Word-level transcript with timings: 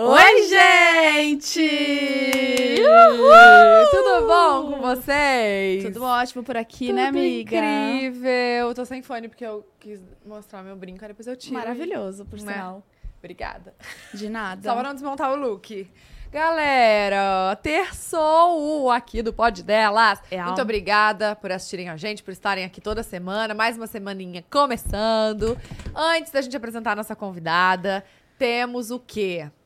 Oi, 0.00 0.42
gente! 0.48 1.60
Uhul! 2.80 3.90
Tudo 3.90 4.28
bom 4.28 4.70
com 4.72 4.80
vocês? 4.80 5.82
Tudo 5.82 6.04
ótimo 6.04 6.44
por 6.44 6.56
aqui, 6.56 6.86
Tudo 6.86 6.94
né, 6.96 7.06
amiga? 7.08 7.56
incrível. 7.56 8.72
Tô 8.76 8.84
sem 8.84 9.02
fone 9.02 9.26
porque 9.26 9.44
eu 9.44 9.66
quis 9.80 10.00
mostrar 10.24 10.62
meu 10.62 10.76
brinco, 10.76 11.04
aí 11.04 11.08
depois 11.08 11.26
eu 11.26 11.34
tiro. 11.36 11.54
Maravilhoso, 11.54 12.24
por 12.26 12.40
Né? 12.40 12.52
sinal. 12.52 12.86
Obrigada. 13.18 13.74
De 14.14 14.28
nada. 14.28 14.62
Só 14.62 14.72
pra 14.72 14.84
não 14.84 14.94
desmontar 14.94 15.32
o 15.32 15.34
look. 15.36 15.90
Galera, 16.30 17.56
terçou 17.60 18.92
aqui 18.92 19.20
do 19.20 19.32
Pod 19.32 19.64
Delas. 19.64 20.20
É 20.30 20.40
Muito 20.44 20.62
obrigada 20.62 21.34
por 21.34 21.50
assistirem 21.50 21.88
a 21.88 21.96
gente, 21.96 22.22
por 22.22 22.30
estarem 22.30 22.64
aqui 22.64 22.80
toda 22.80 23.02
semana. 23.02 23.52
Mais 23.52 23.76
uma 23.76 23.88
semaninha 23.88 24.44
começando. 24.48 25.58
Antes 25.92 26.30
da 26.30 26.40
gente 26.40 26.56
apresentar 26.56 26.92
a 26.92 26.96
nossa 26.96 27.16
convidada, 27.16 28.04
temos 28.38 28.92
o 28.92 29.00
quê? 29.00 29.50
Eu 29.50 29.50
vou- 29.50 29.50
eu- 29.50 29.50
eu- 29.50 29.56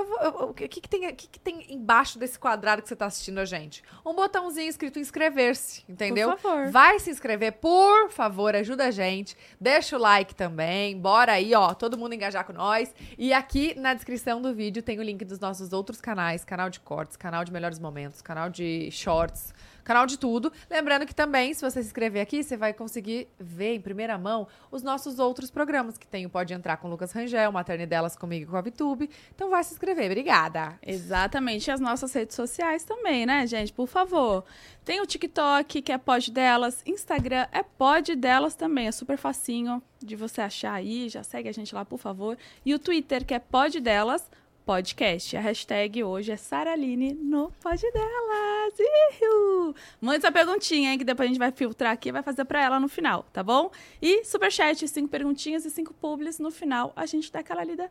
O 0.00 0.52
que, 0.52 0.68
que 0.68 0.88
tem, 0.88 1.08
o 1.08 1.14
que, 1.14 1.26
que 1.26 1.40
tem 1.40 1.72
embaixo 1.72 2.18
desse 2.18 2.38
quadrado 2.38 2.82
que 2.82 2.88
você 2.88 2.96
tá 2.96 3.06
assistindo 3.06 3.38
a 3.38 3.44
gente? 3.44 3.82
Um 4.04 4.14
botãozinho 4.14 4.68
escrito 4.68 4.98
inscrever-se, 4.98 5.84
entendeu? 5.88 6.32
Por 6.32 6.38
favor. 6.38 6.70
Vai 6.70 6.98
se 6.98 7.10
inscrever, 7.10 7.52
por 7.52 8.10
favor, 8.10 8.54
ajuda 8.54 8.86
a 8.86 8.90
gente. 8.90 9.36
Deixa 9.58 9.96
o 9.96 10.00
like 10.00 10.34
também. 10.34 10.98
Bora 11.00 11.32
aí, 11.32 11.54
ó, 11.54 11.72
todo 11.72 11.96
mundo 11.96 12.14
engajar 12.14 12.44
com 12.44 12.52
nós. 12.52 12.94
E 13.16 13.32
aqui 13.32 13.74
na 13.78 13.94
descrição 13.94 14.42
do 14.42 14.54
vídeo 14.54 14.82
tem 14.82 14.98
o 14.98 15.02
link 15.02 15.24
dos 15.24 15.38
nossos 15.38 15.72
outros 15.72 16.00
canais: 16.00 16.44
canal 16.44 16.68
de 16.68 16.80
cortes, 16.80 17.16
canal 17.16 17.44
de 17.44 17.52
melhores 17.52 17.78
momentos, 17.78 18.20
canal 18.20 18.50
de 18.50 18.90
shorts, 18.90 19.54
canal 19.86 20.04
de 20.04 20.18
tudo. 20.18 20.52
Lembrando 20.68 21.06
que 21.06 21.14
também, 21.14 21.54
se 21.54 21.62
você 21.62 21.80
se 21.80 21.86
inscrever 21.86 22.20
aqui, 22.20 22.42
você 22.42 22.56
vai 22.56 22.74
conseguir 22.74 23.28
ver 23.38 23.74
em 23.74 23.80
primeira 23.80 24.18
mão 24.18 24.48
os 24.70 24.82
nossos 24.82 25.20
outros 25.20 25.48
programas, 25.48 25.96
que 25.96 26.06
tem 26.06 26.26
o 26.26 26.30
Pode 26.30 26.52
Entrar 26.52 26.76
com 26.78 26.88
o 26.88 26.90
Lucas 26.90 27.12
Rangel, 27.12 27.52
Maternidelas 27.52 28.16
comigo 28.16 28.44
e 28.44 28.46
com 28.50 28.56
a 28.56 28.60
VTube. 28.60 29.08
Então 29.34 29.48
vai 29.48 29.62
se 29.62 29.72
inscrever, 29.72 30.06
obrigada. 30.06 30.76
Exatamente. 30.82 31.68
E 31.68 31.70
as 31.70 31.80
nossas 31.80 32.12
redes 32.12 32.34
sociais 32.34 32.84
também, 32.84 33.24
né, 33.24 33.46
gente? 33.46 33.72
Por 33.72 33.86
favor. 33.86 34.44
Tem 34.84 35.00
o 35.00 35.06
TikTok, 35.06 35.82
que 35.82 35.92
é 35.92 35.98
Pod 35.98 36.30
Delas. 36.32 36.82
Instagram 36.84 37.46
é 37.52 37.62
Pod 37.62 38.14
Delas 38.16 38.54
também. 38.54 38.88
É 38.88 38.92
super 38.92 39.16
facinho 39.16 39.80
de 40.00 40.16
você 40.16 40.40
achar 40.40 40.74
aí. 40.74 41.08
Já 41.08 41.22
segue 41.22 41.48
a 41.48 41.52
gente 41.52 41.74
lá, 41.74 41.84
por 41.84 41.98
favor. 41.98 42.36
E 42.64 42.74
o 42.74 42.78
Twitter, 42.78 43.24
que 43.24 43.34
é 43.34 43.38
Pod 43.38 43.78
Delas 43.80 44.28
Podcast. 44.66 45.36
A 45.36 45.40
hashtag 45.40 46.02
hoje 46.02 46.32
é 46.32 46.36
Saraline 46.36 47.14
no 47.14 47.52
Pod 47.62 47.80
Delas. 47.80 48.74
Ihu! 48.80 49.72
Mande 50.00 50.18
essa 50.18 50.32
perguntinha, 50.32 50.90
hein? 50.90 50.98
Que 50.98 51.04
depois 51.04 51.26
a 51.26 51.28
gente 51.28 51.38
vai 51.38 51.52
filtrar 51.52 51.92
aqui 51.92 52.08
e 52.08 52.12
vai 52.12 52.20
fazer 52.22 52.44
pra 52.44 52.60
ela 52.60 52.80
no 52.80 52.88
final, 52.88 53.24
tá 53.32 53.44
bom? 53.44 53.70
E 54.02 54.24
superchat, 54.24 54.86
cinco 54.88 55.08
perguntinhas 55.08 55.64
e 55.64 55.70
cinco 55.70 55.94
publis. 55.94 56.40
No 56.40 56.50
final, 56.50 56.92
a 56.96 57.06
gente 57.06 57.30
dá 57.30 57.38
aquela 57.38 57.62
lida 57.62 57.88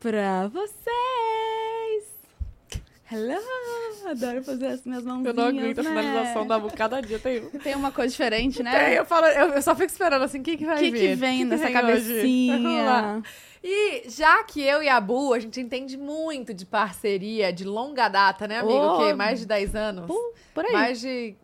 pra 0.00 0.48
vocês. 0.48 0.74
Hello! 3.12 3.38
Adoro 4.06 4.42
fazer 4.42 4.66
as 4.68 4.84
minhas 4.86 5.04
mãozinhas, 5.04 5.36
Eu 5.36 5.42
não 5.42 5.48
aguento 5.48 5.78
a 5.78 5.82
né? 5.82 5.88
finalização 5.90 6.46
da 6.46 6.58
cada 6.70 7.02
dia 7.02 7.18
tem. 7.18 7.42
Tem 7.60 7.74
uma 7.74 7.92
coisa 7.92 8.10
diferente, 8.10 8.56
Tem, 8.56 8.64
né? 8.64 8.98
eu, 8.98 9.04
falo, 9.04 9.26
eu, 9.26 9.48
eu 9.50 9.62
só 9.62 9.76
fico 9.76 9.90
esperando 9.92 10.22
assim, 10.22 10.40
o 10.40 10.42
que, 10.42 10.56
que 10.56 10.64
vai 10.64 10.76
O 10.76 10.78
que, 10.78 10.90
vir? 10.90 11.00
que 11.10 11.14
vem 11.16 11.38
que 11.40 11.44
nessa 11.44 11.64
vem 11.64 11.72
cabecinha? 11.74 13.22
E 13.66 14.10
já 14.10 14.44
que 14.44 14.60
eu 14.60 14.82
e 14.82 14.90
a 14.90 15.00
Bu, 15.00 15.32
a 15.32 15.38
gente 15.40 15.58
entende 15.58 15.96
muito 15.96 16.52
de 16.52 16.66
parceria 16.66 17.50
de 17.50 17.64
longa 17.64 18.10
data, 18.10 18.46
né, 18.46 18.58
amigo? 18.58 18.76
Oh. 18.76 18.96
O 18.96 19.06
quê? 19.06 19.14
Mais 19.14 19.40
de 19.40 19.46
10 19.46 19.74
anos? 19.74 20.06
Por, 20.06 20.34
por 20.52 20.66
aí. 20.66 20.72
Mais 20.72 21.00
de. 21.00 21.34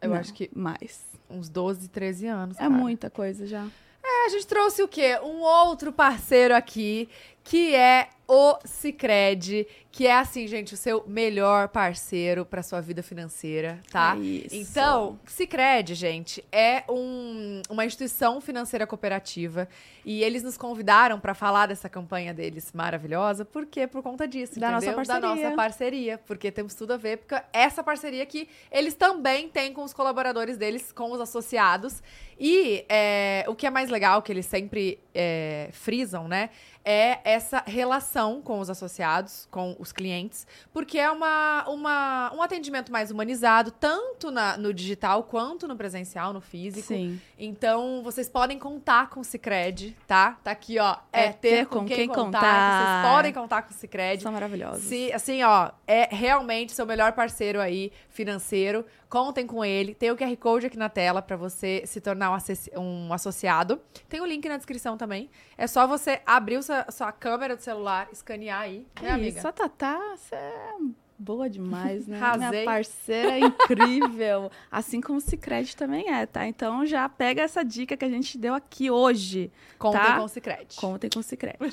Eu 0.00 0.10
Não, 0.10 0.16
acho 0.16 0.32
que 0.32 0.48
Mais. 0.54 1.04
uns 1.28 1.48
12, 1.48 1.88
13 1.88 2.28
anos. 2.28 2.56
É 2.56 2.60
cara. 2.60 2.70
muita 2.70 3.10
coisa 3.10 3.44
já. 3.44 3.66
É, 4.04 4.26
a 4.26 4.28
gente 4.28 4.46
trouxe 4.46 4.82
o 4.84 4.88
quê? 4.88 5.18
Um 5.20 5.40
outro 5.40 5.92
parceiro 5.92 6.54
aqui, 6.54 7.08
que 7.44 7.74
é 7.74 8.08
o 8.28 8.56
Cicred, 8.64 9.66
que 9.90 10.06
é 10.06 10.14
assim, 10.14 10.46
gente, 10.46 10.72
o 10.72 10.76
seu 10.76 11.04
melhor 11.06 11.68
parceiro 11.68 12.46
para 12.46 12.62
sua 12.62 12.80
vida 12.80 13.02
financeira, 13.02 13.78
tá? 13.90 14.16
É 14.16 14.20
isso. 14.20 14.54
Então, 14.56 15.18
Cicred, 15.26 15.94
gente, 15.94 16.42
é 16.50 16.82
um- 16.88 17.60
uma 17.68 17.84
instituição 17.84 18.40
financeira 18.40 18.86
cooperativa 18.86 19.68
e 20.02 20.22
eles 20.22 20.42
nos 20.42 20.56
convidaram 20.56 21.20
para 21.20 21.34
falar 21.34 21.66
dessa 21.66 21.90
campanha 21.90 22.32
deles 22.32 22.70
maravilhosa, 22.72 23.44
porque 23.44 23.86
por 23.86 24.02
conta 24.02 24.26
disso, 24.26 24.58
Da 24.58 24.70
nossa 24.70 24.86
entendeu? 24.86 25.04
Da 25.04 25.20
parceria. 25.20 25.44
nossa 25.44 25.56
parceria, 25.56 26.18
porque 26.18 26.50
temos 26.50 26.74
tudo 26.74 26.94
a 26.94 26.96
ver, 26.96 27.18
porque 27.18 27.36
essa 27.52 27.82
parceria 27.82 28.24
que 28.24 28.48
eles 28.70 28.94
também 28.94 29.48
têm 29.48 29.74
com 29.74 29.82
os 29.84 29.92
colaboradores 29.92 30.56
deles, 30.56 30.90
com 30.90 31.10
os 31.12 31.20
associados. 31.20 32.02
E 32.40 32.84
é, 32.88 33.44
o 33.46 33.54
que 33.54 33.66
é 33.66 33.70
mais 33.70 33.90
legal, 33.90 34.22
que 34.22 34.32
eles 34.32 34.46
sempre 34.46 34.98
é, 35.14 35.68
frisam, 35.72 36.26
né? 36.26 36.48
É 36.84 37.20
essa 37.24 37.62
relação 37.66 38.42
com 38.42 38.58
os 38.58 38.68
associados, 38.68 39.46
com 39.52 39.76
os 39.78 39.92
clientes, 39.92 40.46
porque 40.72 40.98
é 40.98 41.08
uma, 41.10 41.64
uma, 41.68 42.32
um 42.34 42.42
atendimento 42.42 42.90
mais 42.90 43.10
humanizado, 43.12 43.70
tanto 43.70 44.30
na- 44.32 44.56
no 44.56 44.74
digital 44.74 45.22
quanto 45.22 45.68
no 45.68 45.76
presencial, 45.76 46.32
no 46.32 46.40
físico. 46.40 46.88
Sim. 46.88 47.20
Então, 47.38 48.02
vocês 48.02 48.28
podem 48.28 48.58
contar 48.58 49.10
com 49.10 49.20
o 49.20 49.24
Cicred, 49.24 49.96
tá? 50.08 50.38
Tá 50.42 50.50
aqui, 50.50 50.78
ó. 50.80 50.96
É, 51.12 51.32
ter, 51.32 51.66
com, 51.66 51.84
quem, 51.84 52.08
contar. 52.08 52.24
contar. 52.24 53.02
Vocês 53.02 53.14
podem 53.14 53.32
contar 53.32 53.62
com 53.62 53.70
o 53.70 53.74
Cicred. 53.74 54.22
São 54.22 54.32
maravilhosos. 54.32 54.82
Se, 54.82 55.12
assim, 55.12 55.42
ó, 55.44 55.70
é 55.86 56.08
realmente 56.14 56.72
seu 56.72 56.84
melhor 56.84 57.12
parceiro 57.12 57.60
aí, 57.60 57.92
financeiro. 58.08 58.84
Contem 59.12 59.46
com 59.46 59.62
ele. 59.62 59.94
Tem 59.94 60.10
o 60.10 60.16
QR 60.16 60.34
Code 60.38 60.64
aqui 60.68 60.78
na 60.78 60.88
tela 60.88 61.20
pra 61.20 61.36
você 61.36 61.82
se 61.84 62.00
tornar 62.00 62.30
um, 62.30 62.80
um 62.80 63.12
associado. 63.12 63.78
Tem 64.08 64.22
o 64.22 64.24
link 64.24 64.48
na 64.48 64.56
descrição 64.56 64.96
também. 64.96 65.28
É 65.58 65.66
só 65.66 65.86
você 65.86 66.22
abrir 66.24 66.62
sua, 66.62 66.86
sua 66.90 67.12
câmera 67.12 67.54
do 67.54 67.60
celular, 67.60 68.08
escanear 68.10 68.62
aí, 68.62 68.86
né, 69.02 69.10
amiga? 69.10 69.38
Isso, 69.38 69.52
Tatá, 69.52 70.00
você 70.16 70.34
é 70.34 70.76
boa 71.22 71.48
demais, 71.48 72.06
né? 72.06 72.16
Arrasei. 72.16 72.48
Minha 72.50 72.64
parceira 72.64 73.30
é 73.32 73.40
incrível. 73.40 74.50
assim 74.70 75.00
como 75.00 75.18
o 75.18 75.20
Cicred 75.20 75.76
também 75.76 76.12
é, 76.12 76.26
tá? 76.26 76.46
Então 76.46 76.84
já 76.84 77.08
pega 77.08 77.42
essa 77.42 77.64
dica 77.64 77.96
que 77.96 78.04
a 78.04 78.08
gente 78.08 78.36
deu 78.36 78.54
aqui 78.54 78.90
hoje. 78.90 79.52
Contem 79.78 80.00
tá? 80.00 80.16
com 80.16 80.24
o 80.24 80.28
Cicred. 80.28 80.76
Contem 80.76 81.10
com 81.10 81.20
o 81.20 81.22
Cicred. 81.22 81.58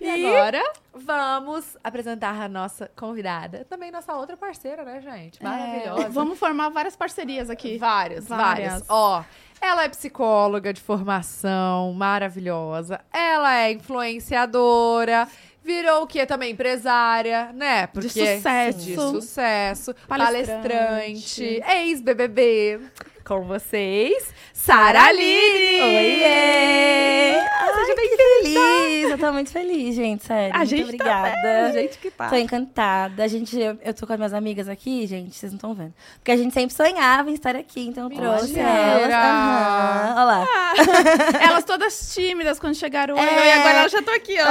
E, 0.00 0.06
e 0.06 0.26
agora? 0.36 0.62
vamos 0.92 1.76
apresentar 1.82 2.40
a 2.40 2.48
nossa 2.48 2.90
convidada. 2.96 3.64
Também 3.64 3.90
nossa 3.90 4.14
outra 4.14 4.36
parceira, 4.36 4.84
né, 4.84 5.00
gente? 5.00 5.42
Maravilhosa. 5.42 6.02
É, 6.02 6.08
vamos 6.08 6.38
formar 6.38 6.68
várias 6.68 6.96
parcerias 6.96 7.48
aqui. 7.48 7.78
Várias, 7.78 8.26
várias, 8.26 8.72
Várias. 8.72 8.90
Ó, 8.90 9.24
ela 9.60 9.84
é 9.84 9.88
psicóloga 9.88 10.72
de 10.72 10.80
formação, 10.80 11.92
maravilhosa. 11.94 13.00
Ela 13.12 13.60
é 13.60 13.72
influenciadora. 13.72 15.28
Virou 15.64 16.02
o 16.02 16.06
quê 16.06 16.26
também? 16.26 16.52
Empresária, 16.52 17.50
né? 17.54 17.86
Porque, 17.86 18.36
sucesso. 18.36 18.78
De 18.78 18.94
sucesso. 18.94 19.94
Palestrante. 20.06 20.62
Palestrante. 20.62 21.62
Ex-BBB. 21.66 22.80
Com 23.26 23.40
vocês, 23.44 24.34
Sara 24.52 25.04
Aline. 25.04 25.80
Oiê! 25.80 27.36
Ah, 27.38 27.68
seja 27.74 27.88
Ai, 27.88 27.94
bem 27.96 28.16
feliz! 28.16 29.10
Eu 29.12 29.18
tô 29.18 29.32
muito 29.32 29.50
feliz, 29.50 29.94
gente, 29.94 30.24
sério. 30.26 30.54
A 30.54 30.58
muito 30.58 30.68
gente 30.70 30.82
obrigada. 30.84 31.30
tá? 31.30 31.64
A 31.66 31.70
gente 31.72 31.98
que 31.98 32.10
tá. 32.10 32.28
Tô 32.28 32.36
encantada. 32.36 33.24
A 33.24 33.28
gente, 33.28 33.58
eu, 33.58 33.78
eu 33.82 33.94
tô 33.94 34.06
com 34.06 34.12
as 34.12 34.18
minhas 34.18 34.34
amigas 34.34 34.68
aqui, 34.68 35.06
gente, 35.06 35.34
vocês 35.34 35.52
não 35.52 35.56
estão 35.56 35.72
vendo. 35.72 35.94
Porque 36.16 36.32
a 36.32 36.36
gente 36.36 36.52
sempre 36.52 36.74
sonhava 36.74 37.30
em 37.30 37.34
estar 37.34 37.56
aqui, 37.56 37.86
então 37.86 38.10
eu 38.10 38.16
trouxe 38.16 38.58
elas. 38.60 39.10
Aham. 39.10 40.14
Olha 40.16 40.24
lá. 40.24 40.46
Elas 41.40 41.64
todas 41.64 42.12
tímidas 42.14 42.58
quando 42.58 42.74
chegaram. 42.74 43.16
É. 43.16 43.22
E 43.48 43.52
agora 43.52 43.78
elas 43.78 43.92
já 43.92 44.00
estão 44.00 44.14
aqui, 44.14 44.36
ó. 44.40 44.44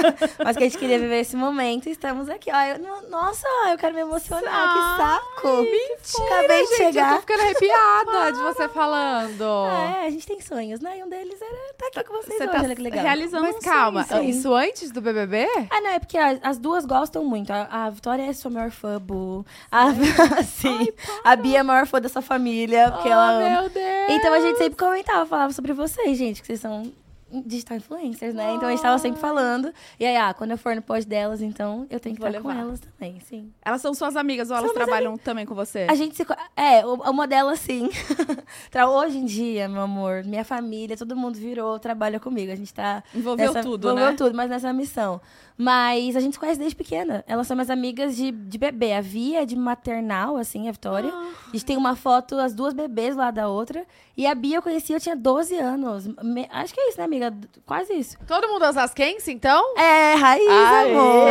Mas 0.44 0.56
que 0.56 0.62
a 0.62 0.66
gente 0.68 0.78
queria 0.78 0.98
viver 0.98 1.20
esse 1.20 1.34
momento 1.36 1.88
e 1.88 1.92
estamos 1.92 2.28
aqui. 2.30 2.48
Ó, 2.50 2.60
eu- 2.62 2.78
no- 2.78 3.10
nossa, 3.10 3.46
eu 3.70 3.76
quero 3.76 3.94
me 3.94 4.00
emocionar. 4.02 4.72
que 4.72 5.02
saco! 5.02 5.56
Mentira, 5.62 6.38
Acabei 6.38 6.62
de 6.62 6.68
gente, 6.70 6.80
Eu 6.82 6.92
chegar. 6.92 7.14
tô 7.14 7.20
ficando 7.20 7.40
arrepiada 7.42 8.13
de 8.32 8.38
você 8.38 8.68
falando. 8.68 9.44
É, 9.66 10.06
a 10.06 10.10
gente 10.10 10.26
tem 10.26 10.40
sonhos, 10.40 10.80
né? 10.80 10.98
E 10.98 11.02
um 11.04 11.08
deles 11.08 11.40
era 11.40 11.70
estar 11.70 12.00
aqui 12.00 12.08
com 12.08 12.14
vocês 12.14 12.36
Você 12.38 12.44
hoje, 12.44 12.52
tá 12.52 12.62
olha 12.62 12.74
que 12.76 12.82
legal. 12.82 13.02
realizando 13.02 13.42
Mas 13.44 13.56
um 13.56 13.60
calma, 13.60 14.04
sonho. 14.04 14.22
sim. 14.22 14.28
isso 14.30 14.54
antes 14.54 14.90
do 14.90 15.00
BBB? 15.00 15.46
Ah, 15.70 15.80
não, 15.80 15.90
é 15.90 15.98
porque 15.98 16.16
a- 16.18 16.38
as 16.42 16.58
duas 16.58 16.84
gostam 16.84 17.24
muito. 17.24 17.50
A, 17.52 17.68
a 17.86 17.90
Vitória 17.90 18.22
é 18.22 18.32
sua 18.32 18.50
maior 18.50 18.70
fã, 18.70 18.98
Bu. 19.00 19.44
A, 19.70 19.86
sim. 20.44 20.88
a 21.24 21.36
Bia 21.36 21.58
é 21.58 21.60
a 21.60 21.64
maior 21.64 21.86
fã 21.86 22.00
dessa 22.00 22.20
família, 22.22 22.90
porque 22.92 23.08
ela. 23.08 23.34
Oh, 23.36 23.48
meu 23.60 23.68
Deus. 23.70 24.10
Então 24.10 24.32
a 24.32 24.40
gente 24.40 24.58
sempre 24.58 24.76
comentava, 24.78 25.26
falava 25.26 25.52
sobre 25.52 25.72
vocês, 25.72 26.16
gente, 26.18 26.40
que 26.40 26.46
vocês 26.46 26.60
são 26.60 26.92
digital 27.42 27.76
influencers, 27.76 28.34
né? 28.34 28.52
Então 28.54 28.68
a 28.68 28.70
gente 28.72 28.82
tava 28.82 28.98
sempre 28.98 29.20
falando. 29.20 29.72
E 29.98 30.04
aí, 30.06 30.16
ah, 30.16 30.32
quando 30.34 30.52
eu 30.52 30.58
for 30.58 30.74
no 30.76 30.82
pós 30.82 31.04
delas, 31.04 31.40
então 31.42 31.86
eu 31.90 31.98
tenho 32.00 32.14
que 32.14 32.20
Vou 32.20 32.28
estar 32.28 32.40
com 32.42 32.48
levar. 32.48 32.60
elas 32.60 32.80
também, 32.80 33.18
sim. 33.20 33.52
Elas 33.64 33.80
são 33.80 33.92
suas 33.94 34.16
amigas 34.16 34.50
ou 34.50 34.56
elas 34.56 34.66
São 34.68 34.74
minhas 34.74 34.88
trabalham 34.88 35.16
também 35.18 35.46
com 35.46 35.54
você? 35.54 35.86
A 35.88 35.94
gente 35.94 36.16
se. 36.16 36.24
É, 36.56 36.84
uma 36.86 37.26
delas 37.26 37.58
sim. 37.60 37.88
Hoje 38.94 39.18
em 39.18 39.24
dia, 39.24 39.68
meu 39.68 39.82
amor, 39.82 40.24
minha 40.24 40.44
família, 40.44 40.96
todo 40.96 41.16
mundo 41.16 41.36
virou, 41.36 41.78
trabalha 41.78 42.18
comigo. 42.20 42.50
A 42.52 42.56
gente 42.56 42.72
tá. 42.72 43.02
Envolveu 43.14 43.46
nessa- 43.52 43.62
tudo, 43.62 43.86
envolveu 43.88 44.10
né? 44.10 44.16
tudo, 44.16 44.34
mas 44.36 44.48
nessa 44.50 44.72
missão. 44.72 45.20
Mas 45.56 46.16
a 46.16 46.20
gente 46.20 46.32
se 46.32 46.38
conhece 46.38 46.58
desde 46.58 46.74
pequena. 46.74 47.24
Elas 47.28 47.46
são 47.46 47.54
minhas 47.54 47.70
amigas 47.70 48.16
de, 48.16 48.32
de 48.32 48.58
bebê. 48.58 48.92
A 48.92 49.00
Via 49.00 49.42
é 49.42 49.46
de 49.46 49.54
maternal, 49.54 50.36
assim, 50.36 50.68
a 50.68 50.72
Vitória. 50.72 51.10
Ah. 51.14 51.28
A 51.48 51.52
gente 51.52 51.64
tem 51.64 51.76
uma 51.76 51.94
foto, 51.94 52.34
as 52.36 52.52
duas 52.52 52.74
bebês 52.74 53.14
lá 53.14 53.30
da 53.30 53.46
outra. 53.48 53.86
E 54.16 54.26
a 54.26 54.34
Bia 54.34 54.56
eu 54.56 54.62
conheci, 54.62 54.92
eu 54.92 54.98
tinha 55.00 55.14
12 55.14 55.56
anos. 55.56 56.08
Me- 56.22 56.48
Acho 56.50 56.74
que 56.74 56.80
é 56.80 56.88
isso, 56.88 56.98
né, 56.98 57.04
amiga? 57.04 57.32
quase 57.64 57.92
isso. 57.94 58.16
Todo 58.26 58.48
mundo 58.48 58.64
osasquense, 58.64 59.30
então? 59.32 59.76
É, 59.78 60.14
raiz, 60.14 60.48
Aê! 60.48 60.90
amor. 60.90 61.28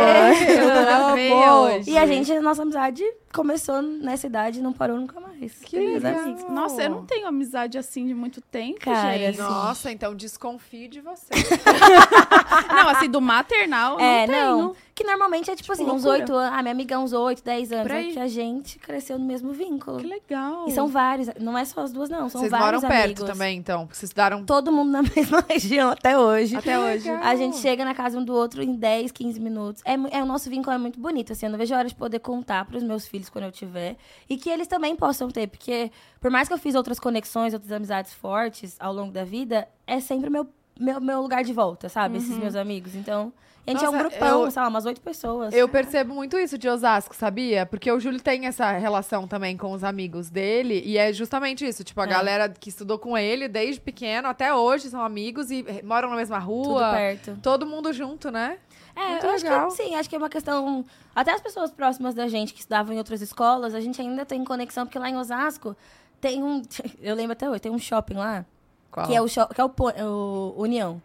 Amo. 1.34 1.64
hoje. 1.76 1.90
E 1.90 1.98
a 1.98 2.06
gente, 2.06 2.32
a 2.32 2.40
nossa 2.40 2.62
amizade 2.62 3.02
começou 3.32 3.82
nessa 3.82 4.26
idade 4.26 4.58
e 4.58 4.62
não 4.62 4.72
parou 4.72 4.96
nunca 4.98 5.20
mais. 5.20 5.33
Que 5.48 5.78
Meus 5.78 6.02
legal. 6.02 6.22
amigos. 6.22 6.44
Nossa, 6.50 6.82
eu 6.82 6.90
não 6.90 7.04
tenho 7.04 7.26
amizade 7.26 7.76
assim 7.78 8.06
de 8.06 8.14
muito 8.14 8.40
tempo, 8.40 8.80
Cara, 8.80 9.16
gente. 9.18 9.40
assim. 9.40 9.52
Nossa, 9.52 9.92
então 9.92 10.14
desconfio 10.14 10.88
de 10.88 11.00
você. 11.00 11.26
Não, 12.68 12.88
assim, 12.88 13.08
do 13.08 13.20
maternal, 13.20 13.94
eu 13.98 14.04
É, 14.04 14.26
não 14.26 14.32
tenho. 14.34 14.56
não. 14.58 14.76
Que 14.94 15.02
normalmente 15.02 15.50
é 15.50 15.56
tipo, 15.56 15.72
assim, 15.72 15.82
uns 15.82 16.04
loucura. 16.04 16.20
8 16.20 16.32
anos. 16.34 16.56
Ah, 16.56 16.62
minha 16.62 16.72
amiga 16.72 16.94
é 16.94 16.98
uns 16.98 17.12
8, 17.12 17.42
10 17.42 17.72
anos. 17.72 17.90
É 17.90 18.04
que 18.04 18.18
a 18.20 18.28
gente 18.28 18.78
cresceu 18.78 19.18
no 19.18 19.24
mesmo 19.24 19.52
vínculo. 19.52 19.98
Que 19.98 20.06
legal. 20.06 20.66
E 20.68 20.70
são 20.70 20.86
vários, 20.86 21.28
não 21.40 21.58
é 21.58 21.64
só 21.64 21.80
as 21.80 21.92
duas, 21.92 22.08
não. 22.08 22.28
São 22.28 22.40
Vocês 22.40 22.52
moram 22.52 22.80
vários 22.80 22.82
perto 22.82 23.04
amigos. 23.04 23.24
também, 23.24 23.58
então? 23.58 23.86
Vocês 23.86 24.04
estudaram 24.04 24.44
Todo 24.44 24.70
mundo 24.70 24.92
na 24.92 25.02
mesma 25.16 25.44
região 25.48 25.90
até 25.90 26.16
hoje. 26.16 26.54
Até 26.54 26.78
hoje. 26.78 27.10
legal. 27.10 27.24
A 27.24 27.34
gente 27.34 27.56
chega 27.56 27.84
na 27.84 27.92
casa 27.92 28.16
um 28.16 28.24
do 28.24 28.32
outro 28.34 28.62
em 28.62 28.72
10, 28.72 29.10
15 29.10 29.40
minutos. 29.40 29.82
É, 29.84 29.94
é, 30.16 30.22
o 30.22 30.26
nosso 30.26 30.48
vínculo 30.48 30.72
é 30.72 30.78
muito 30.78 31.00
bonito, 31.00 31.32
assim. 31.32 31.46
Eu 31.46 31.50
não 31.50 31.58
vejo 31.58 31.74
a 31.74 31.78
hora 31.78 31.88
de 31.88 31.94
poder 31.96 32.20
contar 32.20 32.64
pros 32.64 32.84
meus 32.84 33.04
filhos 33.04 33.28
quando 33.28 33.46
eu 33.46 33.52
tiver. 33.52 33.96
E 34.28 34.36
que 34.36 34.48
eles 34.48 34.68
também 34.68 34.94
possam 34.94 35.28
ter. 35.28 35.48
Porque, 35.48 35.90
por 36.20 36.30
mais 36.30 36.46
que 36.46 36.54
eu 36.54 36.58
fiz 36.58 36.76
outras 36.76 37.00
conexões, 37.00 37.52
outras 37.52 37.72
amizades 37.72 38.12
fortes 38.12 38.76
ao 38.78 38.92
longo 38.92 39.10
da 39.10 39.24
vida, 39.24 39.66
é 39.88 39.98
sempre 39.98 40.30
meu, 40.30 40.46
meu, 40.78 41.00
meu 41.00 41.20
lugar 41.20 41.42
de 41.42 41.52
volta, 41.52 41.88
sabe? 41.88 42.18
Esses 42.18 42.38
meus 42.38 42.54
amigos. 42.54 42.94
Então, 42.94 43.32
a 43.66 43.70
gente 43.70 43.84
é 43.84 43.88
um 43.88 43.92
Nossa, 43.92 44.08
grupão, 44.08 44.44
eu- 44.44 44.50
sei 44.50 44.62
lá, 44.62 44.68
umas 44.68 44.84
oito 44.86 45.00
pessoas. 45.00 45.54
Eu 45.54 45.68
percebo 45.68 46.14
muito 46.14 46.38
isso 46.38 46.58
de 46.58 46.68
Osasco, 46.68 47.14
sabia? 47.14 47.64
Porque 47.64 47.90
o 47.90 47.98
Júlio 47.98 48.20
tem 48.20 48.46
essa 48.46 48.70
relação 48.72 49.26
também 49.26 49.56
com 49.56 49.72
os 49.72 49.82
amigos 49.82 50.28
dele. 50.30 50.82
E 50.84 50.98
é 50.98 51.12
justamente 51.12 51.66
isso. 51.66 51.82
Tipo, 51.84 52.00
a 52.00 52.04
É. 52.04 52.08
galera 52.08 52.48
que 52.48 52.68
estudou 52.68 52.98
com 52.98 53.16
ele 53.16 53.48
desde 53.48 53.80
pequeno 53.80 54.28
até 54.28 54.52
hoje 54.54 54.88
são 54.90 55.02
amigos 55.02 55.50
e 55.50 55.64
eh, 55.66 55.82
moram 55.82 56.10
na 56.10 56.16
mesma 56.16 56.40
Tudo 56.40 56.46
rua. 56.72 56.90
perto. 56.92 57.38
Todo 57.42 57.64
mundo 57.66 57.92
junto, 57.92 58.30
né? 58.30 58.58
É, 58.96 59.08
Muito 59.08 59.26
eu 59.26 59.30
acho 59.32 59.44
legal. 59.44 59.68
que 59.68 59.74
sim, 59.74 59.94
acho 59.96 60.08
que 60.08 60.14
é 60.14 60.18
uma 60.18 60.28
questão. 60.28 60.84
Até 61.14 61.32
as 61.32 61.40
pessoas 61.40 61.70
próximas 61.72 62.14
da 62.14 62.28
gente 62.28 62.52
que 62.52 62.60
estudavam 62.60 62.94
em 62.94 62.98
outras 62.98 63.20
escolas, 63.22 63.74
a 63.74 63.80
gente 63.80 64.00
ainda 64.00 64.24
tem 64.24 64.44
conexão, 64.44 64.84
porque 64.86 64.98
lá 64.98 65.08
em 65.10 65.16
Osasco 65.16 65.76
tem 66.20 66.42
um. 66.44 66.62
Eu 67.02 67.16
lembro 67.16 67.32
até 67.32 67.48
hoje, 67.50 67.60
tem 67.60 67.72
um 67.72 67.78
shopping 67.78 68.14
lá, 68.14 68.44
Qual? 68.92 69.06
que 69.06 69.14
é 69.16 69.20
o, 69.20 69.26
que 69.26 69.60
é 69.60 70.04
o, 70.04 70.54
o 70.56 70.62
União. 70.62 71.02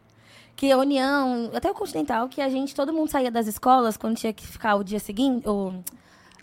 Que 0.59 0.73
a 0.73 0.77
União, 0.77 1.49
até 1.53 1.71
o 1.71 1.73
Continental, 1.73 2.27
que 2.27 2.41
a 2.41 2.49
gente, 2.49 2.75
todo 2.75 2.91
mundo 2.91 3.09
saía 3.09 3.31
das 3.31 3.47
escolas 3.47 3.95
quando 3.95 4.17
tinha 4.17 4.33
que 4.33 4.45
ficar 4.45 4.75
o 4.75 4.83
dia 4.83 4.99
seguinte, 4.99 5.47
ou 5.47 5.69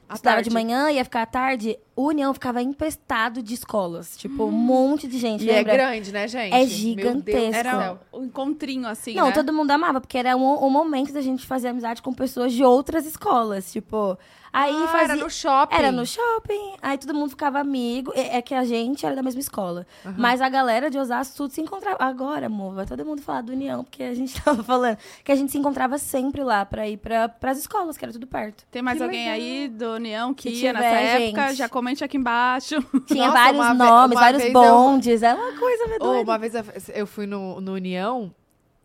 À 0.08 0.14
estudava 0.14 0.36
tarde. 0.36 0.48
de 0.48 0.54
manhã, 0.54 0.90
ia 0.90 1.04
ficar 1.04 1.20
à 1.20 1.26
tarde, 1.26 1.78
o 1.96 2.08
União 2.08 2.32
ficava 2.34 2.62
empestado 2.62 3.42
de 3.42 3.54
escolas. 3.54 4.16
Tipo, 4.18 4.44
um 4.44 4.50
monte 4.52 5.08
de 5.08 5.18
gente. 5.18 5.44
E 5.44 5.50
é 5.50 5.54
lembra? 5.54 5.72
grande, 5.72 6.12
né, 6.12 6.28
gente? 6.28 6.52
É 6.54 6.58
Meu 6.58 6.66
Deus 6.66 6.70
do 6.70 6.76
gigantesco. 6.76 7.54
Era 7.56 7.98
um 8.12 8.24
encontrinho, 8.26 8.86
assim, 8.86 9.14
Não, 9.14 9.28
né? 9.28 9.32
todo 9.32 9.52
mundo 9.52 9.70
amava, 9.70 10.00
porque 10.00 10.18
era 10.18 10.36
um, 10.36 10.64
um 10.64 10.70
momento 10.70 11.12
da 11.12 11.20
gente 11.22 11.46
fazer 11.46 11.68
amizade 11.68 12.02
com 12.02 12.12
pessoas 12.12 12.52
de 12.52 12.62
outras 12.62 13.06
escolas. 13.06 13.72
Tipo, 13.72 14.18
aí 14.52 14.74
Ah, 14.74 14.88
fazia. 14.88 15.04
era 15.04 15.16
no 15.16 15.30
shopping. 15.30 15.74
Era 15.74 15.90
no 15.92 16.04
shopping, 16.06 16.74
aí 16.82 16.98
todo 16.98 17.14
mundo 17.14 17.30
ficava 17.30 17.58
amigo. 17.60 18.12
É, 18.14 18.36
é 18.36 18.42
que 18.42 18.54
a 18.54 18.64
gente 18.64 19.04
era 19.06 19.14
da 19.16 19.22
mesma 19.22 19.40
escola. 19.40 19.86
Mas 20.18 20.40
a 20.42 20.48
galera 20.48 20.90
de 20.90 20.98
Osasco 20.98 21.36
tudo 21.36 21.50
se 21.52 21.60
encontrava. 21.62 21.96
Agora, 22.00 22.46
amor, 22.46 22.74
vai 22.74 22.84
todo 22.86 23.04
mundo 23.04 23.22
falar 23.22 23.40
do 23.42 23.52
União, 23.52 23.82
porque 23.82 24.02
a 24.02 24.14
gente 24.14 24.34
tava 24.42 24.62
falando 24.62 24.98
que 25.24 25.32
a 25.32 25.34
gente 25.36 25.50
se 25.50 25.58
encontrava 25.58 25.96
sempre 25.98 26.42
lá 26.42 26.64
pra 26.66 26.86
ir 26.88 26.98
pra, 26.98 27.28
pras 27.28 27.58
escolas, 27.58 27.96
que 27.96 28.04
era 28.04 28.12
tudo 28.12 28.26
perto. 28.26 28.64
Tem 28.70 28.82
mais 28.82 28.98
Que 28.98 29.04
alguém 29.04 29.20
legal. 29.30 29.34
aí 29.34 29.68
do 29.68 29.94
União 29.94 30.34
que 30.34 30.50
Se 30.54 30.64
ia 30.64 30.72
nessa 30.72 30.84
época? 30.86 31.48
gente. 31.48 31.56
Já 31.56 31.68
comente 31.86 32.02
aqui 32.04 32.16
embaixo. 32.16 32.74
Tinha 33.06 33.28
Nossa, 33.28 33.38
vários 33.52 33.78
nomes, 33.78 34.18
vários 34.18 34.42
vez 34.42 34.54
eu- 34.54 34.60
bondes. 34.60 35.22
É 35.22 35.32
uma 35.34 35.52
coisa 35.58 35.98
doida. 35.98 36.22
uma 36.30 36.38
vez 36.38 36.52
eu- 36.92 37.06
fui 37.06 37.26
no, 37.26 37.60
no 37.60 37.74
União, 37.74 38.34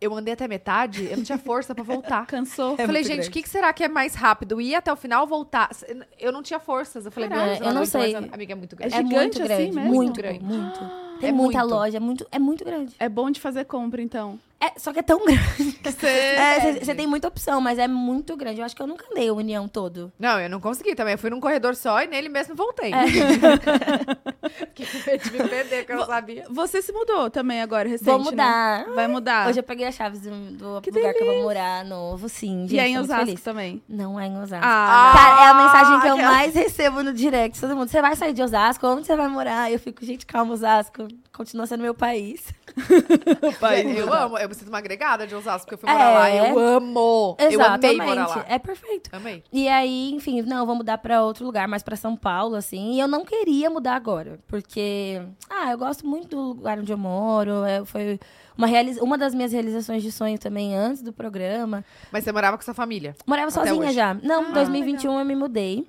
eu 0.00 0.14
andei 0.14 0.34
até 0.34 0.46
metade, 0.46 1.08
eu 1.10 1.16
não 1.16 1.24
tinha 1.24 1.38
força 1.38 1.74
pra 1.74 1.82
voltar. 1.82 2.26
Cansou. 2.28 2.76
É 2.78 2.86
falei, 2.86 3.02
gente, 3.02 3.28
o 3.28 3.30
que, 3.30 3.42
que 3.42 3.48
será 3.48 3.72
que 3.72 3.82
é 3.82 3.88
mais 3.88 4.14
rápido? 4.14 4.60
Ir 4.60 4.74
até 4.76 4.92
o 4.92 4.96
final 4.96 5.26
voltar? 5.26 5.70
Eu 6.18 6.30
não 6.32 6.42
tinha 6.42 6.60
forças. 6.60 7.04
Eu 7.06 7.12
falei, 7.12 7.28
meu 7.28 7.38
Caraca, 7.38 7.58
Deus, 7.58 7.66
eu 7.68 7.74
não 7.74 7.84
sei. 7.86 8.14
Amiga, 8.14 8.52
é 8.52 8.56
muito 8.56 8.74
É 8.74 8.88
grande. 8.88 8.94
É 8.94 8.98
gigante 8.98 9.16
muito 9.16 9.42
assim 9.42 9.46
grande, 9.48 9.76
mesmo? 9.76 9.94
muito, 9.94 10.16
Grande. 10.16 10.44
muito. 10.44 10.80
Tem 11.22 11.30
É 11.30 11.32
muita 11.32 11.60
muito. 11.60 11.72
loja, 11.74 11.96
é 11.96 12.00
muito, 12.00 12.26
é 12.32 12.38
muito 12.38 12.64
grande. 12.64 12.94
É 12.98 13.08
bom 13.08 13.30
de 13.30 13.40
fazer 13.40 13.64
compra, 13.64 14.02
então. 14.02 14.38
É, 14.60 14.78
só 14.78 14.92
que 14.92 15.00
é 15.00 15.02
tão 15.02 15.18
grande. 15.26 15.78
Você... 15.82 16.06
É, 16.06 16.78
você 16.84 16.94
tem 16.94 17.06
muita 17.06 17.26
opção, 17.26 17.60
mas 17.60 17.78
é 17.80 17.88
muito 17.88 18.36
grande. 18.36 18.60
Eu 18.60 18.64
acho 18.64 18.76
que 18.76 18.82
eu 18.82 18.86
nunca 18.86 19.04
andei 19.10 19.28
o 19.30 19.34
União 19.36 19.66
todo. 19.66 20.12
Não, 20.18 20.38
eu 20.40 20.48
não 20.48 20.60
consegui 20.60 20.94
também. 20.94 21.14
Eu 21.14 21.18
fui 21.18 21.30
num 21.30 21.40
corredor 21.40 21.74
só 21.74 22.00
e 22.02 22.06
nele 22.06 22.28
mesmo 22.28 22.54
voltei. 22.54 22.92
É. 22.92 23.02
Fiquei 24.74 24.86
com 24.86 25.10
medo 25.10 25.24
de 25.24 25.32
me 25.32 25.48
perder, 25.48 25.84
que 25.86 25.92
eu 25.92 25.96
não 25.96 26.06
sabia. 26.06 26.44
Você 26.50 26.80
se 26.82 26.92
mudou 26.92 27.28
também 27.30 27.60
agora, 27.60 27.88
recente, 27.88 28.04
Vou 28.08 28.18
né? 28.18 28.24
mudar. 28.24 28.84
Vai 28.94 29.08
mudar. 29.08 29.48
Hoje 29.48 29.58
eu 29.60 29.64
peguei 29.64 29.86
as 29.86 29.94
chaves 29.94 30.20
do, 30.20 30.30
do 30.52 30.80
Que 30.80 30.90
lugar 30.90 31.12
que 31.14 31.22
eu 31.22 31.26
vou 31.34 31.42
morar 31.42 31.84
novo, 31.84 32.28
sim. 32.28 32.62
Gente, 32.62 32.74
e 32.74 32.78
é 32.78 32.88
em 32.88 32.98
Osasco 32.98 33.24
feliz. 33.26 33.42
também. 33.42 33.82
Não 33.88 34.18
é 34.18 34.26
em 34.26 34.38
Osasco. 34.38 34.64
Ah, 34.64 35.12
Cara, 35.14 35.44
é 35.44 35.48
a 35.48 35.54
mensagem 35.54 36.00
que 36.00 36.06
eu 36.08 36.16
mais 36.18 36.54
recebo 36.54 37.02
no 37.02 37.12
direct. 37.12 37.60
Todo 37.60 37.74
mundo, 37.76 37.88
você 37.88 38.00
vai 38.00 38.14
sair 38.14 38.32
de 38.32 38.42
Osasco? 38.42 38.86
Onde 38.86 39.06
você 39.06 39.16
vai 39.16 39.28
morar? 39.28 39.72
Eu 39.72 39.78
fico, 39.78 40.04
gente, 40.04 40.24
calma, 40.26 40.52
Osasco. 40.52 41.08
Continua 41.32 41.66
sendo 41.66 41.80
meu 41.82 41.94
país. 41.94 42.42
País. 43.60 43.96
Eu 43.98 44.12
amo, 44.12 44.38
eu 44.38 44.48
me 44.48 44.54
sinto 44.54 44.68
uma 44.68 44.78
agregada 44.78 45.26
de 45.26 45.34
Osasco, 45.34 45.66
porque 45.66 45.74
eu 45.74 45.78
fui 45.78 45.88
É. 45.90 45.92
morar 45.92 46.10
lá. 46.18 46.30
Eu 46.30 46.58
amo. 46.58 47.36
Eu 47.38 47.62
amei 47.64 47.96
morar 47.96 48.26
lá. 48.28 48.44
É 48.48 48.58
perfeito. 48.58 49.10
Amei. 49.14 49.42
E 49.52 49.68
aí, 49.68 50.12
enfim, 50.12 50.42
não, 50.42 50.58
eu 50.58 50.66
vou 50.66 50.74
mudar 50.74 50.98
pra 50.98 51.22
outro 51.22 51.44
lugar, 51.44 51.66
mais 51.68 51.82
pra 51.82 51.96
São 51.96 52.16
Paulo, 52.16 52.54
assim. 52.54 52.92
E 52.94 53.00
eu 53.00 53.08
não 53.08 53.24
queria 53.24 53.68
mudar 53.70 53.94
agora, 53.94 54.38
porque, 54.46 55.20
ah, 55.50 55.70
eu 55.72 55.78
gosto 55.78 56.06
muito 56.06 56.28
do 56.28 56.40
lugar 56.40 56.78
onde 56.78 56.92
eu 56.92 56.98
moro. 56.98 57.64
é, 57.64 57.84
foi 57.84 58.18
uma, 58.56 58.66
realiza 58.66 59.02
uma 59.02 59.16
das 59.18 59.34
minhas 59.34 59.52
realizações 59.52 60.02
de 60.02 60.10
sonho 60.12 60.38
também 60.38 60.76
antes 60.76 61.02
do 61.02 61.12
programa. 61.12 61.84
Mas 62.10 62.24
você 62.24 62.32
morava 62.32 62.56
com 62.56 62.62
sua 62.64 62.74
família? 62.74 63.14
Morava 63.26 63.48
Até 63.48 63.60
sozinha 63.68 63.86
hoje. 63.86 63.94
já. 63.94 64.14
Não, 64.14 64.44
Ah, 64.46 64.48
em 64.50 64.52
2021 64.52 65.18
eu 65.18 65.24
me 65.24 65.34
mudei. 65.34 65.86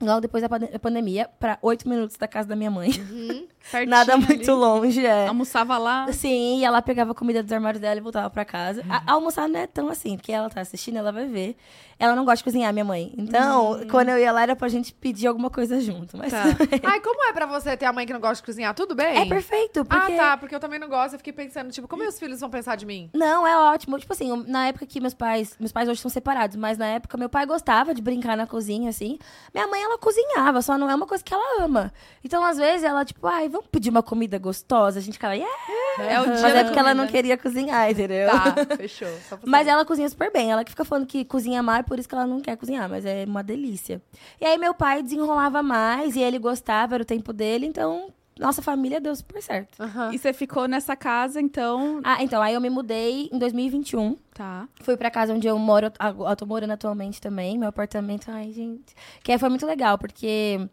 Logo 0.00 0.20
depois 0.20 0.42
da 0.44 0.48
pande- 0.48 0.78
pandemia, 0.78 1.28
pra 1.40 1.58
oito 1.60 1.88
minutos 1.88 2.16
da 2.16 2.28
casa 2.28 2.48
da 2.48 2.54
minha 2.54 2.70
mãe. 2.70 2.90
Pertinho 3.70 3.90
Nada 3.90 4.14
ali. 4.14 4.24
muito 4.26 4.52
longe, 4.52 5.04
é. 5.04 5.26
Almoçava 5.26 5.76
lá. 5.78 6.10
Sim, 6.12 6.60
ia 6.60 6.70
lá, 6.70 6.80
pegava 6.82 7.12
a 7.12 7.14
comida 7.14 7.42
dos 7.42 7.52
armários 7.52 7.80
dela 7.80 7.96
e 7.98 8.02
voltava 8.02 8.28
pra 8.30 8.44
casa. 8.44 8.84
A- 8.88 9.02
almoçar 9.12 9.48
não 9.48 9.60
é 9.60 9.66
tão 9.66 9.88
assim, 9.88 10.16
porque 10.16 10.32
ela 10.32 10.48
tá 10.48 10.60
assistindo, 10.60 10.96
ela 10.96 11.12
vai 11.12 11.26
ver. 11.26 11.56
Ela 12.00 12.14
não 12.14 12.24
gosta 12.24 12.36
de 12.38 12.44
cozinhar, 12.44 12.72
minha 12.72 12.84
mãe. 12.84 13.12
Então, 13.18 13.80
quando 13.90 14.10
eu 14.10 14.18
ia 14.18 14.30
lá, 14.30 14.42
era 14.42 14.54
pra 14.54 14.68
gente 14.68 14.94
pedir 14.94 15.26
alguma 15.26 15.50
coisa 15.50 15.80
junto. 15.80 16.16
Mas 16.16 16.30
Tá. 16.30 16.44
Ai, 16.84 17.00
como 17.00 17.24
é 17.24 17.32
pra 17.32 17.44
você 17.44 17.76
ter 17.76 17.86
a 17.86 17.92
mãe 17.92 18.06
que 18.06 18.12
não 18.12 18.20
gosta 18.20 18.36
de 18.36 18.42
cozinhar? 18.44 18.72
Tudo 18.72 18.94
bem? 18.94 19.18
é 19.18 19.26
perfeito, 19.26 19.84
porque... 19.84 20.12
Ah, 20.12 20.16
tá, 20.16 20.36
porque 20.36 20.54
eu 20.54 20.60
também 20.60 20.78
não 20.78 20.88
gosto. 20.88 21.14
Eu 21.14 21.18
fiquei 21.18 21.32
pensando, 21.32 21.72
tipo, 21.72 21.88
como 21.88 22.02
meus 22.02 22.16
filhos 22.18 22.38
vão 22.38 22.48
pensar 22.48 22.76
de 22.76 22.86
mim? 22.86 23.10
Não, 23.12 23.44
é 23.44 23.56
ótimo. 23.58 23.98
Tipo 23.98 24.12
assim, 24.12 24.44
na 24.46 24.68
época 24.68 24.86
que 24.86 25.00
meus 25.00 25.12
pais... 25.14 25.56
Meus 25.58 25.72
pais 25.72 25.88
hoje 25.88 26.00
são 26.00 26.08
separados, 26.10 26.54
mas 26.56 26.78
na 26.78 26.86
época 26.86 27.16
meu 27.18 27.28
pai 27.28 27.44
gostava 27.46 27.92
de 27.92 28.00
brincar 28.00 28.36
na 28.36 28.46
cozinha, 28.46 28.90
assim. 28.90 29.18
Minha 29.52 29.66
mãe, 29.66 29.82
ela 29.82 29.98
cozinhava, 29.98 30.62
só 30.62 30.78
não 30.78 30.88
é 30.88 30.94
uma 30.94 31.06
coisa 31.06 31.24
que 31.24 31.34
ela 31.34 31.64
ama. 31.64 31.92
Então, 32.24 32.44
às 32.44 32.58
vezes, 32.58 32.84
ela, 32.84 33.04
tipo, 33.04 33.26
ai, 33.26 33.48
vamos 33.58 33.70
pedir 33.70 33.90
uma 33.90 34.02
comida 34.02 34.38
gostosa? 34.38 34.98
A 34.98 35.02
gente 35.02 35.14
ficava, 35.14 35.34
yeah! 35.34 35.54
É 36.00 36.20
o 36.20 36.24
dia 36.24 36.42
Mas 36.42 36.54
da 36.54 36.60
é 36.60 36.64
porque 36.64 36.78
ela 36.78 36.94
não 36.94 37.06
queria 37.06 37.36
cozinhar, 37.36 37.90
entendeu? 37.90 38.30
Tá, 38.30 38.54
fechou. 38.76 39.08
Mas 39.44 39.66
ela 39.66 39.84
cozinha 39.84 40.08
super 40.08 40.32
bem. 40.32 40.50
Ela 40.50 40.64
que 40.64 40.70
fica 40.70 40.84
falando 40.84 41.06
que 41.06 41.24
cozinha 41.24 41.62
mal, 41.62 41.76
é 41.76 41.82
por 41.82 41.98
isso 41.98 42.08
que 42.08 42.14
ela 42.14 42.26
não 42.26 42.40
quer 42.40 42.56
cozinhar, 42.56 42.88
mas 42.88 43.04
é 43.04 43.24
uma 43.26 43.42
delícia. 43.42 44.00
E 44.40 44.46
aí 44.46 44.56
meu 44.58 44.72
pai 44.74 45.02
desenrolava 45.02 45.62
mais 45.62 46.14
e 46.14 46.20
ele 46.20 46.38
gostava, 46.38 46.94
era 46.94 47.02
o 47.02 47.06
tempo 47.06 47.32
dele, 47.32 47.66
então 47.66 48.12
nossa 48.38 48.62
família 48.62 49.00
deu 49.00 49.14
super 49.16 49.42
certo. 49.42 49.82
Aham. 49.82 50.12
E 50.12 50.18
você 50.18 50.32
ficou 50.32 50.68
nessa 50.68 50.94
casa, 50.94 51.40
então. 51.40 52.00
Ah, 52.04 52.22
então, 52.22 52.40
aí 52.40 52.54
eu 52.54 52.60
me 52.60 52.70
mudei 52.70 53.28
em 53.32 53.38
2021. 53.38 54.16
Tá. 54.32 54.68
Fui 54.80 54.96
pra 54.96 55.10
casa 55.10 55.34
onde 55.34 55.48
eu 55.48 55.58
moro, 55.58 55.86
eu 55.86 56.36
tô 56.36 56.46
morando 56.46 56.70
atualmente 56.70 57.20
também, 57.20 57.58
meu 57.58 57.68
apartamento. 57.68 58.30
Ai, 58.30 58.52
gente. 58.52 58.94
Que 59.24 59.32
aí 59.32 59.38
foi 59.38 59.48
muito 59.48 59.66
legal, 59.66 59.98
porque 59.98 60.68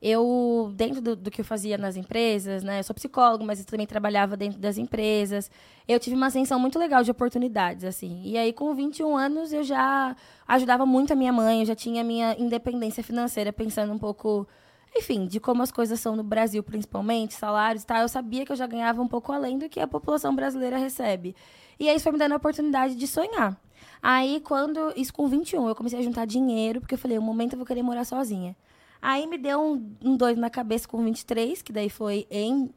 eu, 0.00 0.72
dentro 0.76 1.00
do, 1.00 1.16
do 1.16 1.30
que 1.30 1.40
eu 1.40 1.44
fazia 1.44 1.76
nas 1.76 1.96
empresas, 1.96 2.62
né? 2.62 2.78
Eu 2.78 2.84
sou 2.84 2.94
psicólogo, 2.94 3.44
mas 3.44 3.58
eu 3.58 3.66
também 3.66 3.86
trabalhava 3.86 4.36
dentro 4.36 4.58
das 4.58 4.78
empresas. 4.78 5.50
Eu 5.88 5.98
tive 5.98 6.14
uma 6.14 6.26
ascensão 6.26 6.58
muito 6.60 6.78
legal 6.78 7.02
de 7.02 7.10
oportunidades, 7.10 7.84
assim. 7.84 8.22
E 8.24 8.38
aí, 8.38 8.52
com 8.52 8.72
21 8.74 9.16
anos, 9.16 9.52
eu 9.52 9.64
já 9.64 10.14
ajudava 10.46 10.86
muito 10.86 11.12
a 11.12 11.16
minha 11.16 11.32
mãe, 11.32 11.60
eu 11.60 11.66
já 11.66 11.74
tinha 11.74 12.02
a 12.02 12.04
minha 12.04 12.36
independência 12.38 13.02
financeira, 13.02 13.52
pensando 13.52 13.92
um 13.92 13.98
pouco, 13.98 14.46
enfim, 14.96 15.26
de 15.26 15.40
como 15.40 15.62
as 15.62 15.72
coisas 15.72 15.98
são 15.98 16.14
no 16.14 16.22
Brasil, 16.22 16.62
principalmente, 16.62 17.34
salários 17.34 17.82
e 17.82 17.86
tal. 17.86 18.02
Eu 18.02 18.08
sabia 18.08 18.46
que 18.46 18.52
eu 18.52 18.56
já 18.56 18.68
ganhava 18.68 19.02
um 19.02 19.08
pouco 19.08 19.32
além 19.32 19.58
do 19.58 19.68
que 19.68 19.80
a 19.80 19.88
população 19.88 20.34
brasileira 20.34 20.78
recebe. 20.78 21.34
E 21.80 21.88
aí, 21.88 21.96
isso 21.96 22.04
foi 22.04 22.12
me 22.12 22.18
dando 22.18 22.32
a 22.32 22.36
oportunidade 22.36 22.94
de 22.94 23.06
sonhar. 23.06 23.60
Aí, 24.00 24.40
quando. 24.44 24.92
Isso 24.96 25.12
com 25.12 25.26
21, 25.26 25.68
eu 25.68 25.74
comecei 25.74 25.98
a 25.98 26.02
juntar 26.02 26.24
dinheiro, 26.24 26.80
porque 26.80 26.94
eu 26.94 26.98
falei, 26.98 27.18
um 27.18 27.22
momento 27.22 27.54
eu 27.54 27.58
vou 27.58 27.66
querer 27.66 27.82
morar 27.82 28.04
sozinha. 28.04 28.54
Aí 29.00 29.26
me 29.26 29.38
deu 29.38 29.60
um, 29.60 29.94
um 30.04 30.16
dois 30.16 30.36
na 30.36 30.50
cabeça 30.50 30.88
com 30.88 31.02
23, 31.04 31.62
que 31.62 31.72
daí 31.72 31.88
foi 31.88 32.26
em 32.30 32.70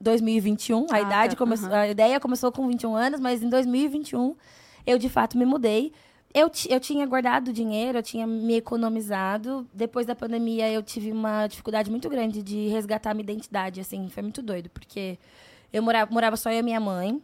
2021. 0.00 0.86
A 0.90 0.96
Ah, 0.96 1.00
idade 1.00 1.34
tá. 1.34 1.38
começou. 1.38 1.68
Aham. 1.68 1.78
A 1.78 1.88
ideia 1.88 2.20
começou 2.20 2.52
com 2.52 2.66
21 2.68 2.94
anos, 2.94 3.20
mas 3.20 3.42
em 3.42 3.48
2021 3.48 4.34
eu 4.86 4.98
de 4.98 5.08
fato 5.08 5.36
me 5.36 5.44
mudei. 5.44 5.92
Eu, 6.34 6.50
eu 6.68 6.78
tinha 6.78 7.06
guardado 7.06 7.52
dinheiro, 7.52 7.98
eu 7.98 8.02
tinha 8.02 8.26
me 8.26 8.54
economizado. 8.56 9.66
Depois 9.72 10.06
da 10.06 10.14
pandemia, 10.14 10.70
eu 10.70 10.82
tive 10.82 11.10
uma 11.10 11.46
dificuldade 11.46 11.90
muito 11.90 12.08
grande 12.10 12.42
de 12.42 12.68
resgatar 12.68 13.14
minha 13.14 13.22
identidade, 13.24 13.80
assim. 13.80 14.08
Foi 14.10 14.22
muito 14.22 14.42
doido, 14.42 14.68
porque 14.68 15.18
eu 15.72 15.82
morava, 15.82 16.12
morava 16.12 16.36
só 16.36 16.50
eu 16.50 16.58
e 16.58 16.62
minha 16.62 16.78
mãe. 16.80 17.20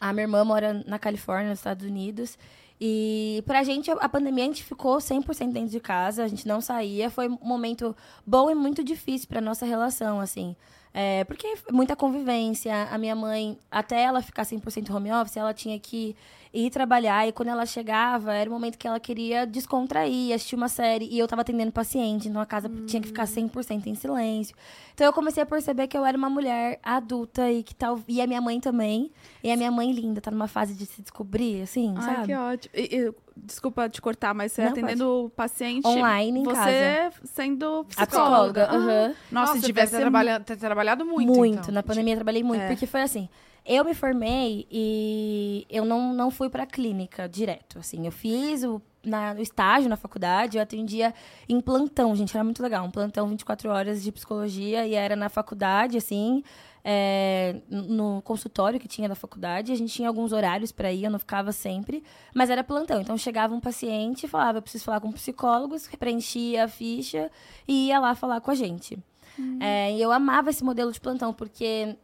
A 0.00 0.12
minha 0.12 0.24
irmã 0.24 0.44
mora 0.44 0.84
na 0.86 0.98
Califórnia, 0.98 1.48
nos 1.50 1.60
Estados 1.60 1.86
Unidos. 1.86 2.36
E 2.84 3.44
pra 3.46 3.62
gente, 3.62 3.92
a 3.92 4.08
pandemia, 4.08 4.42
a 4.42 4.46
gente 4.48 4.64
ficou 4.64 4.96
100% 4.98 5.52
dentro 5.52 5.70
de 5.70 5.78
casa, 5.78 6.24
a 6.24 6.26
gente 6.26 6.48
não 6.48 6.60
saía. 6.60 7.08
Foi 7.10 7.28
um 7.28 7.38
momento 7.40 7.94
bom 8.26 8.50
e 8.50 8.56
muito 8.56 8.82
difícil 8.82 9.28
pra 9.28 9.40
nossa 9.40 9.64
relação, 9.64 10.18
assim. 10.18 10.56
É, 10.92 11.22
porque 11.22 11.46
muita 11.70 11.94
convivência. 11.94 12.88
A 12.90 12.98
minha 12.98 13.14
mãe, 13.14 13.56
até 13.70 14.02
ela 14.02 14.20
ficar 14.20 14.42
100% 14.42 14.92
home 14.92 15.12
office, 15.12 15.36
ela 15.36 15.54
tinha 15.54 15.78
que 15.78 16.16
ir 16.52 16.70
trabalhar. 16.70 17.26
E 17.26 17.32
quando 17.32 17.48
ela 17.48 17.64
chegava, 17.64 18.34
era 18.34 18.48
o 18.48 18.52
momento 18.52 18.76
que 18.76 18.86
ela 18.86 19.00
queria 19.00 19.46
descontrair, 19.46 20.34
assistir 20.34 20.54
uma 20.54 20.68
série. 20.68 21.06
E 21.10 21.18
eu 21.18 21.26
tava 21.26 21.42
atendendo 21.42 21.72
paciente, 21.72 22.28
então 22.28 22.40
a 22.40 22.46
casa 22.46 22.68
hum. 22.68 22.86
tinha 22.86 23.00
que 23.00 23.08
ficar 23.08 23.24
100% 23.24 23.86
em 23.86 23.94
silêncio. 23.94 24.54
Então 24.94 25.06
eu 25.06 25.12
comecei 25.12 25.42
a 25.42 25.46
perceber 25.46 25.86
que 25.86 25.96
eu 25.96 26.04
era 26.04 26.16
uma 26.16 26.28
mulher 26.28 26.78
adulta 26.82 27.50
e 27.50 27.62
que 27.62 27.74
tal. 27.74 28.00
E 28.06 28.20
a 28.20 28.26
minha 28.26 28.40
mãe 28.40 28.60
também. 28.60 29.10
E 29.42 29.50
a 29.50 29.56
minha 29.56 29.70
mãe 29.70 29.90
linda, 29.92 30.20
tá 30.20 30.30
numa 30.30 30.48
fase 30.48 30.74
de 30.74 30.84
se 30.86 31.02
descobrir, 31.02 31.62
assim, 31.62 31.94
Ai, 31.96 32.14
sabe? 32.14 32.26
que 32.26 32.34
ótimo. 32.34 32.74
E, 32.76 32.96
e, 32.96 33.14
desculpa 33.36 33.88
te 33.88 34.00
cortar, 34.00 34.34
mas 34.34 34.52
você 34.52 34.62
Não, 34.62 34.70
atendendo 34.70 35.24
o 35.24 35.30
paciente. 35.30 35.86
Online, 35.86 36.40
em 36.40 36.44
você 36.44 36.54
casa. 36.54 37.16
sendo 37.24 37.84
psicóloga. 37.84 38.64
A 38.64 38.66
psicóloga. 38.66 38.74
Uhum. 38.74 39.14
Nossa, 39.30 39.46
Nossa, 39.52 39.60
se 39.60 39.66
tivesse 39.66 39.96
trabalhado, 39.96 40.44
ter 40.44 40.56
trabalhado 40.56 41.04
muito. 41.04 41.32
Muito. 41.32 41.60
Então. 41.60 41.74
Na 41.74 41.82
pandemia 41.82 42.12
eu 42.12 42.18
trabalhei 42.18 42.42
muito. 42.42 42.62
É. 42.62 42.68
Porque 42.68 42.86
foi 42.86 43.02
assim. 43.02 43.28
Eu 43.64 43.84
me 43.84 43.94
formei 43.94 44.66
e 44.70 45.64
eu 45.70 45.84
não, 45.84 46.12
não 46.12 46.30
fui 46.30 46.50
para 46.50 46.66
clínica 46.66 47.28
direto, 47.28 47.78
assim. 47.78 48.04
Eu 48.04 48.10
fiz 48.10 48.64
o, 48.64 48.82
na, 49.04 49.34
o 49.34 49.40
estágio 49.40 49.88
na 49.88 49.96
faculdade, 49.96 50.56
eu 50.56 50.62
atendia 50.62 51.14
em 51.48 51.60
plantão, 51.60 52.14
gente, 52.16 52.36
era 52.36 52.42
muito 52.42 52.60
legal. 52.60 52.84
Um 52.84 52.90
plantão 52.90 53.28
24 53.28 53.70
horas 53.70 54.02
de 54.02 54.10
psicologia 54.10 54.84
e 54.86 54.94
era 54.94 55.14
na 55.14 55.28
faculdade, 55.28 55.96
assim, 55.96 56.42
é, 56.84 57.60
no 57.68 58.20
consultório 58.22 58.80
que 58.80 58.88
tinha 58.88 59.08
da 59.08 59.14
faculdade. 59.14 59.70
A 59.70 59.76
gente 59.76 59.92
tinha 59.92 60.08
alguns 60.08 60.32
horários 60.32 60.72
para 60.72 60.92
ir, 60.92 61.04
eu 61.04 61.10
não 61.10 61.18
ficava 61.20 61.52
sempre, 61.52 62.02
mas 62.34 62.50
era 62.50 62.64
plantão. 62.64 63.00
Então 63.00 63.16
chegava 63.16 63.54
um 63.54 63.60
paciente, 63.60 64.26
falava, 64.26 64.58
eu 64.58 64.62
preciso 64.62 64.84
falar 64.84 65.00
com 65.00 65.12
psicólogos, 65.12 65.88
preenchia 65.98 66.64
a 66.64 66.68
ficha 66.68 67.30
e 67.66 67.88
ia 67.88 68.00
lá 68.00 68.16
falar 68.16 68.40
com 68.40 68.50
a 68.50 68.54
gente. 68.56 68.98
Hum. 69.38 69.58
É, 69.60 69.92
e 69.92 70.02
eu 70.02 70.10
amava 70.10 70.50
esse 70.50 70.64
modelo 70.64 70.90
de 70.90 71.00
plantão, 71.00 71.32
porque 71.32 71.96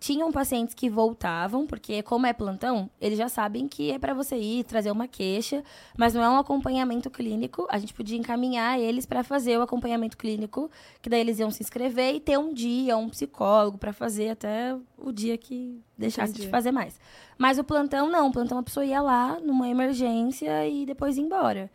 tinham 0.00 0.32
pacientes 0.32 0.74
que 0.74 0.88
voltavam, 0.88 1.66
porque 1.66 2.02
como 2.02 2.26
é 2.26 2.32
plantão, 2.32 2.88
eles 2.98 3.18
já 3.18 3.28
sabem 3.28 3.68
que 3.68 3.90
é 3.90 3.98
para 3.98 4.14
você 4.14 4.34
ir 4.34 4.64
trazer 4.64 4.90
uma 4.90 5.06
queixa, 5.06 5.62
mas 5.94 6.14
não 6.14 6.22
é 6.22 6.28
um 6.30 6.38
acompanhamento 6.38 7.10
clínico. 7.10 7.66
A 7.70 7.78
gente 7.78 7.92
podia 7.92 8.18
encaminhar 8.18 8.80
eles 8.80 9.04
para 9.04 9.22
fazer 9.22 9.58
o 9.58 9.62
acompanhamento 9.62 10.16
clínico, 10.16 10.70
que 11.02 11.10
daí 11.10 11.20
eles 11.20 11.38
iam 11.38 11.50
se 11.50 11.62
inscrever 11.62 12.14
e 12.14 12.20
ter 12.20 12.38
um 12.38 12.54
dia, 12.54 12.96
um 12.96 13.10
psicólogo 13.10 13.76
para 13.76 13.92
fazer 13.92 14.30
até 14.30 14.74
o 14.96 15.12
dia 15.12 15.36
que 15.36 15.78
deixasse 15.98 16.32
Entendi. 16.32 16.46
de 16.46 16.50
fazer 16.50 16.72
mais. 16.72 16.98
Mas 17.36 17.58
o 17.58 17.64
plantão 17.64 18.08
não, 18.08 18.28
o 18.28 18.32
plantão 18.32 18.56
a 18.56 18.62
pessoa 18.62 18.86
ia 18.86 19.02
lá 19.02 19.38
numa 19.38 19.68
emergência 19.68 20.66
e 20.66 20.86
depois 20.86 21.18
ia 21.18 21.22
embora. 21.22 21.70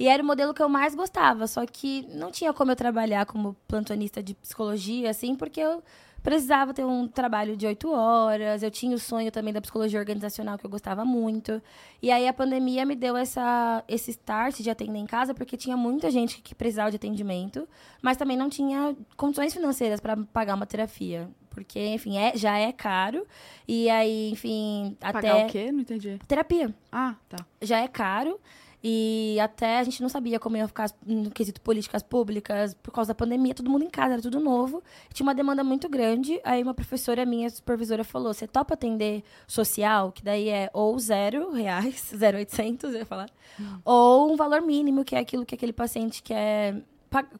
E 0.00 0.08
era 0.08 0.22
o 0.22 0.26
modelo 0.26 0.52
que 0.52 0.62
eu 0.62 0.68
mais 0.68 0.96
gostava, 0.96 1.46
só 1.46 1.64
que 1.64 2.06
não 2.12 2.30
tinha 2.30 2.52
como 2.52 2.72
eu 2.72 2.76
trabalhar 2.76 3.24
como 3.26 3.56
plantonista 3.66 4.20
de 4.22 4.34
psicologia, 4.34 5.10
assim, 5.10 5.36
porque 5.36 5.60
eu 5.60 5.82
precisava 6.22 6.74
ter 6.74 6.84
um 6.84 7.06
trabalho 7.06 7.56
de 7.56 7.66
oito 7.66 7.90
horas. 7.90 8.62
Eu 8.62 8.70
tinha 8.70 8.94
o 8.94 8.98
sonho 8.98 9.30
também 9.30 9.52
da 9.52 9.60
psicologia 9.60 9.98
organizacional, 9.98 10.58
que 10.58 10.66
eu 10.66 10.70
gostava 10.70 11.04
muito. 11.04 11.62
E 12.02 12.10
aí 12.10 12.26
a 12.26 12.32
pandemia 12.32 12.84
me 12.84 12.94
deu 12.94 13.16
essa, 13.16 13.82
esse 13.88 14.10
start 14.10 14.60
de 14.60 14.70
atender 14.70 14.98
em 14.98 15.06
casa, 15.06 15.34
porque 15.34 15.56
tinha 15.56 15.76
muita 15.76 16.10
gente 16.10 16.40
que 16.40 16.54
precisava 16.54 16.90
de 16.90 16.96
atendimento, 16.96 17.68
mas 18.02 18.16
também 18.16 18.36
não 18.36 18.48
tinha 18.48 18.96
condições 19.16 19.52
financeiras 19.52 20.00
para 20.00 20.16
pagar 20.16 20.54
uma 20.54 20.66
terapia. 20.66 21.28
Porque, 21.50 21.80
enfim, 21.88 22.16
é, 22.18 22.36
já 22.36 22.56
é 22.56 22.70
caro. 22.70 23.26
E 23.66 23.90
aí, 23.90 24.30
enfim, 24.30 24.96
pagar 25.00 25.18
até. 25.18 25.44
o 25.44 25.48
quê? 25.48 25.72
Não 25.72 25.80
entendi. 25.80 26.18
Terapia. 26.28 26.72
Ah, 26.92 27.16
tá. 27.28 27.44
Já 27.60 27.80
é 27.80 27.88
caro. 27.88 28.38
E 28.82 29.38
até 29.40 29.78
a 29.78 29.82
gente 29.84 30.00
não 30.00 30.08
sabia 30.08 30.38
como 30.38 30.56
ia 30.56 30.68
ficar 30.68 30.88
no 31.04 31.30
quesito 31.30 31.60
políticas 31.60 32.02
públicas 32.02 32.74
por 32.74 32.92
causa 32.92 33.08
da 33.08 33.14
pandemia, 33.14 33.54
todo 33.54 33.68
mundo 33.68 33.84
em 33.84 33.90
casa, 33.90 34.14
era 34.14 34.22
tudo 34.22 34.38
novo. 34.38 34.82
Tinha 35.12 35.26
uma 35.26 35.34
demanda 35.34 35.64
muito 35.64 35.88
grande. 35.88 36.40
Aí 36.44 36.62
uma 36.62 36.74
professora 36.74 37.26
minha, 37.26 37.50
supervisora, 37.50 38.04
falou: 38.04 38.32
você 38.32 38.46
topa 38.46 38.74
atender 38.74 39.24
social, 39.46 40.12
que 40.12 40.22
daí 40.22 40.48
é 40.48 40.70
ou 40.72 40.98
zero 40.98 41.50
reais, 41.52 42.10
zero 42.14 42.38
oitocentos, 42.38 42.92
eu 42.92 43.00
ia 43.00 43.06
falar, 43.06 43.28
hum. 43.58 43.78
ou 43.84 44.32
um 44.32 44.36
valor 44.36 44.62
mínimo, 44.62 45.04
que 45.04 45.16
é 45.16 45.18
aquilo 45.18 45.44
que 45.44 45.54
aquele 45.54 45.72
paciente 45.72 46.22
quer 46.22 46.82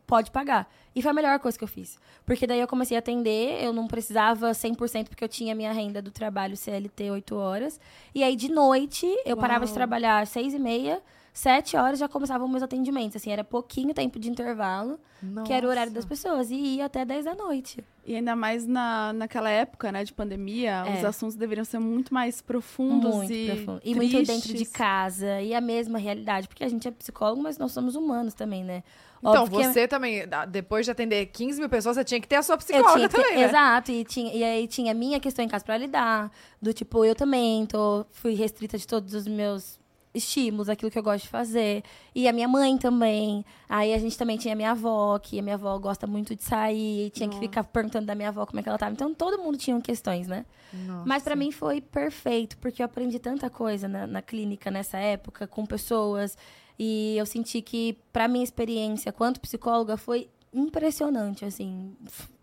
pode 0.06 0.30
pagar. 0.30 0.68
E 0.94 1.02
foi 1.02 1.10
a 1.10 1.14
melhor 1.14 1.38
coisa 1.38 1.56
que 1.56 1.62
eu 1.62 1.68
fiz. 1.68 1.98
Porque 2.24 2.46
daí 2.46 2.60
eu 2.60 2.66
comecei 2.66 2.96
a 2.96 3.00
atender, 3.00 3.62
eu 3.62 3.72
não 3.72 3.86
precisava 3.86 4.50
100% 4.50 5.08
porque 5.08 5.22
eu 5.22 5.28
tinha 5.28 5.54
minha 5.54 5.72
renda 5.72 6.02
do 6.02 6.10
trabalho 6.10 6.56
CLT 6.56 7.10
8 7.10 7.36
horas. 7.36 7.80
E 8.14 8.22
aí 8.22 8.34
de 8.34 8.50
noite 8.50 9.06
eu 9.24 9.36
Uau. 9.36 9.40
parava 9.40 9.66
de 9.66 9.72
trabalhar 9.72 10.20
às 10.20 10.30
6 10.30 10.54
e 10.54 10.58
meia, 10.58 11.02
sete 11.38 11.76
horas 11.76 12.00
já 12.00 12.08
começavam 12.08 12.48
meus 12.48 12.64
atendimentos. 12.64 13.14
Assim, 13.14 13.30
era 13.30 13.44
pouquinho 13.44 13.94
tempo 13.94 14.18
de 14.18 14.28
intervalo, 14.28 14.98
Nossa. 15.22 15.46
que 15.46 15.52
era 15.52 15.64
o 15.64 15.70
horário 15.70 15.92
das 15.92 16.04
pessoas. 16.04 16.50
E 16.50 16.56
ia 16.56 16.86
até 16.86 17.04
10 17.04 17.26
da 17.26 17.34
noite. 17.36 17.78
E 18.04 18.16
ainda 18.16 18.34
mais 18.34 18.66
na, 18.66 19.12
naquela 19.12 19.48
época, 19.48 19.92
né, 19.92 20.02
de 20.02 20.12
pandemia, 20.12 20.82
é. 20.84 20.98
os 20.98 21.04
assuntos 21.04 21.36
deveriam 21.36 21.64
ser 21.64 21.78
muito 21.78 22.12
mais 22.12 22.42
profundos 22.42 23.14
muito 23.14 23.32
e 23.32 23.46
profundo. 23.46 23.80
E 23.84 23.94
muito 23.94 24.22
dentro 24.24 24.52
de 24.52 24.64
casa. 24.64 25.40
E 25.40 25.54
a 25.54 25.60
mesma 25.60 25.96
realidade. 25.96 26.48
Porque 26.48 26.64
a 26.64 26.68
gente 26.68 26.88
é 26.88 26.90
psicólogo, 26.90 27.40
mas 27.40 27.56
nós 27.56 27.70
somos 27.70 27.94
humanos 27.94 28.34
também, 28.34 28.64
né? 28.64 28.82
Então, 29.20 29.44
Óbvio 29.44 29.62
você 29.62 29.82
que... 29.82 29.88
também, 29.88 30.24
depois 30.48 30.86
de 30.86 30.90
atender 30.90 31.26
15 31.26 31.60
mil 31.60 31.68
pessoas, 31.68 31.96
você 31.96 32.04
tinha 32.04 32.20
que 32.20 32.26
ter 32.26 32.36
a 32.36 32.42
sua 32.42 32.56
psicóloga 32.56 33.08
também, 33.08 33.36
né? 33.36 33.44
Exato, 33.44 33.90
e, 33.90 34.04
tinha, 34.04 34.32
e 34.32 34.44
aí 34.44 34.66
tinha 34.68 34.92
a 34.92 34.94
minha 34.94 35.18
questão 35.18 35.44
em 35.44 35.48
casa 35.48 35.64
pra 35.64 35.76
lidar, 35.76 36.30
do 36.62 36.72
tipo, 36.72 37.04
eu 37.04 37.16
também 37.16 37.66
tô, 37.66 38.06
fui 38.12 38.34
restrita 38.34 38.78
de 38.78 38.86
todos 38.86 39.14
os 39.14 39.26
meus 39.26 39.76
estímulos, 40.18 40.68
aquilo 40.68 40.90
que 40.90 40.98
eu 40.98 41.02
gosto 41.02 41.24
de 41.24 41.30
fazer. 41.30 41.82
E 42.14 42.28
a 42.28 42.32
minha 42.32 42.46
mãe 42.46 42.76
também. 42.76 43.44
Aí 43.68 43.94
a 43.94 43.98
gente 43.98 44.16
também 44.18 44.36
tinha 44.36 44.52
a 44.52 44.56
minha 44.56 44.72
avó, 44.72 45.18
que 45.18 45.38
a 45.38 45.42
minha 45.42 45.54
avó 45.54 45.78
gosta 45.78 46.06
muito 46.06 46.36
de 46.36 46.42
sair, 46.42 47.10
tinha 47.10 47.26
Nossa. 47.26 47.38
que 47.38 47.46
ficar 47.46 47.64
perguntando 47.64 48.06
da 48.06 48.14
minha 48.14 48.28
avó 48.28 48.44
como 48.44 48.60
é 48.60 48.62
que 48.62 48.68
ela 48.68 48.78
tava. 48.78 48.92
Então 48.92 49.14
todo 49.14 49.38
mundo 49.38 49.56
tinha 49.56 49.80
questões, 49.80 50.28
né? 50.28 50.44
Nossa. 50.72 51.04
Mas 51.06 51.22
para 51.22 51.34
mim 51.34 51.50
foi 51.50 51.80
perfeito, 51.80 52.58
porque 52.58 52.82
eu 52.82 52.86
aprendi 52.86 53.18
tanta 53.18 53.48
coisa 53.48 53.88
na, 53.88 54.06
na 54.06 54.20
clínica 54.20 54.70
nessa 54.70 54.98
época, 54.98 55.46
com 55.46 55.64
pessoas. 55.64 56.36
E 56.78 57.16
eu 57.16 57.26
senti 57.26 57.60
que, 57.60 57.98
para 58.12 58.28
minha 58.28 58.44
experiência 58.44 59.12
quanto 59.12 59.40
psicóloga, 59.40 59.96
foi 59.96 60.28
impressionante, 60.52 61.44
assim 61.44 61.96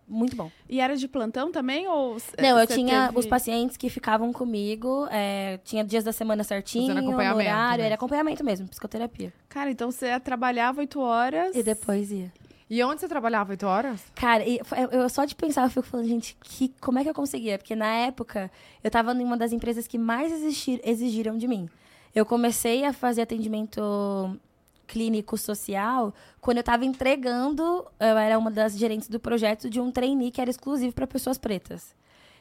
muito 0.08 0.36
bom. 0.36 0.52
E 0.70 0.80
era 0.80 0.96
de 0.96 1.08
plantão 1.08 1.52
também? 1.52 1.88
Ou 1.88 2.18
Não, 2.40 2.60
eu 2.60 2.68
tinha 2.68 3.08
teve... 3.08 3.20
os 3.20 3.26
pacientes 3.26 3.78
que 3.78 3.90
ficavam 3.90 4.32
comigo, 4.32 5.08
é, 5.12 5.60
tinha 5.64 5.84
dias 5.84 6.04
da 6.04 6.12
semana 6.12 6.44
certinho, 6.44 6.94
no 6.94 7.16
horário, 7.16 7.82
né? 7.82 7.86
era 7.86 7.96
acompanhamento 7.96 8.44
mesmo, 8.44 8.68
psicoterapia. 8.68 9.34
Cara, 9.50 9.72
então 9.72 9.92
você 9.92 10.20
trabalhava 10.20 10.82
oito 10.82 11.00
horas. 11.00 11.56
E 11.56 11.64
depois 11.64 12.12
ia. 12.12 12.32
E 12.70 12.84
onde 12.84 13.00
você 13.00 13.08
trabalhava 13.08 13.52
oito 13.52 13.66
horas? 13.68 14.04
Cara, 14.16 14.44
eu 14.92 15.08
só 15.08 15.24
de 15.24 15.36
pensar, 15.36 15.64
eu 15.64 15.70
fico 15.70 15.86
falando, 15.86 16.08
gente, 16.08 16.36
que, 16.42 16.74
como 16.82 16.98
é 16.98 17.04
que 17.04 17.10
eu 17.10 17.14
conseguia? 17.14 17.58
Porque 17.58 17.76
na 17.76 17.92
época, 17.94 18.50
eu 18.84 18.90
tava 18.90 19.14
em 19.14 19.24
uma 19.24 19.38
das 19.38 19.52
empresas 19.52 19.86
que 19.86 19.98
mais 19.98 20.32
exigir, 20.32 20.82
exigiram 20.84 21.38
de 21.38 21.48
mim. 21.48 21.70
Eu 22.14 22.26
comecei 22.26 22.84
a 22.86 22.94
fazer 22.94 23.22
atendimento 23.22 23.82
clínico 24.86 25.38
social 25.38 26.14
quando 26.46 26.58
eu 26.58 26.62
estava 26.62 26.86
entregando, 26.86 27.88
eu 28.00 28.18
era 28.18 28.38
uma 28.38 28.52
das 28.52 28.78
gerentes 28.78 29.08
do 29.08 29.20
projeto 29.20 29.68
de 29.68 29.82
um 29.82 29.90
trainee 29.90 30.30
que 30.30 30.40
era 30.40 30.50
exclusivo 30.52 30.94
para 30.94 31.08
pessoas 31.08 31.40
pretas. 31.40 31.96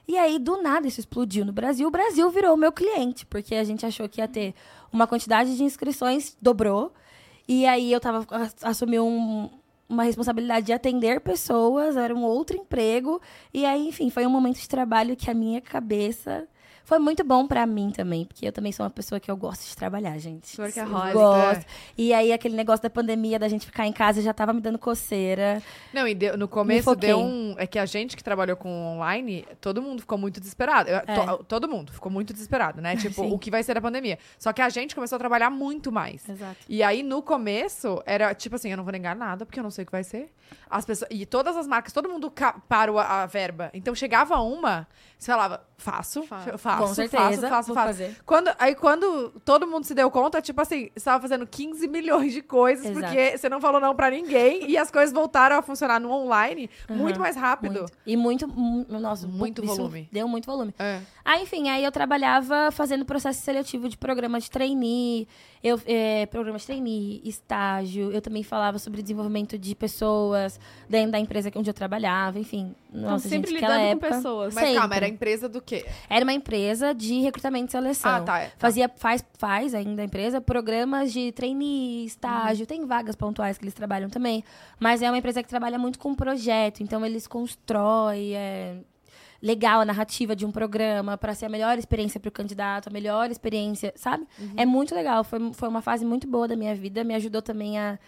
E 0.07 0.19
aí, 0.19 0.39
do 0.39 0.61
nada, 0.61 0.87
isso 0.87 1.01
explodiu 1.01 1.43
no 1.43 1.55
Brasil. 1.55 1.89
O 1.89 1.91
Brasil 1.91 2.29
virou 2.29 2.55
meu 2.55 2.71
cliente, 2.71 3.25
porque 3.25 3.55
a 3.55 3.65
gente 3.65 3.87
achou 3.87 4.07
que 4.07 4.21
ia 4.21 4.29
ter 4.29 4.55
uma 4.93 5.07
quantidade 5.07 5.57
de 5.57 5.65
inscrições, 5.65 6.37
dobrou. 6.39 6.93
E 7.49 7.65
aí 7.65 7.91
eu 7.91 7.99
tava, 7.99 8.27
assumi 8.63 9.01
um, 9.01 9.49
uma 9.89 10.03
responsabilidade 10.03 10.67
de 10.67 10.75
atender 10.75 11.23
pessoas, 11.23 11.97
era 11.97 12.15
um 12.15 12.23
outro 12.23 12.59
emprego. 12.59 13.23
E 13.55 13.65
aí, 13.65 13.89
enfim, 13.89 14.11
foi 14.11 14.27
um 14.27 14.31
momento 14.31 14.59
de 14.59 14.69
trabalho 14.69 15.17
que 15.17 15.31
a 15.31 15.35
minha 15.35 15.63
cabeça 15.63 16.47
foi 16.85 16.99
muito 16.99 17.25
bom 17.25 17.47
para 17.47 17.67
mim 17.67 17.91
também, 17.91 18.27
porque 18.27 18.47
eu 18.47 18.53
também 18.53 18.71
sou 18.71 18.85
uma 18.85 18.91
pessoa 18.91 19.19
que 19.19 19.31
eu 19.31 19.37
gosto 19.37 19.67
de 19.67 19.75
trabalhar, 19.75 20.19
gente. 20.19 20.61
Workaholic. 20.61 21.13
Gosto. 21.15 21.63
É. 21.63 21.65
E 21.97 22.13
aí, 22.13 22.31
aquele 22.31 22.55
negócio 22.55 22.83
da 22.83 22.91
pandemia, 22.91 23.39
da 23.39 23.49
gente 23.49 23.65
ficar 23.65 23.87
em 23.87 23.93
casa, 23.93 24.21
já 24.21 24.35
tava 24.35 24.53
me 24.53 24.61
dando 24.61 24.79
coceira. 24.79 25.63
Não, 25.95 26.07
e 26.07 26.15
deu, 26.15 26.37
no 26.37 26.47
começo 26.47 26.95
deu 26.95 27.19
um... 27.19 27.55
É 27.57 27.67
que 27.67 27.79
a 27.79 27.87
gente 27.87 28.15
que 28.17 28.23
trabalhou 28.23 28.57
com 28.57 28.69
online, 28.69 29.47
todo 29.63 29.81
mundo 29.81 30.01
ficou 30.01 30.19
muito 30.19 30.41
desesperado. 30.41 30.91
Eu, 30.91 30.99
é. 30.99 31.03
to, 31.05 31.45
todo 31.45 31.67
mundo 31.67 31.91
ficou 31.91 32.13
muito 32.13 32.33
desesperado, 32.35 32.83
né? 32.83 32.97
Tipo, 33.05 33.23
Sim. 33.23 33.33
o 33.33 33.39
que 33.39 33.51
vai 33.51 33.63
ser 33.63 33.77
a 33.77 33.81
pandemia. 33.81 34.19
Só 34.39 34.53
que 34.53 34.63
a 34.63 34.69
gente 34.69 34.95
começou 34.95 35.17
a 35.17 35.19
trabalhar 35.19 35.51
muito 35.51 35.91
mais. 35.91 36.29
Exato. 36.29 36.57
E 36.69 36.83
aí, 36.83 37.03
no 37.03 37.23
começo, 37.23 38.03
era 38.07 38.35
tipo 38.35 38.57
assim, 38.57 38.71
eu 38.71 38.77
não 38.77 38.85
vou 38.85 38.93
negar 38.93 39.15
nada, 39.15 39.45
porque 39.45 39.59
eu 39.59 39.63
não 39.63 39.71
sei 39.71 39.83
o 39.85 39.87
que 39.87 39.93
vai 39.93 40.05
ser. 40.05 40.31
As 40.71 40.85
pessoas... 40.85 41.11
E 41.11 41.25
todas 41.27 41.57
as 41.57 41.67
marcas, 41.67 41.93
todo 41.93 42.09
mundo 42.09 42.33
parou 42.69 42.99
a, 42.99 43.23
a 43.23 43.27
verba. 43.27 43.71
Então, 43.75 43.95
chegava 43.95 44.39
uma, 44.41 44.87
você 45.19 45.33
falava, 45.33 45.67
faço, 45.77 46.23
faço 46.25 46.74
faço, 46.74 46.74
Com 46.79 46.95
certeza, 46.95 47.21
faço, 47.21 47.41
faço, 47.49 47.75
faço. 47.75 47.87
fazer. 47.87 48.17
Quando, 48.27 48.51
aí 48.59 48.75
quando 48.75 49.31
todo 49.45 49.67
mundo 49.67 49.85
se 49.85 49.95
deu 49.95 50.11
conta, 50.11 50.41
tipo 50.43 50.61
assim, 50.61 50.91
você 50.97 51.05
tava 51.05 51.21
fazendo 51.23 51.47
15 51.47 51.87
milhões 51.89 52.33
de 52.33 52.43
coisas, 52.43 52.85
Exato. 52.87 53.01
porque 53.07 53.39
você 53.39 53.49
não 53.49 53.61
falou 53.61 53.81
não 53.81 53.95
pra 53.95 54.11
ninguém, 54.11 54.71
e 54.71 54.77
as 54.77 54.91
coisas 54.91 55.13
voltaram 55.13 55.57
a 55.57 55.63
funcionar 55.63 56.01
no 56.01 56.11
online 56.11 56.69
muito 56.91 57.19
mais 57.21 57.37
rápido. 57.37 57.81
Muito. 57.81 57.93
E 58.07 58.17
muito, 58.17 58.49
mu- 58.49 58.87
nossa, 58.89 59.27
Muito 59.27 59.63
volume. 59.65 60.09
Deu 60.13 60.27
muito 60.29 60.47
volume. 60.47 60.75
É. 60.79 61.01
Aí, 61.25 61.43
enfim, 61.43 61.69
aí 61.69 61.83
eu 61.85 61.91
trabalhava 61.93 62.71
fazendo 62.71 63.05
processo 63.05 63.41
seletivo 63.41 63.89
de 63.89 63.97
programa 63.97 64.39
de 64.41 64.51
trainee, 64.51 65.27
eu, 65.65 65.81
é, 65.87 66.27
programa 66.27 66.59
de 66.59 66.67
trainee, 66.67 67.23
estágio. 67.25 68.13
Eu 68.13 68.21
também 68.21 68.43
falava 68.43 68.79
sobre 68.79 69.01
desenvolvimento 69.01 69.57
de 69.59 69.75
pessoas 69.75 70.61
dentro 70.87 71.13
da 71.13 71.19
empresa 71.19 71.51
onde 71.57 71.71
eu 71.71 71.75
trabalhava, 71.75 72.39
enfim. 72.39 72.75
Então, 72.93 73.11
Nossa, 73.13 73.27
sempre 73.31 73.51
gente, 73.51 73.61
lidando 73.63 73.81
com 73.81 73.87
época. 73.87 74.09
pessoas. 74.09 74.55
Mas 74.55 74.65
Sempre. 74.65 74.79
calma, 74.79 74.95
era 74.97 75.09
empresa 75.09 75.49
do 75.49 75.63
quê? 75.63 75.87
Era 76.09 76.23
uma 76.23 76.35
empresa 76.35 76.95
de 76.95 77.19
recrutamento 77.23 77.69
e 77.69 77.73
seleção. 77.73 78.11
Ah, 78.17 78.21
tá. 78.21 78.39
é, 78.41 78.47
tá. 78.49 78.53
Fazia, 78.59 78.91
faz, 78.95 79.25
faz 79.39 79.75
ainda 79.75 80.03
a 80.03 80.05
empresa 80.05 80.39
programas 80.39 81.11
de 81.13 81.33
trainee, 81.33 82.05
estágio, 82.05 82.61
Uhum. 82.65 82.67
tem 82.67 82.85
vagas 82.87 83.17
pontuais 83.17 83.57
que 83.57 83.65
eles 83.65 83.73
trabalham 83.75 84.11
também. 84.11 84.45
Mas 84.79 85.01
é 85.01 85.11
uma 85.11 85.17
empresa 85.17 85.43
que 85.43 85.49
trabalha 85.49 85.79
muito 85.79 85.99
com 85.99 86.15
projeto, 86.15 86.83
então 86.83 87.05
eles 87.07 87.27
constroem 87.27 88.37
é, 88.37 88.77
legal 89.45 89.83
a 89.83 89.85
narrativa 89.85 90.35
de 90.35 90.47
um 90.47 90.51
programa 90.51 91.19
para 91.19 91.35
ser 91.35 91.45
a 91.45 91.49
melhor 91.51 91.79
experiência 91.79 92.19
para 92.19 92.31
o 92.31 92.33
candidato, 92.33 92.89
a 92.89 92.91
melhor 92.91 93.31
experiência, 93.31 93.93
sabe? 93.95 94.27
Uhum. 94.41 94.55
É 94.57 94.65
muito 94.65 94.95
legal, 94.95 95.23
foi, 95.23 95.53
foi 95.53 95.69
uma 95.69 95.83
fase 95.83 96.03
muito 96.03 96.27
boa 96.27 96.49
da 96.49 96.57
minha 96.57 96.75
vida, 96.75 97.05
me 97.05 97.15
ajudou 97.15 97.43
também 97.43 97.79
a 97.79 97.99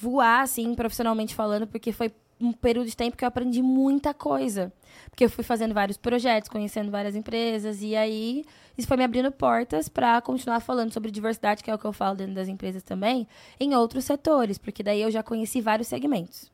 voar, 0.00 0.42
assim, 0.42 0.72
profissionalmente 0.76 1.34
falando, 1.34 1.66
porque 1.66 1.90
foi 1.90 2.12
um 2.40 2.52
período 2.52 2.86
de 2.86 2.96
tempo 2.96 3.16
que 3.16 3.24
eu 3.24 3.28
aprendi 3.28 3.62
muita 3.62 4.14
coisa. 4.14 4.72
Porque 5.10 5.24
eu 5.24 5.30
fui 5.30 5.42
fazendo 5.42 5.74
vários 5.74 5.96
projetos, 5.96 6.48
conhecendo 6.48 6.88
várias 6.88 7.16
empresas, 7.16 7.82
e 7.82 7.96
aí 7.96 8.44
isso 8.78 8.86
foi 8.86 8.96
me 8.96 9.02
abrindo 9.02 9.32
portas 9.32 9.88
para 9.88 10.20
continuar 10.20 10.60
falando 10.60 10.92
sobre 10.92 11.10
diversidade, 11.10 11.64
que 11.64 11.70
é 11.70 11.74
o 11.74 11.78
que 11.78 11.84
eu 11.84 11.92
falo 11.92 12.14
dentro 12.16 12.34
das 12.34 12.46
empresas 12.46 12.84
também, 12.84 13.26
em 13.58 13.74
outros 13.74 14.04
setores, 14.04 14.56
porque 14.56 14.84
daí 14.84 15.02
eu 15.02 15.10
já 15.10 15.22
conheci 15.22 15.60
vários 15.60 15.88
segmentos. 15.88 16.53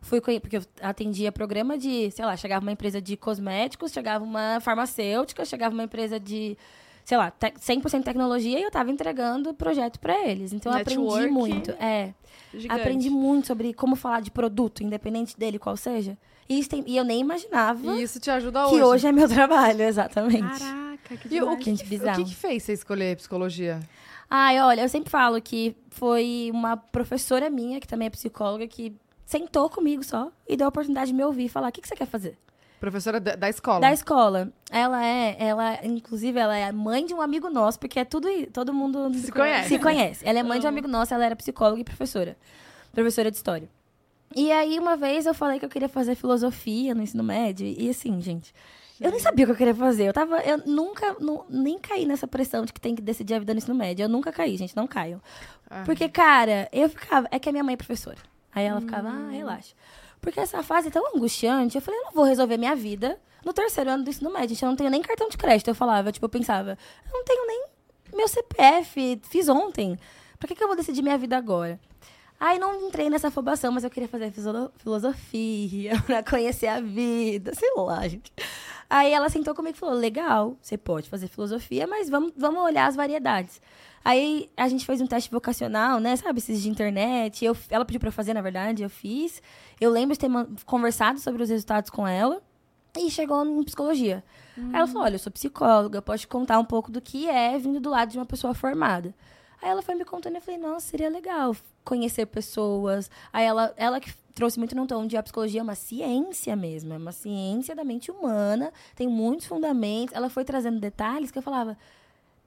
Fui 0.00 0.20
porque 0.20 0.56
eu 0.56 0.62
atendia 0.80 1.30
programa 1.30 1.76
de, 1.76 2.10
sei 2.10 2.24
lá, 2.24 2.36
chegava 2.36 2.64
uma 2.64 2.72
empresa 2.72 3.00
de 3.00 3.16
cosméticos, 3.16 3.92
chegava 3.92 4.24
uma 4.24 4.58
farmacêutica, 4.60 5.44
chegava 5.44 5.74
uma 5.74 5.84
empresa 5.84 6.18
de, 6.18 6.56
sei 7.04 7.18
lá, 7.18 7.30
te 7.30 7.50
100% 7.52 8.02
tecnologia 8.02 8.58
e 8.58 8.62
eu 8.62 8.70
tava 8.70 8.90
entregando 8.90 9.52
projeto 9.52 10.00
para 10.00 10.26
eles. 10.26 10.52
Então 10.52 10.72
eu 10.72 10.78
aprendi 10.78 11.00
Network. 11.02 11.28
muito. 11.30 11.70
É. 11.72 12.14
Gigante. 12.54 12.80
Aprendi 12.80 13.10
muito 13.10 13.46
sobre 13.48 13.72
como 13.74 13.94
falar 13.94 14.20
de 14.20 14.30
produto, 14.30 14.82
independente 14.82 15.38
dele 15.38 15.58
qual 15.58 15.76
seja. 15.76 16.16
E, 16.48 16.58
isso 16.58 16.68
tem- 16.70 16.82
e 16.86 16.96
eu 16.96 17.04
nem 17.04 17.20
imaginava 17.20 17.92
E 17.96 18.02
isso 18.02 18.18
te 18.18 18.28
ajuda 18.30 18.64
que 18.66 18.74
hoje. 18.74 18.82
hoje 18.82 19.06
é 19.06 19.12
meu 19.12 19.28
trabalho, 19.28 19.82
exatamente. 19.82 20.58
Caraca, 20.58 21.16
que 21.16 21.34
E 21.34 21.42
o 21.42 21.56
que, 21.58 21.64
Gente, 21.66 21.84
o 21.84 21.86
bizarro. 21.86 22.24
que 22.24 22.30
que 22.30 22.34
fez 22.34 22.62
você 22.64 22.72
escolher 22.72 23.16
psicologia? 23.16 23.78
Ai, 24.28 24.60
olha, 24.60 24.80
eu 24.80 24.88
sempre 24.88 25.10
falo 25.10 25.40
que 25.40 25.76
foi 25.90 26.50
uma 26.52 26.76
professora 26.76 27.48
minha, 27.50 27.78
que 27.80 27.86
também 27.86 28.06
é 28.06 28.10
psicóloga, 28.10 28.66
que 28.66 28.92
sentou 29.30 29.70
comigo 29.70 30.02
só 30.02 30.30
e 30.48 30.56
deu 30.56 30.66
a 30.66 30.68
oportunidade 30.68 31.12
de 31.12 31.16
me 31.16 31.22
ouvir 31.24 31.44
e 31.44 31.48
falar: 31.48 31.68
o 31.68 31.72
que, 31.72 31.80
que 31.80 31.86
você 31.88 31.94
quer 31.94 32.06
fazer? 32.06 32.36
Professora 32.80 33.20
da, 33.20 33.36
da 33.36 33.48
escola. 33.48 33.80
Da 33.80 33.92
escola. 33.92 34.50
Ela 34.70 35.04
é, 35.06 35.36
ela, 35.38 35.84
inclusive, 35.84 36.38
ela 36.38 36.56
é 36.56 36.72
mãe 36.72 37.04
de 37.06 37.14
um 37.14 37.20
amigo 37.20 37.48
nosso, 37.50 37.78
porque 37.78 38.00
é 38.00 38.04
tudo, 38.04 38.26
todo 38.52 38.72
mundo 38.72 39.12
Se 39.14 39.30
conhece. 39.30 39.68
Se 39.68 39.78
conhece. 39.78 40.26
Ela 40.26 40.38
é 40.40 40.42
mãe 40.42 40.58
de 40.58 40.66
um 40.66 40.68
amigo 40.68 40.88
nosso, 40.88 41.12
ela 41.14 41.24
era 41.24 41.36
psicóloga 41.36 41.80
e 41.80 41.84
professora. 41.84 42.36
Professora 42.92 43.30
de 43.30 43.36
história. 43.36 43.68
E 44.34 44.50
aí, 44.50 44.78
uma 44.78 44.96
vez, 44.96 45.26
eu 45.26 45.34
falei 45.34 45.58
que 45.58 45.64
eu 45.64 45.68
queria 45.68 45.88
fazer 45.88 46.14
filosofia 46.14 46.94
no 46.94 47.02
ensino 47.02 47.22
médio. 47.22 47.66
E 47.66 47.90
assim, 47.90 48.18
gente, 48.22 48.52
eu 49.00 49.10
nem 49.10 49.20
sabia 49.20 49.44
o 49.44 49.48
que 49.48 49.52
eu 49.52 49.56
queria 49.56 49.74
fazer. 49.74 50.04
Eu 50.08 50.12
tava. 50.12 50.38
Eu 50.40 50.58
nunca, 50.66 51.16
nu- 51.20 51.44
nem 51.50 51.78
caí 51.78 52.06
nessa 52.06 52.26
pressão 52.26 52.64
de 52.64 52.72
que 52.72 52.80
tem 52.80 52.94
que 52.94 53.02
decidir 53.02 53.34
a 53.34 53.38
vida 53.38 53.52
no 53.52 53.58
ensino 53.58 53.74
médio. 53.74 54.04
Eu 54.04 54.08
nunca 54.08 54.32
caí, 54.32 54.56
gente, 54.56 54.74
não 54.74 54.86
caio. 54.86 55.20
Ah. 55.68 55.82
Porque, 55.84 56.08
cara, 56.08 56.66
eu 56.72 56.88
ficava. 56.88 57.28
É 57.30 57.38
que 57.38 57.48
a 57.48 57.52
minha 57.52 57.62
mãe 57.64 57.74
é 57.74 57.76
professora. 57.76 58.16
Aí 58.52 58.64
ela 58.64 58.80
ficava, 58.80 59.08
ah, 59.08 59.30
relaxa. 59.30 59.74
Porque 60.20 60.40
essa 60.40 60.62
fase 60.62 60.88
é 60.88 60.90
tão 60.90 61.16
angustiante. 61.16 61.76
Eu 61.76 61.82
falei, 61.82 61.98
eu 62.00 62.04
não 62.04 62.12
vou 62.12 62.24
resolver 62.24 62.56
minha 62.56 62.76
vida 62.76 63.18
no 63.44 63.52
terceiro 63.52 63.90
ano 63.90 64.04
do 64.04 64.10
ensino 64.10 64.30
médio. 64.30 64.50
Gente, 64.50 64.62
eu 64.62 64.68
não 64.68 64.76
tenho 64.76 64.90
nem 64.90 65.02
cartão 65.02 65.28
de 65.28 65.36
crédito. 65.36 65.68
Eu 65.68 65.74
falava, 65.74 66.12
tipo, 66.12 66.24
eu 66.24 66.30
pensava, 66.30 66.76
eu 67.06 67.12
não 67.12 67.24
tenho 67.24 67.46
nem 67.46 67.64
meu 68.14 68.28
CPF, 68.28 69.20
fiz 69.24 69.48
ontem. 69.48 69.98
Pra 70.38 70.48
que, 70.48 70.54
que 70.54 70.62
eu 70.62 70.66
vou 70.66 70.76
decidir 70.76 71.02
minha 71.02 71.18
vida 71.18 71.36
agora? 71.36 71.78
Aí 72.38 72.58
não 72.58 72.86
entrei 72.86 73.10
nessa 73.10 73.28
afobação, 73.28 73.70
mas 73.70 73.84
eu 73.84 73.90
queria 73.90 74.08
fazer 74.08 74.32
filosofia, 74.78 76.00
pra 76.06 76.22
conhecer 76.22 76.68
a 76.68 76.80
vida, 76.80 77.54
sei 77.54 77.70
lá, 77.76 78.08
gente. 78.08 78.32
Aí 78.88 79.12
ela 79.12 79.28
sentou 79.28 79.54
comigo 79.54 79.76
e 79.76 79.78
falou: 79.78 79.94
legal, 79.94 80.56
você 80.60 80.78
pode 80.78 81.08
fazer 81.08 81.28
filosofia, 81.28 81.86
mas 81.86 82.08
vamos, 82.08 82.32
vamos 82.36 82.62
olhar 82.62 82.86
as 82.86 82.96
variedades. 82.96 83.60
Aí 84.04 84.50
a 84.56 84.68
gente 84.68 84.86
fez 84.86 85.00
um 85.00 85.06
teste 85.06 85.30
vocacional, 85.30 86.00
né? 86.00 86.16
Sabe, 86.16 86.38
esses 86.38 86.62
de 86.62 86.70
internet. 86.70 87.44
Eu, 87.44 87.56
ela 87.68 87.84
pediu 87.84 88.00
pra 88.00 88.08
eu 88.08 88.12
fazer, 88.12 88.32
na 88.32 88.40
verdade, 88.40 88.82
eu 88.82 88.90
fiz. 88.90 89.42
Eu 89.80 89.90
lembro 89.90 90.14
de 90.14 90.20
ter 90.20 90.30
conversado 90.64 91.20
sobre 91.20 91.42
os 91.42 91.50
resultados 91.50 91.90
com 91.90 92.06
ela. 92.06 92.42
E 92.98 93.10
chegou 93.10 93.44
em 93.44 93.62
psicologia. 93.62 94.24
Aí 94.56 94.74
ela 94.74 94.86
falou: 94.86 95.04
Olha, 95.04 95.14
eu 95.14 95.18
sou 95.18 95.30
psicóloga, 95.30 95.98
eu 95.98 96.02
posso 96.02 96.20
te 96.20 96.28
contar 96.28 96.58
um 96.58 96.64
pouco 96.64 96.90
do 96.90 97.00
que 97.00 97.28
é 97.28 97.56
vindo 97.58 97.78
do 97.78 97.90
lado 97.90 98.10
de 98.10 98.18
uma 98.18 98.26
pessoa 98.26 98.52
formada. 98.52 99.14
Aí 99.62 99.68
ela 99.68 99.82
foi 99.82 99.94
me 99.94 100.04
contando 100.04 100.34
e 100.34 100.38
eu 100.38 100.42
falei: 100.42 100.58
Nossa, 100.58 100.88
seria 100.88 101.08
legal 101.08 101.54
conhecer 101.84 102.26
pessoas. 102.26 103.10
Aí 103.32 103.44
ela, 103.44 103.72
ela 103.76 104.00
que 104.00 104.12
trouxe 104.34 104.58
muito 104.58 104.74
no 104.74 104.86
tom 104.86 105.06
de 105.06 105.16
a 105.16 105.22
psicologia 105.22 105.60
é 105.60 105.62
uma 105.62 105.74
ciência 105.74 106.56
mesmo, 106.56 106.92
é 106.92 106.96
uma 106.96 107.12
ciência 107.12 107.74
da 107.76 107.84
mente 107.84 108.10
humana, 108.10 108.72
tem 108.96 109.06
muitos 109.06 109.46
fundamentos. 109.46 110.14
Ela 110.14 110.28
foi 110.28 110.44
trazendo 110.44 110.80
detalhes 110.80 111.30
que 111.30 111.38
eu 111.38 111.42
falava: 111.42 111.76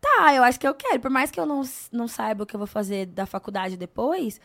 Tá, 0.03 0.33
eu 0.35 0.43
acho 0.43 0.59
que 0.59 0.67
eu 0.67 0.75
quero. 0.75 0.99
Por 0.99 1.09
mais 1.09 1.31
que 1.31 1.39
eu 1.39 1.45
não, 1.45 1.61
não 1.91 2.09
saiba 2.09 2.43
o 2.43 2.45
que 2.45 2.53
eu 2.53 2.57
vou 2.57 2.67
fazer 2.67 3.05
da 3.05 3.25
faculdade 3.25 3.77
depois, 3.77 4.39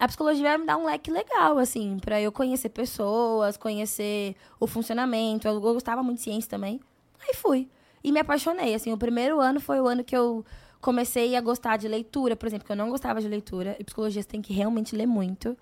a 0.00 0.08
psicologia 0.08 0.42
vai 0.42 0.58
me 0.58 0.64
dar 0.64 0.78
um 0.78 0.86
leque 0.86 1.10
legal, 1.10 1.58
assim, 1.58 1.98
pra 2.00 2.18
eu 2.18 2.32
conhecer 2.32 2.70
pessoas, 2.70 3.58
conhecer 3.58 4.34
o 4.58 4.66
funcionamento. 4.66 5.46
Eu, 5.46 5.54
eu 5.54 5.60
gostava 5.60 6.02
muito 6.02 6.16
de 6.18 6.24
ciência 6.24 6.48
também. 6.48 6.80
Aí 7.20 7.34
fui. 7.34 7.68
E 8.02 8.10
me 8.10 8.20
apaixonei, 8.20 8.74
assim. 8.74 8.90
O 8.90 8.96
primeiro 8.96 9.38
ano 9.38 9.60
foi 9.60 9.80
o 9.82 9.86
ano 9.86 10.02
que 10.02 10.16
eu 10.16 10.44
comecei 10.82 11.36
a 11.36 11.40
gostar 11.40 11.78
de 11.78 11.86
leitura, 11.86 12.34
por 12.34 12.46
exemplo, 12.46 12.66
que 12.66 12.72
eu 12.72 12.76
não 12.76 12.90
gostava 12.90 13.20
de 13.20 13.28
leitura. 13.28 13.76
E 13.78 13.84
psicologia 13.84 14.20
você 14.20 14.28
tem 14.28 14.42
que 14.42 14.52
realmente 14.52 14.96
ler 14.96 15.06
muito. 15.06 15.56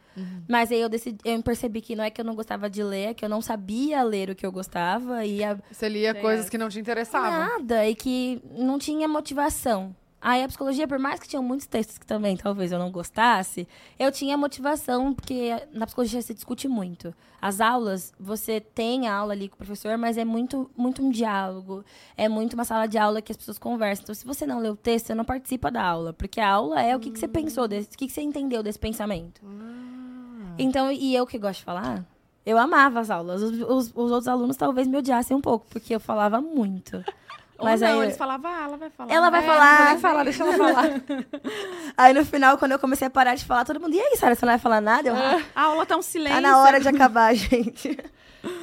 Mas 0.48 0.72
aí 0.72 0.80
eu 0.80 0.88
decidi, 0.88 1.18
eu 1.24 1.42
percebi 1.42 1.82
que 1.82 1.94
não 1.94 2.02
é 2.02 2.10
que 2.10 2.20
eu 2.20 2.24
não 2.24 2.34
gostava 2.34 2.68
de 2.70 2.82
ler, 2.82 3.10
é 3.10 3.14
que 3.14 3.24
eu 3.24 3.28
não 3.28 3.42
sabia 3.42 4.02
ler 4.02 4.30
o 4.30 4.34
que 4.34 4.44
eu 4.44 4.50
gostava. 4.50 5.24
E 5.24 5.44
a, 5.44 5.58
Você 5.70 5.88
lia 5.90 6.12
Sei, 6.12 6.22
coisas 6.22 6.46
é. 6.46 6.50
que 6.50 6.56
não 6.56 6.70
te 6.70 6.80
interessavam. 6.80 7.30
Nada, 7.30 7.86
e 7.86 7.94
que 7.94 8.42
não 8.58 8.78
tinha 8.78 9.06
motivação. 9.06 9.94
Aí 10.22 10.42
a 10.44 10.48
psicologia, 10.48 10.86
por 10.86 10.98
mais 10.98 11.18
que 11.18 11.26
tinham 11.26 11.42
muitos 11.42 11.66
textos 11.66 11.96
que 11.96 12.06
também 12.06 12.36
talvez 12.36 12.70
eu 12.72 12.78
não 12.78 12.90
gostasse, 12.90 13.66
eu 13.98 14.12
tinha 14.12 14.36
motivação, 14.36 15.14
porque 15.14 15.50
na 15.72 15.86
psicologia 15.86 16.20
se 16.20 16.34
discute 16.34 16.68
muito. 16.68 17.14
As 17.40 17.58
aulas, 17.58 18.12
você 18.20 18.60
tem 18.60 19.08
a 19.08 19.14
aula 19.14 19.32
ali 19.32 19.48
com 19.48 19.54
o 19.54 19.56
professor, 19.56 19.96
mas 19.96 20.18
é 20.18 20.24
muito, 20.26 20.70
muito 20.76 21.02
um 21.02 21.08
diálogo. 21.10 21.82
É 22.18 22.28
muito 22.28 22.52
uma 22.52 22.66
sala 22.66 22.86
de 22.86 22.98
aula 22.98 23.22
que 23.22 23.32
as 23.32 23.38
pessoas 23.38 23.58
conversam. 23.58 24.02
Então, 24.02 24.14
se 24.14 24.26
você 24.26 24.44
não 24.46 24.58
lê 24.60 24.68
o 24.68 24.76
texto, 24.76 25.06
você 25.06 25.14
não 25.14 25.24
participa 25.24 25.70
da 25.70 25.82
aula. 25.82 26.12
Porque 26.12 26.38
a 26.38 26.50
aula 26.50 26.82
é 26.82 26.94
o 26.94 27.00
que, 27.00 27.10
que 27.10 27.18
você 27.18 27.26
pensou, 27.26 27.66
desse, 27.66 27.88
o 27.88 27.96
que, 27.96 28.06
que 28.06 28.12
você 28.12 28.20
entendeu 28.20 28.62
desse 28.62 28.78
pensamento. 28.78 29.40
Então, 30.58 30.92
e 30.92 31.14
eu 31.14 31.26
que 31.26 31.38
gosto 31.38 31.60
de 31.60 31.64
falar, 31.64 32.04
eu 32.44 32.58
amava 32.58 33.00
as 33.00 33.08
aulas. 33.08 33.40
Os, 33.42 33.52
os- 33.62 33.86
os 33.94 34.10
outros 34.10 34.28
alunos 34.28 34.58
talvez 34.58 34.86
me 34.86 34.98
odiassem 34.98 35.34
um 35.34 35.40
pouco, 35.40 35.66
porque 35.70 35.94
eu 35.94 36.00
falava 36.00 36.42
muito. 36.42 37.02
Ou 37.60 37.66
Mas 37.66 37.80
não, 37.80 37.88
aí- 38.00 38.06
eles 38.06 38.16
falavam, 38.16 38.50
ah, 38.50 38.62
ela 38.64 38.76
vai 38.76 38.90
falar. 38.90 39.12
Ela 39.12 39.30
vai 39.30 39.42
É, 39.42 39.46
falar. 39.46 39.76
vou 39.76 39.86
nem 39.86 39.98
falar, 39.98 40.24
deixa 40.24 40.42
ela 40.42 40.52
falar. 40.56 40.84
Aí 41.96 42.12
no 42.14 42.24
final, 42.24 42.56
quando 42.58 42.72
eu 42.72 42.78
comecei 42.78 43.06
a 43.06 43.10
parar 43.10 43.34
de 43.34 43.44
falar, 43.44 43.64
todo 43.64 43.78
mundo, 43.80 43.94
e 43.94 44.00
aí, 44.00 44.16
Sara, 44.16 44.34
você 44.34 44.44
não 44.46 44.52
vai 44.52 44.58
falar 44.58 44.80
nada? 44.80 45.08
Eu, 45.08 45.14
"Ah, 45.14 45.40
A 45.54 45.62
aula 45.64 45.84
tá 45.86 45.96
um 45.96 46.02
silêncio. 46.02 46.36
tá 46.36 46.40
na 46.40 46.58
hora 46.60 46.80
de 46.80 46.88
acabar, 46.88 47.34
gente. 47.36 47.98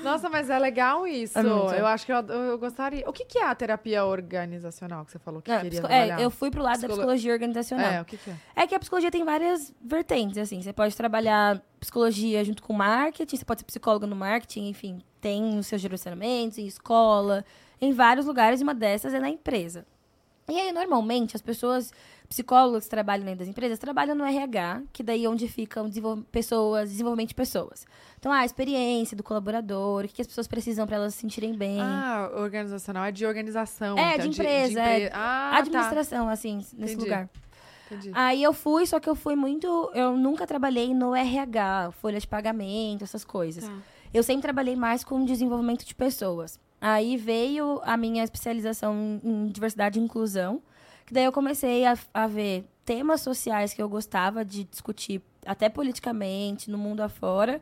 Nossa, 0.03 0.27
mas 0.27 0.49
é 0.49 0.57
legal 0.57 1.05
isso. 1.05 1.37
É 1.37 1.41
eu 1.79 1.85
acho 1.85 2.03
que 2.03 2.11
eu, 2.11 2.17
eu 2.27 2.57
gostaria. 2.57 3.07
O 3.07 3.13
que, 3.13 3.23
que 3.25 3.37
é 3.37 3.45
a 3.45 3.53
terapia 3.53 4.03
organizacional 4.05 5.05
que 5.05 5.11
você 5.11 5.19
falou 5.19 5.39
que 5.39 5.51
Não, 5.51 5.57
queria 5.57 5.69
psico- 5.69 5.87
trabalhar? 5.87 6.19
é, 6.19 6.25
eu 6.25 6.31
fui 6.31 6.49
pro 6.49 6.63
lado 6.63 6.73
da 6.73 6.77
Psicolo- 6.79 6.97
psicologia 6.97 7.31
organizacional. 7.33 7.85
É, 7.91 8.01
o 8.01 8.05
que, 8.05 8.17
que 8.17 8.29
é? 8.31 8.35
É 8.55 8.65
que 8.65 8.73
a 8.73 8.79
psicologia 8.79 9.11
tem 9.11 9.23
várias 9.23 9.71
vertentes, 9.79 10.39
assim. 10.39 10.59
Você 10.63 10.73
pode 10.73 10.95
trabalhar 10.97 11.61
psicologia 11.79 12.43
junto 12.43 12.63
com 12.63 12.73
marketing, 12.73 13.37
você 13.37 13.45
pode 13.45 13.59
ser 13.61 13.65
psicóloga 13.65 14.07
no 14.07 14.15
marketing, 14.15 14.67
enfim. 14.69 14.99
Tem 15.21 15.59
os 15.59 15.67
seus 15.67 15.79
direcionamentos 15.79 16.57
em 16.57 16.65
escola, 16.65 17.45
em 17.81 17.91
vários 17.93 18.25
lugares, 18.25 18.59
e 18.59 18.63
uma 18.63 18.73
dessas 18.73 19.13
é 19.13 19.19
na 19.19 19.29
empresa. 19.29 19.85
E 20.49 20.57
aí, 20.57 20.71
normalmente, 20.71 21.35
as 21.35 21.41
pessoas, 21.41 21.91
psicólogos 22.29 22.85
que 22.85 22.89
trabalham 22.89 23.25
dentro 23.25 23.39
das 23.39 23.47
empresas, 23.49 23.77
trabalham 23.77 24.15
no 24.15 24.23
RH, 24.23 24.81
que 24.93 25.03
daí 25.03 25.25
é 25.25 25.29
onde 25.29 25.45
ficam 25.49 25.89
desenvol- 25.89 26.23
pessoas, 26.31 26.89
desenvolvimento 26.89 27.29
de 27.29 27.35
pessoas. 27.35 27.85
Então, 28.17 28.31
ah, 28.31 28.39
a 28.39 28.45
experiência 28.45 29.15
do 29.17 29.23
colaborador, 29.23 30.05
o 30.05 30.07
que 30.07 30.13
que 30.15 30.21
as 30.21 30.27
pessoas 30.27 30.47
precisam 30.47 30.87
para 30.87 30.95
elas 30.95 31.13
se 31.15 31.19
sentirem 31.21 31.53
bem. 31.53 31.81
Ah, 31.81 32.31
organizacional 32.35 33.03
é 33.05 33.11
de 33.11 33.25
organização. 33.25 33.97
É, 33.97 34.13
então, 34.15 34.29
de 34.29 34.39
empresa, 34.41 34.79
é. 34.81 34.99
empre- 34.99 35.11
Ah, 35.13 35.57
Administração, 35.57 36.29
assim, 36.29 36.55
nesse 36.57 36.75
Entendi. 36.93 36.95
lugar. 36.97 37.27
tá. 37.27 37.39
Entendi. 37.91 38.11
Aí 38.13 38.41
eu 38.41 38.53
fui, 38.53 38.85
só 38.85 38.99
que 39.01 39.09
eu 39.09 39.15
fui 39.15 39.35
muito. 39.35 39.67
Eu 39.93 40.15
nunca 40.17 40.47
trabalhei 40.47 40.93
no 40.93 41.13
RH, 41.15 41.91
folha 41.91 42.19
de 42.19 42.27
pagamento, 42.27 43.03
essas 43.03 43.23
coisas. 43.25 43.65
Tá. 43.65 43.75
Eu 44.13 44.23
sempre 44.23 44.43
trabalhei 44.43 44.75
mais 44.77 45.03
com 45.03 45.23
desenvolvimento 45.25 45.85
de 45.85 45.93
pessoas. 45.95 46.57
Aí 46.79 47.17
veio 47.17 47.81
a 47.83 47.97
minha 47.97 48.23
especialização 48.23 49.19
em 49.23 49.47
diversidade 49.47 49.99
e 49.99 50.03
inclusão, 50.03 50.61
que 51.05 51.13
daí 51.13 51.25
eu 51.25 51.31
comecei 51.31 51.85
a, 51.85 51.97
a 52.13 52.27
ver 52.27 52.65
temas 52.85 53.21
sociais 53.21 53.73
que 53.73 53.81
eu 53.81 53.89
gostava 53.89 54.45
de 54.45 54.63
discutir, 54.63 55.21
até 55.45 55.69
politicamente, 55.69 56.69
no 56.69 56.77
mundo 56.77 57.01
afora. 57.01 57.61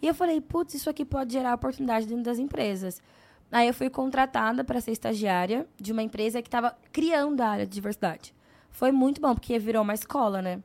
E 0.00 0.06
eu 0.06 0.14
falei, 0.14 0.40
putz, 0.40 0.74
isso 0.74 0.88
aqui 0.88 1.04
pode 1.04 1.32
gerar 1.32 1.54
oportunidade 1.54 2.06
dentro 2.06 2.24
das 2.24 2.38
empresas. 2.38 3.00
Aí 3.52 3.68
eu 3.68 3.74
fui 3.74 3.88
contratada 3.88 4.64
para 4.64 4.80
ser 4.80 4.92
estagiária 4.92 5.66
de 5.78 5.92
uma 5.92 6.02
empresa 6.02 6.42
que 6.42 6.48
estava 6.48 6.76
criando 6.92 7.40
a 7.40 7.48
área 7.48 7.66
de 7.66 7.72
diversidade. 7.72 8.34
Foi 8.70 8.90
muito 8.90 9.20
bom, 9.20 9.34
porque 9.34 9.58
virou 9.58 9.82
uma 9.82 9.94
escola, 9.94 10.42
né? 10.42 10.60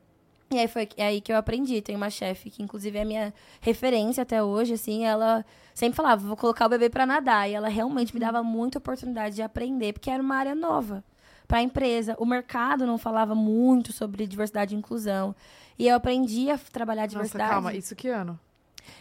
E 0.52 0.58
aí 0.58 0.66
foi 0.66 0.88
aí 0.98 1.20
que 1.20 1.32
eu 1.32 1.36
aprendi. 1.36 1.80
Tem 1.80 1.94
uma 1.94 2.10
chefe 2.10 2.50
que, 2.50 2.62
inclusive, 2.62 2.98
é 2.98 3.04
minha 3.04 3.32
referência 3.60 4.22
até 4.22 4.42
hoje, 4.42 4.74
assim, 4.74 5.04
ela 5.04 5.44
sempre 5.72 5.96
falava, 5.96 6.26
vou 6.26 6.36
colocar 6.36 6.66
o 6.66 6.68
bebê 6.68 6.90
para 6.90 7.06
nadar. 7.06 7.48
E 7.48 7.54
ela 7.54 7.68
realmente 7.68 8.12
me 8.12 8.18
dava 8.20 8.42
muita 8.42 8.78
oportunidade 8.78 9.36
de 9.36 9.42
aprender, 9.42 9.92
porque 9.92 10.10
era 10.10 10.22
uma 10.22 10.34
área 10.36 10.54
nova 10.54 11.04
para 11.46 11.58
a 11.58 11.62
empresa. 11.62 12.16
O 12.18 12.26
mercado 12.26 12.84
não 12.84 12.98
falava 12.98 13.34
muito 13.34 13.92
sobre 13.92 14.26
diversidade 14.26 14.74
e 14.74 14.78
inclusão. 14.78 15.34
E 15.78 15.86
eu 15.86 15.94
aprendi 15.94 16.50
a 16.50 16.58
trabalhar 16.58 17.06
diversidade. 17.06 17.48
Nossa, 17.48 17.62
calma, 17.62 17.74
isso 17.74 17.94
que 17.94 18.08
ano? 18.08 18.38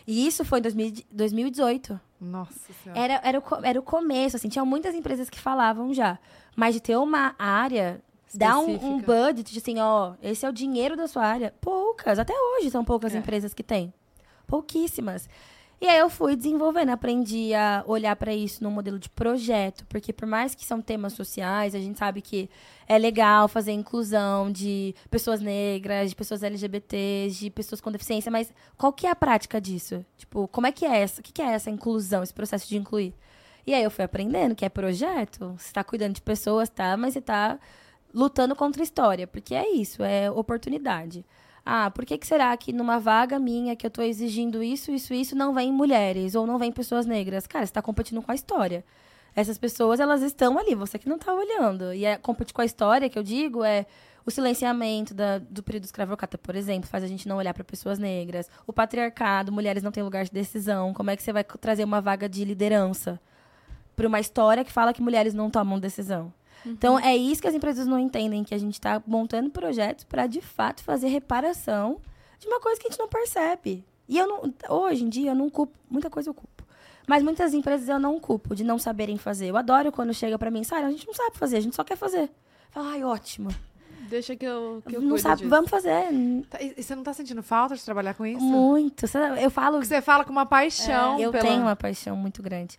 E 0.06 0.28
isso 0.28 0.46
foi 0.46 0.60
em 0.60 1.06
2018. 1.12 2.00
Nossa 2.22 2.74
Senhora. 2.84 3.00
Era, 3.00 3.22
era, 3.24 3.40
o, 3.40 3.44
era 3.66 3.80
o 3.80 3.84
começo, 3.84 4.36
assim, 4.36 4.50
tinha 4.50 4.66
muitas 4.66 4.94
empresas 4.94 5.30
que 5.30 5.40
falavam 5.40 5.94
já. 5.94 6.20
Mas 6.56 6.76
de 6.76 6.82
ter 6.82 6.98
uma 6.98 7.34
área 7.40 8.02
Dá 8.34 8.60
um, 8.60 8.96
um, 8.96 9.02
budget, 9.02 9.58
assim, 9.58 9.80
ó, 9.80 10.14
esse 10.22 10.46
é 10.46 10.50
o 10.50 10.54
dinheiro 10.54 10.96
da 10.96 11.08
sua 11.08 11.26
área. 11.26 11.54
Poucas, 11.60 12.20
até 12.20 12.34
hoje 12.34 12.70
são 12.70 12.84
poucas 12.86 13.16
é. 13.16 13.18
empresas 13.18 13.54
que 13.54 13.64
têm. 13.64 13.94
Pouquíssimas. 14.46 15.28
E 15.82 15.88
aí 15.88 15.98
eu 15.98 16.10
fui 16.10 16.36
desenvolvendo, 16.36 16.90
aprendi 16.90 17.54
a 17.54 17.86
olhar 17.88 18.14
para 18.18 18.34
isso 18.34 18.62
no 18.62 18.70
modelo 18.70 19.00
de 19.00 19.10
projeto, 19.10 19.86
porque 19.88 20.12
por 20.12 20.28
mais 20.28 20.54
que 20.54 20.66
são 20.66 20.82
temas 20.82 21.14
sociais, 21.14 21.74
a 21.74 21.80
gente 21.80 21.98
sabe 21.98 22.22
que 22.22 22.50
é 22.86 22.98
legal 22.98 23.48
fazer 23.48 23.72
inclusão 23.72 24.52
de 24.52 24.94
pessoas 25.10 25.40
negras, 25.40 26.10
de 26.10 26.18
pessoas 26.18 26.44
LGBTs, 26.44 27.40
de 27.40 27.50
pessoas 27.50 27.80
com 27.80 27.94
deficiência, 27.94 28.30
mas 28.30 28.54
qual 28.78 28.92
que 28.92 29.08
é 29.08 29.10
a 29.10 29.16
prática 29.16 29.62
disso? 29.62 30.06
Tipo, 30.18 30.50
como 30.50 30.68
é 30.68 30.72
que 30.74 30.86
é 30.86 31.00
essa? 31.00 31.22
O 31.22 31.24
que, 31.24 31.32
que 31.32 31.42
é 31.42 31.54
essa 31.54 31.70
inclusão, 31.70 32.24
esse 32.24 32.34
processo 32.34 32.68
de 32.68 32.76
incluir? 32.76 33.14
E 33.66 33.74
aí 33.74 33.84
eu 33.84 33.92
fui 33.92 34.04
aprendendo 34.04 34.56
que 34.56 34.66
é 34.66 34.70
projeto, 34.70 35.56
você 35.58 35.68
está 35.68 35.82
cuidando 35.82 36.16
de 36.16 36.22
pessoas, 36.22 36.70
tá? 36.70 36.98
Mas 36.98 37.14
você 37.14 37.20
está 37.20 37.58
lutando 38.14 38.56
contra 38.56 38.82
a 38.82 38.84
história, 38.84 39.28
porque 39.28 39.54
é 39.56 39.70
isso, 39.70 40.04
é 40.04 40.30
oportunidade. 40.30 41.26
Ah, 41.66 41.92
por 41.92 42.06
que, 42.06 42.18
que 42.18 42.26
será 42.26 42.56
que 42.58 42.74
numa 42.74 43.00
vaga 43.00 43.38
minha 43.38 43.76
que 43.76 43.86
eu 43.86 43.90
estou 43.90 44.04
exigindo 44.04 44.64
isso, 44.64 44.92
isso, 44.92 45.14
isso, 45.14 45.36
não 45.36 45.54
vem 45.54 45.72
mulheres 45.72 46.34
ou 46.36 46.48
não 46.48 46.58
vem 46.58 46.72
pessoas 46.72 47.06
negras? 47.06 47.46
Cara, 47.46 47.66
você 47.66 47.70
está 47.70 47.82
competindo 47.82 48.22
com 48.22 48.32
a 48.32 48.36
história. 48.36 48.84
Essas 49.36 49.58
pessoas, 49.58 50.00
elas 50.00 50.22
estão 50.22 50.58
ali, 50.58 50.74
você 50.74 50.98
que 50.98 51.08
não 51.08 51.18
está 51.18 51.34
olhando. 51.34 51.94
E 51.94 52.06
é, 52.06 52.18
competir 52.18 52.54
com 52.54 52.62
a 52.62 52.66
história, 52.66 53.10
que 53.10 53.20
eu 53.20 53.24
digo, 53.24 53.64
é 53.64 53.86
o 54.26 54.32
silenciamento 54.32 55.14
da, 55.14 55.38
do 55.38 55.62
período 55.62 55.86
escravocrata, 55.86 56.38
por 56.38 56.56
exemplo, 56.56 56.90
faz 56.90 57.04
a 57.04 57.08
gente 57.08 57.28
não 57.28 57.38
olhar 57.38 57.54
para 57.54 57.64
pessoas 57.64 58.00
negras. 58.00 58.50
O 58.66 58.74
patriarcado, 58.74 59.52
mulheres 59.52 59.84
não 59.84 59.92
têm 59.92 60.04
lugar 60.04 60.26
de 60.26 60.32
decisão. 60.32 60.94
Como 60.94 61.10
é 61.10 61.16
que 61.16 61.24
você 61.24 61.32
vai 61.32 61.44
trazer 61.44 61.84
uma 61.84 62.02
vaga 62.02 62.28
de 62.28 62.44
liderança 62.46 63.20
para 63.96 64.08
uma 64.08 64.20
história 64.20 64.64
que 64.64 64.72
fala 64.72 64.94
que 64.94 65.02
mulheres 65.02 65.34
não 65.34 65.50
tomam 65.50 65.80
decisão? 65.80 66.34
Uhum. 66.66 66.72
Então, 66.72 67.00
é 67.00 67.16
isso 67.16 67.42
que 67.42 67.48
as 67.48 67.54
empresas 67.54 67.88
não 67.88 68.00
entendem, 68.00 68.44
que 68.44 68.54
a 68.54 68.58
gente 68.58 68.74
está 68.74 69.02
montando 69.06 69.50
projetos 69.50 70.04
para, 70.04 70.28
de 70.28 70.42
fato, 70.42 70.84
fazer 70.84 71.08
reparação 71.08 72.00
de 72.40 72.48
uma 72.48 72.60
coisa 72.60 72.80
que 72.80 72.88
a 72.88 72.90
gente 72.90 73.00
não 73.00 73.08
percebe. 73.08 73.86
E 74.08 74.18
eu 74.18 74.28
não, 74.28 74.54
hoje 74.70 75.04
em 75.04 75.10
dia, 75.10 75.32
eu 75.32 75.36
não 75.36 75.50
culpo, 75.50 75.74
muita 75.90 76.10
coisa 76.10 76.30
eu 76.30 76.34
culpo. 76.34 76.64
Mas 77.08 77.24
muitas 77.24 77.54
empresas 77.54 77.90
eu 77.90 78.00
não 78.00 78.20
culpo 78.20 78.56
de 78.56 78.64
não 78.64 78.78
saberem 78.78 79.18
fazer. 79.18 79.48
Eu 79.48 79.58
adoro 79.58 79.92
quando 79.92 80.14
chega 80.14 80.38
para 80.38 80.52
mim, 80.52 80.64
Sara, 80.64 80.88
a 80.88 80.92
gente 80.92 81.08
não 81.08 81.14
sabe 81.14 81.38
fazer, 81.38 81.58
a 81.58 81.62
gente 81.62 81.76
só 81.76 81.84
quer 81.84 81.96
fazer. 81.96 82.30
Fala, 82.72 82.92
ai, 82.92 83.04
ótimo. 83.04 83.50
Deixa 84.10 84.36
que 84.36 84.46
eu, 84.46 84.82
que 84.88 84.96
eu 84.96 85.02
Não 85.02 85.18
sabe, 85.18 85.38
disso. 85.38 85.50
vamos 85.50 85.70
fazer. 85.70 86.08
Tá, 86.50 86.60
e 86.62 86.82
você 86.82 86.96
não 86.96 87.04
tá 87.04 87.14
sentindo 87.14 87.44
falta 87.44 87.76
de 87.76 87.86
trabalhar 87.86 88.16
com 88.16 88.26
isso? 88.26 88.42
Muito. 88.42 89.06
Eu 89.40 89.52
falo. 89.52 89.78
Porque 89.78 89.88
você 89.88 90.02
fala 90.02 90.26
com 90.26 90.32
uma 90.32 90.48
paixão. 90.48 91.20
É, 91.20 91.22
eu 91.22 91.32
pela... 91.32 91.44
tenho 91.44 91.62
uma 91.62 91.76
paixão 91.76 92.16
muito 92.16 92.42
grande. 92.42 92.78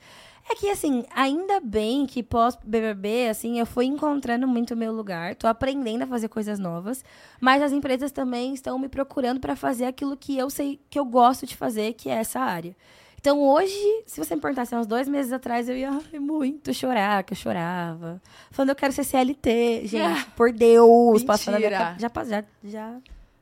É 0.50 0.54
que, 0.56 0.68
assim, 0.68 1.04
ainda 1.14 1.60
bem 1.60 2.04
que 2.06 2.24
pós-BBB, 2.24 3.28
assim, 3.28 3.60
eu 3.60 3.64
fui 3.64 3.84
encontrando 3.84 4.48
muito 4.48 4.74
o 4.74 4.76
meu 4.76 4.92
lugar. 4.92 5.36
Tô 5.36 5.46
aprendendo 5.46 6.02
a 6.02 6.06
fazer 6.08 6.26
coisas 6.26 6.58
novas. 6.58 7.04
Mas 7.40 7.62
as 7.62 7.70
empresas 7.70 8.10
também 8.10 8.52
estão 8.52 8.76
me 8.76 8.88
procurando 8.88 9.38
para 9.38 9.54
fazer 9.54 9.84
aquilo 9.84 10.16
que 10.16 10.36
eu 10.36 10.50
sei, 10.50 10.80
que 10.90 10.98
eu 10.98 11.04
gosto 11.04 11.46
de 11.46 11.56
fazer, 11.56 11.92
que 11.92 12.08
é 12.08 12.14
essa 12.14 12.40
área. 12.40 12.74
Então, 13.20 13.40
hoje, 13.40 14.02
se 14.06 14.18
você 14.18 14.34
me 14.34 14.40
perguntasse 14.40 14.74
uns 14.74 14.88
dois 14.88 15.06
meses 15.06 15.32
atrás, 15.32 15.68
eu 15.68 15.76
ia 15.76 15.92
muito 16.18 16.74
chorar, 16.74 17.22
que 17.22 17.32
eu 17.32 17.36
chorava. 17.36 18.20
Falando, 18.50 18.70
eu 18.70 18.76
quero 18.76 18.92
ser 18.92 19.04
CLT. 19.04 19.82
Gente, 19.84 20.26
por 20.34 20.50
Deus. 20.52 21.22
Mentira. 21.22 21.58
Minha... 21.58 21.96
Já, 21.96 22.24
já, 22.24 22.44
já 22.64 23.00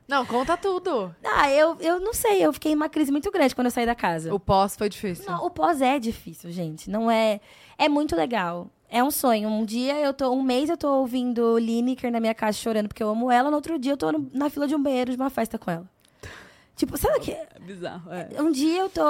não, 0.08 0.24
conta 0.24 0.56
tudo. 0.56 1.14
Ah, 1.22 1.50
eu, 1.50 1.76
eu 1.80 2.00
não 2.00 2.14
sei, 2.14 2.44
eu 2.44 2.52
fiquei 2.52 2.72
em 2.72 2.74
uma 2.74 2.88
crise 2.88 3.12
muito 3.12 3.30
grande 3.30 3.54
quando 3.54 3.66
eu 3.66 3.70
saí 3.70 3.84
da 3.84 3.94
casa. 3.94 4.34
O 4.34 4.40
pós 4.40 4.74
foi 4.74 4.88
difícil. 4.88 5.30
Não, 5.30 5.44
o 5.44 5.50
pós 5.50 5.82
é 5.82 5.98
difícil, 5.98 6.50
gente. 6.50 6.88
Não 6.88 7.10
é. 7.10 7.40
É 7.76 7.88
muito 7.88 8.16
legal. 8.16 8.70
É 8.88 9.04
um 9.04 9.10
sonho. 9.10 9.50
Um 9.50 9.66
dia 9.66 10.00
eu 10.00 10.14
tô. 10.14 10.32
Um 10.32 10.42
mês 10.42 10.70
eu 10.70 10.78
tô 10.78 10.88
ouvindo 11.00 11.58
Lineker 11.58 12.10
na 12.10 12.20
minha 12.20 12.34
casa 12.34 12.56
chorando 12.56 12.88
porque 12.88 13.02
eu 13.02 13.10
amo 13.10 13.30
ela. 13.30 13.50
No 13.50 13.56
outro 13.56 13.78
dia 13.78 13.92
eu 13.92 13.96
tô 13.98 14.10
no, 14.10 14.30
na 14.32 14.48
fila 14.48 14.66
de 14.66 14.74
um 14.74 14.82
banheiro 14.82 15.10
de 15.10 15.16
uma 15.18 15.28
festa 15.28 15.58
com 15.58 15.70
ela. 15.70 15.86
Tipo, 16.74 16.96
sabe 16.96 17.18
o 17.18 17.20
que? 17.20 17.32
É 17.32 17.46
bizarro, 17.58 18.10
é. 18.12 18.40
Um 18.40 18.52
dia 18.52 18.78
eu 18.82 18.88
tô, 18.88 19.02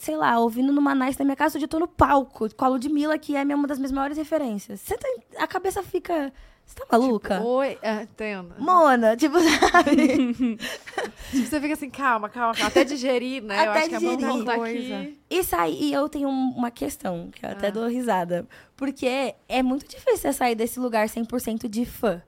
sei 0.00 0.16
lá, 0.18 0.38
ouvindo 0.38 0.70
numa 0.70 0.94
nice 0.94 1.18
na 1.18 1.24
minha 1.24 1.34
casa, 1.34 1.56
outro 1.56 1.60
dia 1.60 1.64
eu 1.64 1.68
tô 1.70 1.78
no 1.78 1.88
palco 1.88 2.54
com 2.54 2.64
a 2.66 2.68
Ludmilla, 2.68 3.16
que 3.16 3.34
é 3.34 3.42
uma 3.42 3.66
das 3.66 3.78
minhas 3.78 3.90
maiores 3.90 4.18
referências. 4.18 4.80
Você 4.80 4.98
tá, 4.98 5.08
a 5.38 5.46
cabeça 5.46 5.82
fica 5.82 6.30
você 6.66 6.74
tá 6.74 6.86
maluca? 6.90 7.36
Tipo, 7.36 7.48
Oi, 7.48 7.78
é, 7.80 8.02
entendo. 8.02 8.54
Mona, 8.58 9.16
tipo, 9.16 9.38
sabe? 9.38 10.34
tipo, 11.30 11.46
você 11.46 11.60
fica 11.60 11.74
assim, 11.74 11.88
calma, 11.88 12.28
calma, 12.28 12.54
calma. 12.54 12.68
Até 12.68 12.82
digerir, 12.82 13.40
né? 13.42 13.60
Até 13.60 13.66
eu 13.66 13.72
acho 13.72 13.88
digerir. 13.90 14.18
que 14.18 14.24
é 14.24 14.28
uma 14.32 14.54
coisa. 14.56 15.08
E 15.30 15.44
sair, 15.44 15.80
e 15.80 15.92
eu 15.92 16.08
tenho 16.08 16.28
uma 16.28 16.70
questão, 16.72 17.30
que 17.30 17.46
eu 17.46 17.50
até 17.50 17.68
ah. 17.68 17.70
dou 17.70 17.86
risada. 17.86 18.48
Porque 18.76 19.34
é 19.48 19.62
muito 19.62 19.86
difícil 19.86 20.16
você 20.16 20.32
sair 20.32 20.56
desse 20.56 20.80
lugar 20.80 21.06
100% 21.06 21.68
de 21.68 21.86
fã. 21.86 22.20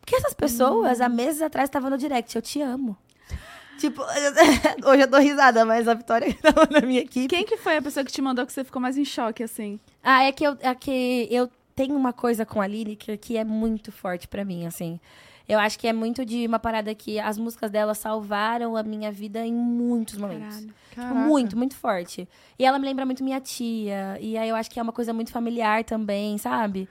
Porque 0.00 0.16
essas 0.16 0.32
pessoas, 0.32 1.00
hum. 1.00 1.04
há 1.04 1.08
meses 1.08 1.42
atrás, 1.42 1.68
estavam 1.68 1.90
no 1.90 1.98
direct, 1.98 2.34
eu 2.34 2.42
te 2.42 2.62
amo. 2.62 2.96
Tipo, 3.76 4.02
hoje 4.86 5.02
eu 5.02 5.08
dou 5.08 5.20
risada, 5.20 5.64
mas 5.64 5.88
a 5.88 5.94
Vitória 5.94 6.28
estava 6.28 6.66
na 6.70 6.80
minha 6.80 7.00
equipe. 7.00 7.26
Quem 7.26 7.44
que 7.44 7.56
foi 7.56 7.76
a 7.76 7.82
pessoa 7.82 8.04
que 8.04 8.12
te 8.12 8.22
mandou 8.22 8.46
que 8.46 8.52
você 8.52 8.62
ficou 8.62 8.80
mais 8.80 8.96
em 8.96 9.04
choque, 9.04 9.42
assim? 9.42 9.80
Ah, 10.00 10.22
é 10.22 10.30
que 10.30 10.44
eu, 10.44 10.56
é 10.60 10.72
que 10.76 11.26
eu 11.28 11.50
tem 11.74 11.92
uma 11.92 12.12
coisa 12.12 12.46
com 12.46 12.60
a 12.60 12.66
Lineker 12.66 13.18
que 13.18 13.36
é 13.36 13.44
muito 13.44 13.90
forte 13.90 14.28
para 14.28 14.44
mim, 14.44 14.66
assim. 14.66 15.00
Eu 15.46 15.58
acho 15.58 15.78
que 15.78 15.86
é 15.86 15.92
muito 15.92 16.24
de 16.24 16.46
uma 16.46 16.58
parada 16.58 16.94
que 16.94 17.20
as 17.20 17.36
músicas 17.36 17.70
dela 17.70 17.94
salvaram 17.94 18.76
a 18.76 18.82
minha 18.82 19.12
vida 19.12 19.44
em 19.44 19.52
muitos 19.52 20.16
momentos. 20.16 20.66
Tipo, 20.90 21.14
muito, 21.14 21.56
muito 21.56 21.76
forte. 21.76 22.26
E 22.58 22.64
ela 22.64 22.78
me 22.78 22.86
lembra 22.86 23.04
muito 23.04 23.22
minha 23.22 23.40
tia. 23.40 24.18
E 24.20 24.38
aí 24.38 24.48
eu 24.48 24.56
acho 24.56 24.70
que 24.70 24.80
é 24.80 24.82
uma 24.82 24.92
coisa 24.92 25.12
muito 25.12 25.30
familiar 25.30 25.84
também, 25.84 26.38
sabe? 26.38 26.88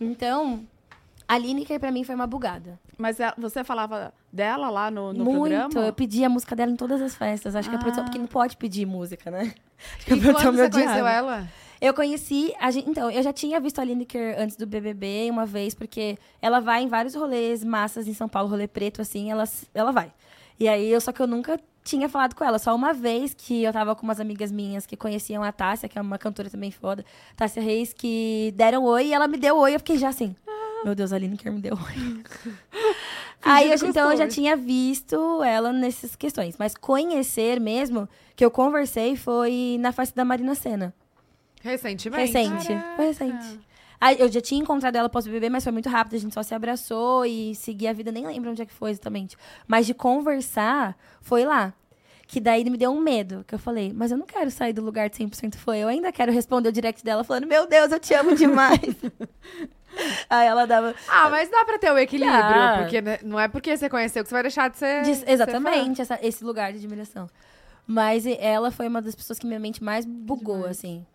Então, 0.00 0.64
a 1.28 1.36
Lineker 1.36 1.78
pra 1.78 1.92
mim 1.92 2.02
foi 2.02 2.14
uma 2.14 2.26
bugada. 2.26 2.80
Mas 2.96 3.18
você 3.36 3.62
falava 3.62 4.12
dela 4.32 4.70
lá 4.70 4.90
no, 4.90 5.12
no 5.12 5.24
muito, 5.24 5.40
programa? 5.40 5.64
Muito, 5.64 5.78
eu 5.78 5.92
pedia 5.92 6.26
a 6.28 6.30
música 6.30 6.56
dela 6.56 6.70
em 6.70 6.76
todas 6.76 7.02
as 7.02 7.14
festas. 7.14 7.54
Acho 7.54 7.68
ah. 7.68 7.72
que 7.72 7.76
a 7.76 7.78
produção, 7.78 8.04
porque 8.04 8.18
não 8.18 8.26
pode 8.26 8.56
pedir 8.56 8.86
música, 8.86 9.30
né? 9.30 9.52
Acho 9.98 10.06
que 10.06 10.12
a 10.14 10.16
e 10.16 10.20
produção 10.20 10.52
quando 10.52 10.56
você 10.56 10.70
conheceu 10.70 11.06
ela? 11.06 11.48
Eu 11.82 11.92
conheci. 11.92 12.54
A 12.60 12.70
gente, 12.70 12.88
então, 12.88 13.10
eu 13.10 13.20
já 13.24 13.32
tinha 13.32 13.58
visto 13.58 13.80
a 13.80 13.84
Lineker 13.84 14.36
antes 14.38 14.54
do 14.54 14.64
BBB 14.64 15.28
uma 15.28 15.44
vez, 15.44 15.74
porque 15.74 16.16
ela 16.40 16.60
vai 16.60 16.84
em 16.84 16.86
vários 16.86 17.12
rolês 17.16 17.64
massas 17.64 18.06
em 18.06 18.14
São 18.14 18.28
Paulo, 18.28 18.48
rolê 18.48 18.68
preto, 18.68 19.02
assim, 19.02 19.32
ela, 19.32 19.42
ela 19.74 19.90
vai. 19.90 20.12
E 20.60 20.68
aí, 20.68 20.88
eu, 20.88 21.00
só 21.00 21.10
que 21.10 21.20
eu 21.20 21.26
nunca 21.26 21.58
tinha 21.82 22.08
falado 22.08 22.36
com 22.36 22.44
ela. 22.44 22.56
Só 22.60 22.72
uma 22.72 22.92
vez 22.92 23.34
que 23.34 23.64
eu 23.64 23.72
tava 23.72 23.96
com 23.96 24.04
umas 24.04 24.20
amigas 24.20 24.52
minhas 24.52 24.86
que 24.86 24.96
conheciam 24.96 25.42
a 25.42 25.50
Tássia, 25.50 25.88
que 25.88 25.98
é 25.98 26.00
uma 26.00 26.18
cantora 26.18 26.48
também 26.48 26.70
foda, 26.70 27.04
Tássia 27.34 27.60
Reis, 27.60 27.92
que 27.92 28.54
deram 28.54 28.84
oi 28.84 29.06
e 29.06 29.12
ela 29.12 29.26
me 29.26 29.36
deu 29.36 29.56
oi. 29.56 29.74
Eu 29.74 29.80
fiquei 29.80 29.98
já 29.98 30.10
assim. 30.10 30.36
Meu 30.84 30.94
Deus, 30.94 31.12
a 31.12 31.18
Lineker 31.18 31.52
me 31.52 31.60
deu 31.60 31.74
oi. 31.74 32.22
Aí, 33.42 33.72
eu, 33.72 33.88
então, 33.88 34.12
eu 34.12 34.16
já 34.16 34.28
tinha 34.28 34.56
visto 34.56 35.42
ela 35.42 35.72
nessas 35.72 36.14
questões. 36.14 36.54
Mas 36.56 36.76
conhecer 36.76 37.58
mesmo, 37.58 38.08
que 38.36 38.44
eu 38.44 38.52
conversei, 38.52 39.16
foi 39.16 39.78
na 39.80 39.90
festa 39.90 40.14
da 40.14 40.24
Marina 40.24 40.54
Senna. 40.54 40.94
Recentemente? 41.62 42.32
Recente. 42.32 42.66
Caraca. 42.68 42.96
Foi 42.96 43.06
recente. 43.06 43.60
Aí, 44.00 44.16
eu 44.18 44.30
já 44.30 44.40
tinha 44.40 44.60
encontrado 44.60 44.96
ela 44.96 45.08
pós-BBB, 45.08 45.48
mas 45.48 45.62
foi 45.62 45.72
muito 45.72 45.88
rápido. 45.88 46.16
A 46.16 46.18
gente 46.18 46.34
só 46.34 46.42
se 46.42 46.52
abraçou 46.52 47.24
e 47.24 47.54
seguia 47.54 47.90
a 47.90 47.92
vida. 47.92 48.10
Nem 48.10 48.26
lembro 48.26 48.50
onde 48.50 48.60
é 48.60 48.66
que 48.66 48.72
foi 48.72 48.90
exatamente. 48.90 49.36
Mas 49.66 49.86
de 49.86 49.94
conversar, 49.94 50.96
foi 51.20 51.44
lá. 51.44 51.72
Que 52.26 52.40
daí 52.40 52.68
me 52.68 52.76
deu 52.76 52.90
um 52.90 53.00
medo. 53.00 53.44
Que 53.46 53.54
eu 53.54 53.60
falei, 53.60 53.92
mas 53.94 54.10
eu 54.10 54.18
não 54.18 54.26
quero 54.26 54.50
sair 54.50 54.72
do 54.72 54.82
lugar 54.82 55.08
de 55.08 55.16
100% 55.16 55.54
foi. 55.54 55.78
Eu 55.78 55.86
ainda 55.86 56.10
quero 56.10 56.32
responder 56.32 56.68
o 56.68 56.72
direct 56.72 57.04
dela 57.04 57.22
falando, 57.22 57.46
meu 57.46 57.64
Deus, 57.64 57.92
eu 57.92 58.00
te 58.00 58.12
amo 58.12 58.34
demais. 58.34 58.80
Aí 60.28 60.48
ela 60.48 60.66
dava. 60.66 60.96
Ah, 61.06 61.28
mas 61.30 61.48
dá 61.48 61.64
pra 61.64 61.78
ter 61.78 61.92
o 61.92 61.98
equilíbrio. 61.98 62.34
Ah. 62.34 62.78
Porque 62.80 63.00
né, 63.00 63.18
não 63.22 63.38
é 63.38 63.46
porque 63.46 63.76
você 63.76 63.88
conheceu 63.88 64.24
que 64.24 64.28
você 64.28 64.34
vai 64.34 64.42
deixar 64.42 64.68
de 64.68 64.78
ser. 64.78 65.02
De, 65.02 65.30
exatamente, 65.30 65.96
ser 65.96 66.02
essa, 66.02 66.18
esse 66.26 66.42
lugar 66.42 66.72
de 66.72 66.78
admiração. 66.78 67.28
Mas 67.86 68.24
ela 68.26 68.72
foi 68.72 68.88
uma 68.88 69.00
das 69.00 69.14
pessoas 69.14 69.38
que 69.38 69.46
minha 69.46 69.60
mente 69.60 69.82
mais 69.82 70.04
bugou, 70.04 70.56
demais. 70.56 70.78
assim. 70.78 71.06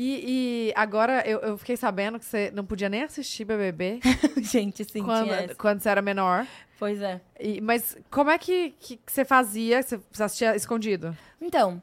E, 0.00 0.68
e 0.70 0.72
agora 0.76 1.26
eu, 1.26 1.40
eu 1.40 1.58
fiquei 1.58 1.76
sabendo 1.76 2.20
que 2.20 2.24
você 2.24 2.52
não 2.54 2.64
podia 2.64 2.88
nem 2.88 3.02
assistir 3.02 3.44
BBB 3.44 3.98
Gente, 4.40 4.84
sim, 4.84 5.02
quando, 5.02 5.56
quando 5.56 5.80
você 5.80 5.88
era 5.88 6.00
menor. 6.00 6.46
Pois 6.78 7.02
é. 7.02 7.20
E- 7.40 7.60
mas 7.60 7.96
como 8.08 8.30
é 8.30 8.38
que, 8.38 8.70
que, 8.78 8.96
que 8.98 9.12
você 9.12 9.24
fazia? 9.24 9.82
Você, 9.82 9.98
assistia 10.22 10.54
escondido? 10.54 11.18
Então, 11.40 11.82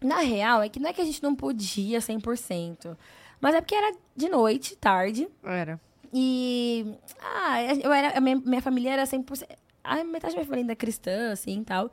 na 0.00 0.20
real, 0.20 0.62
é 0.62 0.68
que 0.68 0.78
não 0.78 0.88
é 0.88 0.92
que 0.92 1.00
a 1.00 1.04
gente 1.04 1.20
não 1.20 1.34
podia 1.34 1.98
100%. 1.98 2.96
Mas 3.40 3.56
é 3.56 3.60
porque 3.60 3.74
era 3.74 3.92
de 4.14 4.28
noite, 4.28 4.76
tarde. 4.76 5.28
Era. 5.42 5.80
E. 6.14 6.94
Ah, 7.20 7.56
eu 7.82 7.92
era, 7.92 8.16
a 8.16 8.20
minha, 8.20 8.36
minha 8.36 8.62
família 8.62 8.92
era 8.92 9.02
100%. 9.04 9.48
A 9.82 9.96
metade 10.04 10.32
da 10.34 10.38
minha 10.40 10.44
família 10.44 10.62
ainda 10.62 10.72
é 10.74 10.76
cristã, 10.76 11.32
assim 11.32 11.60
e 11.60 11.64
tal. 11.64 11.90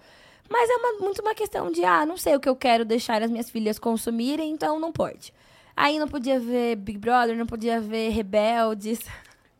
Mas 0.47 0.69
é 0.69 0.73
uma- 0.75 0.99
muito 0.99 1.23
uma 1.23 1.33
questão 1.33 1.71
de, 1.71 1.83
ah, 1.83 2.05
não 2.05 2.17
sei 2.17 2.35
o 2.35 2.39
que 2.39 2.47
eu 2.47 2.55
quero 2.55 2.85
deixar 2.85 3.23
as 3.23 3.31
minhas 3.31 3.49
filhas 3.49 3.79
consumirem, 3.79 4.51
então 4.51 4.79
não 4.79 4.91
pode. 4.91 5.33
Aí 5.75 5.99
não 5.99 6.07
podia 6.07 6.39
ver 6.39 6.77
Big 6.77 6.97
Brother, 6.97 7.37
não 7.37 7.45
podia 7.45 7.81
ver 7.81 8.09
Rebeldes. 8.09 8.99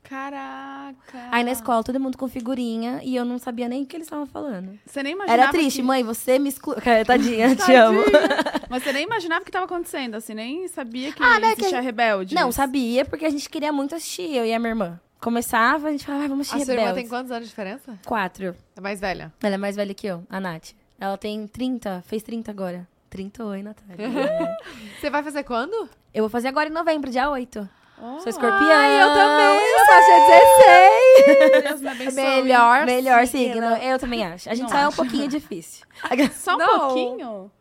Caraca. 0.04 1.30
Aí 1.32 1.44
na 1.44 1.52
escola, 1.52 1.84
todo 1.84 2.00
mundo 2.00 2.18
com 2.18 2.28
figurinha 2.28 3.02
e 3.04 3.16
eu 3.16 3.26
não 3.26 3.40
sabia 3.40 3.68
nem 3.68 3.84
o 3.84 3.86
que 3.86 3.98
eles 3.98 4.06
estavam 4.06 4.26
falando. 4.26 4.78
Você 4.86 5.02
nem 5.02 5.14
imaginava. 5.14 5.42
Era 5.42 5.52
triste, 5.52 5.78
que... 5.78 5.84
mãe, 5.84 6.04
você 6.04 6.38
me 6.38 6.50
excluiu. 6.50 6.80
Tadinha, 7.06 7.56
te 7.56 7.74
amo. 7.74 8.02
Mas 8.70 8.84
você 8.84 8.94
nem 8.94 9.04
imaginava 9.04 9.42
o 9.42 9.46
que 9.46 9.52
tava 9.52 9.66
acontecendo, 9.66 10.16
assim, 10.16 10.34
nem 10.34 10.68
sabia 10.68 11.12
que 11.12 11.22
Ah, 11.24 11.40
né, 11.40 11.54
existia 11.54 11.82
rebelde. 11.82 12.36
Não, 12.36 12.52
sabia, 12.52 13.04
porque 13.04 13.26
a 13.26 13.30
gente 13.30 13.50
queria 13.50 13.72
muito 13.72 13.96
assistir, 13.96 14.36
eu 14.36 14.46
e 14.46 14.54
a 14.54 14.60
minha 14.60 14.72
irmã. 14.72 15.00
Começava, 15.20 15.88
a 15.88 15.92
gente 15.92 16.06
falava, 16.06 16.26
ah, 16.26 16.28
vamos 16.28 16.48
A 16.52 16.56
assistir 16.56 16.72
sua 16.72 16.82
irmã 16.82 16.94
tem 16.94 17.08
quantos 17.08 17.32
anos 17.32 17.46
de 17.46 17.50
diferença? 17.50 17.98
Quatro. 18.06 18.56
É 18.76 18.82
mais 18.82 19.00
velha. 19.00 19.34
Ela 19.42 19.56
é 19.56 19.58
mais 19.58 19.76
velha 19.76 19.94
que 19.94 20.06
eu, 20.06 20.24
a 20.30 20.40
Nath. 20.40 20.70
Ela 21.00 21.18
tem 21.18 21.48
30, 21.48 22.04
fez 22.06 22.22
30 22.22 22.52
agora. 22.52 22.88
30, 23.16 23.46
oi, 23.46 23.64
Natália. 23.64 24.58
Você 25.00 25.10
vai 25.10 25.24
fazer 25.24 25.44
quando? 25.44 25.90
eu 26.14 26.24
vou 26.24 26.30
fazer 26.30 26.50
agora 26.50 26.68
em 26.68 26.72
novembro, 26.72 27.10
dia 27.10 27.30
8. 27.30 27.70
Oh, 27.98 28.20
Sou 28.20 28.28
escorpião. 28.28 28.70
Ai, 28.70 29.02
eu 29.02 29.08
também. 29.14 29.56
Eu 29.56 29.86
sou 29.86 29.96
dia 30.06 31.54
16. 31.54 31.64
Deus 31.64 31.82
me 31.82 31.88
abençoe. 31.88 32.24
Melhor. 32.24 32.86
Melhor 32.86 33.26
signo. 33.26 33.54
signo. 33.54 33.78
Eu 33.78 33.98
também 33.98 34.26
acho. 34.26 34.50
A 34.50 34.54
gente 34.54 34.64
Não 34.64 34.70
só 34.70 34.78
é 34.80 34.84
um 34.84 34.88
acho. 34.90 34.98
pouquinho 34.98 35.30
difícil. 35.30 35.86
Só 36.36 36.56
um 36.56 36.58
Não. 36.58 36.80
pouquinho? 36.80 37.52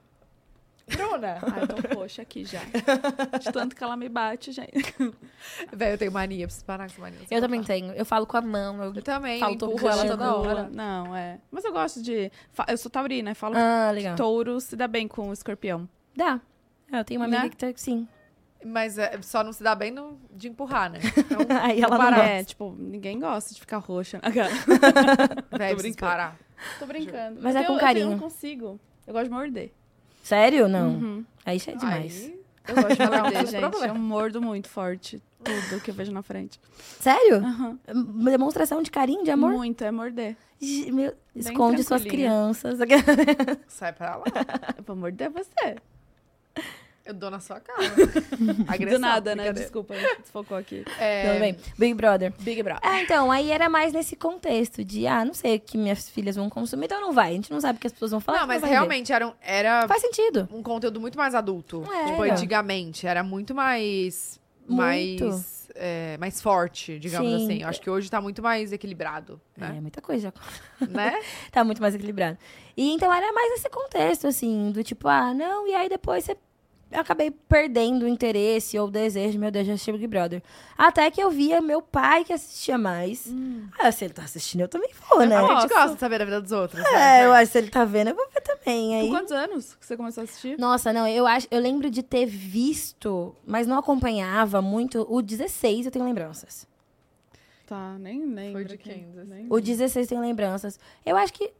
Bruna. 0.86 1.38
Ai, 1.52 1.62
eu 1.62 1.68
tô 1.68 1.94
roxa 1.98 2.22
aqui 2.22 2.44
já. 2.44 2.60
De 3.38 3.52
tanto 3.52 3.74
que 3.74 3.82
ela 3.82 3.96
me 3.96 4.08
bate, 4.08 4.52
gente. 4.52 4.94
Velho, 5.72 5.94
eu 5.94 5.98
tenho 5.98 6.12
mania, 6.12 6.46
preciso 6.46 6.64
parar 6.66 6.84
com 6.86 6.92
essa 6.92 7.00
mania. 7.00 7.18
Eu 7.30 7.40
também 7.40 7.62
tenho. 7.62 7.92
Eu 7.92 8.04
falo 8.04 8.26
com 8.26 8.36
a 8.36 8.42
mão. 8.42 8.82
Eu... 8.82 8.94
Eu 8.94 9.02
também, 9.02 9.40
Falo 9.40 9.52
eu 9.52 9.54
empurro 9.56 9.88
ela 9.88 10.06
toda 10.06 10.34
hora. 10.36 10.68
Não, 10.70 11.16
é. 11.16 11.38
Mas 11.50 11.64
eu 11.64 11.72
gosto 11.72 12.02
de. 12.02 12.30
Eu 12.68 12.76
sou 12.76 12.90
taurina, 12.90 13.30
eu 13.30 13.34
falo 13.36 13.54
Ah, 13.56 13.86
que 13.90 13.94
legal. 13.96 14.16
touro 14.16 14.60
se 14.60 14.76
dá 14.76 14.86
bem 14.86 15.08
com 15.08 15.30
o 15.30 15.32
escorpião. 15.32 15.88
Dá. 16.14 16.40
É, 16.92 17.00
Eu 17.00 17.04
tenho 17.04 17.20
uma 17.20 17.26
amiga 17.26 17.42
Né? 17.44 17.48
que 17.48 17.56
tá, 17.56 17.72
sim. 17.76 18.06
Mas 18.66 18.96
é, 18.98 19.20
só 19.20 19.42
não 19.44 19.52
se 19.52 19.62
dá 19.62 19.74
bem 19.74 19.90
no- 19.90 20.18
de 20.30 20.48
empurrar, 20.48 20.90
né? 20.90 20.98
Então, 21.18 21.38
Aí 21.62 21.80
ela 21.80 21.90
não 21.90 21.98
parar. 21.98 22.16
gosta. 22.16 22.30
É, 22.30 22.44
tipo, 22.44 22.74
ninguém 22.78 23.18
gosta 23.20 23.52
de 23.52 23.60
ficar 23.60 23.78
roxa. 23.78 24.20
Velho, 24.24 25.76
preciso 25.76 25.76
brincando. 25.82 25.96
parar. 25.98 26.36
Tô 26.78 26.86
brincando. 26.86 27.40
Mas 27.42 27.56
é 27.56 27.60
eu, 27.60 27.64
com 27.66 27.72
eu- 27.74 27.78
carinho. 27.80 28.06
Eu 28.06 28.10
não 28.12 28.18
consigo. 28.18 28.80
Eu 29.06 29.12
gosto 29.12 29.24
de 29.24 29.30
morder. 29.30 29.72
Sério? 30.24 30.66
Não. 30.68 30.88
Uhum. 30.88 31.24
Aí 31.44 31.58
já 31.58 31.72
é 31.72 31.76
demais. 31.76 32.24
Aí, 32.24 32.40
Eu 32.66 32.74
gosto 32.76 32.96
de 32.96 33.06
morder, 33.06 33.46
gente. 33.46 33.60
problema. 33.60 33.86
Eu 33.86 33.94
mordo 33.94 34.40
muito 34.42 34.68
forte. 34.68 35.22
Tudo 35.44 35.82
que 35.82 35.90
eu 35.90 35.94
vejo 35.94 36.10
na 36.10 36.22
frente. 36.22 36.58
Sério? 36.98 37.36
Aham. 37.36 37.78
Demonstração 38.30 38.82
de 38.82 38.90
carinho, 38.90 39.22
de 39.22 39.30
amor? 39.30 39.52
Muito, 39.52 39.84
é 39.84 39.90
morder. 39.90 40.34
Meu- 40.90 41.12
esconde 41.36 41.82
suas 41.84 42.02
crianças. 42.02 42.78
sai 43.68 43.92
pra 43.92 44.16
lá. 44.16 44.24
Eu 44.78 44.82
vou 44.84 44.96
morder 44.96 45.28
você. 45.28 45.76
Eu 47.04 47.12
dou 47.12 47.30
na 47.30 47.38
sua 47.38 47.60
cara. 47.60 47.80
Agressão, 48.66 48.98
Do 48.98 48.98
nada, 48.98 49.36
né? 49.36 49.52
Desculpa, 49.52 49.94
desfocou 50.20 50.56
aqui. 50.56 50.84
É, 50.98 51.28
Tudo 51.28 51.40
bem. 51.40 51.56
Big 51.78 51.92
Brother. 51.94 52.32
Big 52.40 52.62
Brother. 52.62 52.88
É, 52.88 53.02
então, 53.02 53.30
aí 53.30 53.50
era 53.50 53.68
mais 53.68 53.92
nesse 53.92 54.16
contexto 54.16 54.82
de, 54.82 55.06
ah, 55.06 55.22
não 55.22 55.34
sei 55.34 55.56
o 55.56 55.60
que 55.60 55.76
minhas 55.76 56.08
filhas 56.08 56.34
vão 56.36 56.48
consumir, 56.48 56.86
então 56.86 57.00
não 57.02 57.12
vai. 57.12 57.30
A 57.30 57.34
gente 57.34 57.52
não 57.52 57.60
sabe 57.60 57.76
o 57.76 57.80
que 57.80 57.86
as 57.86 57.92
pessoas 57.92 58.10
vão 58.12 58.20
falar. 58.20 58.40
Não, 58.40 58.46
mas 58.46 58.62
ver. 58.62 58.68
realmente 58.68 59.12
era, 59.12 59.26
um- 59.28 59.34
era 59.42 59.86
Faz 59.86 60.00
sentido. 60.00 60.48
um 60.50 60.62
conteúdo 60.62 60.98
muito 60.98 61.18
mais 61.18 61.34
adulto. 61.34 61.84
É. 61.92 62.06
Tipo, 62.06 62.22
antigamente. 62.22 63.06
Era 63.06 63.22
muito 63.22 63.54
mais. 63.54 64.40
Muito. 64.66 65.26
Mais. 65.26 65.68
é, 65.74 66.16
mais 66.16 66.40
forte, 66.40 66.98
digamos 66.98 67.28
Sim. 67.28 67.44
assim. 67.44 67.62
Eu 67.64 67.68
acho 67.68 67.82
que 67.82 67.90
hoje 67.90 68.10
tá 68.10 68.18
muito 68.18 68.40
mais 68.40 68.72
equilibrado, 68.72 69.38
É, 69.58 69.60
né? 69.60 69.78
muita 69.78 70.00
coisa. 70.00 70.32
né? 70.88 71.20
tá 71.52 71.62
muito 71.62 71.82
mais 71.82 71.94
equilibrado. 71.94 72.38
E 72.74 72.92
então 72.92 73.12
era 73.12 73.30
mais 73.30 73.52
esse 73.58 73.68
contexto, 73.68 74.26
assim, 74.26 74.70
do 74.72 74.82
tipo, 74.82 75.06
ah, 75.06 75.34
não, 75.34 75.68
e 75.68 75.74
aí 75.74 75.86
depois 75.90 76.24
você. 76.24 76.34
Eu 76.94 77.00
acabei 77.00 77.28
perdendo 77.28 78.04
o 78.04 78.08
interesse 78.08 78.78
ou 78.78 78.86
o 78.86 78.90
desejo, 78.90 79.36
meu 79.36 79.50
Deus, 79.50 79.66
de 79.66 79.72
assistir 79.72 79.90
Big 79.90 80.06
Brother. 80.06 80.40
Até 80.78 81.10
que 81.10 81.20
eu 81.20 81.28
via 81.28 81.60
meu 81.60 81.82
pai 81.82 82.22
que 82.22 82.32
assistia 82.32 82.78
mais. 82.78 83.26
Ah, 83.76 83.90
se 83.90 84.04
ele 84.04 84.14
tá 84.14 84.22
assistindo, 84.22 84.60
eu 84.60 84.68
também 84.68 84.90
vou, 85.10 85.26
né? 85.26 85.36
A 85.36 85.60
gente 85.60 85.72
gosta 85.72 85.94
de 85.94 85.98
saber 85.98 86.20
da 86.20 86.24
vida 86.24 86.40
dos 86.40 86.52
outros. 86.52 86.84
É, 86.86 86.92
né? 86.92 87.26
eu 87.26 87.32
acho 87.32 87.46
que 87.46 87.52
se 87.52 87.58
ele 87.58 87.68
tá 87.68 87.84
vendo, 87.84 88.10
eu 88.10 88.14
vou 88.14 88.28
ver 88.32 88.40
também. 88.42 88.94
Aí... 88.94 89.08
Com 89.08 89.14
quantos 89.14 89.32
anos 89.32 89.74
que 89.74 89.84
você 89.84 89.96
começou 89.96 90.20
a 90.20 90.24
assistir? 90.24 90.56
Nossa, 90.56 90.92
não, 90.92 91.04
eu 91.08 91.26
acho, 91.26 91.48
eu 91.50 91.60
lembro 91.60 91.90
de 91.90 92.00
ter 92.00 92.26
visto, 92.26 93.34
mas 93.44 93.66
não 93.66 93.76
acompanhava 93.76 94.62
muito. 94.62 95.04
O 95.10 95.20
16 95.20 95.86
eu 95.86 95.90
tenho 95.90 96.04
lembranças. 96.04 96.64
Tá, 97.66 97.96
nem 97.98 98.24
lembro. 98.26 98.52
Foi 98.52 98.64
de 98.64 98.76
quem, 98.76 99.10
16? 99.10 99.28
Nem 99.28 99.46
O 99.50 99.60
16 99.60 100.06
tem 100.06 100.20
lembranças. 100.20 100.78
Eu 101.04 101.16
acho 101.16 101.32
que. 101.32 101.52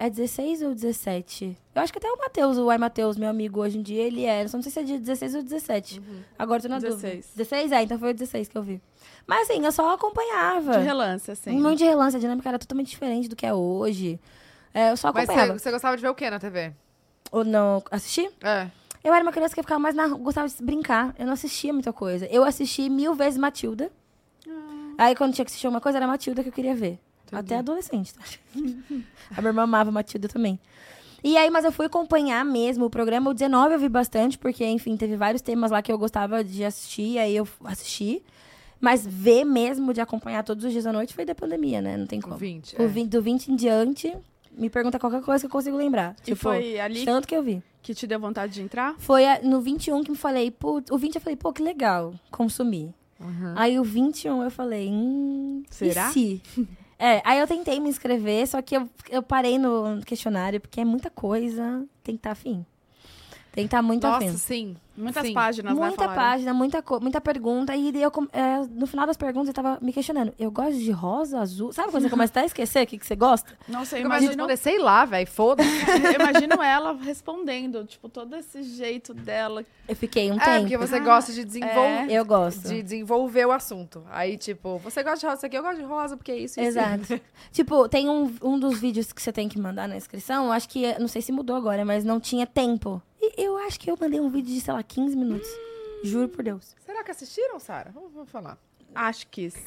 É 0.00 0.08
16 0.08 0.62
ou 0.62 0.74
17? 0.74 1.58
Eu 1.74 1.82
acho 1.82 1.92
que 1.92 1.98
até 1.98 2.08
o 2.08 2.16
Matheus, 2.16 2.56
o 2.56 2.70
Ai 2.70 2.78
Matheus, 2.78 3.16
meu 3.16 3.28
amigo 3.28 3.60
hoje 3.60 3.78
em 3.78 3.82
dia, 3.82 4.00
ele 4.00 4.24
é. 4.24 4.46
Só 4.46 4.56
não 4.56 4.62
sei 4.62 4.70
se 4.70 4.78
é 4.78 4.82
de 4.84 4.98
16 5.00 5.34
ou 5.34 5.42
17. 5.42 6.00
Agora 6.38 6.58
eu 6.58 6.62
tô 6.62 6.68
na 6.68 6.78
16. 6.78 7.02
dúvida. 7.02 7.26
16? 7.34 7.72
É, 7.72 7.82
então 7.82 7.98
foi 7.98 8.10
o 8.10 8.14
16 8.14 8.46
que 8.46 8.56
eu 8.56 8.62
vi. 8.62 8.80
Mas 9.26 9.50
assim, 9.50 9.64
eu 9.64 9.72
só 9.72 9.92
acompanhava. 9.92 10.78
De 10.78 10.84
relance, 10.84 11.28
assim. 11.32 11.50
Um 11.50 11.60
monte 11.60 11.78
de 11.78 11.84
relance, 11.84 12.16
a 12.16 12.20
dinâmica 12.20 12.48
era 12.48 12.60
totalmente 12.60 12.90
diferente 12.90 13.28
do 13.28 13.34
que 13.34 13.44
é 13.44 13.52
hoje. 13.52 14.20
É, 14.72 14.92
eu 14.92 14.96
só 14.96 15.12
Mas 15.12 15.24
acompanhava. 15.24 15.54
você, 15.54 15.64
você 15.64 15.70
gostava 15.72 15.96
de 15.96 16.02
ver 16.02 16.08
o 16.10 16.14
que 16.14 16.30
na 16.30 16.38
TV? 16.38 16.72
Ou 17.32 17.44
não 17.44 17.82
assisti? 17.90 18.30
É. 18.40 18.70
Eu 19.02 19.12
era 19.12 19.24
uma 19.24 19.32
criança 19.32 19.52
que 19.52 19.62
ficava 19.62 19.80
mais 19.80 19.96
na 19.96 20.06
gostava 20.08 20.48
de 20.48 20.62
brincar. 20.62 21.12
Eu 21.18 21.26
não 21.26 21.32
assistia 21.32 21.72
muita 21.72 21.92
coisa. 21.92 22.24
Eu 22.26 22.44
assisti 22.44 22.88
mil 22.88 23.14
vezes 23.14 23.36
Matilda. 23.36 23.90
Aí 24.96 25.16
quando 25.16 25.34
tinha 25.34 25.44
que 25.44 25.50
assistir 25.50 25.66
uma 25.66 25.80
coisa, 25.80 25.98
era 25.98 26.06
Matilda 26.06 26.42
que 26.42 26.48
eu 26.48 26.52
queria 26.52 26.74
ver. 26.74 27.00
Até 27.32 27.56
adolescente, 27.56 28.14
tá? 28.14 28.22
A 29.36 29.40
minha 29.40 29.50
irmã 29.50 29.62
amava 29.62 29.90
Matilda 29.90 30.28
também. 30.28 30.58
E 31.22 31.36
aí, 31.36 31.50
mas 31.50 31.64
eu 31.64 31.72
fui 31.72 31.86
acompanhar 31.86 32.44
mesmo 32.44 32.84
o 32.84 32.90
programa. 32.90 33.30
O 33.30 33.34
19 33.34 33.74
eu 33.74 33.78
vi 33.80 33.88
bastante, 33.88 34.38
porque, 34.38 34.64
enfim, 34.64 34.96
teve 34.96 35.16
vários 35.16 35.42
temas 35.42 35.70
lá 35.70 35.82
que 35.82 35.90
eu 35.90 35.98
gostava 35.98 36.44
de 36.44 36.64
assistir, 36.64 37.18
aí 37.18 37.34
eu 37.36 37.46
assisti. 37.64 38.22
Mas 38.80 39.04
ver 39.04 39.44
mesmo, 39.44 39.92
de 39.92 40.00
acompanhar 40.00 40.44
todos 40.44 40.64
os 40.64 40.70
dias 40.70 40.86
à 40.86 40.92
noite, 40.92 41.12
foi 41.12 41.24
da 41.24 41.34
pandemia, 41.34 41.82
né? 41.82 41.96
Não 41.96 42.06
tem 42.06 42.20
O 42.20 42.22
como. 42.22 42.36
20. 42.36 42.76
O 42.76 42.82
é. 42.82 42.86
20 42.86 43.08
do 43.10 43.20
20 43.20 43.48
em 43.48 43.56
diante, 43.56 44.16
me 44.52 44.70
pergunta 44.70 44.98
qualquer 45.00 45.20
coisa 45.22 45.40
que 45.42 45.46
eu 45.46 45.50
consigo 45.50 45.76
lembrar. 45.76 46.14
E 46.20 46.26
Tipo, 46.26 46.36
foi 46.36 46.78
ali 46.78 47.04
tanto 47.04 47.26
que 47.26 47.34
eu 47.34 47.42
vi. 47.42 47.60
que 47.82 47.92
te 47.92 48.06
deu 48.06 48.20
vontade 48.20 48.52
de 48.54 48.62
entrar? 48.62 48.94
Foi 48.98 49.26
a- 49.26 49.40
no 49.42 49.60
21 49.60 50.04
que 50.04 50.12
me 50.12 50.16
falei, 50.16 50.52
putz, 50.52 50.88
o 50.92 50.96
20 50.96 51.16
eu 51.16 51.20
falei, 51.20 51.34
pô, 51.36 51.52
que 51.52 51.60
legal, 51.62 52.14
consumir. 52.30 52.94
Uhum. 53.18 53.54
Aí 53.56 53.80
o 53.80 53.82
21 53.82 54.44
eu 54.44 54.50
falei, 54.52 54.88
hum, 54.88 55.64
Será? 55.68 56.10
e 56.10 56.12
se? 56.12 56.42
é, 56.98 57.22
aí 57.24 57.38
eu 57.38 57.46
tentei 57.46 57.78
me 57.78 57.88
inscrever, 57.88 58.46
só 58.46 58.60
que 58.60 58.76
eu, 58.76 58.88
eu 59.08 59.22
parei 59.22 59.58
no 59.58 60.00
questionário, 60.04 60.60
porque 60.60 60.80
é 60.80 60.84
muita 60.84 61.08
coisa, 61.08 61.86
tem 62.02 62.16
que 62.16 62.20
estar 62.20 62.32
afim. 62.32 62.66
Tem 63.52 63.64
que 63.64 63.68
estar 63.68 63.82
muito 63.82 64.06
Nossa, 64.06 64.26
afim. 64.26 64.36
sim. 64.36 64.76
Muitas 64.98 65.26
Sim. 65.26 65.32
páginas, 65.32 65.74
né? 65.74 65.80
Muita 65.80 65.96
falaram. 65.96 66.14
página, 66.22 66.52
muita, 66.54 66.84
muita 67.00 67.20
pergunta. 67.20 67.74
E 67.76 67.92
eu, 68.02 68.10
é, 68.32 68.66
no 68.70 68.86
final 68.86 69.06
das 69.06 69.16
perguntas 69.16 69.48
eu 69.48 69.54
tava 69.54 69.78
me 69.80 69.92
questionando. 69.92 70.32
Eu 70.38 70.50
gosto 70.50 70.78
de 70.78 70.90
rosa, 70.90 71.40
azul. 71.40 71.72
Sabe 71.72 71.90
quando 71.90 72.02
você 72.02 72.10
começa 72.10 72.32
até 72.32 72.40
a 72.40 72.46
esquecer 72.46 72.82
o 72.84 72.86
que, 72.86 72.98
que 72.98 73.06
você 73.06 73.14
gosta? 73.16 73.56
Eu 73.68 73.74
Eu 73.98 74.04
imagino 74.06 74.28
responder, 74.32 74.56
sei 74.56 74.78
lá, 74.78 75.04
velho, 75.04 75.26
foda-se. 75.28 75.68
eu 76.04 76.12
imagino 76.20 76.62
ela 76.62 76.92
respondendo, 76.94 77.84
tipo, 77.84 78.08
todo 78.08 78.34
esse 78.36 78.62
jeito 78.62 79.14
dela. 79.14 79.64
Eu 79.86 79.96
fiquei 79.96 80.30
um 80.30 80.36
É, 80.36 80.44
tempo. 80.44 80.60
porque 80.62 80.76
você 80.76 80.96
Ah, 80.96 81.00
gosta 81.00 81.32
de 81.32 81.44
desenvolver. 81.44 82.10
Eu 82.10 82.24
gosto. 82.24 82.68
De 82.68 82.82
desenvolver 82.82 83.46
o 83.46 83.52
assunto. 83.52 84.02
Aí, 84.10 84.36
tipo, 84.36 84.78
você 84.78 85.02
gosta 85.02 85.18
de 85.20 85.26
rosa, 85.26 85.36
isso 85.38 85.46
aqui 85.46 85.56
eu 85.56 85.62
gosto 85.62 85.78
de 85.78 85.84
rosa, 85.84 86.16
porque 86.16 86.32
é 86.32 86.36
isso 86.38 86.58
e 86.60 86.62
isso. 86.66 86.78
Exato. 86.78 87.20
tipo, 87.52 87.88
tem 87.88 88.08
um, 88.08 88.34
um 88.42 88.58
dos 88.58 88.78
vídeos 88.80 89.12
que 89.12 89.22
você 89.22 89.32
tem 89.32 89.48
que 89.48 89.58
mandar 89.58 89.88
na 89.88 89.96
inscrição, 89.96 90.50
acho 90.52 90.68
que, 90.68 90.98
não 90.98 91.08
sei 91.08 91.22
se 91.22 91.32
mudou 91.32 91.56
agora, 91.56 91.84
mas 91.84 92.04
não 92.04 92.18
tinha 92.20 92.46
tempo. 92.46 93.00
E 93.20 93.42
eu 93.42 93.58
acho 93.58 93.80
que 93.80 93.90
eu 93.90 93.96
mandei 94.00 94.20
um 94.20 94.28
vídeo 94.28 94.54
de, 94.54 94.60
sei 94.60 94.72
lá, 94.72 94.82
15 94.88 95.16
minutos. 95.16 95.48
Juro 96.02 96.28
por 96.28 96.42
Deus. 96.42 96.74
Será 96.84 97.02
que 97.04 97.10
assistiram, 97.10 97.58
Sara? 97.60 97.90
Vamos, 97.94 98.12
vamos 98.12 98.30
falar. 98.30 98.56
Acho 98.94 99.26
que 99.26 99.50
sim. 99.50 99.60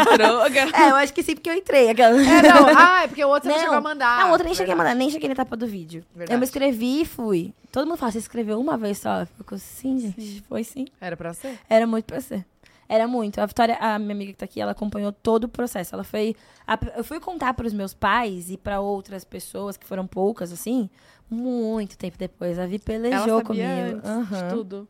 Entrou. 0.00 0.42
É, 0.74 0.90
eu 0.90 0.96
acho 0.96 1.12
que 1.14 1.22
sim, 1.22 1.34
porque 1.34 1.48
eu 1.50 1.54
entrei. 1.54 1.88
Aquela... 1.90 2.14
É, 2.20 2.42
não. 2.42 2.66
Ah, 2.76 3.04
é 3.04 3.08
porque 3.08 3.24
o 3.24 3.28
outro 3.28 3.48
você 3.48 3.48
não 3.48 3.56
Não. 3.56 3.62
chegou 3.64 3.78
a 3.78 3.80
mandar. 3.80 4.18
Não, 4.20 4.30
outra 4.30 4.44
nem 4.44 4.54
cheguei 4.54 4.74
a 4.74 4.76
mandar, 4.76 4.94
nem 4.94 5.10
cheguei 5.10 5.28
na 5.28 5.32
etapa 5.32 5.56
do 5.56 5.66
vídeo. 5.66 6.04
Verdade. 6.14 6.34
Eu 6.34 6.38
me 6.38 6.44
inscrevi 6.44 7.02
e 7.02 7.04
fui. 7.06 7.54
Todo 7.70 7.86
mundo 7.86 7.96
fala, 7.96 8.12
você 8.12 8.18
escreveu 8.18 8.60
uma 8.60 8.76
vez 8.76 8.98
só? 8.98 9.20
Eu 9.20 9.26
fico, 9.26 9.58
sim, 9.58 9.98
gente, 9.98 10.42
foi 10.48 10.62
sim. 10.64 10.86
Era 11.00 11.16
pra 11.16 11.32
ser? 11.32 11.58
Era 11.68 11.86
muito 11.86 12.04
pra 12.04 12.20
ser. 12.20 12.44
Era 12.88 13.08
muito. 13.08 13.40
A 13.40 13.46
Vitória, 13.46 13.76
a 13.80 13.98
minha 13.98 14.12
amiga 14.12 14.32
que 14.32 14.38
tá 14.38 14.44
aqui, 14.44 14.60
ela 14.60 14.72
acompanhou 14.72 15.10
todo 15.12 15.44
o 15.44 15.48
processo. 15.48 15.94
Ela 15.94 16.04
foi. 16.04 16.36
a- 16.66 16.78
eu 16.96 17.02
fui 17.04 17.18
contar 17.18 17.54
para 17.54 17.66
os 17.66 17.72
meus 17.72 17.94
pais 17.94 18.50
e 18.50 18.58
para 18.58 18.80
outras 18.80 19.24
pessoas, 19.24 19.76
que 19.78 19.86
foram 19.86 20.06
poucas, 20.06 20.52
assim, 20.52 20.90
muito 21.32 21.96
tempo 21.96 22.16
depois. 22.18 22.58
A 22.58 22.66
Vi 22.66 22.74
Ela 22.76 22.84
pelejou 22.84 23.20
sabia 23.20 23.42
comigo. 23.44 24.00
antes 24.04 24.38
de 24.38 24.48
tudo. 24.48 24.88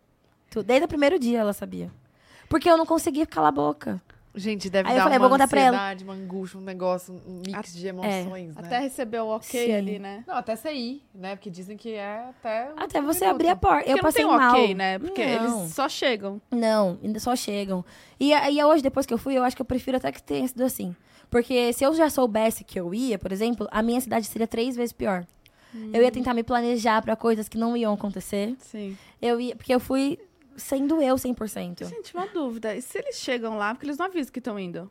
Tu- 0.51 0.63
Desde 0.63 0.85
o 0.85 0.89
primeiro 0.89 1.19
dia 1.19 1.39
ela 1.41 1.53
sabia. 1.53 1.91
Porque 2.49 2.69
eu 2.71 2.77
não 2.77 2.85
conseguia 2.87 3.27
calar 3.27 3.49
a 3.49 3.53
boca. 3.53 4.03
Gente, 4.35 4.71
deve 4.71 4.89
Aí 4.89 4.95
eu 4.95 4.99
dar 4.99 5.03
falei, 5.05 5.19
uma 5.19 5.29
vou 5.29 5.37
ansiedade, 5.43 6.05
uma 6.05 6.15
angústia, 6.15 6.59
um 6.59 6.63
negócio, 6.63 7.13
um 7.29 7.43
mix 7.47 7.75
de 7.75 7.87
emoções, 7.87 8.55
né? 8.57 8.63
Até 8.65 8.79
recebeu 8.79 9.27
o 9.27 9.37
ok 9.37 9.67
Sim. 9.67 9.73
ali, 9.75 9.99
né? 9.99 10.25
Não, 10.27 10.35
até 10.37 10.57
você 10.57 10.73
ir, 10.73 11.03
né? 11.15 11.37
Porque 11.37 11.51
dizem 11.51 11.77
que 11.77 11.93
é 11.93 12.29
até... 12.31 12.71
o 12.73 12.83
Até 12.83 13.01
você 13.03 13.21
minuto. 13.27 13.35
abrir 13.35 13.49
a 13.49 13.57
porta. 13.57 13.83
Eu 13.83 13.99
Porque 13.99 14.03
passei 14.03 14.23
não 14.25 14.31
tem 14.31 14.39
um 14.39 14.41
mal. 14.41 14.53
ok, 14.55 14.75
né? 14.75 14.99
Porque 14.99 15.37
Não. 15.37 15.61
eles 15.61 15.75
só 15.75 15.87
chegam. 15.87 16.41
Não, 16.51 16.99
ainda 17.05 17.21
só 17.21 17.37
chegam. 17.37 17.85
E 18.19 18.33
aí 18.33 18.63
hoje, 18.65 18.83
depois 18.83 19.05
que 19.05 19.13
eu 19.13 19.19
fui, 19.19 19.37
eu 19.37 19.45
acho 19.45 19.55
que 19.55 19.61
eu 19.61 19.67
prefiro 19.67 19.99
até 19.99 20.11
que 20.11 20.23
tenha 20.23 20.49
sido 20.49 20.63
assim. 20.65 20.97
Porque 21.31 21.71
se 21.75 21.85
eu 21.85 21.95
já 21.95 22.09
soubesse 22.09 22.65
que 22.65 22.81
eu 22.81 22.95
ia, 22.95 23.19
por 23.19 23.33
exemplo, 23.33 23.69
a 23.71 23.83
minha 23.83 24.01
cidade 24.01 24.25
seria 24.27 24.47
três 24.47 24.75
vezes 24.75 24.95
pior. 24.95 25.27
Eu 25.93 26.03
ia 26.03 26.11
tentar 26.11 26.35
me 26.35 26.43
planejar 26.43 27.01
pra 27.03 27.17
coisas 27.17 27.49
que 27.49 27.57
não 27.57 27.77
iam 27.77 27.93
acontecer. 27.95 28.55
Sim. 28.59 28.97
Eu 29.21 29.41
ia, 29.41 29.57
porque 29.57 29.75
eu 29.75 29.81
fui 29.81 30.19
sendo 30.57 31.01
eu 31.01 31.17
100%. 31.17 31.89
Gente, 31.89 32.15
uma 32.15 32.27
dúvida. 32.27 32.75
E 32.75 32.83
se 32.83 32.99
eles 32.99 33.17
chegam 33.17 33.57
lá, 33.57 33.75
porque 33.75 33.87
eles 33.87 33.97
não 33.97 34.07
avisam 34.07 34.33
que 34.33 34.39
estão 34.39 34.59
indo? 34.59 34.91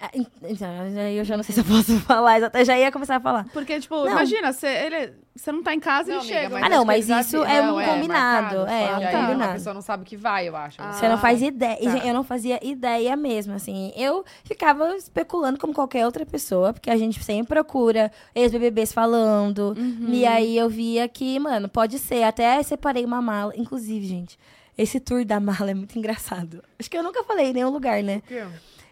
Ah, 0.00 0.10
en- 0.14 0.26
Então, 0.42 0.68
eu 1.12 1.24
já 1.24 1.36
não 1.36 1.42
sei 1.42 1.54
se 1.54 1.60
eu 1.60 1.64
posso 1.64 1.98
falar, 2.06 2.42
até 2.44 2.64
já 2.64 2.78
ia 2.78 2.90
começar 2.92 3.16
a 3.16 3.20
falar. 3.20 3.46
Porque, 3.52 3.80
tipo, 3.80 3.96
Não. 3.96 4.08
imagina, 4.12 4.52
você, 4.52 5.12
não 5.48 5.62
tá 5.62 5.74
em 5.74 5.80
casa, 5.80 6.10
Não, 6.12 6.20
amiga, 6.20 6.34
chegam. 6.34 6.58
Ah, 6.64 6.68
não, 6.68 6.84
mas 6.84 7.08
isso 7.08 7.44
é 7.44 7.60
um 7.62 7.74
combinado, 7.74 8.58
marcado, 8.58 8.66
é, 8.70 8.86
só 8.86 8.94
um 8.94 8.98
que 8.98 9.04
aí 9.04 9.14
A 9.14 9.20
combinado. 9.26 9.52
pessoa 9.54 9.74
não 9.74 9.82
sabe 9.82 10.04
que 10.04 10.16
vai, 10.16 10.48
eu 10.48 10.54
acho. 10.56 10.80
Ah. 10.80 10.92
Você 10.92 11.08
não 11.08 11.18
faz 11.18 11.42
ideia. 11.42 11.78
E, 11.80 11.86
tá. 11.86 12.06
Eu 12.06 12.14
não 12.14 12.22
fazia 12.22 12.58
ideia 12.64 13.16
mesmo, 13.16 13.54
assim. 13.54 13.92
Eu 13.96 14.24
ficava 14.44 14.94
especulando 14.96 15.58
como 15.58 15.72
qualquer 15.74 16.06
outra 16.06 16.24
pessoa, 16.24 16.72
porque 16.72 16.90
a 16.90 16.96
gente 16.96 17.22
sempre 17.24 17.48
procura 17.48 18.12
ex-BBBs 18.34 18.92
falando. 18.92 19.74
Uhum. 19.76 20.08
E 20.10 20.24
aí 20.26 20.56
eu 20.56 20.68
via 20.68 21.08
que, 21.08 21.38
mano, 21.40 21.68
pode 21.68 21.98
ser. 21.98 22.22
Até 22.22 22.62
separei 22.62 23.04
uma 23.04 23.20
mala. 23.20 23.52
Inclusive, 23.56 24.06
gente, 24.06 24.38
esse 24.76 25.00
tour 25.00 25.24
da 25.24 25.40
mala 25.40 25.70
é 25.70 25.74
muito 25.74 25.98
engraçado. 25.98 26.62
Acho 26.78 26.88
que 26.88 26.96
eu 26.96 27.02
nunca 27.02 27.24
falei 27.24 27.46
em 27.50 27.52
nenhum 27.52 27.70
lugar, 27.70 28.00
né? 28.02 28.20
Por 28.20 28.28
quê? 28.28 28.44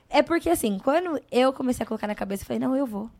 É 0.08 0.22
porque, 0.22 0.48
assim, 0.48 0.78
quando 0.78 1.20
eu 1.30 1.52
comecei 1.52 1.84
a 1.84 1.86
colocar 1.86 2.06
na 2.06 2.14
cabeça, 2.14 2.42
eu 2.42 2.46
falei, 2.46 2.60
não, 2.60 2.76
eu 2.76 2.86
vou. 2.86 3.10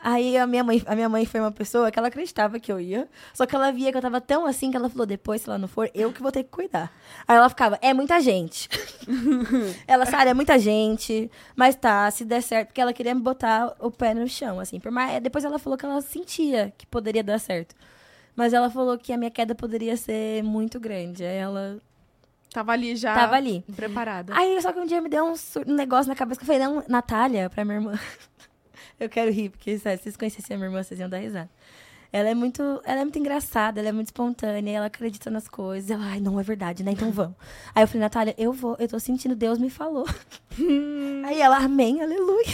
Aí 0.00 0.36
a 0.36 0.46
minha 0.46 0.62
mãe, 0.62 0.80
a 0.86 0.94
minha 0.94 1.08
mãe 1.08 1.26
foi 1.26 1.40
uma 1.40 1.50
pessoa 1.50 1.90
que 1.90 1.98
ela 1.98 2.06
acreditava 2.06 2.60
que 2.60 2.70
eu 2.70 2.78
ia, 2.78 3.08
só 3.34 3.44
que 3.44 3.56
ela 3.56 3.72
via 3.72 3.90
que 3.90 3.98
eu 3.98 4.02
tava 4.02 4.20
tão 4.20 4.46
assim 4.46 4.70
que 4.70 4.76
ela 4.76 4.88
falou, 4.88 5.04
depois, 5.04 5.42
se 5.42 5.48
ela 5.48 5.58
não 5.58 5.66
for, 5.66 5.90
eu 5.92 6.12
que 6.12 6.22
vou 6.22 6.30
ter 6.30 6.44
que 6.44 6.50
cuidar. 6.50 6.92
Aí 7.26 7.36
ela 7.36 7.48
ficava, 7.48 7.76
é 7.82 7.92
muita 7.92 8.20
gente. 8.20 8.68
ela, 9.88 10.06
Sara, 10.06 10.30
é 10.30 10.34
muita 10.34 10.56
gente, 10.56 11.28
mas 11.56 11.74
tá, 11.74 12.08
se 12.12 12.24
der 12.24 12.42
certo, 12.42 12.68
porque 12.68 12.80
ela 12.80 12.92
queria 12.92 13.12
me 13.12 13.20
botar 13.20 13.74
o 13.80 13.90
pé 13.90 14.14
no 14.14 14.28
chão, 14.28 14.60
assim. 14.60 14.78
Por 14.78 14.92
mais, 14.92 15.20
depois 15.20 15.44
ela 15.44 15.58
falou 15.58 15.76
que 15.76 15.84
ela 15.84 16.00
sentia 16.00 16.72
que 16.78 16.86
poderia 16.86 17.24
dar 17.24 17.40
certo. 17.40 17.74
Mas 18.36 18.52
ela 18.52 18.70
falou 18.70 18.96
que 18.96 19.12
a 19.12 19.16
minha 19.16 19.32
queda 19.32 19.52
poderia 19.52 19.96
ser 19.96 20.44
muito 20.44 20.78
grande. 20.78 21.24
Aí 21.24 21.36
ela 21.38 21.82
Tava 22.58 22.72
ali 22.72 22.96
já. 22.96 23.14
tava 23.14 23.36
ali. 23.36 23.64
Preparada. 23.76 24.32
Aí, 24.36 24.60
só 24.60 24.72
que 24.72 24.80
um 24.80 24.86
dia 24.86 25.00
me 25.00 25.08
deu 25.08 25.24
um, 25.24 25.34
um 25.64 25.74
negócio 25.74 26.08
na 26.08 26.16
cabeça 26.16 26.40
que 26.40 26.42
eu 26.42 26.46
falei, 26.46 26.60
não, 26.60 26.82
Natália, 26.88 27.48
pra 27.48 27.64
minha 27.64 27.76
irmã. 27.76 27.98
eu 28.98 29.08
quero 29.08 29.30
rir, 29.30 29.50
porque 29.50 29.78
se 29.78 29.96
vocês 29.96 30.16
conhecessem 30.16 30.56
a 30.56 30.58
minha 30.58 30.68
irmã, 30.68 30.82
vocês 30.82 30.98
iam 30.98 31.08
dar 31.08 31.18
risada. 31.18 31.48
Ela 32.10 32.30
é 32.30 32.34
muito, 32.34 32.62
ela 32.84 33.00
é 33.00 33.04
muito 33.04 33.18
engraçada, 33.18 33.80
ela 33.80 33.90
é 33.90 33.92
muito 33.92 34.06
espontânea, 34.06 34.78
ela 34.78 34.86
acredita 34.86 35.30
nas 35.30 35.46
coisas. 35.46 35.90
Ela, 35.90 36.04
ai, 36.06 36.20
não 36.20 36.40
é 36.40 36.42
verdade, 36.42 36.82
né? 36.82 36.92
Então 36.92 37.10
vamos. 37.10 37.36
Aí 37.74 37.82
eu 37.82 37.88
falei, 37.88 38.00
Natália, 38.00 38.34
eu 38.38 38.52
vou, 38.52 38.76
eu 38.78 38.88
tô 38.88 38.98
sentindo, 38.98 39.36
Deus 39.36 39.58
me 39.58 39.68
falou. 39.68 40.06
Aí 41.26 41.40
ela, 41.40 41.58
amém, 41.58 42.00
aleluia. 42.00 42.46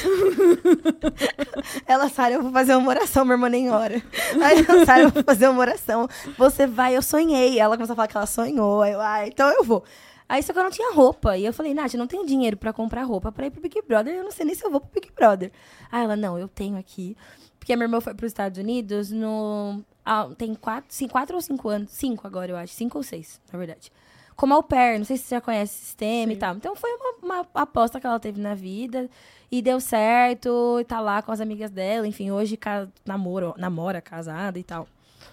ela, 1.86 2.08
Sara, 2.08 2.34
eu 2.34 2.42
vou 2.42 2.50
fazer 2.50 2.74
uma 2.74 2.88
oração, 2.88 3.24
minha 3.24 3.34
irmã 3.34 3.48
nem 3.48 3.70
ora. 3.70 4.02
Aí 4.42 4.64
eu, 4.68 4.84
Sara, 4.84 5.02
eu 5.02 5.10
vou 5.10 5.22
fazer 5.22 5.48
uma 5.48 5.60
oração. 5.60 6.08
Você 6.36 6.66
vai, 6.66 6.96
eu 6.96 7.02
sonhei. 7.02 7.58
Ela 7.58 7.76
começou 7.76 7.92
a 7.92 7.96
falar 7.96 8.08
que 8.08 8.16
ela 8.16 8.26
sonhou. 8.26 8.82
Aí 8.82 8.92
eu, 8.92 9.00
ah, 9.00 9.26
então 9.26 9.48
eu 9.48 9.62
vou. 9.62 9.84
Aí 10.28 10.42
só 10.42 10.52
que 10.52 10.58
eu 10.58 10.64
não 10.64 10.70
tinha 10.70 10.92
roupa. 10.92 11.36
E 11.36 11.44
eu 11.44 11.52
falei, 11.52 11.72
Nath, 11.74 11.94
eu 11.94 11.98
não 11.98 12.06
tenho 12.06 12.26
dinheiro 12.26 12.56
pra 12.56 12.72
comprar 12.72 13.04
roupa 13.04 13.30
pra 13.30 13.46
ir 13.46 13.50
pro 13.50 13.60
Big 13.60 13.80
Brother. 13.82 14.14
Eu 14.14 14.24
não 14.24 14.30
sei 14.30 14.44
nem 14.44 14.54
se 14.54 14.64
eu 14.64 14.70
vou 14.70 14.80
pro 14.80 15.00
Big 15.00 15.12
Brother. 15.14 15.52
Aí 15.92 16.02
ela, 16.02 16.16
não, 16.16 16.38
eu 16.38 16.48
tenho 16.48 16.76
aqui. 16.76 17.16
Porque 17.64 17.72
a 17.72 17.76
minha 17.76 17.86
irmã 17.86 17.98
foi 17.98 18.12
pros 18.12 18.28
Estados 18.30 18.58
Unidos 18.58 19.10
no. 19.10 19.82
ah, 20.04 20.28
tem 20.36 20.54
quatro, 20.54 20.84
cinco, 20.90 21.12
quatro 21.12 21.34
ou 21.34 21.40
cinco 21.40 21.66
anos. 21.70 21.90
Cinco 21.92 22.26
agora, 22.26 22.52
eu 22.52 22.56
acho. 22.58 22.74
Cinco 22.74 22.98
ou 22.98 23.02
seis, 23.02 23.40
na 23.50 23.58
verdade. 23.58 23.90
Como 24.36 24.52
au 24.52 24.62
pair, 24.62 24.98
não 24.98 25.06
sei 25.06 25.16
se 25.16 25.24
você 25.24 25.36
já 25.36 25.40
conhece 25.40 25.74
o 25.74 25.84
sistema 25.86 26.32
e 26.34 26.36
tal. 26.36 26.56
Então 26.56 26.76
foi 26.76 26.90
uma, 26.92 27.14
uma 27.22 27.46
aposta 27.54 27.98
que 27.98 28.06
ela 28.06 28.20
teve 28.20 28.38
na 28.38 28.54
vida. 28.54 29.08
E 29.50 29.62
deu 29.62 29.80
certo, 29.80 30.76
e 30.78 30.84
tá 30.84 31.00
lá 31.00 31.22
com 31.22 31.32
as 31.32 31.40
amigas 31.40 31.70
dela. 31.70 32.06
Enfim, 32.06 32.30
hoje 32.30 32.54
ca- 32.58 32.86
namoro, 33.06 33.54
namora, 33.56 34.02
casada 34.02 34.58
e 34.58 34.62
tal. 34.62 34.86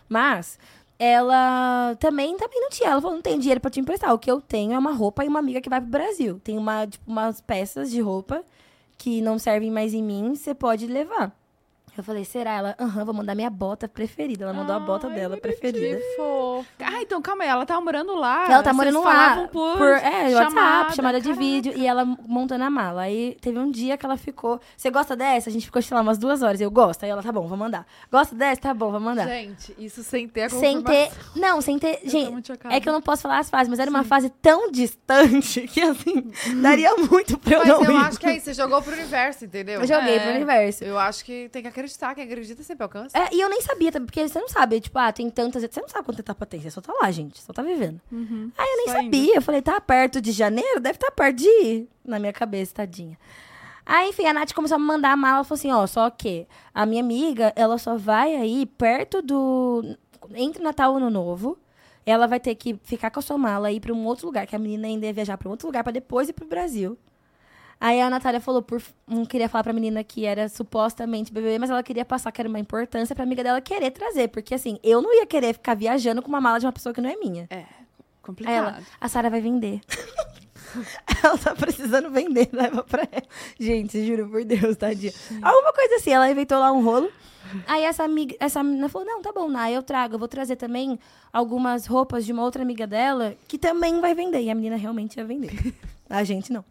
Mas 0.07 0.57
ela 0.97 1.97
também, 1.99 2.37
também 2.37 2.61
não 2.61 2.69
tinha. 2.69 2.91
Ela 2.91 3.01
falou, 3.01 3.15
não 3.17 3.21
tem 3.21 3.39
dinheiro 3.39 3.59
pra 3.59 3.69
te 3.69 3.81
emprestar. 3.81 4.13
O 4.13 4.19
que 4.19 4.31
eu 4.31 4.39
tenho 4.39 4.71
é 4.71 4.79
uma 4.79 4.93
roupa 4.93 5.25
e 5.25 5.27
uma 5.27 5.39
amiga 5.39 5.59
que 5.59 5.69
vai 5.69 5.81
pro 5.81 5.89
Brasil. 5.89 6.39
Tem 6.41 6.57
uma, 6.57 6.87
tipo, 6.87 7.11
umas 7.11 7.41
peças 7.41 7.91
de 7.91 7.99
roupa 7.99 8.41
que 8.97 9.19
não 9.21 9.37
servem 9.37 9.69
mais 9.69 9.93
em 9.93 10.01
mim, 10.03 10.33
você 10.35 10.53
pode 10.53 10.87
levar. 10.87 11.35
Eu 11.97 12.03
falei, 12.03 12.23
será? 12.23 12.51
Ela, 12.53 12.75
aham, 12.79 13.03
vou 13.05 13.13
mandar 13.13 13.35
minha 13.35 13.49
bota 13.49 13.87
preferida. 13.87 14.45
Ela 14.45 14.53
mandou 14.53 14.75
a 14.75 14.79
bota 14.79 15.07
Ai, 15.07 15.13
dela 15.13 15.35
preferida. 15.37 15.99
Fofo. 16.15 16.65
Ah, 16.79 17.01
então 17.01 17.21
calma 17.21 17.43
aí, 17.43 17.49
ela 17.49 17.65
tá 17.65 17.79
morando 17.81 18.15
lá. 18.15 18.45
Ela 18.49 18.63
tá 18.63 18.73
morando 18.73 19.01
lá 19.03 19.11
falavam 19.11 19.47
por, 19.49 19.87
é, 19.87 20.23
WhatsApp, 20.33 20.33
chamada, 20.53 20.95
chamada 20.95 21.19
de 21.19 21.25
caraca. 21.29 21.41
vídeo, 21.41 21.73
e 21.75 21.85
ela 21.85 22.05
montando 22.05 22.63
a 22.63 22.69
mala. 22.69 23.01
Aí 23.03 23.37
teve 23.41 23.59
um 23.59 23.69
dia 23.69 23.97
que 23.97 24.05
ela 24.05 24.15
ficou. 24.17 24.59
Você 24.77 24.89
gosta 24.89 25.15
dessa? 25.15 25.49
A 25.49 25.51
gente 25.51 25.65
ficou, 25.65 25.81
sei 25.81 25.93
lá, 25.95 26.01
umas 26.01 26.17
duas 26.17 26.41
horas. 26.41 26.61
Eu 26.61 26.71
gosto. 26.71 27.03
Aí 27.03 27.09
ela, 27.09 27.21
tá 27.21 27.31
bom, 27.31 27.45
vou 27.47 27.57
mandar. 27.57 27.85
Gosta 28.11 28.33
dessa? 28.35 28.61
Tá 28.61 28.73
bom, 28.73 28.89
vou 28.89 28.99
mandar. 28.99 29.27
Gente, 29.27 29.75
isso 29.77 30.01
sem 30.01 30.27
ter 30.29 30.43
a 30.43 30.49
Sem 30.49 30.81
ter. 30.81 31.11
Não, 31.35 31.59
sem 31.61 31.77
ter. 31.77 31.99
Eu 32.03 32.09
Gente, 32.09 32.51
é 32.69 32.79
que 32.79 32.87
eu 32.87 32.93
não 32.93 33.01
posso 33.01 33.23
falar 33.23 33.39
as 33.39 33.49
fases, 33.49 33.67
mas 33.69 33.79
era 33.79 33.89
uma 33.89 34.03
fase 34.05 34.29
tão 34.41 34.71
distante 34.71 35.67
que, 35.67 35.81
assim, 35.81 36.31
daria 36.61 36.95
muito 36.95 37.37
pra 37.37 37.55
eu 37.55 37.59
Mas 37.59 37.67
não 37.67 37.83
eu 37.83 37.91
ir. 37.91 37.97
acho 37.97 38.19
que 38.19 38.25
é 38.27 38.35
isso, 38.37 38.45
você 38.45 38.53
jogou 38.53 38.81
pro 38.81 38.93
universo, 38.93 39.43
entendeu? 39.45 39.81
Eu 39.81 39.87
joguei 39.87 40.15
É. 40.15 40.19
pro 40.19 40.31
universo. 40.31 40.83
Eu 40.85 40.97
acho 40.97 41.25
que 41.25 41.49
tem 41.49 41.61
que 41.61 41.67
acreditar, 41.67 41.80
quem 42.15 42.23
acredita 42.23 42.63
sempre 42.63 42.83
alcança. 42.83 43.17
É, 43.17 43.29
e 43.33 43.39
eu 43.39 43.49
nem 43.49 43.61
sabia, 43.61 43.91
porque 43.91 44.27
você 44.27 44.39
não 44.39 44.49
sabe, 44.49 44.79
tipo, 44.79 44.97
ah, 44.99 45.11
tem 45.11 45.29
tantas. 45.29 45.61
Você 45.63 45.81
não 45.81 45.87
sabe 45.89 46.05
quanta 46.05 46.21
etapa 46.21 46.45
tem, 46.45 46.61
você 46.61 46.71
só 46.71 46.81
tá 46.81 46.93
lá, 47.01 47.09
gente, 47.11 47.41
só 47.41 47.53
tá 47.53 47.61
vivendo. 47.61 47.99
Uhum. 48.11 48.51
Aí 48.57 48.67
eu 48.67 48.77
nem 48.77 48.87
Só 48.87 48.99
indo. 48.99 49.03
sabia, 49.03 49.35
eu 49.35 49.41
falei, 49.41 49.61
tá 49.61 49.79
perto 49.81 50.21
de 50.21 50.31
janeiro? 50.31 50.79
Deve 50.79 50.97
estar 50.97 51.11
perto 51.11 51.37
de 51.37 51.47
ir. 51.47 51.89
Na 52.03 52.19
minha 52.19 52.33
cabeça, 52.33 52.73
tadinha. 52.75 53.17
Aí, 53.85 54.09
enfim, 54.09 54.25
a 54.25 54.33
Nath 54.33 54.53
começou 54.53 54.75
a 54.75 54.79
me 54.79 54.85
mandar 54.85 55.11
a 55.11 55.17
mala, 55.17 55.37
ela 55.37 55.43
falou 55.43 55.57
assim, 55.57 55.71
ó, 55.71 55.85
só 55.87 56.09
que 56.09 56.47
a 56.73 56.85
minha 56.85 57.01
amiga, 57.01 57.51
ela 57.55 57.77
só 57.77 57.97
vai 57.97 58.35
aí 58.35 58.65
perto 58.65 59.21
do... 59.21 59.97
Entre 60.35 60.61
Natal 60.63 60.93
e 60.93 60.97
Ano 60.97 61.09
Novo, 61.09 61.57
ela 62.05 62.27
vai 62.27 62.39
ter 62.39 62.55
que 62.55 62.79
ficar 62.83 63.09
com 63.09 63.19
a 63.19 63.23
sua 63.23 63.37
mala 63.37 63.71
e 63.71 63.77
ir 63.77 63.79
pra 63.79 63.91
um 63.91 64.05
outro 64.05 64.27
lugar, 64.27 64.45
que 64.45 64.55
a 64.55 64.59
menina 64.59 64.87
ainda 64.87 65.07
ia 65.07 65.13
viajar 65.13 65.37
pra 65.37 65.47
um 65.47 65.51
outro 65.51 65.67
lugar 65.67 65.83
pra 65.83 65.91
depois 65.91 66.29
ir 66.29 66.33
pro 66.33 66.45
Brasil. 66.47 66.97
Aí 67.83 67.99
a 67.99 68.11
Natália 68.11 68.39
falou, 68.39 68.61
por, 68.61 68.79
não 69.07 69.25
queria 69.25 69.49
falar 69.49 69.63
pra 69.63 69.73
menina 69.73 70.03
que 70.03 70.23
era 70.23 70.47
supostamente 70.47 71.33
bebê, 71.33 71.57
mas 71.57 71.71
ela 71.71 71.81
queria 71.81 72.05
passar 72.05 72.31
que 72.31 72.39
era 72.39 72.47
uma 72.47 72.59
importância 72.59 73.15
pra 73.15 73.23
amiga 73.23 73.43
dela 73.43 73.59
querer 73.59 73.89
trazer. 73.89 74.27
Porque 74.27 74.53
assim, 74.53 74.77
eu 74.83 75.01
não 75.01 75.11
ia 75.11 75.25
querer 75.25 75.53
ficar 75.53 75.73
viajando 75.73 76.21
com 76.21 76.27
uma 76.27 76.39
mala 76.39 76.59
de 76.59 76.67
uma 76.67 76.71
pessoa 76.71 76.93
que 76.93 77.01
não 77.01 77.09
é 77.09 77.15
minha. 77.15 77.47
É, 77.49 77.55
Aí 77.55 77.65
complicado. 78.21 78.53
ela, 78.53 78.79
a 78.99 79.07
Sara 79.09 79.31
vai 79.31 79.41
vender. 79.41 79.81
ela 81.23 81.35
tá 81.39 81.55
precisando 81.55 82.11
vender, 82.11 82.49
leva 82.53 82.83
pra 82.83 83.01
ela. 83.11 83.23
Gente, 83.59 84.05
juro 84.05 84.29
por 84.29 84.45
Deus, 84.45 84.77
tadinha. 84.77 85.11
Alguma 85.41 85.73
coisa 85.73 85.95
assim, 85.95 86.11
ela 86.11 86.29
inventou 86.29 86.59
lá 86.59 86.71
um 86.71 86.83
rolo. 86.83 87.09
Aí 87.67 87.83
essa 87.83 88.03
amiga, 88.03 88.35
essa 88.39 88.61
menina 88.61 88.87
falou: 88.89 89.07
"Não, 89.07 89.23
tá 89.23 89.31
bom, 89.33 89.49
Nai, 89.49 89.75
eu 89.75 89.81
trago, 89.81 90.13
eu 90.15 90.19
vou 90.19 90.27
trazer 90.27 90.55
também 90.55 90.99
algumas 91.33 91.87
roupas 91.87 92.23
de 92.25 92.31
uma 92.31 92.43
outra 92.43 92.61
amiga 92.61 92.85
dela 92.85 93.35
que 93.47 93.57
também 93.57 93.99
vai 93.99 94.13
vender". 94.13 94.41
E 94.41 94.51
a 94.51 94.55
menina 94.55 94.75
realmente 94.75 95.17
ia 95.17 95.25
vender. 95.25 95.51
A 96.11 96.23
gente 96.25 96.51
não. 96.51 96.63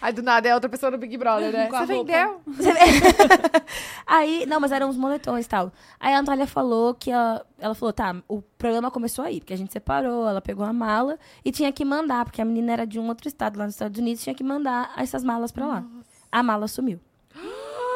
Aí 0.00 0.12
do 0.12 0.22
nada 0.22 0.48
é 0.48 0.54
outra 0.54 0.70
pessoa 0.70 0.90
no 0.90 0.96
Big 0.96 1.16
Brother, 1.18 1.52
né? 1.52 1.68
Você 1.70 1.86
vendeu? 1.86 2.40
Você 2.46 2.70
aí, 4.06 4.46
não, 4.46 4.58
mas 4.60 4.72
eram 4.72 4.88
uns 4.88 4.96
moletões 4.96 5.44
e 5.44 5.48
tal. 5.48 5.72
Aí 6.00 6.14
a 6.14 6.22
Natália 6.22 6.46
falou 6.46 6.94
que 6.94 7.10
ela, 7.10 7.44
ela 7.58 7.74
falou, 7.74 7.92
tá, 7.92 8.16
o 8.28 8.40
programa 8.56 8.90
começou 8.90 9.24
aí, 9.24 9.40
porque 9.40 9.52
a 9.52 9.56
gente 9.58 9.72
separou, 9.72 10.28
ela 10.28 10.40
pegou 10.40 10.64
a 10.64 10.72
mala 10.72 11.18
e 11.44 11.52
tinha 11.52 11.70
que 11.72 11.84
mandar, 11.84 12.24
porque 12.24 12.40
a 12.40 12.44
menina 12.44 12.72
era 12.72 12.86
de 12.86 12.98
um 12.98 13.06
outro 13.08 13.28
estado 13.28 13.58
lá 13.58 13.64
nos 13.66 13.74
Estados 13.74 13.98
Unidos, 14.00 14.22
tinha 14.22 14.34
que 14.34 14.44
mandar 14.44 14.92
essas 14.96 15.22
malas 15.22 15.52
pra 15.52 15.66
lá. 15.66 15.84
A 16.32 16.42
mala 16.42 16.66
sumiu. 16.68 16.98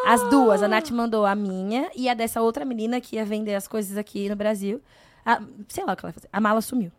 As 0.07 0.23
duas, 0.31 0.63
a 0.63 0.69
Nath 0.69 0.91
mandou 0.91 1.27
a 1.27 1.35
minha 1.35 1.91
e 1.95 2.09
a 2.09 2.15
dessa 2.15 2.41
outra 2.41 2.65
menina 2.65 3.01
que 3.01 3.17
ia 3.17 3.25
vender 3.25 3.55
as 3.55 3.69
coisas 3.69 3.97
aqui 3.99 4.29
no 4.29 4.37
Brasil. 4.37 4.81
A- 5.25 5.43
sei 5.69 5.85
lá 5.85 5.93
o 5.93 5.97
que 5.97 6.05
ela 6.05 6.11
ia 6.11 6.15
fazer. 6.15 6.29
A 6.33 6.41
mala 6.41 6.61
sumiu. 6.63 6.91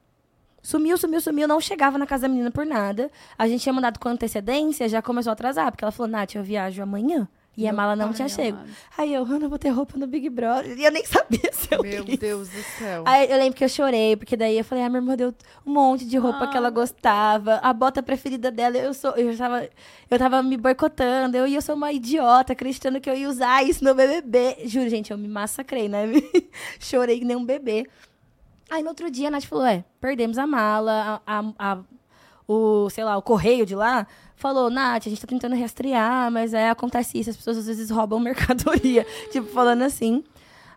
Sumiu, 0.62 0.98
sumiu, 0.98 1.20
sumiu, 1.22 1.48
não 1.48 1.60
chegava 1.60 1.98
na 1.98 2.06
casa 2.06 2.24
da 2.24 2.28
menina 2.30 2.52
por 2.52 2.66
nada. 2.66 3.10
A 3.38 3.48
gente 3.48 3.62
tinha 3.62 3.74
mandado 3.74 4.00
com 4.00 4.10
antecedência, 4.10 4.88
já 4.88 5.02
começou 5.02 5.32
a 5.32 5.34
atrasar, 5.34 5.72
porque 5.72 5.84
ela 5.84 5.92
falou, 5.92 6.12
Nath, 6.12 6.36
eu 6.36 6.44
viajo 6.44 6.82
amanhã. 6.84 7.28
E 7.58 7.68
a 7.68 7.72
Meu 7.74 7.78
mala 7.82 7.96
não 7.98 8.06
pai 8.08 8.14
tinha 8.16 8.30
chego. 8.30 8.58
amado. 8.60 8.70
Aí 8.98 9.14
eu, 9.14 9.26
Ana, 9.26 9.50
vou 9.50 9.60
ter 9.60 9.68
roupa 9.70 9.98
no 9.98 10.08
Big 10.08 10.30
Brother. 10.30 10.80
E 10.80 10.86
eu 10.86 10.92
nem 10.92 11.04
sabia 11.06 11.52
se 11.52 11.68
eu 11.76 11.82
Meu 11.82 12.06
quis. 12.06 12.18
Deus 12.18 12.48
do 12.48 12.62
céu. 12.80 13.04
Aí 13.06 13.30
eu 13.30 13.38
lembro 13.38 13.56
que 13.56 13.64
eu 13.66 13.68
chorei, 13.68 14.16
porque 14.16 14.38
daí 14.38 14.58
eu 14.58 14.64
falei, 14.64 14.86
ah, 14.86 14.90
minha 14.90 15.00
irmã 15.02 15.18
deu 15.18 15.34
um 15.66 15.74
monte 15.74 16.06
de 16.06 16.16
roupa 16.18 16.48
que 16.48 16.56
ela 16.56 16.70
Ah. 16.70 16.72
gostava. 16.72 17.56
A 17.56 17.74
bota 17.74 18.02
preferida 18.02 18.50
dela, 18.50 18.78
eu 18.78 18.94
sou. 18.94 19.12
Eu 19.18 19.36
tava, 19.38 19.68
eu 20.10 20.18
tava 20.18 20.42
me 20.42 20.56
boicotando. 20.56 21.36
Eu, 21.36 21.46
e 21.46 21.54
eu 21.56 21.62
sou 21.62 21.76
uma 21.76 21.92
idiota, 21.92 22.54
acreditando 22.54 23.02
que 23.02 23.10
eu 23.10 23.16
ia 23.16 23.28
usar 23.28 23.64
isso 23.68 23.84
no 23.84 23.94
BBB. 23.94 24.60
Juro, 24.68 24.88
gente, 24.88 25.12
eu 25.12 25.18
me 25.18 25.28
massacrei, 25.28 25.90
né? 25.90 26.06
Chorei 26.80 27.20
que 27.20 27.26
nem 27.26 27.36
um 27.36 27.44
bebê. 27.46 27.86
Aí 28.72 28.82
no 28.82 28.90
outro 28.90 29.12
dia 29.12 29.28
a 29.28 29.32
Nath 29.32 29.44
falou: 29.46 29.66
é, 29.66 29.84
perdemos 30.00 30.38
a 30.38 30.48
mala, 30.48 31.22
a, 31.28 31.40
a- 31.40 31.54
a- 31.74 31.80
o, 32.48 32.90
sei 32.90 33.04
lá, 33.04 33.18
o 33.18 33.22
correio 33.22 33.66
de 33.66 33.76
lá 33.76 34.08
falou, 34.36 34.70
Nath, 34.70 35.06
a 35.06 35.10
gente 35.10 35.22
tá 35.22 35.28
tentando 35.28 35.56
rastrear, 35.56 36.32
mas 36.32 36.54
é, 36.54 36.70
acontece 36.70 37.20
isso, 37.20 37.30
as 37.30 37.38
pessoas 37.38 37.58
às 37.60 37.68
vezes 37.68 37.90
roubam 37.92 38.20
mercadoria. 38.24 39.06
tipo, 39.32 39.48
falando 39.48 39.84
assim. 39.84 40.24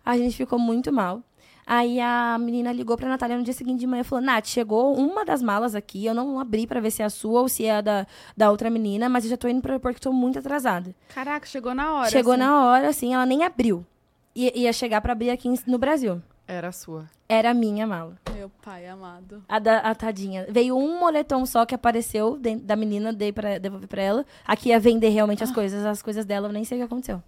A 0.04 0.18
gente 0.18 0.36
ficou 0.36 0.58
muito 0.58 0.92
mal. 0.92 1.22
Aí 1.66 1.98
a 1.98 2.36
menina 2.38 2.70
ligou 2.72 2.94
pra 2.94 3.08
Natália 3.08 3.38
no 3.38 3.42
dia 3.42 3.54
seguinte 3.54 3.80
de 3.80 3.86
manhã 3.86 4.02
e 4.02 4.04
falou: 4.04 4.22
Nath, 4.22 4.46
chegou 4.48 4.94
uma 4.94 5.24
das 5.24 5.40
malas 5.40 5.74
aqui. 5.74 6.04
Eu 6.04 6.12
não 6.14 6.38
abri 6.38 6.66
pra 6.66 6.78
ver 6.78 6.90
se 6.90 7.00
é 7.00 7.06
a 7.06 7.10
sua 7.10 7.40
ou 7.40 7.48
se 7.48 7.64
é 7.64 7.76
a 7.76 7.80
da, 7.80 8.06
da 8.36 8.50
outra 8.50 8.68
menina, 8.68 9.08
mas 9.08 9.24
eu 9.24 9.30
já 9.30 9.36
tô 9.38 9.48
indo 9.48 9.62
pro 9.62 9.70
aeroporto 9.72 9.94
que 9.94 10.00
tô 10.02 10.12
muito 10.12 10.38
atrasada. 10.38 10.94
Caraca, 11.14 11.46
chegou 11.46 11.74
na 11.74 11.94
hora. 11.94 12.10
Chegou 12.10 12.34
assim. 12.34 12.42
na 12.42 12.66
hora, 12.66 12.88
assim, 12.88 13.14
ela 13.14 13.24
nem 13.24 13.44
abriu. 13.44 13.84
I- 14.36 14.52
ia 14.62 14.72
chegar 14.74 15.00
pra 15.00 15.12
abrir 15.12 15.30
aqui 15.30 15.48
no 15.66 15.78
Brasil. 15.78 16.20
Era 16.46 16.68
a 16.68 16.72
sua. 16.72 17.08
Era 17.28 17.50
a 17.50 17.54
minha 17.54 17.86
mala. 17.86 18.16
Meu 18.34 18.50
pai 18.62 18.86
amado. 18.86 19.42
A, 19.48 19.58
da, 19.58 19.78
a 19.78 19.94
tadinha. 19.94 20.46
Veio 20.50 20.76
um 20.76 21.00
moletom 21.00 21.46
só 21.46 21.64
que 21.64 21.74
apareceu 21.74 22.36
dentro 22.36 22.66
da 22.66 22.76
menina, 22.76 23.12
dei 23.14 23.32
pra, 23.32 23.56
devolvi 23.58 23.86
pra 23.86 24.02
ela. 24.02 24.26
Aqui 24.46 24.68
ia 24.68 24.78
vender 24.78 25.08
realmente 25.08 25.42
as 25.42 25.50
coisas. 25.50 25.84
As 25.86 26.02
coisas 26.02 26.26
dela, 26.26 26.48
eu 26.48 26.52
nem 26.52 26.62
sei 26.64 26.76
o 26.78 26.80
que 26.82 26.84
aconteceu. 26.84 27.22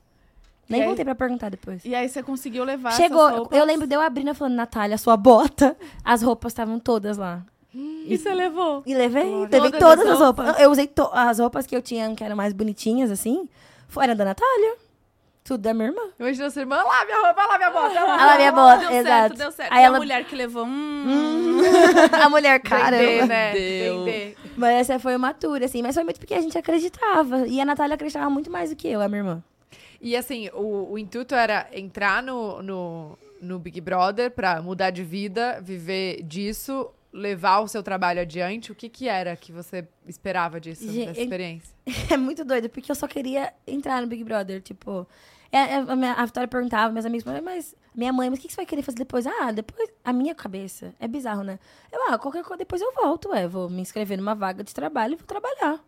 Nem 0.68 0.80
E 0.80 0.82
aí- 0.82 0.86
voltei 0.88 1.04
pra 1.04 1.14
perguntar 1.14 1.48
depois. 1.48 1.82
E 1.84 1.94
aí 1.94 2.08
você 2.08 2.22
conseguiu 2.22 2.62
levar 2.64 2.90
Chegou, 2.92 3.24
essas 3.26 3.38
roupas? 3.38 3.58
eu 3.58 3.64
lembro 3.64 3.86
de 3.86 3.94
eu 3.94 4.00
abrindo 4.02 4.30
e 4.30 4.34
falando, 4.34 4.54
Natália, 4.54 4.98
sua 4.98 5.16
bota. 5.16 5.74
As 6.04 6.20
roupas 6.22 6.52
estavam 6.52 6.78
todas 6.78 7.16
lá. 7.16 7.42
E 7.74 8.16
você 8.18 8.32
levou? 8.34 8.82
E 8.86 8.94
levei, 8.94 9.24
Glória. 9.24 9.48
levei 9.60 9.70
Todas 9.70 9.80
todas 9.80 10.06
as 10.06 10.12
as 10.14 10.20
roupas. 10.20 10.60
Eu 10.60 10.70
usei 10.70 10.86
to- 10.86 11.10
as 11.12 11.38
roupas 11.38 11.66
que 11.66 11.74
eu 11.76 11.80
tinha, 11.82 12.14
que 12.14 12.22
eram 12.24 12.36
mais 12.36 12.52
bonitinhas, 12.52 13.10
assim. 13.10 13.48
Foram 13.88 14.14
da 14.16 14.24
Natália. 14.24 14.76
Tudo 15.46 15.60
da 15.60 15.72
minha 15.72 15.88
irmã. 15.90 16.02
Imagina 16.18 16.50
sua 16.50 16.62
irmã, 16.62 16.76
lá 16.82 17.04
minha 17.04 17.20
roupa, 17.24 17.46
lá 17.46 17.56
minha 17.56 17.70
bota, 17.70 18.00
lá. 18.04 18.22
Ela 18.22 18.36
minha 18.36 18.52
bota, 18.52 18.78
deu 18.80 18.90
exato. 18.90 19.06
certo, 19.06 19.36
deu 19.36 19.52
certo. 19.52 19.72
Aí 19.72 19.82
e 19.82 19.84
ela- 19.84 19.96
a 19.96 20.00
mulher 20.00 20.24
que 20.24 20.34
levou... 20.34 20.64
Hum, 20.66 21.58
a 22.20 22.28
mulher, 22.28 22.60
caramba. 22.60 22.96
Vender, 22.98 23.26
né? 23.26 23.52
Vender. 23.52 24.36
Mas 24.56 24.74
essa 24.80 24.98
foi 24.98 25.14
uma 25.14 25.32
tour, 25.32 25.62
assim. 25.62 25.82
Mas 25.82 25.94
foi 25.94 26.02
muito 26.02 26.18
porque 26.18 26.34
a 26.34 26.40
gente 26.40 26.58
acreditava. 26.58 27.46
E 27.46 27.60
a 27.60 27.64
Natália 27.64 27.94
acreditava 27.94 28.28
muito 28.28 28.50
mais 28.50 28.70
do 28.70 28.76
que 28.76 28.88
eu, 28.88 29.00
a 29.00 29.08
minha 29.08 29.20
irmã. 29.20 29.44
E 30.00 30.16
assim, 30.16 30.50
o, 30.52 30.92
o 30.92 30.98
intuito 30.98 31.34
era 31.34 31.68
entrar 31.72 32.22
no, 32.22 32.60
no, 32.62 33.18
no 33.40 33.58
Big 33.60 33.80
Brother 33.80 34.30
pra 34.32 34.60
mudar 34.60 34.90
de 34.90 35.02
vida, 35.04 35.60
viver 35.62 36.22
disso, 36.22 36.90
levar 37.12 37.60
o 37.60 37.68
seu 37.68 37.82
trabalho 37.82 38.20
adiante. 38.20 38.72
O 38.72 38.74
que 38.74 38.88
que 38.88 39.08
era 39.08 39.34
que 39.36 39.52
você 39.52 39.86
esperava 40.06 40.60
disso, 40.60 40.90
Gente, 40.90 41.06
dessa 41.06 41.20
experiência? 41.20 41.74
É 42.10 42.16
muito 42.16 42.44
doido, 42.44 42.68
porque 42.68 42.90
eu 42.90 42.96
só 42.96 43.06
queria 43.06 43.52
entrar 43.66 44.00
no 44.02 44.06
Big 44.08 44.22
Brother. 44.24 44.60
Tipo, 44.60 45.06
é, 45.56 45.72
é, 45.72 45.76
a, 45.76 45.96
minha, 45.96 46.12
a 46.12 46.24
Vitória 46.24 46.48
perguntava, 46.48 46.92
meus 46.92 47.06
amigos, 47.06 47.24
mas 47.42 47.74
minha 47.94 48.12
mãe, 48.12 48.28
mas 48.28 48.38
o 48.38 48.42
que, 48.42 48.48
que 48.48 48.54
você 48.54 48.58
vai 48.58 48.66
querer 48.66 48.82
fazer 48.82 48.98
depois? 48.98 49.26
Ah, 49.26 49.50
depois. 49.52 49.88
A 50.04 50.12
minha 50.12 50.34
cabeça. 50.34 50.94
É 51.00 51.08
bizarro, 51.08 51.42
né? 51.42 51.58
Eu, 51.90 52.00
ah, 52.12 52.18
qualquer 52.18 52.42
coisa, 52.42 52.58
depois 52.58 52.80
eu 52.82 52.92
volto, 52.92 53.30
ué. 53.30 53.46
Vou 53.48 53.68
me 53.68 53.80
inscrever 53.80 54.18
numa 54.18 54.34
vaga 54.34 54.62
de 54.62 54.74
trabalho 54.74 55.14
e 55.14 55.16
vou 55.16 55.26
trabalhar. 55.26 55.80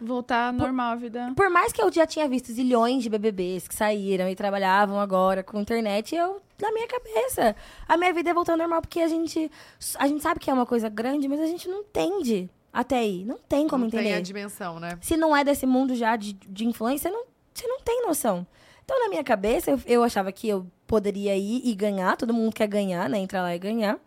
voltar 0.00 0.52
normal 0.52 0.92
a 0.92 0.96
vida. 0.96 1.32
Por 1.36 1.50
mais 1.50 1.72
que 1.72 1.82
eu 1.82 1.90
já 1.92 2.06
tinha 2.06 2.28
visto 2.28 2.52
zilhões 2.52 3.02
de 3.02 3.08
BBBs 3.10 3.66
que 3.66 3.74
saíram 3.74 4.28
e 4.28 4.36
trabalhavam 4.36 5.00
agora 5.00 5.42
com 5.42 5.60
internet, 5.60 6.14
eu, 6.14 6.40
na 6.60 6.70
minha 6.72 6.86
cabeça, 6.86 7.56
a 7.88 7.96
minha 7.96 8.12
vida 8.12 8.30
é 8.30 8.34
voltar 8.34 8.52
ao 8.52 8.58
normal, 8.58 8.80
porque 8.80 9.00
a 9.00 9.08
gente, 9.08 9.50
a 9.98 10.06
gente 10.06 10.22
sabe 10.22 10.38
que 10.38 10.48
é 10.50 10.54
uma 10.54 10.66
coisa 10.66 10.88
grande, 10.88 11.26
mas 11.26 11.40
a 11.40 11.46
gente 11.46 11.68
não 11.68 11.80
entende 11.80 12.48
até 12.72 12.98
aí. 12.98 13.24
Não 13.24 13.38
tem 13.48 13.66
como 13.66 13.80
Não 13.80 13.88
entender. 13.88 14.04
tem 14.04 14.14
a 14.14 14.20
dimensão, 14.20 14.78
né? 14.78 14.96
Se 15.00 15.16
não 15.16 15.36
é 15.36 15.42
desse 15.42 15.66
mundo 15.66 15.96
já 15.96 16.14
de, 16.14 16.32
de 16.34 16.64
influência, 16.64 17.10
não, 17.10 17.24
você 17.52 17.66
não 17.66 17.80
tem 17.80 18.06
noção. 18.06 18.46
Então, 18.88 19.00
na 19.00 19.10
minha 19.10 19.22
cabeça, 19.22 19.70
eu, 19.70 19.80
eu 19.84 20.02
achava 20.02 20.32
que 20.32 20.48
eu 20.48 20.66
poderia 20.86 21.36
ir 21.36 21.60
e 21.62 21.74
ganhar, 21.74 22.16
todo 22.16 22.32
mundo 22.32 22.54
quer 22.54 22.66
ganhar, 22.66 23.06
né? 23.06 23.18
Entrar 23.18 23.42
lá 23.42 23.54
e 23.54 23.58
ganhar. 23.58 23.98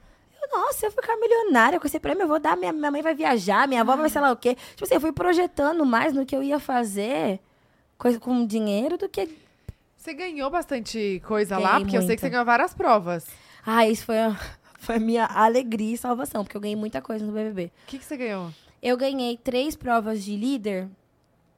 Eu, 0.42 0.58
nossa, 0.60 0.88
eu 0.88 0.92
vou 0.92 1.04
ficar 1.04 1.16
milionária 1.18 1.80
com 1.80 1.86
esse 1.86 2.00
prêmio, 2.00 2.24
eu 2.24 2.28
vou 2.28 2.40
dar, 2.40 2.58
minha, 2.58 2.74
minha 2.74 2.90
mãe 2.90 3.04
vai 3.04 3.14
viajar, 3.14 3.68
minha 3.68 3.82
avó 3.82 3.96
vai 3.96 4.10
sei 4.10 4.20
lá 4.20 4.32
o 4.32 4.36
quê. 4.36 4.58
Tipo 4.72 4.86
assim, 4.86 4.96
eu 4.96 5.00
fui 5.00 5.12
projetando 5.12 5.86
mais 5.86 6.14
no 6.14 6.26
que 6.26 6.36
eu 6.36 6.42
ia 6.42 6.60
fazer 6.60 7.40
coisa 7.96 8.20
com 8.20 8.44
dinheiro 8.44 8.98
do 8.98 9.08
que. 9.08 9.30
Você 9.96 10.16
ganhou 10.16 10.50
bastante 10.50 11.22
coisa 11.28 11.60
lá, 11.60 11.74
Ganhei 11.74 11.84
porque 11.84 11.98
eu 11.98 12.02
sei 12.02 12.16
que 12.16 12.24
muita. 12.24 12.26
você 12.26 12.30
ganhou 12.32 12.46
várias 12.46 12.74
provas. 12.74 13.28
Ah, 13.64 13.88
isso 13.88 14.04
foi 14.04 14.18
a, 14.18 14.36
foi 14.80 14.96
a 14.96 15.00
minha 15.00 15.28
alegria 15.28 15.94
e 15.94 15.98
salvação, 15.98 16.44
porque 16.44 16.58
eu 16.58 16.62
ganhei 16.62 16.76
muita 16.76 17.04
coisa 17.04 17.24
no 17.24 17.32
BBB. 17.32 17.66
O 17.66 17.72
que, 17.86 18.00
que 18.00 18.04
você 18.04 18.18
ganhou? 18.18 18.50
Eu 18.82 18.98
ganhei 18.98 19.38
três 19.38 19.76
provas 19.76 20.24
de 20.24 20.36
líder. 20.36 20.90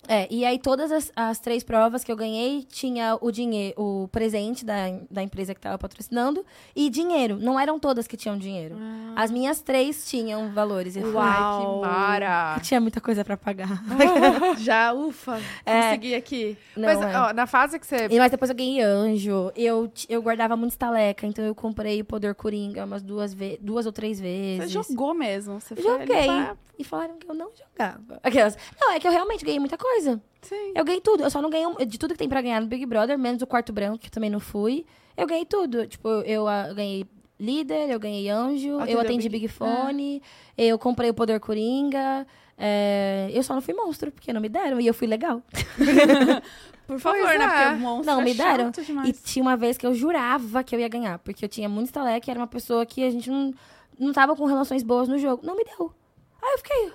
É, 0.07 0.27
e 0.29 0.43
aí 0.43 0.59
todas 0.59 0.91
as, 0.91 1.11
as 1.15 1.39
três 1.39 1.63
provas 1.63 2.03
que 2.03 2.11
eu 2.11 2.15
ganhei 2.15 2.63
tinha 2.63 3.17
o 3.21 3.31
dinheiro, 3.31 3.73
o 3.81 4.07
presente 4.09 4.65
da, 4.65 4.75
da 5.09 5.23
empresa 5.23 5.53
que 5.53 5.59
estava 5.59 5.77
patrocinando 5.77 6.45
e 6.75 6.89
dinheiro. 6.89 7.37
Não 7.39 7.59
eram 7.59 7.79
todas 7.79 8.05
que 8.07 8.17
tinham 8.17 8.37
dinheiro. 8.37 8.75
As 9.15 9.31
minhas 9.31 9.61
três 9.61 10.09
tinham 10.09 10.51
valores. 10.53 10.95
Eu, 10.95 11.03
falei, 11.13 11.17
Ai, 11.29 11.39
Uau. 11.41 11.81
que 11.81 11.87
mara! 11.87 12.53
eu 12.57 12.61
tinha 12.61 12.81
muita 12.81 12.99
coisa 12.99 13.23
pra 13.23 13.37
pagar. 13.37 13.81
Já, 14.59 14.91
ufa, 14.93 15.39
É. 15.65 15.81
consegui 15.83 16.15
aqui. 16.15 16.57
Não, 16.75 16.83
Mas, 16.87 17.01
é. 17.01 17.17
ó, 17.19 17.33
na 17.33 17.47
fase 17.47 17.79
que 17.79 17.85
você... 17.87 18.07
E, 18.09 18.17
mas 18.19 18.31
depois 18.31 18.49
eu 18.49 18.55
ganhei 18.55 18.81
anjo. 18.81 19.51
Eu, 19.55 19.91
eu 20.09 20.21
guardava 20.21 20.55
muito 20.57 20.71
estaleca, 20.71 21.25
então 21.25 21.43
eu 21.45 21.55
comprei 21.55 22.01
o 22.01 22.05
poder 22.05 22.35
coringa 22.35 22.83
umas 22.85 23.01
duas, 23.01 23.35
duas 23.61 23.85
ou 23.85 23.91
três 23.91 24.17
Você 24.17 24.23
vezes. 24.23 24.71
jogou 24.71 25.13
mesmo. 25.13 25.59
Você 25.59 25.75
foi 25.75 25.83
Joguei. 25.99 26.25
pra- 26.25 26.57
E 26.77 26.83
falaram 26.83 27.17
que 27.17 27.29
eu 27.29 27.35
não 27.35 27.49
jogava. 27.55 28.19
Aquelas. 28.23 28.57
Não, 28.81 28.91
é 28.91 28.99
que 28.99 29.07
eu 29.07 29.11
realmente 29.11 29.45
ganhei 29.45 29.59
muita 29.59 29.77
coisa. 29.77 29.92
Sim. 30.41 30.73
Eu 30.75 30.83
ganhei 30.83 30.99
tudo. 31.01 31.23
Eu 31.23 31.29
só 31.29 31.41
não 31.41 31.49
ganhei 31.49 31.65
um- 31.67 31.75
de 31.85 31.97
tudo 31.97 32.11
que 32.13 32.17
tem 32.17 32.27
pra 32.29 32.41
ganhar 32.41 32.59
no 32.61 32.67
Big 32.67 32.85
Brother, 32.85 33.17
menos 33.17 33.41
o 33.41 33.47
quarto 33.47 33.71
branco, 33.71 33.97
que 33.99 34.07
eu 34.07 34.11
também 34.11 34.29
não 34.29 34.39
fui. 34.39 34.85
Eu 35.15 35.25
ganhei 35.27 35.45
tudo. 35.45 35.85
Tipo, 35.87 36.07
eu 36.25 36.47
ah, 36.47 36.73
ganhei 36.73 37.05
líder, 37.39 37.89
eu 37.89 37.99
ganhei 37.99 38.29
anjo, 38.29 38.75
Atendeu 38.77 38.95
eu 38.95 39.01
atendi 39.01 39.27
Big- 39.29 39.43
Big 39.47 39.47
Fone, 39.53 40.21
eu 40.57 40.77
comprei 40.79 41.09
o 41.09 41.13
Poder 41.13 41.39
Coringa. 41.39 42.25
é, 42.57 43.29
eu 43.33 43.41
só 43.43 43.53
não 43.53 43.61
fui 43.61 43.73
monstro, 43.73 44.11
porque 44.11 44.31
não 44.31 44.39
me 44.41 44.47
deram. 44.49 44.79
E 44.79 44.87
eu 44.87 44.93
fui 44.93 45.07
legal. 45.07 45.41
Por 46.87 46.99
favor, 46.99 47.21
Pois 47.21 47.39
né? 47.39 47.45
é. 47.45 47.49
Porque 47.49 47.65
o 47.75 47.79
monstro 47.79 48.13
Não, 48.13 48.21
é 48.21 48.23
me 48.25 48.33
deram. 48.33 48.69
demais. 48.71 49.09
E 49.09 49.13
tinha 49.23 49.41
uma 49.43 49.55
vez 49.55 49.77
que 49.77 49.85
eu 49.85 49.93
jurava 49.93 50.63
que 50.63 50.75
eu 50.75 50.79
ia 50.79 50.87
ganhar, 50.89 51.17
porque 51.19 51.45
eu 51.45 51.49
tinha 51.49 51.69
muito 51.69 51.87
estaleque, 51.87 52.29
era 52.29 52.39
uma 52.39 52.47
pessoa 52.47 52.85
que 52.85 53.03
a 53.05 53.09
gente 53.09 53.29
não, 53.29 53.53
não 53.97 54.11
tava 54.13 54.35
com 54.35 54.45
relações 54.45 54.83
boas 54.83 55.07
no 55.07 55.17
jogo. 55.17 55.45
Não 55.45 55.55
me 55.55 55.63
deu. 55.63 55.93
Aí 56.41 56.51
eu 56.53 56.57
fiquei, 56.57 56.91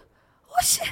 oxe, 0.58 0.82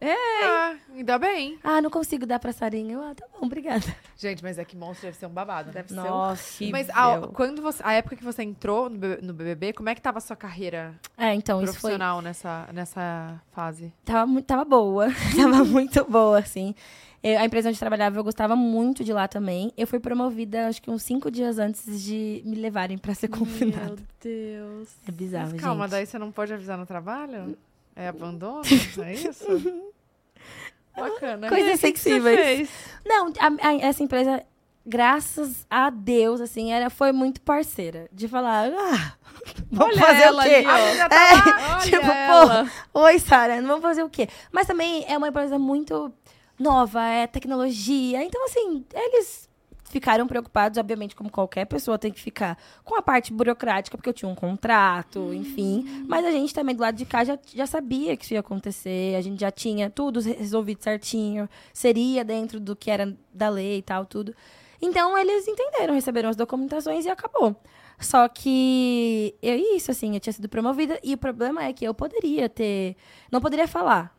Ah, 0.00 0.74
ainda 0.94 1.18
bem. 1.18 1.58
ah, 1.64 1.80
não 1.80 1.90
consigo 1.90 2.26
dar 2.26 2.38
pra 2.38 2.52
Sarinha. 2.52 2.94
Eu, 2.94 3.02
ah, 3.02 3.14
tá 3.14 3.26
bom, 3.32 3.46
obrigada. 3.46 3.84
Gente, 4.16 4.42
mas 4.42 4.58
é 4.58 4.64
que 4.64 4.76
monstro 4.76 5.06
deve 5.06 5.16
ser 5.16 5.26
um 5.26 5.30
babado. 5.30 5.70
Deve 5.70 5.88
ser 5.88 5.94
Nossa. 5.94 6.56
horrível. 6.62 6.72
Mas 6.72 6.90
a, 6.90 7.28
quando 7.32 7.62
você, 7.62 7.82
a 7.84 7.92
época 7.92 8.16
que 8.16 8.24
você 8.24 8.42
entrou 8.42 8.90
no 8.90 9.32
BBB, 9.32 9.72
como 9.72 9.88
é 9.88 9.94
que 9.94 10.00
tava 10.00 10.18
a 10.18 10.20
sua 10.20 10.36
carreira 10.36 10.94
É, 11.16 11.34
então, 11.34 11.62
isso 11.62 11.72
foi 11.74 11.80
profissional 11.80 12.20
nessa, 12.20 12.68
nessa 12.72 13.40
fase? 13.52 13.92
Tava, 14.04 14.42
tava 14.42 14.64
boa. 14.64 15.08
tava 15.36 15.64
muito 15.64 16.04
boa, 16.04 16.38
assim. 16.38 16.74
Eu- 17.22 17.38
a 17.40 17.44
empresa 17.44 17.68
onde 17.68 17.76
eu 17.76 17.80
trabalhava, 17.80 18.18
eu 18.18 18.24
gostava 18.24 18.54
muito 18.54 19.02
de 19.02 19.12
lá 19.12 19.26
também. 19.26 19.72
Eu 19.76 19.86
fui 19.86 19.98
promovida, 19.98 20.68
acho 20.68 20.80
que 20.82 20.90
uns 20.90 21.02
cinco 21.02 21.30
dias 21.30 21.58
antes 21.58 22.02
de 22.04 22.42
me 22.44 22.54
levarem 22.56 22.96
pra 22.98 23.14
ser 23.14 23.28
confinada. 23.28 23.96
Meu 23.96 23.98
Deus. 24.20 24.88
É 25.08 25.10
bizarro, 25.10 25.50
Mas 25.52 25.60
calma, 25.60 25.84
gente. 25.84 25.90
daí 25.92 26.06
você 26.06 26.18
não 26.18 26.30
pode 26.30 26.52
avisar 26.52 26.76
no 26.78 26.86
trabalho? 26.86 27.56
É 27.96 28.08
abandono? 28.08 28.62
É 29.02 29.12
isso? 29.14 29.44
Bacana. 30.96 31.48
Coisas 31.48 31.78
sensíveis. 31.80 32.68
Não, 33.04 33.28
a- 33.38 33.68
a- 33.68 33.74
essa 33.80 34.02
empresa, 34.02 34.42
graças 34.84 35.66
a 35.68 35.90
Deus, 35.90 36.40
assim, 36.40 36.72
era, 36.72 36.88
foi 36.88 37.12
muito 37.12 37.40
parceira. 37.42 38.08
De 38.12 38.26
falar, 38.28 38.70
ah, 38.72 39.14
vamos 39.70 39.94
Olha 39.96 40.06
fazer 40.06 40.22
ela 40.22 40.42
o 40.42 40.44
quê? 40.46 40.54
ali, 40.54 40.66
ó. 41.02 41.08
Tá 41.08 41.16
É, 41.16 41.84
tipo, 41.84 42.06
ela. 42.10 42.70
pô, 42.92 43.00
oi, 43.00 43.18
Sara, 43.18 43.60
não 43.60 43.68
vamos 43.68 43.82
fazer 43.82 44.02
o 44.02 44.08
quê? 44.08 44.28
Mas 44.50 44.66
também 44.66 45.04
é 45.06 45.16
uma 45.18 45.28
empresa 45.28 45.58
muito 45.58 46.10
nova, 46.58 47.04
é 47.06 47.26
tecnologia. 47.26 48.22
Então, 48.24 48.42
assim, 48.46 48.82
eles 48.94 49.45
ficaram 49.96 50.26
preocupados, 50.26 50.76
obviamente, 50.76 51.16
como 51.16 51.30
qualquer 51.30 51.64
pessoa 51.64 51.98
tem 51.98 52.12
que 52.12 52.20
ficar, 52.20 52.58
com 52.84 52.94
a 52.96 53.00
parte 53.00 53.32
burocrática, 53.32 53.96
porque 53.96 54.10
eu 54.10 54.12
tinha 54.12 54.28
um 54.28 54.34
contrato, 54.34 55.32
enfim. 55.32 56.04
Mas 56.06 56.22
a 56.26 56.30
gente 56.30 56.52
também, 56.52 56.76
do 56.76 56.82
lado 56.82 56.94
de 56.94 57.06
cá, 57.06 57.24
já, 57.24 57.38
já 57.54 57.66
sabia 57.66 58.14
que 58.14 58.24
isso 58.24 58.34
ia 58.34 58.40
acontecer, 58.40 59.16
a 59.16 59.22
gente 59.22 59.40
já 59.40 59.50
tinha 59.50 59.88
tudo 59.88 60.20
resolvido 60.20 60.82
certinho, 60.82 61.48
seria 61.72 62.22
dentro 62.22 62.60
do 62.60 62.76
que 62.76 62.90
era 62.90 63.16
da 63.32 63.48
lei 63.48 63.78
e 63.78 63.82
tal, 63.82 64.04
tudo. 64.04 64.34
Então, 64.82 65.16
eles 65.16 65.48
entenderam, 65.48 65.94
receberam 65.94 66.28
as 66.28 66.36
documentações 66.36 67.06
e 67.06 67.08
acabou. 67.08 67.56
Só 67.98 68.28
que 68.28 69.34
eu 69.42 69.56
isso, 69.56 69.90
assim, 69.90 70.12
eu 70.12 70.20
tinha 70.20 70.32
sido 70.32 70.48
promovida 70.50 71.00
e 71.02 71.14
o 71.14 71.18
problema 71.18 71.64
é 71.64 71.72
que 71.72 71.86
eu 71.86 71.94
poderia 71.94 72.48
ter. 72.48 72.94
Não 73.32 73.40
poderia 73.40 73.66
falar. 73.66 74.14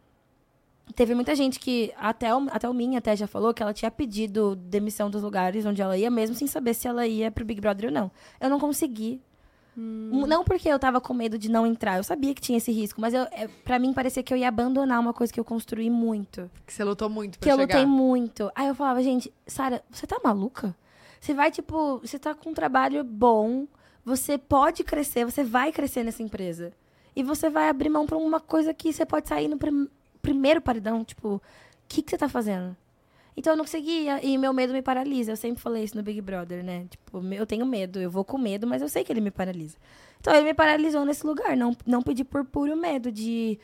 Teve 0.95 1.13
muita 1.15 1.35
gente 1.35 1.59
que, 1.59 1.93
até 1.97 2.33
o, 2.35 2.47
até 2.51 2.67
o 2.69 2.73
Minha 2.73 2.99
até 2.99 3.15
já 3.15 3.27
falou, 3.27 3.53
que 3.53 3.61
ela 3.61 3.73
tinha 3.73 3.91
pedido 3.91 4.55
demissão 4.55 5.09
dos 5.09 5.21
lugares 5.23 5.65
onde 5.65 5.81
ela 5.81 5.97
ia, 5.97 6.09
mesmo 6.09 6.35
sem 6.35 6.47
saber 6.47 6.73
se 6.73 6.87
ela 6.87 7.05
ia 7.07 7.31
pro 7.31 7.45
Big 7.45 7.59
Brother 7.61 7.87
ou 7.89 7.91
não. 7.93 8.11
Eu 8.39 8.49
não 8.49 8.59
consegui. 8.59 9.21
Hum. 9.77 10.25
Não 10.27 10.43
porque 10.43 10.67
eu 10.67 10.79
tava 10.79 10.99
com 10.99 11.13
medo 11.13 11.37
de 11.37 11.51
não 11.51 11.65
entrar, 11.67 11.97
eu 11.97 12.03
sabia 12.03 12.33
que 12.33 12.41
tinha 12.41 12.57
esse 12.57 12.71
risco, 12.71 12.99
mas 12.99 13.13
eu, 13.13 13.21
é, 13.31 13.47
pra 13.63 13.77
mim 13.77 13.93
parecia 13.93 14.23
que 14.23 14.33
eu 14.33 14.37
ia 14.37 14.47
abandonar 14.47 14.99
uma 14.99 15.13
coisa 15.13 15.31
que 15.31 15.39
eu 15.39 15.45
construí 15.45 15.87
muito. 15.89 16.49
Que 16.65 16.73
você 16.73 16.83
lutou 16.83 17.07
muito 17.09 17.37
pra 17.37 17.45
Que 17.47 17.51
eu 17.53 17.57
chegar. 17.59 17.75
lutei 17.79 17.85
muito. 17.85 18.51
Aí 18.55 18.67
eu 18.67 18.73
falava, 18.73 19.03
gente, 19.03 19.31
Sara, 19.45 19.83
você 19.91 20.07
tá 20.07 20.19
maluca? 20.23 20.75
Você 21.21 21.33
vai, 21.33 21.51
tipo, 21.51 21.99
você 21.99 22.17
tá 22.17 22.33
com 22.33 22.49
um 22.49 22.53
trabalho 22.55 23.03
bom, 23.03 23.67
você 24.03 24.35
pode 24.37 24.83
crescer, 24.83 25.25
você 25.25 25.43
vai 25.43 25.71
crescer 25.71 26.03
nessa 26.03 26.23
empresa. 26.23 26.73
E 27.15 27.21
você 27.21 27.47
vai 27.49 27.69
abrir 27.69 27.89
mão 27.89 28.07
pra 28.07 28.17
uma 28.17 28.39
coisa 28.39 28.73
que 28.73 28.91
você 28.91 29.05
pode 29.05 29.27
sair 29.27 29.47
no 29.47 29.57
prim- 29.57 29.87
primeiro 30.21 30.61
paredão, 30.61 31.03
tipo, 31.03 31.35
o 31.35 31.41
que, 31.87 32.01
que 32.01 32.11
você 32.11 32.17
tá 32.17 32.29
fazendo? 32.29 32.75
Então 33.35 33.53
eu 33.53 33.57
não 33.57 33.65
conseguia, 33.65 34.23
e 34.25 34.35
meu 34.37 34.51
medo 34.51 34.73
me 34.73 34.81
paralisa. 34.81 35.31
Eu 35.31 35.35
sempre 35.35 35.61
falei 35.61 35.83
isso 35.83 35.95
no 35.95 36.01
Big 36.01 36.19
Brother, 36.21 36.63
né? 36.63 36.87
Tipo, 36.89 37.23
eu 37.33 37.45
tenho 37.45 37.65
medo, 37.65 37.99
eu 37.99 38.09
vou 38.09 38.25
com 38.25 38.37
medo, 38.37 38.65
mas 38.65 38.81
eu 38.81 38.89
sei 38.89 39.03
que 39.03 39.13
ele 39.13 39.21
me 39.21 39.29
paralisa. 39.29 39.77
Então 40.19 40.33
ele 40.33 40.45
me 40.45 40.53
paralisou 40.53 41.05
nesse 41.05 41.25
lugar, 41.25 41.55
não, 41.55 41.77
não 41.85 42.01
pedi 42.01 42.23
por 42.23 42.43
puro 42.43 42.75
medo 42.75 43.11
de 43.11 43.59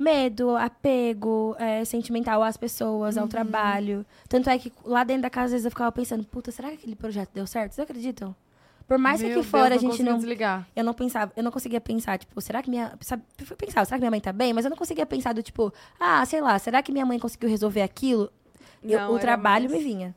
medo, 0.00 0.56
apego 0.56 1.54
é, 1.58 1.84
sentimental 1.84 2.42
às 2.42 2.56
pessoas, 2.56 3.18
ao 3.18 3.28
trabalho. 3.28 4.06
Tanto 4.28 4.48
é 4.48 4.58
que 4.58 4.72
lá 4.84 5.04
dentro 5.04 5.22
da 5.22 5.30
casa, 5.30 5.46
às 5.46 5.52
vezes 5.52 5.64
eu 5.66 5.70
ficava 5.70 5.92
pensando, 5.92 6.24
puta, 6.24 6.50
será 6.50 6.68
que 6.70 6.76
aquele 6.76 6.96
projeto 6.96 7.30
deu 7.34 7.46
certo? 7.46 7.72
Vocês 7.72 7.84
acreditam? 7.88 8.34
Por 8.88 8.96
mais 8.98 9.20
que 9.20 9.28
Meu 9.28 9.40
aqui 9.40 9.48
fora 9.48 9.78
Deus, 9.78 9.84
a 9.84 9.86
gente 9.86 10.02
não. 10.02 10.16
desligar. 10.16 10.66
Eu 10.74 10.82
não 10.82 10.94
pensava, 10.94 11.30
eu 11.36 11.44
não 11.44 11.50
conseguia 11.50 11.80
pensar, 11.80 12.18
tipo, 12.18 12.40
será 12.40 12.62
que 12.62 12.70
minha. 12.70 12.92
Sabe, 13.02 13.22
fui 13.44 13.54
pensar, 13.54 13.84
será 13.84 13.98
que 13.98 14.00
minha 14.00 14.10
mãe 14.10 14.20
tá 14.20 14.32
bem? 14.32 14.52
Mas 14.54 14.64
eu 14.64 14.70
não 14.70 14.76
conseguia 14.78 15.04
pensar 15.04 15.34
do 15.34 15.42
tipo, 15.42 15.70
ah, 16.00 16.24
sei 16.24 16.40
lá, 16.40 16.58
será 16.58 16.82
que 16.82 16.90
minha 16.90 17.04
mãe 17.04 17.18
conseguiu 17.18 17.50
resolver 17.50 17.82
aquilo? 17.82 18.32
Eu- 18.82 18.98
Não, 19.00 19.14
o 19.14 19.18
trabalho 19.18 19.68
mais- 19.68 19.78
me 19.78 19.84
vinha. 19.86 20.14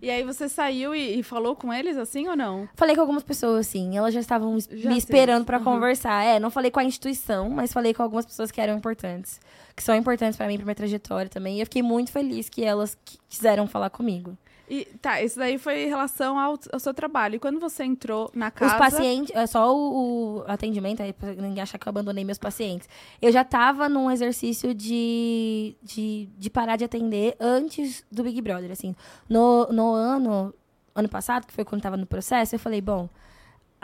E 0.00 0.10
aí 0.10 0.22
você 0.22 0.48
saiu 0.50 0.94
e, 0.94 1.18
e 1.18 1.22
falou 1.22 1.56
com 1.56 1.72
eles 1.72 1.96
assim 1.96 2.28
ou 2.28 2.36
não? 2.36 2.68
Falei 2.74 2.94
com 2.94 3.00
algumas 3.00 3.22
pessoas, 3.22 3.66
assim, 3.66 3.96
elas 3.96 4.12
já 4.12 4.20
estavam 4.20 4.56
es- 4.56 4.68
Já 4.70 4.90
me 4.90 4.98
esperando 4.98 5.44
pra 5.46 5.58
Uhum. 5.58 5.64
conversar. 5.64 6.22
É, 6.24 6.38
não 6.38 6.50
falei 6.50 6.70
com 6.70 6.78
a 6.80 6.84
instituição, 6.84 7.48
mas 7.48 7.72
falei 7.72 7.94
com 7.94 8.02
algumas 8.02 8.26
pessoas 8.26 8.50
que 8.50 8.60
eram 8.60 8.76
importantes. 8.76 9.40
Que 9.74 9.82
são 9.82 9.94
importantes 9.96 10.36
pra 10.36 10.46
mim, 10.46 10.56
pra 10.56 10.64
minha 10.64 10.74
trajetória 10.74 11.28
também. 11.30 11.56
E 11.56 11.60
eu 11.60 11.66
fiquei 11.66 11.82
muito 11.82 12.12
feliz 12.12 12.48
que 12.50 12.62
elas 12.62 12.96
qui- 13.04 13.18
quiseram 13.28 13.66
falar 13.66 13.88
comigo. 13.90 14.36
E 14.68 14.86
tá, 15.00 15.20
isso 15.22 15.38
daí 15.38 15.58
foi 15.58 15.84
em 15.84 15.88
relação 15.88 16.38
ao, 16.38 16.58
ao 16.72 16.80
seu 16.80 16.94
trabalho. 16.94 17.36
E 17.36 17.38
quando 17.38 17.60
você 17.60 17.84
entrou 17.84 18.30
na 18.34 18.50
casa. 18.50 18.72
Os 18.72 18.78
pacientes, 18.78 19.34
é 19.34 19.46
só 19.46 19.74
o, 19.76 20.38
o 20.38 20.44
atendimento, 20.46 21.02
aí 21.02 21.12
pra 21.12 21.34
ninguém 21.34 21.62
achar 21.62 21.78
que 21.78 21.86
eu 21.86 21.90
abandonei 21.90 22.24
meus 22.24 22.38
pacientes. 22.38 22.88
Eu 23.20 23.30
já 23.30 23.44
tava 23.44 23.88
num 23.88 24.10
exercício 24.10 24.74
de, 24.74 25.76
de, 25.82 26.28
de 26.36 26.50
parar 26.50 26.76
de 26.76 26.84
atender 26.84 27.36
antes 27.38 28.04
do 28.10 28.22
Big 28.22 28.40
Brother, 28.40 28.70
assim. 28.70 28.94
No, 29.28 29.66
no 29.66 29.92
ano, 29.92 30.54
ano 30.94 31.08
passado, 31.08 31.46
que 31.46 31.52
foi 31.52 31.64
quando 31.64 31.82
tava 31.82 31.96
no 31.96 32.06
processo, 32.06 32.54
eu 32.54 32.58
falei, 32.58 32.80
bom, 32.80 33.08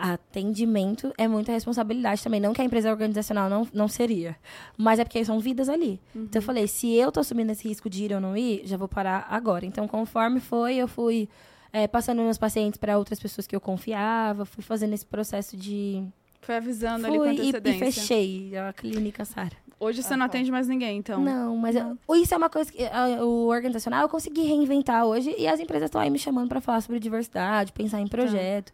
atendimento 0.01 1.13
é 1.19 1.27
muita 1.29 1.53
responsabilidade 1.53 2.23
também. 2.23 2.41
Não 2.41 2.53
que 2.53 2.61
a 2.61 2.65
empresa 2.65 2.91
organizacional 2.91 3.49
não, 3.51 3.67
não 3.73 3.89
seria. 3.89 4.37
Mas 4.77 4.99
é 4.99 5.05
porque 5.05 5.25
são 5.25 5.39
vidas 5.41 5.69
ali. 5.69 6.01
Então 6.15 6.41
eu 6.41 6.43
falei, 6.45 6.67
se 6.67 6.93
eu 6.95 7.11
tô 7.13 7.21
assumindo 7.21 7.53
esse 7.53 7.67
risco 7.69 7.89
de 7.91 8.05
ir 8.05 8.13
ou 8.15 8.21
não 8.21 8.37
ir, 8.37 8.63
já 8.65 8.77
vou 8.77 8.89
parar 8.89 9.27
agora. 9.31 9.65
Então, 9.67 9.87
conforme 9.87 10.41
foi, 10.41 10.77
eu 10.77 10.89
fui 10.89 11.29
é, 11.73 11.87
passando 11.87 12.23
meus 12.23 12.39
pacientes 12.39 12.79
para 12.79 12.99
outras 12.99 13.19
pessoas 13.21 13.47
que 13.47 13.55
eu 13.55 13.61
confiava, 13.61 14.45
fui 14.45 14.63
fazendo 14.63 14.93
esse 14.95 15.07
processo 15.07 15.57
de. 15.57 16.03
Foi 16.41 16.57
avisando 16.57 17.07
ali 17.07 17.19
com 17.19 17.25
Fui 17.25 17.33
e, 17.33 17.37
e 17.37 17.41
antecedência. 17.41 17.93
fechei 17.93 18.57
a 18.57 18.73
clínica, 18.73 19.25
Sara. 19.25 19.53
Hoje 19.79 20.03
você 20.03 20.13
Ah, 20.13 20.17
não 20.17 20.27
tá. 20.27 20.33
atende 20.37 20.51
mais 20.51 20.69
ninguém, 20.69 20.99
então. 20.99 21.21
Não, 21.23 21.57
mas 21.57 21.75
eu- 21.75 21.97
isso 22.17 22.35
é 22.35 22.37
uma 22.37 22.51
coisa 22.51 22.71
que 22.71 22.83
o 23.23 23.47
organizacional 23.47 24.03
eu 24.03 24.09
consegui 24.11 24.43
reinventar 24.43 25.07
hoje 25.07 25.35
e 25.39 25.47
as 25.49 25.59
empresas 25.59 25.87
estão 25.87 26.01
aí 26.01 26.11
me 26.11 26.19
chamando 26.19 26.49
para 26.49 26.61
falar 26.61 26.81
sobre 26.83 26.99
diversidade, 27.01 27.73
pensar 27.73 27.99
em 28.01 28.07
projeto. 28.07 28.73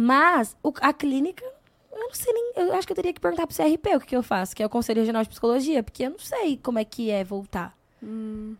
Mas 0.00 0.56
o- 0.62 0.72
a 0.80 0.92
clínica, 0.92 1.44
eu 1.92 1.98
não 1.98 2.12
sei 2.14 2.32
nem. 2.32 2.52
Eu 2.56 2.72
acho 2.74 2.86
que 2.86 2.92
eu 2.92 2.96
teria 2.96 3.12
que 3.12 3.20
perguntar 3.20 3.46
pro 3.46 3.54
CRP 3.54 3.96
o 3.96 4.00
que, 4.00 4.06
que 4.06 4.16
eu 4.16 4.22
faço, 4.22 4.54
que 4.56 4.62
é 4.62 4.66
o 4.66 4.70
Conselho 4.70 5.00
Regional 5.00 5.22
de 5.22 5.28
Psicologia, 5.28 5.82
porque 5.82 6.04
eu 6.04 6.10
não 6.10 6.18
sei 6.18 6.56
como 6.62 6.78
é 6.78 6.84
que 6.84 7.10
é 7.10 7.22
voltar. 7.24 7.76
Hum, 8.02 8.56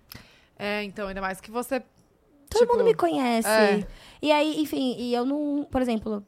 É, 0.59 0.83
então, 0.85 1.09
ainda 1.09 1.21
mais 1.21 1.41
que 1.41 1.51
você. 1.51 1.81
Todo 2.51 2.61
tipo, 2.61 2.73
mundo 2.75 2.85
me 2.85 2.95
conhece. 2.95 3.49
é. 3.49 3.87
E 4.21 4.31
aí, 4.33 4.61
enfim, 4.61 4.97
e 4.99 5.15
eu 5.15 5.25
não. 5.25 5.67
Por 5.71 5.81
exemplo, 5.81 6.23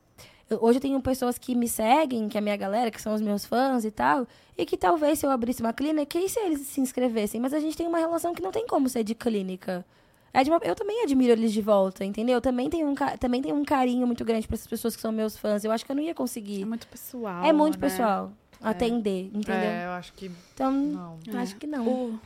hoje 0.60 0.78
eu 0.78 0.80
tenho 0.80 1.00
pessoas 1.02 1.36
que 1.36 1.54
me 1.54 1.68
seguem, 1.68 2.28
que 2.28 2.38
é 2.38 2.40
a 2.40 2.42
minha 2.42 2.56
galera, 2.56 2.90
que 2.90 3.02
são 3.02 3.12
os 3.12 3.20
meus 3.20 3.44
fãs 3.44 3.84
e 3.84 3.90
tal. 3.90 4.26
E 4.56 4.64
que 4.64 4.76
talvez 4.76 5.18
se 5.18 5.26
eu 5.26 5.30
abrisse 5.30 5.60
uma 5.60 5.72
clínica, 5.72 6.18
e 6.18 6.28
se 6.28 6.38
eles 6.40 6.60
se 6.68 6.80
inscrevessem? 6.80 7.40
Mas 7.40 7.52
a 7.52 7.58
gente 7.60 7.76
tem 7.76 7.86
uma 7.86 7.98
relação 7.98 8.32
que 8.34 8.40
não 8.42 8.50
tem 8.52 8.66
como 8.66 8.88
ser 8.88 9.02
de 9.04 9.14
clínica. 9.14 9.84
É 10.34 10.42
de 10.42 10.50
uma- 10.50 10.60
eu 10.62 10.74
também 10.74 11.02
admiro 11.02 11.32
eles 11.32 11.52
de 11.52 11.60
volta, 11.60 12.04
entendeu? 12.04 12.34
Eu 12.36 12.40
também 12.40 12.70
tenho 12.70 12.88
um, 12.88 12.94
também 12.94 13.42
tenho 13.42 13.54
um 13.54 13.64
carinho 13.64 14.06
muito 14.06 14.24
grande 14.24 14.46
para 14.46 14.54
essas 14.54 14.66
pessoas 14.66 14.96
que 14.96 15.02
são 15.02 15.12
meus 15.12 15.36
fãs. 15.36 15.62
Eu 15.64 15.70
acho 15.72 15.84
que 15.84 15.92
eu 15.92 15.96
não 15.96 16.02
ia 16.02 16.12
é 16.12 16.14
conseguir. 16.14 16.64
muito 16.64 16.86
pessoal. 16.86 17.44
É 17.44 17.52
muito 17.52 17.78
né? 17.78 17.80
pessoal 17.88 18.32
atender, 18.62 19.28
entendeu? 19.34 19.54
É, 19.54 19.86
eu 19.86 19.90
acho 19.90 20.12
que. 20.12 20.30
Então, 20.54 20.70
Não. 20.72 21.18
acho 21.40 21.56
que 21.56 21.66
não. 21.66 21.86
O, 21.86 22.20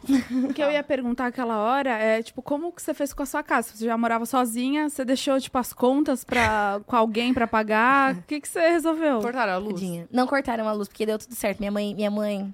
o 0.45 0.53
que 0.53 0.63
eu 0.63 0.71
ia 0.71 0.83
perguntar 0.83 1.27
aquela 1.27 1.57
hora 1.59 1.91
é, 1.91 2.23
tipo, 2.23 2.43
como 2.43 2.71
que 2.71 2.83
você 2.83 2.93
fez 2.93 3.13
com 3.13 3.23
a 3.23 3.27
sua 3.27 3.43
casa? 3.43 3.71
Você 3.75 3.87
já 3.87 3.97
morava 3.97 4.27
sozinha? 4.27 4.89
Você 4.89 5.05
deixou, 5.05 5.41
tipo, 5.41 5.57
as 5.59 5.73
contas 5.73 6.25
pra, 6.25 6.81
com 6.87 6.95
alguém 6.95 7.33
pra 7.33 7.47
pagar? 7.47 8.15
O 8.17 8.23
que, 8.23 8.41
que 8.41 8.49
você 8.49 8.69
resolveu? 8.69 9.21
Cortaram 9.21 9.53
a 9.55 9.57
luz? 9.57 9.81
Não 10.13 10.27
cortaram 10.27 10.69
a 10.69 10.73
luz, 10.73 10.89
porque 10.89 11.07
deu 11.07 11.19
tudo 11.19 11.35
certo. 11.35 11.59
Minha 11.59 11.73
mãe, 11.73 11.95
minha 11.95 12.11
mãe 12.11 12.53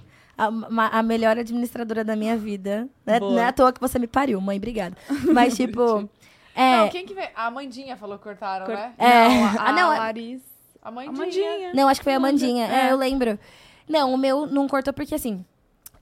a, 0.49 0.99
a 0.99 1.03
melhor 1.03 1.39
administradora 1.39 2.03
da 2.05 2.15
minha 2.17 2.37
vida. 2.37 2.89
Né? 3.07 3.21
Não 3.21 3.39
é 3.39 3.47
à 3.47 3.53
toa 3.53 3.73
que 3.73 3.81
você 3.81 3.99
me 3.99 4.07
pariu, 4.07 4.41
mãe, 4.41 4.57
obrigada. 4.59 4.97
Mas, 5.33 5.55
tipo. 5.57 6.09
É, 6.55 6.77
Não, 6.79 6.89
quem 6.91 7.07
que 7.07 7.15
veio? 7.15 7.29
A 7.35 7.51
Mandinha 7.51 7.97
falou 7.97 8.19
que 8.19 8.25
cortaram, 8.25 8.67
Cor- 8.67 8.75
né? 8.75 8.93
É. 8.99 9.29
Não, 9.29 9.45
a, 9.45 9.69
Ah, 9.69 9.73
não, 9.73 9.91
a 9.91 9.95
é- 9.95 9.99
Larissa. 9.99 10.45
A. 10.83 10.91
Mandinha. 10.91 11.73
Não, 11.75 11.89
acho 11.89 12.01
que 12.01 12.05
foi 12.05 12.15
a 12.15 12.21
Mandinha. 12.21 12.67
É, 12.67 12.89
É. 12.89 12.93
eu 12.93 12.97
lembro. 12.97 13.39
Não, 13.89 14.13
o 14.13 14.19
meu 14.19 14.47
não 14.47 14.69
cortou 14.69 14.93
porque, 14.93 15.15
assim, 15.15 15.45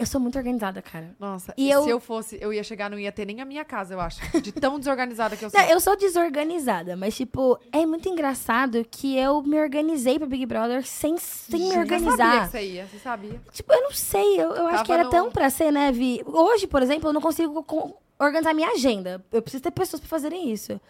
eu 0.00 0.06
sou 0.06 0.20
muito 0.20 0.36
organizada, 0.36 0.82
cara. 0.82 1.14
Nossa, 1.20 1.54
E 1.56 1.66
e 1.66 1.70
eu- 1.70 1.84
se 1.84 1.90
eu 1.90 2.00
fosse, 2.00 2.38
eu 2.40 2.52
ia 2.52 2.64
chegar, 2.64 2.90
não 2.90 2.98
ia 2.98 3.12
ter 3.12 3.24
nem 3.24 3.40
a 3.40 3.44
minha 3.44 3.64
casa, 3.64 3.94
eu 3.94 4.00
acho. 4.00 4.20
De 4.40 4.50
tão 4.50 4.78
desorganizada 4.78 5.36
que 5.36 5.44
eu 5.44 5.50
sou. 5.50 5.60
Não, 5.60 5.68
eu 5.68 5.78
sou 5.80 5.96
desorganizada, 5.96 6.96
mas, 6.96 7.16
tipo, 7.16 7.58
é 7.72 7.84
muito 7.86 8.08
engraçado 8.08 8.84
que 8.90 9.16
eu 9.16 9.42
me 9.42 9.60
organizei 9.60 10.18
pro 10.18 10.26
Big 10.28 10.46
Brother 10.46 10.84
sem, 10.86 11.16
sem 11.18 11.60
me 11.60 11.66
Você 11.66 11.74
sabia 11.74 11.80
organizar. 11.80 12.44
que 12.46 12.50
você 12.52 12.62
ia, 12.66 12.86
você 12.86 12.98
sabia. 12.98 13.40
Tipo, 13.52 13.72
eu 13.72 13.82
não 13.82 13.92
sei, 13.92 14.40
eu, 14.40 14.50
eu 14.52 14.66
acho 14.68 14.84
que 14.84 14.92
era 14.92 15.04
no- 15.04 15.10
tão 15.10 15.30
pra 15.30 15.50
ser, 15.50 15.70
né, 15.70 15.92
Vi? 15.92 16.22
Hoje, 16.26 16.66
por 16.66 16.82
exemplo, 16.82 17.08
eu 17.08 17.12
não 17.12 17.20
consigo 17.20 17.62
co- 17.62 17.96
organizar 18.18 18.54
minha 18.54 18.70
agenda. 18.70 19.24
Eu 19.32 19.42
preciso 19.42 19.62
ter 19.62 19.70
pessoas 19.70 20.00
pra 20.00 20.08
fazerem 20.08 20.50
isso. 20.50 20.80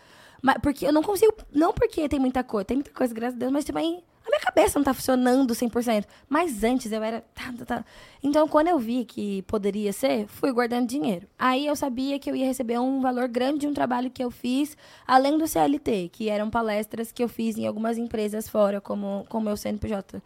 Mas 0.43 0.57
porque 0.63 0.87
eu 0.87 0.93
não 0.93 1.03
consigo, 1.03 1.35
não 1.53 1.73
porque 1.73 2.09
tem 2.09 2.19
muita 2.19 2.43
coisa, 2.43 2.65
tem 2.65 2.77
muita 2.79 2.91
coisa, 2.93 3.13
graças 3.13 3.35
a 3.37 3.39
Deus, 3.39 3.53
mas 3.53 3.65
também 3.65 4.03
a 4.31 4.37
minha 4.37 4.41
cabeça 4.41 4.79
não 4.79 4.85
tá 4.85 4.95
funcionando 4.95 5.53
100%. 5.53 6.05
Mas 6.29 6.63
antes 6.63 6.93
eu 6.93 7.03
era. 7.03 7.23
tá, 7.35 7.53
tá, 7.59 7.65
tá. 7.65 7.85
Então, 8.23 8.47
quando 8.47 8.69
eu 8.69 8.79
vi 8.79 9.05
que 9.05 9.43
poderia 9.43 9.93
ser, 9.93 10.27
fui 10.29 10.53
guardando 10.53 10.87
dinheiro. 10.87 11.27
Aí 11.39 11.67
eu 11.67 11.75
sabia 11.75 12.19
que 12.19 12.31
eu 12.31 12.37
ia 12.37 12.47
receber 12.47 12.79
um 12.79 13.01
valor 13.01 13.27
grande 13.29 13.61
de 13.61 13.67
um 13.67 13.75
trabalho 13.75 14.11
que 14.11 14.23
eu 14.23 14.31
fiz, 14.31 14.77
além 15.07 15.37
do 15.37 15.49
CLT, 15.49 16.11
que 16.13 16.29
eram 16.29 16.49
palestras 16.49 17.11
que 17.11 17.23
eu 17.23 17.29
fiz 17.29 17.59
em 17.59 17.67
algumas 17.67 17.99
empresas 17.99 18.49
fora, 18.49 18.81
como 18.81 19.27
o 19.29 19.41
meu 19.41 19.57
CNPJ. 19.57 20.23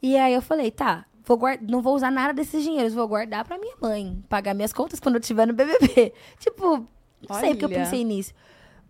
E 0.00 0.16
aí 0.16 0.34
eu 0.34 0.42
falei, 0.42 0.70
tá, 0.70 1.06
vou 1.24 1.36
guard... 1.36 1.60
não 1.62 1.82
vou 1.82 1.94
usar 1.94 2.10
nada 2.10 2.32
desses 2.32 2.62
dinheiros, 2.62 2.94
vou 2.94 3.08
guardar 3.08 3.44
pra 3.44 3.58
minha 3.58 3.74
mãe, 3.80 4.22
pagar 4.28 4.54
minhas 4.54 4.72
contas 4.72 5.00
quando 5.00 5.16
eu 5.16 5.20
estiver 5.20 5.46
no 5.46 5.54
BBB. 5.54 6.12
Tipo, 6.38 6.86
não 7.28 7.40
sei 7.40 7.50
porque 7.50 7.64
eu 7.64 7.68
Olha. 7.70 7.78
pensei 7.78 8.04
nisso. 8.04 8.32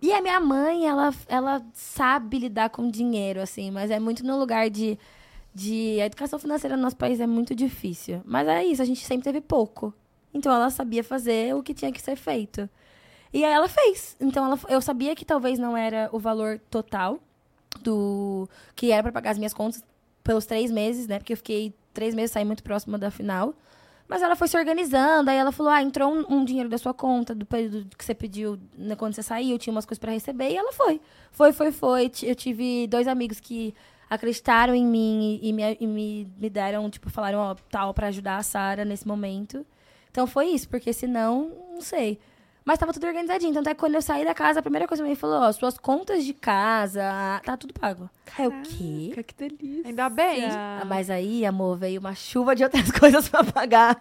E 0.05 0.13
a 0.13 0.21
minha 0.21 0.39
mãe, 0.39 0.87
ela, 0.87 1.15
ela 1.27 1.67
sabe 1.73 2.39
lidar 2.39 2.69
com 2.69 2.91
dinheiro, 2.91 3.41
assim, 3.41 3.71
mas 3.71 3.91
é 3.91 3.99
muito 3.99 4.23
no 4.23 4.39
lugar 4.39 4.69
de, 4.69 4.99
de. 5.55 5.99
A 5.99 6.05
educação 6.05 6.39
financeira 6.39 6.77
no 6.77 6.83
nosso 6.83 6.97
país 6.99 7.21
é 7.21 7.27
muito 7.27 7.55
difícil. 7.55 8.21
Mas 8.23 8.47
é 8.47 8.63
isso, 8.63 8.83
a 8.83 8.85
gente 8.85 9.03
sempre 9.03 9.25
teve 9.25 9.41
pouco. 9.41 9.95
Então 10.35 10.53
ela 10.53 10.69
sabia 10.69 11.03
fazer 11.03 11.55
o 11.55 11.63
que 11.63 11.73
tinha 11.73 11.91
que 11.91 12.03
ser 12.03 12.17
feito. 12.17 12.69
E 13.33 13.43
aí 13.47 13.51
ela 13.51 13.67
fez. 13.67 14.15
Então 14.21 14.45
ela, 14.45 14.61
eu 14.69 14.83
sabia 14.83 15.17
que 15.17 15.25
talvez 15.25 15.59
não 15.59 15.75
era 15.75 16.11
o 16.13 16.19
valor 16.19 16.61
total 16.71 17.19
do. 17.81 18.47
que 18.77 18.93
era 18.93 19.05
pra 19.05 19.11
pagar 19.11 19.31
as 19.31 19.39
minhas 19.39 19.55
contas 19.55 19.83
pelos 20.23 20.45
três 20.45 20.71
meses, 20.71 21.07
né? 21.07 21.19
Porque 21.19 21.33
eu 21.33 21.39
fiquei 21.39 21.73
três 21.95 22.15
meses 22.15 22.33
saí 22.33 22.45
muito 22.45 22.63
próxima 22.63 22.99
da 22.99 23.11
final. 23.11 23.55
Mas 24.07 24.21
ela 24.23 24.37
foi 24.37 24.49
se 24.49 24.57
organizando, 24.57 25.31
aí 25.31 25.37
ela 25.37 25.51
falou: 25.51 25.73
ah, 25.73 25.83
entrou 25.83 26.13
um, 26.13 26.25
um 26.29 26.45
dinheiro 26.45 26.69
da 26.69 26.79
sua 26.79 26.93
conta, 26.93 27.35
do 27.35 27.47
período 27.47 27.97
que 27.97 28.05
você 28.05 28.15
pediu 28.15 28.59
né, 28.77 28.95
quando 28.97 29.15
você 29.15 29.23
saiu, 29.23 29.59
tinha 29.59 29.73
umas 29.73 29.87
coisas 29.87 29.99
pra 29.99 30.13
receber, 30.13 30.51
e 30.51 30.57
ela 30.57 30.73
foi. 30.73 31.01
Foi, 31.33 31.53
foi, 31.53 31.73
foi. 31.73 32.11
Eu 32.23 32.35
tive 32.35 32.87
dois 32.87 33.09
amigos 33.09 33.41
que 33.41 33.75
acreditaram 34.09 34.75
em 34.75 34.85
mim 34.85 35.41
e, 35.43 35.49
e 35.49 35.53
me, 35.53 35.77
e 35.81 35.87
me, 35.87 36.33
me 36.39 36.51
deram, 36.51 36.89
tipo, 36.91 37.11
falaram, 37.11 37.39
ó, 37.39 37.55
tal, 37.71 37.95
pra 37.95 38.09
ajudar 38.09 38.37
a 38.37 38.43
Sara 38.43 38.85
nesse 38.85 39.07
momento. 39.07 39.65
Então 40.11 40.27
foi 40.27 40.49
isso, 40.49 40.69
porque 40.69 40.93
senão, 40.93 41.51
não 41.73 41.81
sei. 41.81 42.19
Mas 42.65 42.79
tava 42.79 42.95
tudo 42.95 43.07
organizadinho. 43.07 43.53
Tanto 43.53 43.69
é 43.69 43.75
que 43.75 43.81
quando 43.81 43.95
eu 43.95 44.01
saí 44.01 44.25
da 44.25 44.33
casa, 44.33 44.61
a 44.61 44.63
primeira 44.63 44.89
coisa 44.89 45.03
que 45.03 45.09
ele 45.09 45.15
falou, 45.17 45.43
ó, 45.43 45.53
suas 45.53 45.77
contas 45.77 46.25
de 46.25 46.33
casa, 46.33 47.03
tá 47.45 47.57
tudo 47.59 47.75
pago. 47.75 48.09
Aí, 48.39 48.47
o 48.47 48.63
quê? 48.63 49.23
Que 49.23 49.35
delícia. 49.49 49.87
Ainda 49.89 50.09
bem. 50.09 50.45
Ah, 50.47 50.83
Mas 50.87 51.11
aí, 51.11 51.45
amor, 51.45 51.77
veio 51.77 52.01
uma 52.01 52.15
chuva 52.15 52.57
de 52.57 52.65
outras 52.65 52.91
coisas 52.99 53.29
pra 53.29 53.45
pagar. 53.45 54.01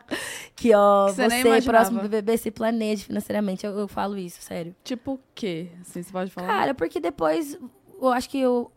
Que, 0.55 0.73
ó, 0.73 1.07
Que 1.07 1.13
você 1.15 1.27
você, 1.27 1.61
próximo 1.63 2.01
do 2.01 2.07
bebê, 2.07 2.37
se 2.37 2.49
planeje 2.51 3.03
financeiramente. 3.03 3.65
Eu, 3.65 3.77
eu 3.77 3.87
falo 3.87 4.17
isso, 4.17 4.41
sério. 4.41 4.73
Tipo 4.81 5.15
o 5.15 5.19
quê? 5.35 5.67
Assim, 5.81 6.01
você 6.01 6.11
pode 6.11 6.31
falar? 6.31 6.47
Cara, 6.47 6.73
porque 6.73 7.01
depois, 7.01 7.57
eu 8.01 8.09
acho 8.13 8.29
que 8.29 8.39
eu... 8.39 8.71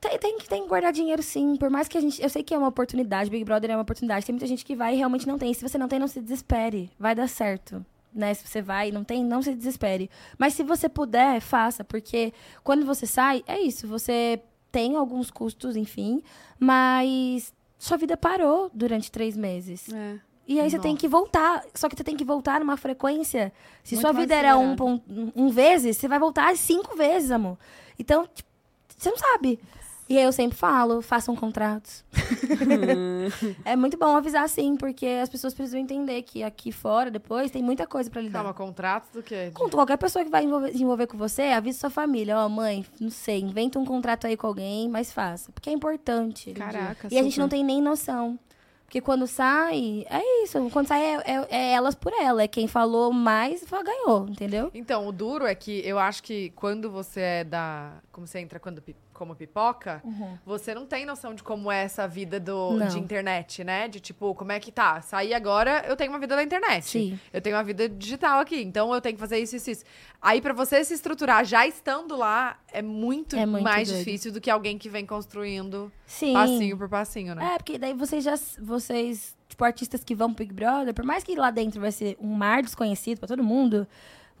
Tem, 0.00 0.16
tem, 0.20 0.38
que- 0.38 0.48
tem 0.48 0.62
que 0.62 0.68
guardar 0.68 0.92
dinheiro, 0.92 1.20
sim. 1.24 1.56
Por 1.56 1.68
mais 1.68 1.88
que 1.88 1.98
a 1.98 2.00
gente... 2.00 2.22
Eu 2.22 2.28
sei 2.28 2.44
que 2.44 2.54
é 2.54 2.58
uma 2.58 2.68
oportunidade, 2.68 3.28
Big 3.28 3.44
Brother 3.44 3.72
é 3.72 3.74
uma 3.76 3.82
oportunidade. 3.82 4.24
Tem 4.24 4.32
muita 4.32 4.46
gente 4.46 4.64
que 4.64 4.76
vai 4.76 4.94
e 4.94 4.96
realmente 4.96 5.26
não 5.26 5.36
tem. 5.36 5.52
Se 5.52 5.68
você 5.68 5.76
não 5.76 5.88
tem, 5.88 5.98
não 5.98 6.06
se 6.06 6.20
desespere. 6.20 6.88
Vai 6.96 7.16
dar 7.16 7.28
certo. 7.28 7.84
Né? 8.18 8.34
Se 8.34 8.48
você 8.48 8.60
vai 8.60 8.88
e 8.88 8.92
não 8.92 9.04
tem, 9.04 9.24
não 9.24 9.40
se 9.40 9.54
desespere. 9.54 10.10
Mas 10.36 10.54
se 10.54 10.64
você 10.64 10.88
puder, 10.88 11.40
faça. 11.40 11.84
Porque 11.84 12.32
quando 12.64 12.84
você 12.84 13.06
sai, 13.06 13.44
é 13.46 13.60
isso. 13.60 13.86
Você 13.86 14.42
tem 14.72 14.96
alguns 14.96 15.30
custos, 15.30 15.76
enfim. 15.76 16.20
Mas 16.58 17.52
sua 17.78 17.96
vida 17.96 18.16
parou 18.16 18.70
durante 18.74 19.08
três 19.08 19.36
meses. 19.36 19.92
É. 19.92 20.18
E 20.48 20.58
aí 20.58 20.68
você 20.68 20.78
tem 20.78 20.92
Nossa. 20.92 21.00
que 21.00 21.06
voltar. 21.06 21.64
Só 21.74 21.88
que 21.88 21.96
você 21.96 22.02
tem 22.02 22.16
que 22.16 22.24
voltar 22.24 22.58
numa 22.58 22.76
frequência. 22.76 23.52
Se 23.84 23.94
Muito 23.94 24.04
sua 24.04 24.12
vida 24.12 24.34
era 24.34 24.58
um, 24.58 24.74
um, 24.82 25.32
um 25.36 25.48
vezes, 25.50 25.96
você 25.96 26.08
vai 26.08 26.18
voltar 26.18 26.56
cinco 26.56 26.96
vezes, 26.96 27.30
amor. 27.30 27.56
Então, 27.98 28.26
tipo, 28.34 28.48
você 28.96 29.10
não 29.10 29.18
sabe. 29.18 29.60
E 30.08 30.16
aí 30.16 30.24
eu 30.24 30.32
sempre 30.32 30.56
falo, 30.56 31.02
façam 31.02 31.36
contratos. 31.36 32.02
é 33.64 33.76
muito 33.76 33.96
bom 33.98 34.16
avisar 34.16 34.42
assim, 34.44 34.76
porque 34.76 35.06
as 35.22 35.28
pessoas 35.28 35.52
precisam 35.54 35.78
entender 35.78 36.22
que 36.22 36.42
aqui 36.42 36.72
fora, 36.72 37.10
depois, 37.10 37.50
tem 37.50 37.62
muita 37.62 37.86
coisa 37.86 38.08
pra 38.10 38.20
lidar. 38.22 38.38
Calma, 38.38 38.54
contrato 38.54 39.12
do 39.12 39.22
quê? 39.22 39.50
Com 39.54 39.68
qualquer 39.68 39.98
pessoa 39.98 40.24
que 40.24 40.30
vai 40.30 40.44
envolver, 40.44 40.72
se 40.72 40.82
envolver 40.82 41.06
com 41.06 41.18
você, 41.18 41.42
avisa 41.42 41.78
sua 41.80 41.90
família. 41.90 42.38
Ó, 42.38 42.48
mãe, 42.48 42.86
não 43.00 43.10
sei, 43.10 43.40
inventa 43.40 43.78
um 43.78 43.84
contrato 43.84 44.26
aí 44.26 44.36
com 44.36 44.46
alguém, 44.46 44.88
mas 44.88 45.12
faça. 45.12 45.52
Porque 45.52 45.68
é 45.68 45.72
importante. 45.72 46.52
Caraca, 46.52 47.08
E 47.10 47.18
a 47.18 47.22
gente 47.22 47.32
super. 47.32 47.42
não 47.42 47.48
tem 47.48 47.62
nem 47.64 47.82
noção. 47.82 48.38
Porque 48.86 49.02
quando 49.02 49.26
sai, 49.26 50.06
é 50.08 50.42
isso. 50.44 50.58
Quando 50.70 50.86
sai, 50.86 51.04
é, 51.04 51.16
é- 51.26 51.46
é 51.50 51.72
elas 51.74 51.94
por 51.94 52.10
ela. 52.10 52.42
É 52.42 52.48
quem 52.48 52.66
falou 52.66 53.12
mais, 53.12 53.62
ganhou, 53.84 54.26
entendeu? 54.26 54.70
Então, 54.72 55.06
o 55.06 55.12
duro 55.12 55.44
é 55.44 55.54
que 55.54 55.86
eu 55.86 55.98
acho 55.98 56.22
que 56.22 56.48
quando 56.56 56.90
você 56.90 57.20
é 57.20 57.44
da. 57.44 57.92
Como 58.10 58.26
você 58.26 58.38
entra 58.38 58.58
quando, 58.58 58.82
como 59.18 59.34
pipoca, 59.34 60.00
você 60.46 60.72
não 60.72 60.86
tem 60.86 61.04
noção 61.04 61.34
de 61.34 61.42
como 61.42 61.70
é 61.72 61.82
essa 61.82 62.06
vida 62.06 62.38
do, 62.38 62.74
Não. 62.74 62.86
de 62.86 62.98
internet, 62.98 63.64
né? 63.64 63.88
De 63.88 63.98
tipo, 63.98 64.32
como 64.34 64.52
é 64.52 64.60
que 64.60 64.70
tá? 64.70 65.00
Saí 65.00 65.34
agora, 65.34 65.84
eu 65.88 65.96
tenho 65.96 66.10
uma 66.12 66.20
vida 66.20 66.36
da 66.36 66.42
internet. 66.42 66.84
Sim. 66.84 67.18
Eu 67.32 67.40
tenho 67.42 67.56
uma 67.56 67.64
vida 67.64 67.88
digital 67.88 68.38
aqui. 68.40 68.62
Então 68.62 68.94
eu 68.94 69.00
tenho 69.00 69.16
que 69.16 69.20
fazer 69.20 69.38
isso, 69.38 69.56
isso, 69.56 69.70
isso. 69.70 69.84
Aí, 70.22 70.40
pra 70.40 70.52
você 70.52 70.82
se 70.84 70.94
estruturar 70.94 71.44
já 71.44 71.66
estando 71.66 72.16
lá, 72.16 72.58
é 72.72 72.80
muito, 72.80 73.34
É 73.36 73.44
muito 73.44 73.64
mais 73.64 73.88
doido. 73.88 73.98
difícil 74.04 74.32
do 74.32 74.40
que 74.40 74.50
alguém 74.50 74.78
que 74.78 74.88
vem 74.88 75.04
construindo 75.04 75.92
Sim. 76.06 76.32
passinho 76.32 76.76
por 76.78 76.88
passinho, 76.88 77.34
né? 77.34 77.54
É, 77.54 77.58
porque 77.58 77.76
daí 77.78 77.94
vocês 77.94 78.22
já. 78.22 78.34
Vocês, 78.60 79.36
tipo, 79.48 79.64
artistas 79.64 80.04
que 80.04 80.14
vão 80.14 80.32
pro 80.32 80.44
Big 80.44 80.54
Brother, 80.54 80.94
por 80.94 81.04
mais 81.04 81.24
que 81.24 81.34
lá 81.34 81.50
dentro 81.50 81.80
vai 81.80 81.90
ser 81.92 82.16
um 82.20 82.32
mar 82.34 82.62
desconhecido 82.62 83.18
pra 83.18 83.26
todo 83.28 83.42
mundo. 83.42 83.86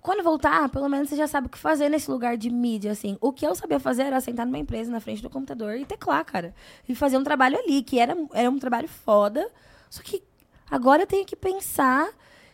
Quando 0.00 0.22
voltar, 0.22 0.68
pelo 0.68 0.88
menos 0.88 1.08
você 1.08 1.16
já 1.16 1.26
sabe 1.26 1.48
o 1.48 1.50
que 1.50 1.58
fazer 1.58 1.88
nesse 1.88 2.10
lugar 2.10 2.36
de 2.36 2.50
mídia, 2.50 2.92
assim. 2.92 3.16
O 3.20 3.32
que 3.32 3.46
eu 3.46 3.54
sabia 3.54 3.80
fazer 3.80 4.02
era 4.02 4.20
sentar 4.20 4.46
numa 4.46 4.58
empresa 4.58 4.90
na 4.90 5.00
frente 5.00 5.22
do 5.22 5.28
computador 5.28 5.76
e 5.76 5.84
teclar, 5.84 6.24
cara. 6.24 6.54
E 6.88 6.94
fazer 6.94 7.18
um 7.18 7.24
trabalho 7.24 7.58
ali, 7.58 7.82
que 7.82 7.98
era, 7.98 8.16
era 8.32 8.48
um 8.48 8.58
trabalho 8.58 8.88
foda. 8.88 9.50
Só 9.90 10.02
que 10.02 10.22
agora 10.70 11.02
eu 11.02 11.06
tenho 11.06 11.24
que 11.26 11.36
pensar 11.36 12.08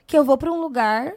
que 0.07 0.17
eu 0.17 0.25
vou 0.25 0.39
pra 0.39 0.51
um 0.51 0.61
lugar, 0.61 1.15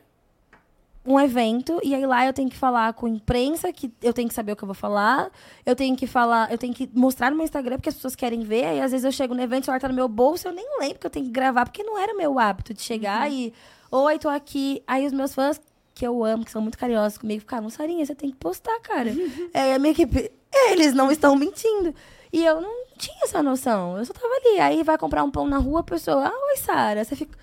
um 1.06 1.18
evento, 1.20 1.80
e 1.82 1.96
aí 1.96 2.06
lá 2.06 2.26
eu 2.26 2.34
tenho 2.34 2.50
que 2.50 2.58
falar 2.58 2.92
com 2.94 3.08
imprensa, 3.08 3.72
que 3.72 3.92
eu 4.02 4.12
tenho 4.12 4.28
que 4.28 4.34
saber 4.34 4.52
o 4.52 4.56
que 4.56 4.64
eu 4.64 4.68
vou 4.68 4.76
falar. 4.76 5.32
Eu 5.66 5.76
tenho 5.76 5.96
que 5.96 6.06
falar, 6.06 6.52
eu 6.52 6.58
tenho 6.58 6.74
que 6.74 6.90
mostrar 6.94 7.30
no 7.30 7.38
meu 7.38 7.46
Instagram, 7.46 7.78
porque 7.78 7.90
as 7.90 7.96
pessoas 7.96 8.16
querem 8.16 8.42
ver. 8.44 8.66
Aí 8.66 8.82
às 8.82 8.92
vezes 8.92 9.06
eu 9.06 9.12
chego 9.12 9.34
no 9.34 9.42
evento, 9.42 9.64
o 9.64 9.66
celular 9.66 9.80
tá 9.80 9.88
no 9.88 9.94
meu 9.94 10.10
bolso, 10.10 10.50
eu 10.50 10.52
nem 10.52 10.68
lembro 10.80 11.00
que 11.00 11.08
eu 11.08 11.12
tenho 11.12 11.26
que 11.26 11.32
gravar, 11.32 11.66
porque 11.66 11.84
não 11.84 11.98
era 11.98 12.14
meu 12.14 12.38
hábito 12.38 12.74
de 12.74 12.82
chegar 12.82 13.32
e. 13.32 13.54
Oi, 13.90 14.20
tô 14.20 14.28
aqui. 14.28 14.84
Aí 14.86 15.06
os 15.06 15.14
meus 15.14 15.34
fãs, 15.34 15.62
que 15.98 16.06
eu 16.06 16.24
amo, 16.24 16.46
que 16.46 16.52
são 16.52 16.62
muito 16.62 16.78
carinhosos 16.78 17.18
comigo, 17.18 17.40
ficaram, 17.40 17.68
Sarinha, 17.72 18.06
você 18.06 18.14
tem 18.14 18.30
que 18.30 18.38
postar, 18.38 18.80
cara. 18.82 19.10
é, 19.52 19.74
a 19.74 19.80
minha 19.80 19.92
equipe, 19.92 20.32
eles 20.70 20.94
não 20.94 21.12
estão 21.12 21.36
mentindo. 21.36 21.92
E 22.32 22.46
eu 22.46 22.62
não 22.62 22.86
tinha 22.96 23.24
essa 23.24 23.42
noção. 23.42 23.98
Eu 23.98 24.06
só 24.06 24.14
tava 24.14 24.28
ali. 24.28 24.60
Aí 24.60 24.84
vai 24.84 24.96
comprar 24.96 25.24
um 25.24 25.32
pão 25.32 25.48
na 25.48 25.58
rua, 25.58 25.80
a 25.80 25.84
pessoa, 25.84 26.28
ah, 26.28 26.48
oi, 26.50 26.58
Sara. 26.58 27.04
Você 27.04 27.16
fica. 27.16 27.36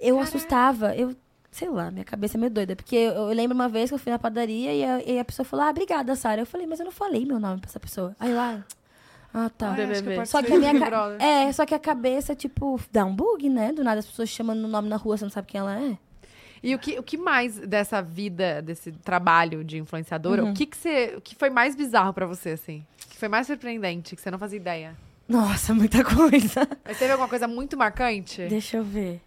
Eu 0.00 0.18
assustava. 0.18 0.96
Eu, 0.96 1.14
sei 1.50 1.68
lá, 1.68 1.90
minha 1.90 2.06
cabeça 2.06 2.38
é 2.38 2.40
meio 2.40 2.50
doida. 2.50 2.74
Porque 2.74 2.96
eu, 2.96 3.12
eu 3.12 3.34
lembro 3.34 3.54
uma 3.54 3.68
vez 3.68 3.90
que 3.90 3.94
eu 3.94 3.98
fui 3.98 4.10
na 4.10 4.18
padaria 4.18 4.72
e 4.72 4.82
a, 4.82 5.02
e 5.02 5.18
a 5.18 5.24
pessoa 5.24 5.44
falou, 5.44 5.66
ah, 5.66 5.70
obrigada, 5.70 6.16
Sara. 6.16 6.40
Eu 6.40 6.46
falei, 6.46 6.66
mas 6.66 6.80
eu 6.80 6.86
não 6.86 6.92
falei 6.92 7.26
meu 7.26 7.38
nome 7.38 7.60
pra 7.60 7.68
essa 7.68 7.80
pessoa. 7.80 8.16
Aí 8.18 8.32
lá. 8.32 8.64
Ah, 9.34 9.50
tá. 9.50 9.76
Só 10.24 10.42
que 10.42 10.54
a 10.54 10.58
minha 10.58 10.78
ca-. 10.78 11.16
É, 11.18 11.52
só 11.52 11.66
que 11.66 11.74
a 11.74 11.78
cabeça, 11.78 12.34
tipo, 12.34 12.80
dá 12.90 13.04
um 13.04 13.14
bug, 13.14 13.50
né? 13.50 13.72
Do 13.72 13.84
nada 13.84 13.98
as 13.98 14.06
pessoas 14.06 14.30
chamando 14.30 14.60
no 14.60 14.68
nome 14.68 14.88
na 14.88 14.96
rua, 14.96 15.18
você 15.18 15.24
não 15.24 15.30
sabe 15.30 15.48
quem 15.48 15.60
ela 15.60 15.78
é. 15.78 15.98
E 16.66 16.74
o 16.74 16.78
que, 16.78 16.98
o 16.98 17.02
que 17.02 17.18
mais 17.18 17.58
dessa 17.58 18.00
vida, 18.00 18.62
desse 18.62 18.90
trabalho 18.90 19.62
de 19.62 19.76
influenciadora, 19.78 20.42
Uhum. 20.42 20.50
o 20.52 20.54
que 20.54 20.64
que 20.64 20.76
você, 20.76 21.14
o 21.16 21.20
que 21.20 21.34
foi 21.36 21.50
mais 21.50 21.76
bizarro 21.76 22.14
pra 22.14 22.24
você, 22.26 22.50
assim? 22.50 22.82
O 23.06 23.10
que 23.10 23.16
foi 23.18 23.28
mais 23.28 23.46
surpreendente, 23.46 24.16
que 24.16 24.22
você 24.22 24.30
não 24.30 24.38
fazia 24.38 24.56
ideia? 24.56 24.96
Nossa, 25.28 25.74
muita 25.74 26.02
coisa. 26.02 26.66
Mas 26.84 26.98
teve 26.98 27.12
alguma 27.12 27.28
coisa 27.28 27.46
muito 27.46 27.76
marcante? 27.76 28.46
Deixa 28.48 28.78
eu 28.78 28.84
ver. 28.84 29.20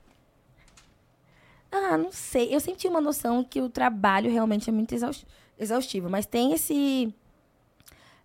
Ah, 1.72 1.98
não 1.98 2.12
sei. 2.12 2.54
Eu 2.54 2.60
sempre 2.60 2.80
tinha 2.80 2.90
uma 2.92 3.02
noção 3.02 3.44
que 3.44 3.62
o 3.62 3.70
trabalho 3.70 4.32
realmente 4.32 4.70
é 4.70 4.74
muito 4.74 4.94
exaus- 4.96 5.26
exaustivo, 5.60 6.10
mas 6.10 6.26
tem 6.26 6.54
esse 6.54 7.14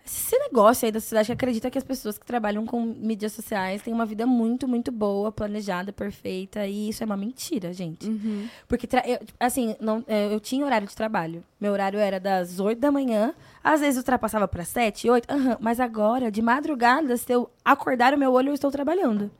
esse 0.05 0.37
negócio 0.37 0.85
aí 0.85 0.93
da 0.93 1.01
sociedade 1.01 1.27
que 1.27 1.33
acredita 1.33 1.71
que 1.71 1.79
as 1.79 1.85
pessoas 1.85 2.19
que 2.19 2.27
trabalham 2.27 2.67
com 2.67 2.83
mídias 2.83 3.33
sociais 3.33 3.83
têm 3.83 3.95
uma 3.95 4.05
vida 4.05 4.27
muito, 4.27 4.67
muito 4.67 4.91
boa, 4.91 5.31
planejada, 5.31 5.93
perfeita, 5.93 6.67
e 6.67 6.89
isso 6.89 7.03
é 7.03 7.07
uma 7.07 7.17
mentira, 7.17 7.73
gente. 7.73 8.09
Uhum. 8.09 8.49
Porque, 8.67 8.89
eu, 9.07 9.19
assim, 9.39 9.77
não, 9.81 10.05
é, 10.09 10.35
eu 10.35 10.41
tinha 10.41 10.67
horário 10.67 10.89
de 10.89 10.97
trabalho. 10.97 11.45
Meu 11.61 11.73
horário 11.73 12.01
era 12.01 12.19
das 12.19 12.59
8 12.59 12.81
da 12.81 12.91
manhã, 12.91 13.33
às 13.63 13.81
vezes 13.81 13.99
ultrapassava 13.99 14.49
para 14.49 14.65
7, 14.65 15.09
8, 15.09 15.31
aham, 15.33 15.57
mas 15.61 15.79
agora, 15.79 16.31
de 16.31 16.43
madrugada, 16.43 17.17
se 17.17 17.33
eu 17.33 17.49
acordar 17.65 18.13
o 18.13 18.19
meu 18.19 18.33
olho, 18.33 18.49
eu 18.49 18.55
estou 18.55 18.71
trabalhando. 18.71 19.31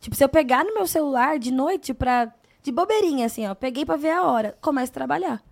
Tipo, 0.00 0.14
se 0.16 0.24
eu 0.24 0.28
pegar 0.28 0.64
no 0.64 0.74
meu 0.74 0.86
celular 0.86 1.38
de 1.38 1.52
noite 1.52 1.94
pra. 1.94 2.32
De 2.62 2.70
bobeirinha, 2.70 3.26
assim, 3.26 3.46
ó, 3.48 3.54
peguei 3.56 3.84
pra 3.84 3.96
ver 3.96 4.10
a 4.10 4.22
hora, 4.22 4.56
começo 4.60 4.90
a 4.90 4.94
trabalhar. 4.94 5.42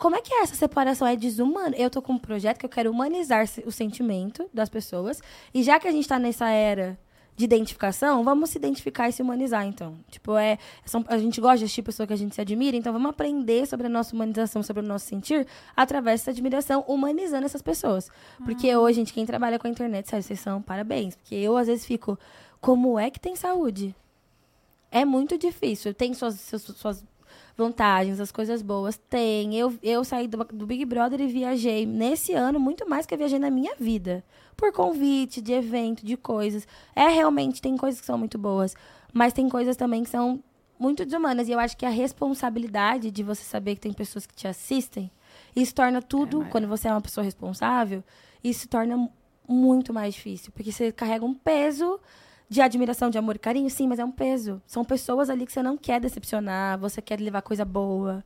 Como 0.00 0.16
é 0.16 0.22
que 0.22 0.32
é 0.32 0.40
essa 0.42 0.54
separação? 0.54 1.06
É 1.06 1.14
desumano? 1.14 1.74
Eu 1.76 1.90
tô 1.90 2.00
com 2.00 2.14
um 2.14 2.18
projeto 2.18 2.58
que 2.58 2.64
eu 2.64 2.70
quero 2.70 2.90
humanizar 2.90 3.44
o 3.66 3.70
sentimento 3.70 4.48
das 4.52 4.70
pessoas. 4.70 5.20
E 5.52 5.62
já 5.62 5.78
que 5.78 5.86
a 5.86 5.92
gente 5.92 6.08
tá 6.08 6.18
nessa 6.18 6.48
era 6.48 6.98
de 7.36 7.44
identificação, 7.44 8.24
vamos 8.24 8.48
se 8.48 8.56
identificar 8.56 9.10
e 9.10 9.12
se 9.12 9.20
humanizar, 9.20 9.66
então. 9.66 9.98
Tipo, 10.10 10.36
é. 10.38 10.56
são- 10.86 11.04
a 11.06 11.18
gente 11.18 11.38
gosta 11.38 11.58
de 11.58 11.64
assistir 11.64 11.82
pessoa 11.82 12.06
que 12.06 12.14
a 12.14 12.16
gente 12.16 12.34
se 12.34 12.40
admira, 12.40 12.78
então 12.78 12.94
vamos 12.94 13.10
aprender 13.10 13.66
sobre 13.66 13.88
a 13.88 13.90
nossa 13.90 14.14
humanização, 14.14 14.62
sobre 14.62 14.82
o 14.82 14.86
nosso 14.86 15.04
sentir, 15.04 15.46
através 15.76 16.20
dessa 16.22 16.30
admiração, 16.30 16.82
humanizando 16.88 17.44
essas 17.44 17.60
pessoas. 17.62 18.10
Porque 18.42 18.74
hoje, 18.74 18.96
gente, 18.96 19.12
quem 19.12 19.26
trabalha 19.26 19.58
com 19.58 19.66
a 19.66 19.70
internet, 19.70 20.08
sério, 20.08 20.22
vocês 20.22 20.40
são 20.40 20.62
parabéns. 20.62 21.14
Porque 21.14 21.34
eu, 21.34 21.58
às 21.58 21.66
vezes, 21.66 21.84
fico. 21.84 22.18
Como 22.58 22.98
é 22.98 23.10
que 23.10 23.20
tem 23.20 23.36
saúde? 23.36 23.94
É 24.90 25.04
muito 25.04 25.36
difícil. 25.38 25.94
Tem 25.94 26.12
suas, 26.14 26.40
suas, 26.40 26.62
suas 26.62 27.04
vantagens, 27.60 28.18
as 28.18 28.32
coisas 28.32 28.62
boas. 28.62 28.96
Tem. 29.08 29.54
Eu, 29.54 29.72
eu 29.82 30.02
saí 30.02 30.26
do, 30.26 30.42
do 30.44 30.66
Big 30.66 30.84
Brother 30.84 31.20
e 31.20 31.28
viajei 31.28 31.86
nesse 31.86 32.32
ano 32.32 32.58
muito 32.58 32.88
mais 32.88 33.06
que 33.06 33.14
eu 33.14 33.18
viajei 33.18 33.38
na 33.38 33.50
minha 33.50 33.74
vida. 33.78 34.24
Por 34.56 34.72
convite, 34.72 35.40
de 35.40 35.52
evento, 35.52 36.04
de 36.04 36.16
coisas. 36.16 36.66
É 36.96 37.08
realmente, 37.08 37.62
tem 37.62 37.76
coisas 37.76 38.00
que 38.00 38.06
são 38.06 38.18
muito 38.18 38.36
boas. 38.38 38.74
Mas 39.12 39.32
tem 39.32 39.48
coisas 39.48 39.76
também 39.76 40.02
que 40.02 40.10
são 40.10 40.42
muito 40.78 41.04
desumanas. 41.04 41.48
E 41.48 41.52
eu 41.52 41.60
acho 41.60 41.76
que 41.76 41.86
a 41.86 41.90
responsabilidade 41.90 43.10
de 43.10 43.22
você 43.22 43.42
saber 43.42 43.74
que 43.74 43.82
tem 43.82 43.92
pessoas 43.92 44.26
que 44.26 44.34
te 44.34 44.48
assistem, 44.48 45.10
isso 45.54 45.74
torna 45.74 46.00
tudo, 46.00 46.42
É, 46.42 46.44
quando 46.46 46.66
você 46.66 46.88
é 46.88 46.92
uma 46.92 47.00
pessoa 47.00 47.24
responsável, 47.24 48.02
isso 48.42 48.68
torna 48.68 49.08
muito 49.46 49.92
mais 49.92 50.14
difícil. 50.14 50.50
Porque 50.52 50.72
você 50.72 50.90
carrega 50.90 51.24
um 51.24 51.34
peso 51.34 52.00
de 52.50 52.60
admiração, 52.60 53.08
de 53.08 53.16
amor 53.16 53.36
e 53.36 53.38
carinho, 53.38 53.70
sim, 53.70 53.86
mas 53.86 54.00
é 54.00 54.04
um 54.04 54.10
peso. 54.10 54.60
São 54.66 54.84
pessoas 54.84 55.30
ali 55.30 55.46
que 55.46 55.52
você 55.52 55.62
não 55.62 55.76
quer 55.76 56.00
decepcionar, 56.00 56.76
você 56.78 57.00
quer 57.00 57.20
levar 57.20 57.42
coisa 57.42 57.64
boa. 57.64 58.24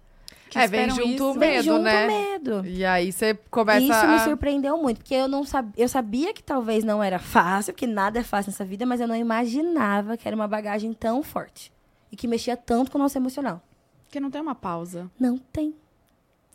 Que 0.48 0.58
É, 0.58 0.66
vem 0.66 0.88
junto 0.88 1.08
isso. 1.08 1.30
o 1.30 1.34
Vem 1.34 1.50
medo, 1.50 1.64
junto 1.64 1.82
né? 1.82 2.04
o 2.04 2.06
medo. 2.08 2.66
E 2.66 2.84
aí 2.86 3.12
você 3.12 3.34
começa 3.50 3.80
E 3.80 3.84
isso 3.90 3.92
a... 3.92 4.06
me 4.06 4.18
surpreendeu 4.20 4.78
muito, 4.78 4.98
porque 4.98 5.14
eu 5.14 5.28
não 5.28 5.44
sab... 5.44 5.70
eu 5.76 5.88
sabia 5.88 6.32
que 6.32 6.42
talvez 6.42 6.84
não 6.84 7.02
era 7.02 7.18
fácil, 7.18 7.74
porque 7.74 7.86
nada 7.86 8.18
é 8.18 8.22
fácil 8.22 8.50
nessa 8.50 8.64
vida, 8.64 8.86
mas 8.86 9.00
eu 9.00 9.06
não 9.08 9.16
imaginava 9.16 10.16
que 10.16 10.26
era 10.26 10.34
uma 10.34 10.48
bagagem 10.48 10.92
tão 10.94 11.22
forte 11.22 11.70
e 12.10 12.16
que 12.16 12.26
mexia 12.26 12.56
tanto 12.56 12.90
com 12.90 12.96
o 12.98 13.02
nosso 13.02 13.18
emocional. 13.18 13.60
Porque 14.06 14.20
não 14.20 14.30
tem 14.30 14.40
uma 14.40 14.54
pausa. 14.54 15.10
Não 15.20 15.36
tem. 15.36 15.74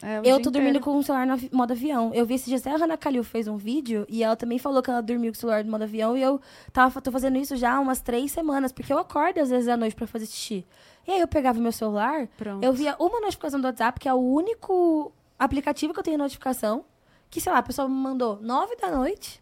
É, 0.02 0.20
Eu 0.20 0.22
dia 0.24 0.42
tô 0.42 0.50
dormindo 0.50 0.78
inteiro. 0.78 0.86
com 0.86 0.98
o 0.98 1.04
celular 1.04 1.28
no 1.28 1.38
modo 1.52 1.74
avião. 1.74 2.12
Eu 2.14 2.26
vi 2.26 2.36
esses 2.36 2.48
dias 2.48 2.62
até 2.62 2.74
a 2.74 2.78
Hannah 2.78 2.98
Kalil 2.98 3.24
fez 3.24 3.48
um 3.48 3.58
vídeo 3.58 4.06
e 4.08 4.24
ela 4.24 4.36
também 4.36 4.58
falou 4.58 4.82
que 4.82 4.90
ela 4.90 5.02
dormiu 5.02 5.32
com 5.32 5.36
o 5.38 5.40
celular 5.40 5.64
no 5.66 5.72
modo 5.72 5.84
avião 5.84 6.16
e 6.18 6.22
eu 6.22 6.40
tava, 6.72 7.02
tô 7.02 7.12
fazendo 7.12 7.38
isso 7.38 7.56
já 7.58 7.74
há 7.74 7.80
umas 7.80 8.00
três 8.02 8.32
semanas, 8.32 8.72
porque 8.72 8.94
eu 8.94 8.98
acordo 8.98 9.40
às 9.40 9.50
vezes 9.50 9.68
à 9.68 9.76
noite 9.76 9.96
pra 9.96 10.08
fazer 10.08 10.26
xixi. 10.26 10.66
E 11.08 11.12
aí 11.12 11.20
eu 11.20 11.28
pegava 11.28 11.60
meu 11.60 11.72
celular, 11.72 12.28
Pronto. 12.38 12.64
eu 12.64 12.72
via 12.72 12.96
uma 13.00 13.20
notificação 13.20 13.60
do 13.60 13.66
WhatsApp, 13.66 14.00
que 14.00 14.08
é 14.08 14.14
o 14.14 14.18
único 14.18 15.12
aplicativo 15.38 15.94
que 15.94 16.00
eu 16.00 16.04
tenho 16.04 16.18
notificação, 16.18 16.86
que, 17.30 17.42
sei 17.42 17.52
lá, 17.52 17.58
a 17.60 17.64
pessoa 17.64 17.88
me 17.90 17.96
mandou 17.96 18.40
nove 18.42 18.76
da 18.78 18.90
noite, 18.92 19.42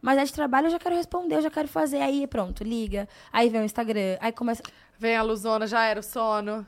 mas 0.00 0.16
é 0.16 0.24
de 0.24 0.32
trabalho, 0.32 0.66
eu 0.66 0.70
já 0.70 0.78
quero 0.78 0.94
responder, 0.94 1.36
eu 1.36 1.42
já 1.42 1.50
quero 1.50 1.66
fazer. 1.66 2.00
Aí 2.00 2.24
pronto, 2.26 2.62
liga. 2.62 3.08
Aí 3.32 3.48
vem 3.48 3.62
o 3.62 3.64
Instagram, 3.64 4.16
aí 4.20 4.30
começa. 4.32 4.62
Vem 4.96 5.16
a 5.16 5.22
luzona, 5.22 5.66
já 5.66 5.84
era 5.84 5.98
o 5.98 6.02
sono. 6.02 6.64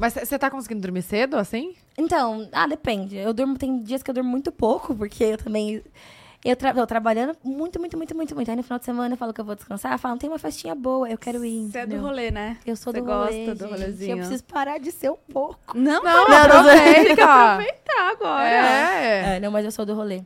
Mas 0.00 0.14
você 0.14 0.38
tá 0.38 0.50
conseguindo 0.50 0.80
dormir 0.80 1.02
cedo, 1.02 1.36
assim? 1.36 1.74
Então, 1.98 2.48
ah, 2.52 2.66
depende. 2.66 3.16
Eu 3.16 3.34
durmo, 3.34 3.58
tem 3.58 3.82
dias 3.82 4.02
que 4.02 4.10
eu 4.10 4.14
durmo 4.14 4.30
muito 4.30 4.50
pouco, 4.50 4.94
porque 4.94 5.22
eu 5.22 5.36
também. 5.38 5.82
Eu 6.42 6.56
tra 6.56 6.72
tô 6.72 6.86
trabalhando 6.86 7.36
muito, 7.44 7.78
muito, 7.78 7.98
muito, 7.98 8.16
muito, 8.16 8.34
muito. 8.34 8.50
Aí 8.50 8.56
no 8.56 8.62
final 8.62 8.78
de 8.78 8.86
semana 8.86 9.12
eu 9.12 9.18
falo 9.18 9.34
que 9.34 9.42
eu 9.42 9.44
vou 9.44 9.54
descansar, 9.54 9.98
falam, 9.98 10.16
tem 10.16 10.30
uma 10.30 10.38
festinha 10.38 10.74
boa, 10.74 11.06
eu 11.06 11.18
quero 11.18 11.44
ir. 11.44 11.70
Você 11.70 11.80
é 11.80 11.86
do 11.86 11.98
rolê, 12.00 12.30
né? 12.30 12.56
Eu 12.64 12.74
sou 12.76 12.94
Você 12.94 13.00
do 13.02 13.06
rolê, 13.06 13.44
gosta 13.44 13.54
do 13.54 13.58
gente. 13.68 13.78
rolezinho. 13.78 14.12
Eu 14.12 14.16
preciso 14.16 14.44
parar 14.44 14.78
de 14.78 14.90
ser 14.90 15.10
um 15.10 15.18
pouco. 15.30 15.76
Não, 15.76 16.02
Não, 16.02 16.28
não, 16.28 16.36
aproveita. 16.38 17.16
tá 17.84 18.10
agora. 18.10 18.48
É. 18.48 19.36
É, 19.36 19.40
não, 19.40 19.50
mas 19.50 19.66
eu 19.66 19.70
sou 19.70 19.84
do 19.84 19.94
rolê. 19.94 20.22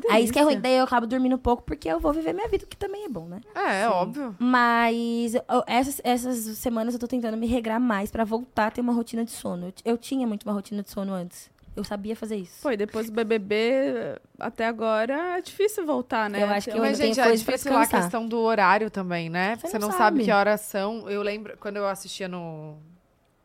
Que 0.00 0.10
Aí 0.10 0.24
isso 0.24 0.32
que 0.32 0.38
é 0.38 0.42
ruim, 0.42 0.60
daí 0.60 0.76
eu 0.76 0.84
acabo 0.84 1.06
dormindo 1.06 1.38
pouco 1.38 1.62
porque 1.62 1.88
eu 1.88 1.98
vou 2.00 2.12
viver 2.12 2.32
minha 2.32 2.48
vida, 2.48 2.66
que 2.66 2.76
também 2.76 3.04
é 3.04 3.08
bom, 3.08 3.26
né? 3.26 3.40
É, 3.54 3.82
é 3.82 3.88
óbvio. 3.88 4.34
Mas 4.38 5.34
eu- 5.34 5.64
essas, 5.66 6.00
essas 6.04 6.58
semanas 6.58 6.94
eu 6.94 7.00
tô 7.00 7.06
tentando 7.06 7.36
me 7.36 7.46
regrar 7.46 7.80
mais 7.80 8.10
pra 8.10 8.24
voltar 8.24 8.66
a 8.68 8.70
ter 8.70 8.80
uma 8.80 8.92
rotina 8.92 9.24
de 9.24 9.30
sono. 9.30 9.66
Eu, 9.66 9.92
eu 9.92 9.98
tinha 9.98 10.26
muito 10.26 10.44
uma 10.44 10.52
rotina 10.52 10.82
de 10.82 10.90
sono 10.90 11.12
antes. 11.12 11.50
Eu 11.76 11.82
sabia 11.82 12.14
fazer 12.14 12.36
isso. 12.36 12.60
Foi, 12.62 12.76
depois 12.76 13.10
do 13.10 13.12
BBB 13.12 14.16
até 14.38 14.64
agora 14.66 15.38
é 15.38 15.40
difícil 15.40 15.84
voltar, 15.84 16.30
né? 16.30 16.42
Eu 16.42 16.46
acho 16.48 16.70
que 16.70 16.76
eu 16.76 16.80
Mas, 16.80 16.96
gente, 16.96 17.18
é 17.18 17.32
difícil 17.32 17.72
lá 17.72 17.82
a 17.82 17.86
questão 17.86 18.28
do 18.28 18.38
horário 18.38 18.88
também, 18.90 19.28
né? 19.28 19.56
Você 19.56 19.68
Você 19.68 19.78
não 19.80 19.88
não, 19.88 19.92
sabe 19.96 20.18
sabe. 20.18 20.24
que 20.24 20.30
horas 20.30 20.60
são. 20.60 21.10
Eu 21.10 21.20
lembro, 21.22 21.56
quando 21.58 21.76
eu 21.78 21.86
assistia 21.88 22.28
no 22.28 22.76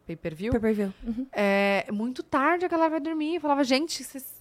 pay-per-view, 0.05 0.51
Pay 0.51 0.59
per 0.61 0.73
view. 0.75 0.93
Uhum. 1.03 1.25
é 1.31 1.85
muito 1.91 2.21
tarde 2.21 2.65
a 2.65 2.67
galera 2.67 2.89
vai 2.91 2.99
dormir. 2.99 3.35
Eu 3.35 3.41
falava, 3.41 3.63
gente, 3.63 4.03
vocês... 4.03 4.38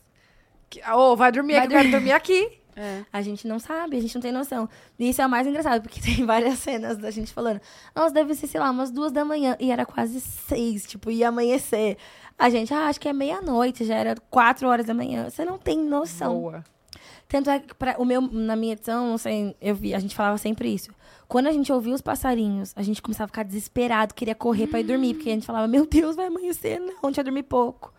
Ô, 0.95 1.17
vai 1.17 1.33
dormir 1.33 1.55
Vai 1.55 1.65
aqui, 1.65 1.75
eu 1.75 1.79
quero 1.79 1.91
dormir 1.91 2.13
aqui. 2.13 2.59
É. 2.81 3.05
A 3.13 3.21
gente 3.23 3.49
não 3.49 3.59
sabe, 3.59 3.97
a 3.97 4.01
gente 4.01 4.15
não 4.15 4.23
tem 4.23 4.31
noção. 4.31 4.69
E 4.97 5.11
isso 5.11 5.21
é 5.21 5.27
o 5.27 5.29
mais 5.29 5.49
engraçado, 5.49 5.83
porque 5.83 5.99
tem 6.01 6.25
várias 6.25 6.61
cenas 6.61 6.97
da 6.97 7.11
gente 7.11 7.33
falando, 7.33 7.61
nossa, 7.93 8.15
deve 8.15 8.37
ser, 8.37 8.47
sei 8.47 8.61
lá, 8.61 8.71
umas 8.71 8.93
duas 8.93 9.11
da 9.11 9.25
manhã. 9.25 9.57
E 9.59 9.73
era 9.73 9.85
quase 9.85 10.21
seis, 10.21 10.87
tipo, 10.87 11.11
ia 11.11 11.29
amanhecer. 11.29 11.97
A 12.39 12.49
gente, 12.49 12.73
ah, 12.73 12.87
acho 12.87 13.01
que 13.01 13.09
é 13.09 13.13
meia-noite, 13.13 13.85
já 13.85 13.97
era 13.97 14.15
quatro 14.31 14.69
horas 14.69 14.87
da 14.87 14.95
manhã. 14.95 15.29
Você 15.29 15.45
não 15.45 15.59
tem 15.59 15.77
noção. 15.77 16.41
Boa. 16.41 16.65
Tanto 17.29 17.51
é 17.51 17.59
que 17.59 17.75
pra, 17.75 17.97
o 17.99 18.05
meu, 18.05 18.23
na 18.23 18.55
minha 18.57 18.73
edição, 18.75 19.11
não 19.11 19.19
sei, 19.19 19.55
eu 19.61 19.75
vi, 19.75 19.93
a 19.93 19.99
gente 19.99 20.15
falava 20.15 20.39
sempre 20.39 20.73
isso. 20.73 20.91
Quando 21.27 21.49
a 21.49 21.53
gente 21.53 21.71
ouvia 21.71 21.95
os 21.95 22.01
passarinhos, 22.01 22.73
a 22.75 22.83
gente 22.83 23.03
começava 23.03 23.25
a 23.25 23.29
ficar 23.29 23.43
desesperado, 23.43 24.15
queria 24.15 24.35
correr 24.35 24.67
pra 24.67 24.81
ir 24.81 24.85
dormir, 24.85 25.15
porque 25.15 25.29
a 25.29 25.35
gente 25.35 25.45
falava, 25.45 25.69
meu 25.69 25.85
Deus, 25.85 26.17
vai 26.17 26.29
amanhecer, 26.29 26.81
não, 26.81 26.95
a 27.03 27.07
gente 27.07 27.17
vai 27.17 27.25
dormir 27.25 27.43
pouco. 27.43 27.93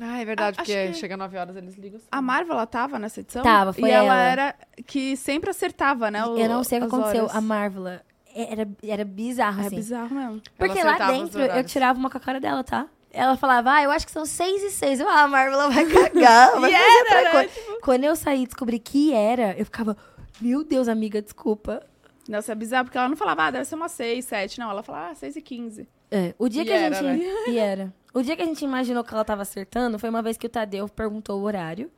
Ah, 0.00 0.20
é 0.20 0.24
verdade, 0.24 0.56
A- 0.58 0.62
porque 0.64 0.86
que- 0.88 0.94
chega 0.94 1.16
9 1.16 1.36
horas 1.36 1.54
eles 1.56 1.76
ligam. 1.76 1.98
assim. 1.98 2.06
A 2.10 2.22
Marvel, 2.22 2.54
ela 2.54 2.66
tava 2.66 2.98
nessa 2.98 3.20
edição? 3.20 3.42
Tava, 3.42 3.72
foi 3.72 3.88
E 3.88 3.92
ela, 3.92 4.06
ela. 4.14 4.22
era 4.22 4.54
que 4.86 5.16
sempre 5.16 5.50
acertava, 5.50 6.10
né? 6.10 6.24
o- 6.24 6.38
eu 6.38 6.48
não 6.48 6.64
sei 6.64 6.78
o 6.78 6.82
que 6.82 6.86
aconteceu, 6.88 7.24
horas. 7.24 7.36
a 7.36 7.40
Marvel 7.40 7.86
era, 8.34 8.68
era 8.82 9.04
bizarro, 9.04 9.62
É 9.62 9.66
assim. 9.66 9.76
bizarro 9.76 10.14
mesmo. 10.14 10.42
Porque 10.56 10.82
lá 10.82 10.96
dentro 11.10 11.40
eu 11.40 11.64
tirava 11.64 11.98
uma 11.98 12.08
com 12.08 12.16
a 12.16 12.20
cara 12.20 12.40
dela, 12.40 12.64
tá? 12.64 12.86
Ela 13.12 13.36
falava, 13.36 13.72
ah, 13.74 13.82
eu 13.82 13.90
acho 13.90 14.06
que 14.06 14.12
são 14.12 14.24
seis 14.24 14.62
e 14.62 14.70
seis. 14.70 15.00
Eu, 15.00 15.08
ah, 15.08 15.22
a 15.22 15.28
Marvel 15.28 15.70
vai 15.70 15.84
cagar, 15.84 16.60
vai 16.60 16.70
E 16.70 16.74
fazer 16.74 16.84
era, 16.86 16.98
outra 17.00 17.22
né? 17.22 17.30
coisa. 17.30 17.80
Quando 17.82 18.04
eu 18.04 18.14
saí 18.16 18.42
e 18.42 18.46
descobri 18.46 18.78
que 18.78 19.12
era, 19.12 19.54
eu 19.58 19.64
ficava, 19.64 19.96
meu 20.40 20.62
Deus, 20.64 20.86
amiga, 20.88 21.20
desculpa. 21.20 21.82
Nossa, 22.28 22.52
é 22.52 22.54
bizarro, 22.54 22.84
porque 22.84 22.96
ela 22.96 23.08
não 23.08 23.16
falava, 23.16 23.46
ah, 23.46 23.50
deve 23.50 23.64
ser 23.64 23.74
umas 23.74 23.90
6, 23.92 24.24
7. 24.26 24.60
Não, 24.60 24.70
ela 24.70 24.82
falava, 24.84 25.10
ah, 25.10 25.14
6 25.16 25.34
e 25.34 25.42
15. 25.42 25.88
É, 26.10 26.34
o 26.38 26.48
dia 26.48 26.62
E 26.62 26.64
que 26.64 26.72
a 26.72 26.76
era, 26.76 26.94
gente. 26.96 27.24
né? 27.24 27.34
E 27.48 27.58
era. 27.58 27.92
O 28.12 28.22
dia 28.22 28.34
que 28.36 28.42
a 28.42 28.44
gente 28.46 28.64
imaginou 28.64 29.04
que 29.04 29.14
ela 29.14 29.24
tava 29.24 29.42
acertando 29.42 29.98
foi 29.98 30.10
uma 30.10 30.20
vez 30.22 30.36
que 30.36 30.46
o 30.46 30.50
Tadeu 30.50 30.88
perguntou 30.88 31.38
o 31.40 31.44
horário. 31.44 31.90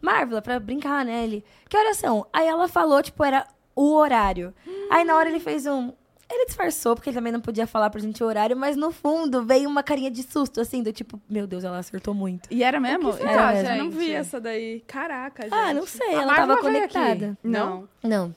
Marvel, 0.00 0.40
pra 0.40 0.58
brincar, 0.60 1.04
né? 1.04 1.24
Ele, 1.24 1.44
que 1.68 1.76
horas 1.76 1.96
são? 1.96 2.26
Aí 2.32 2.46
ela 2.46 2.68
falou, 2.68 3.02
tipo, 3.02 3.22
era 3.24 3.46
o 3.74 3.94
horário. 3.94 4.54
Aí 4.90 5.04
na 5.04 5.16
hora 5.16 5.28
ele 5.28 5.40
fez 5.40 5.66
um. 5.66 5.92
Ele 6.30 6.44
disfarçou, 6.46 6.94
porque 6.94 7.08
ele 7.10 7.16
também 7.16 7.32
não 7.32 7.40
podia 7.40 7.66
falar 7.66 7.88
pra 7.90 8.00
gente 8.00 8.22
o 8.22 8.26
horário, 8.26 8.54
mas 8.56 8.76
no 8.76 8.92
fundo 8.92 9.42
veio 9.44 9.68
uma 9.68 9.82
carinha 9.82 10.10
de 10.10 10.22
susto, 10.22 10.60
assim, 10.60 10.82
do 10.82 10.92
tipo, 10.92 11.20
meu 11.28 11.46
Deus, 11.46 11.64
ela 11.64 11.78
acertou 11.78 12.12
muito. 12.12 12.48
E 12.52 12.62
era 12.62 12.78
mesmo? 12.78 13.10
que 13.12 13.16
será, 13.18 13.32
Era 13.32 13.52
mesmo. 13.54 13.68
Eu 13.68 13.76
não 13.84 13.90
gente? 13.92 13.98
vi 13.98 14.12
essa 14.12 14.38
daí. 14.40 14.80
Caraca, 14.86 15.42
gente. 15.44 15.54
Ah, 15.54 15.72
não 15.72 15.86
sei, 15.86 16.08
A 16.08 16.12
ela 16.22 16.26
Marvel 16.26 16.46
tava 16.48 16.60
conectada. 16.60 17.38
Não, 17.42 17.88
Não. 18.02 18.34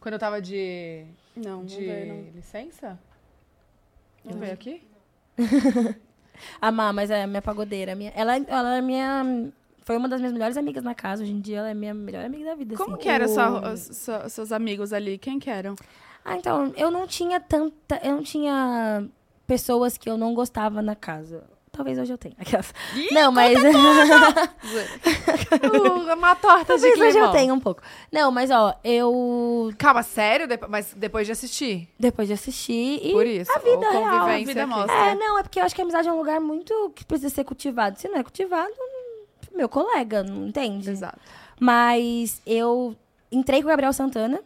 Quando 0.00 0.14
eu 0.14 0.18
tava 0.18 0.40
de, 0.42 1.04
não, 1.36 1.58
não 1.58 1.64
de 1.64 1.76
veio, 1.76 2.14
não. 2.14 2.22
licença? 2.34 2.98
Não 4.30 4.38
veio 4.38 4.52
aqui? 4.52 4.82
A 6.60 6.70
Má, 6.70 6.92
mas 6.92 7.10
é 7.10 7.22
a 7.24 7.26
minha 7.26 7.42
pagodeira. 7.42 7.94
Minha, 7.94 8.12
ela, 8.14 8.36
ela 8.36 8.76
é 8.76 8.80
minha. 8.80 9.50
Foi 9.82 9.96
uma 9.96 10.08
das 10.08 10.20
minhas 10.20 10.32
melhores 10.32 10.56
amigas 10.56 10.84
na 10.84 10.94
casa. 10.94 11.22
Hoje 11.22 11.32
em 11.32 11.40
dia 11.40 11.58
ela 11.58 11.70
é 11.70 11.74
minha 11.74 11.92
melhor 11.94 12.24
amiga 12.24 12.44
da 12.50 12.54
vida. 12.54 12.76
Como 12.76 12.92
assim. 12.94 13.02
que 13.02 13.08
eram 13.08 13.26
O- 13.26 13.76
sua- 13.76 14.28
seus 14.28 14.52
amigos 14.52 14.92
ali? 14.92 15.18
Quem 15.18 15.38
que 15.38 15.50
eram? 15.50 15.74
Ah, 16.24 16.36
então, 16.36 16.72
eu 16.76 16.90
não 16.90 17.06
tinha 17.06 17.40
tanta. 17.40 17.98
Eu 18.04 18.16
não 18.16 18.22
tinha 18.22 19.08
pessoas 19.46 19.96
que 19.98 20.08
eu 20.08 20.16
não 20.16 20.34
gostava 20.34 20.80
na 20.82 20.94
casa. 20.94 21.42
Talvez 21.78 21.96
hoje 21.96 22.12
eu 22.12 22.18
tenha. 22.18 22.34
Aquelas. 22.36 22.74
não, 23.12 23.30
mas. 23.30 23.56
Uh, 23.56 23.68
uma 26.12 26.34
torta 26.34 26.76
de 26.76 26.82
Talvez 26.82 26.98
hoje 26.98 27.18
eu 27.18 27.30
tenha 27.30 27.54
um 27.54 27.60
pouco. 27.60 27.80
Não, 28.10 28.32
mas 28.32 28.50
ó, 28.50 28.74
eu. 28.82 29.72
Calma, 29.78 30.02
sério? 30.02 30.48
Depo- 30.48 30.66
Mas 30.68 30.92
depois 30.92 31.24
de 31.24 31.32
assistir? 31.32 31.88
Depois 31.96 32.26
de 32.26 32.34
assistir. 32.34 32.98
E 33.00 33.12
Por 33.12 33.24
isso. 33.24 33.52
a 33.52 33.60
vida 33.60 33.90
real, 33.92 34.26
a 34.26 34.36
vida 34.38 34.66
mostra. 34.66 34.92
É, 34.92 35.14
não, 35.14 35.38
é 35.38 35.42
porque 35.44 35.60
eu 35.60 35.64
acho 35.64 35.72
que 35.72 35.80
a 35.80 35.84
amizade 35.84 36.08
é 36.08 36.12
um 36.12 36.18
lugar 36.18 36.40
muito 36.40 36.90
que 36.96 37.04
precisa 37.04 37.32
ser 37.32 37.44
cultivado. 37.44 37.96
Se 37.96 38.08
não 38.08 38.18
é 38.18 38.24
cultivado, 38.24 38.72
meu 39.54 39.68
colega, 39.68 40.24
não 40.24 40.48
entende? 40.48 40.90
Exato. 40.90 41.20
Mas 41.60 42.42
eu 42.44 42.96
entrei 43.30 43.60
com 43.60 43.68
o 43.68 43.70
Gabriel 43.70 43.92
Santana, 43.92 44.40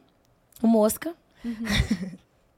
o 0.63 0.67
Mosca. 0.67 1.15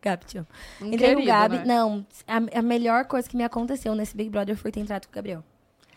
Gabi, 0.05 0.25
te 0.27 0.39
amo. 0.39 0.47
Um 0.81 0.87
Entrei 0.93 1.11
querido, 1.11 1.27
Gabi. 1.27 1.57
né? 1.59 1.65
Não, 1.65 2.07
a, 2.27 2.59
a 2.59 2.63
melhor 2.63 3.05
coisa 3.07 3.29
que 3.29 3.37
me 3.37 3.45
aconteceu 3.45 3.95
nesse 3.95 4.17
Big 4.17 4.31
Brother 4.31 4.57
foi 4.57 4.71
ter 4.71 4.81
entrado 4.81 5.07
com 5.07 5.13
o 5.13 5.15
Gabriel. 5.15 5.43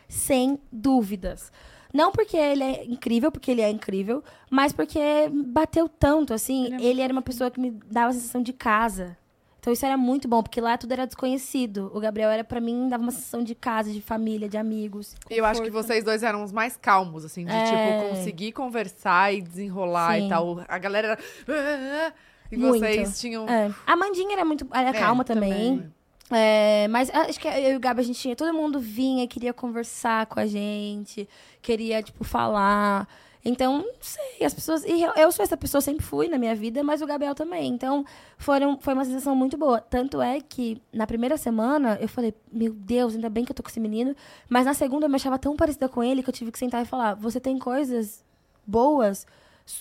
Sem 0.08 0.60
dúvidas. 0.72 1.52
Não 1.94 2.12
porque 2.12 2.36
ele 2.38 2.64
é 2.64 2.86
incrível, 2.86 3.32
porque 3.32 3.52
ele 3.52 3.62
é 3.62 3.70
incrível, 3.70 4.24
mas 4.50 4.72
porque 4.74 5.00
bateu 5.32 5.88
tanto, 5.90 6.34
assim. 6.34 6.66
Ele 6.74 6.86
Ele, 6.86 7.02
é 7.02 7.04
era 7.06 7.14
uma 7.14 7.22
pessoa 7.22 7.50
que 7.52 7.60
me 7.60 7.72
dava 7.72 8.10
a 8.10 8.14
sensação 8.14 8.42
de 8.42 8.54
casa. 8.54 9.18
Então 9.60 9.74
isso 9.74 9.86
era 9.86 9.98
muito 9.98 10.28
bom, 10.30 10.42
porque 10.42 10.62
lá 10.62 10.78
tudo 10.78 10.94
era 10.94 11.06
desconhecido. 11.06 11.92
O 11.94 12.00
Gabriel 12.00 12.30
era, 12.30 12.44
pra 12.44 12.62
mim, 12.62 12.88
dava 12.88 13.04
uma 13.04 13.12
sensação 13.12 13.44
de 13.44 13.54
casa, 13.54 13.92
de 13.92 14.02
família, 14.02 14.48
de 14.48 14.56
amigos. 14.58 15.14
E 15.30 15.38
eu 15.38 15.46
acho 15.46 15.62
que 15.62 15.70
vocês 15.70 16.06
dois 16.06 16.24
eram 16.24 16.42
os 16.44 16.54
mais 16.54 16.78
calmos, 16.78 17.26
assim, 17.26 17.44
de 17.46 17.52
É. 17.52 17.66
tipo, 17.66 18.10
conseguir 18.16 18.52
conversar 18.54 19.34
e 19.34 19.42
desenrolar 19.42 20.16
Sim. 20.20 20.26
e 20.26 20.30
tal. 20.30 20.64
A 20.68 20.78
galera 20.78 21.18
era. 21.48 22.14
E 22.52 22.58
Muito. 22.58 22.80
vocês 22.80 23.20
tinham. 23.20 23.48
É. 23.48 23.74
A 23.86 23.96
Mandinha 23.96 24.34
era 24.34 24.46
muito. 24.46 24.68
Era 24.74 24.90
É, 24.90 24.94
calma 24.94 25.24
também. 25.24 25.78
também. 25.78 25.94
É, 26.30 26.88
mas 26.90 27.10
acho 27.10 27.40
que 27.40 27.48
eu 27.48 27.74
e 27.74 27.76
o 27.76 27.80
Gabi, 27.80 28.02
a 28.02 28.04
gente 28.04 28.20
tinha. 28.20 28.36
Todo 28.36 28.54
mundo 28.54 28.80
vinha, 28.80 29.28
queria 29.28 29.54
conversar 29.54 30.26
com 30.26 30.40
a 30.40 30.46
gente, 30.46 31.28
queria, 31.62 32.02
tipo, 32.04 32.24
falar. 32.24 33.08
Então, 33.46 33.78
não 33.78 33.94
sei, 34.02 34.46
as 34.46 34.54
pessoas. 34.54 34.84
E 34.84 35.02
eu, 35.02 35.14
eu 35.16 35.32
sou 35.32 35.42
essa 35.42 35.56
pessoa, 35.56 35.80
sempre 35.80 36.04
fui 36.06 36.28
na 36.28 36.38
minha 36.38 36.54
vida, 36.54 36.84
mas 36.84 37.02
o 37.02 37.06
Gabriel 37.08 37.34
também. 37.34 37.70
Então, 37.72 38.04
foram, 38.38 38.78
foi 38.82 38.94
uma 38.94 39.06
sensação 39.06 39.34
muito 39.34 39.58
boa. 39.58 39.80
Tanto 39.80 40.22
é 40.22 40.42
que, 40.42 40.82
na 40.92 41.08
primeira 41.08 41.38
semana, 41.38 41.98
eu 42.02 42.10
falei, 42.10 42.34
meu 42.52 42.74
Deus, 42.74 43.16
ainda 43.16 43.30
bem 43.30 43.46
que 43.46 43.52
eu 43.52 43.56
tô 43.56 43.64
com 43.64 43.70
esse 43.70 43.80
menino. 43.80 44.14
Mas 44.50 44.66
na 44.66 44.74
segunda, 44.74 45.06
eu 45.06 45.10
me 45.10 45.16
achava 45.16 45.40
tão 45.40 45.56
parecida 45.56 45.88
com 45.88 46.04
ele 46.04 46.22
que 46.22 46.30
eu 46.30 46.34
tive 46.34 46.52
que 46.52 46.60
sentar 46.60 46.82
e 46.82 46.86
falar: 46.86 47.14
você 47.14 47.40
tem 47.40 47.58
coisas 47.58 48.22
boas 48.66 49.26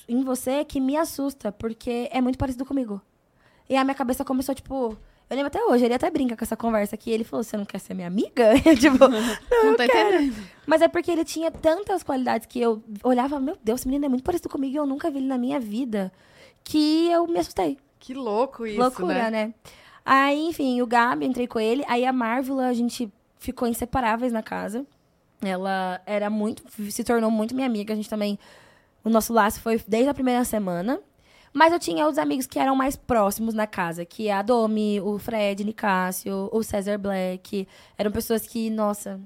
em 0.09 0.23
você 0.23 0.65
que 0.65 0.81
me 0.81 0.97
assusta, 0.97 1.53
porque 1.53 2.09
é 2.11 2.21
muito 2.21 2.39
parecido 2.39 2.65
comigo. 2.65 3.01
E 3.69 3.77
a 3.77 3.85
minha 3.85 3.95
cabeça 3.95 4.25
começou, 4.25 4.55
tipo. 4.55 4.97
Eu 5.29 5.35
lembro 5.35 5.49
até 5.49 5.65
hoje, 5.65 5.85
ele 5.85 5.95
até 5.95 6.09
brinca 6.09 6.37
com 6.37 6.45
essa 6.45 6.57
conversa 6.57 6.95
aqui. 6.95 7.11
Ele 7.11 7.25
falou: 7.25 7.43
Você 7.43 7.57
não 7.57 7.65
quer 7.65 7.81
ser 7.81 7.95
minha 7.95 8.07
amiga? 8.07 8.53
Eu, 8.65 8.77
tipo, 8.77 9.09
Não, 9.09 9.77
tá 9.77 9.85
entendendo? 9.85 10.37
mas 10.67 10.81
é 10.83 10.87
porque 10.87 11.11
ele 11.11 11.25
tinha 11.25 11.51
tantas 11.51 12.05
qualidades 12.05 12.47
que 12.47 12.61
eu 12.61 12.81
olhava, 13.03 13.41
meu 13.41 13.59
Deus, 13.63 13.81
esse 13.81 13.89
menino 13.89 14.05
é 14.05 14.09
muito 14.09 14.23
parecido 14.23 14.49
comigo 14.49 14.75
e 14.75 14.79
eu 14.79 14.87
nunca 14.87 15.11
vi 15.11 15.19
ele 15.19 15.27
na 15.27 15.37
minha 15.37 15.59
vida. 15.59 16.13
Que 16.63 17.09
eu 17.11 17.27
me 17.27 17.41
assustei. 17.41 17.77
Que 17.99 18.15
louco 18.15 18.67
isso, 18.67 18.79
Loucura, 18.79 19.31
né? 19.31 19.47
né? 19.47 19.55
Aí, 20.05 20.47
enfim, 20.47 20.81
o 20.81 20.87
Gabi, 20.87 21.27
entrei 21.27 21.49
com 21.49 21.59
ele. 21.59 21.85
Aí 21.89 22.05
a 22.05 22.13
Marvel, 22.13 22.61
a 22.61 22.73
gente 22.73 23.13
ficou 23.39 23.67
inseparáveis 23.67 24.33
na 24.33 24.43
casa. 24.43 24.87
Ela 25.43 26.01
era 26.07 26.31
muito, 26.31 26.63
se 26.91 27.03
tornou 27.03 27.31
muito 27.31 27.55
minha 27.55 27.67
amiga. 27.67 27.93
A 27.93 27.97
gente 27.97 28.09
também, 28.09 28.39
o 29.07 29.09
nosso 29.09 29.33
laço 29.33 29.61
foi 29.61 29.81
desde 29.87 30.11
a 30.11 30.15
primeira 30.15 30.45
semana. 30.45 31.01
Mas 31.53 31.73
eu 31.73 31.79
tinha 31.79 32.09
os 32.09 32.19
amigos 32.19 32.45
que 32.45 32.59
eram 32.59 32.75
mais 32.75 32.97
próximos 32.97 33.55
na 33.55 33.65
casa, 33.65 34.05
que 34.05 34.27
é 34.27 34.33
a 34.33 34.43
Domi, 34.43 35.01
o 35.01 35.17
Fred, 35.17 35.65
Nicásio, 35.65 36.51
o 36.53 36.63
César 36.65 36.99
Black. 36.99 37.69
Eram 37.97 38.11
pessoas 38.11 38.47
que, 38.47 38.69
nossa, 38.69 39.21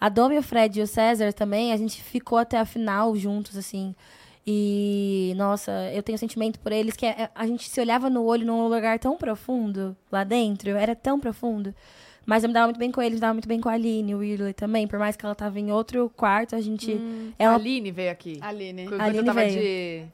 A 0.00 0.08
Domi, 0.08 0.36
o 0.36 0.42
Fred 0.42 0.80
e 0.80 0.82
o 0.82 0.86
César 0.86 1.32
também, 1.32 1.72
a 1.72 1.76
gente 1.76 2.02
ficou 2.02 2.38
até 2.38 2.58
a 2.58 2.66
final 2.66 3.14
juntos, 3.14 3.56
assim. 3.56 3.94
E, 4.44 5.32
nossa, 5.36 5.70
eu 5.94 6.02
tenho 6.02 6.18
sentimento 6.18 6.58
por 6.58 6.72
eles 6.72 6.96
que 6.96 7.06
a, 7.06 7.30
a 7.34 7.46
gente 7.46 7.70
se 7.70 7.80
olhava 7.80 8.10
no 8.10 8.24
olho 8.24 8.44
num 8.44 8.66
lugar 8.66 8.98
tão 8.98 9.16
profundo 9.16 9.96
lá 10.10 10.24
dentro, 10.24 10.70
era 10.70 10.94
tão 10.96 11.20
profundo. 11.20 11.72
Mas 12.26 12.42
eu 12.42 12.48
me 12.48 12.54
dava 12.54 12.66
muito 12.66 12.78
bem 12.78 12.90
com 12.90 13.02
eles, 13.02 13.14
me 13.14 13.20
dava 13.20 13.34
muito 13.34 13.48
bem 13.48 13.60
com 13.60 13.68
a 13.68 13.72
Aline, 13.72 14.14
o 14.14 14.18
Whirley 14.18 14.52
também. 14.54 14.86
Por 14.86 14.98
mais 14.98 15.16
que 15.16 15.24
ela 15.24 15.34
tava 15.34 15.58
em 15.60 15.70
outro 15.70 16.10
quarto, 16.16 16.56
a 16.56 16.60
gente. 16.60 16.98
É 17.38 17.46
A. 17.46 17.54
Aline 17.54 17.90
veio 17.90 18.10
aqui. 18.10 18.38
Aline. 18.40 18.86
Quando 18.88 19.00
Aline 19.00 19.18
eu 19.18 19.24
tava 19.24 19.40
veio. 19.44 19.60
de... 19.60 20.04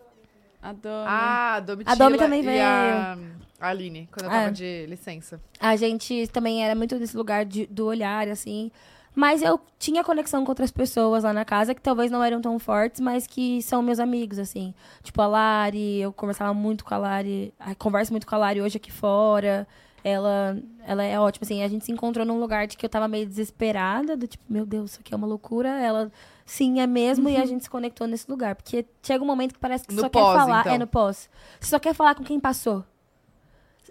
A 0.63 0.73
Domi. 0.73 1.05
Ah, 1.07 1.55
a 1.55 1.61
Domitila 1.61 1.93
A 1.93 1.95
Domi 1.97 2.19
também 2.19 2.41
e 2.41 2.45
veio. 2.45 2.63
a 2.63 3.19
a 3.63 3.69
Aline, 3.69 4.09
quando 4.13 4.25
eu 4.25 4.31
tava 4.31 4.49
É. 4.49 4.51
de 4.51 4.87
licença. 4.87 5.41
A 5.61 5.77
gente 5.77 6.27
também 6.29 6.65
era 6.65 6.75
muito 6.75 6.99
desse 6.99 7.17
lugar 7.17 7.45
de- 7.45 7.67
do 7.67 7.87
olhar, 7.87 8.27
assim. 8.29 8.71
Mas 9.15 9.43
eu 9.43 9.61
tinha 9.79 10.05
conexão 10.05 10.45
com 10.45 10.51
outras 10.53 10.71
pessoas 10.71 11.25
lá 11.25 11.33
na 11.33 11.45
casa 11.45 11.75
que 11.75 11.81
talvez 11.83 12.11
não 12.11 12.23
eram 12.23 12.41
tão 12.41 12.59
fortes, 12.59 13.01
mas 13.01 13.27
que 13.27 13.61
são 13.61 13.83
meus 13.83 13.99
amigos, 13.99 14.39
assim. 14.39 14.73
Tipo, 15.03 15.21
a 15.23 15.27
Lari, 15.27 16.01
eu 16.01 16.13
conversava 16.13 16.55
muito 16.55 16.85
com 16.85 16.95
a 16.95 16.99
Lari, 16.99 17.53
ah, 17.59 17.75
converso 17.75 18.13
muito 18.13 18.27
com 18.27 18.35
a 18.35 18.39
Lari 18.39 18.61
hoje 18.63 18.77
aqui 18.77 18.91
fora. 18.93 19.67
Ela, 20.03 20.59
ela 20.87 21.05
é 21.05 21.19
ótima, 21.19 21.45
assim. 21.45 21.63
A 21.63 21.69
gente 21.69 21.85
se 21.85 21.93
encontrou 21.93 22.25
num 22.25 22.39
lugar 22.41 22.67
de 22.67 22.77
que 22.77 22.85
eu 22.85 22.91
tava 22.91 23.07
meio 23.09 23.27
desesperada, 23.27 24.17
do 24.17 24.27
tipo, 24.27 24.45
meu 24.49 24.65
Deus, 24.65 24.93
isso 24.93 25.01
aqui 25.01 25.13
é 25.13 25.17
uma 25.17 25.27
loucura. 25.27 25.69
Ela, 25.69 26.11
sim, 26.47 26.81
é 26.81 26.87
mesmo, 26.87 27.29
e 27.29 27.37
a 27.37 27.45
gente 27.47 27.65
se 27.65 27.71
conectou 27.71 28.07
nesse 28.07 28.31
lugar. 28.31 28.55
Porque 28.55 28.85
chega 29.03 29.23
um 29.23 29.27
momento 29.27 29.53
que 29.55 29.59
parece 29.61 29.87
que 29.87 29.95
No 29.95 30.03
só 30.03 30.09
pós, 30.09 30.33
quer 30.33 30.39
falar. 30.47 30.61
então. 30.61 30.73
É, 30.75 30.79
no 30.79 30.87
pós. 30.87 31.29
Você 31.61 31.71
só 31.71 31.79
quer 31.79 31.95
falar 31.95 32.15
com 32.15 32.25
quem 32.25 32.41
passou. 32.41 32.85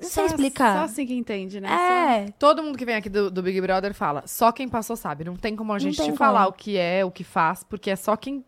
Não 0.01 0.07
sei 0.07 0.28
Só- 0.30 0.34
explicar. 0.36 0.78
Só 0.78 0.84
assim 0.86 1.05
que 1.05 1.14
entende, 1.14 1.60
né? 1.60 1.70
É. 2.28 2.32
Todo 2.39 2.64
mundo 2.64 2.78
que 2.78 2.86
vem 2.86 2.95
aqui 2.95 3.10
do, 3.10 3.30
do 3.30 3.43
Big 3.43 3.60
Brother 3.60 3.93
fala, 3.93 4.24
só 4.26 4.49
quem 4.51 4.68
passou 4.70 4.95
sabe. 4.95 5.26
Não 5.26 5.36
tem 5.36 5.55
como 5.57 5.74
a 5.74 5.80
gente 5.80 6.01
te 6.01 6.14
falar 6.14 6.43
como. 6.45 6.49
o 6.51 6.53
que 6.53 6.78
é, 6.78 7.03
o 7.03 7.12
que 7.12 7.24
faz, 7.24 7.64
porque 7.66 7.89
é 7.89 7.95
só 7.97 8.16
quem. 8.16 8.43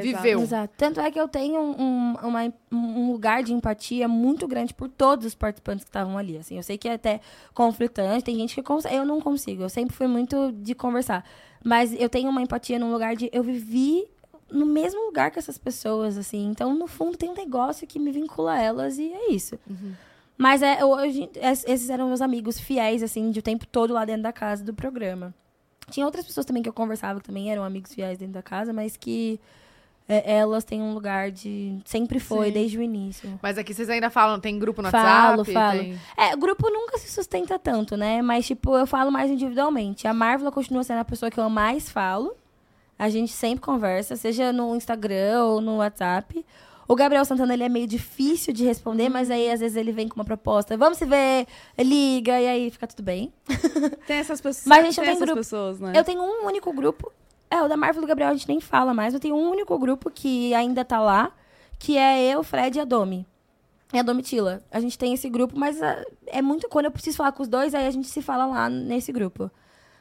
Viveu. 0.00 0.40
Exato. 0.40 0.74
Tanto 0.76 1.00
é 1.00 1.10
que 1.10 1.20
eu 1.20 1.28
tenho 1.28 1.60
um, 1.60 2.14
uma- 2.22 2.52
um 2.72 3.10
lugar 3.12 3.42
de 3.42 3.52
empatia 3.52 4.08
muito 4.08 4.46
grande 4.48 4.72
por 4.74 4.88
todos 4.88 5.26
os 5.26 5.34
participantes 5.34 5.84
que 5.84 5.88
estavam 5.90 6.16
ali. 6.16 6.38
Assim, 6.38 6.56
eu 6.56 6.62
sei 6.62 6.78
que 6.78 6.88
é 6.88 6.94
até 6.94 7.20
conflitante, 7.54 8.24
tem 8.24 8.36
gente 8.36 8.54
que 8.54 8.62
consegue. 8.62 8.94
Eu 8.96 9.04
não 9.04 9.20
consigo. 9.20 9.62
Eu 9.62 9.68
sempre 9.68 9.94
fui 9.94 10.06
muito 10.06 10.52
de 10.52 10.74
conversar. 10.74 11.24
Mas 11.64 11.92
eu 11.98 12.08
tenho 12.08 12.30
uma 12.30 12.40
empatia 12.42 12.78
num 12.78 12.92
lugar 12.92 13.16
de. 13.16 13.28
Eu 13.32 13.42
vivi 13.42 14.04
no 14.50 14.64
mesmo 14.64 15.04
lugar 15.06 15.30
que 15.30 15.38
essas 15.38 15.58
pessoas, 15.58 16.16
assim. 16.16 16.46
Então, 16.46 16.72
no 16.74 16.86
fundo, 16.86 17.16
tem 17.16 17.28
um 17.30 17.34
negócio 17.34 17.86
que 17.86 17.98
me 17.98 18.12
vincula 18.12 18.52
a 18.52 18.62
elas 18.62 18.98
e 18.98 19.12
é 19.12 19.32
isso. 19.32 19.58
Mas 20.38 20.62
é, 20.62 20.84
hoje, 20.84 21.28
es- 21.34 21.64
esses 21.66 21.90
eram 21.90 22.08
meus 22.08 22.20
amigos 22.20 22.60
fiéis, 22.60 23.02
assim, 23.02 23.30
de 23.30 23.40
o 23.40 23.42
tempo 23.42 23.66
todo 23.66 23.94
lá 23.94 24.04
dentro 24.04 24.22
da 24.22 24.32
casa 24.32 24.62
do 24.62 24.72
programa. 24.74 25.34
Tinha 25.90 26.04
outras 26.04 26.26
pessoas 26.26 26.44
também 26.44 26.62
que 26.62 26.68
eu 26.68 26.72
conversava 26.72 27.20
que 27.20 27.26
também 27.26 27.50
eram 27.50 27.64
amigos 27.64 27.94
fiéis 27.94 28.18
dentro 28.18 28.34
da 28.34 28.42
casa, 28.42 28.72
mas 28.72 28.96
que 28.96 29.40
elas 30.08 30.64
têm 30.64 30.80
um 30.80 30.94
lugar 30.94 31.30
de. 31.30 31.78
Sempre 31.84 32.18
foi, 32.20 32.46
Sim. 32.48 32.52
desde 32.52 32.78
o 32.78 32.82
início. 32.82 33.38
Mas 33.42 33.58
aqui 33.58 33.74
vocês 33.74 33.90
ainda 33.90 34.08
falam, 34.10 34.38
tem 34.38 34.58
grupo 34.58 34.80
no 34.82 34.90
Falo, 34.90 35.38
WhatsApp? 35.38 35.52
falo. 35.52 35.78
tem- 35.80 36.00
É, 36.16 36.36
grupo 36.36 36.70
nunca 36.70 36.96
se 36.98 37.08
sustenta 37.10 37.58
tanto, 37.58 37.96
né? 37.96 38.22
Mas, 38.22 38.46
tipo, 38.46 38.76
eu 38.76 38.86
falo 38.86 39.10
mais 39.10 39.30
individualmente. 39.30 40.06
A 40.06 40.14
Marvel 40.14 40.52
continua 40.52 40.84
sendo 40.84 40.98
a 41.00 41.04
pessoa 41.04 41.30
que 41.30 41.40
eu 41.40 41.48
mais 41.50 41.90
falo. 41.90 42.34
A 42.98 43.08
gente 43.10 43.32
sempre 43.32 43.60
conversa, 43.60 44.16
seja 44.16 44.52
no 44.52 44.74
Instagram 44.76 45.44
ou 45.44 45.60
no 45.60 45.76
WhatsApp. 45.78 46.44
O 46.88 46.94
Gabriel 46.94 47.24
Santana, 47.24 47.52
ele 47.52 47.64
é 47.64 47.68
meio 47.68 47.86
difícil 47.86 48.54
de 48.54 48.64
responder, 48.64 49.08
mas 49.08 49.28
aí, 49.28 49.50
às 49.50 49.58
vezes, 49.58 49.76
ele 49.76 49.90
vem 49.90 50.06
com 50.08 50.14
uma 50.14 50.24
proposta. 50.24 50.76
Vamos 50.76 50.98
se 50.98 51.04
ver, 51.04 51.46
liga, 51.76 52.40
e 52.40 52.46
aí 52.46 52.70
fica 52.70 52.86
tudo 52.86 53.02
bem. 53.02 53.32
Tem 54.06 54.18
essas 54.18 54.40
pessoas. 54.40 54.64
Mas 54.70 54.78
a 54.78 54.82
gente 54.84 54.94
tem 55.00 55.08
essas 55.08 55.18
grupo. 55.20 55.36
pessoas, 55.36 55.80
né? 55.80 55.92
Eu 55.96 56.04
tenho 56.04 56.22
um 56.22 56.46
único 56.46 56.72
grupo. 56.72 57.12
É, 57.50 57.62
o 57.62 57.68
da 57.68 57.76
Marvel 57.76 58.02
do 58.02 58.08
Gabriel 58.08 58.30
a 58.30 58.34
gente 58.34 58.48
nem 58.48 58.60
fala 58.60 58.92
mais. 58.92 59.14
Eu 59.14 59.20
tenho 59.20 59.36
um 59.36 59.50
único 59.50 59.78
grupo 59.78 60.10
que 60.10 60.52
ainda 60.54 60.84
tá 60.84 61.00
lá, 61.00 61.32
que 61.78 61.96
é 61.96 62.34
eu, 62.34 62.42
Fred 62.42 62.78
e 62.78 62.80
a 62.80 62.84
Domi. 62.84 63.26
E 63.92 63.98
a 63.98 64.02
Domitila. 64.02 64.62
A 64.70 64.80
gente 64.80 64.98
tem 64.98 65.14
esse 65.14 65.28
grupo, 65.28 65.58
mas 65.58 65.80
ah, 65.80 66.04
é 66.26 66.42
muito. 66.42 66.68
Quando 66.68 66.86
eu 66.86 66.90
preciso 66.90 67.16
falar 67.16 67.32
com 67.32 67.42
os 67.42 67.48
dois, 67.48 67.74
aí 67.74 67.86
a 67.86 67.90
gente 67.90 68.08
se 68.08 68.20
fala 68.20 68.46
lá 68.46 68.68
nesse 68.68 69.12
grupo. 69.12 69.50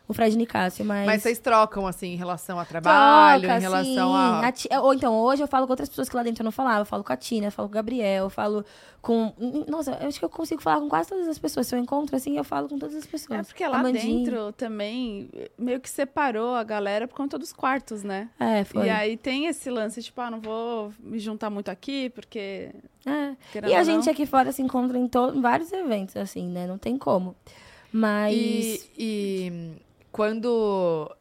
O 0.07 0.13
Fred 0.13 0.35
e 0.35 0.37
Nicásio, 0.37 0.85
mas. 0.85 1.05
Mas 1.05 1.23
vocês 1.23 1.39
trocam, 1.39 1.87
assim, 1.87 2.09
em 2.13 2.15
relação 2.15 2.59
a 2.59 2.65
trabalho, 2.65 3.41
Troca, 3.41 3.57
em 3.57 3.61
relação 3.61 4.11
sim. 4.53 4.69
a... 4.71 4.81
Ou 4.81 4.93
então, 4.93 5.15
hoje 5.15 5.41
eu 5.41 5.47
falo 5.47 5.65
com 5.65 5.73
outras 5.73 5.89
pessoas 5.89 6.07
que 6.07 6.15
lá 6.15 6.21
dentro 6.21 6.43
eu 6.43 6.45
não 6.45 6.51
falava. 6.51 6.81
Eu 6.81 6.85
falo 6.85 7.03
com 7.03 7.11
a 7.11 7.17
Tina, 7.17 7.47
eu 7.47 7.51
falo 7.51 7.67
com 7.67 7.71
o 7.71 7.75
Gabriel, 7.75 8.25
eu 8.25 8.29
falo 8.29 8.63
com. 9.01 9.33
Nossa, 9.67 9.97
eu 9.99 10.07
acho 10.07 10.19
que 10.19 10.25
eu 10.25 10.29
consigo 10.29 10.61
falar 10.61 10.79
com 10.79 10.87
quase 10.87 11.09
todas 11.09 11.27
as 11.27 11.39
pessoas. 11.39 11.65
Se 11.65 11.75
eu 11.75 11.79
encontro 11.79 12.15
assim, 12.15 12.37
eu 12.37 12.43
falo 12.43 12.69
com 12.69 12.77
todas 12.77 12.95
as 12.95 13.05
pessoas. 13.07 13.39
É 13.39 13.43
porque 13.43 13.67
lá 13.67 13.81
dentro 13.81 14.51
também 14.53 15.27
meio 15.57 15.79
que 15.79 15.89
separou 15.89 16.53
a 16.53 16.63
galera 16.63 17.07
por 17.07 17.15
conta 17.15 17.39
dos 17.39 17.51
quartos, 17.51 18.03
né? 18.03 18.29
É, 18.39 18.63
foi. 18.63 18.85
E 18.85 18.89
aí 18.91 19.17
tem 19.17 19.47
esse 19.47 19.71
lance, 19.71 20.03
tipo, 20.03 20.21
ah, 20.21 20.29
não 20.29 20.39
vou 20.39 20.93
me 20.99 21.17
juntar 21.17 21.49
muito 21.49 21.69
aqui, 21.69 22.11
porque. 22.11 22.69
É. 23.07 23.35
E 23.67 23.73
a 23.73 23.83
gente 23.83 24.07
aqui 24.07 24.27
fora 24.27 24.51
se 24.51 24.61
encontra 24.61 24.99
em, 24.99 25.07
to- 25.07 25.33
em 25.33 25.41
vários 25.41 25.71
eventos, 25.71 26.15
assim, 26.15 26.47
né? 26.47 26.67
Não 26.67 26.77
tem 26.77 26.95
como. 26.95 27.35
Mas. 27.91 28.35
E, 28.35 28.81
e 28.97 29.84
quando, 30.15 31.13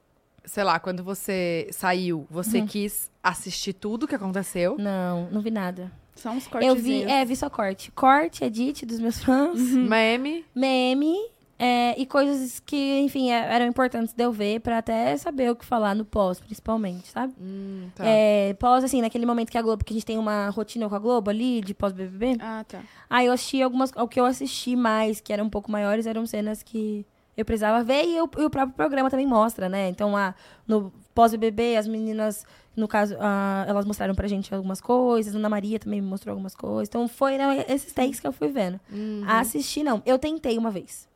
sei 0.45 0.62
lá, 0.64 0.78
quando 0.78 1.03
você 1.03 1.68
saiu, 1.72 2.26
você 2.30 2.59
Uhum. 2.61 2.66
quis 2.66 3.11
assistir 3.22 3.72
tudo 3.72 4.07
que 4.07 4.14
aconteceu? 4.14 4.76
Não, 4.78 5.28
não 5.30 5.40
vi 5.40 5.51
nada. 5.51 5.90
Só 6.14 6.30
uns 6.30 6.45
Eu 6.47 6.51
cortezinhos. 6.53 7.05
vi, 7.07 7.11
é, 7.11 7.24
vi 7.24 7.34
só 7.34 7.51
corte. 7.51 7.90
Corte, 7.90 8.45
edit 8.45 8.86
dos 8.86 9.01
meus 9.01 9.22
fãs, 9.22 9.59
Meme? 9.61 10.45
meme. 10.55 11.16
é, 11.59 11.95
e 12.01 12.05
coisas 12.05 12.61
que, 12.61 13.01
enfim, 13.01 13.30
é- 13.30 13.55
eram 13.55 13.66
importantes 13.66 14.12
de 14.12 14.22
eu 14.24 14.32
ver 14.32 14.61
pra 14.61 14.78
até 14.78 15.16
saber 15.16 15.51
o 15.51 15.57
que 15.57 15.64
falar 15.64 15.95
no 15.95 16.05
pós, 16.05 16.38
principalmente, 16.40 17.07
sabe? 17.09 17.32
Hum, 17.40 17.88
tá. 17.95 18.05
É, 18.07 18.55
pós, 18.55 18.82
assim, 18.84 19.01
naquele 19.01 19.24
momento 19.24 19.51
que 19.51 19.57
a 19.59 19.62
Globo, 19.62 19.84
que 19.84 19.92
a 19.92 19.97
gente 19.97 20.05
tem 20.07 20.18
uma 20.18 20.49
rotina 20.51 20.88
com 20.88 20.95
a 20.95 20.99
Globo 20.99 21.30
ali, 21.30 21.61
de 21.61 21.72
pós-BBB. 21.72 22.36
Ah, 22.40 22.64
tá. 22.66 22.80
Aí 23.09 23.26
eu 23.26 23.32
assisti 23.32 23.62
algumas. 23.62 23.90
O 23.97 24.07
que 24.09 24.18
eu 24.20 24.24
assisti 24.24 24.74
mais, 24.76 25.20
que 25.20 25.32
eram 25.32 25.45
um 25.47 25.51
pouco 25.51 25.70
maiores, 25.70 26.07
eram 26.07 26.26
cenas 26.26 26.62
que 26.62 27.07
eu 27.37 27.45
precisava 27.45 27.82
ver 27.85 28.05
e, 28.05 28.16
eu- 28.16 28.30
e 28.39 28.45
o 28.45 28.51
próprio 28.51 28.74
programa 28.74 29.11
também 29.11 29.26
mostra, 29.26 29.68
né? 29.68 29.89
Então, 29.89 30.16
a, 30.16 30.35
no 30.66 30.93
pós-BBB, 31.14 31.76
as 31.76 31.87
meninas, 31.87 32.45
no 32.76 32.87
caso, 32.89 33.16
ah, 33.20 33.64
elas 33.68 33.85
mostraram 33.85 34.14
pra 34.14 34.26
gente 34.28 34.53
algumas 34.55 34.80
coisas, 34.80 35.35
a 35.35 35.39
Ana 35.39 35.49
Maria 35.49 35.78
também 35.78 36.01
me 36.01 36.07
mostrou 36.09 36.32
algumas 36.32 36.55
coisas. 36.55 36.89
Então, 36.89 37.07
foram 37.09 37.53
esses 37.68 37.93
takes 37.93 38.20
que 38.20 38.26
eu 38.26 38.32
fui 38.32 38.49
vendo. 38.49 38.80
Uhum. 38.93 39.24
Assistir, 39.26 39.82
não. 39.82 40.03
Eu 40.07 40.18
tentei 40.18 40.57
uma 40.59 40.70
vez. 40.70 41.09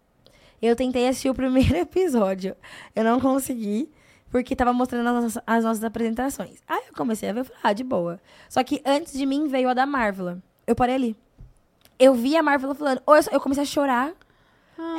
Eu 0.61 0.75
tentei 0.75 1.07
assistir 1.09 1.31
o 1.31 1.35
primeiro 1.35 1.75
episódio. 1.79 2.57
Eu 2.95 3.05
não 3.05 3.21
consegui. 3.21 3.91
Porque 4.31 4.55
tava 4.55 4.75
mostrando 4.75 5.09
as 5.09 5.15
nossas, 5.25 5.43
as 5.47 5.65
nossas 5.65 5.83
apresentações. 5.83 6.63
Aí 6.69 6.83
eu 6.89 6.95
comecei 6.95 7.31
a 7.31 7.33
ver 7.33 7.41
e 7.41 7.45
falei, 7.45 7.61
ah, 7.63 7.73
de 7.73 7.83
boa. 7.83 8.21
Só 8.47 8.63
que 8.63 8.83
antes 8.85 9.15
de 9.15 9.25
mim 9.25 9.49
veio 9.49 9.71
a 9.71 9.73
da 9.75 9.87
Marvel. 9.87 10.37
Eu 10.67 10.75
parei 10.77 10.95
ali. 10.97 11.17
Eu 11.99 12.13
vi 12.13 12.37
a 12.37 12.43
Marvel 12.43 12.75
falando. 12.75 13.01
Ou 13.07 13.17
eu, 13.17 13.23
eu 13.33 13.41
comecei 13.41 13.63
a 13.63 13.67
chorar. 13.67 14.13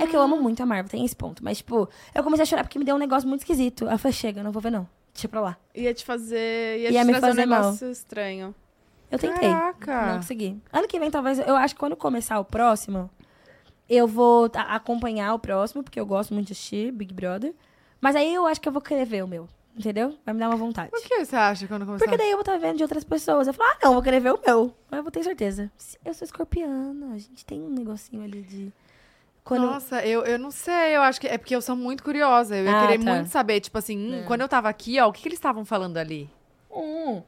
É 0.02 0.08
que 0.08 0.16
eu 0.16 0.22
amo 0.22 0.38
muito 0.42 0.62
a 0.62 0.66
Marvel, 0.66 0.90
tem 0.90 1.06
esse 1.06 1.16
ponto. 1.16 1.44
Mas, 1.44 1.58
tipo, 1.58 1.88
eu 2.14 2.24
comecei 2.24 2.44
a 2.44 2.46
chorar 2.46 2.64
porque 2.64 2.78
me 2.78 2.86
deu 2.86 2.96
um 2.96 3.00
negócio 3.00 3.28
muito 3.28 3.42
esquisito. 3.42 3.88
Aí 3.88 3.94
eu 3.94 4.00
falei, 4.00 4.14
chega, 4.14 4.44
não 4.44 4.52
vou 4.52 4.62
ver, 4.62 4.72
não. 4.72 4.88
Deixa 5.14 5.28
pra 5.28 5.42
lá. 5.42 5.58
Ia 5.74 5.94
te 5.94 6.06
fazer. 6.06 6.80
Ia, 6.80 6.92
Ia 6.92 7.02
te 7.02 7.08
me 7.08 7.14
fazer 7.20 7.46
um 7.46 7.48
mal. 7.50 7.62
negócio 7.62 7.90
estranho. 7.90 8.54
Eu 9.12 9.18
tentei. 9.18 9.50
Caraca. 9.50 10.06
Não 10.08 10.16
consegui. 10.18 10.62
Ano 10.72 10.88
que 10.88 11.00
vem, 11.00 11.10
talvez. 11.10 11.40
Eu 11.40 11.56
acho 11.56 11.74
que 11.74 11.80
quando 11.80 11.96
começar 11.96 12.40
o 12.40 12.46
próximo, 12.46 13.10
eu 13.90 14.08
vou 14.08 14.52
acompanhar 14.54 15.34
o 15.34 15.40
próximo, 15.40 15.84
porque 15.84 16.00
eu 16.00 16.06
gosto 16.06 16.34
muito 16.34 16.48
de 16.48 16.54
assistir 16.54 16.92
Big 16.92 17.14
Brother. 17.14 17.54
Mas 18.00 18.16
aí 18.16 18.34
eu 18.34 18.46
acho 18.46 18.62
que 18.62 18.68
eu 18.68 18.74
vou 18.74 18.82
querer 18.82 19.06
ver 19.06 19.24
o 19.24 19.28
meu. 19.28 19.48
Entendeu? 19.78 20.18
Vai 20.26 20.34
me 20.34 20.40
dar 20.40 20.50
uma 20.50 20.58
vontade. 20.58 20.90
Por 20.92 21.02
que 21.02 21.24
você 21.26 21.36
acha 21.36 21.66
quando 21.68 21.86
começar? 21.86 22.04
Porque 22.04 22.18
daí 22.18 22.30
eu 22.30 22.36
vou 22.38 22.42
estar 22.42 22.58
vendo 22.58 22.78
de 22.78 22.84
outras 22.84 23.04
pessoas. 23.04 23.48
Eu 23.48 23.54
falo, 23.54 23.70
ah, 23.72 23.78
não, 23.84 23.90
eu 23.92 23.94
vou 23.94 24.04
querer 24.04 24.20
ver 24.20 24.34
o 24.34 24.40
meu. 24.46 24.74
Mas 24.92 24.98
eu 24.98 25.04
vou 25.04 25.12
ter 25.12 25.24
certeza. 25.24 25.72
Eu 26.04 26.14
sou 26.14 26.26
escorpiana, 26.26 27.14
a 27.14 27.18
gente 27.18 27.46
tem 27.46 27.62
um 27.62 27.70
negocinho 27.70 28.24
ali 28.24 28.42
de. 28.42 28.74
Quando. 29.44 29.66
Nossa, 29.66 30.06
eu, 30.06 30.24
eu 30.24 30.38
não 30.38 30.52
sei, 30.52 30.96
eu 30.96 31.02
acho 31.02 31.20
que 31.20 31.28
é 31.28 31.38
porque 31.38 31.56
eu 31.56 31.62
sou 31.62 31.76
muito 31.76 32.04
curiosa. 32.04 32.56
Eu 32.56 32.66
ia 32.66 32.78
Ah, 32.78 32.88
querer 32.88 33.04
tá. 33.04 33.14
muito 33.16 33.28
saber, 33.30 33.60
tipo 33.62 33.78
assim, 33.78 33.98
hum, 33.98 34.20
É. 34.22 34.24
quando 34.24 34.42
eu 34.42 34.48
tava 34.48 34.70
aqui, 34.70 35.00
ó, 35.00 35.08
o 35.08 35.12
que, 35.14 35.22
que 35.22 35.28
eles 35.28 35.38
estavam 35.40 35.66
falando 35.66 35.98
ali? 35.98 36.30
Hum. 36.72 37.22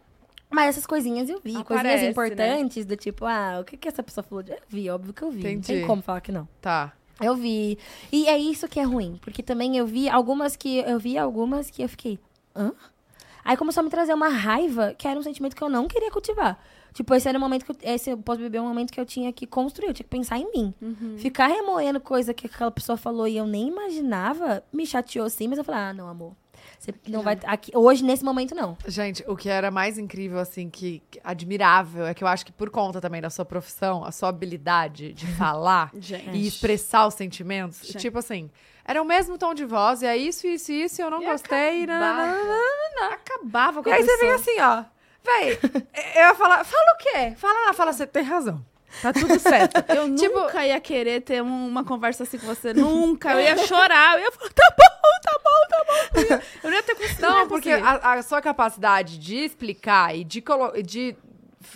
Mas 0.50 0.70
essas 0.70 0.86
coisinhas 0.86 1.30
eu 1.30 1.40
vi. 1.44 1.56
Aparece, 1.56 1.64
coisinhas 1.74 2.02
né? 2.02 2.10
importantes 2.10 2.86
do 2.86 2.96
tipo, 2.98 3.26
ah, 3.26 3.60
o 3.62 3.64
que, 3.64 3.78
que 3.78 3.88
essa 3.88 4.04
pessoa 4.04 4.24
falou? 4.24 4.44
de- 4.44 4.52
Eu 4.52 4.60
vi, 4.68 4.90
óbvio 4.90 5.14
que 5.14 5.22
eu 5.24 5.32
vi. 5.32 5.44
Não 5.44 5.50
Entendi. 5.50 5.80
tem 5.80 5.88
como 5.88 6.02
falar 6.02 6.22
que 6.22 6.32
não. 6.32 6.48
Tá. 6.60 6.94
Eu 7.22 7.36
vi. 7.36 7.78
E 8.12 8.28
é 8.28 8.38
isso 8.38 8.68
que 8.68 8.80
é 8.80 8.84
ruim. 8.84 9.18
Porque 9.22 9.42
também 9.42 9.78
eu 9.78 9.86
vi 9.88 10.10
algumas 10.10 10.56
que. 10.56 10.80
Eu 10.80 11.00
vi 11.00 11.18
algumas 11.18 11.70
que 11.70 11.82
eu 11.82 11.88
fiquei. 11.90 12.20
Hã? 12.56 12.74
Aí 13.46 13.56
começou 13.56 13.82
a 13.82 13.84
me 13.84 13.90
trazer 13.90 14.14
uma 14.14 14.28
raiva 14.30 14.94
que 14.98 15.08
era 15.08 15.20
um 15.20 15.24
sentimento 15.24 15.56
que 15.56 15.64
eu 15.64 15.70
não 15.70 15.88
queria 15.88 16.12
cultivar. 16.12 16.60
Tipo, 16.94 17.16
esse 17.16 17.28
era 17.30 17.38
o 17.38 17.42
momento 17.42 17.64
que 17.66 17.72
eu, 17.72 17.94
esse 17.94 18.16
pós-bebê 18.18 18.58
é 18.58 18.62
um 18.62 18.68
momento 18.68 18.92
que 18.92 19.00
eu 19.00 19.06
tinha 19.06 19.32
que 19.32 19.48
construir, 19.48 19.88
eu 19.90 19.94
tinha 19.94 20.04
que 20.04 20.10
pensar 20.10 20.38
em 20.38 20.52
mim. 20.52 20.74
Ficar 21.18 21.48
remoendo 21.48 22.00
coisa 22.00 22.34
que 22.34 22.48
aquela 22.48 22.72
pessoa 22.72 22.98
falou 22.98 23.28
e 23.28 23.38
eu 23.38 23.46
nem 23.48 23.68
imaginava, 23.70 24.64
me 24.74 24.86
chateou 24.86 25.30
sim, 25.30 25.48
mas 25.48 25.58
eu 25.58 25.64
falei, 25.64 25.82
ah, 25.82 25.94
não, 25.94 26.08
amor. 26.08 26.36
Você 26.78 26.94
não 27.08 27.22
vai. 27.22 27.38
Aqui, 27.46 27.72
hoje, 27.76 28.04
nesse 28.04 28.24
momento, 28.24 28.54
não. 28.56 28.76
Gente, 28.88 29.24
o 29.28 29.36
que 29.36 29.48
era 29.50 29.70
mais 29.72 29.98
incrível, 29.98 30.40
assim, 30.40 30.70
que, 30.70 31.02
que 31.12 31.20
admirável, 31.24 32.06
é 32.06 32.14
que 32.14 32.24
eu 32.24 32.28
acho 32.28 32.46
que 32.46 32.52
por 32.52 32.70
conta 32.72 33.00
também 33.00 33.22
da 33.22 33.30
sua 33.30 33.46
profissão, 33.46 34.04
a 34.04 34.12
sua 34.12 34.30
habilidade 34.30 35.14
de 35.14 35.28
falar 35.38 35.92
e 36.34 36.46
expressar 36.48 37.08
os 37.08 37.14
sentimentos, 37.14 37.80
Gente. 37.84 37.98
tipo 38.00 38.18
assim, 38.20 38.50
era 38.84 39.02
o 39.02 39.06
mesmo 39.06 39.38
tom 39.38 39.54
de 39.54 39.64
voz, 39.66 40.02
e 40.02 40.06
é 40.08 40.18
isso, 40.18 40.46
isso, 40.48 40.72
isso, 40.72 41.02
e 41.02 41.04
eu 41.04 41.10
não 41.12 41.22
E 41.22 41.26
gostei, 41.26 41.84
acabava. 41.84 42.18
nananana. 42.26 43.14
Acabava 43.14 43.84
com 43.84 43.90
E 43.90 43.92
a 43.92 43.96
aí 43.96 44.04
você 44.04 44.18
pessoa. 44.18 44.38
fica 44.40 44.52
assim, 44.52 44.62
ó. 44.62 44.84
Véi, 45.24 45.60
eu 46.16 46.22
ia 46.22 46.36
falar, 46.36 46.64
fala 46.64 46.94
o 46.94 46.98
quê? 46.98 47.34
Fala 47.38 47.68
lá, 47.68 47.74
fala, 47.74 47.94
você 47.94 48.08
tem 48.08 48.24
razão. 48.24 48.64
Tá 49.02 49.14
tudo 49.14 49.40
certo. 49.40 49.78
Eu 49.96 50.14
Tipo- 50.16 50.38
nunca 50.42 50.66
ia 50.66 50.80
querer 50.82 51.22
ter 51.22 51.42
um- 51.42 51.68
uma 51.68 51.84
conversa 51.86 52.24
assim 52.24 52.38
com 52.38 52.46
você. 52.48 52.74
Nunca. 52.76 53.32
Eu 53.32 53.40
ia 53.40 53.58
chorar. 53.66 54.16
Eu 54.18 54.26
ia 54.26 54.32
falar, 54.34 54.50
tá 54.52 54.76
bom, 54.78 55.22
tá 55.24 55.40
bom, 55.42 55.68
tá 55.70 55.84
bom. 55.88 56.20
Eu, 56.20 56.24
ia- 56.30 56.44
eu 56.64 56.70
não 56.70 56.78
ia 56.78 56.84
ter 56.84 56.96
conseguido. 56.96 57.22
Não, 57.22 57.48
porque 57.48 57.70
a, 57.72 58.14
a 58.14 58.22
sua 58.22 58.42
capacidade 58.42 59.18
de 59.18 59.38
explicar 59.46 60.14
e 60.14 60.26
de, 60.26 60.42
colo- 60.42 60.74
de 60.84 61.16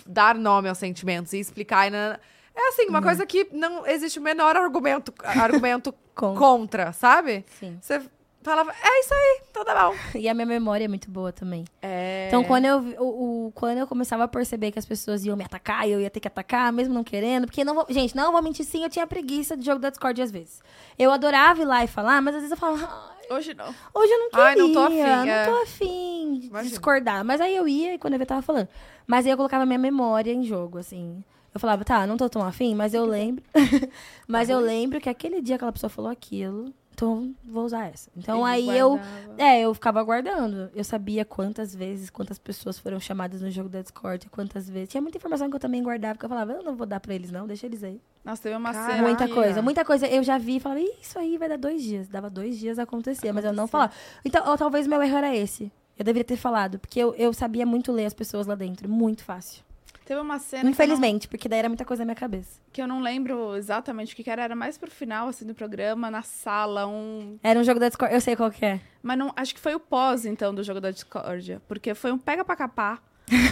dar 0.06 0.34
nome 0.34 0.68
aos 0.68 0.76
sentimentos 0.76 1.32
e 1.32 1.38
explicar. 1.38 1.90
e 1.90 1.94
é 1.94 2.68
assim, 2.68 2.86
uma 2.86 3.00
coisa 3.00 3.24
que 3.24 3.48
não 3.50 3.86
existe 3.86 4.18
o 4.18 4.22
menor 4.22 4.54
argumento, 4.56 5.12
argumento 5.24 5.94
Com- 6.14 6.34
contra, 6.34 6.92
sabe? 6.92 7.46
Sim. 7.58 7.78
Você 7.80 8.02
falava, 8.46 8.72
é 8.72 9.00
isso 9.00 9.12
aí, 9.14 9.40
então 9.50 9.64
tá 9.64 9.88
bom. 9.88 9.94
E 10.18 10.28
a 10.28 10.34
minha 10.34 10.46
memória 10.46 10.84
é 10.84 10.88
muito 10.88 11.10
boa 11.10 11.32
também. 11.32 11.64
É... 11.82 12.26
Então, 12.28 12.42
quando 12.44 12.64
eu, 12.64 12.78
o, 12.98 13.46
o- 13.48 13.52
quando 13.52 13.78
eu 13.78 13.86
começava 13.86 14.24
a 14.24 14.28
perceber 14.28 14.70
que 14.72 14.78
as 14.78 14.86
pessoas 14.86 15.24
iam 15.24 15.36
me 15.36 15.44
atacar, 15.44 15.88
eu 15.88 16.00
ia 16.00 16.08
ter 16.10 16.20
que 16.20 16.28
atacar, 16.28 16.72
mesmo 16.72 16.94
não 16.94 17.04
querendo. 17.04 17.46
Porque, 17.46 17.64
não 17.64 17.74
vou, 17.74 17.86
gente, 17.90 18.14
não 18.16 18.32
vou 18.32 18.40
mentir, 18.42 18.64
sim, 18.64 18.82
eu 18.82 18.88
tinha 18.90 19.06
preguiça 19.06 19.56
de 19.56 19.64
jogo 19.66 19.78
da 19.80 19.90
Discord 19.90 20.20
às 20.22 20.30
vezes. 20.30 20.62
Eu 20.98 21.10
adorava 21.10 21.60
ir 21.60 21.64
lá 21.66 21.84
e 21.84 21.86
falar, 21.86 22.22
mas 22.22 22.34
às 22.34 22.40
vezes 22.42 22.52
eu 22.52 22.56
falava, 22.56 22.88
"Ai, 23.30 23.36
Hoje 23.36 23.54
não. 23.54 23.66
hoje 23.94 24.12
eu 24.12 24.18
não 24.20 24.30
queria, 24.30 24.44
Ai, 24.46 24.54
não 24.56 24.72
tô 24.72 24.78
afim, 24.80 24.96
não 24.98 25.28
é. 25.28 25.44
tô 25.44 25.62
afim 25.62 26.40
de 26.62 26.68
discordar. 26.68 27.24
Mas 27.24 27.40
aí 27.40 27.56
eu 27.56 27.66
ia 27.66 27.94
e 27.94 27.98
quando 27.98 28.14
eu 28.14 28.24
tava 28.26 28.40
falando. 28.42 28.68
Mas 29.06 29.26
aí 29.26 29.32
eu 29.32 29.36
colocava 29.36 29.66
minha 29.66 29.78
memória 29.78 30.32
em 30.32 30.44
jogo, 30.44 30.78
assim. 30.78 31.22
Eu 31.52 31.58
falava, 31.58 31.84
tá, 31.84 32.06
não 32.06 32.16
tô 32.16 32.28
tão 32.28 32.44
afim, 32.44 32.74
mas 32.74 32.92
eu 32.94 33.04
lembro. 33.04 33.42
mas 34.28 34.48
eu 34.50 34.60
lembro 34.60 35.00
que 35.00 35.08
aquele 35.08 35.40
dia 35.40 35.56
aquela 35.56 35.72
pessoa 35.72 35.88
falou 35.90 36.10
aquilo, 36.10 36.72
então 36.96 37.34
vou 37.44 37.66
usar 37.66 37.88
essa. 37.88 38.10
Então 38.16 38.38
Ele 38.48 38.70
aí 38.70 38.78
eu. 38.78 38.92
guardava. 38.96 39.34
É, 39.36 39.60
eu 39.60 39.74
ficava 39.74 40.00
aguardando. 40.00 40.70
Eu 40.74 40.82
sabia 40.82 41.26
quantas 41.26 41.74
vezes, 41.74 42.08
quantas 42.08 42.38
pessoas 42.38 42.78
foram 42.78 42.98
chamadas 42.98 43.42
no 43.42 43.50
jogo 43.50 43.68
da 43.68 43.82
Discord, 43.82 44.30
quantas 44.30 44.66
vezes. 44.70 44.88
Tinha 44.88 45.02
muita 45.02 45.18
informação 45.18 45.50
que 45.50 45.54
eu 45.56 45.60
também 45.60 45.82
guardava, 45.82 46.18
que 46.18 46.24
eu 46.24 46.28
falava, 46.28 46.52
eu 46.52 46.62
não 46.62 46.74
vou 46.74 46.86
dar 46.86 46.98
pra 46.98 47.14
eles, 47.14 47.30
não, 47.30 47.46
deixa 47.46 47.66
eles 47.66 47.84
aí. 47.84 48.00
Nossa, 48.24 48.42
teve 48.42 48.56
uma 48.56 48.72
Caraca. 48.72 48.92
cena. 48.94 49.06
Muita 49.06 49.28
coisa, 49.28 49.60
muita 49.62 49.84
coisa. 49.84 50.06
Eu 50.06 50.22
já 50.22 50.38
vi 50.38 50.56
e 50.56 50.60
falava, 50.60 50.80
"Ih, 50.80 50.94
isso 51.02 51.18
aí 51.18 51.36
vai 51.36 51.50
dar 51.50 51.58
dois 51.58 51.82
dias. 51.82 52.08
Dava 52.08 52.30
dois 52.30 52.58
dias 52.58 52.78
a 52.78 52.84
acontecer, 52.84 53.30
mas 53.30 53.44
eu 53.44 53.52
não 53.52 53.66
falava. 53.68 53.92
Então, 54.24 54.48
ou 54.50 54.56
talvez 54.56 54.86
meu 54.86 55.02
erro 55.02 55.18
era 55.18 55.36
esse. 55.36 55.70
Eu 55.98 56.04
deveria 56.04 56.24
ter 56.24 56.36
falado, 56.36 56.78
porque 56.78 56.98
eu, 56.98 57.14
eu 57.16 57.32
sabia 57.34 57.66
muito 57.66 57.92
ler 57.92 58.06
as 58.06 58.14
pessoas 58.14 58.46
lá 58.46 58.54
dentro. 58.54 58.88
Muito 58.88 59.22
fácil. 59.22 59.62
Teve 60.06 60.20
uma 60.20 60.38
cena. 60.38 60.60
que 60.62 60.64
eu 60.64 60.64
não- 60.66 60.70
Infelizmente, 60.70 61.28
porque 61.28 61.48
daí 61.48 61.58
era 61.58 61.68
muita 61.68 61.84
coisa 61.84 62.02
na 62.02 62.06
minha 62.06 62.14
cabeça. 62.16 62.60
Que 62.72 62.80
eu 62.80 62.86
não 62.86 63.00
lembro 63.02 63.54
exatamente 63.56 64.14
o 64.14 64.16
que 64.16 64.22
que 64.24 64.30
era. 64.30 64.42
Era 64.44 64.54
mais 64.56 64.78
pro 64.78 64.90
final, 64.90 65.28
assim, 65.28 65.44
do 65.44 65.54
programa, 65.54 66.10
na 66.10 66.22
sala, 66.22 66.86
um. 66.86 67.38
Era 67.42 67.58
um 67.60 67.64
jogo 67.64 67.78
da 67.80 67.88
Discord, 67.88 68.14
eu 68.14 68.20
sei 68.20 68.34
qual 68.36 68.50
que 68.50 68.64
é. 68.64 68.80
Mas 69.02 69.18
não, 69.18 69.32
acho 69.36 69.52
que 69.54 69.60
foi 69.60 69.74
o 69.74 69.80
pós, 69.80 70.24
então, 70.24 70.54
do 70.54 70.62
jogo 70.62 70.80
da 70.80 70.90
discórdia. 70.90 71.60
Porque 71.68 71.92
foi 71.94 72.12
um 72.12 72.18
pega 72.18 72.44
pra 72.44 72.54
capar. 72.56 73.02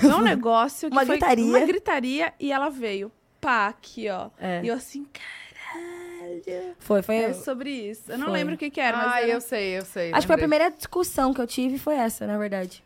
Foi 0.01 0.11
um 0.15 0.21
negócio 0.23 0.89
que 0.89 0.95
Uma 0.95 1.05
foi 1.05 1.17
gritaria. 1.17 1.45
uma 1.45 1.61
gritaria 1.61 2.33
e 2.39 2.53
ela 2.53 2.69
veio. 2.71 3.11
Pá, 3.41 3.67
aqui, 3.67 4.09
ó. 4.09 4.31
É. 4.39 4.63
E 4.63 4.69
eu 4.69 4.75
assim, 4.75 5.05
caralho. 5.13 6.75
Foi, 6.79 7.03
foi. 7.03 7.17
É 7.17 7.33
sobre 7.35 7.71
isso. 7.71 8.11
Eu 8.11 8.17
não 8.19 8.27
Foi. 8.29 8.35
lembro 8.35 8.55
o 8.55 8.57
que 8.59 8.71
que 8.71 8.81
era, 8.81 8.97
mas 8.97 9.13
ah, 9.13 9.21
era... 9.23 9.31
eu 9.31 9.41
sei, 9.41 9.79
eu 9.79 9.85
sei. 9.85 10.11
Acho 10.13 10.21
que 10.23 10.27
foi 10.27 10.35
a 10.35 10.37
lembrei. 10.37 10.49
primeira 10.59 10.71
discussão 10.71 11.35
que 11.35 11.41
eu 11.41 11.47
tive 11.47 11.79
foi 11.79 11.95
essa, 11.97 12.27
na 12.27 12.39
verdade. 12.39 12.83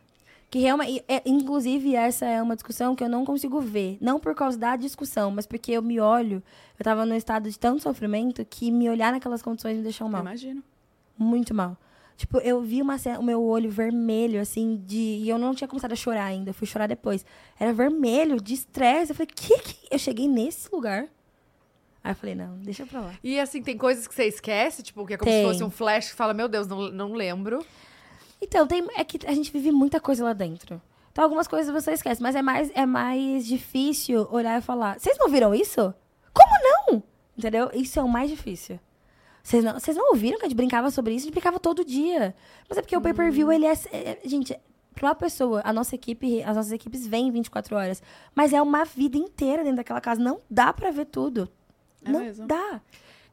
Que 0.49 0.57
realmente, 0.59 1.03
é, 1.07 1.21
inclusive, 1.25 1.95
essa 1.95 2.25
é 2.25 2.41
uma 2.41 2.55
discussão 2.55 2.95
que 2.95 3.03
eu 3.03 3.09
não 3.09 3.23
consigo 3.23 3.61
ver. 3.61 3.97
Não 4.01 4.19
por 4.19 4.33
causa 4.33 4.57
da 4.57 4.75
discussão, 4.75 5.29
mas 5.29 5.45
porque 5.45 5.71
eu 5.73 5.81
me 5.81 5.99
olho. 5.99 6.41
Eu 6.77 6.83
tava 6.83 7.05
num 7.05 7.15
estado 7.15 7.47
de 7.49 7.59
tanto 7.59 7.83
sofrimento 7.83 8.43
que 8.43 8.71
me 8.71 8.89
olhar 8.89 9.11
naquelas 9.11 9.43
condições 9.43 9.77
me 9.77 9.83
deixou 9.83 10.07
Eu 10.07 10.11
mal. 10.11 10.21
imagino. 10.21 10.63
Muito 11.17 11.53
mal. 11.53 11.77
Tipo, 12.17 12.39
eu 12.39 12.61
vi 12.61 12.81
uma 12.81 12.97
o 13.19 13.23
meu 13.23 13.41
olho 13.43 13.69
vermelho, 13.69 14.41
assim, 14.41 14.83
de. 14.85 14.97
E 14.97 15.29
eu 15.29 15.37
não 15.37 15.53
tinha 15.53 15.67
começado 15.67 15.93
a 15.93 15.95
chorar 15.95 16.25
ainda, 16.25 16.49
eu 16.49 16.53
fui 16.53 16.67
chorar 16.67 16.87
depois. 16.87 17.23
Era 17.59 17.71
vermelho, 17.71 18.41
de 18.41 18.55
estresse. 18.55 19.11
Eu 19.11 19.15
falei, 19.15 19.27
que 19.33 19.57
que. 19.59 19.87
Eu 19.91 19.99
cheguei 19.99 20.27
nesse 20.27 20.67
lugar. 20.73 21.07
Aí 22.03 22.11
eu 22.11 22.15
falei, 22.15 22.33
não, 22.33 22.57
deixa 22.57 22.85
pra 22.85 23.01
lá. 23.01 23.13
E 23.23 23.39
assim, 23.39 23.61
tem 23.61 23.77
coisas 23.77 24.07
que 24.07 24.15
você 24.15 24.25
esquece, 24.25 24.81
tipo, 24.81 25.05
que 25.05 25.13
é 25.13 25.17
como 25.17 25.29
Tem. 25.29 25.45
se 25.45 25.51
fosse 25.51 25.63
um 25.63 25.69
flash 25.69 26.09
que 26.09 26.15
fala, 26.15 26.33
meu 26.33 26.47
Deus, 26.47 26.65
não, 26.67 26.89
não 26.89 27.13
lembro. 27.13 27.63
Então, 28.41 28.65
tem, 28.67 28.85
é 28.95 29.03
que 29.03 29.25
a 29.27 29.33
gente 29.33 29.51
vive 29.51 29.71
muita 29.71 29.99
coisa 29.99 30.23
lá 30.23 30.33
dentro. 30.33 30.81
Então, 31.11 31.23
algumas 31.23 31.47
coisas 31.47 31.73
você 31.73 31.91
esquece, 31.91 32.21
mas 32.21 32.35
é 32.35 32.41
mais, 32.41 32.71
é 32.73 32.85
mais 32.85 33.45
difícil 33.45 34.27
olhar 34.31 34.57
e 34.57 34.61
falar: 34.61 34.99
vocês 34.99 35.17
não 35.17 35.27
viram 35.27 35.53
isso? 35.53 35.93
Como 36.33 36.53
não? 36.63 37.03
Entendeu? 37.37 37.69
Isso 37.73 37.99
é 37.99 38.03
o 38.03 38.07
mais 38.07 38.29
difícil. 38.29 38.79
Vocês 39.43 39.63
não, 39.63 39.73
vocês 39.73 39.95
não 39.97 40.09
ouviram 40.09 40.37
que 40.37 40.45
a 40.45 40.49
gente 40.49 40.57
brincava 40.57 40.91
sobre 40.91 41.13
isso? 41.13 41.23
A 41.23 41.25
gente 41.25 41.33
brincava 41.33 41.59
todo 41.59 41.83
dia. 41.83 42.35
Mas 42.67 42.77
é 42.77 42.81
porque 42.81 42.95
o 42.95 43.01
pay-per-view, 43.01 43.51
ele 43.51 43.65
é, 43.65 43.73
é- 43.91 44.19
Gente, 44.23 44.57
pra 44.93 45.07
uma 45.09 45.15
pessoa, 45.15 45.61
a 45.63 45.73
nossa 45.73 45.95
equipe, 45.95 46.43
as 46.43 46.55
nossas 46.55 46.71
equipes 46.71 47.07
vêm 47.07 47.31
24 47.31 47.75
horas. 47.75 48.03
Mas 48.35 48.53
é 48.53 48.61
uma 48.61 48.83
vida 48.85 49.17
inteira 49.17 49.63
dentro 49.63 49.77
daquela 49.77 50.01
casa. 50.01 50.21
Não 50.21 50.41
dá 50.49 50.71
pra 50.73 50.91
ver 50.91 51.05
tudo. 51.05 51.49
É 52.05 52.11
não 52.11 52.19
mesmo. 52.19 52.45
dá. 52.47 52.81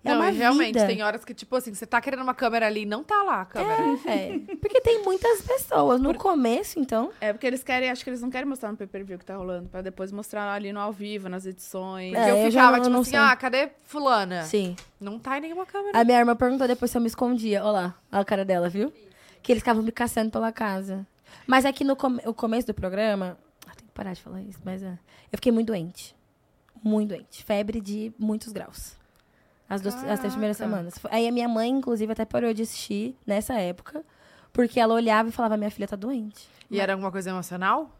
É 0.06 0.10
não, 0.14 0.20
uma 0.20 0.30
realmente, 0.30 0.74
vida. 0.74 0.86
tem 0.86 1.02
horas 1.02 1.24
que, 1.24 1.34
tipo 1.34 1.54
assim, 1.56 1.74
você 1.74 1.84
tá 1.86 2.00
querendo 2.00 2.22
uma 2.22 2.34
câmera 2.34 2.66
ali 2.66 2.82
e 2.82 2.86
não 2.86 3.02
tá 3.04 3.22
lá 3.22 3.40
a 3.42 3.44
câmera. 3.44 3.82
É, 4.06 4.38
porque 4.56 4.80
tem 4.80 5.02
muitas 5.04 5.42
pessoas. 5.42 6.00
No 6.00 6.14
começo, 6.14 6.78
então. 6.78 7.10
É 7.20 7.32
porque 7.32 7.46
eles 7.46 7.62
querem, 7.62 7.90
acho 7.90 8.02
que 8.04 8.10
eles 8.10 8.22
não 8.22 8.30
querem 8.30 8.48
mostrar 8.48 8.70
no 8.70 8.76
pay-per-view 8.76 9.18
que 9.18 9.24
tá 9.24 9.36
rolando, 9.36 9.68
pra 9.68 9.82
depois 9.82 10.12
mostrar 10.12 10.52
ali 10.52 10.72
no 10.72 10.80
ao 10.80 10.92
vivo, 10.92 11.28
nas 11.28 11.44
edições. 11.46 12.12
Porque 12.14 12.30
É, 12.30 12.46
eu 12.46 12.50
ficava, 12.50 12.70
não- 12.76 12.82
tipo 12.84 12.90
não 12.92 13.00
assim, 13.00 13.10
sei. 13.10 13.18
ah, 13.18 13.36
cadê 13.36 13.68
fulana? 13.84 14.42
Sim. 14.44 14.76
Não 15.00 15.18
tá 15.18 15.38
em 15.38 15.40
nenhuma 15.42 15.66
câmera. 15.66 15.98
A 15.98 16.04
minha 16.04 16.18
irmã 16.18 16.34
perguntou 16.36 16.66
depois 16.66 16.90
se 16.90 16.96
eu 16.96 17.00
me 17.00 17.06
escondia. 17.08 17.62
Olha 17.62 17.70
lá, 17.72 17.94
olha 18.12 18.22
a 18.22 18.24
cara 18.24 18.44
dela, 18.44 18.68
viu? 18.68 18.92
Que 19.42 19.52
eles 19.52 19.60
ficavam 19.62 19.82
me 19.82 19.92
caçando 19.92 20.30
pela 20.30 20.50
casa. 20.52 21.06
Mas 21.46 21.64
é 21.64 21.72
que 21.72 21.84
no 21.84 21.94
come- 21.96 22.22
o 22.26 22.34
começo 22.34 22.66
do 22.66 22.74
programa. 22.74 23.38
Ah, 23.66 23.72
tem 23.76 23.86
que 23.86 23.92
parar 23.92 24.12
de 24.12 24.20
falar 24.22 24.40
isso, 24.42 24.58
mas 24.64 24.82
é. 24.82 24.92
Eu 25.32 25.36
fiquei 25.36 25.52
muito 25.52 25.68
doente. 25.68 26.14
Muito 26.82 27.08
doente. 27.10 27.44
Febre 27.44 27.80
de 27.80 28.12
muitos 28.18 28.52
graus. 28.52 28.95
As, 29.68 29.80
duas, 29.80 29.94
as 30.04 30.18
três 30.20 30.32
primeiras 30.34 30.56
semanas. 30.56 30.94
Aí 31.10 31.26
a 31.26 31.32
minha 31.32 31.48
mãe, 31.48 31.68
inclusive, 31.70 32.12
até 32.12 32.24
parou 32.24 32.54
de 32.54 32.62
assistir 32.62 33.16
nessa 33.26 33.54
época. 33.54 34.04
Porque 34.52 34.78
ela 34.80 34.94
olhava 34.94 35.28
e 35.28 35.32
falava: 35.32 35.56
minha 35.56 35.70
filha 35.70 35.88
tá 35.88 35.96
doente. 35.96 36.48
E 36.70 36.80
era 36.80 36.92
alguma 36.92 37.10
coisa 37.12 37.30
emocional? 37.30 37.90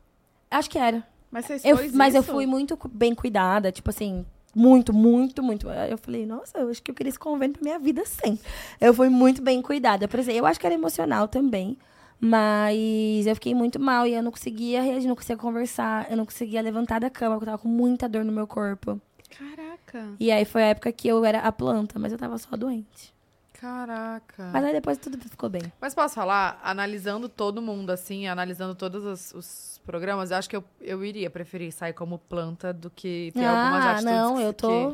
Acho 0.51 0.71
que 0.71 0.79
era. 0.79 1.07
Mas 1.31 1.45
você 1.47 1.55
Eu- 1.65 1.77
mas 1.93 2.15
eu 2.15 2.23
fui 2.23 2.47
muito 2.47 2.79
bem 2.93 3.15
cuidada, 3.15 3.71
tipo 3.73 3.91
assim, 3.91 4.25
muito, 4.55 4.93
muito, 4.95 5.43
muito. 5.43 5.69
Eu 5.69 5.99
falei, 5.99 6.25
nossa, 6.25 6.57
eu 6.59 6.71
acho 6.71 6.83
que 6.83 6.91
eu 6.91 6.95
queria 6.95 7.11
esse 7.11 7.19
convênio 7.19 7.55
pra 7.55 7.63
minha 7.63 7.79
vida 7.79 8.05
sempre. 8.07 8.41
Eu 8.81 8.95
fui 8.95 9.09
muito 9.09 9.43
bem 9.43 9.61
cuidada. 9.61 10.07
Por 10.09 10.21
exemplo, 10.21 10.39
eu 10.39 10.47
acho 10.47 10.59
que 10.61 10.67
era 10.67 10.75
emocional 10.75 11.27
também. 11.29 11.77
Mas 12.19 13.27
eu 13.27 13.35
fiquei 13.35 13.55
muito 13.55 13.79
mal 13.79 14.07
e 14.07 14.15
eu 14.15 14.23
não 14.23 14.31
conseguia 14.31 14.81
reagir, 14.83 15.07
não 15.09 15.15
conseguia 15.15 15.37
conversar, 15.37 16.11
eu 16.11 16.17
não 16.17 16.25
conseguia 16.25 16.63
levantar 16.63 16.99
da 17.01 17.11
cama, 17.11 17.35
porque 17.35 17.45
eu 17.45 17.53
tava 17.53 17.63
com 17.63 17.69
muita 17.69 18.09
dor 18.09 18.25
no 18.25 18.33
meu 18.33 18.47
corpo. 18.47 19.01
Caraca. 19.29 20.15
E 20.19 20.31
aí 20.31 20.45
foi 20.45 20.63
a 20.63 20.67
época 20.67 20.93
que 20.93 21.09
eu 21.09 21.25
era 21.25 21.41
a 21.41 21.53
planta, 21.53 21.99
mas 21.99 22.13
eu 22.13 22.19
tava 22.19 22.37
só 22.39 22.57
doente. 22.57 23.15
Caraca. 23.53 24.51
Mas 24.53 24.65
aí 24.65 24.73
depois 24.73 24.99
tudo 24.99 25.19
ficou 25.19 25.49
bem. 25.49 25.63
Mas 25.81 25.95
posso 25.95 26.15
falar, 26.15 26.61
analisando 26.63 27.29
todo 27.29 27.63
mundo, 27.63 27.91
assim, 27.91 28.27
analisando 28.27 28.75
todos 28.75 29.05
os, 29.05 29.33
os 29.35 29.81
programas, 29.85 30.31
eu 30.31 30.37
acho 30.37 30.49
que 30.49 30.57
eu, 30.57 30.65
eu 30.81 31.05
iria 31.05 31.31
preferir 31.31 31.73
sair 31.73 31.93
como 31.95 32.19
planta 32.19 32.73
do 32.73 32.91
que 32.91 33.33
ter 33.35 33.47
algumas 33.47 33.85
ah, 33.85 33.91
atitudes 33.93 34.13
não, 34.15 34.37
que- 34.37 34.43
eu 34.43 34.53
tô 34.53 34.91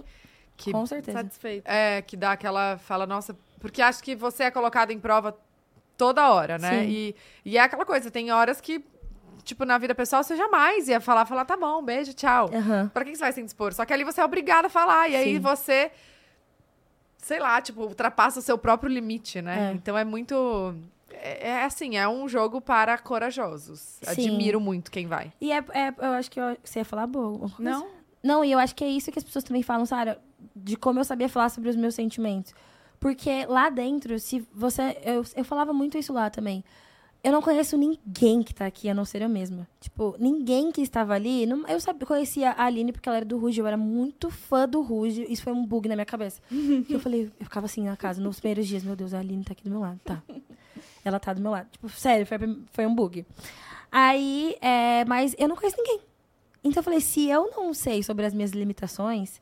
que, 0.56 0.64
que 0.66 0.72
com 0.72 0.86
certeza. 0.86 1.18
Satisfeito. 1.18 1.66
É, 1.68 2.02
que 2.02 2.16
dá 2.16 2.32
aquela. 2.32 2.78
Fala, 2.78 3.06
nossa. 3.06 3.36
Porque 3.60 3.82
acho 3.82 4.02
que 4.02 4.14
você 4.14 4.44
é 4.44 4.50
colocado 4.50 4.90
em 4.92 4.98
prova 4.98 5.36
toda 5.96 6.32
hora, 6.32 6.56
né? 6.58 6.84
Sim. 6.84 6.88
E, 6.90 7.16
e 7.44 7.58
é 7.58 7.60
aquela 7.60 7.84
coisa, 7.84 8.10
tem 8.10 8.30
horas 8.32 8.60
que, 8.60 8.84
tipo, 9.44 9.64
na 9.64 9.78
vida 9.78 9.94
pessoal, 9.94 10.22
você 10.22 10.36
jamais 10.36 10.88
ia 10.88 11.00
falar, 11.00 11.26
falar, 11.26 11.44
tá 11.44 11.56
bom, 11.56 11.82
beijo, 11.82 12.12
tchau. 12.14 12.50
Aham. 12.52 12.90
Pra 12.92 13.04
que 13.04 13.14
você 13.14 13.20
vai 13.20 13.32
se 13.32 13.42
dispor? 13.42 13.72
Só 13.72 13.84
que 13.84 13.92
ali 13.92 14.04
você 14.04 14.20
é 14.20 14.24
obrigada 14.24 14.66
a 14.66 14.70
falar. 14.70 15.08
E 15.08 15.16
aí 15.16 15.34
Sim. 15.34 15.40
você, 15.40 15.90
sei 17.18 17.38
lá, 17.38 17.60
tipo, 17.60 17.82
ultrapassa 17.82 18.38
o 18.38 18.42
seu 18.42 18.56
próprio 18.58 18.90
limite, 18.90 19.40
né? 19.42 19.70
É. 19.70 19.74
Então 19.74 19.96
é 19.96 20.04
muito. 20.04 20.74
É, 21.10 21.50
é 21.50 21.64
assim, 21.64 21.96
é 21.96 22.08
um 22.08 22.28
jogo 22.28 22.60
para 22.60 22.96
corajosos. 22.98 23.98
Sim. 24.02 24.10
Admiro 24.10 24.60
muito 24.60 24.90
quem 24.90 25.06
vai. 25.06 25.32
E 25.40 25.52
é, 25.52 25.58
é- 25.72 25.94
eu 25.98 26.12
acho 26.12 26.30
que 26.30 26.40
eu, 26.40 26.56
você 26.62 26.80
ia 26.80 26.84
falar 26.84 27.06
boa. 27.06 27.50
Não? 27.58 27.86
Não, 28.22 28.44
e 28.44 28.52
eu 28.52 28.58
acho 28.58 28.74
que 28.74 28.84
é 28.84 28.88
isso 28.88 29.10
que 29.10 29.18
as 29.18 29.24
pessoas 29.24 29.44
também 29.44 29.62
falam, 29.62 29.84
Sara, 29.84 30.20
de 30.54 30.76
como 30.76 31.00
eu 31.00 31.04
sabia 31.04 31.28
falar 31.28 31.48
sobre 31.48 31.68
os 31.68 31.76
meus 31.76 31.94
sentimentos. 31.94 32.54
Porque 33.00 33.44
lá 33.46 33.68
dentro, 33.68 34.16
se 34.20 34.46
você. 34.54 34.96
Eu, 35.04 35.24
eu 35.34 35.44
falava 35.44 35.72
muito 35.72 35.98
isso 35.98 36.12
lá 36.12 36.30
também. 36.30 36.64
Eu 37.24 37.30
não 37.30 37.40
conheço 37.40 37.76
ninguém 37.76 38.42
que 38.42 38.52
tá 38.52 38.66
aqui, 38.66 38.88
a 38.88 38.94
não 38.94 39.04
ser 39.04 39.22
eu 39.22 39.28
mesma. 39.28 39.68
Tipo, 39.80 40.16
ninguém 40.18 40.72
que 40.72 40.80
estava 40.80 41.14
ali. 41.14 41.46
não- 41.46 41.66
eu 41.68 41.78
sabia, 41.78 42.04
conhecia 42.06 42.50
a 42.50 42.64
Aline 42.64 42.90
porque 42.90 43.08
ela 43.08 43.18
era 43.18 43.24
do 43.24 43.38
Ruge, 43.38 43.60
eu 43.60 43.66
era 43.66 43.76
muito 43.76 44.28
fã 44.28 44.68
do 44.68 44.80
Ruge. 44.82 45.24
Isso 45.28 45.42
foi 45.42 45.52
um 45.52 45.64
bug 45.64 45.88
na 45.88 45.94
minha 45.94 46.04
cabeça. 46.04 46.40
eu 46.90 46.98
falei, 46.98 47.30
eu 47.38 47.44
ficava 47.46 47.66
assim 47.66 47.84
na 47.84 47.96
casa, 47.96 48.20
nos 48.20 48.40
primeiros 48.40 48.66
dias, 48.66 48.82
meu 48.82 48.96
Deus, 48.96 49.14
a 49.14 49.20
Aline 49.20 49.44
tá 49.44 49.52
aqui 49.52 49.62
do 49.62 49.70
meu 49.70 49.80
lado, 49.80 50.00
tá. 50.04 50.20
Ela 51.04 51.20
tá 51.20 51.32
do 51.32 51.40
meu 51.40 51.52
lado. 51.52 51.68
Tipo, 51.70 51.88
sério, 51.90 52.26
foi, 52.26 52.38
foi 52.72 52.86
um 52.86 52.94
bug. 52.94 53.24
Aí, 53.90 54.56
é, 54.60 55.04
mas 55.04 55.34
eu 55.38 55.46
não 55.46 55.54
conheço 55.54 55.76
ninguém. 55.76 56.00
Então 56.64 56.80
eu 56.80 56.84
falei, 56.84 57.00
se 57.00 57.28
eu 57.28 57.50
não 57.56 57.72
sei 57.74 58.02
sobre 58.02 58.24
as 58.26 58.32
minhas 58.34 58.50
limitações, 58.52 59.40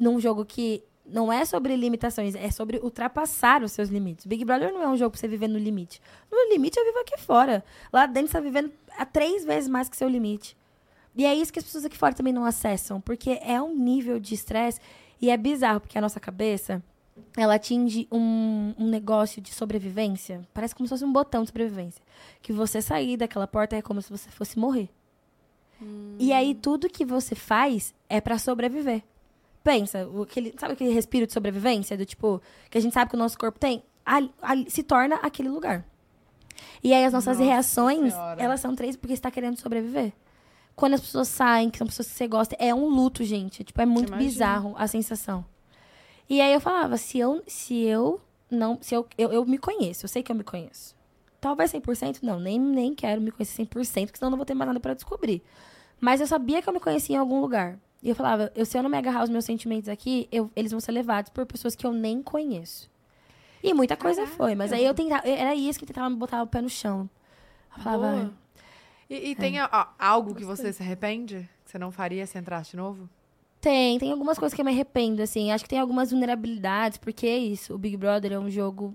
num 0.00 0.18
jogo 0.20 0.44
que 0.46 0.82
não 1.10 1.32
é 1.32 1.44
sobre 1.44 1.74
limitações, 1.76 2.34
é 2.34 2.50
sobre 2.50 2.78
ultrapassar 2.78 3.62
os 3.62 3.72
seus 3.72 3.88
limites. 3.88 4.26
Big 4.26 4.44
Brother 4.44 4.72
não 4.72 4.82
é 4.82 4.88
um 4.88 4.96
jogo 4.96 5.10
pra 5.10 5.20
você 5.20 5.28
viver 5.28 5.48
no 5.48 5.58
limite. 5.58 6.00
No 6.30 6.52
limite 6.52 6.78
eu 6.78 6.84
vivo 6.84 6.98
aqui 7.00 7.18
fora. 7.18 7.64
Lá 7.92 8.06
dentro 8.06 8.28
você 8.28 8.38
tá 8.38 8.40
vivendo 8.40 8.72
a 8.96 9.04
três 9.04 9.44
vezes 9.44 9.68
mais 9.68 9.88
que 9.88 9.96
seu 9.96 10.08
limite. 10.08 10.56
E 11.16 11.24
é 11.24 11.34
isso 11.34 11.52
que 11.52 11.58
as 11.58 11.64
pessoas 11.64 11.84
aqui 11.84 11.96
fora 11.96 12.14
também 12.14 12.32
não 12.32 12.44
acessam, 12.44 13.00
porque 13.00 13.38
é 13.42 13.60
um 13.60 13.74
nível 13.76 14.20
de 14.20 14.34
estresse 14.34 14.80
e 15.20 15.30
é 15.30 15.36
bizarro, 15.36 15.80
porque 15.80 15.98
a 15.98 16.00
nossa 16.00 16.20
cabeça, 16.20 16.82
ela 17.36 17.54
atinge 17.54 18.06
um, 18.12 18.72
um 18.78 18.86
negócio 18.86 19.42
de 19.42 19.52
sobrevivência, 19.52 20.46
parece 20.54 20.74
como 20.74 20.86
se 20.86 20.90
fosse 20.90 21.04
um 21.04 21.12
botão 21.12 21.42
de 21.42 21.48
sobrevivência, 21.48 22.00
que 22.40 22.52
você 22.52 22.80
sair 22.80 23.16
daquela 23.16 23.48
porta 23.48 23.74
é 23.74 23.82
como 23.82 24.00
se 24.00 24.10
você 24.10 24.30
fosse 24.30 24.58
morrer. 24.58 24.88
E 26.18 26.32
aí 26.32 26.54
tudo 26.54 26.88
que 26.88 27.04
você 27.04 27.34
faz 27.34 27.94
é 28.08 28.20
pra 28.20 28.38
sobreviver. 28.38 29.02
Pensa, 29.68 30.06
o, 30.08 30.22
aquele, 30.22 30.54
sabe 30.58 30.72
aquele 30.72 30.94
respiro 30.94 31.26
de 31.26 31.32
sobrevivência 31.34 31.94
do 31.94 32.06
tipo 32.06 32.40
que 32.70 32.78
a 32.78 32.80
gente 32.80 32.94
sabe 32.94 33.10
que 33.10 33.16
o 33.16 33.18
nosso 33.18 33.36
corpo 33.36 33.58
tem, 33.58 33.82
Ali- 34.02 34.32
ali 34.40 34.70
se 34.70 34.82
torna 34.82 35.16
aquele 35.16 35.50
lugar. 35.50 35.84
E 36.82 36.94
aí 36.94 37.04
as 37.04 37.12
nossas 37.12 37.36
Nossa 37.36 37.50
reações, 37.50 38.14
Senhora. 38.14 38.42
elas 38.42 38.60
são 38.60 38.74
três 38.74 38.96
porque 38.96 39.14
você 39.14 39.20
tá 39.20 39.30
querendo 39.30 39.58
sobreviver. 39.58 40.14
Quando 40.74 40.94
as 40.94 41.02
pessoas 41.02 41.28
saem, 41.28 41.68
que 41.68 41.76
são 41.76 41.86
pessoas 41.86 42.08
que 42.08 42.14
você 42.14 42.26
gosta, 42.26 42.56
é 42.58 42.74
um 42.74 42.88
luto, 42.88 43.22
gente. 43.24 43.62
Tipo, 43.62 43.82
é 43.82 43.84
muito 43.84 44.08
Imagino. 44.08 44.30
bizarro 44.30 44.74
a 44.78 44.86
sensação. 44.86 45.44
E 46.30 46.40
aí 46.40 46.52
eu 46.54 46.60
falava, 46.60 46.96
se 46.96 47.18
eu, 47.18 47.42
se 47.46 47.74
eu 47.82 48.18
não, 48.50 48.78
se 48.80 48.94
eu, 48.94 49.06
eu, 49.18 49.30
eu 49.32 49.44
me 49.44 49.58
conheço, 49.58 50.06
eu 50.06 50.08
sei 50.08 50.22
que 50.22 50.32
eu 50.32 50.36
me 50.36 50.44
conheço. 50.44 50.96
Talvez 51.40 51.70
100%, 51.72 52.20
não, 52.22 52.40
nem, 52.40 52.58
nem 52.58 52.94
quero 52.94 53.20
me 53.20 53.30
conhecer 53.30 53.62
100%, 53.64 54.06
porque 54.06 54.18
senão 54.18 54.28
eu 54.28 54.30
não 54.30 54.38
vou 54.38 54.46
ter 54.46 54.54
mais 54.54 54.68
nada 54.68 54.80
pra 54.80 54.94
descobrir. 54.94 55.42
Mas 56.00 56.22
eu 56.22 56.26
sabia 56.26 56.62
que 56.62 56.68
eu 56.68 56.72
me 56.72 56.80
conhecia 56.80 57.16
em 57.16 57.18
algum 57.18 57.40
lugar. 57.40 57.78
E 58.02 58.08
eu 58.08 58.14
falava, 58.14 58.52
eu, 58.54 58.64
se 58.64 58.78
eu 58.78 58.82
não 58.82 58.90
me 58.90 58.96
agarrar 58.96 59.20
aos 59.20 59.30
meus 59.30 59.44
sentimentos 59.44 59.88
aqui, 59.88 60.28
eu- 60.30 60.50
eles 60.54 60.70
vão 60.70 60.80
ser 60.80 60.92
levados 60.92 61.30
por 61.30 61.44
pessoas 61.46 61.74
que 61.74 61.86
eu 61.86 61.92
nem 61.92 62.22
conheço. 62.22 62.88
E 63.62 63.74
muita 63.74 63.96
coisa 63.96 64.24
foi, 64.26 64.54
mas 64.54 64.72
aí 64.72 64.84
eu 64.84 64.94
tentava, 64.94 65.26
era 65.28 65.52
isso 65.54 65.78
que 65.80 65.86
tentava 65.86 66.08
me 66.08 66.14
botar 66.16 66.42
o 66.42 66.46
pé 66.46 66.60
no 66.62 66.68
chão. 66.68 67.10
Eu 67.76 67.82
falava, 67.82 68.10
Boa. 68.12 68.22
"Ai, 68.22 68.30
E, 69.10 69.30
e 69.30 69.34
tem 69.34 69.58
a- 69.58 69.68
a- 69.72 69.88
algo 69.98 70.34
que 70.34 70.44
você 70.44 70.70
se 70.72 70.82
arrepende? 70.82 71.48
Que 71.64 71.70
você 71.72 71.78
não 71.78 71.90
faria 71.90 72.26
se 72.26 72.38
entrasse 72.38 72.72
de 72.72 72.76
novo? 72.76 73.08
Tem, 73.60 73.98
tem 73.98 74.12
algumas 74.12 74.38
coisas 74.38 74.54
que 74.54 74.60
eu 74.60 74.64
me 74.64 74.70
arrependo, 74.70 75.22
assim. 75.22 75.50
Acho 75.50 75.64
que 75.64 75.70
tem 75.70 75.80
algumas 75.80 76.10
vulnerabilidades, 76.10 76.98
porque 76.98 77.26
é 77.26 77.38
isso. 77.38 77.74
O 77.74 77.78
Big 77.78 77.96
Brother 77.96 78.32
é 78.32 78.38
um 78.38 78.48
jogo. 78.50 78.94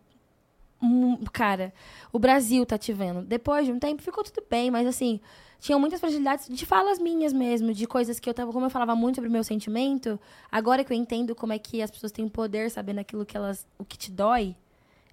Cara, 1.32 1.74
o 2.12 2.20
Brasil 2.20 2.66
tá 2.66 2.78
te 2.78 2.92
vendo. 2.94 3.22
Depois 3.24 3.66
de 3.66 3.72
um 3.72 3.80
tempo 3.80 4.02
ficou 4.02 4.24
tudo 4.24 4.44
bem, 4.50 4.70
mas 4.70 4.86
assim, 4.86 5.20
tinham 5.64 5.80
muitas 5.80 6.00
fragilidades 6.02 6.50
de 6.50 6.66
falas 6.66 7.00
minhas 7.00 7.32
mesmo, 7.32 7.74
de 7.74 7.88
coisas 7.88 8.20
que 8.20 8.30
eu 8.30 8.34
tava. 8.34 8.52
Como 8.52 8.66
eu 8.66 8.70
falava 8.70 8.96
muito 8.98 9.16
sobre 9.16 9.30
o 9.30 9.32
meu 9.32 9.44
sentimento, 9.46 10.20
agora 10.52 10.84
que 10.84 10.92
eu 10.92 10.98
entendo 10.98 11.34
como 11.34 11.54
é 11.54 11.58
que 11.60 11.82
as 11.82 11.90
pessoas 11.90 12.12
têm 12.12 12.28
poder 12.28 12.70
sabendo 12.70 13.00
aquilo 13.00 13.26
que 13.26 13.38
elas. 13.38 13.66
o 13.80 13.86
que 13.86 13.98
te 13.98 14.12
dói, 14.12 14.56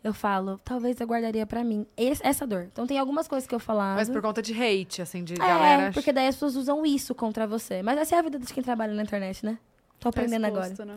eu 0.03 0.13
falo, 0.13 0.59
talvez 0.65 1.01
eu 1.01 1.07
guardaria 1.07 1.47
pra 1.47 1.63
mim. 1.63 1.87
Esse- 1.97 2.21
essa 2.27 2.45
dor. 2.47 2.63
Então 2.73 2.85
tem 2.85 2.99
algumas 2.99 3.29
coisas 3.29 3.47
que 3.49 3.55
eu 3.55 3.61
falava. 3.61 3.95
Mas 3.95 4.09
por 4.11 4.21
conta 4.21 4.43
de 4.43 4.53
hate, 4.53 5.01
assim, 5.01 5.23
de 5.23 5.35
É, 5.35 5.37
galera. 5.37 5.93
porque 5.93 6.13
daí 6.13 6.27
as 6.27 6.35
pessoas 6.35 6.57
usam 6.57 6.85
isso 6.85 7.15
contra 7.15 7.47
você. 7.47 7.81
Mas 7.83 7.97
essa 7.99 8.17
é 8.17 8.19
a 8.19 8.23
vida 8.23 8.37
de 8.39 8.53
quem 8.53 8.63
trabalha 8.63 8.93
na 8.93 9.03
internet, 9.03 9.47
né? 9.47 9.57
Tô 10.01 10.11
Tá 10.11 10.21
aprendendo 10.21 10.47
agora. 10.47 10.67
exposto, 10.67 10.85
né? 10.85 10.97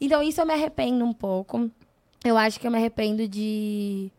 Então, 0.00 0.20
isso 0.20 0.40
eu 0.40 0.46
me 0.46 0.52
arrependo 0.52 1.04
um 1.04 1.12
pouco. 1.12 1.70
Eu 2.24 2.36
acho 2.36 2.58
que 2.58 2.66
eu 2.66 2.70
me 2.72 2.78
arrependo 2.78 3.28
de. 3.28 4.10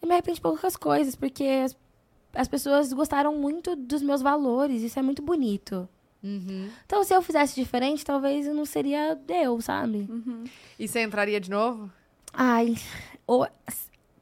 Eu 0.00 0.08
me 0.08 0.14
arrependo 0.14 0.36
de 0.36 0.40
poucas 0.40 0.76
coisas, 0.76 1.14
porque 1.14 1.66
as, 2.36 2.42
as 2.42 2.48
pessoas 2.48 2.92
gostaram 2.92 3.34
muito 3.34 3.74
dos 3.74 4.02
meus 4.02 4.22
valores. 4.22 4.82
Isso 4.82 4.98
é 4.98 5.02
muito 5.02 5.22
bonito. 5.22 5.88
Uhum. 6.22 6.70
Então, 6.84 7.04
se 7.04 7.14
eu 7.14 7.22
fizesse 7.22 7.54
diferente, 7.54 8.04
talvez 8.04 8.46
eu 8.46 8.54
não 8.54 8.64
seria 8.64 9.18
eu, 9.28 9.60
sabe? 9.60 10.06
Uhum. 10.08 10.44
E 10.78 10.88
você 10.88 11.02
entraria 11.02 11.40
de 11.40 11.50
novo? 11.50 11.90
Ai, 12.32 12.76
ou, 13.26 13.46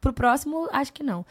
pro 0.01 0.12
próximo, 0.12 0.69
acho 0.71 0.93
que 0.93 1.03
não. 1.03 1.25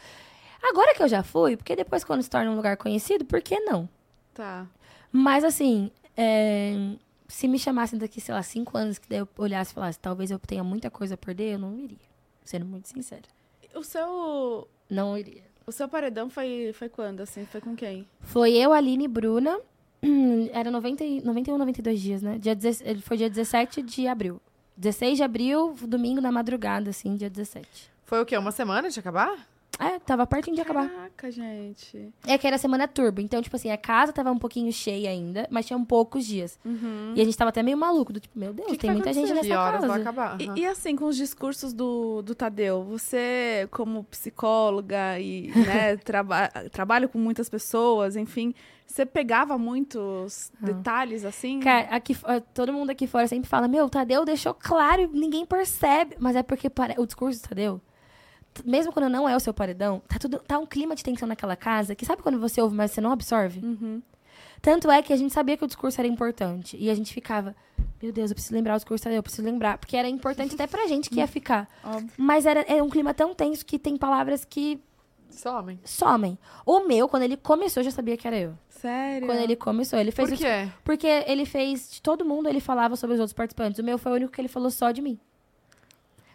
Agora 0.62 0.94
que 0.94 1.02
eu 1.02 1.08
já 1.08 1.22
fui, 1.22 1.56
porque 1.56 1.76
depois, 1.76 2.02
quando 2.02 2.22
se 2.22 2.30
torna 2.30 2.50
um 2.50 2.56
lugar 2.56 2.76
conhecido, 2.76 3.24
por 3.24 3.40
que 3.40 3.60
não? 3.60 3.88
Tá. 4.32 4.66
Mas 5.12 5.44
assim, 5.44 5.90
é, 6.16 6.74
se 7.28 7.46
me 7.46 7.58
chamassem 7.58 7.98
daqui, 7.98 8.20
sei 8.20 8.34
lá, 8.34 8.42
cinco 8.42 8.76
anos, 8.76 8.98
que 8.98 9.08
daí 9.08 9.18
eu 9.18 9.28
olhasse 9.38 9.72
e 9.72 9.74
falasse, 9.74 9.98
talvez 9.98 10.30
eu 10.30 10.38
tenha 10.38 10.64
muita 10.64 10.90
coisa 10.90 11.14
a 11.14 11.18
perder, 11.18 11.54
eu 11.54 11.58
não 11.58 11.78
iria. 11.78 11.98
Sendo 12.44 12.66
muito 12.66 12.88
sincera. 12.88 13.22
O 13.74 13.82
seu, 13.82 14.68
Não 14.90 15.16
iria. 15.16 15.44
O 15.66 15.72
seu 15.72 15.88
paredão 15.88 16.28
foi, 16.30 16.72
foi 16.74 16.88
quando, 16.88 17.20
assim? 17.20 17.44
Foi 17.46 17.60
com 17.60 17.74
quem? 17.74 18.06
Foi 18.20 18.52
eu, 18.52 18.72
Aline 18.72 19.04
e 19.04 19.08
Bruna. 19.08 19.58
Era 20.52 20.70
90, 20.70 21.04
e- 21.04 21.20
91, 21.22 21.58
92 21.58 22.00
dias, 22.00 22.22
né? 22.22 22.38
Dia 22.38 22.54
16 22.54 22.88
ele 22.90 23.00
foi 23.00 23.16
dia 23.16 23.30
17 23.30 23.82
de 23.82 24.06
abril. 24.06 24.40
16 24.76 25.16
de 25.18 25.22
abril, 25.22 25.74
domingo 25.82 26.20
na 26.20 26.32
madrugada, 26.32 26.90
assim, 26.90 27.16
dia 27.16 27.30
17. 27.30 27.66
Foi 28.04 28.20
o 28.20 28.26
quê? 28.26 28.36
Uma 28.36 28.50
semana 28.52 28.90
de 28.90 28.98
acabar? 28.98 29.38
É, 29.78 29.98
tava 29.98 30.26
pertinho 30.26 30.54
de 30.56 30.62
acabar. 30.62 30.88
Caraca, 30.88 31.30
gente. 31.30 32.12
É 32.26 32.38
que 32.38 32.46
era 32.46 32.56
semana 32.58 32.86
turbo. 32.86 33.20
Então, 33.20 33.42
tipo 33.42 33.56
assim, 33.56 33.70
a 33.70 33.76
casa 33.76 34.12
tava 34.12 34.30
um 34.30 34.38
pouquinho 34.38 34.72
cheia 34.72 35.10
ainda, 35.10 35.46
mas 35.50 35.66
tinham 35.66 35.84
poucos 35.84 36.24
dias. 36.24 36.58
Uhum. 36.64 37.12
E 37.16 37.20
a 37.20 37.24
gente 37.24 37.36
tava 37.36 37.48
até 37.48 37.62
meio 37.62 37.76
maluco, 37.76 38.12
do 38.12 38.20
tipo, 38.20 38.38
meu 38.38 38.52
Deus, 38.52 38.68
Que 38.68 38.74
que 38.74 38.80
tem 38.80 38.88
vai 38.90 38.96
muita 38.96 39.12
gente 39.12 39.30
nessa 39.32 39.46
Que 39.46 39.52
horas 39.52 39.80
casa. 39.80 39.92
vai 39.92 40.00
acabar? 40.00 40.40
E, 40.40 40.46
Aham. 40.48 40.58
e 40.58 40.66
assim, 40.66 40.94
com 40.96 41.06
os 41.06 41.16
discursos 41.16 41.72
do, 41.72 42.22
do 42.22 42.34
Tadeu, 42.34 42.82
você, 42.84 43.68
como 43.70 44.04
psicóloga 44.04 45.18
e 45.18 45.48
né, 45.66 45.96
traba 46.04 46.48
trabalha 46.70 47.08
com 47.08 47.18
muitas 47.18 47.48
pessoas, 47.48 48.16
enfim, 48.16 48.54
você 48.86 49.04
pegava 49.06 49.56
muitos 49.58 50.52
detalhes 50.60 51.24
assim? 51.24 51.58
Cara, 51.60 51.88
aqui, 51.94 52.14
fo- 52.14 52.26
todo 52.52 52.72
mundo 52.72 52.90
aqui 52.90 53.06
fora 53.06 53.26
sempre 53.26 53.48
fala, 53.48 53.66
meu, 53.66 53.86
o 53.86 53.90
Tadeu 53.90 54.24
deixou 54.24 54.54
claro 54.54 55.02
e 55.02 55.06
ninguém 55.08 55.44
percebe. 55.46 56.16
Mas 56.18 56.36
é 56.36 56.42
porque 56.42 56.70
o 56.98 57.06
discurso 57.06 57.40
do 57.42 57.48
Tadeu, 57.48 57.80
mesmo 58.64 58.92
quando 58.92 59.08
não 59.08 59.28
é 59.28 59.34
o 59.34 59.40
seu 59.40 59.54
paredão, 59.54 60.02
tá, 60.08 60.18
tudo, 60.18 60.38
tá 60.38 60.58
um 60.58 60.66
clima 60.66 60.94
de 60.94 61.02
tensão 61.02 61.26
naquela 61.26 61.56
casa 61.56 61.94
que 61.94 62.04
sabe 62.04 62.22
quando 62.22 62.38
você 62.38 62.60
ouve, 62.60 62.76
mas 62.76 62.90
você 62.90 63.00
não 63.00 63.12
absorve? 63.12 63.60
Uhum. 63.60 64.02
Tanto 64.64 64.90
é 64.90 65.02
que 65.02 65.12
a 65.12 65.16
gente 65.16 65.32
sabia 65.32 65.56
que 65.58 65.64
o 65.64 65.66
discurso 65.66 66.00
era 66.00 66.08
importante. 66.08 66.74
E 66.80 66.88
a 66.88 66.94
gente 66.94 67.12
ficava, 67.12 67.54
meu 68.02 68.10
Deus, 68.10 68.30
eu 68.30 68.34
preciso 68.34 68.54
lembrar 68.54 68.74
o 68.74 68.76
discurso 68.76 69.06
eu 69.10 69.22
preciso 69.22 69.42
lembrar. 69.42 69.76
Porque 69.76 69.94
era 69.94 70.08
importante 70.08 70.54
até 70.54 70.66
pra 70.66 70.86
gente 70.86 71.10
que 71.10 71.16
ia 71.16 71.26
ficar. 71.26 71.68
Óbvio. 71.84 72.10
Mas 72.16 72.46
era, 72.46 72.64
era 72.66 72.82
um 72.82 72.88
clima 72.88 73.12
tão 73.12 73.34
tenso 73.34 73.64
que 73.64 73.78
tem 73.78 73.96
palavras 73.98 74.42
que 74.42 74.80
Somem. 75.28 75.78
somem. 75.84 76.38
O 76.64 76.80
meu, 76.80 77.08
quando 77.08 77.24
ele 77.24 77.36
começou, 77.36 77.82
eu 77.82 77.84
já 77.84 77.90
sabia 77.90 78.16
que 78.16 78.26
era 78.26 78.38
eu. 78.38 78.54
Sério? 78.68 79.26
Quando 79.26 79.40
ele 79.40 79.56
começou, 79.56 79.98
ele 79.98 80.10
fez 80.10 80.30
Por 80.30 80.34
o 80.34 80.38
quê? 80.38 80.68
Porque 80.82 81.06
ele 81.26 81.44
fez. 81.44 81.90
De 81.90 82.00
todo 82.00 82.24
mundo 82.24 82.48
ele 82.48 82.60
falava 82.60 82.96
sobre 82.96 83.14
os 83.14 83.20
outros 83.20 83.34
participantes. 83.34 83.78
O 83.78 83.84
meu 83.84 83.98
foi 83.98 84.12
o 84.12 84.14
único 84.14 84.32
que 84.32 84.40
ele 84.40 84.48
falou 84.48 84.70
só 84.70 84.90
de 84.92 85.02
mim. 85.02 85.18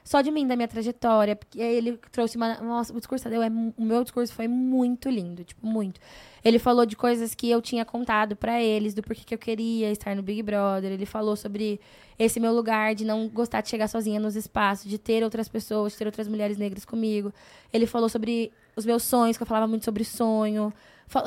Só 0.09 0.21
de 0.21 0.31
mim, 0.31 0.47
da 0.47 0.55
minha 0.55 0.67
trajetória. 0.67 1.35
Porque 1.35 1.61
ele 1.61 1.95
trouxe 2.11 2.35
uma. 2.35 2.55
Nossa, 2.55 2.91
o 2.91 2.97
discurso 2.97 3.29
dele 3.29 3.45
é. 3.45 3.49
O 3.77 3.85
meu 3.85 4.03
discurso 4.03 4.33
foi 4.33 4.47
muito 4.47 5.07
lindo. 5.07 5.43
Tipo, 5.43 5.67
muito. 5.67 6.01
Ele 6.43 6.57
falou 6.57 6.83
de 6.83 6.95
coisas 6.95 7.35
que 7.35 7.47
eu 7.47 7.61
tinha 7.61 7.85
contado 7.85 8.35
pra 8.35 8.59
eles, 8.59 8.95
do 8.95 9.03
porquê 9.03 9.23
que 9.23 9.35
eu 9.35 9.37
queria 9.37 9.91
estar 9.91 10.15
no 10.15 10.23
Big 10.23 10.41
Brother. 10.41 10.91
Ele 10.91 11.05
falou 11.05 11.35
sobre 11.35 11.79
esse 12.17 12.39
meu 12.39 12.51
lugar 12.51 12.95
de 12.95 13.05
não 13.05 13.27
gostar 13.27 13.61
de 13.61 13.69
chegar 13.69 13.87
sozinha 13.87 14.19
nos 14.19 14.35
espaços, 14.35 14.89
de 14.89 14.97
ter 14.97 15.23
outras 15.23 15.47
pessoas, 15.47 15.91
de 15.91 15.99
ter 15.99 16.07
outras 16.07 16.27
mulheres 16.27 16.57
negras 16.57 16.85
comigo. 16.85 17.31
Ele 17.71 17.85
falou 17.85 18.09
sobre 18.09 18.51
os 18.75 18.87
meus 18.87 19.03
sonhos, 19.03 19.37
que 19.37 19.43
eu 19.43 19.47
falava 19.47 19.67
muito 19.67 19.85
sobre 19.85 20.03
sonho. 20.03 20.73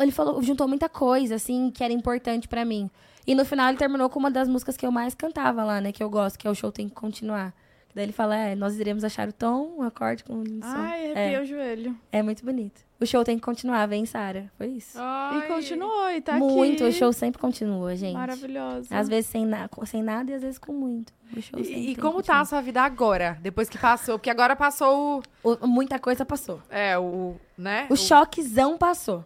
Ele 0.00 0.10
falou, 0.10 0.42
juntou 0.42 0.66
muita 0.66 0.88
coisa, 0.88 1.36
assim, 1.36 1.70
que 1.70 1.84
era 1.84 1.92
importante 1.92 2.48
pra 2.48 2.64
mim. 2.64 2.90
E 3.24 3.32
no 3.32 3.44
final 3.44 3.68
ele 3.68 3.78
terminou 3.78 4.10
com 4.10 4.18
uma 4.18 4.30
das 4.30 4.48
músicas 4.48 4.76
que 4.76 4.84
eu 4.84 4.90
mais 4.90 5.14
cantava 5.14 5.62
lá, 5.62 5.80
né? 5.80 5.92
Que 5.92 6.02
eu 6.02 6.10
gosto, 6.10 6.36
que 6.36 6.48
é 6.48 6.50
o 6.50 6.54
show 6.54 6.72
tem 6.72 6.88
que 6.88 6.96
continuar. 6.96 7.54
Daí 7.94 8.04
ele 8.06 8.12
fala, 8.12 8.34
é, 8.36 8.54
nós 8.54 8.78
iremos 8.80 9.04
achar 9.04 9.28
o 9.28 9.32
tom, 9.32 9.74
o 9.76 9.82
acorde 9.82 10.24
com 10.24 10.40
o 10.40 10.46
som. 10.46 10.60
Ai, 10.62 11.08
é, 11.08 11.12
arrepiei 11.12 11.40
o 11.42 11.44
joelho. 11.44 11.96
é 12.10 12.22
muito 12.22 12.42
bonito. 12.44 12.80
O 12.98 13.04
show 13.04 13.22
tem 13.24 13.36
que 13.36 13.42
continuar, 13.42 13.84
vem, 13.86 14.06
Sara. 14.06 14.50
Foi 14.56 14.68
isso. 14.68 14.96
Ai. 14.98 15.40
E 15.40 15.42
continuou, 15.42 16.10
e 16.10 16.20
tá 16.22 16.34
muito, 16.38 16.84
aqui. 16.84 16.90
o 16.90 16.96
show 16.96 17.12
sempre 17.12 17.38
continua, 17.40 17.94
gente. 17.96 18.14
Maravilhoso. 18.14 18.88
Às 18.90 19.08
vezes 19.08 19.28
sem, 19.28 19.44
na- 19.44 19.68
sem 19.84 20.02
nada 20.02 20.30
e 20.30 20.34
às 20.34 20.40
vezes 20.42 20.58
com 20.58 20.72
muito. 20.72 21.12
O 21.36 21.42
show 21.42 21.62
sempre 21.62 21.72
E, 21.80 21.90
e 21.90 21.96
como 21.96 22.22
tá 22.22 22.40
a 22.40 22.44
sua 22.46 22.60
vida 22.62 22.80
agora? 22.80 23.36
Depois 23.42 23.68
que 23.68 23.76
passou? 23.76 24.18
Porque 24.18 24.30
agora 24.30 24.56
passou 24.56 25.22
o. 25.42 25.52
O- 25.60 25.66
muita 25.66 25.98
coisa 25.98 26.24
passou. 26.24 26.62
É, 26.70 26.96
o. 26.98 27.34
Né? 27.58 27.86
O 27.90 27.96
choquezão 27.96 28.78
passou. 28.78 29.24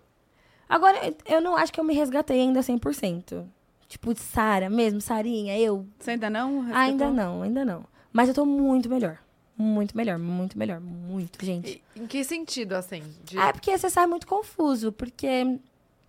Agora, 0.69 0.99
eu 1.27 1.41
não 1.41 1.55
acho 1.57 1.73
que 1.73 1.79
eu 1.79 1.85
me 1.85 1.95
resgatei 1.95 2.41
ainda 2.41 2.61
100%. 2.61 3.45
Tipo, 3.89 4.13
de 4.13 4.21
Sara 4.21 4.69
mesmo, 4.69 5.01
Sarinha, 5.01 5.57
eu. 5.57 5.87
Você 5.99 6.13
ainda 6.13 6.29
não? 6.29 6.61
resgatou? 6.63 6.81
Ainda 6.83 7.11
não, 7.11 7.43
ainda 7.43 7.65
não. 7.65 7.85
Mas 8.17 8.29
eu 8.29 8.35
tô 8.35 8.47
muito 8.47 8.89
melhor. 8.89 9.19
Muito 9.59 9.95
melhor, 9.97 10.19
muito 10.19 10.59
melhor. 10.59 10.81
Muito, 10.81 11.45
gente. 11.45 11.83
E- 11.95 12.01
Em 12.01 12.07
que 12.07 12.25
sentido, 12.25 12.73
assim? 12.73 13.03
De... 13.25 13.39
É 13.39 13.53
porque 13.53 13.77
você 13.77 13.91
sai 13.91 14.07
muito 14.07 14.27
confuso, 14.27 14.91
porque 14.91 15.59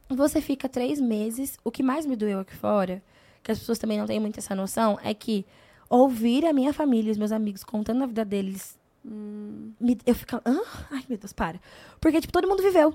você 0.10 0.40
fica 0.42 0.70
três 0.70 1.02
meses. 1.02 1.58
O 1.64 1.72
que 1.72 1.84
mais 1.84 2.06
me 2.06 2.16
doeu 2.16 2.40
aqui 2.40 2.56
fora, 2.56 3.02
que 3.44 3.52
as 3.52 3.60
pessoas 3.60 3.78
também 3.78 3.98
não 3.98 4.06
têm 4.06 4.20
muito 4.20 4.38
essa 4.40 4.56
noção, 4.56 4.98
é 5.04 5.14
que 5.14 5.46
ouvir 5.90 6.46
a 6.46 6.54
minha 6.54 6.74
família 6.74 7.10
e 7.10 7.12
os 7.12 7.18
meus 7.18 7.32
amigos 7.34 7.64
contando 7.64 8.04
a 8.04 8.08
vida 8.08 8.24
deles 8.26 8.78
me- 9.04 9.98
eu 10.06 10.16
ficava. 10.16 10.42
Hã? 10.46 10.60
Ai, 10.92 11.04
meu 11.08 11.18
Deus, 11.18 11.32
para. 11.34 11.60
Porque, 12.02 12.20
tipo, 12.22 12.34
todo 12.34 12.48
mundo 12.48 12.62
viveu. 12.64 12.94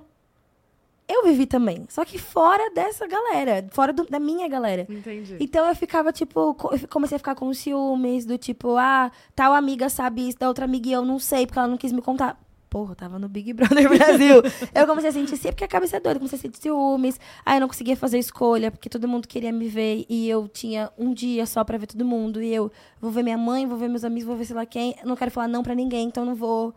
Eu 1.08 1.24
vivi 1.24 1.46
também. 1.46 1.84
Só 1.88 2.04
que 2.04 2.18
fora 2.18 2.70
dessa 2.74 3.06
galera. 3.06 3.66
Fora 3.70 3.92
do- 3.92 4.06
da 4.06 4.18
minha 4.18 4.48
galera. 4.48 4.86
Entendi. 4.88 5.36
Então 5.40 5.66
eu 5.68 5.74
ficava, 5.74 6.12
tipo, 6.12 6.40
eu 6.40 6.54
comecei 6.88 7.16
a 7.16 7.18
ficar 7.18 7.34
com 7.34 7.52
ciúmes, 7.52 8.24
do 8.24 8.38
tipo, 8.38 8.76
ah, 8.76 9.10
tal 9.34 9.52
amiga 9.52 9.88
sabe 9.88 10.28
isso, 10.28 10.38
da 10.38 10.48
outra 10.48 10.64
amiga 10.64 10.88
e 10.88 10.92
eu 10.92 11.04
não 11.04 11.18
sei, 11.18 11.46
porque 11.46 11.58
ela 11.58 11.68
não 11.68 11.76
quis 11.76 11.92
me 11.92 12.00
contar. 12.00 12.40
Porra, 12.70 12.92
eu 12.92 12.96
tava 12.96 13.18
no 13.18 13.28
Big 13.28 13.52
Brother 13.52 13.86
Brasil. 13.90 14.36
eu 14.74 14.86
comecei 14.86 15.10
a 15.10 15.12
sentir, 15.12 15.36
porque 15.52 15.64
a 15.64 15.68
cabeça 15.68 15.98
é 15.98 16.00
doida, 16.00 16.18
comecei 16.18 16.38
a 16.38 16.40
sentir 16.40 16.58
ciúmes. 16.62 17.20
Aí 17.44 17.56
eu 17.56 17.60
não 17.60 17.68
conseguia 17.68 17.94
fazer 17.94 18.18
escolha, 18.18 18.70
porque 18.70 18.88
todo 18.88 19.06
mundo 19.06 19.28
queria 19.28 19.52
me 19.52 19.68
ver 19.68 20.06
e 20.08 20.26
eu 20.30 20.48
tinha 20.48 20.90
um 20.96 21.12
dia 21.12 21.44
só 21.44 21.62
pra 21.64 21.76
ver 21.76 21.86
todo 21.88 22.02
mundo. 22.02 22.42
E 22.42 22.54
eu 22.54 22.72
vou 22.98 23.10
ver 23.10 23.22
minha 23.22 23.36
mãe, 23.36 23.66
vou 23.66 23.76
ver 23.76 23.88
meus 23.88 24.04
amigos, 24.04 24.26
vou 24.26 24.36
ver 24.36 24.46
sei 24.46 24.56
lá 24.56 24.64
quem. 24.64 24.94
Eu 25.02 25.06
não 25.06 25.16
quero 25.16 25.30
falar 25.30 25.48
não 25.48 25.62
pra 25.62 25.74
ninguém, 25.74 26.06
então 26.06 26.24
não 26.24 26.34
vou. 26.34 26.74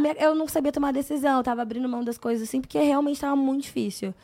Minha- 0.00 0.14
eu 0.18 0.34
não 0.34 0.48
sabia 0.48 0.72
tomar 0.72 0.92
decisão, 0.92 1.38
eu 1.38 1.44
tava 1.44 1.62
abrindo 1.62 1.88
mão 1.88 2.02
das 2.02 2.18
coisas 2.18 2.48
assim, 2.48 2.60
porque 2.60 2.78
realmente 2.78 3.20
tava 3.20 3.36
muito 3.36 3.62
difícil. 3.64 4.14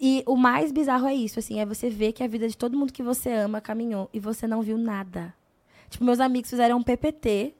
E 0.00 0.22
o 0.26 0.36
mais 0.36 0.72
bizarro 0.72 1.06
é 1.06 1.14
isso, 1.14 1.38
assim, 1.38 1.60
é 1.60 1.66
você 1.66 1.88
ver 1.88 2.12
que 2.12 2.24
a 2.24 2.26
vida 2.26 2.48
de 2.48 2.56
todo 2.56 2.76
mundo 2.76 2.92
que 2.92 3.02
você 3.02 3.30
ama 3.30 3.60
caminhou 3.60 4.08
e 4.12 4.18
você 4.18 4.46
não 4.46 4.62
viu 4.62 4.76
nada. 4.78 5.32
Tipo, 5.90 6.04
meus 6.04 6.18
amigos 6.20 6.50
fizeram 6.50 6.78
um 6.78 6.82
PPT. 6.82 7.54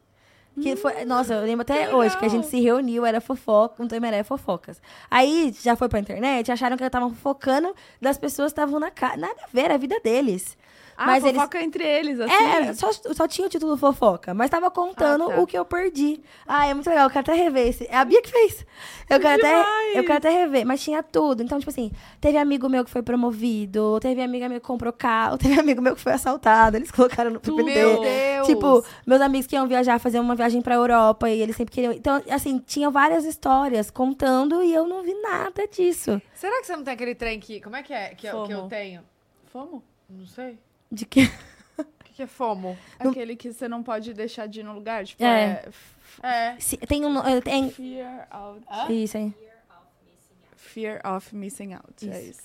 Que 0.60 0.76
foi, 0.76 1.04
nossa, 1.06 1.32
eu 1.32 1.42
lembro 1.46 1.62
até 1.62 1.94
hoje 1.94 2.18
que 2.18 2.26
a 2.26 2.28
gente 2.28 2.46
se 2.46 2.60
reuniu, 2.60 3.06
era 3.06 3.22
fofoca, 3.22 3.82
um 3.82 3.88
tema 3.88 4.08
era 4.08 4.22
fofocas. 4.22 4.82
Aí 5.10 5.54
já 5.62 5.74
foi 5.74 5.88
pra 5.88 5.98
internet, 5.98 6.52
acharam 6.52 6.76
que 6.76 6.84
eu 6.84 6.90
tava 6.90 7.08
fofocando 7.08 7.74
das 8.00 8.18
pessoas 8.18 8.52
que 8.52 8.60
estavam 8.60 8.78
na 8.78 8.90
casa. 8.90 9.16
Nada 9.16 9.34
a 9.44 9.46
ver, 9.50 9.62
era 9.62 9.74
a 9.74 9.78
vida 9.78 9.98
deles. 10.00 10.54
Ah, 10.96 11.06
Mas 11.06 11.24
eles- 11.24 11.36
fofoca 11.36 11.62
entre 11.62 11.84
eles, 11.84 12.20
assim. 12.20 12.32
É, 12.34 12.74
só, 12.74 12.90
só 12.92 13.26
tinha 13.26 13.46
o 13.46 13.50
título 13.50 13.76
fofoca, 13.76 14.34
mas 14.34 14.50
tava 14.50 14.70
contando 14.70 15.24
Ah, 15.30 15.34
tá. 15.34 15.40
o 15.40 15.46
que 15.46 15.56
eu 15.58 15.64
perdi. 15.64 16.20
Ah, 16.46 16.66
é 16.66 16.74
muito 16.74 16.88
legal, 16.88 17.06
eu 17.06 17.10
quero 17.10 17.20
até 17.32 17.34
rever 17.34 17.66
esse. 17.68 17.86
É 17.90 17.96
a 17.96 18.04
Bia 18.04 18.20
que 18.22 18.30
fez. 18.30 18.66
Eu 19.08 19.18
quero, 19.20 19.42
até, 19.42 19.98
eu 19.98 20.02
quero 20.04 20.16
até 20.18 20.30
rever, 20.30 20.66
mas 20.66 20.82
tinha 20.82 21.02
tudo. 21.02 21.42
Então, 21.42 21.58
tipo 21.58 21.70
assim, 21.70 21.90
teve 22.20 22.38
amigo 22.38 22.68
meu 22.68 22.84
que 22.84 22.90
foi 22.90 23.02
promovido, 23.02 23.98
teve 24.00 24.22
amiga 24.22 24.48
meu 24.48 24.60
que 24.60 24.66
comprou 24.66 24.92
carro, 24.92 25.36
teve 25.38 25.58
amigo 25.58 25.80
meu 25.82 25.94
que 25.94 26.00
foi 26.00 26.12
assaltado, 26.12 26.76
eles 26.76 26.90
colocaram 26.90 27.30
no 27.30 27.40
PPT. 27.40 27.62
Meu 27.62 28.00
Deus! 28.00 28.46
Tipo, 28.46 28.84
meus 29.06 29.20
amigos 29.20 29.46
que 29.46 29.54
iam 29.56 29.66
viajar, 29.66 29.98
fazer 29.98 30.20
uma 30.20 30.34
viagem 30.34 30.60
pra 30.62 30.74
Europa 30.74 31.28
e 31.30 31.40
eles 31.40 31.56
sempre 31.56 31.74
queriam. 31.74 31.92
Então, 31.92 32.22
assim, 32.30 32.58
tinha 32.58 32.90
várias 32.90 33.24
histórias 33.24 33.90
contando 33.90 34.62
e 34.62 34.72
eu 34.72 34.86
não 34.86 35.02
vi 35.02 35.14
nada 35.14 35.66
disso. 35.68 36.20
Será 36.34 36.60
que 36.60 36.66
você 36.66 36.76
não 36.76 36.84
tem 36.84 36.94
aquele 36.94 37.14
trem 37.14 37.38
que. 37.40 37.60
Como 37.60 37.76
é 37.76 37.82
que 37.82 37.92
é 37.92 38.14
que, 38.14 38.26
eu, 38.26 38.42
que 38.44 38.52
eu 38.52 38.62
tenho? 38.62 39.02
Fomo? 39.46 39.82
Não 40.08 40.26
sei. 40.26 40.58
De 40.92 41.06
que. 41.06 41.24
O 41.78 41.84
que, 42.04 42.12
que 42.16 42.22
é 42.22 42.26
FOMO? 42.26 42.76
Aquele 42.98 43.34
que 43.34 43.50
você 43.52 43.66
não 43.66 43.82
pode 43.82 44.12
deixar 44.12 44.46
de 44.46 44.60
ir 44.60 44.62
no 44.62 44.74
lugar. 44.74 45.04
Tipo, 45.06 45.24
É. 45.24 45.64
é. 46.22 46.26
É. 46.28 46.56
Se- 46.60 46.76
tem 46.76 47.04
um. 47.06 47.18
eh, 47.26 47.40
Tem, 47.40 47.70
Fear 47.70 48.28
out. 48.30 48.62
isso 48.92 49.16
aí. 49.16 49.34
Fear 50.56 51.00
of 51.06 51.34
missing 51.34 51.72
out. 51.74 52.08
É 52.10 52.20
isso. 52.22 52.42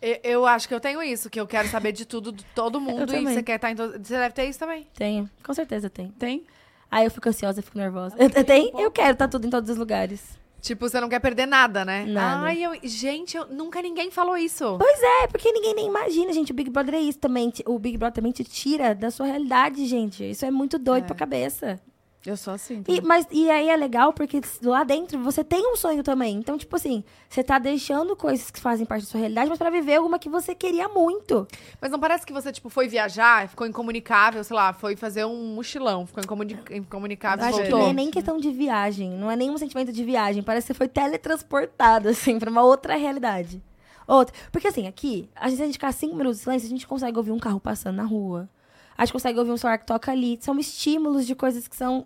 Eu, 0.00 0.18
eu 0.22 0.46
acho 0.46 0.68
que 0.68 0.74
eu 0.74 0.78
tenho 0.80 1.02
isso, 1.02 1.28
que 1.28 1.40
eu 1.40 1.46
quero 1.46 1.66
saber 1.68 1.90
de 1.92 2.04
tudo, 2.06 2.30
de 2.32 2.44
todo 2.54 2.80
mundo. 2.80 3.12
e 3.14 3.24
você 3.24 3.42
quer 3.42 3.56
estar 3.56 3.70
em 3.72 3.76
todo. 3.76 3.92
Você 3.92 4.16
deve 4.16 4.34
ter 4.34 4.44
isso 4.44 4.58
também. 4.58 4.86
Tenho. 4.94 5.28
Com 5.44 5.52
certeza 5.52 5.90
tem. 5.90 6.08
Tem? 6.12 6.46
Aí 6.90 7.04
eu 7.04 7.10
fico 7.10 7.28
ansiosa, 7.28 7.58
eu 7.58 7.62
fico 7.64 7.76
nervosa. 7.76 8.14
Eu, 8.18 8.30
eu 8.30 8.44
tenho, 8.44 8.80
eu 8.80 8.90
quero 8.90 9.12
estar 9.12 9.28
tudo 9.28 9.46
em 9.46 9.50
todos 9.50 9.68
os 9.68 9.76
lugares. 9.76 10.37
Tipo, 10.60 10.88
você 10.88 11.00
não 11.00 11.08
quer 11.08 11.20
perder 11.20 11.46
nada, 11.46 11.84
né? 11.84 12.04
Nada. 12.04 12.46
Ai, 12.46 12.64
eu, 12.64 12.72
gente, 12.82 13.36
eu, 13.36 13.46
nunca 13.46 13.80
ninguém 13.80 14.10
falou 14.10 14.36
isso. 14.36 14.76
Pois 14.78 15.00
é, 15.02 15.26
porque 15.28 15.52
ninguém 15.52 15.74
nem 15.74 15.86
imagina, 15.86 16.32
gente. 16.32 16.50
O 16.50 16.54
Big 16.54 16.68
Brother 16.68 16.94
é 16.96 17.00
isso 17.00 17.18
também. 17.18 17.52
O 17.64 17.78
Big 17.78 17.96
Brother 17.96 18.14
também 18.16 18.32
te 18.32 18.42
tira 18.44 18.94
da 18.94 19.10
sua 19.10 19.26
realidade, 19.26 19.86
gente. 19.86 20.28
Isso 20.28 20.44
é 20.44 20.50
muito 20.50 20.78
doido 20.78 21.04
É. 21.04 21.06
pra 21.06 21.16
cabeça. 21.16 21.80
Eu 22.28 22.36
sou 22.36 22.52
assim. 22.52 22.82
E, 22.86 23.00
mas, 23.00 23.26
e 23.30 23.50
aí 23.50 23.68
é 23.70 23.76
legal 23.76 24.12
porque 24.12 24.40
lá 24.62 24.84
dentro 24.84 25.18
você 25.22 25.42
tem 25.42 25.66
um 25.72 25.76
sonho 25.76 26.02
também. 26.02 26.36
Então, 26.36 26.58
tipo 26.58 26.76
assim, 26.76 27.02
você 27.28 27.42
tá 27.42 27.58
deixando 27.58 28.14
coisas 28.14 28.50
que 28.50 28.60
fazem 28.60 28.84
parte 28.84 29.04
da 29.04 29.10
sua 29.10 29.20
realidade, 29.20 29.48
mas 29.48 29.58
pra 29.58 29.70
viver 29.70 29.98
uma 30.00 30.18
que 30.18 30.28
você 30.28 30.54
queria 30.54 30.88
muito. 30.88 31.48
Mas 31.80 31.90
não 31.90 31.98
parece 31.98 32.26
que 32.26 32.32
você, 32.32 32.52
tipo, 32.52 32.68
foi 32.68 32.86
viajar, 32.86 33.48
ficou 33.48 33.66
incomunicável, 33.66 34.44
sei 34.44 34.54
lá, 34.54 34.72
foi 34.74 34.94
fazer 34.94 35.24
um 35.24 35.54
mochilão, 35.54 36.06
ficou 36.06 36.22
incomuni- 36.22 36.58
incomunicável 36.72 37.44
e 37.44 37.48
Acho 37.48 37.56
que 37.58 37.62
voltou. 37.70 37.80
não 37.80 37.88
é 37.90 37.92
nem 37.94 38.10
questão 38.10 38.38
de 38.38 38.50
viagem. 38.50 39.10
Não 39.10 39.30
é 39.30 39.36
nenhum 39.36 39.56
sentimento 39.56 39.90
de 39.92 40.04
viagem. 40.04 40.42
Parece 40.42 40.66
que 40.66 40.74
você 40.74 40.76
foi 40.76 40.88
teletransportado, 40.88 42.08
assim, 42.10 42.38
pra 42.38 42.50
uma 42.50 42.62
outra 42.62 42.94
realidade. 42.96 43.62
Outra. 44.06 44.34
Porque 44.50 44.68
assim, 44.68 44.86
aqui, 44.86 45.28
às 45.36 45.46
vezes 45.50 45.60
a 45.60 45.64
gente 45.64 45.74
ficar 45.74 45.92
cinco 45.92 46.14
minutos 46.16 46.38
de 46.38 46.44
silêncio, 46.44 46.66
a 46.66 46.70
gente 46.70 46.86
consegue 46.86 47.16
ouvir 47.16 47.30
um 47.32 47.38
carro 47.38 47.60
passando 47.60 47.96
na 47.96 48.04
rua. 48.04 48.48
A 48.96 49.04
gente 49.04 49.12
consegue 49.12 49.38
ouvir 49.38 49.52
um 49.52 49.56
celular 49.56 49.78
que 49.78 49.86
toca 49.86 50.10
ali. 50.10 50.38
São 50.40 50.58
estímulos 50.58 51.24
de 51.26 51.34
coisas 51.34 51.68
que 51.68 51.76
são 51.76 52.04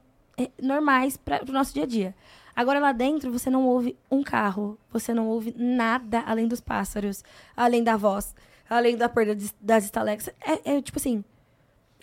normais 0.61 1.17
para 1.17 1.39
pro 1.41 1.53
nosso 1.53 1.73
dia 1.75 1.85
a 1.85 1.87
dia. 1.87 2.15
Agora 2.55 2.79
lá 2.79 2.93
dentro, 2.93 3.31
você 3.33 3.49
não 3.49 3.67
ouve 3.67 3.97
um 4.11 4.23
carro. 4.23 4.79
Você 4.93 5.15
não 5.15 5.29
ouve 5.29 5.55
nada 5.57 6.21
além 6.27 6.47
dos 6.47 6.61
pássaros, 6.61 7.25
além 7.57 7.83
da 7.83 7.97
voz, 7.97 8.35
além 8.69 8.97
da 8.97 9.09
perda 9.09 9.35
de- 9.35 9.55
das 9.61 9.85
estalecas. 9.85 10.29
É, 10.41 10.77
é 10.77 10.83
tipo 10.83 10.99
assim, 10.99 11.25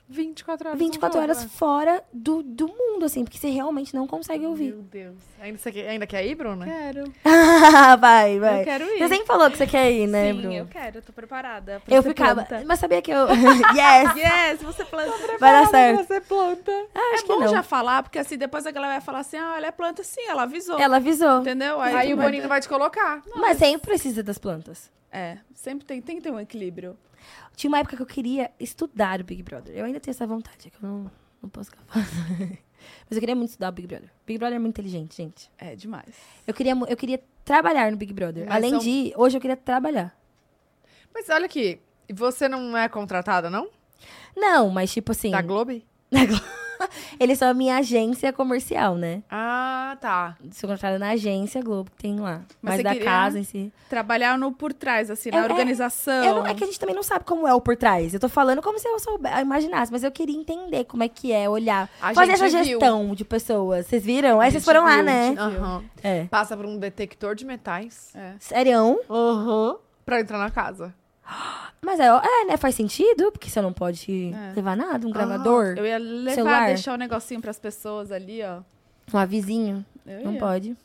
24 0.10 0.70
horas. 0.70 0.80
24 0.80 1.18
não 1.18 1.24
horas 1.24 1.44
fora 1.44 2.04
do, 2.12 2.42
do 2.42 2.68
mundo, 2.68 3.06
assim, 3.06 3.24
porque 3.24 3.38
você 3.38 3.50
realmente 3.50 3.94
não 3.94 4.08
consegue 4.08 4.44
ouvir. 4.44 4.74
Meu 4.74 4.82
Deus. 4.82 5.16
Ainda, 5.40 5.60
você 5.60 5.72
quer, 5.72 5.88
ainda 5.88 6.08
quer 6.08 6.26
ir, 6.26 6.34
Bruna? 6.34 6.66
Quero. 6.66 7.14
vai, 8.00 8.40
vai. 8.40 8.62
Eu 8.62 8.64
quero 8.64 8.84
ir. 8.86 8.98
Você 8.98 9.08
sempre 9.08 9.28
falou 9.28 9.52
que 9.52 9.58
você 9.58 9.68
quer 9.68 9.92
ir, 9.92 10.08
né, 10.08 10.34
Sim, 10.34 10.42
Bruno? 10.42 10.56
eu 10.56 10.66
quero. 10.66 10.98
Eu 10.98 11.02
tô 11.04 11.14
preparada. 11.14 11.80
pra 11.86 11.96
Eu 11.96 12.02
ficava. 12.02 12.44
planta. 12.44 12.66
Mas 12.66 12.80
sabia 12.80 13.04
que 13.04 13.12
eu. 13.12 13.28
yes! 13.78 14.16
Yes, 14.16 14.62
você 14.64 14.84
planta. 14.84 15.38
Vai 15.40 15.52
dar 15.52 15.68
certo. 15.68 16.08
Você 16.08 16.22
planta. 16.22 16.72
Ah, 16.96 17.12
acho 17.14 17.24
é 17.24 17.28
que 17.28 17.34
bom 17.34 17.40
não. 17.42 17.48
já 17.48 17.62
falar, 17.62 18.02
porque 18.02 18.18
assim, 18.18 18.36
depois 18.38 18.66
a 18.66 18.72
galera 18.72 18.94
vai 18.94 19.02
falar 19.02 19.20
assim, 19.20 19.38
ah, 19.38 19.54
ela 19.58 19.68
é 19.68 19.72
planta 19.72 20.04
sim, 20.04 20.26
ela 20.28 20.44
avisou. 20.44 20.80
Ela 20.80 20.98
avisou. 20.98 21.42
Entendeu? 21.42 21.80
Aí, 21.80 22.10
tu 22.10 22.14
o 22.16 22.18
Boninho 22.18 22.48
vai 22.48 22.60
te 22.60 22.68
colocar. 22.68 23.22
Mas 23.36 23.60
sempre 23.60 23.88
precisa 23.88 24.24
das 24.24 24.40
plantas. 24.40 24.90
É, 25.12 25.38
sempre 25.54 25.86
tem, 25.86 26.02
tem 26.02 26.16
que 26.18 26.24
ter 26.24 26.32
um 26.32 26.40
equilíbrio. 26.40 26.98
Tinha 27.60 27.70
uma 27.70 27.80
época 27.80 27.98
que 27.98 28.02
eu 28.02 28.06
queria 28.06 28.52
estudar 28.58 29.20
o 29.20 29.24
Big 29.26 29.44
Brother. 29.44 29.76
Eu 29.76 29.84
ainda 29.84 30.00
tenho 30.00 30.14
essa 30.14 30.26
vontade, 30.26 30.68
é 30.68 30.70
que 30.70 30.78
eu 30.82 30.90
não, 30.90 31.12
não 31.44 31.50
posso 31.50 31.70
ficar 31.70 31.84
falando. 31.88 32.08
Mas 33.04 33.12
eu 33.12 33.20
queria 33.20 33.36
muito 33.36 33.50
estudar 33.50 33.68
o 33.68 33.72
Big 33.74 33.86
Brother. 33.86 34.10
Big 34.26 34.40
Brother 34.40 34.56
é 34.56 34.60
muito 34.60 34.76
inteligente, 34.80 35.18
gente. 35.18 35.52
É 35.58 35.76
demais. 35.76 36.16
Eu 36.48 36.54
queria, 36.54 36.72
eu 36.88 36.96
queria 36.96 37.22
trabalhar 37.44 37.92
no 37.92 37.98
Big 37.98 38.14
Brother. 38.14 38.46
Mas 38.48 38.56
Além 38.56 38.70
são- 38.70 38.80
de 38.80 39.12
hoje 39.14 39.36
eu 39.36 39.42
queria 39.42 39.58
trabalhar. 39.58 40.18
Mas 41.14 41.28
olha 41.28 41.48
aqui, 41.48 41.82
você 42.10 42.48
não 42.48 42.78
é 42.78 42.88
contratada, 42.88 43.50
não? 43.50 43.68
Não, 44.38 44.70
mas 44.70 44.94
tipo 44.94 45.12
assim. 45.12 45.32
Da 45.32 45.42
Globo? 45.42 45.82
Eles 47.20 47.38
são 47.38 47.50
a 47.50 47.54
minha 47.54 47.78
agência 47.78 48.32
comercial, 48.34 48.96
né? 48.96 49.22
Ah, 49.30 49.98
tá. 50.00 50.36
Sou 50.52 50.68
contratada 50.70 50.98
na 51.00 51.10
agência 51.12 51.62
Globo, 51.62 51.92
que 51.92 51.98
tem 52.04 52.20
lá. 52.20 52.42
Mas 52.62 52.76
Mas, 52.76 52.76
você 52.78 52.84
da 52.84 52.96
casa 52.96 53.40
em 53.40 53.44
si. 53.44 53.72
Trabalhar 53.90 54.38
no 54.38 54.52
por 54.52 54.72
trás, 54.74 55.10
assim, 55.12 55.30
É- 55.30 55.32
na 55.34 55.40
é- 55.40 55.44
organização. 55.44 56.24
Eu 56.24 56.36
não- 56.36 56.48
é 56.48 56.54
que 56.54 56.64
a 56.64 56.68
gente 56.68 56.80
também 56.80 56.96
não 56.96 57.04
sabe 57.04 57.26
como 57.26 57.48
é 57.48 57.54
o 57.54 57.62
por 57.62 57.76
trás. 57.76 58.14
Eu 58.14 58.20
tô 58.20 58.30
falando 58.30 58.62
como 58.62 58.80
se 58.80 58.88
eu 58.88 59.00
soube- 59.00 59.30
eu 59.30 59.40
imaginasse, 59.42 59.92
mas 59.92 60.04
eu 60.04 60.12
queria 60.12 60.36
entender 60.38 60.86
como 60.86 61.04
é 61.04 61.08
que 61.10 61.32
é 61.32 61.50
olhar. 61.50 61.90
A 62.02 62.14
fazer 62.14 62.32
essa 62.34 62.48
viu. 62.50 62.64
gestão 62.80 63.14
de 63.16 63.26
pessoas. 63.26 63.86
Vocês 63.88 64.04
viram? 64.04 64.40
Aí 64.40 64.52
vocês 64.52 64.64
foram 64.64 64.84
lá, 64.86 64.96
viu, 64.96 65.04
né? 65.04 65.28
gente 65.28 65.36
viu. 65.38 65.60
Aham. 65.64 65.84
É. 66.04 66.24
Passa 66.26 66.56
por 66.56 66.66
um 66.66 66.78
detector 66.78 67.36
de 67.36 67.46
metais 67.46 68.12
É. 68.16 68.34
Serião. 68.40 69.00
pra 70.06 70.20
entrar 70.20 70.38
na 70.40 70.50
casa. 70.50 70.94
Mas 71.82 72.00
é, 72.00 72.08
é, 72.08 72.46
né? 72.46 72.58
Faz 72.58 72.76
sentido, 72.76 73.32
porque 73.32 73.50
você 73.50 73.62
não 73.62 73.72
pode 73.72 74.34
É. 74.34 74.54
levar 74.56 74.76
nada, 74.76 75.08
um 75.08 75.12
gravador, 75.12 75.76
Eu 75.78 75.86
ia 75.86 75.98
levar, 75.98 76.36
Celular. 76.36 76.66
deixar 76.68 76.94
um 76.94 76.98
negocinho 76.98 77.42
pras 77.42 77.58
pessoas 77.60 78.12
ali, 78.12 78.42
ó. 78.44 78.60
um 79.14 79.18
avizinho. 79.18 79.86
Eu 80.06 80.24
Não 80.26 80.34
ia 80.34 80.40
pode. 80.40 80.78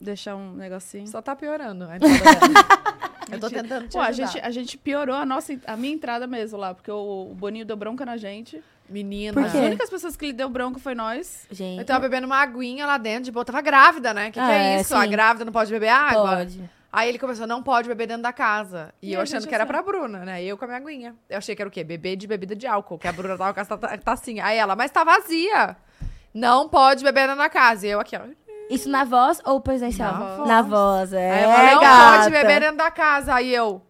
Deixar 0.00 0.34
um 0.36 0.52
negocinho. 0.54 1.06
Só 1.06 1.22
tá 1.22 1.34
piorando 1.36 1.84
a 1.84 1.96
entrada 1.96 2.18
dela. 2.18 2.82
Eu 3.30 3.38
tô 3.40 3.48
tentando 3.48 3.88
te 3.88 3.92
Pô, 3.92 4.00
a 4.00 4.10
gente, 4.12 4.38
a 4.40 4.50
gente 4.50 4.76
piorou 4.76 5.14
a 5.14 5.24
nossa, 5.24 5.56
a 5.66 5.76
minha 5.76 5.94
entrada 5.94 6.26
mesmo 6.26 6.58
lá, 6.58 6.74
porque 6.74 6.90
o, 6.90 7.28
o 7.30 7.34
Boninho 7.34 7.64
deu 7.64 7.76
bronca 7.76 8.04
na 8.04 8.16
gente. 8.16 8.62
Menina. 8.90 9.32
Por 9.32 9.44
As 9.44 9.54
únicas 9.54 9.88
pessoas 9.88 10.16
que 10.16 10.26
ele 10.26 10.32
deu 10.34 10.48
bronca 10.50 10.78
foi 10.78 10.94
nós. 10.94 11.46
Gente. 11.50 11.78
Eu 11.78 11.84
tava 11.86 12.00
bebendo 12.00 12.26
uma 12.26 12.36
aguinha 12.42 12.84
lá 12.84 12.98
dentro, 12.98 13.24
de 13.24 13.30
boa. 13.32 13.44
Tava 13.44 13.60
grávida, 13.62 14.12
né? 14.12 14.26
Que 14.26 14.32
que 14.32 14.40
Ah, 14.40 14.52
é 14.52 14.74
é, 14.76 14.80
isso? 14.80 14.94
A 14.94 15.04
sim. 15.04 15.10
grávida 15.10 15.44
não 15.44 15.52
pode 15.52 15.70
beber 15.70 15.88
água? 15.88 16.36
pode. 16.36 16.68
Aí 16.92 17.08
ele 17.08 17.18
começou, 17.18 17.46
não 17.46 17.62
pode 17.62 17.88
beber 17.88 18.06
dentro 18.06 18.22
da 18.22 18.32
casa. 18.34 18.92
E, 19.00 19.10
E 19.10 19.14
eu 19.14 19.20
achando 19.22 19.48
que 19.48 19.54
era 19.54 19.64
assim- 19.64 19.72
pra 19.72 19.82
Bruna, 19.82 20.18
né? 20.26 20.44
Eu 20.44 20.58
com 20.58 20.64
a 20.66 20.68
minha 20.68 20.78
aguinha. 20.78 21.16
Eu 21.30 21.38
achei 21.38 21.56
que 21.56 21.62
era 21.62 21.68
o 21.68 21.72
quê? 21.72 21.82
Beber 21.82 22.16
de 22.16 22.26
bebida 22.26 22.54
de 22.54 22.66
álcool, 22.66 22.98
que 22.98 23.08
a 23.08 23.12
Bruna 23.12 23.36
tava 23.38 23.54
com 23.54 23.60
essa 23.60 23.78
ta- 23.78 23.96
tacinha. 24.04 24.44
Aí 24.44 24.58
ela, 24.58 24.76
mas 24.76 24.90
tá 24.90 25.02
vazia. 25.02 25.74
Não 26.34 26.68
pode 26.68 27.02
beber 27.02 27.22
dentro 27.28 27.38
da 27.42 27.48
casa. 27.48 27.86
E 27.86 27.90
eu 27.90 27.98
aqui, 28.00 28.14
ó. 28.16 28.20
Isso 28.70 28.88
na 28.90 29.04
voz 29.04 29.40
ou 29.44 29.60
presencial? 29.60 30.12
Na 30.12 30.36
voz. 30.36 30.48
Na 30.48 30.62
voz, 30.62 31.12
é. 31.14 31.30
Aí 31.30 31.42
ela, 31.44 31.74
não 31.74 31.80
gata. 31.80 32.18
pode 32.18 32.30
beber 32.30 32.60
dentro 32.60 32.76
da 32.76 32.90
casa. 32.90 33.34
Aí 33.34 33.54
eu, 33.54 33.82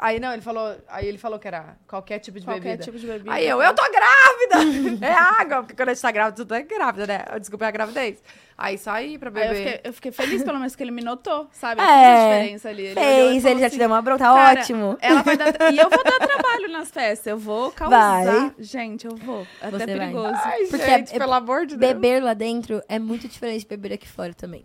Aí 0.00 0.18
não, 0.20 0.32
ele 0.32 0.42
falou, 0.42 0.76
aí 0.88 1.06
ele 1.06 1.18
falou 1.18 1.38
que 1.38 1.46
era 1.48 1.76
qualquer 1.88 2.18
tipo 2.18 2.38
de 2.38 2.44
Qualquer 2.46 2.62
bebida. 2.62 2.84
tipo 2.84 2.98
de 2.98 3.06
bebida. 3.06 3.32
Aí 3.32 3.46
eu, 3.48 3.60
eu 3.62 3.74
tô 3.74 3.82
grávida! 3.90 5.00
é 5.06 5.12
água, 5.12 5.62
porque 5.62 5.74
quando 5.74 5.88
a 5.90 5.94
gente 5.94 6.02
tá 6.02 6.10
grávida, 6.10 6.36
tudo 6.36 6.54
é 6.54 6.62
grávida, 6.62 7.06
né? 7.06 7.24
Desculpa 7.40 7.64
é 7.64 7.68
a 7.68 7.70
gravidez. 7.70 8.22
Aí 8.58 8.78
saí 8.78 9.18
pra 9.18 9.28
Aí 9.28 9.34
eu 9.36 9.48
beber. 9.54 9.56
fiquei, 9.56 9.80
eu 9.84 9.92
fiquei 9.92 10.12
feliz, 10.12 10.42
pelo 10.42 10.58
menos, 10.58 10.74
que 10.74 10.82
ele 10.82 10.90
me 10.90 11.02
notou, 11.02 11.46
sabe? 11.52 11.80
Eu 11.80 11.86
É, 11.86 11.90
a 11.90 12.38
diferença 12.38 12.68
ali. 12.70 12.86
Ele 12.86 12.94
Fez, 12.94 13.04
falou 13.06 13.30
ele 13.30 13.60
já 13.60 13.66
assim, 13.66 13.76
te 13.76 13.78
deu 13.78 13.88
uma 13.88 14.00
bronca, 14.02 14.18
tá 14.24 14.32
"Cara, 14.34 14.60
ótimo. 14.60 14.98
Ela 15.00 15.22
vai 15.22 15.36
dar... 15.36 15.72
E 15.72 15.78
eu 15.78 15.90
vou 15.90 16.02
dar 16.04 16.18
trabalho 16.26 16.68
nas 16.72 16.90
festas. 16.90 17.26
Eu 17.26 17.38
vou 17.38 17.70
causar. 17.72 18.24
Vai. 18.24 18.52
Gente, 18.58 19.06
eu 19.06 19.14
vou. 19.16 19.46
É 19.60 19.70
Você 19.70 19.82
até 19.82 19.96
vai. 19.96 20.06
perigoso. 20.08 20.40
Ai, 20.42 20.64
Porque 20.66 20.86
gente, 20.86 21.14
é- 21.14 21.18
pelo 21.18 21.32
amor 21.34 21.66
de 21.66 21.76
Deus. 21.76 21.92
Beber 21.92 22.22
lá 22.22 22.32
dentro 22.32 22.82
é 22.88 22.98
muito 22.98 23.28
diferente 23.28 23.60
de 23.60 23.68
beber 23.68 23.92
aqui 23.92 24.08
fora 24.08 24.32
também. 24.32 24.64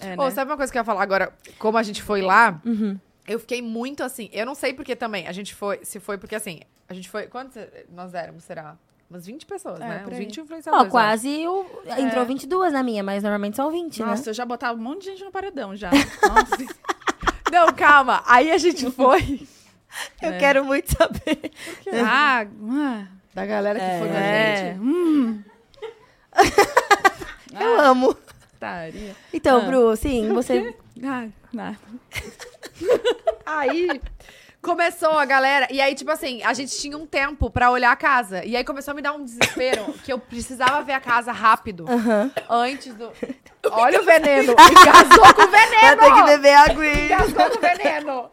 É, 0.00 0.14
Ô, 0.14 0.24
né? 0.24 0.30
sabe 0.30 0.50
uma 0.50 0.56
coisa 0.56 0.72
que 0.72 0.78
eu 0.78 0.80
ia 0.80 0.84
falar 0.84 1.02
agora? 1.02 1.32
Como 1.58 1.76
a 1.76 1.82
gente 1.82 2.02
foi 2.02 2.22
lá, 2.22 2.58
Uhum. 2.64 2.98
Eu 3.28 3.38
fiquei 3.38 3.60
muito 3.62 4.02
assim. 4.02 4.28
Eu 4.32 4.44
não 4.46 4.54
sei 4.54 4.72
porque 4.74 4.96
também. 4.96 5.26
A 5.28 5.32
gente 5.32 5.54
foi. 5.54 5.80
Se 5.84 6.00
foi 6.00 6.16
porque 6.18 6.34
assim. 6.34 6.60
A 6.88 6.94
gente 6.94 7.08
foi. 7.08 7.26
Quantos 7.26 7.56
nós 7.90 8.14
éramos, 8.14 8.44
será? 8.44 8.76
Umas 9.10 9.24
20 9.26 9.46
pessoas, 9.46 9.80
É, 9.80 9.88
né? 9.88 9.98
por 10.04 10.12
Uns 10.12 10.18
aí. 10.18 10.24
20 10.26 10.40
Ó, 10.40 10.42
influenciadores. 10.44 10.82
acho. 10.84 10.90
quase 10.90 11.46
o... 11.48 11.66
entrou 11.98 12.26
22 12.26 12.72
na 12.74 12.82
minha, 12.82 13.02
mas 13.02 13.22
normalmente 13.22 13.56
são 13.56 13.70
20, 13.70 14.00
Nossa, 14.02 14.22
né? 14.24 14.28
eu 14.30 14.34
já 14.34 14.44
botava 14.44 14.78
um 14.78 14.82
monte 14.82 15.00
de 15.04 15.06
gente 15.12 15.24
no 15.24 15.30
paredão 15.30 15.74
já. 15.74 15.90
Nossa. 15.90 16.56
Não, 17.50 17.72
calma. 17.72 18.22
Aí 18.26 18.50
a 18.50 18.58
gente 18.58 18.90
foi. 18.90 19.46
Eu 20.20 20.32
É. 20.32 20.38
quero 20.38 20.62
muito 20.66 20.92
saber. 20.94 21.50
ah, 22.04 22.46
ah, 22.70 23.06
Da 23.32 23.46
galera 23.46 23.80
que 23.80 23.98
foi 23.98 24.08
com 24.08 24.14
a 24.14 24.20
é. 24.20 24.56
gente. 24.74 24.80
Hum. 24.80 25.42
Eu 27.58 27.80
amo. 27.80 28.14
Taria. 28.60 29.16
Então, 29.32 29.58
Ah. 29.58 29.64
Bru, 29.64 29.96
sim, 29.96 30.28
você... 30.34 30.76
Ah, 31.02 31.28
nada. 31.52 31.78
Aí 33.44 34.00
começou 34.60 35.18
a 35.18 35.24
galera. 35.24 35.66
E 35.70 35.80
aí, 35.80 35.94
tipo 35.94 36.10
assim, 36.10 36.42
a 36.42 36.52
gente 36.52 36.76
tinha 36.78 36.96
um 36.96 37.06
tempo 37.06 37.50
pra 37.50 37.70
olhar 37.70 37.90
a 37.90 37.96
casa. 37.96 38.44
E 38.44 38.56
aí 38.56 38.64
começou 38.64 38.92
a 38.92 38.94
me 38.94 39.02
dar 39.02 39.12
um 39.12 39.24
desespero 39.24 39.92
que 40.04 40.12
eu 40.12 40.18
precisava 40.18 40.82
ver 40.82 40.92
a 40.92 41.00
casa 41.00 41.32
rápido. 41.32 41.86
Aham. 41.88 42.30
Antes 42.48 42.94
do. 42.94 43.10
Olha 43.70 44.00
o 44.00 44.04
veneno! 44.06 44.52
Engasou 44.52 45.34
com 45.34 45.42
o 45.42 45.50
veneno! 45.50 46.00
tenho 46.00 46.14
que 46.14 46.22
beber 46.22 46.54
aguinha. 46.54 47.04
Engasgou 47.06 47.50
com 47.50 47.58
o 47.58 47.60
veneno! 47.60 48.30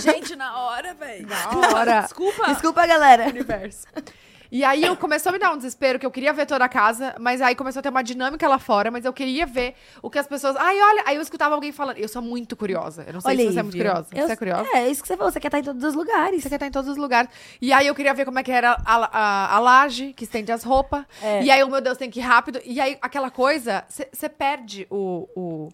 Gente, 0.00 0.36
na 0.36 0.56
hora, 0.56 0.94
velho. 0.94 1.26
Na 1.26 1.76
hora. 1.76 2.00
Desculpa. 2.02 2.46
Desculpa, 2.46 2.86
galera. 2.86 3.26
universo. 3.26 3.86
E 4.52 4.64
aí 4.64 4.82
eu 4.84 4.96
começou 4.96 5.30
a 5.30 5.32
me 5.32 5.38
dar 5.38 5.52
um 5.52 5.56
desespero 5.56 5.96
que 5.98 6.04
eu 6.04 6.10
queria 6.10 6.32
ver 6.32 6.44
toda 6.44 6.64
a 6.64 6.68
casa, 6.68 7.14
mas 7.20 7.40
aí 7.40 7.54
começou 7.54 7.78
a 7.78 7.82
ter 7.84 7.88
uma 7.88 8.02
dinâmica 8.02 8.48
lá 8.48 8.58
fora, 8.58 8.90
mas 8.90 9.04
eu 9.04 9.12
queria 9.12 9.46
ver 9.46 9.74
o 10.02 10.10
que 10.10 10.18
as 10.18 10.26
pessoas. 10.26 10.56
Ai, 10.56 10.76
olha, 10.80 11.04
aí 11.06 11.16
eu 11.16 11.22
escutava 11.22 11.54
alguém 11.54 11.70
falando. 11.70 11.98
Eu 11.98 12.08
sou 12.08 12.20
muito 12.20 12.56
curiosa. 12.56 13.04
Eu 13.06 13.12
não 13.12 13.20
sei 13.20 13.36
se 13.36 13.52
você 13.52 13.60
é 13.60 13.62
muito 13.62 13.76
curiosa. 13.76 14.08
eu- 14.12 14.26
Você 14.26 14.32
é 14.32 14.36
curiosa? 14.36 14.68
É, 14.74 14.88
isso 14.88 15.02
que 15.02 15.06
você 15.08 15.16
falou, 15.16 15.30
você 15.32 15.38
quer 15.38 15.48
estar 15.48 15.58
em 15.60 15.62
todos 15.62 15.84
os 15.84 15.94
lugares. 15.94 16.42
Você 16.42 16.48
quer 16.48 16.56
estar 16.56 16.66
em 16.66 16.70
todos 16.72 16.90
os 16.90 16.96
lugares. 16.96 17.30
E 17.60 17.72
aí 17.72 17.86
eu 17.86 17.94
queria 17.94 18.12
ver 18.12 18.24
como 18.24 18.38
é 18.40 18.42
que 18.42 18.50
era 18.50 18.72
a, 18.84 18.96
a, 18.96 19.56
a 19.56 19.58
laje, 19.60 20.12
que 20.14 20.24
estende 20.24 20.50
as 20.50 20.64
roupas. 20.64 21.04
É. 21.22 21.44
E 21.44 21.50
aí, 21.50 21.62
oh, 21.62 21.68
meu 21.68 21.80
Deus, 21.80 21.96
tem 21.96 22.10
que 22.10 22.18
ir 22.18 22.22
rápido. 22.22 22.60
E 22.64 22.80
aí, 22.80 22.98
aquela 23.00 23.30
coisa, 23.30 23.84
você 23.88 24.28
perde 24.28 24.84
o, 24.90 25.28
o. 25.36 25.68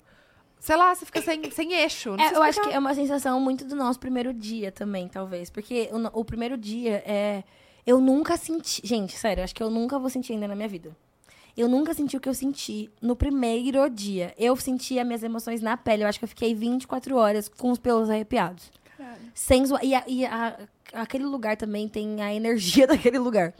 Sei 0.61 0.77
lá, 0.77 0.94
você 0.94 1.07
fica 1.07 1.23
sem, 1.23 1.51
sem 1.51 1.73
eixo. 1.74 2.15
É, 2.20 2.36
eu 2.36 2.43
acho 2.43 2.61
que 2.61 2.70
é 2.74 2.78
uma 2.78 2.94
sensação 2.94 3.40
muito 3.40 3.65
do 3.65 3.74
nosso 3.74 3.98
primeiro 3.98 4.35
dia 4.35 4.70
também, 4.70 5.09
talvez. 5.09 5.48
Porque 5.48 5.89
o, 5.93 6.20
o 6.20 6.24
primeiro 6.27 6.59
dia 6.59 7.03
é. 7.07 7.43
Eu 7.87 8.01
nunca 8.01 8.37
senti. 8.37 8.81
Gente, 8.85 9.17
sério, 9.17 9.45
acho 9.45 9.55
que 9.55 9.63
eu 9.63 9.71
nunca 9.71 9.99
vou 9.99 10.11
sentir 10.11 10.33
ainda 10.33 10.49
na 10.49 10.57
minha 10.57 10.69
vida. 10.69 10.91
Eu 11.57 11.69
nunca 11.69 11.95
senti 11.95 12.17
o 12.17 12.21
que 12.21 12.29
eu 12.29 12.35
senti 12.35 12.91
no 13.01 13.17
primeiro 13.17 13.89
dia. 13.89 14.35
Eu 14.37 14.55
senti 14.57 14.99
as 14.99 15.07
minhas 15.07 15.23
emoções 15.23 15.63
na 15.63 15.77
pele. 15.77 16.03
Eu 16.03 16.09
acho 16.09 16.19
que 16.19 16.25
eu 16.25 16.29
fiquei 16.29 16.55
24 16.55 17.17
horas 17.17 17.49
com 17.49 17.71
os 17.71 17.79
pelos 17.79 18.11
arrepiados. 18.11 18.71
Caralho. 18.97 19.21
Sem 19.35 19.65
zoar. 19.65 19.83
E, 19.85 19.95
a- 19.95 20.05
e 20.07 20.27
a- 20.27 20.59
aquele 20.93 21.25
lugar 21.25 21.57
também 21.57 21.89
tem 21.89 22.21
a 22.21 22.35
energia 22.35 22.87
daquele 22.89 23.19
lugar. 23.19 23.55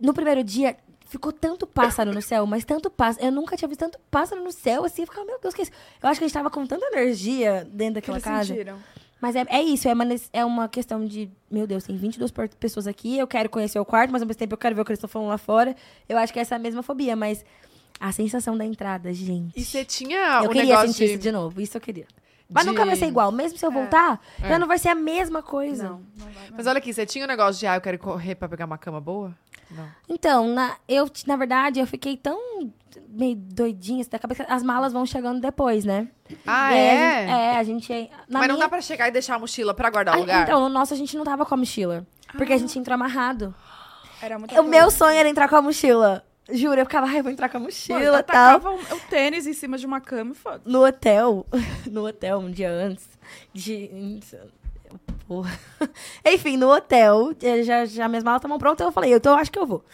No 0.00 0.12
primeiro 0.12 0.42
dia, 0.42 0.76
ficou 1.06 1.30
tanto 1.30 1.64
pássaro 1.64 2.12
no 2.12 2.20
céu, 2.22 2.44
mas 2.44 2.64
tanto 2.64 2.90
pássaro. 2.90 3.26
Eu 3.26 3.30
nunca 3.30 3.56
tinha 3.56 3.68
visto 3.68 3.80
tanto 3.80 4.00
pássaro 4.10 4.42
no 4.42 4.50
céu 4.50 4.84
assim. 4.84 5.02
Eu 5.02 5.06
ficava, 5.06 5.24
meu 5.26 5.38
Deus, 5.40 5.54
que 5.54 5.60
é 5.60 5.64
isso? 5.64 5.72
Eu 6.02 6.08
acho 6.08 6.18
que 6.18 6.24
a 6.24 6.26
gente 6.26 6.34
tava 6.34 6.50
com 6.50 6.66
tanta 6.66 6.84
energia 6.86 7.64
dentro 7.70 7.94
daquela 7.94 8.16
eles 8.16 8.24
casa. 8.24 8.48
sentiram? 8.48 8.78
Mas 9.22 9.36
é, 9.36 9.44
é 9.48 9.62
isso, 9.62 9.86
é 9.88 9.92
uma, 9.92 10.04
é 10.32 10.44
uma 10.44 10.68
questão 10.68 11.06
de, 11.06 11.30
meu 11.48 11.64
Deus, 11.64 11.84
tem 11.84 11.96
22 11.96 12.32
por- 12.32 12.48
pessoas 12.48 12.88
aqui, 12.88 13.16
eu 13.16 13.26
quero 13.28 13.48
conhecer 13.48 13.78
o 13.78 13.84
quarto, 13.84 14.10
mas 14.10 14.20
ao 14.20 14.26
mesmo 14.26 14.36
tempo 14.36 14.54
eu 14.54 14.58
quero 14.58 14.74
ver 14.74 14.80
o 14.82 14.84
que 14.84 14.90
eles 14.90 14.98
estão 14.98 15.08
falando 15.08 15.28
lá 15.28 15.38
fora. 15.38 15.76
Eu 16.08 16.18
acho 16.18 16.32
que 16.32 16.40
essa 16.40 16.56
é 16.56 16.56
a 16.56 16.58
mesma 16.58 16.82
fobia, 16.82 17.14
mas 17.14 17.44
a 18.00 18.10
sensação 18.10 18.58
da 18.58 18.64
entrada, 18.64 19.14
gente. 19.14 19.52
E 19.56 19.64
você 19.64 19.84
tinha 19.84 20.40
eu 20.42 20.50
um 20.50 20.52
queria 20.52 20.64
negócio 20.64 20.88
sentir 20.88 21.04
de... 21.06 21.10
isso 21.12 21.22
de 21.22 21.30
novo, 21.30 21.60
isso 21.60 21.76
eu 21.76 21.80
queria. 21.80 22.06
Mas 22.54 22.64
de- 22.64 22.70
nunca 22.70 22.84
vai 22.84 22.96
ser 22.96 23.06
igual, 23.06 23.30
mesmo 23.32 23.58
se 23.58 23.64
eu 23.66 23.70
voltar, 23.70 24.20
É. 24.42 24.48
já 24.48 24.58
não 24.58 24.66
vai 24.66 24.78
ser 24.78 24.88
a 24.90 24.94
mesma 24.94 25.42
coisa. 25.42 25.84
Não, 25.84 26.02
não 26.18 26.26
vai. 26.26 26.44
Mas 26.56 26.66
olha 26.66 26.78
aqui, 26.78 26.92
você 26.92 27.04
tinha 27.06 27.24
um 27.24 27.28
negócio 27.28 27.58
de, 27.60 27.66
ah, 27.66 27.76
eu 27.76 27.80
quero 27.80 27.98
correr 27.98 28.34
pra 28.34 28.48
pegar 28.48 28.64
uma 28.66 28.78
cama 28.78 29.00
boa? 29.00 29.34
Não. 29.70 29.88
Então, 30.08 30.48
na, 30.48 30.76
eu, 30.88 31.10
na 31.26 31.36
verdade, 31.36 31.80
eu 31.80 31.86
fiquei 31.86 32.16
tão 32.16 32.38
meio 33.08 33.34
doidinha, 33.36 34.02
assim, 34.02 34.10
da 34.10 34.18
cabeça, 34.18 34.44
as 34.48 34.62
malas 34.62 34.92
vão 34.92 35.06
chegando 35.06 35.40
depois, 35.40 35.84
né? 35.84 36.08
Ah, 36.46 36.72
E 36.74 36.78
aí 36.78 36.88
a 36.88 36.92
é? 36.92 37.20
gente- 37.20 37.30
é, 37.32 37.56
a 37.56 37.62
gente... 37.62 38.10
Na 38.28 38.38
Mas 38.40 38.48
não 38.48 38.54
minha- 38.56 38.66
dá 38.66 38.68
pra 38.68 38.80
chegar 38.82 39.08
e 39.08 39.10
deixar 39.10 39.36
a 39.36 39.38
mochila 39.38 39.72
pra 39.72 39.88
guardar 39.90 40.14
o 40.14 40.18
Ah, 40.18 40.20
lugar? 40.20 40.42
Então, 40.42 40.60
no 40.60 40.68
nosso 40.68 40.92
a 40.92 40.96
gente 40.96 41.16
não 41.16 41.24
tava 41.24 41.46
com 41.46 41.54
a 41.54 41.56
mochila. 41.56 42.06
Porque 42.36 42.52
a 42.52 42.58
gente 42.58 42.78
entrou 42.78 42.94
amarrado. 42.94 43.54
Era 44.20 44.38
muita 44.38 44.60
O 44.60 44.64
meu 44.64 44.90
sonho 44.90 45.16
era 45.18 45.28
entrar 45.28 45.48
com 45.48 45.56
a 45.56 45.62
mochila. 45.62 46.24
Juro, 46.50 46.80
eu 46.80 46.84
ficava, 46.84 47.06
ai, 47.06 47.20
eu 47.20 47.22
vou 47.22 47.32
entrar 47.32 47.48
com 47.48 47.58
a 47.58 47.60
mochila 47.60 48.00
eu 48.00 48.14
e 48.14 48.22
tal. 48.22 48.60
tacava 48.60 48.70
o, 48.70 48.96
o 48.96 49.00
tênis 49.08 49.46
em 49.46 49.52
cima 49.52 49.78
de 49.78 49.86
uma 49.86 50.00
cama 50.00 50.32
e 50.32 50.34
foda. 50.34 50.60
No 50.64 50.84
hotel, 50.84 51.46
no 51.90 52.06
hotel, 52.06 52.38
um 52.38 52.50
dia 52.50 52.70
antes 52.70 53.08
de... 53.54 54.20
Porra. 55.26 55.58
Enfim, 56.26 56.56
no 56.56 56.70
hotel, 56.70 57.32
eh, 57.42 57.62
já, 57.62 57.84
já 57.86 58.08
minhas 58.08 58.24
malas 58.24 58.40
estavam 58.40 58.58
prontas, 58.58 58.84
eu 58.84 58.92
falei, 58.92 59.14
eu 59.14 59.34
acho 59.34 59.50
que 59.50 59.58
eu 59.58 59.66
vou. 59.66 59.84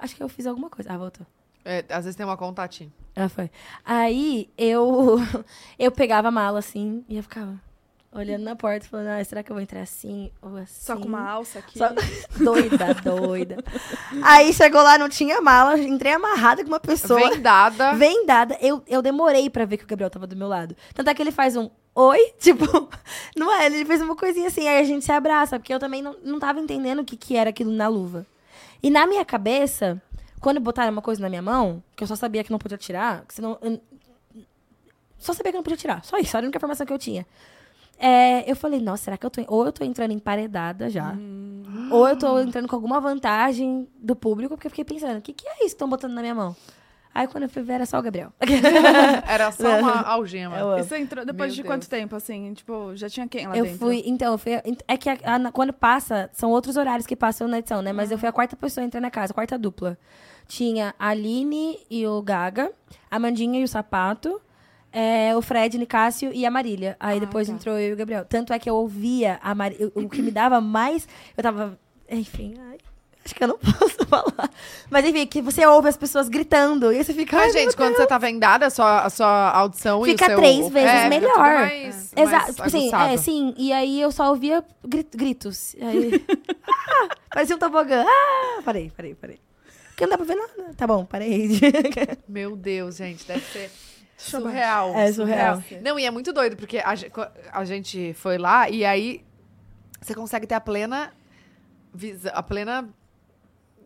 Acho 0.00 0.16
que 0.16 0.22
eu 0.22 0.28
fiz 0.28 0.46
alguma 0.46 0.70
coisa. 0.70 0.92
Ah, 0.92 0.96
voltou. 0.96 1.26
É, 1.64 1.84
às 1.90 2.04
vezes 2.04 2.16
tem 2.16 2.24
uma 2.24 2.36
contatinha. 2.36 2.90
Ela 3.14 3.28
foi. 3.28 3.50
Aí 3.84 4.48
eu 4.56 5.18
eu 5.78 5.90
pegava 5.90 6.28
a 6.28 6.30
mala 6.30 6.58
assim 6.58 7.04
e 7.08 7.16
eu 7.16 7.22
ficava 7.22 7.60
olhando 8.12 8.42
na 8.42 8.56
porta, 8.56 8.86
falando, 8.88 9.08
ah, 9.08 9.24
será 9.24 9.42
que 9.42 9.50
eu 9.50 9.54
vou 9.54 9.62
entrar 9.62 9.82
assim 9.82 10.30
ou 10.42 10.56
assim? 10.56 10.80
Só 10.84 10.96
com 10.96 11.04
uma 11.06 11.28
alça 11.28 11.60
aqui. 11.60 11.78
Só- 11.78 11.88
Doida, 12.42 12.94
doida. 13.04 13.56
Aí 14.22 14.52
chegou 14.52 14.82
lá, 14.82 14.98
não 14.98 15.08
tinha 15.08 15.40
mala, 15.40 15.78
entrei 15.78 16.12
amarrada 16.12 16.62
com 16.62 16.68
uma 16.68 16.80
pessoa. 16.80 17.20
Vendada. 17.30 17.94
vendada. 17.94 18.58
Eu, 18.60 18.82
eu 18.88 19.00
demorei 19.00 19.48
pra 19.48 19.64
ver 19.64 19.76
que 19.76 19.84
o 19.84 19.86
Gabriel 19.86 20.10
tava 20.10 20.26
do 20.26 20.34
meu 20.36 20.48
lado. 20.48 20.76
Tanto 20.94 21.08
é 21.08 21.14
que 21.14 21.22
ele 21.22 21.30
faz 21.32 21.56
um 21.56 21.70
oi, 21.94 22.18
tipo, 22.40 22.64
não 23.36 23.52
é? 23.54 23.66
Ele 23.66 23.84
fez 23.84 24.00
uma 24.02 24.16
coisinha 24.16 24.48
assim, 24.48 24.66
aí 24.68 24.80
a 24.80 24.84
gente 24.84 25.04
se 25.04 25.12
abraça, 25.12 25.58
porque 25.58 25.72
eu 25.72 25.78
também 25.78 26.02
não, 26.02 26.16
não 26.24 26.38
tava 26.38 26.58
entendendo 26.60 27.00
o 27.00 27.04
que, 27.04 27.16
que 27.16 27.36
era 27.36 27.50
aquilo 27.50 27.70
na 27.72 27.86
luva. 27.88 28.26
E 28.82 28.90
na 28.90 29.06
minha 29.06 29.24
cabeça, 29.24 30.00
quando 30.40 30.58
botaram 30.58 30.90
uma 30.90 31.02
coisa 31.02 31.20
na 31.20 31.28
minha 31.28 31.42
mão, 31.42 31.82
que 31.94 32.02
eu 32.02 32.08
só 32.08 32.16
sabia 32.16 32.42
que 32.42 32.50
não 32.50 32.58
podia 32.58 32.78
tirar, 32.78 33.24
que 33.26 33.34
senão. 33.34 33.56
eu- 33.62 33.80
só 35.18 35.32
sabia 35.34 35.52
que 35.52 35.56
não 35.58 35.62
podia 35.62 35.76
tirar. 35.76 36.02
Só 36.04 36.16
isso, 36.16 36.34
era 36.36 36.44
a 36.44 36.46
única 36.46 36.56
informação 36.58 36.86
que 36.86 36.92
eu 36.92 36.98
tinha. 36.98 37.26
É, 38.02 38.50
eu 38.50 38.56
falei, 38.56 38.80
nossa, 38.80 39.04
será 39.04 39.16
que 39.18 39.26
eu 39.26 39.30
tô. 39.30 39.42
Ou 39.48 39.66
eu 39.66 39.72
tô 39.72 39.84
entrando 39.84 40.12
emparedada 40.12 40.88
já. 40.88 41.14
Ou 41.90 42.08
eu 42.08 42.16
tô 42.16 42.38
entrando 42.40 42.66
com 42.66 42.74
alguma 42.74 42.98
vantagem 43.00 43.86
do 43.98 44.16
público, 44.16 44.54
porque 44.54 44.66
eu 44.68 44.70
fiquei 44.70 44.84
pensando, 44.84 45.18
o 45.18 45.22
que, 45.22 45.32
que 45.34 45.46
é 45.46 45.52
isso 45.56 45.60
que 45.60 45.66
estão 45.66 45.88
botando 45.88 46.12
na 46.14 46.22
minha 46.22 46.34
mão? 46.34 46.56
Aí 47.12 47.26
quando 47.26 47.42
eu 47.42 47.48
fui 47.50 47.62
ver, 47.62 47.72
era 47.74 47.86
só 47.86 47.98
o 47.98 48.02
Gabriel. 48.02 48.32
Era 49.26 49.50
só 49.50 49.80
uma 49.80 50.00
algema. 50.06 50.56
E 50.78 50.82
você 50.84 50.96
entrou 50.98 51.24
depois 51.26 51.48
Meu 51.48 51.56
de 51.56 51.62
Deus. 51.62 51.66
quanto 51.74 51.88
tempo, 51.90 52.14
assim? 52.14 52.54
Tipo, 52.54 52.92
já 52.94 53.08
tinha 53.10 53.26
quem 53.26 53.48
lá 53.48 53.56
Eu 53.56 53.64
dentro? 53.64 53.80
fui, 53.80 54.02
então, 54.06 54.32
eu 54.32 54.38
fui, 54.38 54.52
é 54.86 54.96
que 54.96 55.10
a- 55.10 55.18
a- 55.24 55.50
quando 55.52 55.72
passa, 55.72 56.30
são 56.32 56.50
outros 56.52 56.76
horários 56.76 57.06
que 57.08 57.16
passam 57.16 57.48
na 57.48 57.58
edição, 57.58 57.82
né? 57.82 57.92
Mas 57.92 58.12
eu 58.12 58.18
fui 58.18 58.28
a 58.28 58.32
quarta 58.32 58.54
pessoa 58.54 58.84
a 58.84 58.86
entrar 58.86 59.00
na 59.00 59.10
casa, 59.10 59.32
a 59.32 59.34
quarta 59.34 59.58
dupla. 59.58 59.98
Tinha 60.46 60.94
a 60.98 61.08
Aline 61.08 61.78
e 61.90 62.06
o 62.06 62.22
Gaga, 62.22 62.70
a 63.10 63.18
Mandinha 63.18 63.60
e 63.60 63.64
o 63.64 63.68
Sapato, 63.68 64.40
é, 64.92 65.36
o 65.36 65.42
Fred, 65.42 65.76
Nicásio 65.78 66.30
e 66.32 66.44
a 66.46 66.50
Marília. 66.50 66.96
Aí 66.98 67.16
Ah, 67.16 67.20
depois 67.20 67.46
tá. 67.48 67.54
entrou 67.54 67.78
eu 67.78 67.90
e 67.90 67.92
o 67.92 67.96
Gabriel. 67.96 68.24
Tanto 68.24 68.52
é 68.52 68.58
que 68.58 68.68
eu 68.68 68.74
ouvia 68.74 69.38
a 69.42 69.54
Mar... 69.54 69.72
o 69.94 70.08
que 70.08 70.20
me 70.22 70.30
dava 70.30 70.60
mais. 70.60 71.06
Eu 71.36 71.42
tava. 71.42 71.78
Enfim, 72.08 72.54
ai, 72.58 72.78
acho 73.24 73.34
que 73.34 73.44
eu 73.44 73.48
não 73.48 73.58
posso 73.62 74.04
falar. 74.06 74.50
Mas 74.90 75.04
enfim, 75.04 75.24
que 75.26 75.40
você 75.40 75.64
ouve 75.64 75.88
as 75.88 75.96
pessoas 75.96 76.28
gritando. 76.28 76.92
E 76.92 77.02
você 77.04 77.14
fica. 77.14 77.36
Mas, 77.36 77.54
ai, 77.54 77.62
gente, 77.62 77.76
quando 77.76 77.94
você 77.96 78.06
tá 78.06 78.18
vendada, 78.18 78.66
a 78.66 78.70
sua, 78.70 79.02
a 79.02 79.10
sua 79.10 79.50
audição 79.50 80.04
e 80.04 80.10
Fica 80.10 80.24
o 80.24 80.28
seu... 80.28 80.36
três 80.36 80.68
vezes 80.68 80.88
é, 80.88 80.92
fica 80.92 81.02
tudo 81.02 81.20
melhor. 81.20 81.38
mais- 81.60 82.12
Exato, 82.16 82.52
tipo 82.54 82.62
assim, 82.66 82.90
é, 82.94 83.16
sim, 83.16 83.54
e 83.56 83.72
aí 83.72 84.00
eu 84.00 84.10
só 84.10 84.28
ouvia 84.30 84.64
gri- 84.84 85.06
gritos. 85.14 85.76
Aí, 85.80 86.24
ah, 86.68 87.08
parecia 87.32 87.54
um 87.54 87.58
tobogã. 87.58 88.04
Ah, 88.06 88.60
parei, 88.64 88.90
parei, 88.96 89.14
parei. 89.14 89.38
Porque 89.90 90.04
não 90.06 90.10
dá 90.10 90.16
pra 90.16 90.26
ver 90.26 90.34
nada. 90.34 90.74
Tá 90.76 90.86
bom, 90.86 91.04
parei. 91.04 91.50
Meu 92.26 92.56
Deus, 92.56 92.96
gente, 92.96 93.24
deve 93.24 93.44
ser 93.52 93.70
surreal. 94.20 94.94
É 94.94 95.12
surreal. 95.12 95.62
Não, 95.82 95.98
e 95.98 96.04
é 96.06 96.10
muito 96.10 96.32
doido, 96.32 96.56
porque 96.56 96.78
a, 96.78 96.94
a 97.52 97.64
gente 97.64 98.12
foi 98.14 98.38
lá 98.38 98.68
e 98.68 98.84
aí 98.84 99.24
você 100.00 100.14
consegue 100.14 100.46
ter 100.46 100.54
a 100.54 100.60
plena 100.60 101.12
visão, 101.92 102.32
a 102.34 102.42
plena 102.42 102.88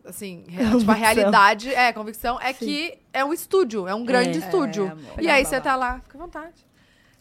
assim, 0.04 0.44
re- 0.48 0.64
tipo, 0.64 0.66
a 0.66 0.70
Convicção. 0.72 0.94
realidade, 0.94 1.74
é, 1.74 1.92
convicção 1.92 2.38
é 2.40 2.52
que 2.52 2.98
é 3.12 3.24
um 3.24 3.32
estúdio, 3.32 3.88
é 3.88 3.94
um 3.94 4.04
grande 4.04 4.38
É. 4.38 4.44
estúdio. 4.44 4.92
É, 5.16 5.22
e 5.22 5.30
aí 5.30 5.44
você 5.44 5.60
tá 5.60 5.74
lá, 5.76 6.00
fica 6.00 6.18
à 6.18 6.20
vontade. 6.20 6.66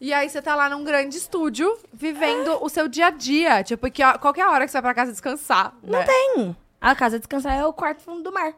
E 0.01 0.11
aí 0.11 0.29
você 0.29 0.41
tá 0.41 0.53
lá 0.53 0.67
num 0.67 0.83
grande 0.83 1.17
estúdio, 1.17 1.77
vivendo 1.93 2.61
o 2.61 2.67
seu 2.67 2.89
dia 2.89 3.05
a 3.07 3.09
dia. 3.09 3.63
Tipo, 3.63 3.89
que 3.89 4.03
ó, 4.03 4.17
qualquer 4.17 4.45
hora 4.47 4.65
que 4.65 4.71
você 4.71 4.75
vai 4.81 4.81
pra 4.81 4.93
casa 4.93 5.11
descansar. 5.11 5.73
Não 5.81 5.99
né? 5.99 6.05
tem. 6.05 6.55
A 6.81 6.93
casa 6.93 7.15
de 7.17 7.21
descansar 7.21 7.57
é 7.57 7.65
o 7.65 7.71
quarto 7.71 8.01
fundo 8.01 8.21
do 8.21 8.33
mar. 8.33 8.53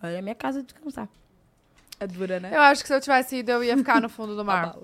Olha 0.00 0.20
a 0.20 0.22
minha 0.22 0.34
casa 0.36 0.60
de 0.60 0.66
descansar. 0.72 1.08
É 2.00 2.06
dura, 2.06 2.40
né? 2.40 2.50
Eu 2.52 2.60
acho 2.62 2.82
que 2.82 2.88
se 2.88 2.94
eu 2.94 3.00
tivesse 3.00 3.36
ido, 3.36 3.50
eu 3.52 3.62
ia 3.64 3.76
ficar 3.76 4.00
no 4.00 4.08
fundo 4.08 4.34
do 4.36 4.44
mar. 4.44 4.76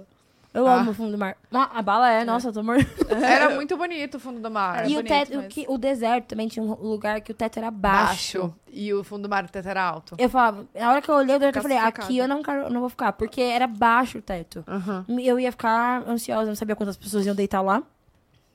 Eu 0.52 0.66
Ah. 0.66 0.80
amo 0.80 0.90
o 0.90 0.94
fundo 0.94 1.12
do 1.12 1.18
mar. 1.18 1.36
A 1.52 1.80
bala 1.80 2.10
é, 2.10 2.24
nossa, 2.24 2.48
eu 2.48 2.52
tô 2.52 2.60
morrendo. 2.62 2.88
Era 3.22 3.50
muito 3.50 3.76
bonito 3.76 4.16
o 4.16 4.20
fundo 4.20 4.40
do 4.40 4.50
mar. 4.50 4.78
Era 4.80 4.88
E 4.88 4.92
o 4.92 4.94
bonito, 4.96 5.08
teto, 5.08 5.36
mas- 5.36 5.46
o, 5.46 5.48
que, 5.48 5.64
o 5.68 5.78
deserto 5.78 6.26
também 6.26 6.48
tinha 6.48 6.60
um 6.64 6.72
lugar 6.74 7.20
que 7.20 7.30
o 7.30 7.34
teto 7.34 7.58
era 7.58 7.70
baixo. 7.70 8.40
Baixo. 8.40 8.54
E 8.72 8.92
o 8.92 9.04
fundo 9.04 9.22
do 9.22 9.28
mar, 9.28 9.44
o 9.44 9.48
teto 9.48 9.68
era 9.68 9.80
alto. 9.80 10.16
Eu 10.18 10.28
falava, 10.28 10.66
na 10.74 10.90
hora 10.90 11.00
que 11.00 11.08
eu 11.08 11.14
olhei 11.14 11.36
o 11.36 11.38
deserto, 11.38 11.56
eu 11.56 11.62
falei, 11.62 11.76
Calcificado. 11.78 12.06
aqui 12.06 12.18
eu 12.18 12.26
não, 12.26 12.42
quero, 12.42 12.68
não 12.68 12.80
vou 12.80 12.88
ficar, 12.88 13.12
porque 13.12 13.40
era 13.40 13.68
baixo 13.68 14.18
o 14.18 14.22
teto. 14.22 14.64
Uhum. 14.66 15.20
Eu 15.20 15.38
ia 15.38 15.52
ficar 15.52 16.02
ansiosa, 16.08 16.46
não 16.48 16.56
sabia 16.56 16.74
quantas 16.74 16.96
pessoas 16.96 17.24
iam 17.26 17.34
deitar 17.34 17.60
lá. 17.60 17.80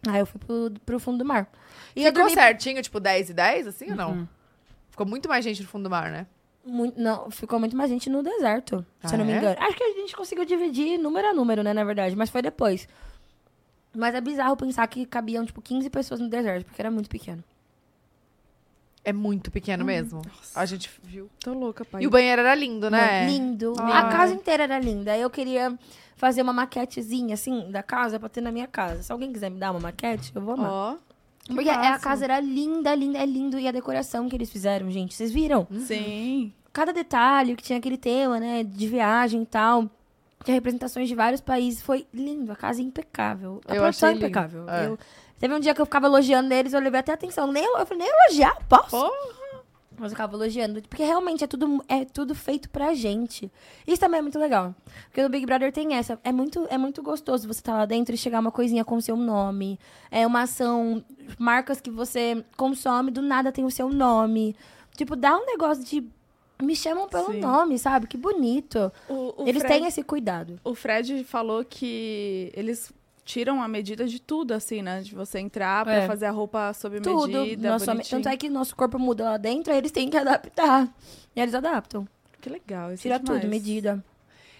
Aí 0.07 0.19
eu 0.19 0.26
fui 0.26 0.40
pro, 0.45 0.72
pro 0.86 0.99
fundo 0.99 1.19
do 1.19 1.26
mar. 1.26 1.48
E 1.95 2.02
eu 2.02 2.07
Ficou 2.07 2.23
dormi 2.23 2.34
certinho, 2.34 2.82
tipo 2.82 2.99
10 2.99 3.30
e 3.30 3.34
10, 3.34 3.68
assim 3.68 3.91
ou 3.91 3.95
não? 3.95 4.11
Uhum. 4.11 4.27
Ficou 4.91 5.06
muito 5.06 5.30
mais 5.30 5.45
gente 5.45 5.61
no 5.61 5.68
fundo 5.69 5.84
do 5.84 5.90
mar, 5.90 6.11
né? 6.11 6.27
Muito, 6.65 6.99
não, 6.99 7.29
ficou 7.29 7.59
muito 7.59 7.75
mais 7.77 7.89
gente 7.89 8.09
no 8.09 8.23
deserto, 8.23 8.85
Ah, 9.03 9.07
se 9.07 9.13
eu 9.15 9.19
não 9.19 9.25
me 9.25 9.33
é? 9.33 9.37
engano. 9.37 9.55
Acho 9.59 9.77
que 9.77 9.83
a 9.83 9.93
gente 9.93 10.15
conseguiu 10.15 10.45
dividir 10.45 10.97
número 10.97 11.27
a 11.27 11.33
número, 11.33 11.61
né, 11.63 11.73
na 11.73 11.83
verdade, 11.83 12.15
mas 12.15 12.29
foi 12.29 12.41
depois. 12.41 12.87
Mas 13.95 14.13
é 14.15 14.19
bizarro 14.21 14.57
pensar 14.57 14.85
que 14.87 15.05
cabiam, 15.05 15.45
tipo, 15.45 15.61
15 15.61 15.89
pessoas 15.89 16.19
no 16.19 16.27
deserto, 16.27 16.65
porque 16.65 16.81
era 16.81 16.91
muito 16.91 17.09
pequeno. 17.09 17.43
É 19.03 19.13
muito 19.13 19.51
pequeno 19.51 19.85
mesmo. 19.85 20.21
A 20.55 20.65
gente 20.65 20.89
viu. 21.03 21.29
Tô 21.39 21.53
louca, 21.53 21.85
pai. 21.85 22.01
E 22.01 22.07
o 22.07 22.09
banheiro 22.09 22.41
era 22.41 22.55
lindo, 22.55 22.89
né? 22.89 23.27
Lindo. 23.27 23.75
Ai. 23.79 23.91
A 23.91 24.09
casa 24.09 24.33
inteira 24.33 24.63
era 24.63 24.79
linda. 24.79 25.15
Eu 25.15 25.29
queria 25.29 25.77
fazer 26.15 26.41
uma 26.41 26.51
maquetezinha, 26.51 27.35
assim, 27.35 27.69
da 27.69 27.83
casa 27.83 28.19
pra 28.19 28.27
ter 28.27 28.41
na 28.41 28.51
minha 28.51 28.65
casa. 28.65 29.03
Se 29.03 29.11
alguém 29.11 29.31
quiser 29.31 29.51
me 29.51 29.59
dar 29.59 29.69
uma 29.71 29.79
maquete, 29.79 30.31
eu 30.33 30.41
vou 30.41 30.55
amar. 30.55 30.71
Ó, 30.71 30.97
Porque 31.47 31.69
a 31.69 31.77
máximo. 31.77 31.99
casa 32.01 32.23
era 32.26 32.39
linda, 32.39 32.93
linda, 32.95 33.19
é 33.19 33.26
lindo. 33.26 33.59
E 33.59 33.67
a 33.67 33.72
decoração 33.72 34.27
que 34.27 34.35
eles 34.35 34.49
fizeram, 34.49 34.89
gente, 34.89 35.13
vocês 35.13 35.31
viram? 35.31 35.67
sim. 35.85 36.53
Cada 36.73 36.91
detalhe 36.91 37.55
que 37.55 37.63
tinha 37.63 37.80
aquele 37.80 37.97
tema, 37.97 38.38
né, 38.38 38.61
de 38.61 38.85
viagem 38.88 39.43
e 39.43 39.45
tal. 39.45 39.89
Tinha 40.43 40.55
representações 40.55 41.07
de 41.07 41.15
vários 41.15 41.39
países. 41.39 41.81
Foi 41.81 42.05
lindo, 42.13 42.51
a 42.51 42.55
casa 42.55 42.81
é 42.81 42.84
impecável. 42.84 43.61
A 43.65 43.73
Eu 43.73 43.81
produção 43.81 44.09
achei 44.09 44.22
é 44.22 44.26
impecável. 44.26 44.69
é. 44.69 44.88
Eu- 44.88 44.99
teve 45.39 45.53
um 45.53 45.59
dia 45.61 45.73
que 45.73 45.80
eu 45.80 45.85
ficava 45.85 46.05
elogiando 46.07 46.53
eles, 46.53 46.73
eu 46.73 46.81
levei 46.81 46.99
até 46.99 47.13
atenção. 47.13 47.49
Nem, 47.49 47.63
eu 47.63 47.85
falei, 47.85 48.03
nem 48.03 48.11
elogiar, 48.26 48.57
posso? 48.67 49.09
Mas 49.97 50.11
eu 50.11 50.15
ficava 50.15 50.35
elogiando. 50.35 50.81
Porque 50.81 51.03
realmente 51.03 51.43
é 51.43 51.47
tudo, 51.47 51.84
é 51.88 52.05
tudo 52.05 52.35
feito 52.35 52.69
pra 52.69 52.93
gente. 52.93 53.51
Isso 53.88 53.99
também 53.99 54.19
é 54.19 54.22
muito 54.22 54.38
legal. 54.38 54.76
Porque 55.05 55.22
no 55.23 55.30
Big 55.30 55.45
Brother 55.45 55.72
tem 55.72 55.95
essa. 55.95 56.19
É 56.23 56.31
muito, 56.31 56.65
é 56.69 56.77
muito 56.77 57.01
gostoso 57.01 57.47
você 57.47 57.59
estar 57.59 57.76
lá 57.76 57.85
dentro 57.85 58.13
e 58.13 58.17
chegar 58.17 58.39
uma 58.39 58.51
coisinha 58.51 58.84
com 58.84 58.95
o 58.97 59.01
seu 59.01 59.15
nome. 59.15 59.80
É 60.11 60.26
uma 60.26 60.41
ação. 60.41 61.03
Marcas 61.38 61.80
que 61.80 61.89
você 61.89 62.43
consome, 62.57 63.11
do 63.11 63.22
nada 63.22 63.51
tem 63.51 63.65
o 63.65 63.72
seu 63.72 63.89
nome. 63.89 64.55
Tipo, 64.95 65.15
dá 65.15 65.38
um 65.38 65.45
negócio 65.45 65.84
de. 65.84 66.03
Me 66.61 66.76
chamam 66.76 67.09
pelo 67.09 67.34
Sim. 67.34 67.39
nome, 67.41 67.77
sabe? 67.77 68.07
Que 68.07 68.15
bonito. 68.15 68.91
O, 69.09 69.43
o 69.43 69.47
Eles 69.47 69.61
Fred, 69.61 69.80
têm 69.80 69.88
esse 69.88 70.01
cuidado. 70.03 70.57
O 70.63 70.73
Fred 70.73 71.23
falou 71.26 71.65
que 71.65 72.49
eles 72.55 72.93
tiram 73.26 73.61
a 73.61 73.68
medida 73.68 74.06
de 74.07 74.22
tudo, 74.22 74.53
assim, 74.53 74.81
né? 74.84 75.02
De 75.02 75.14
você 75.15 75.39
entrar 75.39 75.84
pra 75.84 75.95
É. 75.95 76.07
fazer 76.07 76.27
a 76.27 76.31
roupa 76.31 76.72
sob 76.73 77.02
Tudo. 77.02 77.39
medida, 77.39 77.72
Nosso, 77.72 77.85
bonitinho. 77.88 78.22
tanto 78.22 78.31
é 78.31 78.38
que 78.38 78.47
nosso 78.49 78.76
corpo 78.76 78.97
muda 78.99 79.23
lá 79.26 79.38
dentro, 79.38 79.73
aí 79.73 79.80
eles 79.80 79.91
têm 79.91 80.10
que 80.10 80.15
adaptar. 80.18 80.88
E 81.35 81.41
eles 81.41 81.53
adaptam. 81.56 82.07
Que 82.39 82.49
legal, 82.49 82.93
isso 82.93 83.02
Tira 83.02 83.15
é 83.15 83.19
tudo, 83.19 83.47
medida. 83.47 84.03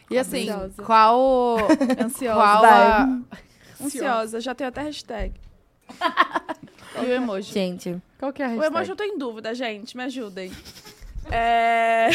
E 0.10 0.18
assim, 0.18 0.50
Ansiosa. 0.50 0.84
qual. 0.84 1.58
Ansiosa. 2.04 2.34
qual 2.36 2.66
a... 2.66 3.20
Ansiosa, 3.82 4.42
já 4.42 4.54
tenho 4.56 4.70
até 4.70 4.82
hashtag. 4.82 5.34
e 6.98 7.06
o 7.06 7.12
emoji. 7.14 7.54
Gente. 7.54 8.02
Qual 8.18 8.34
que 8.34 8.42
é 8.42 8.46
a 8.46 8.50
O 8.50 8.52
hashtag? 8.54 8.74
emoji 8.76 8.90
eu 8.90 8.96
tô 8.96 9.04
em 9.04 9.18
dúvida, 9.18 9.54
gente, 9.54 9.96
me 9.96 10.04
ajudem. 10.04 10.52
É... 11.32 12.10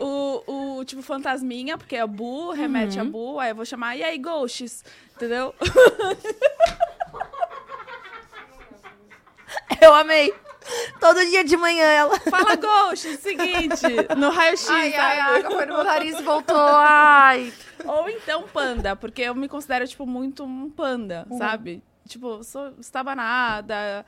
O, 0.00 0.78
o 0.78 0.84
tipo 0.84 1.02
fantasminha, 1.02 1.76
porque 1.76 1.94
é 1.96 2.06
Bu, 2.06 2.52
remete 2.52 2.98
Uhum. 2.98 3.02
a 3.06 3.10
Bu, 3.10 3.38
aí 3.40 3.50
eu 3.50 3.54
vou 3.54 3.64
chamar, 3.66 3.96
e 3.96 4.02
aí, 4.02 4.16
Ghosts? 4.18 4.82
Entendeu? 5.14 5.54
Eu 9.80 9.94
amei. 9.94 10.32
Todo 11.00 11.24
dia 11.26 11.42
de 11.42 11.56
manhã 11.56 11.84
ela. 11.84 12.20
Fala 12.20 12.54
Ghosts, 12.54 13.18
seguinte, 13.20 13.86
no 14.16 14.30
raio-x, 14.30 14.68
Ai, 14.68 14.92
ai, 14.94 15.16
sabe? 15.16 15.20
a 15.20 15.36
água 15.38 15.50
foi 15.56 15.66
no 15.66 15.74
meu 15.74 15.84
nariz 15.84 16.18
e 16.18 16.22
voltou. 16.22 16.56
Ai. 16.56 17.52
Ou 17.84 18.08
então 18.10 18.44
panda, 18.52 18.94
porque 18.94 19.22
eu 19.22 19.34
me 19.34 19.48
considero, 19.48 19.86
tipo, 19.88 20.06
muito 20.06 20.44
um 20.44 20.70
panda, 20.70 21.26
Uhum. 21.30 21.38
sabe? 21.38 21.82
Tipo, 22.06 22.44
sou 22.44 22.74
estabanada, 22.78 24.04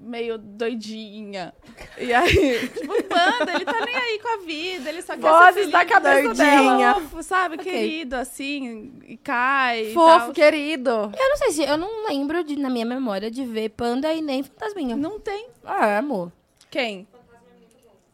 meio 0.00 0.36
doidinha. 0.38 1.54
E 1.98 2.12
aí, 2.12 2.68
tipo, 2.68 2.92
o 2.92 3.02
panda, 3.04 3.52
ele 3.54 3.64
tá 3.64 3.84
nem 3.84 3.94
aí 3.96 4.18
com 4.20 4.28
a 4.28 4.36
vida, 4.44 4.88
ele 4.88 5.02
só 5.02 5.14
quer 5.14 5.20
Vozes 5.20 5.46
ser 5.46 5.52
feliz. 5.54 5.70
da 5.72 5.84
cabeça 5.84 6.22
Doidinha. 6.34 6.94
Fofo, 6.94 7.22
sabe? 7.22 7.54
Ok. 7.56 7.72
Querido, 7.72 8.16
assim, 8.16 8.92
e 9.06 9.16
cai 9.16 9.86
e 9.86 9.94
Fofo, 9.94 10.18
tal. 10.18 10.32
querido. 10.32 10.90
Eu 10.90 11.28
não 11.30 11.36
sei 11.36 11.50
se. 11.52 11.62
Eu 11.62 11.76
não 11.76 12.06
lembro 12.08 12.42
de, 12.44 12.56
na 12.58 12.68
minha 12.68 12.84
memória 12.86 13.30
de 13.30 13.44
ver 13.44 13.70
panda 13.70 14.12
e 14.12 14.20
nem 14.20 14.42
fantasminha. 14.42 14.96
Não 14.96 15.18
tem. 15.20 15.46
Ah, 15.64 15.98
amor. 15.98 16.30
Quem? 16.70 17.06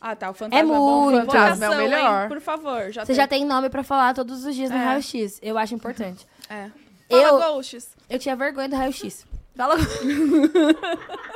Ah, 0.01 0.15
tá, 0.15 0.31
o 0.31 0.35
fantasma 0.35 0.61
É 0.61 0.65
bom. 0.65 1.05
muito. 1.11 1.27
Fantasma 1.27 1.67
é 1.67 1.69
o 1.69 1.73
Votação, 1.73 1.83
hein? 1.83 1.89
melhor. 1.91 2.29
Por 2.29 2.41
favor, 2.41 2.93
já 2.93 3.05
Você 3.05 3.15
já 3.15 3.27
tem 3.27 3.45
nome 3.45 3.69
pra 3.69 3.83
falar 3.83 4.15
todos 4.15 4.45
os 4.45 4.55
dias 4.55 4.71
no 4.71 4.77
É. 4.77 4.85
raio-x. 4.85 5.41
Eu 5.43 5.59
acho 5.59 5.75
importante. 5.75 6.25
É. 6.49 6.71
Fala 7.11 7.23
Eu- 7.23 7.39
Ghosts. 7.55 7.97
Eu 8.09 8.19
tinha 8.19 8.37
vergonha 8.37 8.69
do 8.69 8.77
raio-x. 8.77 9.27
Fala. 9.57 9.75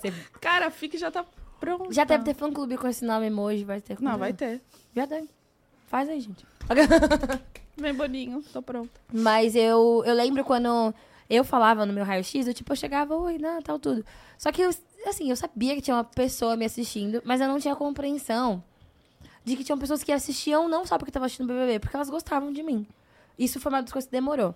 Ser- 0.00 0.14
Cara, 0.40 0.66
a 0.66 0.70
FIC 0.70 0.98
já 0.98 1.10
tá 1.10 1.24
pronta. 1.60 1.92
Já 1.92 2.04
deve 2.04 2.24
ter 2.24 2.34
fã-clube 2.34 2.76
com 2.76 2.86
esse 2.88 3.04
nome 3.04 3.26
emoji, 3.26 3.64
vai 3.64 3.80
ter. 3.80 4.00
Não, 4.00 4.16
vai 4.18 4.32
ter. 4.32 4.60
Já 4.94 5.06
tem. 5.06 5.28
Faz 5.88 6.08
aí, 6.08 6.20
gente. 6.20 6.44
Bem 7.78 7.94
boninho, 7.94 8.42
tô 8.52 8.62
pronta. 8.62 8.90
Mas 9.12 9.54
eu, 9.54 10.02
eu 10.06 10.14
lembro 10.14 10.42
quando 10.44 10.94
eu 11.28 11.44
falava 11.44 11.84
no 11.84 11.92
meu 11.92 12.04
raio-x, 12.04 12.46
eu 12.46 12.54
tipo, 12.54 12.72
eu 12.72 12.76
chegava, 12.76 13.14
oi, 13.14 13.38
não, 13.38 13.60
tal, 13.60 13.78
tudo. 13.78 14.04
Só 14.38 14.50
que, 14.50 14.62
eu, 14.62 14.70
assim, 15.06 15.28
eu 15.30 15.36
sabia 15.36 15.74
que 15.74 15.82
tinha 15.82 15.96
uma 15.96 16.04
pessoa 16.04 16.56
me 16.56 16.64
assistindo, 16.64 17.20
mas 17.24 17.40
eu 17.40 17.48
não 17.48 17.58
tinha 17.60 17.76
compreensão 17.76 18.62
de 19.44 19.56
que 19.56 19.62
tinham 19.62 19.78
pessoas 19.78 20.02
que 20.02 20.10
assistiam 20.10 20.68
não 20.68 20.84
só 20.86 20.96
porque 20.98 21.10
estavam 21.10 21.26
assistindo 21.26 21.46
BBB, 21.48 21.78
porque 21.80 21.94
elas 21.96 22.08
gostavam 22.10 22.52
de 22.52 22.62
mim. 22.62 22.86
Isso 23.38 23.60
foi 23.60 23.70
uma 23.70 23.82
das 23.82 23.92
coisas 23.92 24.08
que 24.08 24.12
demorou. 24.16 24.54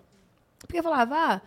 Porque 0.59 0.79
eu 0.79 0.83
falava, 0.83 1.15
ah, 1.17 1.41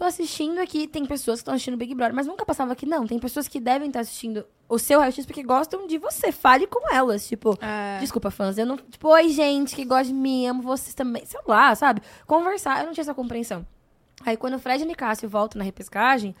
tô 0.00 0.06
assistindo 0.06 0.58
aqui, 0.58 0.86
tem 0.86 1.04
pessoas 1.04 1.38
que 1.38 1.42
estão 1.42 1.52
assistindo 1.52 1.76
Big 1.76 1.94
Brother, 1.94 2.14
mas 2.14 2.26
nunca 2.26 2.46
passava 2.46 2.74
que 2.74 2.86
não, 2.86 3.06
tem 3.06 3.18
pessoas 3.18 3.46
que 3.46 3.60
devem 3.60 3.88
estar 3.88 4.00
assistindo 4.00 4.46
o 4.66 4.78
seu 4.78 4.98
raio-x 4.98 5.26
porque 5.26 5.42
gostam 5.42 5.86
de 5.86 5.98
você, 5.98 6.32
fale 6.32 6.66
com 6.66 6.90
elas, 6.90 7.28
tipo... 7.28 7.58
É. 7.60 7.98
Desculpa, 7.98 8.30
fãs. 8.30 8.56
Eu 8.56 8.64
não. 8.64 8.78
Tipo, 8.78 9.08
oi, 9.08 9.28
gente 9.28 9.76
que 9.76 9.84
gosta 9.84 10.04
de 10.04 10.14
mim, 10.14 10.46
amo 10.46 10.62
vocês 10.62 10.94
também. 10.94 11.26
Sei 11.26 11.38
lá, 11.46 11.74
sabe? 11.74 12.00
Conversar, 12.26 12.80
eu 12.80 12.86
não 12.86 12.94
tinha 12.94 13.02
essa 13.02 13.12
compreensão. 13.12 13.66
Aí 14.24 14.36
quando 14.36 14.54
o 14.54 14.58
Fred 14.58 14.84
Nicásio 14.86 15.28
volta 15.28 15.58
na 15.58 15.64
repescagem, 15.64 16.34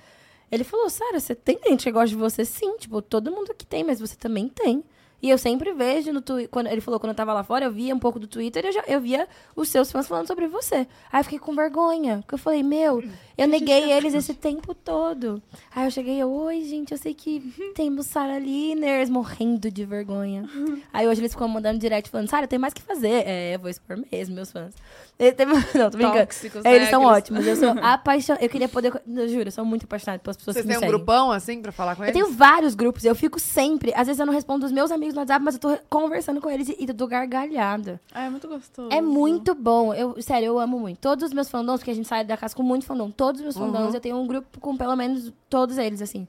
ele 0.50 0.64
falou: 0.64 0.88
Sara, 0.88 1.20
você 1.20 1.34
tem 1.34 1.58
gente 1.66 1.84
que 1.84 1.92
gosta 1.92 2.08
de 2.08 2.16
você? 2.16 2.44
Sim, 2.44 2.78
tipo, 2.78 3.02
todo 3.02 3.30
mundo 3.30 3.50
aqui 3.50 3.66
tem, 3.66 3.84
mas 3.84 4.00
você 4.00 4.16
também 4.16 4.48
tem. 4.48 4.82
E 5.22 5.28
eu 5.28 5.36
sempre 5.36 5.72
vejo 5.72 6.12
no 6.12 6.20
Twitter. 6.20 6.48
Quando 6.48 6.68
ele 6.68 6.80
falou 6.80 6.98
quando 6.98 7.10
eu 7.10 7.16
tava 7.16 7.32
lá 7.32 7.42
fora, 7.42 7.66
eu 7.66 7.72
via 7.72 7.94
um 7.94 7.98
pouco 7.98 8.18
do 8.18 8.26
Twitter 8.26 8.64
e 8.64 8.68
eu, 8.68 8.72
já, 8.72 8.84
eu 8.86 9.00
via 9.00 9.28
os 9.54 9.68
seus 9.68 9.92
fãs 9.92 10.08
falando 10.08 10.26
sobre 10.26 10.46
você. 10.46 10.86
Aí 11.12 11.20
eu 11.20 11.24
fiquei 11.24 11.38
com 11.38 11.54
vergonha. 11.54 12.18
Porque 12.18 12.34
eu 12.34 12.38
falei, 12.38 12.62
meu, 12.62 13.02
eu 13.36 13.48
neguei 13.48 13.92
eles 13.92 14.14
esse 14.14 14.34
tempo 14.34 14.74
todo. 14.74 15.42
Aí 15.74 15.86
eu 15.86 15.90
cheguei, 15.90 16.22
oi, 16.24 16.62
gente, 16.64 16.92
eu 16.92 16.98
sei 16.98 17.14
que 17.14 17.40
temos 17.74 18.06
Sarah 18.06 18.38
Liners 18.38 19.10
morrendo 19.10 19.70
de 19.70 19.84
vergonha. 19.84 20.48
Aí 20.92 21.06
hoje 21.06 21.20
eles 21.20 21.32
ficam 21.32 21.48
mandando 21.48 21.78
direct 21.78 22.10
falando, 22.10 22.28
Sarah, 22.28 22.46
tem 22.46 22.58
mais 22.58 22.72
que 22.72 22.82
fazer. 22.82 23.26
É, 23.26 23.54
eu 23.54 23.58
vou 23.58 23.68
expor 23.68 23.98
mesmo, 24.10 24.34
meus 24.34 24.50
fãs. 24.50 24.74
Ele 25.20 25.32
tem- 25.32 25.46
Não, 25.76 25.90
tô 25.90 25.98
brincando. 25.98 26.18
Tóxicos, 26.20 26.64
Eles 26.64 26.80
né, 26.84 26.90
são 26.90 27.02
aqueles- 27.06 27.18
ótimos. 27.18 27.46
Eu 27.46 27.56
sou 27.56 27.68
apaixonada. 27.84 28.42
Eu 28.42 28.48
queria 28.48 28.68
poder. 28.68 28.90
Eu 29.06 29.28
juro, 29.28 29.48
eu 29.48 29.52
sou 29.52 29.64
muito 29.66 29.84
apaixonada 29.84 30.18
pelas 30.18 30.36
pessoas 30.38 30.54
Vocês 30.54 30.64
que 30.64 30.68
me 30.68 30.72
têm 30.72 30.78
um 30.78 30.80
seguem. 30.90 30.96
grupão 30.96 31.30
assim 31.30 31.60
pra 31.60 31.70
falar 31.70 31.94
com 31.94 32.02
Eu 32.02 32.06
eles? 32.08 32.14
tenho 32.22 32.32
vários 32.34 32.74
grupos, 32.74 33.04
eu 33.04 33.14
fico 33.14 33.38
sempre. 33.38 33.92
Às 33.94 34.06
vezes 34.06 34.18
eu 34.18 34.24
não 34.24 34.32
respondo 34.32 34.64
os 34.64 34.72
meus 34.72 34.90
amigos 34.90 35.14
no 35.14 35.20
WhatsApp, 35.20 35.44
mas 35.44 35.54
eu 35.56 35.60
tô 35.60 35.78
conversando 35.90 36.40
com 36.40 36.48
eles 36.50 36.70
e, 36.70 36.76
e 36.80 36.88
eu 36.88 36.94
dou 36.94 37.06
gargalhada. 37.06 38.00
Ah, 38.14 38.24
é 38.24 38.30
muito 38.30 38.48
gostoso. 38.48 38.88
É 38.90 39.02
muito 39.02 39.54
bom. 39.54 39.92
Eu, 39.92 40.20
sério, 40.22 40.46
eu 40.46 40.58
amo 40.58 40.78
muito. 40.78 40.98
Todos 40.98 41.24
os 41.26 41.32
meus 41.34 41.50
fandons, 41.50 41.80
porque 41.80 41.90
a 41.90 41.94
gente 41.94 42.08
sai 42.08 42.24
da 42.24 42.36
casa 42.36 42.56
com 42.56 42.62
muito 42.62 42.86
fandom. 42.86 43.10
Todos 43.10 43.40
os 43.40 43.44
meus 43.44 43.56
fandons, 43.56 43.88
Uhum. 43.90 43.94
eu 43.94 44.00
tenho 44.00 44.16
um 44.16 44.26
grupo 44.26 44.58
com 44.58 44.74
pelo 44.76 44.96
menos 44.96 45.30
todos 45.50 45.76
eles, 45.76 46.00
assim. 46.00 46.26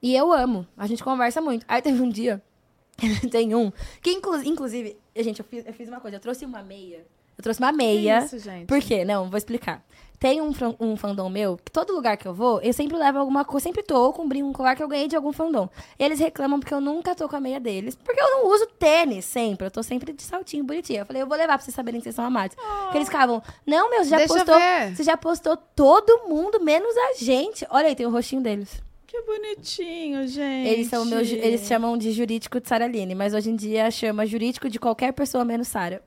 E 0.00 0.14
eu 0.14 0.32
amo. 0.32 0.64
A 0.78 0.86
gente 0.86 1.02
conversa 1.02 1.40
muito. 1.40 1.66
Aí 1.68 1.82
teve 1.82 2.00
um 2.00 2.08
dia, 2.08 2.40
tem 3.30 3.54
um, 3.56 3.72
que 4.00 4.12
inclu- 4.12 4.42
inclusive, 4.44 4.96
gente, 5.16 5.40
eu 5.40 5.44
fiz, 5.44 5.66
eu 5.66 5.72
fiz 5.74 5.88
uma 5.88 6.00
coisa. 6.00 6.16
Eu 6.16 6.20
trouxe 6.20 6.44
uma 6.44 6.62
meia. 6.62 7.04
Eu 7.40 7.42
trouxe 7.42 7.60
uma 7.60 7.70
Que 7.70 7.76
meia. 7.78 8.18
Isso, 8.24 8.38
gente. 8.38 8.66
Por 8.66 8.80
quê? 8.80 9.04
Não, 9.04 9.28
vou 9.28 9.36
explicar. 9.38 9.82
Tem 10.18 10.38
um, 10.42 10.52
um 10.78 10.98
fandom 10.98 11.30
meu, 11.30 11.56
que 11.56 11.72
todo 11.72 11.94
lugar 11.94 12.14
que 12.18 12.28
eu 12.28 12.34
vou, 12.34 12.60
eu 12.60 12.74
sempre 12.74 12.94
levo 12.94 13.16
alguma 13.18 13.42
coisa, 13.42 13.64
sempre 13.64 13.82
tô 13.82 14.12
com 14.12 14.24
um 14.24 14.28
brinco, 14.28 14.48
um 14.48 14.52
colar 14.52 14.76
que 14.76 14.82
eu 14.82 14.86
ganhei 14.88 15.08
de 15.08 15.16
algum 15.16 15.32
fandom. 15.32 15.66
E 15.98 16.04
eles 16.04 16.18
reclamam 16.20 16.60
porque 16.60 16.74
eu 16.74 16.80
nunca 16.80 17.14
tô 17.14 17.26
com 17.26 17.36
a 17.36 17.40
meia 17.40 17.58
deles, 17.58 17.94
porque 17.96 18.20
eu 18.20 18.30
não 18.32 18.46
uso 18.52 18.66
tênis 18.78 19.24
sempre, 19.24 19.66
eu 19.66 19.70
tô 19.70 19.82
sempre 19.82 20.12
de 20.12 20.20
saltinho 20.22 20.62
bonitinho. 20.62 20.98
Eu 21.00 21.06
falei, 21.06 21.22
eu 21.22 21.26
vou 21.26 21.38
levar 21.38 21.54
pra 21.56 21.64
vocês 21.64 21.74
saberem 21.74 22.00
que 22.00 22.04
vocês 22.04 22.14
são 22.14 22.26
amados. 22.26 22.54
Porque 22.82 22.98
eles 22.98 23.08
ficavam, 23.08 23.42
não, 23.66 23.88
meu, 23.88 24.04
você 24.04 24.10
já 24.10 24.16
Deixa 24.18 24.34
postou, 24.34 24.54
você 24.94 25.02
já 25.02 25.16
postou 25.16 25.56
todo 25.56 26.28
mundo, 26.28 26.60
menos 26.62 26.94
a 26.94 27.14
gente. 27.14 27.66
Olha 27.70 27.86
aí, 27.88 27.94
tem 27.96 28.04
o 28.04 28.10
rostinho 28.10 28.42
deles. 28.42 28.82
Que 29.06 29.22
bonitinho, 29.22 30.28
gente. 30.28 30.68
Eles 30.68 30.88
são 30.88 31.04
meu, 31.06 31.24
ju- 31.24 31.34
eles 31.36 31.62
chamam 31.66 31.96
de 31.96 32.12
jurídico 32.12 32.60
de 32.60 32.68
Saraline, 32.68 33.14
mas 33.14 33.32
hoje 33.32 33.48
em 33.50 33.56
dia 33.56 33.90
chama 33.90 34.26
jurídico 34.26 34.68
de 34.68 34.78
qualquer 34.78 35.12
pessoa 35.14 35.46
menos 35.46 35.66
Sara. 35.68 36.02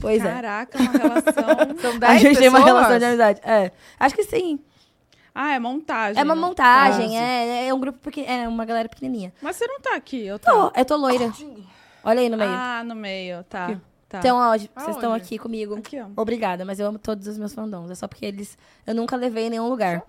Pois 0.00 0.24
é. 0.24 0.32
Caraca, 0.32 0.78
uma 0.78 0.90
relação. 0.92 1.32
São 1.80 1.94
A 1.96 1.98
10 1.98 2.20
gente 2.20 2.38
tem 2.38 2.48
uma 2.48 2.58
pessoas? 2.58 2.76
relação 2.76 2.98
de 2.98 3.04
amizade. 3.04 3.40
É. 3.44 3.72
Acho 3.98 4.14
que 4.14 4.24
sim. 4.24 4.58
ah, 5.34 5.54
é 5.54 5.58
montagem. 5.58 6.20
É 6.20 6.24
uma 6.24 6.34
né? 6.34 6.40
montagem, 6.40 7.18
Ah, 7.18 7.22
é, 7.22 7.68
é 7.68 7.74
um 7.74 7.80
grupo 7.80 7.98
pequeno, 7.98 8.28
é 8.28 8.48
uma 8.48 8.64
galera 8.64 8.88
pequenininha. 8.88 9.32
Mas 9.42 9.56
você 9.56 9.66
não 9.66 9.80
tá 9.80 9.94
aqui, 9.96 10.26
eu 10.26 10.38
tô. 10.38 10.50
Tô, 10.70 10.72
eu 10.78 10.84
tô 10.84 10.96
loira. 10.96 11.32
Olha 12.04 12.20
aí 12.20 12.28
no 12.28 12.36
meio. 12.36 12.50
Ah, 12.50 12.82
no 12.84 12.94
meio, 12.94 13.42
tá. 13.44 13.78
Tá. 14.08 14.20
Então, 14.20 14.38
ó, 14.38 14.56
vocês 14.56 14.96
estão 14.96 15.12
aqui 15.12 15.36
comigo. 15.38 15.76
Aqui, 15.76 16.00
ó. 16.00 16.06
Obrigada, 16.16 16.64
mas 16.64 16.80
eu 16.80 16.86
amo 16.86 16.98
todos 16.98 17.26
os 17.26 17.36
meus 17.36 17.52
fandoms. 17.52 17.90
É 17.90 17.94
só 17.94 18.08
porque 18.08 18.24
eles. 18.24 18.56
Eu 18.86 18.94
nunca 18.94 19.14
levei 19.16 19.48
em 19.48 19.50
nenhum 19.50 19.68
lugar. 19.68 20.02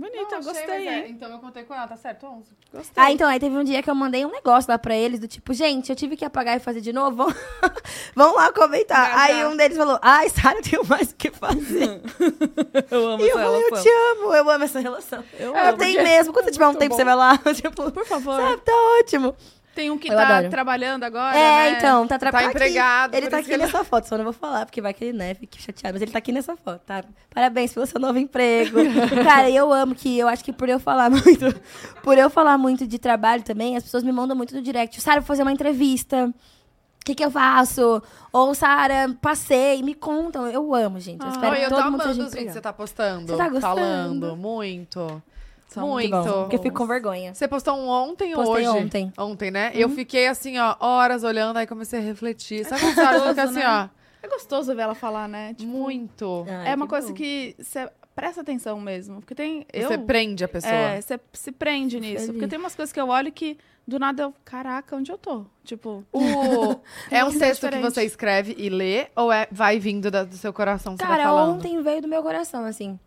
Bonita, 0.00 0.30
Não, 0.30 0.38
achei, 0.38 0.52
gostei, 0.52 0.66
mas 0.66 0.86
é? 0.86 1.08
Então 1.08 1.30
eu 1.30 1.38
contei 1.38 1.62
com 1.64 1.74
ela, 1.74 1.86
tá 1.86 1.96
certo? 1.96 2.24
11. 2.26 2.44
Gostei. 2.72 3.04
Ah, 3.04 3.12
então, 3.12 3.28
aí 3.28 3.38
teve 3.38 3.54
um 3.54 3.62
dia 3.62 3.82
que 3.82 3.90
eu 3.90 3.94
mandei 3.94 4.24
um 4.24 4.30
negócio 4.30 4.70
lá 4.70 4.78
pra 4.78 4.96
eles, 4.96 5.20
do 5.20 5.28
tipo, 5.28 5.52
gente, 5.52 5.90
eu 5.90 5.96
tive 5.96 6.16
que 6.16 6.24
apagar 6.24 6.56
e 6.56 6.60
fazer 6.60 6.80
de 6.80 6.92
novo. 6.92 7.16
Vão, 7.16 7.26
Vão 8.16 8.34
lá 8.34 8.50
comentar. 8.52 9.16
Aí 9.18 9.44
um 9.44 9.54
deles 9.56 9.76
falou, 9.76 9.98
ai, 10.00 10.28
Sara, 10.30 10.56
eu 10.58 10.62
tenho 10.62 10.86
mais 10.86 11.10
o 11.10 11.14
que 11.16 11.30
fazer. 11.30 12.00
eu 12.90 13.06
amo 13.08 13.22
e 13.24 13.28
eu 13.28 13.36
falei, 13.38 13.62
eu 13.64 13.82
te 13.82 13.88
amo, 13.88 14.34
eu 14.34 14.50
amo 14.50 14.64
essa 14.64 14.80
relação. 14.80 15.22
Eu 15.38 15.54
É, 15.54 15.68
amo. 15.68 15.78
tem 15.78 16.02
mesmo. 16.02 16.32
Quando 16.32 16.46
você 16.46 16.52
tiver 16.52 16.66
um 16.68 16.74
tempo, 16.74 16.90
bom. 16.90 16.96
você 16.96 17.04
vai 17.04 17.16
lá. 17.16 17.36
tipo, 17.54 17.92
Por 17.92 18.06
favor. 18.06 18.40
sabe, 18.40 18.62
tá 18.62 18.72
ótimo. 19.00 19.36
Tem 19.74 19.88
um 19.90 19.96
que 19.96 20.08
Eu 20.10 20.16
tá 20.16 20.28
adoro. 20.36 20.50
trabalhando 20.50 21.04
agora, 21.04 21.36
É, 21.38 21.70
né? 21.72 21.78
então, 21.78 22.06
tá 22.06 22.16
atrapalhando. 22.16 22.50
empregado, 22.50 23.14
Ele 23.14 23.28
tá 23.28 23.38
aqui 23.38 23.46
que 23.46 23.52
ele- 23.54 23.62
nessa 23.62 23.82
foto, 23.84 24.08
só 24.08 24.16
não 24.18 24.24
vou 24.24 24.32
falar, 24.32 24.66
porque 24.66 24.80
vai 24.80 24.92
que 24.92 25.04
ele, 25.04 25.16
né, 25.16 25.34
fique 25.34 25.62
chateado. 25.62 25.94
Mas 25.94 26.02
ele 26.02 26.10
tá 26.10 26.18
aqui 26.18 26.32
nessa 26.32 26.56
foto, 26.56 26.80
tá? 26.84 27.04
Parabéns 27.32 27.72
pelo 27.72 27.86
seu 27.86 28.00
novo 28.00 28.18
emprego. 28.18 28.76
Cara, 29.24 29.48
eu 29.48 29.72
amo 29.72 29.94
que, 29.94 30.18
eu 30.18 30.26
acho 30.28 30.44
que 30.44 30.52
por 30.52 30.68
eu 30.68 30.80
falar 30.80 31.08
muito, 31.10 31.54
por 32.02 32.18
eu 32.18 32.28
falar 32.28 32.58
muito 32.58 32.86
de 32.86 32.98
trabalho 32.98 33.42
também, 33.44 33.76
as 33.76 33.84
pessoas 33.84 34.02
me 34.02 34.10
mandam 34.12 34.36
muito 34.36 34.54
no 34.54 34.60
direct. 34.60 35.00
Sara, 35.00 35.20
vou 35.20 35.26
fazer 35.26 35.42
uma 35.42 35.52
entrevista. 35.52 36.26
O 36.26 37.04
que, 37.04 37.14
que 37.14 37.24
eu 37.24 37.30
faço? 37.30 38.02
Ou, 38.30 38.54
Sara, 38.54 39.16
passei, 39.22 39.82
me 39.82 39.94
contam. 39.94 40.46
Eu 40.48 40.74
amo, 40.74 41.00
gente. 41.00 41.20
Eu 41.22 41.28
Ah, 41.28 41.30
espero 41.30 41.56
que 41.56 41.62
eu 41.62 41.68
tô 41.70 41.76
todo 41.76 41.84
mundo 41.92 42.02
amando 42.02 42.10
os 42.10 42.16
vídeos 42.34 42.34
que 42.48 42.52
você 42.52 42.60
tá 42.60 42.72
postando. 42.74 43.26
Você 43.32 43.36
tá 43.38 43.48
gostando? 43.48 43.74
Falando, 43.76 44.36
muito. 44.36 45.22
São 45.70 45.86
muito. 45.88 46.10
Muito 46.14 46.32
porque 46.42 46.56
eu 46.56 46.62
fico 46.62 46.76
com 46.76 46.86
vergonha. 46.86 47.32
Você 47.34 47.46
postou 47.46 47.74
um 47.76 47.88
ontem 47.88 48.34
ou 48.34 48.48
hoje? 48.48 48.66
ontem. 48.68 49.12
Uhum. 49.16 49.24
Ontem, 49.30 49.50
né? 49.50 49.70
Eu 49.74 49.88
fiquei 49.88 50.26
assim, 50.26 50.58
ó, 50.58 50.74
horas 50.80 51.22
olhando, 51.22 51.56
aí 51.56 51.66
comecei 51.66 52.00
a 52.00 52.02
refletir. 52.02 52.64
Sabe 52.64 52.80
quando 52.80 52.94
você 52.94 53.00
e 53.26 53.28
fica 53.28 53.42
assim, 53.44 53.54
né? 53.54 53.88
ó, 53.92 54.26
É 54.26 54.28
gostoso 54.28 54.74
ver 54.74 54.82
ela 54.82 54.94
falar, 54.94 55.28
né? 55.28 55.54
Tipo, 55.54 55.70
muito. 55.70 56.44
Ai, 56.48 56.72
é 56.72 56.74
uma 56.74 56.86
que 56.86 56.90
coisa 56.90 57.08
bom. 57.08 57.14
que 57.14 57.54
você 57.58 57.88
presta 58.16 58.40
atenção 58.40 58.80
mesmo. 58.80 59.20
Porque 59.20 59.34
tem. 59.34 59.64
Você 59.72 59.94
eu, 59.94 60.00
prende 60.02 60.42
a 60.44 60.48
pessoa. 60.48 60.72
É, 60.72 61.00
você 61.00 61.20
se 61.32 61.52
prende 61.52 62.00
nisso. 62.00 62.14
feliz. 62.26 62.30
Porque 62.32 62.48
tem 62.48 62.58
umas 62.58 62.74
coisas 62.74 62.92
que 62.92 63.00
eu 63.00 63.08
olho 63.08 63.30
que 63.30 63.56
do 63.86 63.98
nada 63.98 64.24
eu. 64.24 64.34
Caraca, 64.44 64.96
onde 64.96 65.12
eu 65.12 65.16
tô? 65.18 65.44
Tipo. 65.64 66.04
O... 66.12 66.20
É 67.10 67.22
um 67.22 67.26
Nossa, 67.28 67.38
texto 67.38 67.68
que 67.68 67.78
você 67.78 68.02
escreve 68.04 68.54
e 68.58 68.68
lê, 68.68 69.06
ou 69.16 69.32
é 69.32 69.46
vai 69.52 69.78
vindo 69.78 70.10
da- 70.10 70.24
do 70.24 70.34
seu 70.36 70.52
coração, 70.52 70.96
Cara, 70.96 71.22
falando? 71.24 71.54
ontem 71.56 71.80
veio 71.80 72.02
do 72.02 72.08
meu 72.08 72.22
coração, 72.22 72.64
assim. 72.64 72.98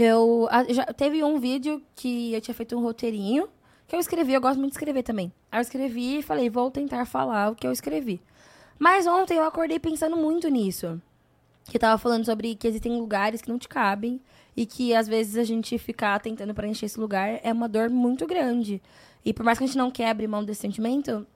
Eu 0.00 0.48
já 0.68 0.86
teve 0.86 1.22
um 1.24 1.38
vídeo 1.38 1.82
que 1.96 2.32
eu 2.32 2.40
tinha 2.40 2.54
feito 2.54 2.76
um 2.76 2.82
roteirinho 2.82 3.48
que 3.88 3.96
eu 3.96 4.00
escrevi, 4.00 4.34
eu 4.34 4.40
gosto 4.40 4.58
muito 4.58 4.72
de 4.72 4.76
escrever 4.76 5.02
também. 5.02 5.32
Aí 5.50 5.58
eu 5.58 5.62
escrevi 5.62 6.18
e 6.18 6.22
falei, 6.22 6.50
vou 6.50 6.70
tentar 6.70 7.06
falar 7.06 7.50
o 7.50 7.56
que 7.56 7.66
eu 7.66 7.72
escrevi. 7.72 8.20
Mas 8.78 9.06
ontem 9.06 9.38
eu 9.38 9.44
acordei 9.44 9.78
pensando 9.78 10.14
muito 10.14 10.48
nisso. 10.48 11.00
Que 11.64 11.78
tava 11.78 11.96
falando 11.96 12.24
sobre 12.24 12.54
que 12.54 12.68
existem 12.68 12.98
lugares 12.98 13.40
que 13.40 13.48
não 13.48 13.58
te 13.58 13.66
cabem 13.66 14.20
e 14.54 14.66
que 14.66 14.94
às 14.94 15.08
vezes 15.08 15.36
a 15.36 15.44
gente 15.44 15.78
ficar 15.78 16.20
tentando 16.20 16.54
preencher 16.54 16.86
esse 16.86 17.00
lugar 17.00 17.40
é 17.42 17.52
uma 17.52 17.68
dor 17.68 17.88
muito 17.88 18.26
grande. 18.26 18.80
E 19.24 19.32
por 19.32 19.44
mais 19.44 19.56
que 19.56 19.64
a 19.64 19.66
gente 19.66 19.78
não 19.78 19.90
quebre 19.90 20.26
mão 20.26 20.44
desse 20.44 20.60
sentimento, 20.60 21.26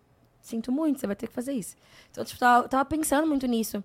sinto 0.40 0.70
muito, 0.70 1.00
você 1.00 1.06
vai 1.06 1.16
ter 1.16 1.26
que 1.26 1.34
fazer 1.34 1.52
isso. 1.52 1.74
Então, 2.10 2.24
tipo, 2.24 2.38
tava, 2.38 2.68
tava 2.68 2.84
pensando 2.84 3.26
muito 3.26 3.46
nisso. 3.46 3.82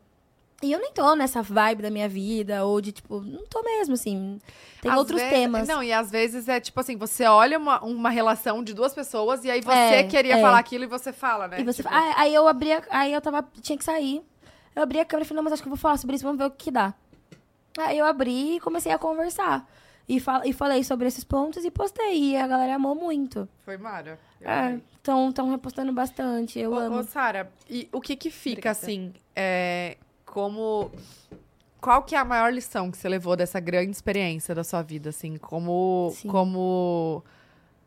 E 0.63 0.71
eu 0.71 0.79
nem 0.79 0.91
tô 0.91 1.15
nessa 1.15 1.41
vibe 1.43 1.83
da 1.83 1.91
minha 1.91 2.09
vida, 2.09 2.65
ou 2.65 2.81
de, 2.81 2.91
tipo, 2.91 3.21
não 3.21 3.45
tô 3.45 3.61
mesmo, 3.61 3.93
assim. 3.93 4.39
Tem 4.81 4.91
Às 4.91 4.97
outros 4.97 5.21
vezes- 5.21 5.37
temas. 5.37 5.67
Não, 5.67 5.83
e 5.83 5.93
às 5.93 6.09
vezes 6.09 6.47
é 6.47 6.59
tipo 6.59 6.79
assim, 6.79 6.97
você 6.97 7.25
olha 7.25 7.59
uma, 7.59 7.79
uma 7.83 8.09
relação 8.09 8.63
de 8.63 8.73
duas 8.73 8.91
pessoas 8.93 9.45
e 9.45 9.51
aí 9.51 9.61
você 9.61 9.71
É, 9.71 10.03
queria 10.03 10.37
é. 10.37 10.41
falar 10.41 10.57
aquilo 10.57 10.83
e 10.83 10.87
você 10.87 11.13
fala, 11.13 11.47
né? 11.47 11.61
E 11.61 11.63
você 11.63 11.83
Tipo, 11.83 11.89
fala, 11.93 12.11
ah, 12.11 12.21
aí 12.21 12.33
eu 12.33 12.47
abri, 12.47 12.71
a- 12.71 12.81
aí 12.89 13.13
eu 13.13 13.21
tava, 13.21 13.47
tinha 13.61 13.77
que 13.77 13.83
sair. 13.83 14.23
Eu 14.75 14.81
abri 14.81 14.99
a 14.99 15.05
câmera 15.05 15.25
e 15.25 15.27
falei, 15.27 15.37
não, 15.37 15.43
mas 15.43 15.53
acho 15.53 15.61
que 15.61 15.67
eu 15.67 15.71
vou 15.71 15.77
falar 15.77 15.97
sobre 15.97 16.15
isso, 16.15 16.25
vamos 16.25 16.39
ver 16.39 16.45
o 16.45 16.51
que, 16.51 16.71
dá. 16.71 16.93
Aí 17.77 17.97
eu 17.99 18.05
abri 18.07 18.55
e 18.55 18.59
comecei 18.59 18.91
a 18.91 18.97
conversar. 18.97 19.67
E, 20.09 20.19
fal 20.19 20.41
e 20.45 20.53
falei 20.53 20.83
sobre 20.83 21.05
esses 21.07 21.23
pontos 21.23 21.65
e 21.65 21.69
postei. 21.69 22.31
E 22.31 22.37
a 22.37 22.47
galera 22.47 22.75
amou 22.75 22.95
muito. 22.95 23.47
Foi 23.63 23.77
Mara. 23.77 24.17
É. 24.41 24.79
Estão 24.97 25.51
repostando 25.51 25.91
bastante, 25.93 26.57
eu 26.59 26.71
Ô, 26.71 26.75
amo. 26.79 26.99
ô, 26.99 27.03
Sara, 27.03 27.51
e 27.69 27.87
o 27.91 27.99
que 28.01 28.15
que 28.15 28.29
fica, 28.31 28.69
Obrigada. 28.71 28.79
assim, 28.79 29.13
é, 29.35 29.97
como... 30.37 30.91
Qual 31.81 32.03
que 32.03 32.13
é 32.13 32.19
a 32.19 32.23
maior 32.23 32.53
lição 32.53 32.91
que 32.91 32.97
você 32.97 33.09
levou 33.09 33.35
dessa 33.35 33.59
grande 33.59 33.89
experiência 33.89 34.53
da 34.53 34.63
sua 34.63 34.83
vida, 34.83 35.09
assim? 35.09 35.35
Como... 35.35 36.13
Sim. 36.15 36.27
como 36.27 37.23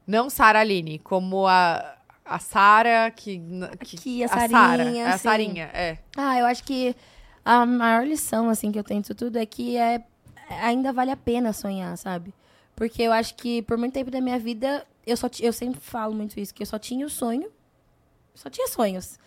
não 0.05 0.29
Sara 0.29 0.59
Aline, 0.59 0.99
como 0.99 1.47
a, 1.47 1.95
a 2.25 2.41
Sara 2.41 3.09
que, 3.13 3.41
que... 3.85 3.97
Aqui, 3.97 4.25
a 4.25 4.29
Sarinha, 4.29 5.05
é 5.05 5.09
a. 5.09 5.19
Sarinha, 5.19 5.71
é. 5.73 5.99
Ah, 6.17 6.41
eu 6.41 6.47
acho 6.47 6.65
que 6.65 6.97
a 7.45 7.65
maior 7.65 8.05
lição, 8.05 8.51
assim, 8.51 8.73
que 8.73 8.79
eu 8.81 8.85
tenho 8.85 9.01
disso 9.01 9.15
tudo 9.15 9.39
é 9.39 9.47
que 9.47 9.77
é, 9.77 10.03
ainda 10.61 10.93
vale 10.93 11.13
a 11.13 11.17
pena 11.17 11.53
sonhar, 11.53 11.97
sabe? 11.97 12.35
Porque 12.75 13.01
eu 13.01 13.13
acho 13.13 13.37
que 13.37 13.63
por 13.63 13.79
muito 13.79 13.93
tempo 13.93 14.11
da 14.11 14.21
minha 14.21 14.41
vida, 14.41 14.85
eu, 15.07 15.17
só, 15.17 15.29
eu 15.39 15.53
sempre 15.53 15.79
falo 15.79 16.17
muito 16.17 16.41
isso, 16.41 16.53
que 16.53 16.65
eu 16.65 16.67
só 16.67 16.81
tinha 16.81 17.07
o 17.07 17.11
sonho, 17.11 17.49
só 18.35 18.51
tinha 18.51 18.67
sonhos. 18.67 19.21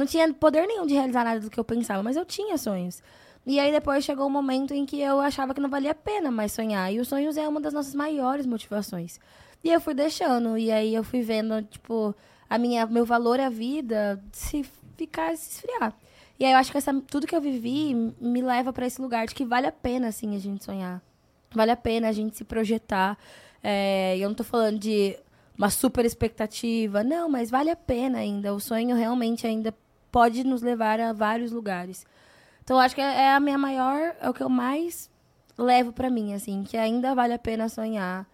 Não 0.00 0.06
tinha 0.06 0.32
poder 0.32 0.66
nenhum 0.66 0.86
de 0.86 0.94
realizar 0.94 1.22
nada 1.22 1.40
do 1.40 1.50
que 1.50 1.60
eu 1.60 1.64
pensava, 1.64 2.02
mas 2.02 2.16
eu 2.16 2.24
tinha 2.24 2.56
sonhos. 2.56 3.02
E 3.44 3.60
aí 3.60 3.70
depois 3.70 4.02
chegou 4.02 4.26
um 4.26 4.30
momento 4.30 4.72
em 4.72 4.86
que 4.86 4.98
eu 4.98 5.20
achava 5.20 5.52
que 5.52 5.60
não 5.60 5.68
valia 5.68 5.90
a 5.90 5.94
pena 5.94 6.30
mais 6.30 6.52
sonhar. 6.52 6.90
E 6.90 6.98
os 6.98 7.06
sonhos 7.06 7.36
é 7.36 7.46
uma 7.46 7.60
das 7.60 7.74
nossas 7.74 7.94
maiores 7.94 8.46
motivações. 8.46 9.20
E 9.62 9.70
eu 9.70 9.78
fui 9.78 9.92
deixando, 9.92 10.56
e 10.56 10.72
aí 10.72 10.94
eu 10.94 11.04
fui 11.04 11.20
vendo, 11.20 11.62
tipo, 11.64 12.14
a 12.48 12.56
minha, 12.56 12.86
meu 12.86 13.04
valor 13.04 13.38
à 13.40 13.50
vida 13.50 14.24
se 14.32 14.64
ficar, 14.96 15.36
se 15.36 15.56
esfriar. 15.56 15.94
E 16.38 16.46
aí 16.46 16.52
eu 16.52 16.56
acho 16.56 16.72
que 16.72 16.78
essa, 16.78 16.98
tudo 17.02 17.26
que 17.26 17.36
eu 17.36 17.40
vivi 17.42 17.94
me 18.18 18.40
leva 18.40 18.72
pra 18.72 18.86
esse 18.86 19.02
lugar 19.02 19.26
de 19.26 19.34
que 19.34 19.44
vale 19.44 19.66
a 19.66 19.72
pena, 19.72 20.08
assim, 20.08 20.34
a 20.34 20.38
gente 20.38 20.64
sonhar. 20.64 21.02
Vale 21.54 21.72
a 21.72 21.76
pena 21.76 22.08
a 22.08 22.12
gente 22.12 22.38
se 22.38 22.44
projetar. 22.44 23.18
É, 23.62 24.16
eu 24.16 24.30
não 24.30 24.34
tô 24.34 24.44
falando 24.44 24.78
de 24.78 25.14
uma 25.58 25.68
super 25.68 26.06
expectativa, 26.06 27.04
não, 27.04 27.28
mas 27.28 27.50
vale 27.50 27.68
a 27.68 27.76
pena 27.76 28.16
ainda. 28.16 28.54
O 28.54 28.60
sonho 28.60 28.96
realmente 28.96 29.46
ainda 29.46 29.74
pode 30.10 30.44
nos 30.44 30.62
levar 30.62 31.00
a 31.00 31.12
vários 31.12 31.52
lugares. 31.52 32.06
Então 32.62 32.78
acho 32.78 32.94
que 32.94 33.00
é 33.00 33.32
a 33.32 33.40
minha 33.40 33.58
maior, 33.58 34.14
é 34.20 34.28
o 34.28 34.34
que 34.34 34.42
eu 34.42 34.48
mais 34.48 35.10
levo 35.58 35.92
pra 35.92 36.08
mim, 36.10 36.34
assim, 36.34 36.62
que 36.62 36.76
ainda 36.76 37.14
vale 37.14 37.34
a 37.34 37.38
pena 37.38 37.68
sonhar 37.68 38.26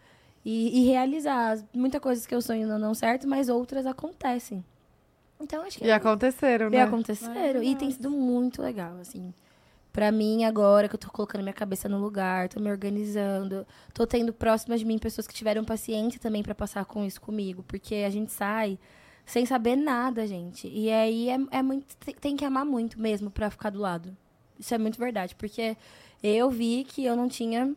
e, 0.44 0.80
e 0.82 0.86
realizar. 0.86 1.58
Muitas 1.74 2.00
coisas 2.00 2.26
que 2.26 2.34
eu 2.34 2.42
sonho 2.42 2.68
não 2.68 2.80
dão 2.80 2.94
certo, 2.94 3.26
mas 3.26 3.48
outras 3.48 3.86
acontecem. 3.86 4.64
Então 5.40 5.62
acho 5.62 5.78
que 5.78 5.84
E 5.84 5.90
aconteceram, 5.90 6.68
e 6.68 6.70
né? 6.70 6.82
aconteceram. 6.82 7.62
E 7.62 7.74
tem 7.74 7.90
sido 7.90 8.10
muito 8.10 8.62
legal, 8.62 8.96
assim. 9.00 9.34
Pra 9.92 10.12
mim, 10.12 10.44
agora 10.44 10.88
que 10.88 10.94
eu 10.94 10.98
tô 10.98 11.10
colocando 11.10 11.42
minha 11.42 11.54
cabeça 11.54 11.88
no 11.88 11.98
lugar, 11.98 12.48
tô 12.50 12.60
me 12.60 12.70
organizando, 12.70 13.66
tô 13.94 14.06
tendo 14.06 14.32
próximas 14.32 14.80
de 14.80 14.86
mim 14.86 14.98
pessoas 14.98 15.26
que 15.26 15.32
tiveram 15.34 15.64
paciência 15.64 16.20
também 16.20 16.42
pra 16.42 16.54
passar 16.54 16.84
com 16.84 17.02
isso 17.04 17.20
comigo. 17.20 17.62
Porque 17.66 17.96
a 18.06 18.10
gente 18.10 18.30
sai 18.32 18.78
sem 19.26 19.44
saber 19.44 19.76
nada, 19.76 20.26
gente. 20.26 20.68
E 20.68 20.90
aí 20.90 21.28
é, 21.28 21.36
é 21.50 21.62
muito. 21.62 21.96
tem- 22.20 22.36
que 22.36 22.44
amar 22.44 22.64
muito 22.64 22.98
mesmo 23.00 23.30
pra 23.30 23.50
ficar 23.50 23.70
do 23.70 23.80
lado. 23.80 24.16
Isso 24.58 24.72
é 24.74 24.78
muito 24.78 24.98
verdade. 24.98 25.34
Porque 25.34 25.76
eu 26.22 26.48
vi 26.50 26.84
que 26.84 27.04
eu 27.04 27.14
não 27.16 27.28
tinha 27.28 27.74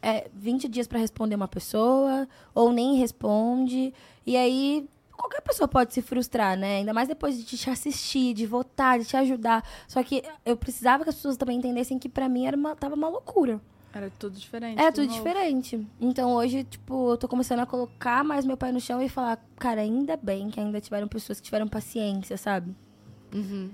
é, 0.00 0.30
20 0.32 0.68
dias 0.68 0.86
pra 0.86 0.98
responder 0.98 1.34
uma 1.34 1.48
pessoa, 1.48 2.28
ou 2.54 2.72
nem 2.72 2.94
responde. 2.96 3.92
E 4.24 4.36
aí, 4.36 4.88
qualquer 5.16 5.40
pessoa 5.42 5.66
pode 5.66 5.92
se 5.92 6.00
frustrar, 6.00 6.56
né? 6.56 6.76
Ainda 6.78 6.94
mais 6.94 7.08
depois 7.08 7.36
de 7.36 7.44
te 7.56 7.68
assistir, 7.70 8.32
de 8.32 8.46
votar, 8.46 8.98
de 9.00 9.04
te 9.04 9.16
ajudar. 9.16 9.64
Só 9.88 10.02
que 10.02 10.22
eu 10.46 10.56
precisava 10.56 11.02
que 11.02 11.10
as 11.10 11.16
pessoas 11.16 11.36
também 11.36 11.58
entendessem 11.58 11.98
que 11.98 12.08
pra 12.08 12.28
mim 12.28 12.46
era 12.46 12.56
uma, 12.56 12.76
tava 12.76 12.94
uma 12.94 13.08
loucura. 13.08 13.60
Era 13.98 14.12
tudo 14.16 14.38
diferente. 14.38 14.80
É 14.80 14.92
tudo 14.92 15.06
novo. 15.08 15.16
diferente. 15.18 15.86
Então 16.00 16.32
hoje, 16.32 16.62
tipo, 16.64 17.10
eu 17.10 17.16
tô 17.16 17.26
começando 17.26 17.60
a 17.60 17.66
colocar 17.66 18.22
mais 18.22 18.46
meu 18.46 18.56
pé 18.56 18.70
no 18.70 18.80
chão 18.80 19.02
e 19.02 19.08
falar, 19.08 19.44
cara, 19.58 19.80
ainda 19.80 20.16
bem 20.16 20.50
que 20.50 20.60
ainda 20.60 20.80
tiveram 20.80 21.08
pessoas 21.08 21.40
que 21.40 21.44
tiveram 21.46 21.66
paciência, 21.66 22.36
sabe? 22.36 22.74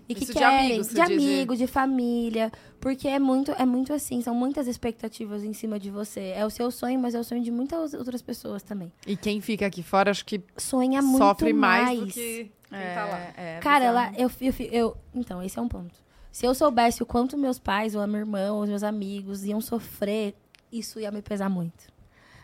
E 0.09 0.15
que 0.15 0.25
Isso 0.25 0.33
de 0.33 0.39
querem, 0.39 0.67
amigos, 0.67 0.89
de, 0.89 1.01
amigo, 1.01 1.57
de 1.57 1.67
família. 1.67 2.51
Porque 2.81 3.07
é 3.07 3.19
muito, 3.19 3.53
é 3.53 3.65
muito 3.65 3.93
assim, 3.93 4.21
são 4.21 4.35
muitas 4.35 4.67
expectativas 4.67 5.45
em 5.45 5.53
cima 5.53 5.79
de 5.79 5.91
você. 5.91 6.33
É 6.35 6.45
o 6.45 6.51
seu 6.51 6.71
sonho, 6.71 6.99
mas 6.99 7.15
é 7.15 7.21
o 7.21 7.25
sonho 7.25 7.43
de 7.43 7.51
muitas 7.51 7.95
outras 7.95 8.21
pessoas 8.21 8.63
também. 8.63 8.93
E 9.07 9.17
quem 9.17 9.41
fica 9.41 9.67
aqui 9.67 9.83
fora, 9.83 10.11
acho 10.11 10.25
que 10.25 10.43
Sonha 10.57 11.01
muito 11.01 11.19
sofre 11.19 11.53
mais, 11.53 11.87
mais. 11.87 12.01
do 12.01 12.07
que 12.07 12.51
quem 12.69 12.79
tá 12.95 13.05
lá. 13.05 13.19
é 13.37 13.59
Cara, 13.61 13.85
ela, 13.85 14.13
eu, 14.17 14.31
eu, 14.41 14.55
eu. 14.73 14.97
Então, 15.15 15.43
esse 15.43 15.59
é 15.59 15.63
um 15.63 15.69
ponto. 15.69 16.04
Se 16.35 16.45
eu 16.45 16.53
soubesse 16.53 17.01
o 17.01 17.07
quanto 17.07 17.39
meus 17.39 17.61
pais, 17.61 17.95
ou 17.95 18.01
a 18.01 18.09
minha 18.09 18.19
irmã, 18.19 18.51
ou 18.51 18.63
os 18.65 18.69
meus 18.69 18.83
amigos 18.83 19.45
iam 19.45 19.61
sofrer, 19.61 20.35
isso 20.73 20.99
ia 20.99 21.13
me 21.13 21.23
pesar 21.23 21.49
muito. 21.49 21.85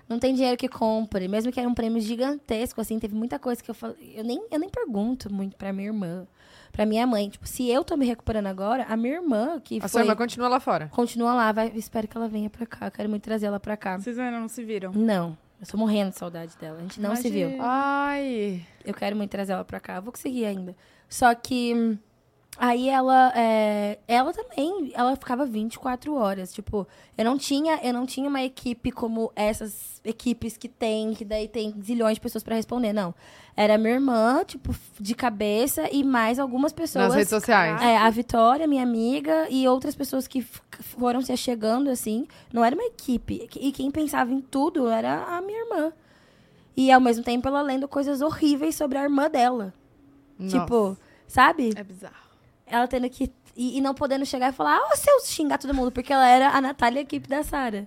Não 0.09 0.17
tem 0.17 0.33
dinheiro 0.33 0.57
que 0.57 0.69
compre, 0.69 1.27
mesmo 1.27 1.51
que 1.51 1.59
era 1.59 1.69
um 1.69 1.75
prêmio 1.75 2.01
gigantesco, 2.01 2.81
assim, 2.81 3.01
teve 3.01 3.17
muita 3.17 3.37
coisa 3.37 3.61
que 3.61 3.69
eu 3.69 3.75
falei. 3.75 4.15
Eu 4.17 4.23
nem, 4.23 4.47
eu 4.49 4.61
nem 4.61 4.69
pergunto 4.69 5.33
muito 5.35 5.57
pra 5.57 5.73
minha 5.73 5.89
irmã, 5.89 6.25
pra 6.71 6.87
minha 6.87 7.05
mãe. 7.05 7.29
Tipo, 7.31 7.49
se 7.49 7.69
eu 7.69 7.83
tô 7.83 7.97
me 7.97 8.07
recuperando 8.07 8.47
agora, 8.47 8.85
a 8.89 8.97
minha 8.97 9.15
irmã, 9.15 9.59
que 9.59 9.79
A 9.79 9.89
sua 9.89 9.89
foi. 9.89 10.03
irmã 10.03 10.15
continua 10.15 10.47
lá 10.47 10.61
fora. 10.61 10.87
Continua 10.93 11.35
lá, 11.35 11.51
vai, 11.51 11.73
espero 11.75 12.07
que 12.07 12.17
ela 12.17 12.29
venha 12.29 12.49
pra 12.49 12.67
cá. 12.67 12.93
Quero 12.93 13.09
muito 13.09 13.25
trazer 13.25 13.47
ela 13.47 13.59
pra 13.59 13.77
cá. 13.77 13.99
Vocês 13.99 14.17
ainda 14.21 14.39
não 14.39 14.47
se 14.49 14.63
viram? 14.63 14.93
Não, 14.93 15.37
eu 15.61 15.67
tô 15.67 15.77
morrendo 15.77 16.11
de 16.11 16.17
saudade 16.17 16.57
dela. 16.61 16.79
A 16.79 16.83
gente 16.83 17.01
não 17.01 17.17
se 17.17 17.29
viu. 17.29 17.49
Imagina. 17.49 17.65
Ai. 17.67 18.65
Eu 18.85 18.95
quero 18.95 19.17
muito 19.17 19.31
trazer 19.33 19.53
ela 19.55 19.65
pra 19.65 19.81
cá. 19.81 19.97
Eu 19.97 20.03
vou 20.03 20.13
conseguir 20.13 20.45
ainda. 20.45 20.77
Só 21.09 21.35
que 21.35 21.75
hum, 21.75 21.99
aí 22.61 22.91
ela 22.91 23.33
é, 23.35 23.99
ela 24.07 24.35
também, 24.35 24.93
ela 24.95 25.17
ficava 25.17 25.47
24 25.47 26.15
horas, 26.15 26.53
tipo, 26.53 26.87
eu 27.17 27.25
não 27.25 27.39
tinha, 27.39 27.81
eu 27.83 27.93
não 27.93 28.05
tinha 28.05 28.29
uma 28.29 28.43
equipe 28.43 28.93
como 28.93 29.33
essas 29.35 29.99
equipes 30.05 30.59
que 30.59 30.69
tem, 30.69 31.15
que 31.15 31.25
daí 31.25 31.49
tem 31.49 31.75
zilhões 31.83 32.17
de 32.17 32.21
pessoas 32.21 32.45
pra 32.45 32.55
responder, 32.55 32.93
não. 32.93 33.15
Era 33.57 33.79
minha 33.79 33.95
irmã, 33.95 34.45
tipo, 34.45 34.75
de 34.99 35.15
cabeça 35.15 35.89
e 35.91 36.05
mais 36.05 36.39
algumas 36.39 36.73
pessoas. 36.73 37.07
Nas 37.07 37.15
redes 37.15 37.31
sociais. 37.31 37.81
É, 37.81 37.97
a 37.97 38.09
Vitória, 38.11 38.67
minha 38.67 38.83
amiga, 38.83 39.49
e 39.51 39.67
outras 39.67 39.95
pessoas 39.95 40.27
que 40.29 40.43
foram 40.43 41.21
se 41.21 41.33
achegando, 41.33 41.91
assim. 41.91 42.27
Não 42.53 42.65
era 42.65 42.75
uma 42.75 42.85
equipe. 42.85 43.49
E 43.61 43.73
quem 43.73 43.91
pensava 43.91 44.33
em 44.33 44.41
tudo 44.41 44.89
era 44.89 45.25
a 45.25 45.43
minha 45.43 45.59
irmã. 45.59 45.93
E 46.77 46.91
ao 46.91 47.01
mesmo 47.01 47.25
tempo 47.25 47.49
ela 47.49 47.61
lendo 47.61 47.87
coisas 47.89 48.23
horríveis 48.23 48.77
sobre 48.77 48.97
a 48.97 49.03
irmã 49.03 49.29
dela. 49.29 49.75
Tipo, 50.49 50.97
sabe? 51.27 51.73
É 51.77 51.85
bizarro. 51.85 52.30
Ela 52.71 52.87
tendo 52.89 53.09
que. 53.11 53.33
E, 53.57 53.79
e 53.79 53.81
não 53.81 53.93
podendo 53.95 54.25
chegar 54.25 54.49
e 54.51 54.53
falar, 54.53 54.77
ah, 54.79 54.97
se 54.97 55.11
eu 55.11 55.21
xingar 55.21 55.59
todo 55.59 55.75
mundo, 55.75 55.91
porque 55.91 56.13
ela 56.13 56.27
era 56.27 56.51
a 56.51 56.61
Natália, 56.61 57.01
a 57.01 57.03
equipe 57.03 57.29
da 57.29 57.43
Sara. 57.43 57.87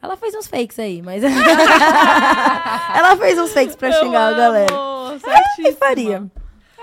Ela 0.00 0.16
fez 0.16 0.34
uns 0.34 0.46
fakes 0.46 0.78
aí, 0.78 1.02
mas. 1.02 1.22
ela 2.94 3.16
fez 3.16 3.38
uns 3.38 3.52
fakes 3.52 3.76
pra 3.76 3.92
xingar 3.92 4.28
a 4.28 4.32
galera. 4.36 4.74
Que 5.56 5.62
Que 5.64 5.72
faria. 5.72 6.24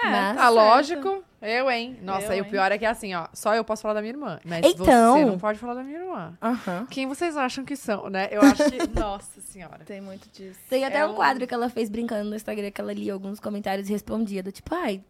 É, 0.04 0.10
Mas- 0.10 0.38
Ah, 0.38 0.50
lógico. 0.50 1.24
Eu, 1.42 1.70
hein? 1.70 1.98
Nossa, 2.02 2.28
Eu, 2.34 2.38
e 2.40 2.42
o 2.42 2.44
hein? 2.44 2.50
pior 2.50 2.72
é 2.72 2.78
que 2.78 2.86
é 2.86 2.90
assim, 2.90 3.14
ó. 3.14 3.28
Só 3.32 3.54
eu 3.54 3.64
posso 3.64 3.84
falar 3.84 3.94
da 3.94 4.02
minha 4.02 4.14
irmã. 4.14 4.40
Mas 4.44 4.66
Então. 4.66 5.14
você 5.14 5.26
não 5.26 5.38
pode 5.38 5.60
falar 5.60 5.76
da 5.76 5.84
minha 5.84 6.00
irmã. 6.00 6.34
Aham. 6.42 6.88
Quem 6.90 7.08
vocês 7.08 7.38
acham 7.38 7.64
que 7.64 7.76
são, 7.76 8.10
né? 8.10 8.28
Eu 8.32 8.42
acho 8.42 8.64
que. 8.70 8.88
Nossa 9.00 9.40
senhora. 9.42 9.80
Tem 9.86 10.02
muito 10.02 10.28
disso. 10.34 10.60
Tem 10.68 10.84
até 10.84 10.98
É 11.00 11.06
um 11.06 11.12
um- 11.12 11.16
quadro 11.16 11.46
que 11.46 11.54
ela 11.54 11.70
fez 11.70 11.88
brincando 11.90 12.30
no 12.30 12.36
Instagram, 12.36 12.72
que 12.72 12.82
ela 12.82 12.92
lia 12.94 13.14
alguns 13.14 13.40
comentários 13.40 13.88
e 13.88 13.92
respondia, 13.92 14.42
do 14.42 14.52
tipo, 14.52 14.74
ai, 14.74 15.02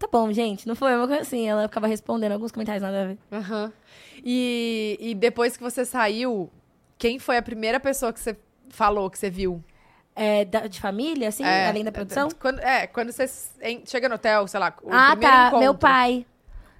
tá 0.00 0.08
bom, 0.10 0.32
gente. 0.32 0.66
Não 0.66 0.74
foi 0.74 0.96
uma 0.96 1.06
coisa 1.06 1.22
assim. 1.22 1.46
Ela 1.46 1.68
ficava 1.68 1.86
respondendo 1.86 2.32
alguns 2.32 2.50
comentários 2.50 2.82
nada 2.82 3.02
a 3.02 3.06
ver. 3.06 3.18
Aham. 3.30 3.72
E, 4.24 4.96
e 4.98 5.14
depois 5.14 5.56
que 5.56 5.62
você 5.62 5.84
saiu, 5.84 6.50
quem 6.98 7.18
foi 7.18 7.36
a 7.36 7.42
primeira 7.42 7.78
pessoa 7.78 8.12
que 8.12 8.18
você 8.18 8.36
falou 8.70 9.08
que 9.10 9.18
você 9.18 9.30
viu? 9.30 9.62
É, 10.16 10.44
da- 10.44 10.66
de 10.66 10.80
família, 10.80 11.28
assim, 11.28 11.44
É, 11.44 11.68
além 11.68 11.84
da 11.84 11.92
produção? 11.92 12.28
Quando, 12.38 12.58
é, 12.60 12.86
quando 12.86 13.12
você 13.12 13.26
chega 13.86 14.08
no 14.08 14.16
hotel, 14.16 14.46
sei 14.48 14.58
lá, 14.58 14.74
o 14.82 14.88
ah, 14.92 15.16
tá. 15.16 15.46
encontro. 15.46 15.58
Meu 15.60 15.74
pai. 15.74 16.26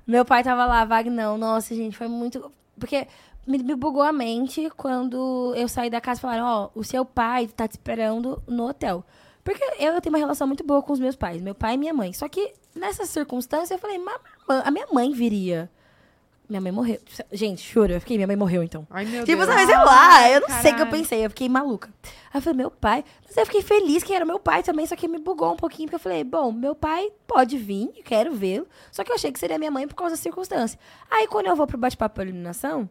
Meu 0.07 0.25
pai 0.25 0.43
tava 0.43 0.67
lá, 0.67 0.85
Vagnão. 0.85 1.39
Nossa, 1.39 1.75
gente, 1.75 1.97
foi 1.97 2.09
muito. 2.09 2.51
Porque 2.79 3.07
me, 3.47 3.59
me 3.59 3.75
bugou 3.75 4.03
a 4.03 4.13
mente 4.13 4.69
quando 4.77 5.55
eu 5.57 5.69
saí 5.69 5.89
da 5.89 6.01
casa 6.01 6.19
e 6.19 6.23
falaram: 6.23 6.45
Ó, 6.45 6.71
o 6.75 6.83
seu 6.83 7.05
pai 7.05 7.47
tá 7.47 7.69
te 7.69 7.73
esperando 7.73 8.43
no 8.49 8.69
hotel. 8.69 9.05
Porque 9.45 9.63
eu 9.79 10.01
tenho 10.01 10.15
uma 10.15 10.19
relação 10.19 10.47
muito 10.47 10.65
boa 10.65 10.83
com 10.83 10.93
os 10.93 11.01
meus 11.01 11.17
pais, 11.17 11.41
meu 11.41 11.55
pai 11.55 11.75
e 11.75 11.79
minha 11.79 11.95
mãe. 11.95 12.13
Só 12.13 12.29
que 12.29 12.53
nessa 12.75 13.07
circunstância 13.07 13.75
eu 13.75 13.79
falei: 13.79 13.99
"Mas 13.99 14.17
a 14.65 14.71
minha 14.71 14.87
mãe 14.93 15.13
viria. 15.13 15.71
Minha 16.49 16.61
mãe 16.61 16.73
morreu. 16.73 16.99
Gente, 17.31 17.63
juro, 17.73 17.93
eu 17.93 18.01
fiquei, 18.01 18.17
minha 18.17 18.27
mãe 18.27 18.35
morreu 18.35 18.61
então. 18.65 18.85
Ai, 18.91 19.05
meu 19.05 19.25
Tipo, 19.25 19.45
Deus. 19.45 19.49
sabe, 19.55 19.67
sei 19.67 19.77
lá, 19.77 20.29
eu 20.31 20.41
não 20.41 20.49
sei 20.49 20.57
o 20.59 20.63
que 20.63 20.69
eu 20.69 20.73
caralho. 20.73 20.91
pensei, 20.91 21.25
eu 21.25 21.31
fiquei 21.31 21.49
maluca. 21.49 21.89
Aí 22.03 22.39
eu 22.39 22.43
falei, 22.43 22.57
meu 22.57 22.71
pai. 22.73 23.05
Mas 23.25 23.37
eu 23.37 23.47
fiquei 23.47 23.63
feliz 23.63 24.03
que 24.03 24.13
era 24.13 24.25
meu 24.25 24.41
pai 24.41 24.61
também, 24.65 24.85
só 24.85 24.97
que 24.97 25.07
me 25.07 25.21
bugou 25.21 25.53
um 25.53 25.57
pouquinho, 25.57 25.87
porque 25.87 25.95
eu 25.95 26.01
falei, 26.01 26.25
bom, 26.25 26.51
meu 26.51 26.75
pai 26.75 27.09
pode 27.25 27.57
vir, 27.57 27.93
eu 27.97 28.03
quero 28.03 28.33
vê-lo. 28.35 28.67
Só 28.91 29.05
que 29.05 29.13
eu 29.13 29.15
achei 29.15 29.31
que 29.31 29.39
seria 29.39 29.59
minha 29.61 29.71
mãe 29.71 29.87
por 29.87 29.95
causa 29.95 30.17
da 30.17 30.21
circunstância. 30.21 30.77
Aí 31.09 31.29
quando 31.29 31.47
eu 31.47 31.55
vou 31.55 31.69
pro 31.69 31.79
bate-papo 31.79 32.21
eliminação, 32.21 32.91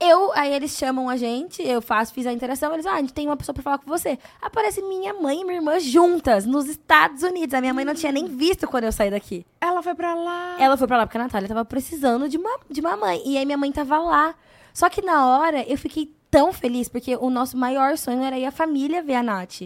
eu, 0.00 0.32
aí 0.34 0.52
eles 0.52 0.76
chamam 0.76 1.08
a 1.08 1.16
gente, 1.16 1.62
eu 1.62 1.82
faço, 1.82 2.14
fiz 2.14 2.26
a 2.26 2.32
interação, 2.32 2.72
eles, 2.72 2.86
ah, 2.86 2.94
a 2.94 3.00
gente 3.00 3.12
tem 3.12 3.26
uma 3.26 3.36
pessoa 3.36 3.52
pra 3.52 3.62
falar 3.62 3.78
com 3.78 3.86
você. 3.86 4.18
Aparece 4.40 4.80
minha 4.82 5.12
mãe 5.12 5.40
e 5.40 5.44
minha 5.44 5.56
irmã 5.58 5.78
juntas, 5.78 6.46
nos 6.46 6.68
Estados 6.68 7.22
Unidos. 7.22 7.52
A 7.54 7.60
minha 7.60 7.74
mãe 7.74 7.84
não 7.84 7.94
tinha 7.94 8.10
nem 8.10 8.26
visto 8.26 8.66
quando 8.66 8.84
eu 8.84 8.92
saí 8.92 9.10
daqui. 9.10 9.44
Ela 9.60 9.82
foi 9.82 9.94
pra 9.94 10.14
lá. 10.14 10.56
Ela 10.58 10.76
foi 10.76 10.86
pra 10.86 10.96
lá 10.96 11.06
porque 11.06 11.18
a 11.18 11.22
Natália 11.22 11.48
tava 11.48 11.64
precisando 11.64 12.28
de 12.28 12.38
uma, 12.38 12.58
de 12.70 12.80
uma 12.80 12.96
mãe. 12.96 13.22
E 13.26 13.36
aí 13.36 13.44
minha 13.44 13.58
mãe 13.58 13.70
tava 13.70 13.98
lá. 13.98 14.34
Só 14.72 14.88
que 14.88 15.02
na 15.02 15.26
hora 15.26 15.62
eu 15.68 15.76
fiquei 15.76 16.10
tão 16.30 16.52
feliz, 16.52 16.88
porque 16.88 17.16
o 17.16 17.28
nosso 17.28 17.56
maior 17.56 17.98
sonho 17.98 18.22
era 18.22 18.38
ir 18.38 18.46
a 18.46 18.52
família 18.52 19.02
ver 19.02 19.16
a 19.16 19.22
Nath. 19.22 19.62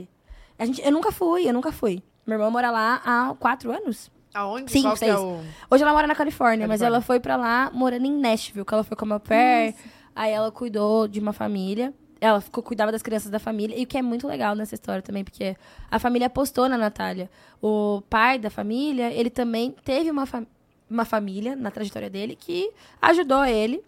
A 0.58 0.64
gente, 0.64 0.82
eu 0.84 0.90
nunca 0.90 1.12
fui, 1.12 1.48
eu 1.48 1.52
nunca 1.52 1.70
fui. 1.70 2.02
Minha 2.26 2.38
irmã 2.38 2.50
mora 2.50 2.70
lá 2.70 3.00
há 3.04 3.34
quatro 3.38 3.70
anos. 3.70 4.10
Aonde? 4.32 4.72
Cinco, 4.72 4.98
Qual 4.98 5.10
é 5.10 5.16
o... 5.16 5.40
Hoje 5.70 5.82
ela 5.84 5.92
mora 5.92 6.08
na 6.08 6.14
Califórnia, 6.14 6.66
mas 6.66 6.80
Califórnia. 6.80 6.96
ela 6.96 7.00
foi 7.00 7.20
pra 7.20 7.36
lá 7.36 7.70
morando 7.72 8.04
em 8.06 8.18
Nashville, 8.18 8.64
que 8.64 8.74
ela 8.74 8.82
foi 8.82 8.96
como 8.96 9.12
au 9.14 9.20
pair. 9.20 9.74
Aí 10.14 10.30
ela 10.32 10.50
cuidou 10.50 11.08
de 11.08 11.20
uma 11.20 11.32
família. 11.32 11.92
Ela 12.20 12.40
ficou, 12.40 12.62
cuidava 12.62 12.90
das 12.92 13.02
crianças 13.02 13.30
da 13.30 13.38
família. 13.38 13.76
E 13.78 13.82
o 13.82 13.86
que 13.86 13.98
é 13.98 14.02
muito 14.02 14.26
legal 14.26 14.54
nessa 14.54 14.74
história 14.74 15.02
também, 15.02 15.24
porque 15.24 15.56
a 15.90 15.98
família 15.98 16.26
apostou 16.28 16.68
na 16.68 16.78
Natália. 16.78 17.28
O 17.60 18.02
pai 18.08 18.38
da 18.38 18.48
família, 18.50 19.12
ele 19.12 19.28
também 19.30 19.74
teve 19.84 20.10
uma, 20.10 20.24
fa- 20.24 20.44
uma 20.88 21.04
família 21.04 21.54
na 21.56 21.70
trajetória 21.70 22.08
dele 22.08 22.36
que 22.36 22.70
ajudou 23.02 23.44
ele 23.44 23.82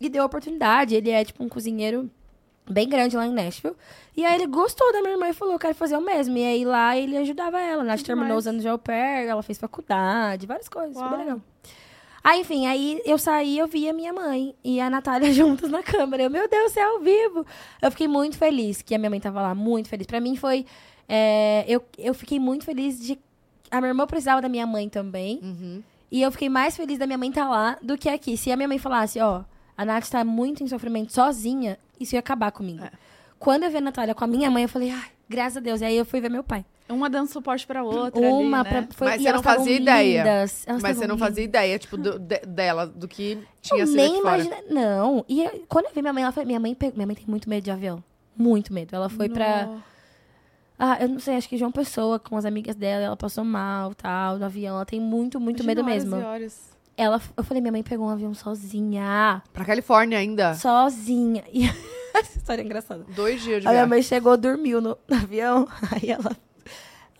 e 0.00 0.08
deu 0.08 0.24
oportunidade. 0.24 0.94
Ele 0.94 1.10
é, 1.10 1.24
tipo, 1.24 1.42
um 1.44 1.48
cozinheiro 1.48 2.08
bem 2.70 2.88
grande 2.88 3.16
lá 3.16 3.26
em 3.26 3.32
Nashville. 3.32 3.76
E 4.16 4.24
aí 4.24 4.34
ele 4.36 4.46
gostou 4.46 4.90
da 4.92 5.00
minha 5.02 5.12
irmã 5.14 5.28
e 5.28 5.34
falou, 5.34 5.54
eu 5.54 5.58
quero 5.58 5.74
fazer 5.74 5.96
o 5.96 6.00
mesmo. 6.00 6.38
E 6.38 6.44
aí 6.44 6.64
lá 6.64 6.96
ele 6.96 7.16
ajudava 7.18 7.60
ela. 7.60 7.82
A 7.82 7.84
Nath 7.84 8.02
terminou 8.02 8.38
os 8.38 8.46
anos 8.46 8.62
de 8.62 8.68
au 8.68 8.78
pair, 8.78 9.26
ela 9.28 9.42
fez 9.42 9.58
faculdade, 9.58 10.46
várias 10.46 10.68
coisas. 10.68 10.96
Super 10.96 11.10
Uau. 11.10 11.18
legal. 11.18 11.40
Aí, 12.24 12.40
enfim, 12.40 12.66
aí 12.66 13.02
eu 13.04 13.18
saí, 13.18 13.58
eu 13.58 13.66
vi 13.66 13.86
a 13.86 13.92
minha 13.92 14.10
mãe 14.10 14.54
e 14.64 14.80
a 14.80 14.88
Natália 14.88 15.30
juntos 15.34 15.70
na 15.70 15.82
câmera. 15.82 16.22
Eu, 16.22 16.30
meu 16.30 16.48
Deus, 16.48 16.74
é 16.74 16.82
ao 16.82 16.98
vivo. 16.98 17.46
Eu 17.82 17.90
fiquei 17.90 18.08
muito 18.08 18.38
feliz 18.38 18.80
que 18.80 18.94
a 18.94 18.98
minha 18.98 19.10
mãe 19.10 19.20
tava 19.20 19.42
lá, 19.42 19.54
muito 19.54 19.90
feliz. 19.90 20.06
Pra 20.06 20.20
mim 20.20 20.34
foi. 20.34 20.64
é, 21.06 21.66
eu, 21.68 21.84
eu 21.98 22.14
fiquei 22.14 22.40
muito 22.40 22.64
feliz 22.64 22.98
de. 22.98 23.18
A 23.70 23.78
minha 23.78 23.90
irmã 23.90 24.06
precisava 24.06 24.40
da 24.40 24.48
minha 24.48 24.66
mãe 24.66 24.88
também. 24.88 25.38
Uhum. 25.42 25.82
E 26.10 26.22
eu 26.22 26.32
fiquei 26.32 26.48
mais 26.48 26.74
feliz 26.76 26.98
da 26.98 27.06
minha 27.06 27.18
mãe 27.18 27.28
estar 27.28 27.46
lá 27.46 27.76
do 27.82 27.98
que 27.98 28.08
aqui. 28.08 28.36
Se 28.38 28.50
a 28.50 28.56
minha 28.56 28.68
mãe 28.68 28.78
falasse, 28.78 29.20
ó, 29.20 29.42
a 29.76 29.84
Nath 29.84 30.08
tá 30.08 30.24
muito 30.24 30.62
em 30.62 30.66
sofrimento 30.68 31.12
sozinha, 31.12 31.78
isso 32.00 32.14
ia 32.14 32.20
acabar 32.20 32.52
comigo. 32.52 32.84
É. 32.84 32.90
Quando 33.38 33.64
eu 33.64 33.70
vi 33.70 33.76
a 33.76 33.80
Natália 33.80 34.14
com 34.14 34.24
a 34.24 34.26
minha 34.26 34.50
mãe, 34.50 34.62
eu 34.62 34.68
falei, 34.68 34.90
ai, 34.90 35.10
graças 35.28 35.56
a 35.56 35.60
Deus. 35.60 35.80
E 35.80 35.84
aí 35.84 35.96
eu 35.96 36.04
fui 36.04 36.20
ver 36.20 36.30
meu 36.30 36.42
pai. 36.44 36.64
Uma 36.88 37.08
dando 37.08 37.28
suporte 37.28 37.66
pra 37.66 37.82
outra. 37.82 38.20
Uma 38.20 38.60
ali, 38.60 38.70
né? 38.70 38.82
pra. 38.82 38.94
Foi, 38.94 39.06
Mas 39.08 39.22
você 39.22 39.32
não 39.32 39.42
fazia 39.42 39.76
ideia. 39.76 40.18
lindas, 40.22 40.64
elas 40.66 40.82
Mas 40.82 40.96
você 40.98 41.06
não 41.06 41.16
fazia 41.16 41.42
ideia, 41.44 41.78
tipo, 41.78 41.96
do- 41.96 42.18
de- 42.18 42.40
dela, 42.46 42.86
do 42.86 43.08
que 43.08 43.38
tinha 43.62 43.80
eu 43.82 43.86
sido 43.86 43.96
nem 43.96 44.18
imagina. 44.20 44.56
Não. 44.68 45.24
E 45.26 45.42
eu- 45.44 45.64
quando 45.68 45.86
eu 45.86 45.92
vi 45.94 46.02
minha 46.02 46.12
mãe, 46.12 46.22
ela 46.22 46.32
foi. 46.32 46.44
Minha 46.44 46.60
mãe, 46.60 46.74
pegou- 46.74 46.96
minha 46.96 47.06
mãe 47.06 47.16
tem 47.16 47.24
muito 47.26 47.48
medo 47.48 47.64
de 47.64 47.70
avião. 47.70 48.04
Muito 48.36 48.72
medo. 48.72 48.94
Ela 48.94 49.08
foi 49.08 49.28
pra. 49.30 49.66
No- 49.66 49.82
Ah, 50.78 50.98
eu 51.00 51.08
não 51.08 51.20
sei, 51.20 51.36
acho 51.36 51.48
que 51.48 51.56
João 51.56 51.70
Pessoa, 51.72 52.18
com 52.18 52.36
as 52.36 52.44
amigas 52.44 52.74
dela, 52.74 53.04
ela 53.04 53.16
passou 53.16 53.44
mal, 53.44 53.94
tal, 53.94 54.38
no 54.38 54.44
avião. 54.44 54.74
Ela 54.74 54.84
tem 54.84 55.00
muito, 55.00 55.38
muito 55.40 55.62
Imagina 55.62 55.82
medo 55.82 55.90
horas 55.90 56.04
mesmo. 56.04 56.20
e 56.20 56.24
horas. 56.24 56.73
Ela, 56.96 57.20
eu 57.36 57.42
falei, 57.42 57.60
minha 57.60 57.72
mãe 57.72 57.82
pegou 57.82 58.06
um 58.06 58.10
avião 58.10 58.32
sozinha. 58.34 59.42
Pra 59.52 59.64
Califórnia 59.64 60.18
ainda. 60.18 60.54
Sozinha. 60.54 61.44
E 61.52 62.18
essa 62.20 62.38
história 62.38 62.62
é 62.62 62.64
engraçada. 62.64 63.04
Dois 63.08 63.42
dias 63.42 63.60
de 63.62 63.66
A 63.66 63.72
minha 63.72 63.86
mãe 63.88 64.00
chegou, 64.00 64.36
dormiu 64.36 64.80
no, 64.80 64.96
no 65.08 65.16
avião. 65.16 65.66
Aí 65.90 66.08
ela. 66.10 66.30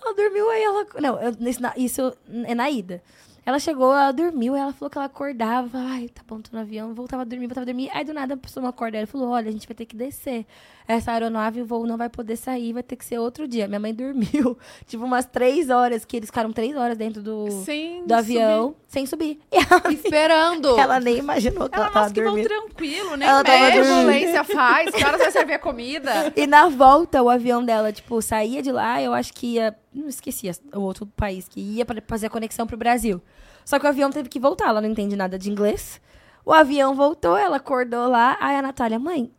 Ela 0.01 0.15
dormiu, 0.15 0.49
aí 0.51 0.63
ela. 0.63 0.87
Não, 1.01 1.21
eu- 1.21 1.35
nesse- 1.41 1.61
na- 1.61 1.73
isso 1.77 2.13
é 2.45 2.55
na 2.55 2.71
ida. 2.71 3.03
Ela 3.45 3.59
chegou, 3.59 3.93
ela 3.93 4.13
dormiu, 4.13 4.55
ela 4.55 4.73
falou 4.73 4.89
que 4.89 4.97
ela 4.97 5.07
acordava. 5.07 5.79
Ai, 5.79 6.09
tá 6.09 6.23
bom, 6.27 6.41
tô 6.41 6.51
no 6.53 6.61
avião. 6.63 6.95
Voltava 6.95 7.23
a 7.23 7.25
dormir, 7.25 7.47
voltava 7.49 7.63
a 7.65 7.67
dormir. 7.67 7.91
Aí 7.93 8.05
do 8.05 8.15
nada 8.15 8.35
a 8.35 8.37
pessoa 8.37 8.63
não 8.63 8.71
acorda. 8.71 8.99
Ela 8.99 9.07
falou: 9.07 9.31
olha, 9.31 9.49
a 9.49 9.53
gente 9.53 9.67
vai 9.67 9.75
ter 9.75 9.85
que 9.87 9.97
descer. 9.97 10.47
Essa 10.87 11.13
aeronave, 11.13 11.63
o 11.63 11.65
voo 11.67 11.87
não 11.87 11.97
vai 11.97 12.11
poder 12.11 12.37
sair, 12.37 12.73
vai 12.75 12.83
ter 12.83 12.97
que 12.97 13.05
ser 13.05 13.19
outro 13.19 13.49
dia. 13.49 13.67
Minha 13.67 13.81
mãe 13.81 13.95
dormiu, 13.95 14.59
tipo, 14.87 15.03
umas 15.05 15.25
três 15.25 15.71
horas, 15.71 16.05
que 16.05 16.17
eles 16.17 16.29
ficaram 16.29 16.53
três 16.53 16.77
horas 16.77 16.97
dentro 16.99 17.23
do, 17.23 17.51
Sem 17.65 18.05
do 18.07 18.13
avião, 18.13 18.75
sem 18.87 19.07
subir. 19.07 19.41
E 19.51 19.57
ela, 19.57 19.93
Esperando. 19.93 20.79
ela 20.79 21.01
nem 21.01 21.17
imaginou 21.19 21.69
que 21.71 21.75
ela, 21.75 21.85
Ela, 21.87 21.93
tava 21.95 22.13
que 22.13 22.21
dormindo. 22.23 22.47
tranquilo, 22.49 23.17
nem 23.17 23.27
Ela 23.27 23.43
tava 23.43 23.57
É, 23.57 23.77
mexe. 23.77 23.91
dormindo. 23.93 24.45
faz. 24.45 24.91
Que 24.95 25.05
horas 25.05 25.21
vai 25.21 25.31
servir 25.31 25.55
a 25.55 25.59
comida? 25.59 26.33
E 26.37 26.47
na 26.47 26.69
volta, 26.69 27.23
o 27.23 27.31
avião 27.31 27.65
dela, 27.65 27.91
tipo, 27.93 28.21
saía 28.21 28.61
de 28.63 28.71
lá, 28.71 29.01
eu 29.01 29.15
acho 29.15 29.33
que 29.33 29.55
ia. 29.55 29.75
Não 29.93 30.09
esqueci 30.09 30.51
o 30.75 30.81
outro 30.81 31.07
país 31.07 31.49
que 31.49 31.61
ia 31.61 31.85
pra 31.87 32.03
fazer 32.07 32.27
a 32.27 32.31
conexão 32.31 32.67
pro 32.67 32.77
Brasil. 32.77 33.23
Só 33.65 33.79
que 33.79 33.87
o 33.87 33.89
avião 33.89 34.11
teve 34.11 34.29
que 34.29 34.39
voltar, 34.39 34.69
ela 34.69 34.81
não 34.83 34.89
entende 34.91 35.17
nada 35.17 35.39
de 35.39 35.51
inglês. 35.51 36.01
O 36.45 36.53
avião 36.53 36.95
voltou, 36.95 37.37
ela 37.39 37.57
acordou 37.57 38.07
lá. 38.09 38.37
Aí 38.41 38.57
a 38.57 38.61
Natália, 38.61 38.99
mãe, 38.99 39.31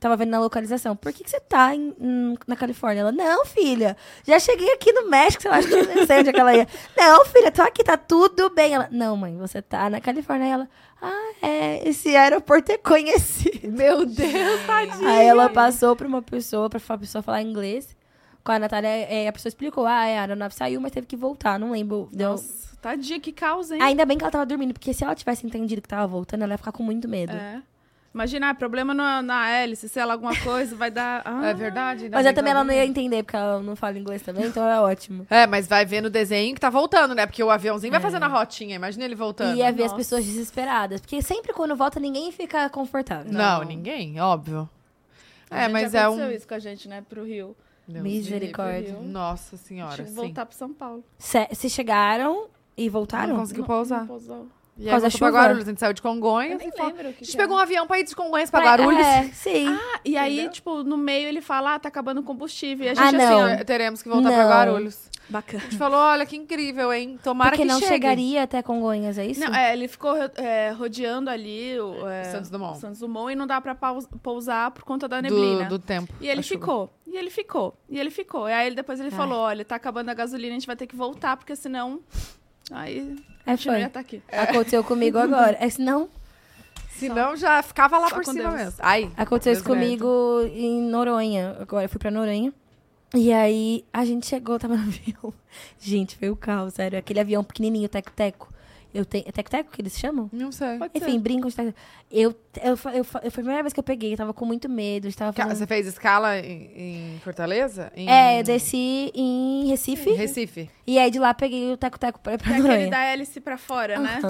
tava 0.00 0.16
vendo 0.16 0.30
na 0.30 0.40
localização, 0.40 0.94
por 0.96 1.12
que, 1.12 1.24
que 1.24 1.30
você 1.30 1.40
tá 1.40 1.74
em- 1.74 1.94
em- 2.00 2.36
na 2.46 2.56
Califórnia? 2.56 3.00
Ela, 3.02 3.12
não, 3.12 3.44
filha, 3.46 3.96
já 4.26 4.38
cheguei 4.38 4.72
aqui 4.72 4.92
no 4.92 5.08
México, 5.08 5.42
sei 5.42 5.50
lá, 5.50 5.58
acho 5.58 5.68
que 5.68 5.74
eu 5.74 5.94
não 5.94 6.06
sei 6.06 6.18
onde 6.20 6.30
é 6.30 6.32
que 6.32 6.40
ela 6.40 6.54
ia. 6.54 6.66
Não, 6.96 7.24
filha, 7.26 7.50
tô 7.52 7.62
aqui, 7.62 7.82
tá 7.84 7.96
tudo 7.96 8.50
bem. 8.50 8.74
Ela, 8.74 8.88
não, 8.90 9.16
mãe, 9.16 9.36
você 9.36 9.60
tá 9.62 9.88
na 9.90 10.00
Califórnia. 10.00 10.46
Ela, 10.52 10.68
ah, 11.02 11.32
é, 11.42 11.88
esse 11.88 12.16
aeroporto 12.16 12.72
é 12.72 12.78
conhecido. 12.78 13.68
Meu 13.70 14.06
Deus, 14.06 14.66
tadinha. 14.66 15.08
Aí 15.10 15.26
ela 15.26 15.48
passou 15.50 15.94
pra 15.96 16.06
uma 16.06 16.22
pessoa, 16.22 16.68
pra 16.70 16.80
a 16.86 16.98
pessoa 16.98 17.22
falar 17.22 17.42
inglês. 17.42 17.94
Com 18.42 18.52
a 18.52 18.58
Natália, 18.58 18.88
é, 18.88 19.26
a 19.26 19.32
pessoa 19.32 19.48
explicou, 19.48 19.86
ah, 19.86 20.04
é, 20.06 20.18
a 20.18 20.22
aeronave 20.22 20.54
saiu, 20.54 20.80
mas 20.80 20.92
teve 20.92 21.06
que 21.06 21.16
voltar, 21.16 21.58
não 21.58 21.70
lembro. 21.72 22.08
Deu... 22.12 22.32
Nossa, 22.32 22.76
tadinha, 22.80 23.18
que 23.18 23.32
causa, 23.32 23.74
hein? 23.74 23.80
Ainda 23.82 24.04
bem 24.04 24.18
que 24.18 24.24
ela 24.24 24.30
tava 24.30 24.44
dormindo, 24.44 24.74
porque 24.74 24.92
se 24.92 25.02
ela 25.02 25.14
tivesse 25.14 25.46
entendido 25.46 25.80
que 25.80 25.88
tava 25.88 26.06
voltando, 26.06 26.42
ela 26.42 26.52
ia 26.52 26.58
ficar 26.58 26.72
com 26.72 26.82
muito 26.82 27.08
medo. 27.08 27.32
É. 27.32 27.62
Imagina, 28.14 28.50
ah, 28.50 28.54
problema 28.54 28.94
na, 28.94 29.20
na 29.20 29.50
hélice, 29.50 29.88
sei 29.88 30.04
lá, 30.04 30.12
alguma 30.12 30.34
coisa, 30.40 30.76
vai 30.76 30.88
dar... 30.88 31.20
Ah, 31.26 31.46
É 31.48 31.52
verdade. 31.54 32.08
Mas 32.08 32.32
também 32.32 32.52
ela 32.52 32.62
não 32.62 32.72
ia 32.72 32.86
entender, 32.86 33.24
porque 33.24 33.36
ela 33.36 33.60
não 33.60 33.74
fala 33.74 33.98
inglês 33.98 34.22
também, 34.22 34.46
então 34.46 34.66
é 34.68 34.80
ótimo. 34.80 35.26
É, 35.28 35.46
mas 35.48 35.66
vai 35.66 35.84
ver 35.84 36.00
no 36.00 36.08
desenho 36.08 36.54
que 36.54 36.60
tá 36.60 36.70
voltando, 36.70 37.12
né? 37.14 37.26
Porque 37.26 37.42
o 37.42 37.50
aviãozinho 37.50 37.90
vai 37.90 38.00
fazendo 38.00 38.22
a 38.22 38.28
rotinha. 38.28 38.76
Imagina 38.76 39.04
ele 39.04 39.16
voltando. 39.16 39.56
E 39.56 39.58
ia 39.58 39.72
ver 39.72 39.82
as 39.82 39.90
Nossa. 39.90 39.96
pessoas 39.96 40.24
desesperadas. 40.24 41.00
Porque 41.00 41.20
sempre 41.22 41.52
quando 41.52 41.74
volta, 41.74 41.98
ninguém 41.98 42.30
fica 42.30 42.70
confortável. 42.70 43.32
Não, 43.32 43.58
Não. 43.60 43.64
ninguém, 43.64 44.20
óbvio. 44.20 44.68
A 45.50 45.58
É, 45.58 45.62
gente 45.64 45.72
mas 45.72 45.94
é 45.94 46.08
um. 46.08 46.12
aconteceu 46.12 46.36
isso 46.36 46.46
com 46.48 46.54
a 46.54 46.58
gente, 46.60 46.88
né, 46.88 47.02
pro 47.08 47.24
Rio. 47.24 47.56
Deus 47.86 48.02
Misericórdia. 48.02 48.92
Viu? 48.94 49.02
Nossa 49.02 49.56
senhora, 49.56 50.06
sim. 50.06 50.14
voltar 50.14 50.46
pro 50.46 50.56
São 50.56 50.72
Paulo. 50.72 51.04
Se, 51.18 51.48
se 51.52 51.68
chegaram 51.68 52.46
e 52.76 52.88
voltaram? 52.88 53.34
Não 53.34 53.40
conseguiu 53.40 53.64
pousar. 53.64 54.00
Não 54.00 54.06
pousou. 54.06 54.46
E 54.76 54.90
aí 54.90 54.98
voltou 55.00 55.18
pra? 55.18 55.30
Guarulhos, 55.30 55.66
a 55.68 55.70
gente 55.70 55.78
saiu 55.80 55.92
de 55.92 56.00
Eu 56.00 56.02
Congonhas. 56.02 56.58
nem 56.58 56.68
e 56.68 56.72
falou- 56.72 56.92
o 56.92 56.94
A 56.94 56.96
que 56.98 57.04
gente 57.24 57.30
que 57.30 57.36
pegou 57.36 57.54
um 57.56 57.58
era. 57.60 57.66
avião 57.66 57.86
pra 57.86 57.98
ir 58.00 58.04
de 58.04 58.16
Congonhas 58.16 58.50
pra 58.50 58.60
Pra- 58.60 58.70
Guarulhos. 58.76 59.06
É, 59.06 59.22
sim. 59.32 59.68
Ah, 59.68 60.00
e 60.04 60.16
aí, 60.16 60.34
Entendeu? 60.34 60.52
tipo, 60.52 60.82
no 60.82 60.96
meio 60.96 61.28
ele 61.28 61.40
fala, 61.40 61.74
ah, 61.74 61.78
tá 61.78 61.88
acabando 61.88 62.20
o 62.20 62.24
combustível. 62.24 62.86
E 62.86 62.88
a 62.88 62.92
Ah, 62.92 62.94
gente 63.06 63.16
não. 63.16 63.44
assim, 63.46 63.58
Sim, 63.58 63.64
teremos 63.64 64.02
que 64.02 64.08
voltar 64.08 64.28
pra 64.30 64.42
Não. 64.42 64.48
Guarulhos. 64.50 65.08
ó, 65.08 65.20
bacana. 65.28 65.62
A 65.62 65.66
gente 65.66 65.78
falou, 65.78 65.98
olha 65.98 66.26
que 66.26 66.36
incrível, 66.36 66.92
hein? 66.92 67.18
Tomara 67.22 67.50
porque 67.52 67.62
que 67.62 67.68
não 67.68 67.78
chegue. 67.78 67.88
chegaria 67.92 68.42
até 68.42 68.62
Congonhas, 68.62 69.16
é 69.16 69.24
isso? 69.26 69.40
Não, 69.40 69.54
é, 69.54 69.72
ele 69.72 69.86
ficou 69.86 70.14
é, 70.36 70.70
rodeando 70.70 71.30
ali 71.30 71.78
o 71.78 72.08
é, 72.08 72.24
Santos 72.24 72.50
Dumont. 72.50 72.78
Santos 72.80 72.98
Dumont 72.98 73.32
e 73.32 73.36
não 73.36 73.46
dá 73.46 73.60
pra 73.60 73.76
pousar 74.22 74.72
por 74.72 74.82
conta 74.82 75.06
da 75.06 75.18
do, 75.20 75.22
neblina. 75.22 75.64
do 75.68 75.78
tempo. 75.78 76.12
E 76.20 76.28
ele 76.28 76.40
a 76.40 76.42
chuva. 76.42 76.60
ficou, 76.60 76.90
e 77.06 77.16
ele 77.16 77.30
ficou, 77.30 77.78
e 77.88 77.98
ele 78.00 78.10
ficou. 78.10 78.48
E 78.48 78.52
aí 78.52 78.74
depois 78.74 78.98
ele 78.98 79.10
Ai. 79.12 79.16
falou, 79.16 79.38
olha, 79.38 79.64
tá 79.64 79.76
acabando 79.76 80.08
a 80.10 80.14
gasolina, 80.14 80.50
a 80.50 80.58
gente 80.58 80.66
vai 80.66 80.74
ter 80.76 80.86
que 80.88 80.96
voltar, 80.96 81.36
porque 81.36 81.54
senão... 81.54 82.00
Aí 82.70 83.16
a 83.46 83.52
É, 83.52 83.56
foi. 83.56 83.80
ia 83.80 83.86
estar 83.86 84.00
aqui. 84.00 84.22
Aconteceu 84.30 84.82
comigo 84.84 85.18
agora. 85.18 85.56
É, 85.60 85.68
senão, 85.68 86.08
Senão 86.90 87.36
já 87.36 87.60
ficava 87.62 87.98
lá 87.98 88.08
Só 88.08 88.14
por 88.16 88.24
cima 88.24 88.50
Deus. 88.50 88.54
mesmo. 88.54 88.74
Ai, 88.78 89.10
aconteceu 89.16 89.52
Deus 89.52 89.58
isso 89.64 89.68
comigo 89.68 90.42
em 90.54 90.80
Noronha. 90.82 91.56
Agora 91.60 91.84
eu 91.84 91.88
fui 91.88 91.98
pra 91.98 92.10
Noronha. 92.10 92.52
E 93.14 93.32
aí 93.32 93.84
a 93.92 94.04
gente 94.04 94.26
chegou, 94.26 94.58
tava 94.58 94.76
no 94.76 94.82
avião. 94.88 95.34
Gente, 95.78 96.16
foi 96.16 96.30
o 96.30 96.36
caos, 96.36 96.74
sério. 96.74 96.98
Aquele 96.98 97.20
avião 97.20 97.42
pequenininho, 97.44 97.88
teco-teco. 97.88 98.52
Eu 98.94 99.04
tenho. 99.04 99.24
É 99.26 99.32
teco-teco 99.32 99.72
que 99.72 99.82
eles 99.82 99.98
chamam? 99.98 100.30
não 100.32 100.52
sei. 100.52 100.78
Pode 100.78 100.92
Enfim, 100.94 101.12
ser. 101.14 101.18
brincam 101.18 101.50
de 101.50 101.56
teco 101.56 101.74
eu, 102.10 102.30
eu, 102.62 102.78
eu, 102.94 103.04
fa- 103.04 103.20
foi 103.20 103.28
a 103.28 103.30
primeira 103.32 103.62
vez 103.62 103.72
que 103.72 103.80
eu 103.80 103.84
peguei, 103.84 104.12
eu 104.12 104.16
tava 104.16 104.32
com 104.32 104.44
muito 104.46 104.68
medo. 104.68 105.08
Estava 105.08 105.32
Ca- 105.32 105.42
fazendo... 105.42 105.58
Você 105.58 105.66
fez 105.66 105.86
escala 105.88 106.38
em, 106.38 106.70
em 107.16 107.18
Fortaleza? 107.24 107.90
Em... 107.96 108.08
É, 108.08 108.38
eu 108.38 108.44
desci 108.44 109.10
em 109.14 109.66
Recife. 109.66 110.10
Em 110.10 110.14
Recife. 110.14 110.70
E 110.86 110.96
aí 110.98 111.10
de 111.10 111.18
lá 111.18 111.34
peguei 111.34 111.72
o 111.72 111.76
teco-teco 111.76 112.20
pra, 112.20 112.38
pra 112.38 112.52
É 112.54 112.58
aquele 112.60 112.86
da 112.90 113.02
hélice 113.04 113.40
pra 113.40 113.58
fora, 113.58 113.98
né? 113.98 114.20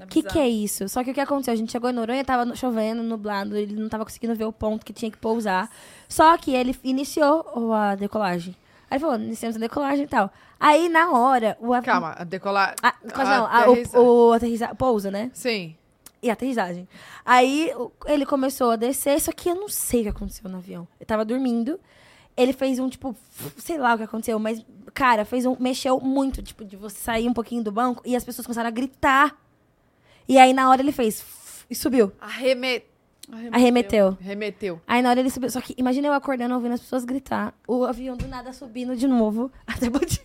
O 0.00 0.06
que, 0.08 0.22
que 0.24 0.38
é 0.40 0.48
isso? 0.48 0.88
Só 0.88 1.04
que 1.04 1.12
o 1.12 1.14
que 1.14 1.20
aconteceu? 1.20 1.54
A 1.54 1.56
gente 1.56 1.70
chegou 1.70 1.88
em 1.88 1.92
Noronha, 1.92 2.24
tava 2.24 2.54
chovendo, 2.56 3.00
nublado, 3.04 3.56
ele 3.56 3.76
não 3.76 3.88
tava 3.88 4.04
conseguindo 4.04 4.34
ver 4.34 4.44
o 4.44 4.52
ponto 4.52 4.84
que 4.84 4.92
tinha 4.92 5.08
que 5.10 5.16
pousar. 5.16 5.70
Só 6.08 6.36
que 6.36 6.52
ele 6.52 6.76
iniciou 6.82 7.72
a 7.72 7.94
decolagem. 7.94 8.56
Aí 8.90 8.96
ele 8.96 9.00
falou, 9.00 9.16
iniciamos 9.16 9.56
a 9.56 9.60
decolagem 9.60 10.04
e 10.04 10.08
tal. 10.08 10.32
Aí, 10.66 10.88
na 10.88 11.10
hora, 11.10 11.58
o 11.60 11.74
avião... 11.74 11.94
Calma, 11.94 12.14
a 12.16 12.24
decolar. 12.24 12.74
Ah, 12.82 12.94
não, 13.04 13.44
a- 13.46 13.58
aterrissa- 13.58 13.98
o, 14.00 14.28
o 14.28 14.32
aterrissar, 14.32 14.74
pousa, 14.74 15.10
né? 15.10 15.30
Sim. 15.34 15.76
E 16.22 16.30
a 16.30 16.32
aterrissagem. 16.32 16.88
Aí 17.24 17.70
o- 17.76 17.92
ele 18.06 18.24
começou 18.24 18.70
a 18.70 18.76
descer, 18.76 19.20
só 19.20 19.30
que 19.30 19.50
eu 19.50 19.54
não 19.54 19.68
sei 19.68 20.00
o 20.00 20.02
que 20.04 20.08
aconteceu 20.08 20.48
no 20.48 20.56
avião. 20.56 20.88
Eu 20.98 21.04
tava 21.04 21.22
dormindo. 21.24 21.78
Ele 22.34 22.52
fez 22.54 22.78
um, 22.78 22.88
tipo, 22.88 23.14
sei 23.58 23.76
lá 23.76 23.94
o 23.94 23.98
que 23.98 24.04
aconteceu, 24.04 24.38
mas, 24.38 24.64
cara, 24.94 25.24
fez 25.26 25.44
um. 25.44 25.54
Mexeu 25.60 26.00
muito, 26.00 26.42
tipo, 26.42 26.64
de 26.64 26.76
você 26.76 26.96
sair 26.96 27.28
um 27.28 27.34
pouquinho 27.34 27.62
do 27.62 27.70
banco 27.70 28.00
e 28.04 28.16
as 28.16 28.24
pessoas 28.24 28.46
começaram 28.46 28.68
a 28.68 28.72
gritar. 28.72 29.36
E 30.26 30.38
aí, 30.38 30.52
na 30.54 30.70
hora, 30.70 30.80
ele 30.80 30.92
fez. 30.92 31.22
E 31.68 31.74
subiu. 31.74 32.10
Arreme... 32.20 32.82
Arremeteu. 33.52 34.16
Remeteu. 34.20 34.80
Aí 34.86 35.00
na 35.02 35.10
hora 35.10 35.20
ele 35.20 35.30
subiu. 35.30 35.48
Só 35.50 35.60
que 35.60 35.74
imagina 35.78 36.08
eu 36.08 36.12
acordando 36.12 36.54
ouvindo 36.54 36.72
as 36.74 36.80
pessoas 36.80 37.04
gritar. 37.04 37.54
O 37.66 37.84
avião 37.84 38.16
do 38.16 38.28
nada 38.28 38.52
subindo 38.52 38.94
de 38.94 39.06
novo. 39.06 39.50
Até 39.66 39.88
bati. 39.88 40.20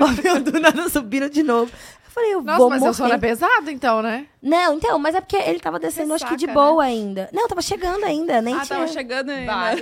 o 0.00 0.04
avião 0.04 0.40
do 0.40 0.58
nada 0.58 0.88
subindo 0.88 1.28
de 1.28 1.42
novo. 1.42 1.70
Eu 1.72 2.10
falei, 2.14 2.34
eu 2.34 2.42
Nossa, 2.42 2.58
vou 2.58 2.68
mas 2.70 2.80
morrer. 2.80 2.90
o 2.90 2.94
sono 2.94 3.12
é 3.14 3.18
pesado, 3.18 3.70
então, 3.70 4.02
né? 4.02 4.26
Não, 4.42 4.74
então, 4.74 4.98
mas 4.98 5.14
é 5.14 5.20
porque 5.20 5.36
ele 5.36 5.58
tava 5.60 5.78
descendo, 5.78 6.12
acho 6.12 6.26
que 6.26 6.36
de 6.36 6.46
boa 6.46 6.82
ainda. 6.84 7.28
Não, 7.32 7.48
tava 7.48 7.62
chegando 7.62 8.04
ainda, 8.04 8.42
nem 8.42 8.54
Ah, 8.54 8.60
tinha. 8.66 8.78
tava 8.80 8.88
chegando 8.88 9.30
ainda. 9.30 9.50
Vai. 9.52 9.76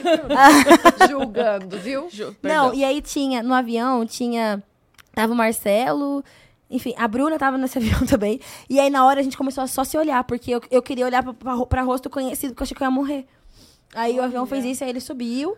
Julgando, 1.10 1.78
viu? 1.78 2.08
Ju- 2.10 2.36
Não, 2.42 2.72
e 2.74 2.84
aí 2.84 3.00
tinha, 3.02 3.42
no 3.42 3.52
avião, 3.54 4.04
tinha. 4.06 4.62
Tava 5.12 5.32
o 5.32 5.36
Marcelo. 5.36 6.24
Enfim, 6.70 6.94
a 6.96 7.08
Bruna 7.08 7.38
tava 7.38 7.58
nesse 7.58 7.76
avião 7.78 8.06
também. 8.06 8.40
E 8.68 8.78
aí, 8.78 8.88
na 8.88 9.04
hora, 9.04 9.20
a 9.20 9.22
gente 9.22 9.36
começou 9.36 9.64
a 9.64 9.66
só 9.66 9.82
se 9.84 9.98
olhar, 9.98 10.22
porque 10.24 10.50
eu, 10.52 10.60
eu 10.70 10.82
queria 10.82 11.04
olhar 11.04 11.22
pra, 11.22 11.34
pra, 11.34 11.66
pra 11.66 11.82
rosto 11.82 12.08
conhecido, 12.08 12.52
porque 12.52 12.62
eu 12.62 12.64
achei 12.64 12.76
que 12.76 12.82
eu 12.82 12.86
ia 12.86 12.90
morrer. 12.90 13.26
Aí 13.94 14.18
o 14.18 14.22
avião 14.22 14.46
fez 14.46 14.64
isso, 14.64 14.84
aí 14.84 14.90
ele 14.90 15.00
subiu. 15.00 15.56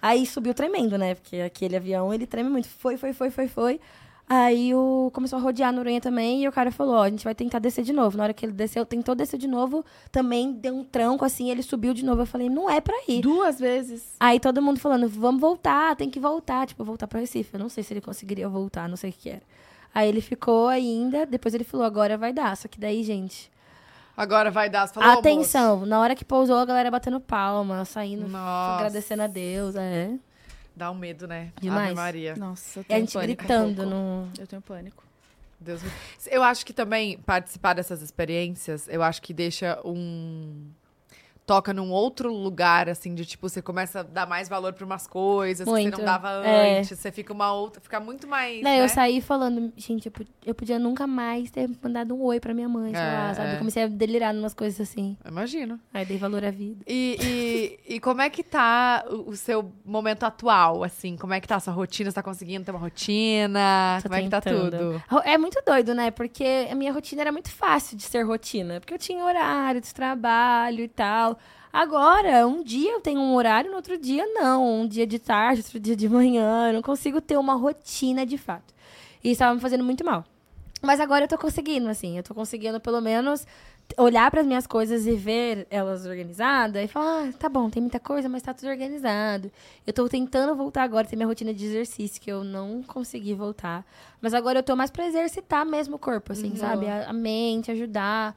Aí 0.00 0.26
subiu 0.26 0.54
tremendo, 0.54 0.98
né? 0.98 1.14
Porque 1.14 1.36
aquele 1.36 1.76
avião, 1.76 2.12
ele 2.12 2.26
treme 2.26 2.48
muito. 2.48 2.68
Foi, 2.68 2.96
foi, 2.96 3.12
foi, 3.12 3.30
foi, 3.30 3.48
foi. 3.48 3.80
Aí 4.26 4.74
o, 4.74 5.10
começou 5.12 5.38
a 5.38 5.42
rodear 5.42 5.68
a 5.68 5.72
Noronha 5.72 6.00
também, 6.00 6.42
e 6.44 6.48
o 6.48 6.52
cara 6.52 6.72
falou, 6.72 6.94
ó, 6.94 7.02
a 7.02 7.10
gente 7.10 7.24
vai 7.24 7.34
tentar 7.34 7.58
descer 7.58 7.84
de 7.84 7.92
novo. 7.92 8.16
Na 8.16 8.24
hora 8.24 8.32
que 8.32 8.46
ele 8.46 8.52
desceu, 8.52 8.86
tentou 8.86 9.14
descer 9.14 9.38
de 9.38 9.46
novo, 9.46 9.84
também 10.10 10.50
deu 10.52 10.74
um 10.74 10.82
tranco, 10.82 11.26
assim, 11.26 11.50
ele 11.50 11.62
subiu 11.62 11.92
de 11.92 12.04
novo. 12.04 12.22
Eu 12.22 12.26
falei, 12.26 12.48
não 12.48 12.68
é 12.68 12.80
pra 12.80 12.94
ir. 13.06 13.20
Duas 13.20 13.60
vezes. 13.60 14.14
Aí 14.18 14.40
todo 14.40 14.62
mundo 14.62 14.80
falando, 14.80 15.08
vamos 15.08 15.40
voltar, 15.40 15.94
tem 15.94 16.08
que 16.08 16.18
voltar. 16.18 16.66
Tipo, 16.66 16.84
voltar 16.84 17.06
pra 17.06 17.20
Recife. 17.20 17.50
Eu 17.52 17.60
não 17.60 17.68
sei 17.68 17.84
se 17.84 17.92
ele 17.92 18.00
conseguiria 18.00 18.48
voltar, 18.48 18.88
não 18.88 18.96
sei 18.96 19.10
o 19.10 19.12
que 19.12 19.28
era. 19.28 19.42
Aí 19.94 20.08
ele 20.08 20.20
ficou 20.20 20.66
ainda, 20.68 21.24
depois 21.24 21.54
ele 21.54 21.62
falou, 21.64 21.86
agora 21.86 22.18
vai 22.18 22.32
dar. 22.32 22.56
Só 22.56 22.66
que 22.68 22.78
daí, 22.80 23.02
gente, 23.04 23.50
Agora 24.16 24.48
vai 24.50 24.70
dar. 24.70 24.86
Você 24.86 24.94
falou, 24.94 25.08
"Ô, 25.08 25.18
atenção. 25.18 25.84
Na 25.86 25.98
hora 26.00 26.14
que 26.14 26.24
pousou, 26.24 26.56
a 26.58 26.64
galera 26.64 26.88
batendo 26.90 27.18
palma, 27.20 27.84
saindo, 27.84 28.28
Nossa. 28.28 28.76
agradecendo 28.76 29.22
a 29.22 29.26
Deus. 29.26 29.74
É. 29.74 30.14
Dá 30.76 30.88
um 30.90 30.94
medo, 30.94 31.26
né? 31.26 31.50
Demais. 31.60 31.86
Ave 31.86 31.94
Maria. 31.96 32.36
Nossa, 32.36 32.78
eu 32.78 32.82
E 32.82 32.84
a 32.84 32.88
tenho 32.94 33.00
gente 33.00 33.12
pânico 33.12 33.42
um 33.42 33.46
gritando 33.46 33.74
pouco. 33.76 33.90
no. 33.90 34.28
Eu 34.38 34.46
tenho 34.46 34.62
pânico. 34.62 35.02
Deus 35.58 35.82
me... 35.82 35.90
Eu 36.26 36.42
acho 36.44 36.64
que 36.64 36.72
também 36.72 37.18
participar 37.18 37.74
dessas 37.74 38.02
experiências, 38.02 38.86
eu 38.88 39.02
acho 39.02 39.20
que 39.20 39.32
deixa 39.34 39.80
um. 39.84 40.64
Toca 41.46 41.74
num 41.74 41.90
outro 41.90 42.32
lugar, 42.32 42.88
assim, 42.88 43.14
de 43.14 43.26
tipo, 43.26 43.46
você 43.50 43.60
começa 43.60 44.00
a 44.00 44.02
dar 44.02 44.26
mais 44.26 44.48
valor 44.48 44.72
pra 44.72 44.86
umas 44.86 45.06
coisas 45.06 45.66
que 45.66 45.70
Muito. 45.70 45.90
você 45.96 45.98
não 46.00 46.04
dava 46.06 46.28
É. 46.46 46.78
antes. 46.78 46.98
Você 46.98 47.12
fica 47.12 47.34
uma 47.34 47.52
outra. 47.52 47.82
Fica 47.82 48.00
muito 48.00 48.26
mais. 48.26 48.62
Não, 48.62 48.70
né? 48.70 48.80
eu 48.80 48.88
saí 48.88 49.20
falando, 49.20 49.70
gente, 49.76 50.06
eu, 50.06 50.12
po- 50.12 50.24
eu 50.46 50.54
podia 50.54 50.78
nunca 50.78 51.06
mais 51.06 51.50
ter 51.50 51.68
mandado 51.82 52.14
um 52.14 52.22
oi 52.22 52.40
pra 52.40 52.54
minha 52.54 52.66
mãe, 52.68 52.94
sei 52.94 53.02
É, 53.02 53.12
lá, 53.12 53.34
sabe? 53.34 53.48
é. 53.50 53.54
Eu 53.54 53.58
comecei 53.58 53.82
a 53.82 53.86
delirar 53.88 54.34
umas 54.34 54.54
coisas 54.54 54.80
assim. 54.80 55.18
Imagino. 55.28 55.78
Aí 55.92 56.06
dei 56.06 56.16
valor 56.16 56.42
à 56.42 56.50
vida. 56.50 56.82
E, 56.86 57.78
e, 57.88 57.94
e 57.96 58.00
como 58.00 58.22
é 58.22 58.30
que 58.30 58.42
tá 58.42 59.04
o, 59.10 59.28
o 59.30 59.36
seu 59.36 59.70
momento 59.84 60.24
atual, 60.24 60.82
assim? 60.82 61.14
Como 61.14 61.34
é 61.34 61.40
que 61.42 61.46
tá 61.46 61.56
a 61.56 61.60
sua 61.60 61.74
rotina? 61.74 62.10
Você 62.10 62.14
tá 62.14 62.22
conseguindo 62.22 62.64
ter 62.64 62.70
uma 62.70 62.80
rotina? 62.80 63.98
Tô 64.02 64.08
como 64.08 64.14
é 64.18 64.22
que 64.22 64.28
tá 64.30 64.40
tentando. 64.40 65.02
tudo? 65.08 65.20
É 65.26 65.36
muito 65.36 65.60
doido, 65.66 65.94
né? 65.94 66.10
Porque 66.10 66.68
a 66.70 66.74
minha 66.74 66.90
rotina 66.92 67.20
era 67.20 67.32
muito 67.32 67.50
fácil 67.50 67.96
de 67.98 68.02
ser 68.04 68.22
rotina. 68.22 68.80
Porque 68.80 68.94
eu 68.94 68.98
tinha 68.98 69.22
horário 69.24 69.80
de 69.80 69.92
trabalho 69.92 70.80
e 70.80 70.88
tal. 70.88 71.33
Agora, 71.72 72.46
um 72.46 72.62
dia 72.62 72.92
eu 72.92 73.00
tenho 73.00 73.20
um 73.20 73.34
horário, 73.34 73.70
no 73.70 73.76
outro 73.76 73.98
dia 73.98 74.24
não. 74.26 74.82
Um 74.82 74.86
dia 74.86 75.06
de 75.06 75.18
tarde, 75.18 75.60
outro 75.62 75.80
dia 75.80 75.96
de 75.96 76.08
manhã. 76.08 76.68
Eu 76.68 76.74
não 76.74 76.82
consigo 76.82 77.20
ter 77.20 77.36
uma 77.36 77.54
rotina 77.54 78.24
de 78.24 78.38
fato. 78.38 78.72
E 79.22 79.30
isso 79.30 79.40
tava 79.40 79.54
me 79.54 79.60
fazendo 79.60 79.82
muito 79.82 80.04
mal. 80.04 80.24
Mas 80.80 81.00
agora 81.00 81.24
eu 81.24 81.28
tô 81.28 81.36
conseguindo, 81.38 81.88
assim. 81.88 82.16
Eu 82.16 82.22
tô 82.22 82.34
conseguindo, 82.34 82.78
pelo 82.78 83.00
menos, 83.00 83.46
olhar 83.96 84.30
para 84.30 84.42
as 84.42 84.46
minhas 84.46 84.66
coisas 84.66 85.06
e 85.06 85.14
ver 85.16 85.66
elas 85.70 86.06
organizadas 86.06 86.84
e 86.84 86.86
falar, 86.86 87.28
ah, 87.28 87.32
tá 87.38 87.48
bom, 87.48 87.68
tem 87.70 87.82
muita 87.82 87.98
coisa, 87.98 88.28
mas 88.28 88.42
tá 88.42 88.52
tudo 88.54 88.68
organizado. 88.68 89.50
Eu 89.86 89.92
tô 89.92 90.06
tentando 90.08 90.54
voltar 90.54 90.82
agora, 90.84 91.06
ter 91.06 91.16
minha 91.16 91.26
rotina 91.26 91.52
de 91.54 91.64
exercício, 91.64 92.20
que 92.20 92.30
eu 92.30 92.44
não 92.44 92.82
consegui 92.82 93.34
voltar. 93.34 93.84
Mas 94.20 94.32
agora 94.34 94.58
eu 94.58 94.62
tô 94.62 94.76
mais 94.76 94.90
pra 94.90 95.06
exercitar 95.06 95.64
mesmo 95.66 95.96
o 95.96 95.98
corpo, 95.98 96.32
assim, 96.32 96.50
Uhum. 96.50 96.56
sabe? 96.56 96.86
A, 96.86 97.08
a 97.08 97.12
mente, 97.12 97.70
ajudar. 97.70 98.36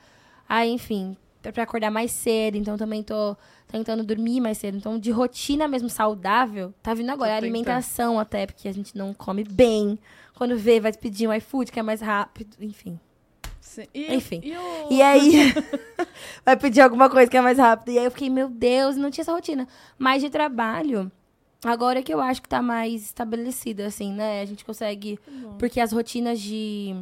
Aí, 0.50 0.72
enfim, 0.72 1.16
pra 1.52 1.64
acordar 1.64 1.92
mais 1.92 2.12
cedo, 2.12 2.58
então 2.58 2.78
também 2.78 3.04
tô 3.04 3.36
tentando 3.68 4.04
dormir 4.04 4.40
mais 4.40 4.58
cedo. 4.58 4.78
Então, 4.78 4.98
de 4.98 5.12
rotina 5.12 5.68
mesmo 5.68 5.90
saudável, 5.90 6.74
tá 6.82 6.94
vindo 6.94 7.10
agora. 7.10 7.30
Tô 7.30 7.36
A 7.36 7.38
alimentação 7.38 8.20
até, 8.20 8.46
porque 8.46 8.68
a 8.68 8.74
gente 8.74 8.98
não 8.98 9.14
come 9.14 9.44
bem. 9.44 10.00
Quando 10.36 10.58
vê, 10.58 10.80
vai 10.80 10.94
pedir 10.94 11.28
um 11.28 11.34
iFood, 11.34 11.72
que 11.72 11.80
é 11.80 11.84
mais 11.84 12.02
rápido, 12.02 12.56
enfim. 12.62 13.00
E, 13.94 14.16
Enfim. 14.16 14.42
E, 14.44 14.58
o... 14.58 14.88
E 14.92 15.02
aí, 15.02 15.54
vai 16.46 16.56
pedir 16.56 16.82
alguma 16.82 17.10
coisa 17.10 17.30
que 17.30 17.38
é 17.38 17.42
mais 17.42 17.58
rápido. 17.58 17.92
E 17.92 18.00
aí 18.00 18.06
eu 18.06 18.12
fiquei, 18.12 18.30
meu 18.30 18.50
Deus, 18.50 18.96
não 18.96 19.12
tinha 19.12 19.24
essa 19.24 19.34
rotina. 19.34 19.68
Mas 20.00 20.22
de 20.24 20.30
trabalho, 20.30 21.12
agora 21.64 22.00
é 22.00 22.02
que 22.02 22.14
eu 22.14 22.20
acho 22.20 22.42
que 22.42 22.50
tá 22.50 22.62
mais 22.62 23.04
estabelecida, 23.04 23.86
assim, 23.86 24.14
né? 24.14 24.42
A 24.42 24.46
gente 24.46 24.64
consegue. 24.66 25.20
Porque 25.60 25.80
as 25.80 25.92
rotinas 25.92 26.40
de. 26.40 26.96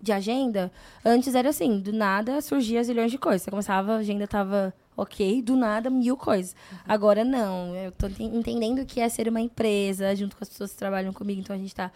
De 0.00 0.12
agenda, 0.12 0.70
antes 1.04 1.34
era 1.34 1.48
assim, 1.48 1.80
do 1.80 1.92
nada 1.92 2.40
surgia 2.40 2.82
zilhões 2.84 3.10
de 3.10 3.18
coisas. 3.18 3.42
Você 3.42 3.50
começava, 3.50 3.94
a 3.94 3.96
agenda 3.96 4.28
tava 4.28 4.72
ok, 4.96 5.42
do 5.42 5.56
nada 5.56 5.90
mil 5.90 6.16
coisas. 6.16 6.54
Agora 6.86 7.24
não, 7.24 7.74
eu 7.74 7.90
tô 7.92 8.06
enten- 8.06 8.36
entendendo 8.36 8.84
que 8.86 9.00
é 9.00 9.08
ser 9.08 9.28
uma 9.28 9.40
empresa, 9.40 10.14
junto 10.14 10.36
com 10.36 10.42
as 10.44 10.48
pessoas 10.48 10.72
que 10.72 10.76
trabalham 10.78 11.12
comigo, 11.12 11.40
então 11.40 11.54
a 11.54 11.58
gente 11.58 11.74
tá 11.74 11.90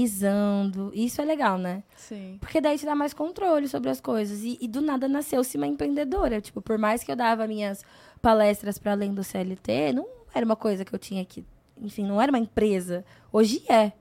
organizando. 0.00 0.90
Isso 0.94 1.20
é 1.20 1.24
legal, 1.24 1.58
né? 1.58 1.82
Sim. 1.96 2.36
Porque 2.40 2.60
daí 2.60 2.78
te 2.78 2.84
dá 2.86 2.94
mais 2.94 3.12
controle 3.12 3.68
sobre 3.68 3.90
as 3.90 4.00
coisas. 4.00 4.42
E, 4.42 4.58
e 4.60 4.68
do 4.68 4.80
nada 4.80 5.08
nasceu-se 5.08 5.56
uma 5.56 5.66
empreendedora. 5.66 6.40
Tipo, 6.40 6.60
por 6.60 6.78
mais 6.78 7.02
que 7.02 7.10
eu 7.10 7.16
dava 7.16 7.46
minhas 7.46 7.84
palestras 8.22 8.78
para 8.78 8.92
além 8.92 9.12
do 9.12 9.22
CLT, 9.24 9.92
não 9.92 10.06
era 10.34 10.44
uma 10.44 10.56
coisa 10.56 10.84
que 10.84 10.94
eu 10.94 10.98
tinha 10.98 11.24
que. 11.24 11.44
Enfim, 11.80 12.04
não 12.06 12.20
era 12.20 12.30
uma 12.30 12.38
empresa. 12.38 13.04
Hoje 13.32 13.62
é. 13.68 13.92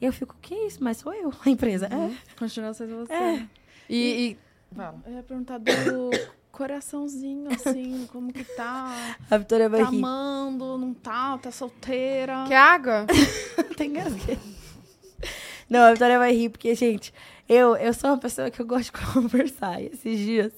E 0.00 0.04
eu 0.04 0.12
fico, 0.12 0.34
que 0.42 0.54
isso? 0.54 0.82
Mas 0.82 0.98
sou 0.98 1.12
eu, 1.14 1.32
a 1.44 1.50
empresa. 1.50 1.88
Continua 2.38 2.74
sendo 2.74 2.96
você. 3.06 3.12
É. 3.12 3.46
E. 3.88 3.96
e... 4.32 4.38
Fala. 4.74 5.00
Eu 5.06 5.12
ia 5.14 5.22
perguntar 5.22 5.58
do 5.58 6.10
coraçãozinho, 6.50 7.48
assim, 7.52 8.06
como 8.12 8.32
que 8.32 8.44
tá? 8.44 9.16
É. 9.30 9.34
A 9.34 9.38
Vitória 9.38 9.68
vai 9.68 9.82
Tá 9.84 9.90
rir. 9.90 9.98
amando, 9.98 10.78
não 10.78 10.92
tá? 10.94 11.38
Tá 11.38 11.50
solteira? 11.50 12.44
Quer 12.48 12.56
água? 12.56 13.06
Tem 13.76 13.92
gasgueira. 13.92 14.40
Não, 15.68 15.80
a 15.80 15.92
Vitória 15.92 16.18
vai 16.18 16.32
rir, 16.32 16.48
porque, 16.50 16.74
gente, 16.74 17.12
eu, 17.48 17.76
eu 17.76 17.92
sou 17.92 18.10
uma 18.10 18.18
pessoa 18.18 18.50
que 18.50 18.60
eu 18.60 18.66
gosto 18.66 18.86
de 18.86 18.92
conversar. 19.12 19.80
E 19.82 19.86
esses 19.86 20.18
dias, 20.18 20.52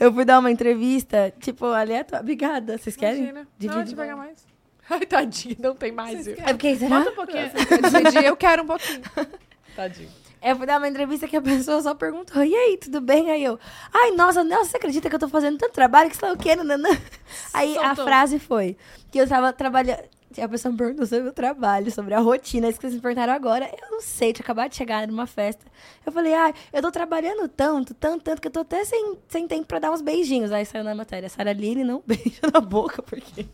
eu 0.00 0.12
fui 0.12 0.24
dar 0.24 0.38
uma 0.38 0.50
entrevista, 0.50 1.32
tipo, 1.40 1.66
aleatória. 1.66 2.22
Obrigada, 2.22 2.78
vocês 2.78 2.96
querem? 2.96 3.18
Imagina. 3.24 3.40
Não, 3.40 3.46
Dividir. 3.58 3.92
eu 3.92 3.96
pegar 3.96 4.16
mais. 4.16 4.45
Ai, 4.90 5.06
tadinho, 5.06 5.56
não 5.58 5.74
tem 5.74 5.92
mais. 5.92 6.26
É 6.26 6.34
porque, 6.34 6.76
será? 6.76 6.98
Bota 6.98 7.10
um 7.10 7.14
pouquinho. 7.14 7.50
Eu 7.70 7.82
decidi, 7.82 8.24
eu 8.24 8.36
quero 8.36 8.62
um 8.62 8.66
pouquinho. 8.66 9.02
Tadinho. 9.74 10.08
Eu 10.42 10.54
fui 10.54 10.66
dar 10.66 10.78
uma 10.78 10.86
entrevista 10.88 11.26
que 11.26 11.36
a 11.36 11.42
pessoa 11.42 11.82
só 11.82 11.94
perguntou, 11.94 12.44
e 12.44 12.54
aí, 12.54 12.76
tudo 12.76 13.00
bem? 13.00 13.30
Aí 13.30 13.42
eu, 13.42 13.58
ai, 13.92 14.12
nossa, 14.12 14.44
Nelson, 14.44 14.70
você 14.70 14.76
acredita 14.76 15.08
que 15.08 15.14
eu 15.16 15.18
tô 15.18 15.28
fazendo 15.28 15.58
tanto 15.58 15.72
trabalho 15.72 16.08
que 16.08 16.16
sei 16.16 16.28
lá 16.28 16.34
o 16.34 16.38
quê? 16.38 16.54
Nananã. 16.54 16.88
Aí 17.52 17.76
a 17.78 17.88
Soltou. 17.88 18.04
frase 18.04 18.38
foi 18.38 18.76
que 19.10 19.18
eu 19.18 19.26
tava 19.26 19.52
trabalhando. 19.52 19.98
A 20.40 20.48
pessoa 20.48 20.70
me 20.70 20.78
perguntou 20.78 21.06
sobre 21.06 21.28
o 21.28 21.32
trabalho, 21.32 21.90
sobre 21.90 22.12
a 22.14 22.20
rotina, 22.20 22.68
isso 22.68 22.78
que 22.78 22.82
vocês 22.82 22.94
me 22.94 23.00
perguntaram 23.00 23.32
agora. 23.32 23.64
Eu 23.64 23.90
não 23.90 24.00
sei, 24.00 24.32
tinha 24.32 24.44
acabado 24.44 24.70
de 24.70 24.76
chegar 24.76 25.08
numa 25.08 25.26
festa. 25.26 25.64
Eu 26.04 26.12
falei, 26.12 26.34
ai, 26.34 26.54
eu 26.72 26.82
tô 26.82 26.92
trabalhando 26.92 27.48
tanto, 27.48 27.94
tanto, 27.94 28.22
tanto, 28.22 28.40
que 28.40 28.48
eu 28.48 28.52
tô 28.52 28.60
até 28.60 28.84
sem, 28.84 29.18
sem 29.28 29.48
tempo 29.48 29.66
pra 29.66 29.78
dar 29.78 29.90
uns 29.90 30.02
beijinhos. 30.02 30.52
Aí 30.52 30.64
saiu 30.66 30.84
na 30.84 30.94
matéria, 30.94 31.28
Sara 31.28 31.52
Line 31.52 31.82
não 31.82 32.02
beija 32.06 32.40
na 32.52 32.60
boca, 32.60 33.02
porque 33.02 33.46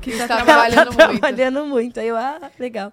Que 0.00 0.10
está 0.10 0.24
ela 0.34 0.44
trabalhando 0.44 0.74
tá 0.96 1.06
muito. 1.08 1.20
trabalhando 1.20 1.66
muito. 1.66 2.00
Aí 2.00 2.08
eu, 2.08 2.16
ah, 2.16 2.50
legal. 2.58 2.92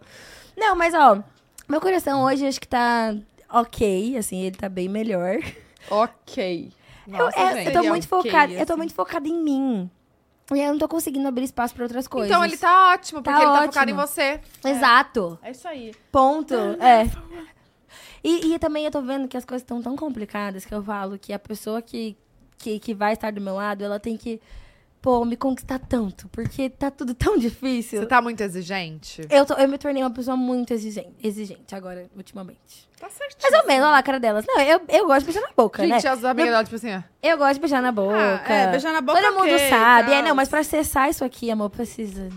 Não, 0.58 0.76
mas 0.76 0.94
ó, 0.94 1.22
meu 1.68 1.82
coração 1.82 2.24
hoje 2.24 2.46
acho 2.48 2.60
que 2.62 2.68
tá 2.68 3.16
ok, 3.50 4.18
assim, 4.18 4.42
ele 4.42 4.56
tá 4.56 4.70
bem 4.70 4.88
melhor. 4.90 5.38
Ok. 5.90 6.72
Eu, 7.08 7.18
Nossa, 7.18 7.38
é, 7.40 7.54
gente. 7.56 7.68
eu 7.68 7.74
tô 7.74 7.80
é 7.80 7.90
muito 7.90 8.04
ok, 8.16 8.32
focada, 8.32 8.54
eu 8.54 8.66
tô 8.66 8.74
assim. 8.74 8.78
muito 8.78 8.94
focada 8.94 9.28
em 9.28 9.44
mim. 9.44 9.92
E 10.52 10.56
aí 10.56 10.66
eu 10.66 10.72
não 10.72 10.80
tô 10.80 10.88
conseguindo 10.88 11.28
abrir 11.28 11.44
espaço 11.44 11.74
pra 11.74 11.84
outras 11.84 12.08
coisas. 12.08 12.30
Então 12.30 12.44
ele 12.44 12.58
tá 12.58 12.94
ótimo, 12.94 13.22
Tá 13.22 13.32
porque 13.32 13.46
ele 13.46 13.54
tá 13.54 13.64
focado 13.64 13.92
em 13.92 13.94
ótimo. 13.94 14.08
você. 14.08 14.40
Exato. 14.66 15.40
É 15.42 15.52
isso 15.52 15.68
aí. 15.68 15.94
Ponto. 16.12 16.54
É. 16.56 17.10
E, 18.24 18.54
e 18.54 18.60
também 18.60 18.86
eu 18.86 18.92
tô 18.92 19.02
vendo 19.02 19.28
que 19.28 19.36
as 19.36 19.44
coisas 19.46 19.62
estão 19.64 19.82
tão 19.82 19.96
complicadas 19.96 20.64
que 20.66 20.74
eu 20.74 20.82
falo 20.82 21.18
que 21.20 21.34
a 21.34 21.40
pessoa 21.40 21.82
que, 21.82 22.16
que, 22.58 22.80
que 22.80 22.94
vai 22.94 23.14
estar 23.14 23.32
do 23.34 23.42
meu 23.42 23.56
lado, 23.56 23.84
ela 23.84 24.00
tem 24.00 24.16
que, 24.16 24.40
pô, 25.04 25.24
me 25.26 25.36
conquistar 25.36 25.78
tanto. 25.80 26.28
Porque 26.30 26.70
tá 26.70 26.90
tudo 26.90 27.14
tão 27.14 27.38
difícil. 27.38 28.00
Você 28.00 28.06
tá 28.08 28.22
muito 28.22 28.42
exigente? 28.42 29.22
Eu, 29.30 29.46
tô- 29.46 29.54
eu 29.56 29.68
me 29.68 29.78
tornei 29.78 30.02
uma 30.02 30.10
pessoa 30.10 30.36
muito 30.38 30.74
exigente, 30.74 31.14
exigente 31.22 31.76
agora, 31.76 32.08
ultimamente. 32.16 32.88
Tá 33.00 33.10
certinho. 33.10 33.52
Mais 33.52 33.62
ou 33.62 33.68
menos, 33.68 33.84
olha 33.84 33.92
lá 33.92 33.98
a 33.98 34.04
cara 34.04 34.18
delas. 34.20 34.46
Não, 34.48 34.60
eu, 34.62 34.82
eu 34.88 35.06
gosto 35.06 35.20
de 35.20 35.26
beijar 35.26 35.42
na 35.42 35.54
boca, 35.56 35.86
Gente, 35.86 36.04
né? 36.06 36.10
as 36.10 36.24
amigas 36.24 36.50
dela, 36.52 36.64
tipo 36.64 36.76
assim, 36.78 36.96
ó. 36.96 37.02
Eu 37.22 37.38
gosto 37.38 37.54
de 37.56 37.60
beijar 37.60 37.82
na 37.82 37.92
boca. 37.92 38.16
Ah, 38.48 38.52
é, 38.54 38.72
beijar 38.72 38.94
na 38.94 39.02
boca, 39.02 39.22
Todo 39.22 39.34
mundo 39.34 39.54
ok, 39.54 39.70
sabe. 39.70 40.12
É, 40.12 40.16
tal. 40.16 40.24
não, 40.30 40.36
mas 40.36 40.48
pra 40.48 40.60
acessar 40.62 41.10
isso 41.10 41.24
aqui, 41.26 41.52
amor, 41.52 41.70
precisa. 41.70 42.30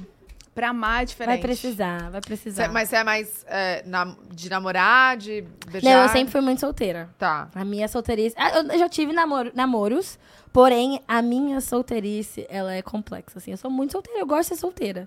Pra 0.53 0.71
amar 0.71 1.03
é 1.03 1.05
diferente. 1.05 1.35
Vai 1.35 1.43
precisar, 1.43 2.11
vai 2.11 2.21
precisar. 2.21 2.65
Cê- 2.65 2.69
mas 2.71 2.89
você 2.89 2.97
é 2.97 3.05
mais 3.05 3.45
é, 3.47 3.83
nam- 3.87 4.17
de 4.33 4.49
namorar, 4.51 5.17
de 5.19 5.45
beijar? 5.71 5.89
Não, 5.91 6.03
eu 6.03 6.09
sempre 6.09 6.33
fui 6.33 6.41
muito 6.41 6.61
solteira. 6.61 7.11
Tá. 7.19 7.49
A 7.55 7.65
minha 7.65 7.87
solteirice. 7.87 8.35
Ah, 8.39 8.61
Eu 8.73 8.79
já 8.79 8.89
tive 8.89 9.13
namoro, 9.13 9.53
namoros, 9.55 10.19
porém, 10.57 11.03
a 11.07 11.21
minha 11.21 11.61
solteirice, 11.61 12.47
ela 12.49 12.73
é 12.73 12.81
complexa, 12.81 13.37
assim. 13.37 13.51
Eu 13.51 13.59
sou 13.59 13.71
muito 13.71 13.93
solteira, 13.93 14.19
eu 14.21 14.27
gosto 14.27 14.49
de 14.49 14.55
ser 14.55 14.57
solteira. 14.63 15.07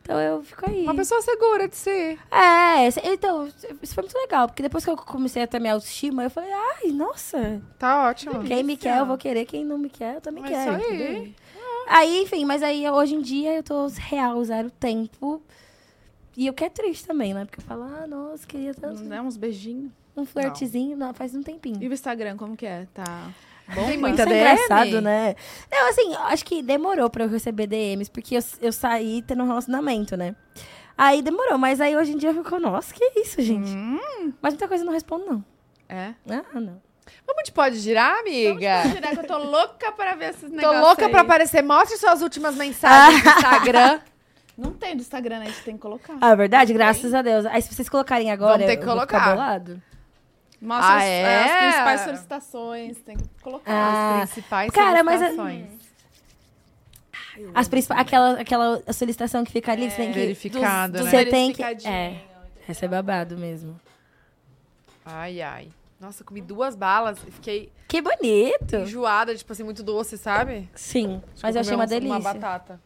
Então 0.00 0.18
eu 0.18 0.42
fico 0.42 0.64
aí. 0.68 0.84
Uma 0.84 0.94
pessoa 0.94 1.20
segura 1.20 1.68
de 1.68 1.76
si. 1.76 2.18
É, 2.32 2.88
então, 3.12 3.46
isso 3.82 3.94
foi 3.94 4.02
muito 4.04 4.16
legal, 4.16 4.46
porque 4.48 4.62
depois 4.62 4.82
que 4.82 4.90
eu 4.90 4.96
comecei 4.96 5.42
a 5.42 5.46
ter 5.46 5.60
minha 5.60 5.74
autoestima, 5.74 6.22
eu 6.24 6.30
falei, 6.30 6.50
ai, 6.50 6.92
nossa, 6.92 7.60
Tá 7.78 8.08
ótimo. 8.08 8.42
quem 8.42 8.62
me 8.62 8.74
quer, 8.74 9.00
eu 9.00 9.04
vou 9.04 9.18
querer, 9.18 9.44
quem 9.44 9.66
não 9.66 9.76
me 9.76 9.90
quer, 9.90 10.14
eu 10.14 10.20
também 10.22 10.42
É 10.46 10.48
quero. 10.48 10.78
isso 10.78 10.88
aí. 10.88 10.94
entendeu? 11.02 11.34
Aí, 11.86 12.22
enfim, 12.22 12.46
mas 12.46 12.62
aí 12.62 12.88
hoje 12.88 13.16
em 13.16 13.20
dia 13.20 13.52
eu 13.56 13.62
tô 13.62 13.86
real, 13.88 14.42
zero 14.44 14.70
tempo. 14.70 15.42
E 16.34 16.48
o 16.48 16.54
que 16.54 16.64
é 16.64 16.70
triste 16.70 17.06
também, 17.06 17.34
né? 17.34 17.44
Porque 17.44 17.60
eu 17.60 17.64
falo, 17.64 17.82
ah, 17.82 18.06
nossa, 18.06 18.46
queria 18.46 18.72
tanto 18.72 19.02
Não 19.02 19.08
dá 19.10 19.20
uns 19.20 19.36
beijinhos. 19.36 19.92
um 20.16 20.24
flertezinho, 20.24 20.96
não, 20.96 21.12
faz 21.12 21.34
um 21.34 21.42
tempinho. 21.42 21.82
E 21.82 21.86
o 21.88 21.92
Instagram, 21.92 22.38
como 22.38 22.56
que 22.56 22.64
é? 22.64 22.86
Tá 22.94 23.28
Tem 23.74 23.84
bom? 23.98 24.00
muita 24.00 24.22
Isso 24.22 24.32
é 24.32 24.34
DM? 24.34 24.40
engraçado, 24.40 25.00
né? 25.00 25.34
Não, 25.70 25.88
assim, 25.90 26.14
acho 26.14 26.44
que 26.44 26.62
demorou 26.62 27.08
pra 27.10 27.24
eu 27.24 27.28
receber 27.28 27.66
DMs, 27.66 28.10
porque 28.10 28.36
eu, 28.36 28.42
eu 28.60 28.72
saí 28.72 29.22
tendo 29.22 29.42
um 29.42 29.46
relacionamento, 29.46 30.16
né? 30.16 30.34
Aí 30.96 31.22
demorou, 31.22 31.56
mas 31.56 31.80
aí 31.80 31.96
hoje 31.96 32.12
em 32.12 32.16
dia 32.16 32.34
ficou, 32.34 32.60
nossa, 32.60 32.92
que 32.92 33.04
isso, 33.16 33.40
gente? 33.40 33.70
Hum, 33.70 34.32
Mas 34.42 34.52
muita 34.52 34.68
coisa 34.68 34.82
eu 34.82 34.86
não 34.86 34.92
respondo, 34.92 35.24
não. 35.26 35.44
é. 35.88 36.14
Ah, 36.28 36.60
não. 36.60 36.80
Vamos 37.26 37.42
de 37.44 37.50
pode 37.52 37.76
girar, 37.78 38.18
amiga? 38.20 38.82
Vamos 38.82 38.94
tirar 38.96 39.10
que 39.10 39.18
eu 39.18 39.26
tô 39.26 39.38
louca 39.38 39.90
pra 39.92 40.14
ver 40.14 40.30
esses 40.30 40.42
Tô 40.42 40.48
negócios 40.56 40.80
louca 40.80 41.06
aí. 41.06 41.10
pra 41.10 41.22
aparecer. 41.22 41.62
Mostre 41.62 41.96
suas 41.96 42.22
últimas 42.22 42.54
mensagens 42.54 43.24
no 43.24 43.30
Instagram. 43.34 44.00
Não 44.56 44.72
tem 44.72 44.94
do 44.94 45.00
Instagram, 45.00 45.38
né? 45.40 45.46
A 45.46 45.48
gente 45.48 45.62
tem 45.64 45.74
que 45.74 45.80
colocar. 45.80 46.16
Ah, 46.20 46.30
é 46.30 46.36
verdade? 46.36 46.72
Graças 46.72 47.12
a 47.14 47.22
Deus. 47.22 47.46
Aí 47.46 47.62
se 47.62 47.74
vocês 47.74 47.88
colocarem 47.88 48.30
agora, 48.30 48.52
Vamos 48.52 48.66
ter 48.66 48.76
que 48.76 48.82
eu 48.84 48.92
vou 48.92 49.00
ficar 49.00 49.18
colocar. 49.20 49.34
bolado. 49.34 49.82
Mostra 50.60 50.86
Ah, 50.92 50.96
as, 50.98 51.02
é? 51.04 51.44
as 51.44 51.58
principais 51.62 52.00
solicitações. 52.02 52.98
Tem 52.98 53.16
que 53.16 53.28
colocar. 53.42 53.72
Ah, 53.72 54.22
As 54.22 54.30
principais 54.32 54.70
cara, 54.70 55.02
mas 55.02 55.22
é- 55.22 55.24
solicitações. 55.34 55.80
As 57.54 57.68
principais, 57.68 58.00
aquela, 58.00 58.40
aquela 58.40 58.92
solicitação 58.92 59.44
que 59.44 59.52
fica 59.52 59.72
ali, 59.72 59.84
que 59.86 59.90
você 59.92 59.96
tem 59.96 60.12
que... 60.12 60.18
Verificada, 60.18 60.98
dos- 60.98 61.06
né? 61.06 61.10
Você 61.10 61.24
tem 61.30 61.52
que... 61.52 61.62
Verificadinho. 61.62 61.90
É, 61.92 62.22
essa 62.68 62.84
é 62.84 62.88
babado 62.88 63.38
mesmo. 63.38 63.80
Ai, 65.06 65.40
ai. 65.40 65.68
Nossa, 65.98 66.22
eu 66.22 66.26
comi 66.26 66.40
duas 66.42 66.74
balas 66.74 67.18
e 67.26 67.30
fiquei 67.30 67.72
Que 67.88 68.02
bonito! 68.02 68.76
enjoada, 68.76 69.34
tipo 69.34 69.52
assim, 69.52 69.62
muito 69.62 69.82
doce, 69.82 70.18
sabe? 70.18 70.68
Sim, 70.74 71.22
Acho 71.32 71.42
mas 71.42 71.54
eu 71.54 71.60
achei 71.62 71.74
uma 71.74 71.84
uns- 71.84 71.90
delícia. 71.90 72.16
Uma 72.18 72.20
batata. 72.34 72.80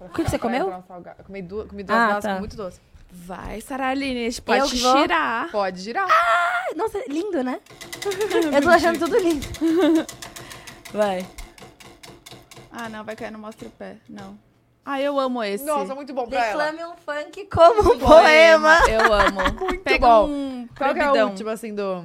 O 0.00 0.08
que, 0.08 0.24
que 0.24 0.30
você 0.30 0.38
comeu? 0.38 0.68
Um. 0.68 0.72
Eu 1.18 1.24
comi, 1.24 1.42
du 1.42 1.66
comi 1.66 1.82
duas 1.82 1.98
Ah, 1.98 2.06
balas 2.08 2.24
tá. 2.24 2.38
muito 2.38 2.56
doce. 2.56 2.80
Vai, 3.12 3.60
Saraline, 3.60 4.20
a 4.20 4.30
gente 4.30 4.42
pode 4.42 4.60
Eu 4.60 4.68
te 4.68 4.76
vou? 4.82 4.94
Pode 5.50 5.80
girar. 5.80 6.06
Ai, 6.08 6.74
Nossa, 6.76 7.02
lindo, 7.08 7.42
né? 7.42 7.60
eu 8.54 8.62
tô 8.62 8.68
achando 8.70 8.98
tudo 8.98 9.18
lindo. 9.18 9.46
Vai. 10.92 11.26
Ah, 12.72 12.88
não, 12.88 13.04
vai 13.04 13.16
cair 13.16 13.30
no 13.32 13.38
Mostra 13.38 13.68
o 13.68 13.70
Pé. 13.70 13.96
Não. 14.08 14.38
Ah, 14.84 15.00
eu 15.00 15.18
amo 15.20 15.42
esse. 15.42 15.64
Nossa, 15.64 15.94
muito 15.94 16.12
bom 16.14 16.26
pra 16.26 16.44
ela. 16.46 16.64
Declame 16.70 16.92
um 16.92 16.96
funk 16.96 17.46
como 17.46 17.94
um 17.94 17.98
poema. 17.98 18.78
Eu 18.88 19.12
amo. 19.12 19.40
Muito 19.60 19.82
Pega 19.82 20.06
bom. 20.06 20.28
um 20.28 20.68
Qual 20.76 20.94
que 20.94 21.00
é 21.00 21.24
o 21.24 21.28
último, 21.28 21.50
assim, 21.50 21.74
do, 21.74 22.04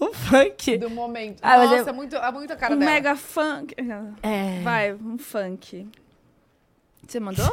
Um 0.00 0.12
funk. 0.12 0.76
do 0.78 0.90
momento? 0.90 1.38
Ah, 1.42 1.58
Nossa, 1.58 1.74
eu- 1.76 1.88
é, 1.88 1.92
muito, 1.92 2.16
é 2.16 2.32
muito 2.32 2.52
a 2.52 2.56
cara 2.56 2.74
Um 2.74 2.78
dela. 2.78 2.90
mega 2.90 3.16
funk. 3.16 3.74
É. 4.22 4.60
Vai, 4.62 4.92
um 4.94 5.16
funk. 5.16 5.88
Você 7.06 7.20
mandou? 7.20 7.46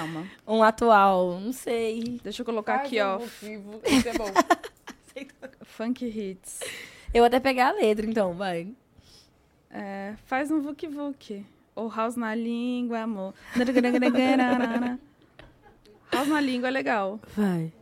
Ca- 0.00 0.06
Calma. 0.06 0.26
Um 0.46 0.62
atual, 0.62 1.38
não 1.40 1.52
sei. 1.52 2.20
Deixa 2.22 2.40
eu 2.42 2.46
colocar 2.46 2.76
Faz 2.76 2.86
aqui, 2.86 3.00
ó. 3.00 3.18
motivo, 3.18 3.80
Isso 3.86 4.08
é 4.08 4.12
bom. 4.14 4.24
Funk 5.64 6.04
hits. 6.06 6.60
Eu 7.12 7.20
vou 7.22 7.26
até 7.26 7.38
pegar 7.40 7.68
a 7.68 7.72
letra, 7.72 8.06
então, 8.06 8.32
vai. 8.34 8.72
É, 9.70 10.14
faz 10.26 10.50
um 10.50 10.60
Vuk 10.60 10.86
Vuk. 10.88 11.44
Ou 11.74 11.88
House 11.88 12.16
na 12.16 12.34
língua, 12.34 13.00
amor. 13.00 13.34
House 16.12 16.28
na 16.28 16.40
língua 16.40 16.68
é 16.68 16.70
legal. 16.70 17.20
Vai. 17.36 17.72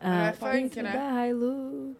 É 0.00 0.28
Ah, 0.28 0.32
funk, 0.32 0.52
dentro 0.52 0.82
né? 0.82 0.92
da 0.92 1.26
Hilux. 1.26 1.96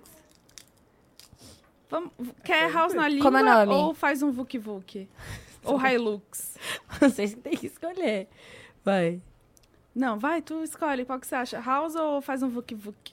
Vamos, 1.90 2.10
quer 2.44 2.70
house 2.70 2.94
na 2.94 3.09
língua 3.09 3.24
Como 3.24 3.39
é 3.39 3.43
nome? 3.43 3.72
ou 3.72 3.93
faz 3.94 4.22
um 4.22 4.30
Vuk 4.30 4.56
Vuk? 4.59 5.09
Ou 5.69 5.81
Hilux? 5.86 6.55
Vocês 7.01 7.35
têm 7.35 7.57
que 7.57 7.66
escolher. 7.66 8.28
Vai. 8.85 9.20
Não, 9.95 10.19
vai, 10.19 10.40
tu 10.43 10.62
escolhe. 10.62 11.05
Qual 11.05 11.19
que 11.19 11.27
você 11.27 11.35
acha? 11.35 11.61
House 11.61 11.95
ou 11.97 12.20
faz 12.20 12.43
um 12.43 12.49
Vuk 12.49 12.74
Vuk? 12.74 13.12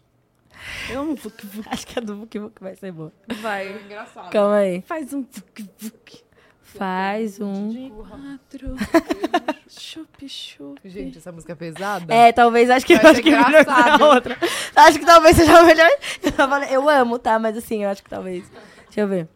Eu 0.89 1.01
amo 1.01 1.15
Vuk 1.15 1.45
Vuk. 1.47 1.67
Acho 1.71 1.85
que 1.87 1.97
a 1.99 2.01
do 2.01 2.15
Vuk 2.17 2.37
Vuk 2.39 2.61
vai 2.61 2.75
ser 2.75 2.91
boa. 2.91 3.11
Vai. 3.41 3.71
Engraçado. 3.83 4.29
Calma 4.31 4.57
aí. 4.57 4.81
Faz 4.81 5.11
um 5.13 5.21
Vuk 5.23 5.69
Vuk. 5.79 6.23
Faz 6.61 7.39
um. 7.39 7.69
De 7.69 7.89
quatro. 7.91 8.75
chup, 9.69 10.27
chup. 10.29 10.79
Gente, 10.85 11.17
essa 11.17 11.31
música 11.31 11.53
é 11.53 11.55
pesada. 11.55 12.13
É, 12.13 12.31
talvez, 12.31 12.69
acho 12.69 12.85
que, 12.85 12.95
Vai 12.97 13.05
acho 13.05 13.15
ser 13.15 13.21
que 13.23 13.29
é 13.29 13.31
melhor 13.31 13.61
engraçado. 13.61 14.03
a 14.03 14.07
outra. 14.13 14.37
Acho 14.75 14.99
que 14.99 15.05
talvez 15.05 15.35
seja 15.37 15.63
melhor. 15.63 15.89
Eu, 16.21 16.31
falei- 16.33 16.69
eu 16.75 16.89
amo, 16.89 17.17
tá? 17.17 17.39
Mas 17.39 17.55
assim, 17.57 17.83
eu 17.83 17.89
acho 17.89 18.03
que 18.03 18.09
talvez. 18.09 18.49
Deixa 18.85 19.01
eu 19.01 19.07
ver. 19.07 19.27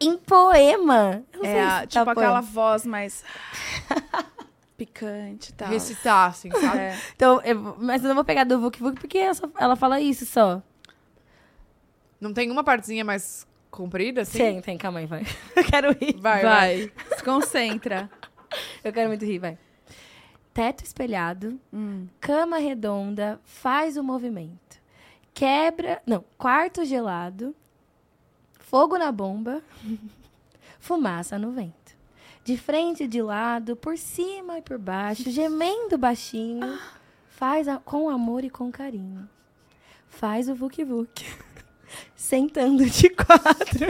Em 0.00 0.16
poema. 0.18 1.22
É, 1.42 1.80
se 1.80 1.86
tipo 1.88 2.04
tá 2.04 2.12
aquela 2.12 2.14
poema. 2.14 2.42
voz 2.42 2.84
mais 2.86 3.24
picante 4.76 5.50
e 5.50 5.54
tal. 5.54 5.68
Recitar, 5.68 6.30
assim, 6.30 6.50
sabe? 6.60 6.78
É. 6.78 6.98
Então, 7.14 7.40
eu- 7.42 7.76
mas 7.78 8.02
eu 8.02 8.08
não 8.08 8.14
vou 8.14 8.24
pegar 8.24 8.44
do 8.44 8.60
Vuk 8.60 8.78
Vuk 8.78 9.00
porque 9.00 9.18
ela, 9.18 9.34
só- 9.34 9.48
ela 9.58 9.76
fala 9.76 10.00
isso 10.00 10.26
só. 10.26 10.62
Não 12.20 12.32
tem 12.32 12.50
uma 12.50 12.64
partezinha 12.64 13.04
mais 13.04 13.46
comprida, 13.70 14.22
assim? 14.22 14.38
Tem, 14.38 14.60
tem, 14.62 14.78
calma 14.78 15.00
aí, 15.00 15.06
vai. 15.06 15.22
Eu 15.56 15.64
quero 15.64 15.92
rir. 15.92 16.16
Vai, 16.18 16.42
vai. 16.42 16.76
Vai. 16.88 16.92
Se 17.16 17.22
concentra. 17.24 18.10
Eu 18.82 18.92
quero 18.92 19.08
muito 19.08 19.24
rir, 19.24 19.38
vai. 19.38 19.58
Teto 20.54 20.82
espelhado, 20.82 21.60
Hum. 21.72 22.06
cama 22.18 22.56
redonda, 22.56 23.38
faz 23.44 23.98
o 23.98 24.02
movimento. 24.02 24.80
Quebra. 25.34 26.00
Não, 26.06 26.24
quarto 26.38 26.82
gelado, 26.86 27.54
fogo 28.68 28.96
na 28.98 29.10
bomba, 29.12 29.62
fumaça 30.80 31.38
no 31.38 31.50
vento. 31.52 31.74
De 32.44 32.56
frente 32.56 33.04
e 33.04 33.08
de 33.08 33.20
lado, 33.20 33.74
por 33.74 33.98
cima 33.98 34.58
e 34.58 34.62
por 34.62 34.78
baixo, 34.78 35.28
gemendo 35.30 35.98
baixinho, 35.98 36.78
faz 37.28 37.66
a- 37.66 37.78
com 37.78 38.08
amor 38.08 38.44
e 38.44 38.50
com 38.50 38.70
carinho. 38.70 39.28
Faz 40.08 40.48
o 40.48 40.54
Vuk 40.54 40.82
Vuk. 40.84 41.24
Sentando 42.14 42.84
de 42.86 43.10
quatro. 43.10 43.86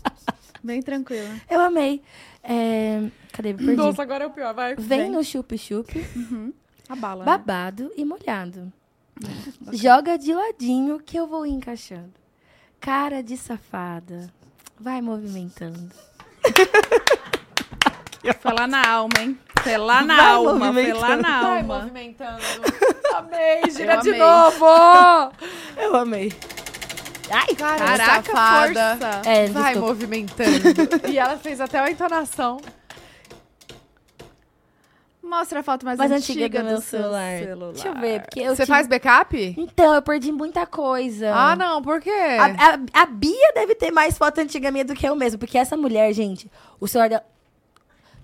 Bem 0.64 0.82
tranquila. 0.82 1.28
Eu 1.48 1.60
amei. 1.60 2.02
É, 2.42 3.08
Cadê? 3.32 3.52
Me 3.52 3.58
perdi. 3.58 3.76
Nossa, 3.76 4.02
agora 4.02 4.24
é 4.24 4.26
o 4.26 4.30
pior, 4.30 4.52
vai. 4.54 4.74
Vem 4.74 5.02
vem. 5.02 5.10
no 5.10 5.22
chup-chup, 5.24 5.88
A 6.88 6.96
bala. 6.96 7.20
né? 7.20 7.24
babado 7.24 7.90
e 7.96 8.04
molhado. 8.04 8.70
Joga 9.72 10.16
de 10.18 10.32
ladinho 10.34 10.98
que 11.00 11.16
eu 11.18 11.26
vou 11.26 11.44
encaixando. 11.46 12.12
Cara 12.80 13.22
de 13.22 13.36
safada. 13.36 14.30
Vai 14.78 15.00
movimentando. 15.02 15.90
Foi 18.40 18.52
lá 18.52 18.66
na 18.66 18.88
alma, 18.88 19.12
hein? 19.20 19.38
Foi 19.62 19.76
lá 19.76 20.02
na 20.02 20.16
Vai 20.16 20.24
alma. 20.26 20.72
Foi 20.72 20.92
lá 20.92 21.16
na 21.16 21.42
Vai 21.42 21.58
alma. 21.58 21.78
movimentando. 21.80 22.40
Amei, 23.14 23.70
gira 23.70 23.94
Eu 23.94 24.00
de 24.00 24.08
amei. 24.10 24.20
novo! 24.20 25.32
Eu 25.76 25.96
amei. 25.96 26.32
Ai, 27.30 27.54
Cara, 27.54 27.84
Caraca, 27.84 28.22
safada. 28.32 28.96
força. 28.98 29.22
É, 29.28 29.46
Vai 29.48 29.62
desculpa. 29.72 29.80
movimentando. 29.88 30.50
e 31.08 31.18
ela 31.18 31.36
fez 31.36 31.60
até 31.60 31.78
a 31.78 31.90
entonação. 31.90 32.60
Mostra 35.30 35.60
a 35.60 35.62
foto 35.62 35.86
mais, 35.86 35.96
mais 35.96 36.10
antiga, 36.10 36.40
antiga 36.46 36.62
do 36.62 36.68
meu 36.70 36.80
celular. 36.80 37.38
celular. 37.38 37.72
Deixa 37.72 37.88
eu 37.88 37.94
ver, 37.94 38.20
porque 38.22 38.40
eu 38.40 38.48
Você 38.56 38.64
tive- 38.64 38.66
faz 38.66 38.88
backup? 38.88 39.54
Então, 39.56 39.94
eu 39.94 40.02
perdi 40.02 40.32
muita 40.32 40.66
coisa. 40.66 41.32
Ah, 41.32 41.54
não, 41.54 41.80
por 41.80 42.00
quê? 42.00 42.10
A, 42.10 42.46
a- 42.46 43.02
a 43.02 43.06
Bia 43.06 43.52
deve 43.54 43.76
ter 43.76 43.92
mais 43.92 44.18
foto 44.18 44.38
antiga 44.40 44.70
minha 44.72 44.84
do 44.84 44.92
que 44.94 45.08
eu 45.08 45.14
mesmo, 45.14 45.38
porque 45.38 45.56
essa 45.56 45.76
mulher, 45.76 46.12
gente, 46.12 46.50
o 46.80 46.88
celular 46.88 47.08
dela... 47.08 47.24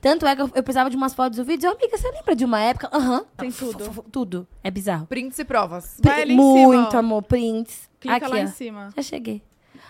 Tanto 0.01 0.27
é 0.27 0.37
que 0.37 0.43
eu, 0.43 0.51
eu 0.55 0.63
precisava 0.63 0.91
de 0.91 0.97
umas 0.97 1.15
fotos 1.15 1.39
do 1.39 1.45
vídeo. 1.45 1.67
Eu, 1.69 1.73
amiga, 1.73 1.97
você 1.97 2.11
lembra 2.11 2.35
de 2.37 2.45
uma 2.45 2.61
época? 2.61 2.91
Aham. 2.93 3.25
Tem 3.37 3.49
F- 3.51 3.65
tudo. 3.65 4.05
Tudo. 4.13 4.49
É 4.63 4.71
bizarro. 4.71 5.07
Prints 5.07 5.39
e 5.39 5.45
provas. 5.45 5.97
Vai 6.03 6.23
ali 6.23 6.33
em 6.35 6.37
Muito, 6.37 6.91
cima, 6.91 6.99
amor. 7.01 7.23
Prints. 7.23 7.89
Clica 7.99 8.17
Aqui, 8.17 8.27
lá 8.29 8.37
ó. 8.37 8.39
em 8.41 8.47
cima. 8.49 8.91
Já 8.95 9.03
cheguei. 9.03 9.43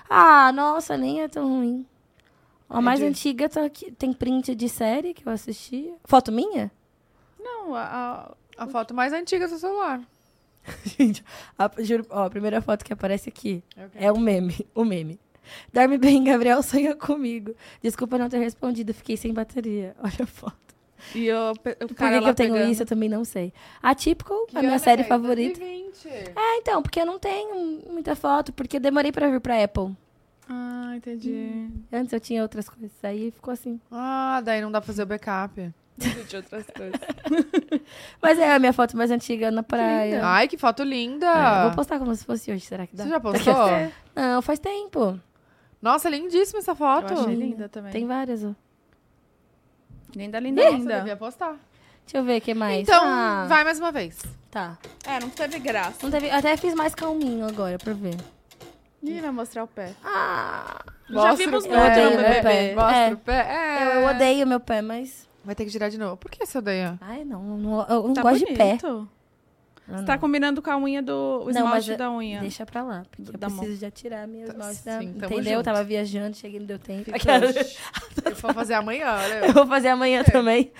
Ah, 0.08 0.52
nossa, 0.52 0.96
nem 0.96 1.22
é 1.22 1.28
tão 1.28 1.46
ruim. 1.48 1.84
A 2.70 2.80
mais 2.80 3.00
de- 3.00 3.06
antiga 3.06 3.48
tá 3.48 3.64
aqui. 3.64 3.90
Tem 3.90 4.12
print 4.12 4.54
de 4.54 4.68
série 4.68 5.12
que 5.12 5.26
eu 5.26 5.32
assisti. 5.32 5.92
Foto 6.04 6.30
minha? 6.32 6.70
Não, 7.46 7.74
a, 7.74 7.82
a- 8.58 8.64
A 8.64 8.66
foto 8.66 8.92
mais 8.94 9.12
antiga 9.12 9.46
do 9.46 9.50
seu 9.50 9.58
celular. 9.58 10.00
Gente, 10.98 11.24
a, 11.58 11.70
juro, 11.78 12.04
ó, 12.10 12.24
a 12.24 12.30
primeira 12.30 12.60
foto 12.60 12.84
que 12.84 12.92
aparece 12.92 13.28
aqui 13.28 13.62
É 13.76 13.84
o 13.86 13.90
quê? 13.90 13.98
é 14.00 14.12
o 14.12 14.18
meme. 14.18 14.66
O 14.74 14.84
meme. 14.84 15.18
Dorme 15.72 15.96
bem, 15.96 16.24
Gabriel 16.24 16.60
sonha 16.62 16.94
comigo. 16.96 17.54
Desculpa 17.80 18.18
não 18.18 18.28
ter 18.28 18.38
respondido, 18.38 18.92
fiquei 18.92 19.16
sem 19.16 19.32
bateria. 19.32 19.94
Olha 20.02 20.24
a 20.24 20.26
foto. 20.26 20.56
e 21.14 21.28
pe- 21.62 21.76
o 21.84 21.86
Por 21.88 21.94
cara 21.94 22.14
que, 22.14 22.18
que 22.18 22.24
lá 22.24 22.30
eu 22.30 22.34
tenho 22.34 22.52
pegando. 22.54 22.72
isso? 22.72 22.82
Eu 22.82 22.86
também 22.86 23.08
não 23.08 23.24
sei. 23.24 23.52
Atípico, 23.80 24.46
Que 24.48 24.56
a 24.58 24.60
minha 24.60 24.72
ano 24.74 24.80
série 24.82 25.02
é? 25.02 25.04
favorita. 25.04 25.60
2020. 25.60 26.08
É, 26.36 26.56
então, 26.58 26.82
porque 26.82 27.00
eu 27.00 27.06
não 27.06 27.18
tenho 27.18 27.80
muita 27.88 28.16
foto, 28.16 28.52
porque 28.52 28.78
eu 28.78 28.80
demorei 28.80 29.12
pra 29.12 29.28
vir 29.30 29.40
pra 29.40 29.62
Apple. 29.62 29.94
Ah, 30.48 30.94
entendi. 30.96 31.68
Antes 31.92 32.12
eu 32.12 32.18
tinha 32.20 32.42
outras 32.42 32.68
coisas. 32.68 32.90
Aí 33.04 33.30
ficou 33.30 33.52
assim. 33.52 33.80
Ah, 33.90 34.40
daí 34.44 34.60
não 34.60 34.70
dá 34.72 34.80
pra 34.80 34.86
fazer 34.88 35.04
o 35.04 35.06
backup. 35.06 35.72
De 35.98 36.36
outras 36.36 36.66
coisas. 36.66 37.00
Mas 38.20 38.38
é 38.38 38.52
a 38.54 38.58
minha 38.58 38.72
foto 38.72 38.96
mais 38.96 39.10
antiga 39.10 39.50
na 39.50 39.62
praia. 39.62 40.20
Ai, 40.24 40.46
que 40.48 40.58
foto 40.58 40.82
linda. 40.82 41.26
É, 41.26 41.58
eu 41.60 41.62
vou 41.68 41.76
postar 41.76 41.98
como 41.98 42.14
se 42.14 42.24
fosse 42.24 42.50
hoje, 42.52 42.60
será 42.64 42.86
que 42.86 42.94
dá? 42.94 43.04
Você 43.04 43.10
já 43.10 43.20
postou? 43.20 43.54
Não, 44.14 44.42
faz 44.42 44.58
tempo. 44.58 45.18
Nossa, 45.80 46.08
lindíssima 46.08 46.58
essa 46.58 46.74
foto. 46.74 47.12
Eu 47.14 47.20
achei 47.20 47.34
linda 47.34 47.68
também. 47.68 47.92
Tem 47.92 48.06
várias, 48.06 48.44
ó. 48.44 48.52
Linda, 50.14 50.38
linda, 50.38 50.64
Nossa, 50.64 50.76
linda. 50.76 50.98
devia 50.98 51.16
postar. 51.16 51.56
Deixa 52.04 52.18
eu 52.18 52.24
ver 52.24 52.38
o 52.38 52.40
que 52.40 52.54
mais. 52.54 52.82
Então, 52.82 53.02
Ah, 53.04 53.46
vai 53.48 53.64
mais 53.64 53.78
uma 53.78 53.90
vez. 53.92 54.18
Tá. 54.50 54.78
É, 55.06 55.18
não 55.20 55.28
teve 55.28 55.58
graça. 55.58 55.98
Não 56.02 56.10
teve, 56.10 56.28
eu 56.28 56.34
até 56.34 56.56
fiz 56.56 56.74
mais 56.74 56.94
calminho 56.94 57.46
agora, 57.46 57.76
pra 57.78 57.92
ver. 57.92 58.16
Ih, 59.02 59.20
vai 59.20 59.30
mostrar 59.30 59.64
o 59.64 59.66
pé. 59.66 59.92
Ah, 60.04 60.82
Já 61.08 61.14
Mostra 61.14 61.36
vimos 61.36 61.64
o 61.64 61.68
muito 61.68 61.80
pé, 61.82 62.04
no 62.10 62.16
né? 62.16 62.40
bebê. 62.42 62.74
Mostra 62.74 62.96
É. 62.96 63.12
o 63.12 63.16
pé. 63.18 63.46
É. 63.48 63.84
eu, 63.96 64.00
eu 64.00 64.08
odeio 64.08 64.46
meu 64.46 64.60
pé, 64.60 64.80
mas... 64.82 65.25
Vai 65.46 65.54
ter 65.54 65.64
que 65.64 65.70
girar 65.70 65.88
de 65.88 65.96
novo. 65.98 66.16
Por 66.16 66.30
que 66.30 66.44
você 66.44 66.58
odeia? 66.58 66.98
Ai, 67.00 67.24
não, 67.24 67.42
não 67.56 67.86
eu 67.88 68.02
não 68.08 68.12
tá 68.14 68.22
gosto 68.22 68.44
de 68.44 68.52
pé. 68.52 68.76
bonito. 68.76 69.08
Você 69.88 70.02
tá 70.04 70.14
não. 70.14 70.18
combinando 70.18 70.60
com 70.60 70.68
a 70.68 70.76
unha 70.76 71.00
do 71.00 71.12
o 71.12 71.44
Não, 71.44 71.50
esmalte 71.50 71.70
mas 71.70 71.88
é- 71.90 71.96
da 71.96 72.10
unha. 72.10 72.40
Deixa 72.40 72.66
pra 72.66 72.82
lá, 72.82 73.02
porque 73.08 73.22
eu 73.32 73.38
Da 73.38 73.48
mão. 73.48 73.58
preciso 73.58 73.80
já 73.80 73.88
tirar 73.88 74.26
minhas 74.26 74.48
Tá, 74.52 74.58
mãos. 74.58 74.76
sim, 74.76 74.84
da- 74.84 74.96
tamo 74.98 75.04
Entendeu? 75.14 75.36
junto. 75.44 75.48
Eu 75.50 75.62
tava 75.62 75.84
viajando, 75.84 76.36
cheguei, 76.36 76.58
não 76.58 76.66
deu 76.66 76.80
tempo. 76.80 77.08
Eu 78.26 78.34
vou 78.34 78.52
fazer 78.52 78.74
amanhã. 78.74 79.16
Eu 79.46 79.52
vou 79.52 79.64
fazer 79.68 79.86
amanhã 79.86 80.24
também. 80.24 80.72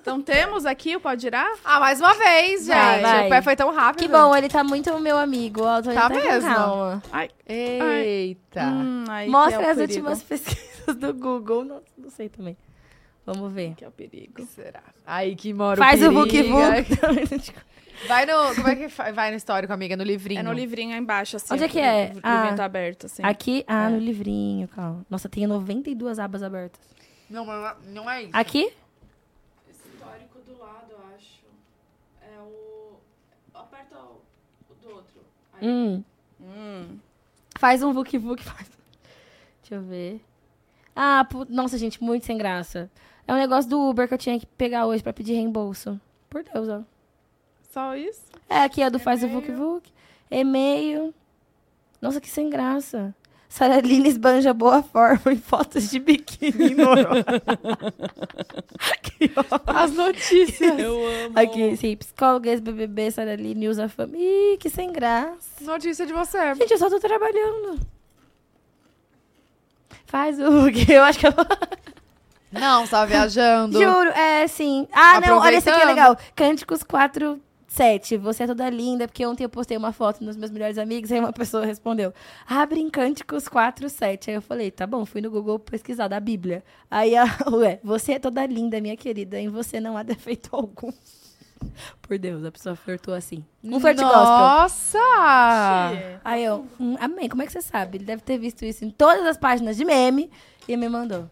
Então 0.00 0.20
temos 0.20 0.66
aqui 0.66 0.96
o 0.96 1.00
pode 1.00 1.22
girar? 1.22 1.48
Ah, 1.64 1.78
mais 1.78 2.00
uma 2.00 2.12
vez, 2.14 2.66
gente. 2.66 2.74
Vai, 2.74 3.00
vai. 3.02 3.26
O 3.26 3.30
pé 3.30 3.40
foi 3.42 3.54
tão 3.54 3.72
rápido. 3.72 4.00
Que 4.02 4.08
bom, 4.08 4.34
ele 4.34 4.48
tá 4.48 4.64
muito 4.64 4.98
meu 4.98 5.16
amigo. 5.16 5.62
Ó, 5.62 5.80
tô 5.80 5.92
Tá 5.92 6.08
com 6.10 6.16
mesmo? 6.16 6.52
calma. 6.52 7.02
Ai, 7.12 7.30
Eita. 7.48 8.64
hum, 8.64 9.04
aí 9.08 9.26
que 9.26 9.30
Mostra 9.30 9.62
é 9.62 9.66
o 9.66 9.70
as 9.70 9.76
perigo. 9.76 9.92
últimas 10.08 10.22
pesquisas 10.24 10.96
do 10.96 11.14
Google. 11.14 11.64
Não, 11.64 11.80
não 11.96 12.10
sei 12.10 12.28
também. 12.28 12.56
Vamos 13.26 13.52
ver. 13.52 13.74
Que 13.74 13.84
é 13.84 13.86
o 13.86 13.90
O 13.90 13.92
que 13.92 14.08
perigo. 14.08 14.46
será? 14.46 14.82
Aí 15.06 15.34
que 15.34 15.52
mora 15.54 15.76
Faz 15.78 16.02
o 16.02 16.10
o 16.10 16.26
perigo. 16.26 16.56
book 16.58 17.52
Vai 18.08 18.26
no... 18.26 18.54
Como 18.56 18.68
é 18.68 18.76
que 18.76 18.88
vai 19.12 19.30
no 19.30 19.36
histórico, 19.36 19.72
amiga? 19.72 19.96
No 19.96 20.02
livrinho. 20.02 20.40
É 20.40 20.42
no 20.42 20.52
livrinho 20.52 20.92
aí 20.92 20.98
embaixo, 21.00 21.36
assim. 21.36 21.54
Onde 21.54 21.64
é 21.64 21.68
que 21.68 21.78
o- 21.78 21.80
é? 21.80 22.02
O 22.02 22.14
livrinho 22.14 22.22
Ah. 22.24 22.54
tá 22.54 22.64
aberto, 22.64 23.06
assim. 23.06 23.22
Aqui? 23.22 23.64
Ah, 23.68 23.86
É. 23.86 23.88
no 23.90 23.98
livrinho, 23.98 24.66
calma. 24.68 25.06
Nossa, 25.08 25.28
tem 25.28 25.46
92 25.46 26.18
abas 26.18 26.42
abertas. 26.42 26.80
Não, 27.30 27.46
mas 27.46 27.76
não 27.86 28.10
é 28.10 28.22
isso. 28.24 28.30
Aqui? 28.34 28.72
Histórico 29.70 30.40
do 30.40 30.58
lado, 30.58 30.86
eu 30.90 30.98
acho. 31.16 31.40
É 32.20 32.38
o... 32.40 32.98
Aperta 33.54 33.96
o, 33.96 34.20
do 34.82 34.90
outro. 34.90 35.20
Hum. 35.62 36.02
Hum. 36.40 36.98
Faz 37.58 37.82
um 37.82 37.92
book 37.92 38.18
book. 38.18 38.42
Faz... 38.42 38.68
Deixa 39.62 39.76
eu 39.76 39.82
ver. 39.82 40.20
Ah, 40.94 41.24
pu- 41.30 41.46
nossa, 41.48 41.78
gente, 41.78 42.02
muito 42.02 42.26
sem 42.26 42.36
graça. 42.36 42.90
É 43.26 43.32
um 43.32 43.36
negócio 43.36 43.70
do 43.70 43.80
Uber 43.80 44.06
que 44.06 44.14
eu 44.14 44.18
tinha 44.18 44.38
que 44.38 44.46
pegar 44.46 44.86
hoje 44.86 45.02
pra 45.02 45.12
pedir 45.12 45.34
reembolso. 45.34 46.00
Por 46.28 46.44
Deus, 46.44 46.68
ó. 46.68 46.82
Só 47.70 47.96
isso? 47.96 48.20
É, 48.48 48.58
aqui 48.58 48.82
é 48.82 48.90
do 48.90 48.98
Faz 48.98 49.24
o 49.24 49.28
Vuk 49.28 49.50
Vuk. 49.50 49.90
E-mail. 50.30 51.14
Nossa, 52.00 52.20
que 52.20 52.28
sem 52.28 52.48
graça. 52.50 53.14
Sarah 53.48 53.80
Lina 53.80 54.08
esbanja 54.08 54.52
boa 54.52 54.82
forma 54.82 55.32
em 55.32 55.38
fotos 55.38 55.88
de 55.88 56.00
biquíni 56.00 56.72
em. 56.72 56.76
As 59.64 59.92
notícias. 59.92 60.76
Eu 60.76 60.96
amo. 61.06 61.38
Aqui, 61.38 61.76
sim, 61.76 61.96
psicóloga, 61.96 62.50
ex-BBB, 62.50 63.12
Sarah 63.12 63.36
Lina 63.36 63.70
usa 63.70 63.88
fama. 63.88 64.16
Ih, 64.16 64.56
que 64.58 64.68
sem 64.68 64.92
graça. 64.92 65.62
Notícia 65.62 66.04
de 66.04 66.12
você. 66.12 66.52
Gente, 66.56 66.72
eu 66.72 66.78
só 66.78 66.90
tô 66.90 66.98
trabalhando. 66.98 67.78
Faz 70.06 70.36
o 70.40 70.72
que 70.72 70.92
eu 70.92 71.04
acho 71.04 71.20
que 71.20 71.28
eu... 71.28 71.32
Não, 72.58 72.86
tava 72.86 73.06
viajando. 73.06 73.80
Juro, 73.80 74.10
é 74.10 74.46
sim. 74.46 74.86
Ah, 74.92 75.20
não, 75.20 75.38
olha 75.38 75.56
esse 75.56 75.68
aqui 75.68 75.80
é 75.80 75.84
legal. 75.84 76.16
Cânticos 76.34 76.82
4, 76.82 77.40
Sete, 77.74 78.16
você 78.16 78.44
é 78.44 78.46
toda 78.46 78.70
linda, 78.70 79.08
porque 79.08 79.26
ontem 79.26 79.42
eu 79.42 79.48
postei 79.48 79.76
uma 79.76 79.90
foto 79.90 80.22
nos 80.22 80.36
meus 80.36 80.52
melhores 80.52 80.78
amigos, 80.78 81.10
aí 81.10 81.18
uma 81.18 81.32
pessoa 81.32 81.66
respondeu, 81.66 82.14
abre 82.46 82.78
em 82.78 82.88
Cânticos 82.88 83.48
4, 83.48 83.90
7. 83.90 84.30
Aí 84.30 84.36
eu 84.36 84.42
falei, 84.42 84.70
tá 84.70 84.86
bom, 84.86 85.04
fui 85.04 85.20
no 85.20 85.28
Google 85.28 85.58
pesquisar 85.58 86.06
da 86.06 86.20
Bíblia. 86.20 86.62
Aí 86.88 87.16
a 87.16 87.24
ué, 87.50 87.80
você 87.82 88.12
é 88.12 88.18
toda 88.20 88.46
linda, 88.46 88.80
minha 88.80 88.96
querida, 88.96 89.40
em 89.40 89.48
você 89.48 89.80
não 89.80 89.96
há 89.96 90.04
defeito 90.04 90.50
algum. 90.52 90.92
Por 92.00 92.16
Deus, 92.16 92.44
a 92.44 92.52
pessoa 92.52 92.76
flertou 92.76 93.12
assim. 93.12 93.44
Um 93.64 93.80
flerte 93.80 94.02
gospel. 94.02 94.22
Nossa! 94.22 94.98
Aí 96.24 96.44
eu, 96.44 96.64
hum, 96.78 96.94
amém, 97.00 97.28
como 97.28 97.42
é 97.42 97.46
que 97.46 97.52
você 97.52 97.60
sabe? 97.60 97.98
Ele 97.98 98.04
deve 98.04 98.22
ter 98.22 98.38
visto 98.38 98.64
isso 98.64 98.84
em 98.84 98.90
todas 98.90 99.26
as 99.26 99.36
páginas 99.36 99.76
de 99.76 99.84
meme 99.84 100.30
e 100.68 100.76
me 100.76 100.88
mandou. 100.88 101.28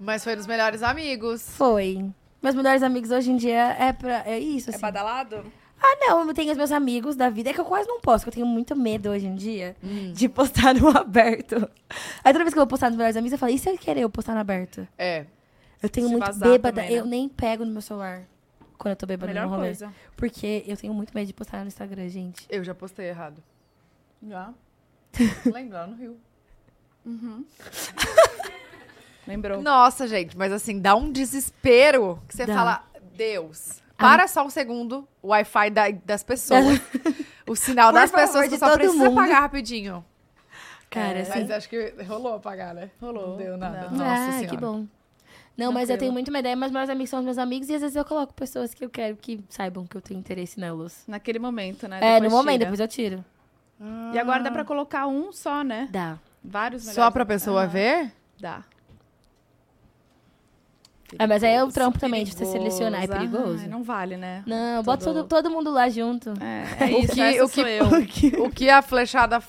Mas 0.00 0.24
foi 0.24 0.34
dos 0.34 0.46
melhores 0.46 0.82
amigos. 0.82 1.42
Foi. 1.50 2.04
Meus 2.42 2.54
melhores 2.54 2.82
amigos 2.82 3.10
hoje 3.10 3.30
em 3.30 3.36
dia 3.36 3.76
é 3.78 3.92
pra. 3.92 4.22
É 4.26 4.38
isso, 4.38 4.70
É 4.70 4.72
assim. 4.74 4.80
badalado? 4.80 5.44
Ah, 5.82 5.96
não, 6.00 6.26
eu 6.26 6.34
tenho 6.34 6.50
os 6.52 6.56
meus 6.58 6.72
amigos 6.72 7.16
da 7.16 7.28
vida. 7.30 7.50
É 7.50 7.52
que 7.54 7.60
eu 7.60 7.64
quase 7.64 7.86
não 7.88 8.00
posto, 8.00 8.24
porque 8.24 8.38
eu 8.40 8.44
tenho 8.44 8.46
muito 8.54 8.74
medo 8.76 9.08
hoje 9.10 9.26
em 9.26 9.34
dia 9.34 9.76
Hum. 9.82 10.12
de 10.12 10.28
postar 10.28 10.74
no 10.74 10.88
aberto. 10.96 11.56
Aí 12.24 12.32
toda 12.32 12.44
vez 12.44 12.52
que 12.52 12.58
eu 12.58 12.62
vou 12.62 12.66
postar 12.66 12.88
nos 12.88 12.96
melhores 12.96 13.16
amigos, 13.16 13.32
eu 13.32 13.38
falo, 13.38 13.52
e 13.52 13.58
se 13.58 13.68
eu 13.68 13.76
querer 13.78 14.00
eu 14.00 14.10
postar 14.10 14.34
no 14.34 14.40
aberto? 14.40 14.86
É. 14.98 15.24
Eu 15.82 15.88
tenho 15.88 16.08
Se 16.08 16.12
muito 16.12 16.32
bêbada, 16.38 16.82
também, 16.82 16.90
né? 16.96 17.00
eu 17.00 17.06
nem 17.06 17.28
pego 17.28 17.64
no 17.64 17.72
meu 17.72 17.80
celular 17.80 18.22
quando 18.76 18.92
eu 18.92 18.96
tô 18.96 19.06
bêbada 19.06 19.32
Melhor 19.32 19.44
no 19.46 19.50
rolê. 19.54 19.68
coisa. 19.68 19.92
Porque 20.16 20.62
eu 20.66 20.76
tenho 20.76 20.92
muito 20.92 21.14
medo 21.14 21.26
de 21.26 21.32
postar 21.34 21.60
no 21.62 21.68
Instagram, 21.68 22.08
gente. 22.08 22.46
Eu 22.50 22.62
já 22.62 22.74
postei 22.74 23.08
errado. 23.08 23.42
Já. 24.26 24.52
Lembra 25.46 25.78
lá 25.80 25.86
no 25.86 25.96
Rio. 25.96 26.16
Lembrou. 29.30 29.62
Nossa, 29.62 30.08
gente, 30.08 30.36
mas 30.36 30.52
assim, 30.52 30.80
dá 30.80 30.96
um 30.96 31.10
desespero 31.12 32.20
que 32.28 32.34
você 32.36 32.46
Dá. 32.46 32.54
fala, 32.54 32.84
Deus, 33.14 33.80
para 33.96 34.26
só 34.26 34.44
um 34.44 34.50
segundo 34.50 35.06
o 35.22 35.28
Wi-Fi 35.28 35.70
da- 35.70 35.90
das 36.04 36.22
pessoas. 36.24 36.80
o 37.46 37.54
sinal 37.54 37.92
Por 37.92 38.00
das 38.00 38.10
favor, 38.10 38.26
pessoas 38.26 38.48
que 38.48 38.58
só 38.58 38.66
todo 38.70 38.78
precisa 38.78 39.04
mundo. 39.04 39.14
pagar 39.14 39.40
rapidinho. 39.40 40.04
Cara, 40.90 41.18
É, 41.18 41.22
assim. 41.22 41.30
Mas 41.42 41.50
acho 41.52 41.68
que 41.68 41.94
rolou 42.08 42.34
apagar, 42.34 42.74
né? 42.74 42.90
Rolou. 43.00 43.28
Não 43.30 43.36
deu 43.36 43.56
nada. 43.56 43.88
Não. 43.90 43.98
Nossa 43.98 44.12
ah, 44.28 44.32
senhora. 44.32 44.48
que 44.48 44.56
bom. 44.56 44.86
Não, 45.56 45.70
mas 45.70 45.88
eu 45.90 45.96
tenho 45.98 46.12
muito 46.12 46.32
medo. 46.32 46.46
Aí 46.48 46.56
meus 46.56 46.72
melhores 46.72 46.90
amigos 46.90 47.10
são 47.10 47.18
os 47.20 47.24
meus 47.24 47.38
amigos 47.38 47.68
e 47.68 47.74
às 47.74 47.80
vezes 47.82 47.94
eu 47.94 48.04
coloco 48.04 48.32
pessoas 48.34 48.74
que 48.74 48.84
eu 48.84 48.90
quero 48.90 49.14
que 49.14 49.44
saibam 49.48 49.86
que 49.86 49.96
eu 49.96 50.00
tenho 50.00 50.18
interesse 50.18 50.58
nelas. 50.58 51.04
Naquele 51.06 51.38
momento, 51.38 51.86
né? 51.86 51.98
É, 52.02 52.20
no 52.20 52.30
momento, 52.30 52.54
tira. 52.60 52.64
depois 52.64 52.80
eu 52.80 52.88
tiro. 52.88 53.24
E 54.12 54.18
agora 54.18 54.42
dá 54.42 54.50
pra 54.50 54.64
colocar 54.64 55.06
um 55.06 55.32
só, 55.32 55.62
né? 55.62 55.88
Dá. 55.90 56.18
Vários 56.42 56.84
Só 56.84 57.10
pra 57.10 57.24
pessoa 57.26 57.62
Aham. 57.62 57.68
ver? 57.70 58.12
Dá. 58.40 58.62
Ah, 61.18 61.26
mas 61.26 61.42
aí 61.42 61.52
é 61.54 61.64
o 61.64 61.68
trampo 61.68 61.98
também 61.98 62.24
de 62.24 62.32
você 62.32 62.44
selecionar, 62.44 63.02
é 63.04 63.06
perigoso. 63.06 63.36
perigoso. 63.42 63.62
Ai, 63.64 63.68
não 63.68 63.82
vale, 63.82 64.16
né? 64.16 64.42
Não, 64.46 64.82
bota 64.82 65.04
Todo- 65.04 65.24
todo, 65.24 65.28
todo 65.44 65.50
mundo 65.50 65.70
lá 65.70 65.88
junto. 65.88 66.32
É, 66.40 66.84
é 66.84 66.86
O 66.96 67.00
isso, 67.00 67.12
que- 67.14 67.20
essa 67.20 67.44
o 67.44 67.48
que- 67.48 67.60
sou 67.60 67.66
eu. 67.68 68.44
O 68.46 68.50
que 68.50 68.70
a 68.70 68.80
flechada 68.82 69.42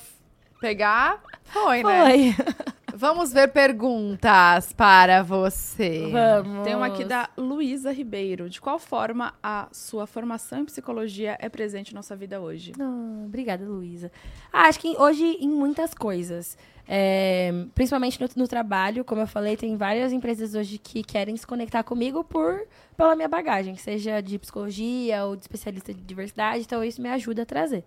pegar, 0.60 1.20
foi, 1.44 1.82
né? 1.82 2.04
Foi. 2.04 2.34
Vamos 2.94 3.32
ver 3.32 3.48
perguntas 3.48 4.72
para 4.74 5.22
você. 5.22 6.08
Vamos. 6.12 6.62
Tem 6.64 6.74
uma 6.74 6.86
aqui 6.86 7.04
da 7.04 7.28
Luísa 7.38 7.90
Ribeiro. 7.90 8.50
De 8.50 8.60
qual 8.60 8.78
forma 8.78 9.32
a 9.42 9.66
sua 9.72 10.06
formação 10.06 10.60
em 10.60 10.64
psicologia 10.66 11.36
é 11.40 11.48
presente 11.48 11.90
em 11.90 11.94
nossa 11.94 12.14
vida 12.14 12.38
hoje? 12.40 12.72
Ah, 12.78 13.22
obrigada, 13.24 13.64
Luísa. 13.64 14.12
Ah, 14.52 14.68
acho 14.68 14.78
que 14.78 14.94
hoje 14.98 15.24
em 15.40 15.48
muitas 15.48 15.94
coisas. 15.94 16.56
É, 16.86 17.50
principalmente 17.74 18.20
no, 18.20 18.28
no 18.36 18.48
trabalho, 18.48 19.04
como 19.04 19.20
eu 19.20 19.26
falei, 19.26 19.56
tem 19.56 19.76
várias 19.76 20.12
empresas 20.12 20.54
hoje 20.54 20.78
que 20.78 21.02
querem 21.02 21.36
se 21.36 21.46
conectar 21.46 21.82
comigo 21.82 22.24
por 22.24 22.66
pela 22.96 23.14
minha 23.16 23.28
bagagem, 23.28 23.76
seja 23.76 24.20
de 24.20 24.38
psicologia 24.38 25.24
ou 25.24 25.36
de 25.36 25.42
especialista 25.42 25.94
de 25.94 26.00
diversidade, 26.00 26.64
então 26.64 26.82
isso 26.84 27.00
me 27.00 27.08
ajuda 27.08 27.42
a 27.42 27.46
trazer. 27.46 27.84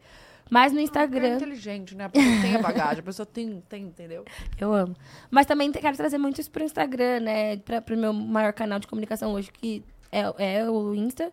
Mas 0.49 0.71
no 0.71 0.79
É 0.79 0.83
Instagram, 0.83 1.35
inteligente, 1.35 1.95
né? 1.95 2.05
A 2.05 2.09
pessoa 2.09 2.41
tem 2.41 2.55
a 2.55 2.61
bagagem, 2.61 2.99
a 2.99 3.03
pessoa 3.03 3.25
tem, 3.25 3.63
tem 3.67 3.83
entendeu? 3.83 4.23
eu 4.59 4.73
amo. 4.73 4.95
Mas 5.31 5.45
também 5.45 5.71
quero 5.71 5.97
trazer 5.97 6.17
muito 6.17 6.39
isso 6.39 6.51
pro 6.51 6.63
Instagram, 6.63 7.21
né? 7.21 7.57
Pra, 7.57 7.81
pro 7.81 7.97
meu 7.97 8.13
maior 8.13 8.53
canal 8.53 8.79
de 8.79 8.87
comunicação 8.87 9.33
hoje, 9.33 9.51
que 9.51 9.83
é, 10.11 10.59
é 10.59 10.69
o 10.69 10.93
Insta. 10.93 11.31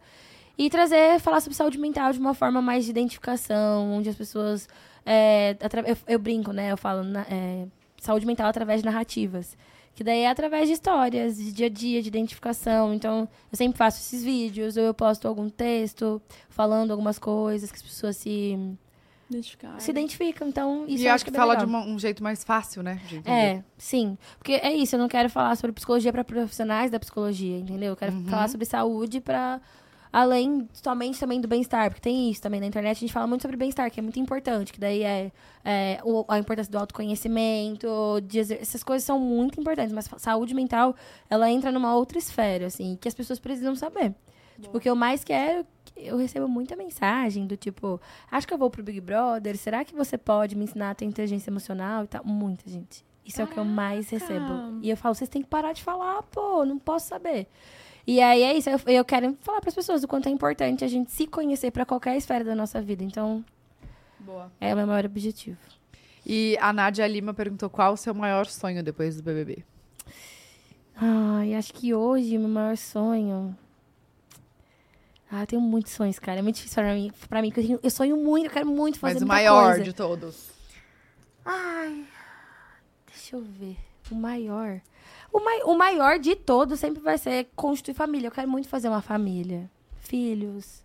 E 0.57 0.69
trazer, 0.71 1.19
falar 1.21 1.41
sobre 1.41 1.57
saúde 1.57 1.79
mental 1.79 2.13
de 2.13 2.19
uma 2.19 2.35
forma 2.35 2.63
mais 2.63 2.85
de 2.85 2.91
identificação, 2.91 3.93
onde 3.93 4.09
as 4.09 4.17
pessoas. 4.17 4.69
É, 5.05 5.57
eu, 5.87 5.97
eu 6.07 6.19
brinco, 6.19 6.53
né? 6.53 6.71
Eu 6.73 6.77
falo 6.77 7.03
na- 7.03 7.27
é, 7.31 7.67
saúde 8.01 8.27
mental 8.27 8.47
através 8.49 8.81
de 8.81 8.87
narrativas. 8.87 9.57
Que 9.95 10.03
daí 10.03 10.21
é 10.21 10.29
através 10.31 10.69
de 10.69 10.73
histórias, 10.75 11.37
de 11.37 11.53
dia 11.53 11.67
a 11.67 11.69
dia, 11.69 12.01
de 12.01 12.09
identificação. 12.09 12.95
Então, 12.95 13.29
eu 13.51 13.57
sempre 13.59 13.77
faço 13.77 13.99
esses 14.01 14.25
vídeos, 14.25 14.77
ou 14.79 14.83
eu 14.85 14.95
posto 14.95 15.29
algum 15.29 15.51
texto 15.51 16.21
falando 16.49 16.91
algumas 16.93 17.19
coisas 17.19 17.71
que 17.71 17.77
as 17.77 17.83
pessoas 17.83 18.17
se, 18.17 18.57
se 19.79 19.91
identificam. 19.91 20.49
Então, 20.49 20.85
isso 20.89 21.05
e 21.05 21.09
acho 21.09 21.25
que 21.25 21.31
bem 21.31 21.39
fala 21.39 21.53
legal. 21.53 21.67
de 21.67 21.71
uma- 21.73 21.85
um 21.87 21.99
jeito 21.99 22.23
mais 22.23 22.43
fácil, 22.43 22.83
né? 22.83 23.01
É, 23.27 23.63
sim. 23.77 24.17
Porque 24.39 24.53
é 24.55 24.73
isso, 24.73 24.95
eu 24.97 24.99
não 24.99 25.09
quero 25.09 25.29
falar 25.29 25.55
sobre 25.57 25.73
psicologia 25.75 26.11
para 26.13 26.25
profissionais 26.25 26.91
da 26.91 26.99
psicologia, 26.99 27.59
entendeu? 27.59 27.91
Eu 27.91 27.97
quero 27.97 28.13
Uhum. 28.15 28.27
falar 28.27 28.49
sobre 28.49 28.65
saúde 28.67 29.21
para 29.21 29.61
além 30.13 30.69
somente 30.73 31.19
também 31.19 31.41
do 31.41 31.49
bem-estar, 31.49 31.89
porque 31.89 32.01
tem 32.03 32.31
isso 32.31 32.43
também 32.43 32.61
na 32.61 32.67
internet, 32.67 32.97
a 32.99 33.01
gente 33.01 33.13
fala 33.13 33.27
muito 33.27 33.41
sobre 33.43 33.57
bem-estar, 33.57 33.91
que 33.91 33.99
é 33.99 34.03
muito 34.03 34.21
importante, 34.21 34.73
que 34.73 34.79
daí 34.79 35.03
é, 35.03 35.33
é, 35.65 36.01
o- 36.05 36.25
a 36.29 36.39
importância 36.39 36.71
do 36.71 36.77
autoconhecimento, 36.79 37.89
exer- 38.33 38.59
essas 38.61 38.83
coisas 38.83 39.05
são 39.05 39.19
muito 39.19 39.61
importantes, 39.61 39.93
mas 39.93 40.09
saúde 40.19 40.55
mental, 40.55 40.95
ela 41.31 41.51
entra 41.51 41.71
numa 41.73 41.95
outra 41.95 42.19
esfera, 42.19 42.67
assim, 42.67 42.97
que 43.01 43.09
as 43.09 43.15
pessoas 43.15 43.39
precisam 43.39 43.75
saber. 43.75 44.15
Tipo, 44.61 44.77
o 44.77 44.81
que 44.81 44.89
eu 44.89 44.95
mais 44.95 45.25
quero, 45.25 45.67
eu 45.97 46.17
recebo 46.17 46.47
muita 46.47 46.77
mensagem 46.77 47.47
do 47.47 47.57
tipo, 47.57 48.01
acho 48.31 48.47
que 48.47 48.53
eu 48.55 48.59
vou 48.59 48.71
pro 48.71 48.83
Big 48.83 49.01
Brother, 49.01 49.57
será 49.57 49.85
que 49.85 49.95
você 49.95 50.19
pode 50.19 50.55
me 50.57 50.65
ensinar 50.65 50.91
a 50.91 50.95
ter 50.95 51.05
inteligência 51.05 51.51
emocional 51.51 52.05
e 52.05 52.07
tal? 52.07 52.23
Muita 52.25 52.69
gente. 52.69 53.05
Isso 53.25 53.41
é 53.41 53.45
o 53.45 53.47
que 53.47 53.59
eu 53.59 53.65
mais 53.65 54.11
recebo. 54.11 54.45
E 54.83 54.91
eu 54.91 54.97
falo, 54.97 55.15
vocês 55.15 55.31
têm 55.31 55.43
que 55.43 55.49
parar 55.49 55.73
de 55.73 55.83
falar, 55.83 56.23
pô, 56.25 56.65
não 56.65 56.77
posso 56.79 57.07
saber. 57.09 57.47
E 58.07 58.21
aí 58.21 58.43
é 58.43 58.57
isso, 58.57 58.69
eu, 58.69 58.81
eu 58.87 59.05
quero 59.05 59.37
falar 59.41 59.61
para 59.61 59.69
as 59.69 59.75
pessoas 59.75 60.03
o 60.03 60.09
quanto 60.09 60.29
é 60.29 60.33
importante 60.33 60.85
a 60.85 60.89
gente 60.89 61.11
se 61.13 61.27
conhecer 61.27 61.71
para 61.71 61.87
qualquer 61.87 62.17
esfera 62.17 62.43
da 62.45 62.55
nossa 62.55 62.83
vida. 62.83 63.05
Então, 63.05 63.45
Boa. 64.19 64.51
é 64.61 64.73
o 64.73 64.77
meu 64.77 64.87
maior 64.87 65.05
objetivo. 65.07 65.59
E 66.27 66.57
a 66.61 66.73
Nádia 66.73 67.07
Lima 67.07 67.33
perguntou 67.35 67.69
qual 67.71 67.93
o 67.95 67.97
seu 67.97 68.13
maior 68.15 68.47
sonho 68.47 68.83
depois 68.83 69.17
do 69.17 69.23
BBB. 69.23 69.65
Ai, 70.97 71.55
acho 71.55 71.73
que 71.73 71.95
hoje 71.95 72.37
o 72.37 72.41
meu 72.41 72.49
maior 72.49 72.77
sonho. 72.77 73.57
Ah, 75.31 75.43
eu 75.43 75.47
tenho 75.47 75.63
muitos 75.63 75.93
sonhos, 75.93 76.19
cara. 76.19 76.41
É 76.41 76.43
muito 76.43 76.57
difícil 76.57 76.75
pra 76.83 76.95
mim, 76.95 77.13
pra 77.29 77.41
mim 77.43 77.49
porque 77.49 77.61
eu, 77.61 77.67
tenho- 77.67 77.81
eu 77.83 77.91
sonho 77.91 78.17
muito, 78.17 78.47
eu 78.47 78.51
quero 78.51 78.67
muito 78.67 78.99
fazer 78.99 79.15
Mas 79.15 79.23
o 79.23 79.27
maior 79.27 79.69
coisa. 79.71 79.85
de 79.85 79.93
todos. 79.93 80.51
Ai, 81.45 82.05
deixa 83.07 83.37
eu 83.37 83.41
ver. 83.43 83.77
O 84.11 84.15
maior. 84.15 84.81
O, 85.33 85.41
mai- 85.41 85.63
o 85.65 85.75
maior 85.77 86.19
de 86.19 86.37
todos 86.37 86.79
sempre 86.79 87.01
vai 87.03 87.17
ser 87.19 87.49
constituir 87.57 87.95
família. 87.95 88.27
Eu 88.29 88.33
quero 88.33 88.49
muito 88.51 88.69
fazer 88.69 88.89
uma 88.89 89.01
família. 89.01 89.71
Filhos. 90.01 90.83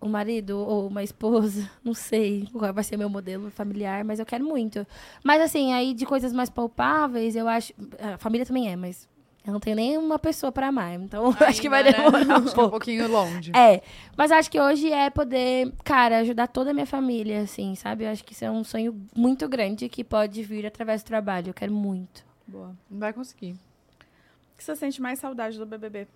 Um 0.00 0.08
marido 0.08 0.58
ou 0.58 0.86
uma 0.88 1.02
esposa. 1.02 1.68
Não 1.84 1.92
sei 1.94 2.48
qual 2.52 2.72
vai 2.72 2.84
ser 2.84 2.96
meu 2.96 3.08
modelo 3.10 3.50
familiar, 3.50 4.04
mas 4.04 4.18
eu 4.20 4.26
quero 4.26 4.44
muito. 4.44 4.86
Mas 5.24 5.40
assim, 5.42 5.72
aí 5.72 5.92
de 5.94 6.06
coisas 6.06 6.32
mais 6.32 6.48
palpáveis, 6.50 7.34
eu 7.36 7.48
acho. 7.48 7.72
A 8.00 8.16
família 8.18 8.46
também 8.46 8.70
é, 8.70 8.76
mas 8.76 9.08
eu 9.44 9.52
não 9.52 9.58
tenho 9.60 9.74
nem 9.76 9.96
uma 9.98 10.18
pessoa 10.18 10.52
pra 10.52 10.68
amar. 10.68 10.94
Então 10.94 11.34
acho 11.40 11.60
que 11.60 11.68
vai 11.68 11.82
Ainda, 11.84 11.98
né? 11.98 12.04
demorar 12.04 12.40
um 12.40 12.44
Acho 12.44 12.44
que 12.44 12.48
é 12.48 12.52
um 12.52 12.54
pouco. 12.54 12.70
pouquinho 12.70 13.08
longe. 13.08 13.52
É, 13.56 13.82
mas 14.16 14.30
acho 14.30 14.48
que 14.50 14.60
hoje 14.60 14.90
é 14.92 15.10
poder, 15.10 15.72
cara, 15.84 16.18
ajudar 16.18 16.46
toda 16.46 16.70
a 16.70 16.74
minha 16.74 16.86
família, 16.86 17.40
assim, 17.40 17.74
sabe? 17.74 18.04
Eu 18.04 18.10
acho 18.10 18.24
que 18.24 18.32
isso 18.32 18.44
é 18.44 18.50
um 18.50 18.62
sonho 18.62 19.00
muito 19.16 19.48
grande 19.48 19.88
que 19.88 20.04
pode 20.04 20.42
vir 20.44 20.64
através 20.64 21.02
do 21.02 21.06
trabalho. 21.06 21.48
Eu 21.50 21.54
quero 21.54 21.72
muito. 21.72 22.27
Boa. 22.48 22.74
Não 22.90 22.98
vai 22.98 23.12
conseguir. 23.12 23.52
O 23.52 24.56
que 24.58 24.64
você 24.64 24.74
sente 24.74 25.00
mais 25.00 25.18
saudade 25.20 25.56
do 25.58 25.66
BBB? 25.66 26.08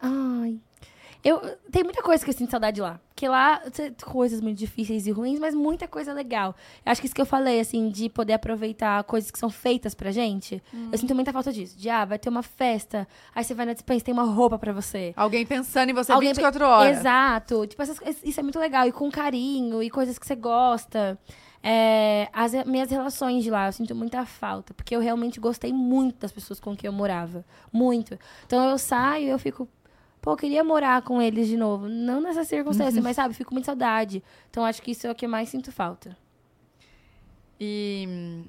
Ai. 0.00 0.58
Eu, 1.24 1.38
tem 1.70 1.84
muita 1.84 2.02
coisa 2.02 2.24
que 2.24 2.30
eu 2.30 2.34
sinto 2.34 2.50
saudade 2.50 2.80
lá. 2.80 2.98
Porque 3.10 3.28
lá, 3.28 3.58
tem 3.70 3.94
coisas 4.04 4.40
muito 4.40 4.58
difíceis 4.58 5.06
e 5.06 5.12
ruins, 5.12 5.38
mas 5.38 5.54
muita 5.54 5.86
coisa 5.86 6.12
legal. 6.12 6.52
Eu 6.84 6.90
acho 6.90 7.00
que 7.00 7.06
isso 7.06 7.14
que 7.14 7.20
eu 7.20 7.26
falei, 7.26 7.60
assim, 7.60 7.88
de 7.90 8.08
poder 8.08 8.32
aproveitar 8.32 9.04
coisas 9.04 9.30
que 9.30 9.38
são 9.38 9.48
feitas 9.48 9.94
pra 9.94 10.10
gente. 10.10 10.60
Eu 10.90 10.98
sinto 10.98 11.14
muita 11.14 11.32
falta 11.32 11.52
disso. 11.52 11.78
De, 11.78 11.88
ah, 11.88 12.04
vai 12.04 12.18
ter 12.18 12.28
uma 12.28 12.42
festa, 12.42 13.06
aí 13.32 13.44
você 13.44 13.54
vai 13.54 13.64
na 13.66 13.72
dispensa 13.72 14.04
tem 14.04 14.12
uma 14.12 14.24
roupa 14.24 14.58
pra 14.58 14.72
você. 14.72 15.12
Alguém 15.16 15.46
pensando 15.46 15.90
em 15.90 15.94
você 15.94 16.10
Alguém 16.10 16.30
24 16.30 16.64
horas. 16.66 16.98
Exato. 16.98 17.68
Tipo, 17.68 17.82
essas, 17.82 18.00
coisas- 18.00 18.20
isso 18.24 18.40
é 18.40 18.42
muito 18.42 18.58
legal. 18.58 18.88
E 18.88 18.90
com 18.90 19.08
carinho, 19.08 19.80
e 19.80 19.88
coisas 19.88 20.18
que 20.18 20.26
você 20.26 20.34
gosta. 20.34 21.16
É, 21.62 22.28
as 22.32 22.52
minhas 22.64 22.90
relações 22.90 23.44
de 23.44 23.50
lá, 23.50 23.66
eu 23.66 23.72
sinto 23.72 23.94
muita 23.94 24.26
falta. 24.26 24.74
Porque 24.74 24.94
eu 24.96 25.00
realmente 25.00 25.38
gostei 25.38 25.72
muito 25.72 26.18
das 26.18 26.32
pessoas 26.32 26.58
com 26.58 26.76
quem 26.76 26.88
eu 26.88 26.92
morava. 26.92 27.44
Muito. 27.72 28.18
Então 28.46 28.68
eu 28.68 28.78
saio 28.78 29.26
e 29.26 29.30
eu 29.30 29.38
fico. 29.38 29.68
Pô, 30.20 30.32
eu 30.32 30.36
queria 30.36 30.64
morar 30.64 31.02
com 31.02 31.20
eles 31.20 31.48
de 31.48 31.56
novo. 31.56 31.88
Não 31.88 32.20
nessa 32.20 32.44
circunstância, 32.44 33.00
mas 33.02 33.16
sabe, 33.16 33.34
fico 33.34 33.52
muito 33.54 33.66
saudade. 33.66 34.22
Então 34.50 34.64
acho 34.64 34.82
que 34.82 34.90
isso 34.90 35.06
é 35.06 35.10
o 35.10 35.14
que 35.14 35.26
mais 35.26 35.48
sinto 35.48 35.70
falta. 35.70 36.16
E 37.60 38.44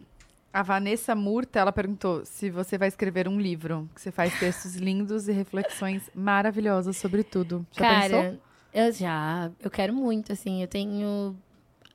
a 0.51 0.61
Vanessa 0.61 1.15
Murta, 1.15 1.59
ela 1.59 1.71
perguntou 1.71 2.23
se 2.25 2.49
você 2.49 2.77
vai 2.77 2.87
escrever 2.87 3.27
um 3.27 3.39
livro. 3.39 3.89
Que 3.95 4.01
você 4.01 4.11
faz 4.11 4.39
textos 4.39 4.75
lindos 4.75 5.27
e 5.27 5.31
reflexões 5.31 6.09
maravilhosas 6.13 6.97
sobre 6.97 7.23
tudo. 7.23 7.65
Já 7.71 7.81
Cara, 7.81 8.01
pensou? 8.01 8.39
Eu 8.73 8.91
já, 8.91 9.51
eu 9.59 9.69
quero 9.69 9.93
muito, 9.93 10.31
assim, 10.31 10.61
eu 10.63 10.67
tenho 10.67 11.35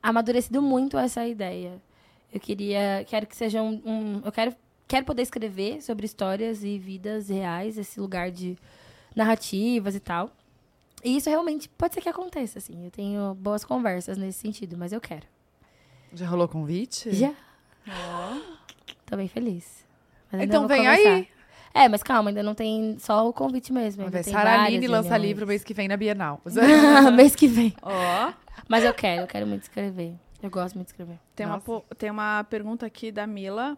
amadurecido 0.01 0.61
muito 0.61 0.97
essa 0.97 1.25
ideia. 1.27 1.81
Eu 2.33 2.39
queria, 2.39 3.05
quero 3.07 3.25
que 3.25 3.35
seja 3.35 3.61
um, 3.61 3.81
um- 3.85 4.21
eu 4.23 4.31
quero, 4.31 4.55
quero 4.87 5.05
poder 5.05 5.21
escrever 5.23 5.81
sobre 5.81 6.05
histórias 6.05 6.63
e 6.63 6.77
vidas 6.77 7.29
reais, 7.29 7.77
esse 7.77 7.99
lugar 7.99 8.29
de 8.31 8.57
narrativas 9.15 9.95
e 9.95 9.99
tal. 9.99 10.31
E 11.03 11.15
isso 11.15 11.29
realmente 11.29 11.69
pode 11.69 11.93
ser 11.93 12.01
que 12.01 12.09
aconteça, 12.09 12.59
assim. 12.59 12.83
Eu 12.85 12.91
tenho 12.91 13.33
boas 13.35 13.63
conversas 13.63 14.17
nesse 14.17 14.39
sentido, 14.39 14.77
mas 14.77 14.91
eu 14.91 14.99
quero. 15.01 15.25
Já 16.13 16.27
rolou 16.27 16.47
convite? 16.47 17.11
Já. 17.15 17.33
Ó. 17.87 18.37
Tô 19.05 19.15
bem 19.15 19.27
feliz. 19.27 19.85
Mas 20.31 20.41
Então 20.43 20.67
vem 20.67 20.79
conversar. 20.79 21.09
aí. 21.09 21.27
É, 21.73 21.87
mas 21.87 22.01
calma, 22.03 22.29
ainda 22.31 22.43
não 22.43 22.53
tem 22.55 22.97
só 22.99 23.27
o 23.27 23.31
convite 23.33 23.71
mesmo. 23.71 24.09
Vai 24.09 24.23
tem 24.23 24.33
Sara 24.33 24.63
Aline 24.63 24.87
lança 24.87 25.15
livro 25.17 25.45
mês 25.47 25.63
que 25.63 25.73
vem 25.73 25.87
na 25.87 25.95
Bienal. 25.95 26.41
mês 27.15 27.35
que 27.35 27.47
vem. 27.47 27.73
Ó. 27.81 28.33
Mas 28.67 28.83
eu 28.83 28.93
quero, 28.93 29.21
eu 29.21 29.27
quero 29.27 29.47
muito 29.47 29.63
escrever. 29.63 30.15
Eu 30.41 30.49
gosto 30.49 30.75
muito 30.75 30.87
de 30.87 30.93
escrever. 30.93 31.19
Tem 31.35 31.45
uma, 31.45 31.61
Nossa. 31.65 31.83
tem 31.97 32.09
uma 32.09 32.43
pergunta 32.45 32.85
aqui 32.85 33.11
da 33.11 33.27
Mila. 33.27 33.77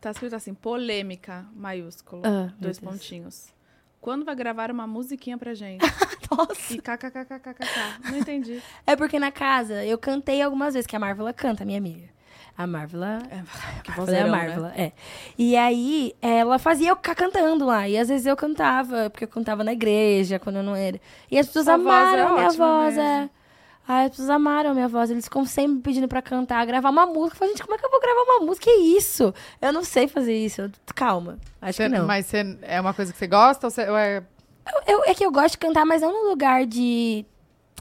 Tá 0.00 0.10
escrito 0.10 0.34
assim, 0.34 0.52
polêmica, 0.52 1.46
maiúsculo. 1.54 2.22
Ah, 2.24 2.52
dois 2.58 2.78
pontinhos. 2.78 3.52
Quando 4.00 4.24
vai 4.24 4.34
gravar 4.34 4.70
uma 4.70 4.86
musiquinha 4.86 5.38
pra 5.38 5.54
gente? 5.54 5.80
Nossa. 6.30 6.74
E 6.74 6.78
kkkkkkk. 6.78 8.10
Não 8.10 8.18
entendi. 8.18 8.60
É 8.84 8.96
porque 8.96 9.18
na 9.18 9.30
casa 9.30 9.84
eu 9.84 9.96
cantei 9.96 10.42
algumas 10.42 10.74
vezes, 10.74 10.88
que 10.88 10.96
a 10.96 10.98
Marvela 10.98 11.32
canta, 11.32 11.64
minha 11.64 11.78
amiga. 11.78 12.08
A 12.58 12.66
Marvela. 12.66 13.18
Que 13.82 13.92
Ela 13.92 14.10
é 14.16 14.20
a 14.20 14.24
né? 14.24 14.30
Marvela, 14.30 14.72
é. 14.76 14.92
E 15.38 15.56
aí, 15.56 16.14
ela 16.20 16.58
fazia 16.58 16.90
eu 16.90 16.96
ficar 16.96 17.14
cantando 17.14 17.64
lá. 17.64 17.88
E 17.88 17.96
às 17.96 18.08
vezes 18.08 18.26
eu 18.26 18.36
cantava, 18.36 19.08
porque 19.08 19.24
eu 19.24 19.28
cantava 19.28 19.62
na 19.64 19.72
igreja, 19.72 20.38
quando 20.38 20.56
eu 20.56 20.62
não 20.62 20.74
era. 20.76 21.00
E 21.30 21.38
as 21.38 21.46
pessoas 21.46 21.66
voz 21.66 21.80
amaram 21.80 22.18
é 22.18 22.22
a 22.22 22.32
minha 22.34 22.46
ótima 22.48 22.66
voz, 22.66 22.96
mesmo. 22.96 23.08
é. 23.08 23.30
Ai, 23.86 24.04
as 24.04 24.10
pessoas 24.10 24.30
amaram 24.30 24.70
a 24.70 24.74
minha 24.74 24.88
voz. 24.88 25.10
Eles 25.10 25.24
ficam 25.24 25.44
sempre 25.44 25.80
pedindo 25.82 26.06
pra 26.06 26.22
cantar, 26.22 26.64
gravar 26.66 26.90
uma 26.90 27.04
música. 27.06 27.34
Eu 27.34 27.38
falei, 27.38 27.52
gente, 27.54 27.62
como 27.62 27.74
é 27.74 27.78
que 27.78 27.84
eu 27.84 27.90
vou 27.90 28.00
gravar 28.00 28.20
uma 28.22 28.46
música? 28.46 28.64
Que 28.66 28.70
isso? 28.70 29.34
Eu 29.60 29.72
não 29.72 29.82
sei 29.82 30.06
fazer 30.08 30.34
isso. 30.34 30.62
Eu- 30.62 30.70
Calma. 30.94 31.38
Acho 31.60 31.76
Você- 31.78 31.82
que 31.90 31.96
não. 31.98 32.06
Mas 32.06 32.26
você- 32.26 32.58
é 32.62 32.80
uma 32.80 32.94
coisa 32.94 33.12
que 33.12 33.18
você 33.18 33.26
gosta 33.26 33.66
ou, 33.66 33.70
você, 33.70 33.88
ou 33.90 33.96
é... 33.96 34.22
Eu- 34.86 35.04
é 35.04 35.14
que 35.14 35.24
eu 35.26 35.32
gosto 35.32 35.52
de 35.52 35.58
cantar, 35.58 35.84
mas 35.84 36.00
não 36.02 36.12
no 36.24 36.30
lugar 36.30 36.64
de 36.64 37.26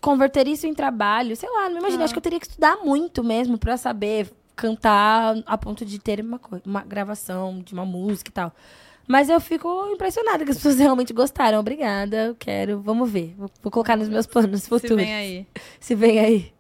converter 0.02 0.48
isso 0.48 0.65
em 0.65 0.73
trabalho. 0.73 1.36
Sei 1.36 1.48
lá, 1.49 1.65
não 1.65 1.73
me 1.73 1.80
imagino. 1.80 2.02
Ah. 2.02 2.06
Acho 2.06 2.14
que 2.14 2.18
eu 2.18 2.23
teria 2.23 2.40
que 2.40 2.48
estudar 2.48 2.78
muito 2.78 3.23
mesmo 3.23 3.57
pra 3.60 3.78
saber 3.78 4.32
cantar 4.56 5.36
a 5.45 5.57
ponto 5.57 5.86
de 5.86 5.99
ter 5.99 6.19
uma, 6.22 6.40
uma 6.65 6.82
gravação 6.82 7.60
de 7.64 7.73
uma 7.73 7.86
música 7.86 8.30
e 8.30 8.34
tal. 8.34 8.52
Mas 9.07 9.30
eu 9.30 9.40
fico 9.41 9.88
impressionada 9.91 10.45
que 10.45 10.52
as 10.52 10.57
pessoas 10.57 10.78
realmente 10.80 11.14
gostaram. 11.14 11.60
Obrigada, 11.60 12.28
eu 12.28 12.36
quero. 12.36 12.82
Vamos 12.82 13.10
ver. 13.10 13.34
Vou, 13.38 13.49
vou 13.61 13.72
colocar 13.72 13.98
nos 13.98 14.07
meus 14.07 14.26
planos 14.26 14.64
Se 14.64 14.69
futuros. 14.69 14.98
vem 14.98 15.14
aí. 15.14 15.48
Se 15.80 15.95
vem 15.95 16.19
aí. 16.19 16.53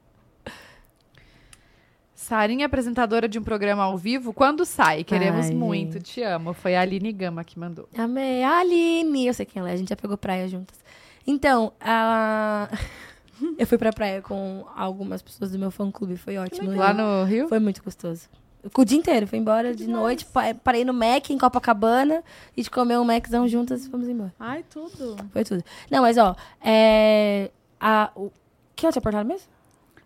Sarinha, 2.13 2.65
apresentadora 2.65 3.27
de 3.27 3.37
um 3.39 3.43
programa 3.43 3.83
ao 3.83 3.97
vivo, 3.97 4.31
quando 4.31 4.63
sai? 4.63 5.03
Queremos 5.03 5.47
Ai, 5.47 5.53
muito, 5.53 5.93
gente. 5.93 6.13
te 6.13 6.23
amo. 6.23 6.53
Foi 6.53 6.75
a 6.75 6.81
Aline 6.81 7.11
Gama 7.11 7.43
que 7.43 7.59
mandou. 7.59 7.89
Amei. 7.97 8.43
A 8.43 8.59
Aline. 8.59 9.27
Eu 9.27 9.33
sei 9.33 9.45
quem 9.45 9.59
ela 9.59 9.69
é. 9.69 9.73
A 9.73 9.75
gente 9.75 9.89
já 9.89 9.95
pegou 9.95 10.17
praia 10.17 10.47
juntas. 10.47 10.79
Então, 11.27 11.73
a... 11.81 12.69
eu 13.57 13.67
fui 13.67 13.77
pra 13.77 13.91
praia 13.91 14.21
com 14.21 14.65
algumas 14.75 15.21
pessoas 15.21 15.51
do 15.51 15.59
meu 15.59 15.71
fã-clube. 15.71 16.15
Foi 16.15 16.37
ótimo. 16.37 16.71
Lá 16.73 16.93
no 16.93 17.25
Rio? 17.25 17.49
Foi 17.49 17.59
muito 17.59 17.83
gostoso. 17.83 18.29
O 18.75 18.85
dia 18.85 18.97
inteiro, 18.97 19.25
fui 19.27 19.39
embora 19.39 19.75
de 19.75 19.87
noite, 19.87 20.25
pa- 20.25 20.53
parei 20.63 20.85
no 20.85 20.93
Mac 20.93 21.29
em 21.29 21.37
Copacabana, 21.37 22.23
e 22.55 22.61
de 22.61 22.69
comer 22.69 22.97
um 22.99 23.03
Maczão 23.03 23.47
juntas 23.47 23.85
e 23.85 23.89
fomos 23.89 24.07
embora. 24.07 24.33
Ai, 24.39 24.63
tudo. 24.69 25.15
Foi 25.33 25.43
tudo. 25.43 25.63
Não, 25.89 26.01
mas 26.03 26.17
ó, 26.17 26.35
é. 26.63 27.49
A, 27.79 28.11
o, 28.15 28.31
que 28.75 28.85
eu 28.85 28.91
tinha 28.91 29.23
mesmo? 29.23 29.47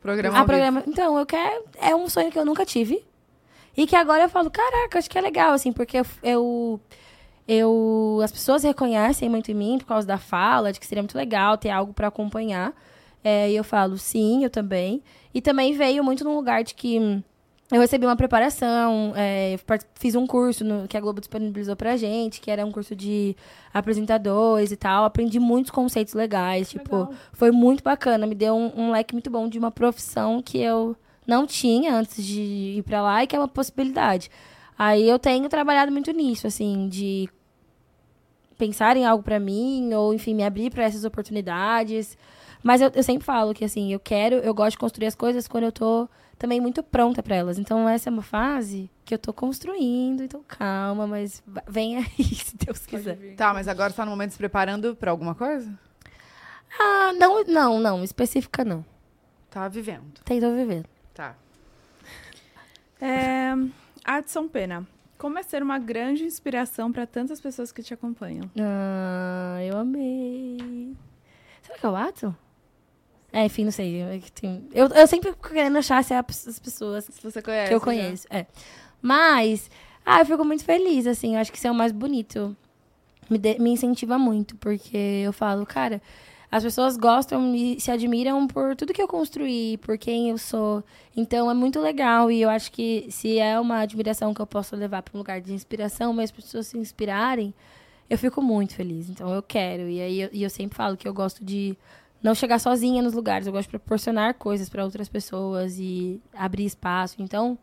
Programa 0.01 0.35
Ah, 0.35 0.39
vivo. 0.39 0.47
programa. 0.47 0.83
Então, 0.87 1.17
eu 1.17 1.25
quero. 1.25 1.65
É 1.81 1.93
um 1.95 2.07
sonho 2.07 2.31
que 2.31 2.39
eu 2.39 2.45
nunca 2.45 2.65
tive. 2.65 3.03
E 3.75 3.85
que 3.85 3.95
agora 3.95 4.23
eu 4.23 4.29
falo, 4.29 4.49
caraca, 4.49 4.97
acho 4.99 5.09
que 5.09 5.17
é 5.17 5.21
legal, 5.21 5.51
assim, 5.51 5.71
porque 5.73 5.97
eu. 5.99 6.05
eu 6.23 6.79
eu- 7.47 8.21
as 8.23 8.31
pessoas 8.31 8.63
reconhecem 8.63 9.29
muito 9.29 9.51
em 9.51 9.53
mim 9.53 9.77
por 9.77 9.85
causa 9.85 10.07
da 10.07 10.17
fala, 10.17 10.71
de 10.73 10.79
que 10.79 10.85
seria 10.87 11.03
muito 11.03 11.15
legal 11.15 11.57
ter 11.57 11.69
algo 11.69 11.93
pra 11.93 12.07
acompanhar. 12.07 12.73
É, 13.23 13.51
e 13.51 13.55
eu 13.55 13.63
falo, 13.63 13.97
sim, 13.97 14.43
eu 14.43 14.49
também. 14.49 15.03
E 15.33 15.41
também 15.41 15.73
veio 15.73 16.03
muito 16.03 16.23
num 16.23 16.35
lugar 16.35 16.63
de 16.63 16.73
que 16.73 16.99
hum, 16.99 17.21
eu 17.71 17.81
recebi 17.81 18.05
uma 18.05 18.15
preparação, 18.15 19.13
é, 19.15 19.57
fiz 19.95 20.13
um 20.15 20.27
curso 20.27 20.63
no- 20.63 20.87
que 20.87 20.95
a 20.95 21.01
Globo 21.01 21.19
disponibilizou 21.19 21.75
pra 21.75 21.97
gente, 21.97 22.39
que 22.39 22.51
era 22.51 22.65
um 22.65 22.71
curso 22.71 22.95
de 22.95 23.35
apresentadores 23.73 24.71
e 24.71 24.75
tal. 24.77 25.03
Aprendi 25.05 25.39
muitos 25.39 25.71
conceitos 25.71 26.13
legais, 26.13 26.69
tipo, 26.69 26.95
Legal. 26.95 27.13
foi 27.33 27.51
muito 27.51 27.83
bacana, 27.83 28.27
me 28.27 28.35
deu 28.35 28.55
um, 28.55 28.71
um 28.87 28.91
leque 28.91 29.13
muito 29.15 29.29
bom 29.29 29.47
de 29.49 29.57
uma 29.57 29.71
profissão 29.71 30.41
que 30.41 30.59
eu 30.59 30.95
não 31.25 31.47
tinha 31.47 31.95
antes 31.95 32.23
de 32.23 32.41
ir 32.77 32.83
pra 32.83 33.01
lá 33.01 33.23
e 33.23 33.27
que 33.27 33.35
é 33.35 33.39
uma 33.39 33.47
possibilidade. 33.47 34.29
Aí 34.77 35.09
eu 35.09 35.17
tenho 35.17 35.49
trabalhado 35.49 35.91
muito 35.91 36.11
nisso, 36.11 36.45
assim, 36.45 36.87
de 36.87 37.27
pensar 38.57 38.95
em 38.95 39.05
algo 39.05 39.23
pra 39.23 39.39
mim 39.39 39.93
ou 39.93 40.13
enfim 40.13 40.33
me 40.33 40.43
abrir 40.43 40.69
pra 40.69 40.83
essas 40.83 41.03
oportunidades. 41.03 42.17
Mas 42.63 42.81
eu, 42.81 42.91
eu 42.93 43.03
sempre 43.03 43.23
falo 43.25 43.53
que 43.53 43.65
assim, 43.65 43.91
eu 43.91 43.99
quero, 43.99 44.35
eu 44.37 44.53
gosto 44.53 44.71
de 44.71 44.77
construir 44.77 45.07
as 45.07 45.15
coisas 45.15 45.47
quando 45.47 45.65
eu 45.65 45.71
tô 45.71 46.07
também 46.37 46.59
muito 46.59 46.83
pronta 46.83 47.21
pra 47.23 47.35
elas. 47.35 47.57
Então 47.57 47.87
essa 47.87 48.09
é 48.09 48.11
uma 48.11 48.21
fase 48.21 48.89
que 49.03 49.13
eu 49.13 49.19
tô 49.19 49.33
construindo, 49.33 50.23
então 50.23 50.43
calma, 50.47 51.07
mas 51.07 51.43
vem 51.67 51.97
aí, 51.97 52.23
se 52.23 52.55
Deus 52.57 52.85
quiser. 52.85 53.17
Tá, 53.35 53.53
mas 53.53 53.67
agora 53.67 53.89
você 53.89 53.97
tá 53.97 54.05
no 54.05 54.11
momento 54.11 54.31
se 54.31 54.37
preparando 54.37 54.95
pra 54.95 55.11
alguma 55.11 55.35
coisa? 55.35 55.71
Ah, 56.79 57.13
não, 57.13 57.43
não, 57.45 57.79
não, 57.79 58.03
específica 58.03 58.65
não. 58.65 58.85
Tá 59.49 59.67
vivendo. 59.67 60.19
Tento 60.25 60.53
viver. 60.53 60.85
Tá. 61.13 61.35
É, 62.99 63.51
Adson 64.03 64.47
Pena. 64.47 64.85
Como 65.17 65.39
é 65.39 65.43
ser 65.43 65.63
uma 65.63 65.79
grande 65.79 66.25
inspiração 66.25 66.91
pra 66.91 67.07
tantas 67.07 67.39
pessoas 67.39 67.71
que 67.71 67.81
te 67.81 67.93
acompanham? 67.93 68.51
Ah, 68.59 69.59
eu 69.63 69.77
amei. 69.77 70.93
Será 71.61 71.77
que 71.79 71.85
é 71.85 71.89
o 71.89 71.95
ato? 71.95 72.35
É, 73.35 73.45
enfim, 73.45 73.65
não 73.65 73.71
sei. 73.71 74.01
Eu, 74.01 74.07
é 74.07 74.19
eu, 74.73 74.87
eu 74.87 75.07
sempre 75.07 75.31
fico 75.31 75.49
querendo 75.49 75.77
achar 75.77 76.01
se 76.05 76.13
é 76.13 76.17
as 76.17 76.57
pessoas 76.59 77.03
Se 77.03 77.21
você 77.21 77.41
conhece. 77.41 77.67
que 77.67 77.75
eu 77.75 77.79
já. 77.79 77.83
conheço. 77.83 78.27
É. 78.29 78.45
Mas, 79.01 79.69
ah, 80.05 80.21
eu 80.21 80.25
fico 80.25 80.45
muito 80.45 80.63
feliz, 80.63 81.05
assim. 81.05 81.35
Eu 81.35 81.41
acho 81.41 81.51
que 81.51 81.57
isso 81.57 81.67
é 81.67 81.71
o 81.71 81.75
mais 81.75 81.91
bonito. 81.91 82.55
Me, 83.29 83.37
de- 83.37 83.59
me 83.59 83.71
incentiva 83.71 84.17
muito, 84.17 84.55
porque 84.55 84.95
eu 85.25 85.33
falo, 85.33 85.65
cara, 85.65 86.01
as 86.49 86.63
pessoas 86.63 86.95
gostam 86.95 87.53
e 87.53 87.77
se 87.79 87.91
admiram 87.91 88.47
por 88.47 88.73
tudo 88.75 88.93
que 88.93 89.01
eu 89.01 89.07
construí, 89.07 89.77
por 89.79 89.97
quem 89.97 90.29
eu 90.29 90.37
sou. 90.37 90.81
Então 91.13 91.51
é 91.51 91.53
muito 91.53 91.81
legal. 91.81 92.31
E 92.31 92.41
eu 92.41 92.49
acho 92.49 92.71
que 92.71 93.07
se 93.09 93.37
é 93.37 93.59
uma 93.59 93.79
admiração 93.79 94.33
que 94.33 94.39
eu 94.41 94.47
posso 94.47 94.77
levar 94.77 95.01
para 95.01 95.13
um 95.13 95.17
lugar 95.17 95.41
de 95.41 95.51
inspiração, 95.53 96.13
mas 96.13 96.25
as 96.25 96.31
pessoas 96.31 96.67
se 96.67 96.77
inspirarem, 96.77 97.53
eu 98.09 98.17
fico 98.17 98.41
muito 98.41 98.75
feliz. 98.75 99.09
Então 99.09 99.33
eu 99.33 99.43
quero. 99.43 99.89
E 99.89 99.99
aí 99.99 100.21
eu, 100.21 100.29
e 100.31 100.41
eu 100.43 100.49
sempre 100.49 100.77
falo 100.77 100.95
que 100.95 101.05
eu 101.07 101.13
gosto 101.13 101.43
de 101.43 101.75
não 102.25 102.33
chegar 102.33 102.59
sozinha 102.59 103.03
nos 103.03 103.13
lugares. 103.13 103.45
Eu 103.45 103.53
gosto 103.53 103.67
de 103.67 103.77
proporcionar 103.77 104.33
coisas 104.33 104.67
para 104.67 104.83
outras 104.83 105.07
pessoas 105.07 105.77
e 105.77 106.19
abrir 106.33 106.65
espaço. 106.65 107.17
Então, 107.19 107.55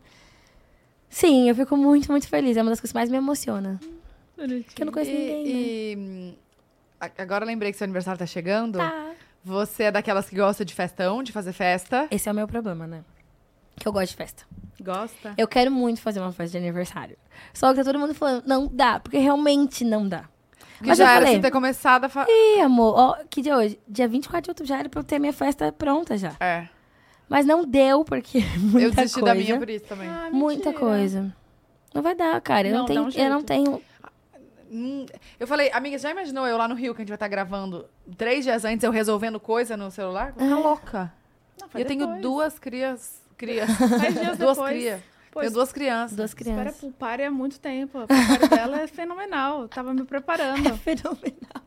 sim, 1.09 1.49
eu 1.49 1.55
fico 1.55 1.77
muito, 1.77 2.11
muito 2.11 2.29
feliz. 2.29 2.57
É 2.57 2.63
uma 2.63 2.71
das 2.71 2.79
coisas 2.79 2.93
que 2.93 2.97
mais 2.97 3.11
me 3.11 3.17
emociona. 3.17 3.81
Porque 4.37 4.83
eu 4.83 4.87
não 4.87 4.93
conheço 4.93 5.11
ninguém, 5.11 5.97
né? 5.97 6.35
E, 7.03 7.19
agora 7.19 7.45
eu 7.45 7.49
lembrei 7.49 7.73
que 7.73 7.79
seu 7.79 7.85
aniversário 7.85 8.19
tá 8.19 8.27
chegando. 8.27 8.79
Tá. 8.79 9.11
Você 9.45 9.85
é 9.85 9.91
daquelas 9.91 10.29
que 10.29 10.37
gosta 10.37 10.65
de 10.65 10.73
festão, 10.73 11.25
de 11.25 11.33
fazer 11.33 11.53
festa. 11.53 12.07
Esse 12.09 12.29
é 12.29 12.33
o 12.33 12.35
meu 12.35 12.47
problema, 12.47 12.87
né? 12.87 13.05
Que 13.77 13.89
eu 13.89 13.93
gosto 13.93 14.11
de 14.11 14.17
festa. 14.17 14.45
Gosta? 14.81 15.35
Eu 15.37 15.49
quero 15.49 15.73
muito 15.73 16.01
fazer 16.01 16.21
uma 16.21 16.33
festa 16.33 16.53
de 16.57 16.65
aniversário. 16.65 17.17
Só 17.53 17.71
que 17.71 17.79
tá 17.79 17.85
todo 17.85 17.99
mundo 17.99 18.15
falando, 18.15 18.47
não 18.47 18.69
dá, 18.69 19.01
porque 19.01 19.19
realmente 19.19 19.85
não 19.85 20.09
dá. 20.09 20.29
Que 20.83 20.89
Mas 20.89 20.99
já 20.99 21.05
eu 21.05 21.09
era 21.09 21.21
falei- 21.21 21.35
você 21.37 21.41
ter 21.43 21.51
começado 21.51 22.05
a 22.05 22.09
fazer. 22.09 22.31
Ih, 22.31 22.61
amor, 22.61 22.95
ó, 22.99 23.17
que 23.31 23.41
dia 23.41 23.53
é 23.53 23.57
hoje? 23.57 23.81
Dia 23.89 24.09
24 24.09 24.43
de 24.43 24.51
outubro 24.51 24.69
já 24.69 24.79
era 24.79 24.89
pra 24.89 25.01
eu 25.01 25.05
ter 25.05 25.19
minha 25.19 25.33
festa 25.33 25.71
pronta 25.73 26.17
já. 26.19 26.33
É. 26.41 26.67
Mas 27.29 27.47
não 27.47 27.65
deu, 27.65 28.05
porque 28.05 28.41
muita 28.59 28.81
eu 28.87 28.91
desisti 28.91 29.21
coisa. 29.21 29.35
da 29.35 29.41
minha 29.41 29.59
por 29.59 29.71
isso 29.71 29.85
também. 29.87 30.09
Ah, 30.09 30.29
Muita 30.33 30.73
coisa. 30.73 31.35
Não 31.95 32.03
vai 32.03 32.15
dar, 32.15 32.41
cara. 32.41 32.67
Eu 32.69 32.73
Não, 32.75 32.79
não, 32.81 32.87
dá 32.87 32.93
tenho, 32.95 33.05
um 33.05 33.11
eu 33.27 33.31
não 33.31 33.43
tenho. 33.43 33.83
Hum, 34.71 35.05
eu 35.39 35.47
falei, 35.47 35.71
amiga, 35.73 35.99
já 35.99 36.11
imaginou 36.11 36.47
eu 36.47 36.57
lá 36.57 36.67
no 36.67 36.75
Rio 36.75 36.95
que 36.95 37.01
a 37.01 37.05
gente 37.05 37.09
vai 37.11 37.17
estar 37.17 37.29
gravando 37.29 37.85
três 38.17 38.43
dias 38.45 38.65
antes 38.65 38.83
eu 38.83 38.91
resolvendo 38.91 39.39
coisa 39.39 39.77
no 39.77 39.91
celular? 39.91 40.33
Vou 40.35 40.49
ficar 40.49 40.61
louca. 40.61 41.13
Não, 41.61 41.69
eu 41.79 41.85
tenho 41.87 42.01
depois. 42.07 42.23
duas 42.23 42.59
crias. 42.59 43.23
Crias. 43.37 43.69
Duas 44.39 44.59
crias. 44.59 45.01
Pô, 45.33 45.41
Tenho 45.41 45.53
duas 45.53 45.73
crianças. 45.73 46.15
Duas 46.15 46.31
Espera 46.31 46.55
crianças. 46.61 46.77
pro 46.79 46.91
party 46.93 47.25
há 47.25 47.31
muito 47.31 47.59
tempo. 47.59 48.03
O 48.03 48.07
party 48.07 48.49
dela 48.51 48.83
é 48.83 48.87
fenomenal. 48.87 49.67
Tava 49.67 49.95
me 49.95 50.05
preparando. 50.05 50.77
Fenomenal. 50.77 51.63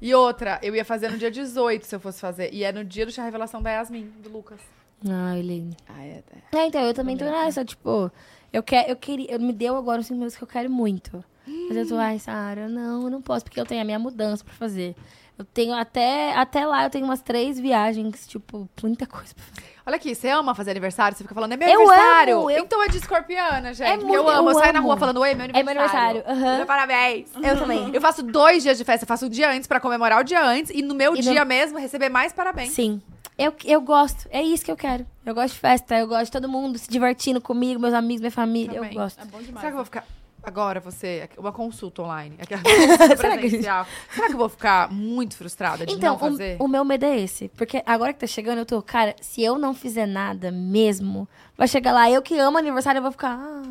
E 0.00 0.14
outra, 0.14 0.58
eu 0.62 0.74
ia 0.74 0.84
fazer 0.84 1.10
no 1.10 1.18
dia 1.18 1.30
18 1.30 1.86
se 1.86 1.94
eu 1.94 2.00
fosse 2.00 2.18
fazer. 2.18 2.52
E 2.54 2.64
é 2.64 2.72
no 2.72 2.82
dia 2.82 3.04
do 3.04 3.12
chá 3.12 3.22
revelação 3.22 3.60
da 3.62 3.70
Yasmin, 3.70 4.10
do 4.22 4.30
Lucas. 4.30 4.58
Ai, 5.06 5.42
lindo. 5.42 5.76
Ah, 5.86 6.02
é, 6.02 6.22
é. 6.52 6.58
É, 6.58 6.66
então, 6.66 6.80
eu 6.80 6.94
também 6.94 7.16
tô 7.16 7.24
nessa, 7.26 7.64
tipo, 7.64 8.10
eu 8.52 8.62
quero, 8.62 8.88
eu 8.90 8.96
queria, 8.96 9.30
eu 9.30 9.38
me 9.38 9.52
deu 9.52 9.76
agora 9.76 10.02
cinco 10.02 10.14
minutos 10.14 10.36
que 10.36 10.42
eu 10.42 10.48
quero 10.48 10.70
muito. 10.70 11.22
Mas 11.46 11.76
eu 11.76 11.86
tô, 11.88 11.96
ai, 11.96 12.18
Sara, 12.18 12.68
não, 12.68 13.02
eu 13.02 13.10
não 13.10 13.20
posso, 13.20 13.44
porque 13.44 13.60
eu 13.60 13.66
tenho 13.66 13.82
a 13.82 13.84
minha 13.84 13.98
mudança 13.98 14.42
pra 14.44 14.54
fazer. 14.54 14.94
Eu 15.38 15.44
tenho 15.46 15.74
até, 15.74 16.34
até 16.36 16.64
lá, 16.66 16.84
eu 16.84 16.90
tenho 16.90 17.04
umas 17.04 17.20
três 17.22 17.58
viagens, 17.58 18.26
tipo, 18.26 18.68
muita 18.82 19.06
coisa 19.06 19.34
pra 19.34 19.44
fazer. 19.44 19.72
Olha 19.84 19.96
aqui, 19.96 20.14
você 20.14 20.28
ama 20.28 20.54
fazer 20.54 20.70
aniversário? 20.70 21.16
Você 21.16 21.24
fica 21.24 21.34
falando, 21.34 21.52
é 21.52 21.56
meu 21.56 21.68
Eu 21.68 21.80
aniversário. 21.80 22.38
amo, 22.38 22.50
eu- 22.50 22.62
Então 22.64 22.82
é 22.84 22.88
de 22.88 22.98
escorpiana, 22.98 23.74
gente. 23.74 23.88
É 23.88 23.96
muito- 23.96 24.14
eu 24.14 24.28
amo. 24.28 24.50
Eu, 24.50 24.54
eu 24.54 24.58
saio 24.60 24.72
na 24.72 24.78
amo. 24.78 24.88
rua 24.88 24.96
falando, 24.96 25.16
oi, 25.20 25.30
é 25.30 25.34
meu 25.34 25.44
É 25.46 25.48
meu 25.48 25.56
aniversário. 25.60 26.20
aniversário, 26.20 26.44
aham. 26.46 26.56
Meu 26.58 26.66
parabéns. 26.66 27.28
Eu 27.42 27.58
também. 27.58 27.90
Eu 27.92 28.00
faço 28.00 28.22
dois 28.22 28.62
dias 28.62 28.78
de 28.78 28.84
festa. 28.84 29.02
Eu 29.04 29.08
faço 29.08 29.26
o 29.26 29.28
dia 29.28 29.50
antes 29.50 29.66
pra 29.66 29.80
comemorar 29.80 30.20
o 30.20 30.24
dia 30.24 30.44
antes. 30.44 30.70
E 30.72 30.82
no 30.82 30.94
meu 30.94 31.14
E 31.16 31.22
no- 31.22 31.32
dia 31.32 31.44
mesmo, 31.44 31.78
receber 31.78 32.08
mais 32.08 32.32
parabéns. 32.32 32.70
Sim. 32.72 33.02
Eu, 33.36 33.52
eu 33.64 33.80
gosto. 33.80 34.28
É 34.30 34.40
isso 34.42 34.64
que 34.64 34.70
eu 34.70 34.76
quero. 34.76 35.04
Eu 35.26 35.34
gosto 35.34 35.54
de 35.54 35.58
festa, 35.60 35.98
eu 35.98 36.06
gosto 36.06 36.26
de 36.26 36.30
todo 36.32 36.48
mundo 36.48 36.78
se 36.78 36.88
divertindo 36.88 37.40
comigo, 37.40 37.80
meus 37.80 37.94
amigos, 37.94 38.20
minha 38.20 38.30
família. 38.30 38.74
Também. 38.74 38.90
Eu 38.90 38.94
gosto. 39.02 39.20
É 39.20 39.24
bom 39.24 39.38
demais. 39.38 39.58
Será 39.60 39.62
que 39.62 39.68
eu 39.68 39.76
vou 39.76 39.84
ficar... 39.84 40.04
Agora 40.42 40.80
você, 40.80 41.28
uma 41.38 41.52
consulta 41.52 42.02
online, 42.02 42.36
aquela 42.40 42.62
Será 43.16 43.36
que- 43.36 43.48
presencial. 43.48 43.86
Será 44.12 44.26
que 44.26 44.32
eu 44.34 44.38
vou 44.38 44.48
ficar 44.48 44.90
muito 44.90 45.36
frustrada 45.36 45.86
de 45.86 45.92
Então, 45.92 46.14
não 46.14 46.18
fazer? 46.18 46.56
o, 46.60 46.64
o 46.64 46.68
meu 46.68 46.84
medo 46.84 47.04
é 47.04 47.20
esse. 47.20 47.48
Porque 47.50 47.82
agora 47.86 48.12
que 48.12 48.18
tá 48.20 48.26
chegando, 48.26 48.58
eu 48.58 48.66
tô, 48.66 48.82
cara, 48.82 49.14
se 49.20 49.42
eu 49.42 49.56
não 49.58 49.72
fizer 49.72 50.06
nada 50.06 50.50
mesmo, 50.50 51.28
vai 51.56 51.68
chegar 51.68 51.92
lá, 51.92 52.10
eu 52.10 52.20
que 52.22 52.36
amo 52.38 52.58
aniversário, 52.58 52.98
eu 52.98 53.02
vou 53.02 53.12
ficar. 53.12 53.38
Ah, 53.38 53.62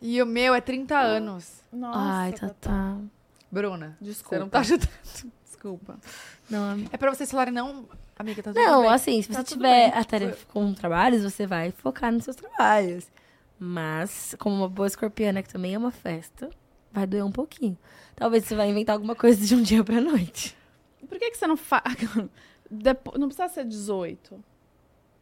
E 0.00 0.22
o 0.22 0.26
meu 0.26 0.54
é 0.54 0.60
30 0.60 0.96
anos. 0.96 1.62
Nossa, 1.72 1.98
ai, 1.98 2.32
tá, 2.32 2.50
tá. 2.60 2.96
Bruna, 3.50 3.96
Desculpa. 4.00 4.36
você 4.36 4.40
não 4.40 4.48
tá 4.48 4.60
ajudando. 4.60 4.88
Desculpa. 5.44 5.96
Não, 6.48 6.84
É 6.92 6.96
pra 6.96 7.12
vocês 7.12 7.28
falarem, 7.30 7.52
não, 7.52 7.84
amiga, 8.16 8.40
tá 8.42 8.52
tudo 8.52 8.62
não 8.62 8.82
bem. 8.82 8.90
assim, 8.92 9.20
se 9.22 9.28
Tá 9.30 9.38
você 9.40 9.44
tiver 9.54 9.92
a 9.92 10.04
tarefa 10.04 10.46
com 10.52 10.72
trabalhos, 10.72 11.24
você 11.24 11.44
vai 11.46 11.72
focar 11.72 12.12
nos 12.12 12.22
seus 12.24 12.36
trabalhos. 12.36 13.06
Mas, 13.58 14.36
como 14.38 14.54
uma 14.54 14.68
boa 14.68 14.86
escorpiana, 14.86 15.42
que 15.42 15.52
também 15.52 15.74
é 15.74 15.78
uma 15.78 15.90
festa, 15.90 16.48
vai 16.92 17.06
doer 17.06 17.24
um 17.24 17.32
pouquinho. 17.32 17.76
Talvez 18.14 18.44
você 18.44 18.54
vai 18.54 18.70
inventar 18.70 18.94
alguma 18.94 19.14
coisa 19.16 19.44
de 19.44 19.54
um 19.54 19.62
dia 19.62 19.82
pra 19.82 20.00
noite. 20.00 20.56
Por 21.08 21.18
que, 21.18 21.30
que 21.30 21.36
você 21.36 21.46
não 21.46 21.56
faz. 21.56 21.82
Depo... 22.70 23.18
Não 23.18 23.28
precisa 23.28 23.48
ser 23.48 23.64
18. 23.64 24.44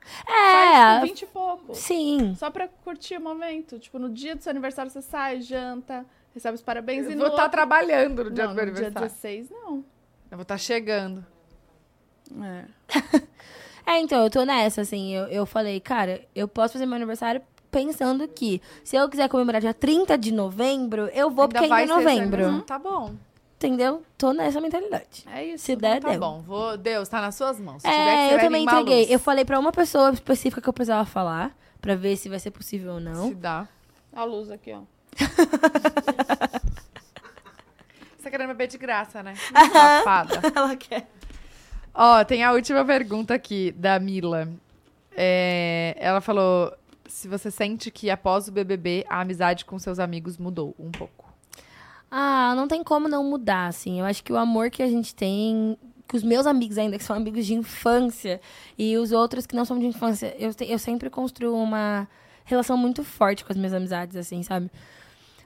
Faz 0.01 0.27
É, 0.29 0.95
tipo, 0.95 1.07
20 1.07 1.23
e 1.23 1.27
pouco. 1.27 1.75
sim. 1.75 2.35
Só 2.37 2.51
pra 2.51 2.69
curtir 2.69 3.17
o 3.17 3.21
momento. 3.21 3.79
Tipo, 3.79 3.99
no 3.99 4.09
dia 4.09 4.37
do 4.37 4.43
seu 4.43 4.51
aniversário 4.51 4.91
você 4.91 5.01
sai, 5.03 5.41
janta, 5.41 6.05
recebe 6.35 6.55
os 6.55 6.63
parabéns 6.63 7.07
e 7.07 7.13
Eu 7.13 7.17
no 7.17 7.19
vou 7.19 7.29
estar 7.29 7.45
outro... 7.45 7.57
trabalhando 7.57 8.25
no 8.25 8.31
dia 8.31 8.45
não, 8.45 8.53
do 8.53 8.57
meu 8.57 8.67
no 8.67 8.73
dia 8.73 8.87
aniversário. 8.87 9.09
16, 9.09 9.51
não. 9.51 9.85
Eu 10.31 10.37
vou 10.37 10.43
estar 10.43 10.59
chegando. 10.59 11.25
É. 12.43 12.65
É, 13.89 14.01
então, 14.01 14.21
eu 14.25 14.29
tô 14.29 14.45
nessa, 14.45 14.81
assim. 14.81 15.15
Eu, 15.15 15.29
eu 15.29 15.47
falei, 15.47 15.79
cara, 15.79 16.27
eu 16.35 16.49
posso 16.49 16.73
fazer 16.73 16.87
meu 16.87 16.97
aniversário 16.97 17.41
pensando 17.77 18.27
que 18.27 18.63
se 18.83 18.97
eu 18.97 19.07
quiser 19.07 19.29
comemorar 19.29 19.61
dia 19.61 19.75
30 19.75 20.17
de 20.17 20.33
novembro, 20.33 21.11
eu 21.13 21.31
vou 21.31 21.47
porque 21.47 21.63
ainda 21.65 21.83
é 21.83 21.87
novembro. 21.87 22.45
aniversário. 22.47 22.63
Tá 22.63 22.79
bom. 22.79 23.15
Entendeu? 23.57 24.03
Tô 24.17 24.33
nessa 24.33 24.61
mentalidade. 24.63 25.25
É 25.31 25.45
isso. 25.45 25.65
Se 25.67 25.77
der, 25.77 26.01
Tá 26.01 26.09
deu. 26.11 26.19
bom. 26.21 26.41
Vou... 26.47 26.75
Deus, 26.79 27.07
tá 27.07 27.21
nas 27.21 27.35
suas 27.35 27.61
mãos. 27.61 27.83
Se 27.83 27.89
tiver 27.89 28.03
que 28.03 28.09
É, 28.11 28.29
você 28.31 28.35
eu 28.35 28.41
também 28.41 28.65
entreguei. 28.65 29.01
luz. 29.01 29.11
Eu 29.11 29.19
falei 29.19 29.45
pra 29.45 29.59
uma 29.59 29.73
pessoa 29.73 30.11
específica 30.11 30.63
que 30.63 30.69
eu 30.69 30.73
precisava 30.73 31.05
falar, 31.05 31.55
pra 31.81 31.95
ver 31.95 32.17
se 32.17 32.31
vai 32.31 32.39
ser 32.39 32.51
possível 32.51 32.95
ou 32.95 33.01
não. 33.01 33.29
Se 33.29 33.35
dá. 33.35 33.69
A 34.15 34.25
luz 34.25 34.51
aqui, 34.51 34.73
ó. 34.73 34.81
Você 38.17 38.23
tá 38.25 38.31
querendo 38.31 38.49
beber 38.49 38.69
de 38.69 38.79
graça, 38.79 39.23
né? 39.23 39.35
Safada. 39.37 40.41
Ela 40.55 40.75
quer. 40.77 41.07
Ó, 41.95 42.25
tem 42.25 42.43
a 42.43 42.53
última 42.53 42.85
pergunta 42.87 43.35
aqui, 43.35 43.71
da 43.73 43.99
Mila. 43.99 44.49
É, 45.15 45.95
ela 45.99 46.21
falou 46.21 46.71
se 47.09 47.29
você 47.29 47.51
sente 47.51 47.91
que 47.91 48.11
após 48.11 48.49
o 48.49 48.53
BBB 48.53 49.05
a 49.09 49.21
amizade 49.21 49.65
com 49.65 49.79
seus 49.79 49.99
amigos 49.99 50.37
mudou 50.39 50.75
um 50.79 50.91
pouco. 50.91 51.25
Ah, 52.11 52.55
não 52.57 52.69
tem 52.69 52.83
como 52.85 53.09
não 53.09 53.25
mudar, 53.25 53.67
assim. 53.67 54.01
Eu 54.01 54.07
acho 54.07 54.23
que 54.23 54.33
o 54.33 54.37
amor 54.37 54.71
que 54.71 54.83
a 54.83 54.87
gente 54.87 55.15
tem, 55.15 55.77
que 56.09 56.17
os 56.17 56.23
meus 56.23 56.47
amigos 56.47 56.79
ainda, 56.79 56.97
que 56.97 57.05
são 57.05 57.17
amigos 57.17 57.45
de 57.47 57.55
infância, 57.55 58.41
e 58.79 58.97
os 58.97 59.11
outros 59.13 59.47
que 59.47 59.57
não 59.57 59.65
são 59.65 59.79
de 59.79 59.87
infância, 59.87 60.35
eu, 60.39 60.55
te- 60.55 60.71
eu 60.71 60.79
sempre 60.79 61.11
construo 61.11 61.57
uma 61.57 62.09
relação 62.45 62.77
muito 62.77 63.03
forte 63.03 63.45
com 63.45 63.53
as 63.53 63.57
minhas 63.57 63.75
amizades, 63.75 64.17
assim, 64.17 64.43
sabe? 64.43 64.71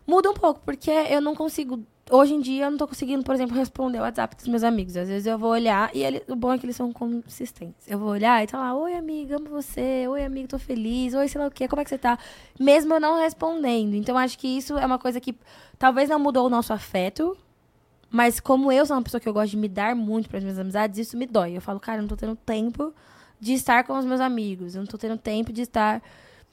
Muda 0.06 0.30
um 0.30 0.34
pouco, 0.34 0.60
porque 0.64 0.90
eu 0.90 1.20
não 1.20 1.34
consigo. 1.34 1.82
Hoje 2.10 2.34
em 2.34 2.40
dia, 2.40 2.64
eu 2.64 2.70
não 2.72 2.76
tô 2.78 2.88
conseguindo, 2.88 3.22
por 3.22 3.32
exemplo, 3.34 3.56
responder 3.56 3.98
o 3.98 4.02
WhatsApp 4.02 4.34
dos 4.34 4.48
meus 4.48 4.64
amigos. 4.64 4.96
Às 4.96 5.08
vezes 5.08 5.26
eu 5.26 5.38
vou 5.38 5.50
olhar, 5.50 5.94
e 5.94 6.02
ele- 6.02 6.22
o 6.28 6.34
bom 6.34 6.52
é 6.52 6.58
que 6.58 6.66
eles 6.66 6.74
são 6.74 6.92
consistentes. 6.92 7.86
Eu 7.86 8.00
vou 8.00 8.08
olhar 8.08 8.42
e 8.42 8.48
tá 8.48 8.58
lá, 8.58 8.74
oi, 8.74 8.94
amiga, 8.94 9.36
amo 9.36 9.48
você. 9.48 10.06
Oi, 10.08 10.24
amigo, 10.24 10.48
tô 10.48 10.58
feliz. 10.58 11.14
Oi, 11.14 11.28
sei 11.28 11.40
lá 11.40 11.46
o 11.46 11.50
quê, 11.52 11.68
como 11.68 11.80
é 11.80 11.84
que 11.84 11.90
você 11.90 11.98
tá? 11.98 12.18
Mesmo 12.58 12.94
eu 12.94 13.00
não 13.00 13.16
respondendo. 13.20 13.94
Então, 13.94 14.18
acho 14.18 14.36
que 14.38 14.48
isso 14.48 14.76
é 14.76 14.84
uma 14.84 14.98
coisa 14.98 15.20
que 15.20 15.36
talvez 15.78 16.08
não 16.08 16.18
mudou 16.18 16.46
o 16.46 16.50
nosso 16.50 16.72
afeto, 16.72 17.36
mas 18.10 18.40
como 18.40 18.72
eu 18.72 18.84
sou 18.84 18.96
uma 18.96 19.02
pessoa 19.02 19.20
que 19.20 19.28
eu 19.28 19.32
gosto 19.32 19.52
de 19.52 19.56
me 19.56 19.68
dar 19.68 19.94
muito 19.94 20.28
para 20.28 20.38
as 20.38 20.44
minhas 20.44 20.58
amizades, 20.58 20.98
isso 20.98 21.16
me 21.16 21.26
dói. 21.26 21.56
Eu 21.56 21.60
falo, 21.60 21.78
cara, 21.78 21.98
eu 21.98 22.02
não 22.02 22.08
tô 22.08 22.16
tendo 22.16 22.34
tempo 22.34 22.92
de 23.40 23.52
estar 23.54 23.84
com 23.84 23.96
os 23.96 24.04
meus 24.04 24.20
amigos. 24.20 24.74
Eu 24.74 24.80
não 24.80 24.86
tô 24.88 24.98
tendo 24.98 25.16
tempo 25.16 25.52
de 25.52 25.62
estar. 25.62 26.02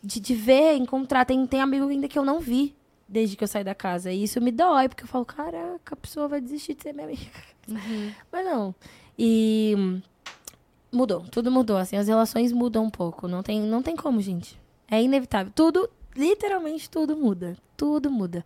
De, 0.04 0.20
de 0.20 0.36
ver, 0.36 0.76
encontrar. 0.76 1.26
Tem, 1.26 1.44
tem 1.48 1.60
amigo 1.62 1.88
ainda 1.88 2.08
que 2.08 2.20
eu 2.20 2.24
não 2.24 2.40
vi 2.40 2.77
desde 3.08 3.36
que 3.36 3.44
eu 3.44 3.48
saí 3.48 3.64
da 3.64 3.76
casa. 3.76 4.12
E 4.12 4.24
isso 4.24 4.42
me 4.42 4.52
dói, 4.52 4.90
porque 4.90 5.04
eu 5.04 5.08
falo, 5.08 5.26
caraca, 5.26 5.94
a 5.94 5.96
pessoa 5.96 6.28
vai 6.28 6.42
desistir 6.42 6.74
de 6.74 6.84
ser 6.84 6.94
minha 6.94 7.08
amiga. 7.08 7.32
Mas 8.32 8.46
não. 8.46 8.76
E 9.18 10.02
mudou, 10.92 11.22
tudo 11.32 11.52
mudou. 11.52 11.78
Assim, 11.78 11.96
as 11.96 12.08
relações 12.08 12.52
mudam 12.52 12.86
um 12.86 12.90
pouco. 12.90 13.28
Não 13.28 13.42
tem, 13.42 13.62
não 13.62 13.82
tem 13.82 13.96
como, 13.96 14.22
gente. 14.22 14.60
É 14.90 15.02
inevitável. 15.02 15.52
Tudo, 15.56 15.90
literalmente 16.16 16.90
tudo 16.90 17.16
muda. 17.16 17.58
Tudo 17.76 18.10
muda. 18.10 18.46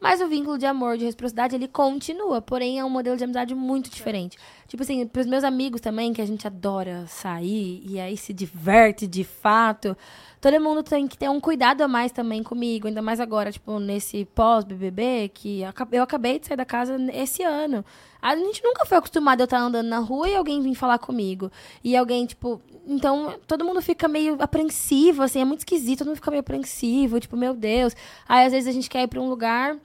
Mas 0.00 0.20
o 0.20 0.28
vínculo 0.28 0.56
de 0.56 0.66
amor, 0.66 0.96
de 0.96 1.04
reciprocidade, 1.04 1.56
ele 1.56 1.66
continua. 1.66 2.40
Porém, 2.40 2.78
é 2.78 2.84
um 2.84 2.90
modelo 2.90 3.16
de 3.16 3.24
amizade 3.24 3.54
muito 3.54 3.90
diferente. 3.90 4.38
Tipo 4.68 4.82
assim, 4.82 5.06
pros 5.06 5.24
meus 5.24 5.44
amigos 5.44 5.80
também, 5.80 6.12
que 6.12 6.20
a 6.20 6.26
gente 6.26 6.46
adora 6.46 7.06
sair 7.06 7.82
e 7.88 7.98
aí 7.98 8.18
se 8.18 8.34
diverte 8.34 9.06
de 9.06 9.24
fato. 9.24 9.96
Todo 10.42 10.60
mundo 10.60 10.82
tem 10.82 11.08
que 11.08 11.16
ter 11.16 11.28
um 11.30 11.40
cuidado 11.40 11.80
a 11.80 11.88
mais 11.88 12.12
também 12.12 12.42
comigo. 12.42 12.86
Ainda 12.86 13.00
mais 13.00 13.18
agora, 13.18 13.50
tipo, 13.50 13.78
nesse 13.80 14.26
pós-BBB, 14.26 15.30
que 15.32 15.62
eu 15.62 15.68
aca- 15.70 15.88
eu 15.90 16.02
acabei 16.02 16.38
de 16.38 16.46
sair 16.46 16.56
da 16.58 16.66
casa 16.66 16.96
esse 17.14 17.42
ano. 17.42 17.82
A 18.20 18.36
gente 18.36 18.62
nunca 18.62 18.84
foi 18.84 18.98
acostumado 18.98 19.40
a 19.40 19.44
estar 19.44 19.58
andando 19.58 19.88
na 19.88 20.00
rua 20.00 20.28
e 20.28 20.36
alguém 20.36 20.60
vir 20.60 20.74
falar 20.74 20.98
comigo. 20.98 21.50
E 21.82 21.96
alguém, 21.96 22.26
tipo. 22.26 22.60
Então, 22.86 23.34
todo 23.46 23.64
mundo 23.64 23.80
fica 23.80 24.06
meio 24.06 24.36
apreensivo, 24.38 25.22
assim, 25.22 25.40
é 25.40 25.44
muito 25.46 25.60
esquisito, 25.60 25.98
todo 26.00 26.08
mundo 26.08 26.16
fica 26.16 26.30
meio 26.30 26.40
apreensivo, 26.40 27.18
tipo, 27.18 27.36
meu 27.38 27.54
Deus. 27.54 27.94
Aí, 28.28 28.44
às 28.46 28.52
vezes, 28.52 28.68
a 28.68 28.72
gente 28.72 28.88
quer 28.90 29.02
ir 29.02 29.08
pra 29.08 29.20
um 29.20 29.28
lugar 29.30 29.76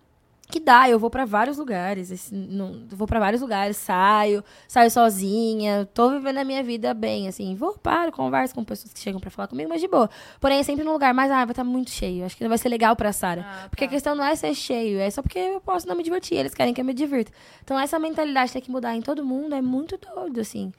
que 0.49 0.59
dá, 0.59 0.87
eu 0.87 0.99
vou 0.99 1.09
pra 1.09 1.25
vários 1.25 1.57
lugares, 1.57 2.11
esse, 2.11 2.33
não, 2.35 2.83
vou 2.89 3.07
pra 3.07 3.19
vários 3.19 3.41
lugares, 3.41 3.75
saio, 3.77 4.43
saio 4.67 4.91
sozinha, 4.91 5.89
tô 5.93 6.11
vivendo 6.11 6.37
a 6.37 6.43
minha 6.43 6.61
vida 6.61 6.93
bem, 6.93 7.27
assim, 7.27 7.55
vou, 7.55 7.73
paro, 7.77 8.11
converso 8.11 8.53
com 8.53 8.63
pessoas 8.63 8.93
que 8.93 8.99
chegam 8.99 9.19
pra 9.19 9.31
falar 9.31 9.47
comigo, 9.47 9.69
mas 9.69 9.81
de 9.81 9.87
boa. 9.87 10.09
Porém, 10.39 10.59
é 10.59 10.63
sempre 10.63 10.83
num 10.83 10.91
lugar 10.93 11.13
mais, 11.13 11.31
ah, 11.31 11.45
vai 11.45 11.53
estar 11.53 11.63
muito 11.63 11.89
cheio, 11.89 12.23
acho 12.25 12.37
que 12.37 12.43
não 12.43 12.49
vai 12.49 12.57
ser 12.57 12.69
legal 12.69 12.95
pra 12.95 13.11
Sara. 13.11 13.43
Ah, 13.47 13.69
Porque 13.69 13.85
a 13.85 13.87
questão 13.87 14.13
não 14.15 14.23
é 14.23 14.35
ser 14.35 14.53
cheio, 14.53 14.99
é 14.99 15.09
só 15.09 15.21
porque 15.23 15.39
eu 15.39 15.61
posso 15.61 15.87
não 15.87 15.95
me 15.95 16.03
divertir, 16.03 16.37
eles 16.37 16.53
querem 16.53 16.73
que 16.73 16.81
eu 16.81 16.85
me 16.85 16.93
divirta. 16.93 17.31
Então, 17.63 17.79
essa 17.79 17.97
mentalidade 17.97 18.53
tem 18.53 18.61
que 18.61 18.69
mudar 18.69 18.95
em 18.95 19.01
todo 19.01 19.25
mundo 19.25 19.55
é 19.55 19.61
muito 19.61 19.97
doido, 19.97 20.39
assim. 20.39 20.71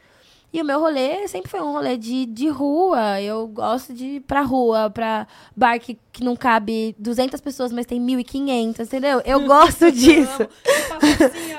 E 0.54 0.62
o 0.62 0.64
meu 0.64 0.78
rolê 0.78 1.26
sempre 1.26 1.50
foi 1.50 1.60
um 1.60 1.72
rolê 1.72 1.96
de, 1.96 2.26
de 2.26 2.48
rua. 2.48 3.20
Eu 3.20 3.44
gosto 3.48 3.92
de 3.92 4.04
ir 4.04 4.20
pra 4.20 4.42
rua, 4.42 4.88
pra 4.88 5.26
bar 5.56 5.80
que, 5.80 5.98
que 6.12 6.22
não 6.22 6.36
cabe 6.36 6.94
200 6.96 7.40
pessoas, 7.40 7.72
mas 7.72 7.84
tem 7.86 8.00
1.500, 8.00 8.78
entendeu? 8.86 9.20
Eu 9.24 9.40
gosto 9.48 9.90
disso. 9.90 10.48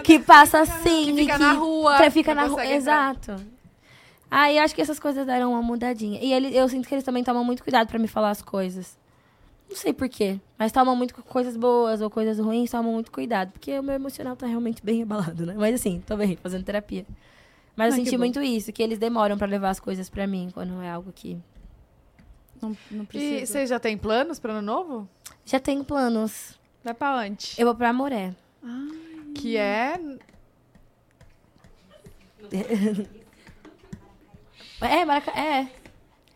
que 0.01 0.17
passa 0.17 0.61
assim. 0.61 1.07
Que 1.07 1.11
e 1.11 1.15
fica 1.25 1.37
na 1.37 1.51
rua, 1.51 1.97
Que 1.97 2.09
fica 2.09 2.33
na 2.33 2.45
rua. 2.45 2.65
Exato. 2.65 3.35
Aí 4.31 4.57
acho 4.57 4.73
que 4.73 4.81
essas 4.81 4.97
coisas 4.97 5.25
deram 5.25 5.51
uma 5.51 5.61
mudadinha. 5.61 6.17
E 6.23 6.31
ele, 6.31 6.55
eu 6.57 6.69
sinto 6.69 6.87
que 6.87 6.95
eles 6.95 7.03
também 7.03 7.21
tomam 7.21 7.43
muito 7.43 7.63
cuidado 7.63 7.89
pra 7.89 7.99
me 7.99 8.07
falar 8.07 8.29
as 8.29 8.41
coisas. 8.41 8.97
Não 9.69 9.75
sei 9.75 9.91
porquê, 9.91 10.39
mas 10.57 10.71
tomam 10.71 10.95
muito 10.95 11.15
coisas 11.23 11.57
boas 11.57 11.99
ou 11.99 12.09
coisas 12.09 12.39
ruins, 12.39 12.71
tomam 12.71 12.93
muito 12.93 13.11
cuidado. 13.11 13.51
Porque 13.51 13.77
o 13.77 13.83
meu 13.83 13.95
emocional 13.95 14.37
tá 14.37 14.47
realmente 14.47 14.81
bem 14.81 15.03
abalado, 15.03 15.45
né? 15.45 15.53
Mas 15.57 15.75
assim, 15.75 16.01
tô 16.07 16.15
bem, 16.15 16.37
fazendo 16.41 16.63
terapia. 16.63 17.05
Mas 17.75 17.93
Ah, 17.93 17.97
eu 17.97 18.03
senti 18.03 18.11
bom. 18.15 18.19
muito 18.19 18.41
isso, 18.41 18.71
que 18.71 18.81
eles 18.81 18.97
demoram 18.97 19.37
pra 19.37 19.47
levar 19.47 19.69
as 19.69 19.79
coisas 19.79 20.09
pra 20.09 20.25
mim, 20.25 20.49
quando 20.53 20.81
é 20.81 20.89
algo 20.89 21.11
que. 21.13 21.37
Não, 22.61 22.75
não 22.89 23.03
E 23.03 23.07
precisa. 23.07 23.45
você 23.45 23.67
já 23.67 23.79
tem 23.79 23.97
planos 23.97 24.39
para 24.39 24.53
ano 24.53 24.61
novo? 24.61 25.09
Já 25.45 25.59
tenho 25.59 25.83
planos. 25.83 26.57
Vai 26.83 26.93
pra 26.93 27.17
onde? 27.17 27.53
Eu 27.57 27.65
vou 27.65 27.75
pra 27.75 27.89
Amoré. 27.89 28.33
Que 29.35 29.57
é. 29.57 29.99
É, 34.81 35.05
Maraca... 35.05 35.31
é. 35.31 35.67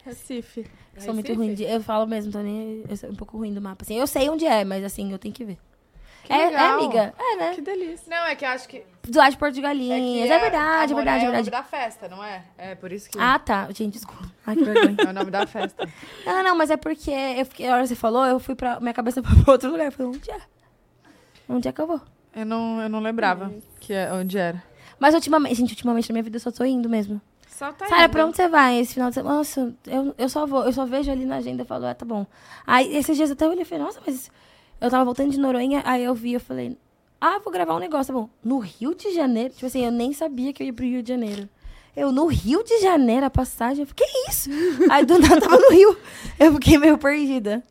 Recife. 0.06 0.66
Sou 0.98 1.14
muito 1.14 1.28
Recife? 1.28 1.34
ruim 1.34 1.54
de. 1.54 1.64
Eu 1.64 1.82
falo 1.82 2.06
mesmo, 2.08 2.32
tô 2.32 2.40
nem. 2.40 2.84
Eu 2.90 2.98
sou 2.98 3.10
um 3.10 3.16
pouco 3.16 3.38
ruim 3.38 3.54
do 3.54 3.62
mapa. 3.62 3.84
Assim, 3.84 3.96
eu 3.96 4.08
sei 4.08 4.30
onde 4.30 4.46
é, 4.46 4.64
mas 4.64 4.84
assim, 4.84 5.12
eu 5.12 5.20
tenho 5.20 5.34
que 5.34 5.46
ver. 5.46 5.58
Que 6.30 6.34
é, 6.36 6.54
é, 6.54 6.58
amiga. 6.60 7.14
É, 7.18 7.36
né? 7.38 7.56
Que 7.56 7.62
delícia. 7.62 8.06
Não, 8.08 8.26
é 8.26 8.36
que 8.36 8.46
eu 8.46 8.50
acho 8.50 8.68
que. 8.68 8.84
Do 9.08 9.18
lado 9.18 9.32
de 9.32 9.38
Porto 9.38 9.54
de 9.54 9.60
É, 9.60 9.64
Galinhas. 9.64 10.28
que 10.28 10.32
É, 10.34 10.40
verdade, 10.40 10.94
é 10.94 10.96
verdade, 10.96 11.24
é 11.24 11.26
É 11.26 11.30
o 11.30 11.32
nome 11.32 11.44
verdade. 11.44 11.50
da 11.50 11.64
festa, 11.64 12.08
não 12.08 12.24
é? 12.24 12.44
É 12.58 12.76
por 12.76 12.92
isso 12.92 13.10
que. 13.10 13.18
Ah, 13.20 13.40
tá. 13.40 13.68
Gente, 13.72 13.94
desculpa. 13.94 14.30
Ai, 14.46 14.56
que 14.56 14.64
vergonha. 14.64 14.96
É 15.00 15.10
o 15.10 15.14
nome 15.14 15.32
da 15.32 15.48
festa. 15.48 15.90
não, 16.26 16.34
não, 16.36 16.44
não, 16.44 16.56
mas 16.56 16.70
é 16.70 16.78
porque 16.78 17.10
eu 17.10 17.46
fiquei, 17.46 17.68
a 17.68 17.74
hora 17.74 17.82
que 17.82 17.88
você 17.90 17.96
falou, 17.96 18.26
eu 18.26 18.40
fui 18.40 18.54
pra. 18.56 18.80
Minha 18.80 18.94
cabeça 18.94 19.22
foi 19.24 19.44
pra 19.44 19.54
outro 19.54 19.72
lugar. 19.72 19.86
Eu 19.88 19.92
falei, 19.92 20.12
onde 20.16 20.30
é? 20.32 20.40
Onde 21.50 21.68
é 21.68 21.72
que 21.72 21.82
eu 21.82 21.88
vou? 21.88 22.02
Eu 22.36 22.46
não, 22.46 22.80
eu 22.82 22.90
não 22.90 23.00
lembrava 23.00 23.52
que 23.80 23.92
é, 23.92 24.14
onde 24.14 24.38
era. 24.38 24.62
Mas 25.00 25.16
ultimamente, 25.16 25.56
gente, 25.56 25.72
ultimamente 25.72 26.10
na 26.10 26.14
minha 26.14 26.24
vida 26.24 26.36
eu 26.38 26.42
só 26.42 26.52
tô 26.52 26.64
indo 26.64 26.88
mesmo. 26.88 27.20
Só 27.48 27.72
tá 27.74 27.88
Sara, 27.88 28.04
indo. 28.06 28.12
pra 28.12 28.26
onde 28.26 28.36
você 28.38 28.48
vai 28.48 28.78
esse 28.80 28.94
final 28.94 29.10
de 29.10 29.16
semana? 29.16 29.36
Nossa, 29.38 29.74
eu, 29.88 30.14
eu 30.18 30.30
só 30.30 30.46
vou, 30.46 30.64
eu 30.64 30.72
só 30.72 30.86
vejo 30.86 31.12
ali 31.12 31.26
na 31.26 31.38
agenda 31.38 31.64
e 31.64 31.66
falo, 31.66 31.88
ah, 31.88 31.96
tá 31.96 32.06
bom. 32.06 32.26
Aí 32.68 32.96
esses 32.96 33.18
dias 33.18 33.32
até 33.32 33.46
eu 33.46 33.50
olhei 33.50 33.64
e 33.64 33.66
falei, 33.66 33.84
nossa, 33.84 34.00
mas 34.06 34.30
eu 34.82 34.90
tava 34.90 35.06
voltando 35.06 35.32
de 35.32 35.40
Noronha, 35.40 35.82
aí 35.86 36.04
eu 36.04 36.14
vi, 36.16 36.34
eu 36.34 36.40
falei, 36.40 36.78
ah, 37.20 37.40
vou 37.44 37.52
gravar 37.52 37.76
um 37.76 37.80
negócio, 37.80 38.14
tá 38.14 38.20
bom. 38.20 38.30
No 38.44 38.60
Rio 38.60 38.96
de 38.96 39.14
Janeiro, 39.14 39.54
tipo 39.54 39.66
assim, 39.66 39.84
eu 39.86 39.92
nem 39.92 40.14
sabia 40.14 40.54
que 40.54 40.64
eu 40.64 40.68
ia 40.68 40.74
pro 40.74 40.86
Rio 40.86 41.04
de 41.04 41.10
Janeiro. 41.10 41.50
Eu, 41.96 42.12
no 42.12 42.28
Rio 42.28 42.64
de 42.64 42.80
Janeiro, 42.80 43.26
a 43.26 43.30
passagem, 43.30 43.82
eu 43.84 43.88
falei, 43.88 43.96
que 44.08 44.30
isso? 44.32 44.50
aí 44.90 45.06
do 45.06 45.20
nada 45.20 45.42
tava 45.42 45.58
no 45.58 45.70
Rio. 45.70 45.98
Eu 46.40 46.54
fiquei 46.54 46.78
meio 46.78 46.98
perdida. 46.98 47.62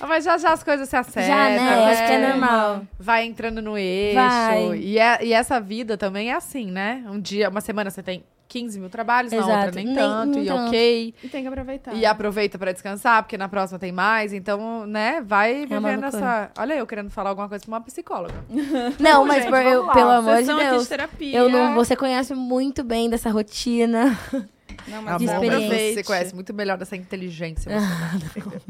Ah, 0.00 0.06
Mas 0.06 0.24
já 0.24 0.38
já 0.38 0.52
as 0.52 0.62
coisas 0.62 0.88
se 0.88 0.96
acertam. 0.96 1.28
Já, 1.32 1.48
né? 1.48 1.84
Acho 1.90 2.06
que 2.06 2.12
é 2.12 2.18
né? 2.18 2.28
normal. 2.30 2.82
Vai 2.98 3.24
entrando 3.24 3.60
no 3.60 3.76
eixo. 3.76 4.14
Vai. 4.14 4.76
E, 4.78 4.98
é- 4.98 5.24
e 5.24 5.32
essa 5.32 5.60
vida 5.60 5.96
também 5.96 6.30
é 6.30 6.34
assim, 6.34 6.70
né? 6.70 7.04
Um 7.08 7.20
dia, 7.20 7.48
uma 7.48 7.60
semana 7.60 7.90
você 7.90 8.02
tem 8.02 8.24
15 8.48 8.80
mil 8.80 8.88
trabalhos, 8.88 9.30
na 9.30 9.38
outra 9.38 9.54
Exato. 9.60 9.74
nem, 9.76 9.84
Nem- 9.86 9.94
tanto, 9.94 10.34
nem 10.38 10.44
e 10.44 10.46
tanto. 10.48 10.66
ok. 10.68 11.14
E 11.22 11.28
tem 11.28 11.42
que 11.42 11.48
aproveitar. 11.48 11.94
E 11.94 12.06
aproveita 12.06 12.58
pra 12.58 12.72
descansar, 12.72 13.22
porque 13.22 13.36
na 13.36 13.48
próxima 13.48 13.78
tem 13.78 13.92
mais. 13.92 14.32
Então, 14.32 14.86
né, 14.86 15.20
vai 15.20 15.62
É 15.62 15.66
vivendo 15.66 16.04
essa. 16.04 16.50
Olha, 16.58 16.74
eu 16.74 16.86
querendo 16.86 17.10
falar 17.10 17.30
alguma 17.30 17.48
coisa 17.48 17.62
pra 17.64 17.74
uma 17.74 17.80
psicóloga. 17.82 18.34
Não, 18.98 19.20
Bom, 19.20 19.26
mas 19.26 19.42
gente, 19.44 19.50
por- 19.50 19.62
eu- 19.62 19.86
pelo 19.88 20.10
amor 20.10 20.38
de 20.42 20.46
Deus. 20.46 20.88
terapia. 20.88 21.38
Eu 21.38 21.48
não, 21.48 21.74
você 21.74 21.94
conhece 21.94 22.34
muito 22.34 22.82
bem 22.82 23.10
dessa 23.10 23.30
rotina. 23.30 24.18
Não, 24.88 24.98
Ah, 25.00 25.02
mas 25.02 25.18
de 25.18 25.24
experiência. 25.26 25.94
Você 25.94 26.02
conhece 26.02 26.34
muito 26.34 26.54
melhor 26.54 26.78
dessa 26.78 26.96
inteligência. 26.96 27.68
emocional. 28.34 28.60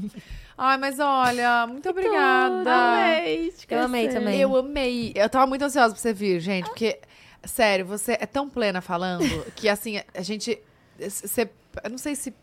Ai, 0.57 0.77
mas 0.79 0.99
olha, 0.99 1.67
muito 1.69 1.89
obrigada. 1.89 2.75
Amei. 2.75 3.53
te 3.53 3.67
Eu 3.71 3.83
amei 3.85 4.09
também. 4.09 4.41
Eu 4.41 4.57
amei. 4.57 5.13
Eu 5.15 5.29
tava 5.29 5.47
muito 5.47 5.63
ansiosa 5.65 5.95
pra 5.95 6.01
você 6.01 6.13
vir, 6.13 6.41
gente, 6.41 6.67
porque, 6.67 6.99
sério, 7.49 7.85
você 7.87 8.13
é 8.21 8.27
tão 8.27 8.49
plena 8.49 8.81
falando 8.81 9.25
que, 9.57 9.69
assim, 9.69 10.01
a 10.15 10.23
gente. 10.23 10.59
Você. 10.99 11.51
Eu 11.83 11.91
não 11.91 11.99
sei 11.99 12.15
se. 12.15 12.35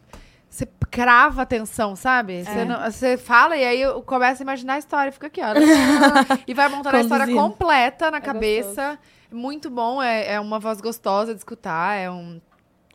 Você 0.50 0.66
crava 0.90 1.42
atenção, 1.42 1.96
sabe? 1.98 2.46
Você, 2.46 2.60
É. 2.60 2.92
você 2.92 3.18
fala 3.18 3.58
e 3.58 3.66
aí 3.66 3.82
eu 3.82 4.02
começo 4.02 4.42
a 4.42 4.44
imaginar 4.44 4.76
a 4.76 4.78
história, 4.78 5.12
fica 5.12 5.28
aqui, 5.28 5.42
ó. 5.42 5.48
e 6.48 6.54
vai 6.54 6.70
montando 6.70 6.96
a 6.96 7.02
história 7.02 7.28
completa 7.34 8.10
na 8.10 8.18
É 8.18 8.22
cabeça. 8.22 8.98
Muito 9.30 9.70
bom, 9.70 10.02
é, 10.02 10.34
é 10.34 10.40
uma 10.40 10.58
voz 10.60 10.80
gostosa 10.80 11.34
de 11.34 11.40
escutar, 11.40 11.96
é 11.98 12.10
um. 12.10 12.40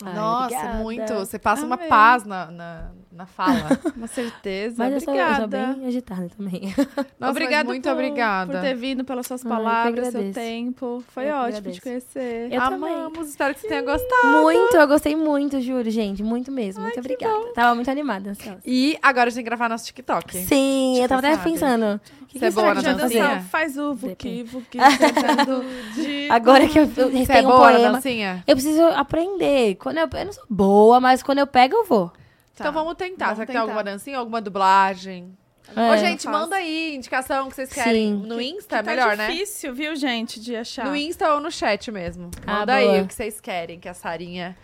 Ai, 0.02 0.14
Nossa, 0.14 0.54
obrigada. 0.54 0.78
muito. 0.78 1.14
Você 1.16 1.38
passa 1.38 1.66
uma 1.66 1.76
paz 1.76 2.24
na, 2.24 2.46
na, 2.50 2.90
na 3.12 3.26
fala. 3.26 3.68
Uma 3.96 4.06
certeza. 4.06 4.74
Mas 4.78 4.94
eu 4.94 5.00
sou, 5.00 5.14
eu 5.14 5.26
sou 5.34 5.44
Obrigada. 5.44 5.74
bem 5.74 5.86
agitada 5.86 6.28
também. 6.36 6.74
Nossa, 7.18 7.30
obrigada 7.30 7.64
muito 7.64 7.82
por, 7.82 7.92
obrigada. 7.92 8.52
por 8.52 8.60
ter 8.60 8.74
vindo, 8.74 9.04
pelas 9.04 9.26
suas 9.26 9.44
Ai, 9.44 9.50
que 9.50 9.56
palavras, 9.56 10.08
seu 10.08 10.20
agradeço. 10.20 10.34
tempo. 10.34 11.04
Foi 11.08 11.28
Eu 11.28 11.36
ótimo 11.36 11.72
te 11.72 11.80
conhecer. 11.80 12.52
Eu 12.52 12.60
também. 12.60 12.94
Amamos, 12.94 13.28
espero 13.28 13.54
que 13.54 13.60
você 13.60 13.68
tenha 13.68 13.82
gostado. 13.82 14.42
Muito, 14.42 14.76
eu 14.76 14.88
gostei 14.88 15.16
muito, 15.16 15.60
juro, 15.60 15.90
gente. 15.90 16.22
Muito 16.22 16.52
mesmo. 16.52 16.82
Muito 16.82 16.98
obrigada. 17.00 17.52
Tava 17.54 17.74
muito 17.74 17.90
animada. 17.90 18.32
E 18.64 18.96
agora 19.02 19.26
a 19.26 19.30
gente 19.30 19.36
tem 19.36 19.44
que 19.44 19.50
gravar 19.50 19.68
nosso 19.68 19.86
TikTok. 19.86 20.36
Sim, 20.38 20.98
eu 21.00 21.08
tava 21.08 21.20
até 21.20 21.34
sabe? 21.36 21.50
pensando. 21.50 22.00
O 22.22 22.26
que, 22.26 22.38
Você 22.38 22.44
é 22.44 22.48
que 22.48 22.54
boa 22.54 22.74
será 22.76 22.92
na 22.92 22.98
dancinha? 22.98 23.40
faz 23.50 23.76
o 23.76 23.92
vuki, 23.92 24.44
vuki, 24.44 24.78
de... 25.96 26.28
Agora 26.30 26.68
que 26.68 26.78
eu, 26.78 26.88
eu 26.96 27.10
Você 27.10 27.32
é 27.32 27.40
um 27.40 27.44
boa 27.44 27.72
na 27.72 27.90
dancinha? 27.90 28.44
Eu 28.46 28.54
preciso 28.54 28.84
aprender. 28.84 29.74
Quando 29.76 29.98
eu, 29.98 30.08
eu 30.12 30.24
não 30.26 30.32
sou 30.32 30.44
boa, 30.48 31.00
mas 31.00 31.24
quando 31.24 31.38
eu 31.38 31.46
pego, 31.46 31.74
eu 31.74 31.84
vou. 31.84 32.12
Tá. 32.54 32.64
Então 32.64 32.72
vamos 32.72 32.94
tentar. 32.94 33.26
Vamos 33.26 33.36
Será 33.38 33.46
que 33.46 33.52
tem 33.52 33.60
alguma 33.60 33.82
dancinha, 33.84 34.18
alguma 34.18 34.40
dublagem? 34.40 35.36
É. 35.76 35.90
Ô, 35.92 35.96
gente, 35.96 36.26
manda 36.26 36.56
aí 36.56 36.96
indicação 36.96 37.48
que 37.48 37.54
vocês 37.54 37.72
querem. 37.72 38.20
Sim. 38.20 38.26
No 38.26 38.40
Insta 38.40 38.78
é 38.78 38.82
Tá 38.82 38.90
melhor, 38.90 39.16
né? 39.16 39.30
difícil, 39.30 39.72
viu, 39.72 39.94
gente, 39.94 40.40
de 40.40 40.56
achar. 40.56 40.84
No 40.84 40.96
Insta 40.96 41.32
ou 41.32 41.40
no 41.40 41.50
chat 41.50 41.90
mesmo. 41.92 42.30
Ah, 42.46 42.60
Manda 42.60 42.74
aí 42.74 42.86
boa. 42.88 43.02
o 43.02 43.06
que 43.06 43.14
vocês 43.14 43.40
querem 43.40 43.78
que 43.78 43.88
a 43.88 43.94
Sarinha 43.94 44.56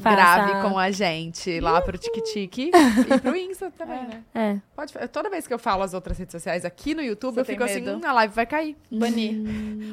Faça. 0.00 0.16
grave 0.16 0.62
com 0.68 0.78
a 0.78 0.90
gente 0.90 1.60
lá 1.60 1.82
pro 1.82 1.98
TikTok 1.98 2.70
e 2.72 3.20
pro 3.20 3.36
Insta 3.36 3.70
também, 3.70 4.00
né? 4.06 4.22
É. 4.34 4.56
Pode, 4.74 4.94
toda 5.12 5.28
vez 5.28 5.46
que 5.46 5.52
eu 5.52 5.58
falo 5.58 5.82
as 5.82 5.92
outras 5.92 6.16
redes 6.16 6.32
sociais 6.32 6.64
aqui 6.64 6.94
no 6.94 7.02
YouTube, 7.02 7.34
Você 7.34 7.40
eu 7.40 7.44
fico 7.44 7.64
assim, 7.64 7.80
medo? 7.82 7.98
hum, 7.98 8.08
a 8.08 8.12
live 8.14 8.34
vai 8.34 8.46
cair. 8.46 8.74
Banir. 8.90 9.34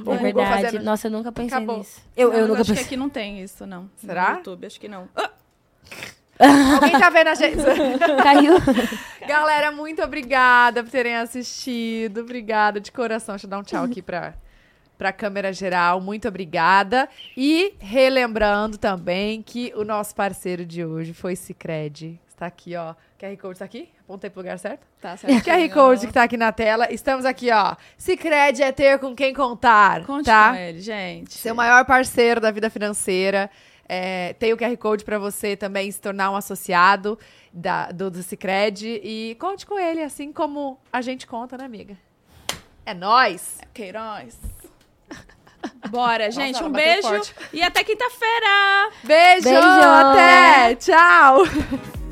Ou 0.06 0.14
é 0.14 0.16
o 0.16 0.20
Google 0.20 0.22
verdade. 0.44 0.64
fazendo- 0.68 0.84
Nossa, 0.86 1.08
eu 1.08 1.12
nunca 1.12 1.32
pensei 1.34 1.58
Acabou. 1.58 1.80
nisso. 1.80 2.02
Eu, 2.16 2.30
Não, 2.30 2.34
eu 2.36 2.40
mas 2.42 2.48
nunca 2.50 2.62
acho 2.62 2.70
que 2.72 2.76
pensei. 2.76 2.86
aqui 2.86 2.98
não 2.98 3.10
tem 3.10 3.42
isso, 3.44 3.66
não. 3.68 3.90
Será? 3.98 4.32
No 4.32 4.38
YouTube, 4.38 4.66
acho 4.68 4.80
que 4.80 4.88
não. 4.88 5.10
Ah, 5.16 5.32
Alguém 6.40 7.00
tá 7.00 7.10
vendo 7.10 7.28
a 7.28 7.36
gente? 7.36 7.58
Caiu. 8.24 8.54
Galera, 9.28 9.72
muito 9.72 10.02
obrigada 10.04 10.84
por 10.84 10.90
terem 10.90 11.16
assistido. 11.16 12.22
Obrigada 12.22 12.80
de 12.80 12.92
coração. 12.92 13.36
Deixa 13.36 13.46
eu 13.46 13.50
dar 13.50 13.60
um 13.60 13.64
tchau 13.64 13.84
aqui 13.84 14.02
pra, 14.02 14.34
pra 14.98 15.14
câmera 15.14 15.54
geral. 15.54 16.02
Muito 16.02 16.28
obrigada. 16.28 17.08
E 17.36 17.74
relembrando 17.80 18.78
também 18.78 19.42
que 19.42 19.72
o 19.76 19.84
nosso 19.84 20.14
parceiro 20.14 20.66
de 20.66 20.84
hoje 20.84 21.14
foi 21.14 21.36
Cicred. 21.36 22.20
Está 22.28 22.48
aqui, 22.48 22.76
ó. 22.76 22.94
QR 23.18 23.38
Code 23.38 23.60
tá 23.60 23.66
aqui? 23.66 23.90
Apontei 24.04 24.30
pro 24.30 24.42
lugar 24.42 24.60
certo? 24.60 24.86
tá 25.02 25.16
certo. 25.18 25.42
QR 25.44 25.74
Code 25.74 26.06
que 26.06 26.14
tá 26.14 26.24
aqui 26.24 26.36
na 26.36 26.52
tela. 26.52 26.92
Estamos 26.92 27.24
aqui, 27.24 27.50
ó. 27.50 27.78
Cicred 27.98 28.62
é 28.62 28.74
ter 28.74 29.00
com 29.00 29.16
quem 29.16 29.34
contar. 29.34 30.04
Conte 30.06 30.26
tá? 30.26 30.52
com 30.52 30.58
ele, 30.58 30.82
gente. 30.82 31.34
Seu 31.34 31.56
maior 31.56 31.86
parceiro 31.86 32.42
da 32.42 32.52
vida 32.52 32.70
financeira. 32.70 33.50
É, 33.88 34.34
tem 34.34 34.52
o 34.52 34.58
QR 34.58 34.76
Code 34.78 35.04
para 35.04 35.20
você 35.20 35.56
também 35.56 35.92
se 35.92 36.02
tornar 36.02 36.32
um 36.32 36.36
associado 36.36 37.18
da, 37.54 37.92
do, 37.92 38.10
do 38.10 38.24
Cicred. 38.24 39.02
E 39.04 39.36
conte 39.40 39.66
com 39.66 39.80
ele, 39.80 40.02
assim 40.02 40.32
como 40.32 40.80
a 40.92 41.02
gente 41.02 41.28
conta, 41.28 41.58
né, 41.58 41.66
amiga? 41.66 41.98
É 42.86 42.94
nóis! 42.94 43.60
Queiroz. 43.74 44.38
Bora, 45.90 46.30
gente. 46.32 46.58
ela 46.58 46.68
um 46.68 46.72
beijo 46.72 47.08
forte. 47.08 47.36
e 47.54 47.62
até 47.62 47.84
quinta-feira! 47.84 48.92
Beijo! 49.04 49.44
Beijo! 49.44 49.62
Até! 49.62 50.76
Tchau! 50.76 51.44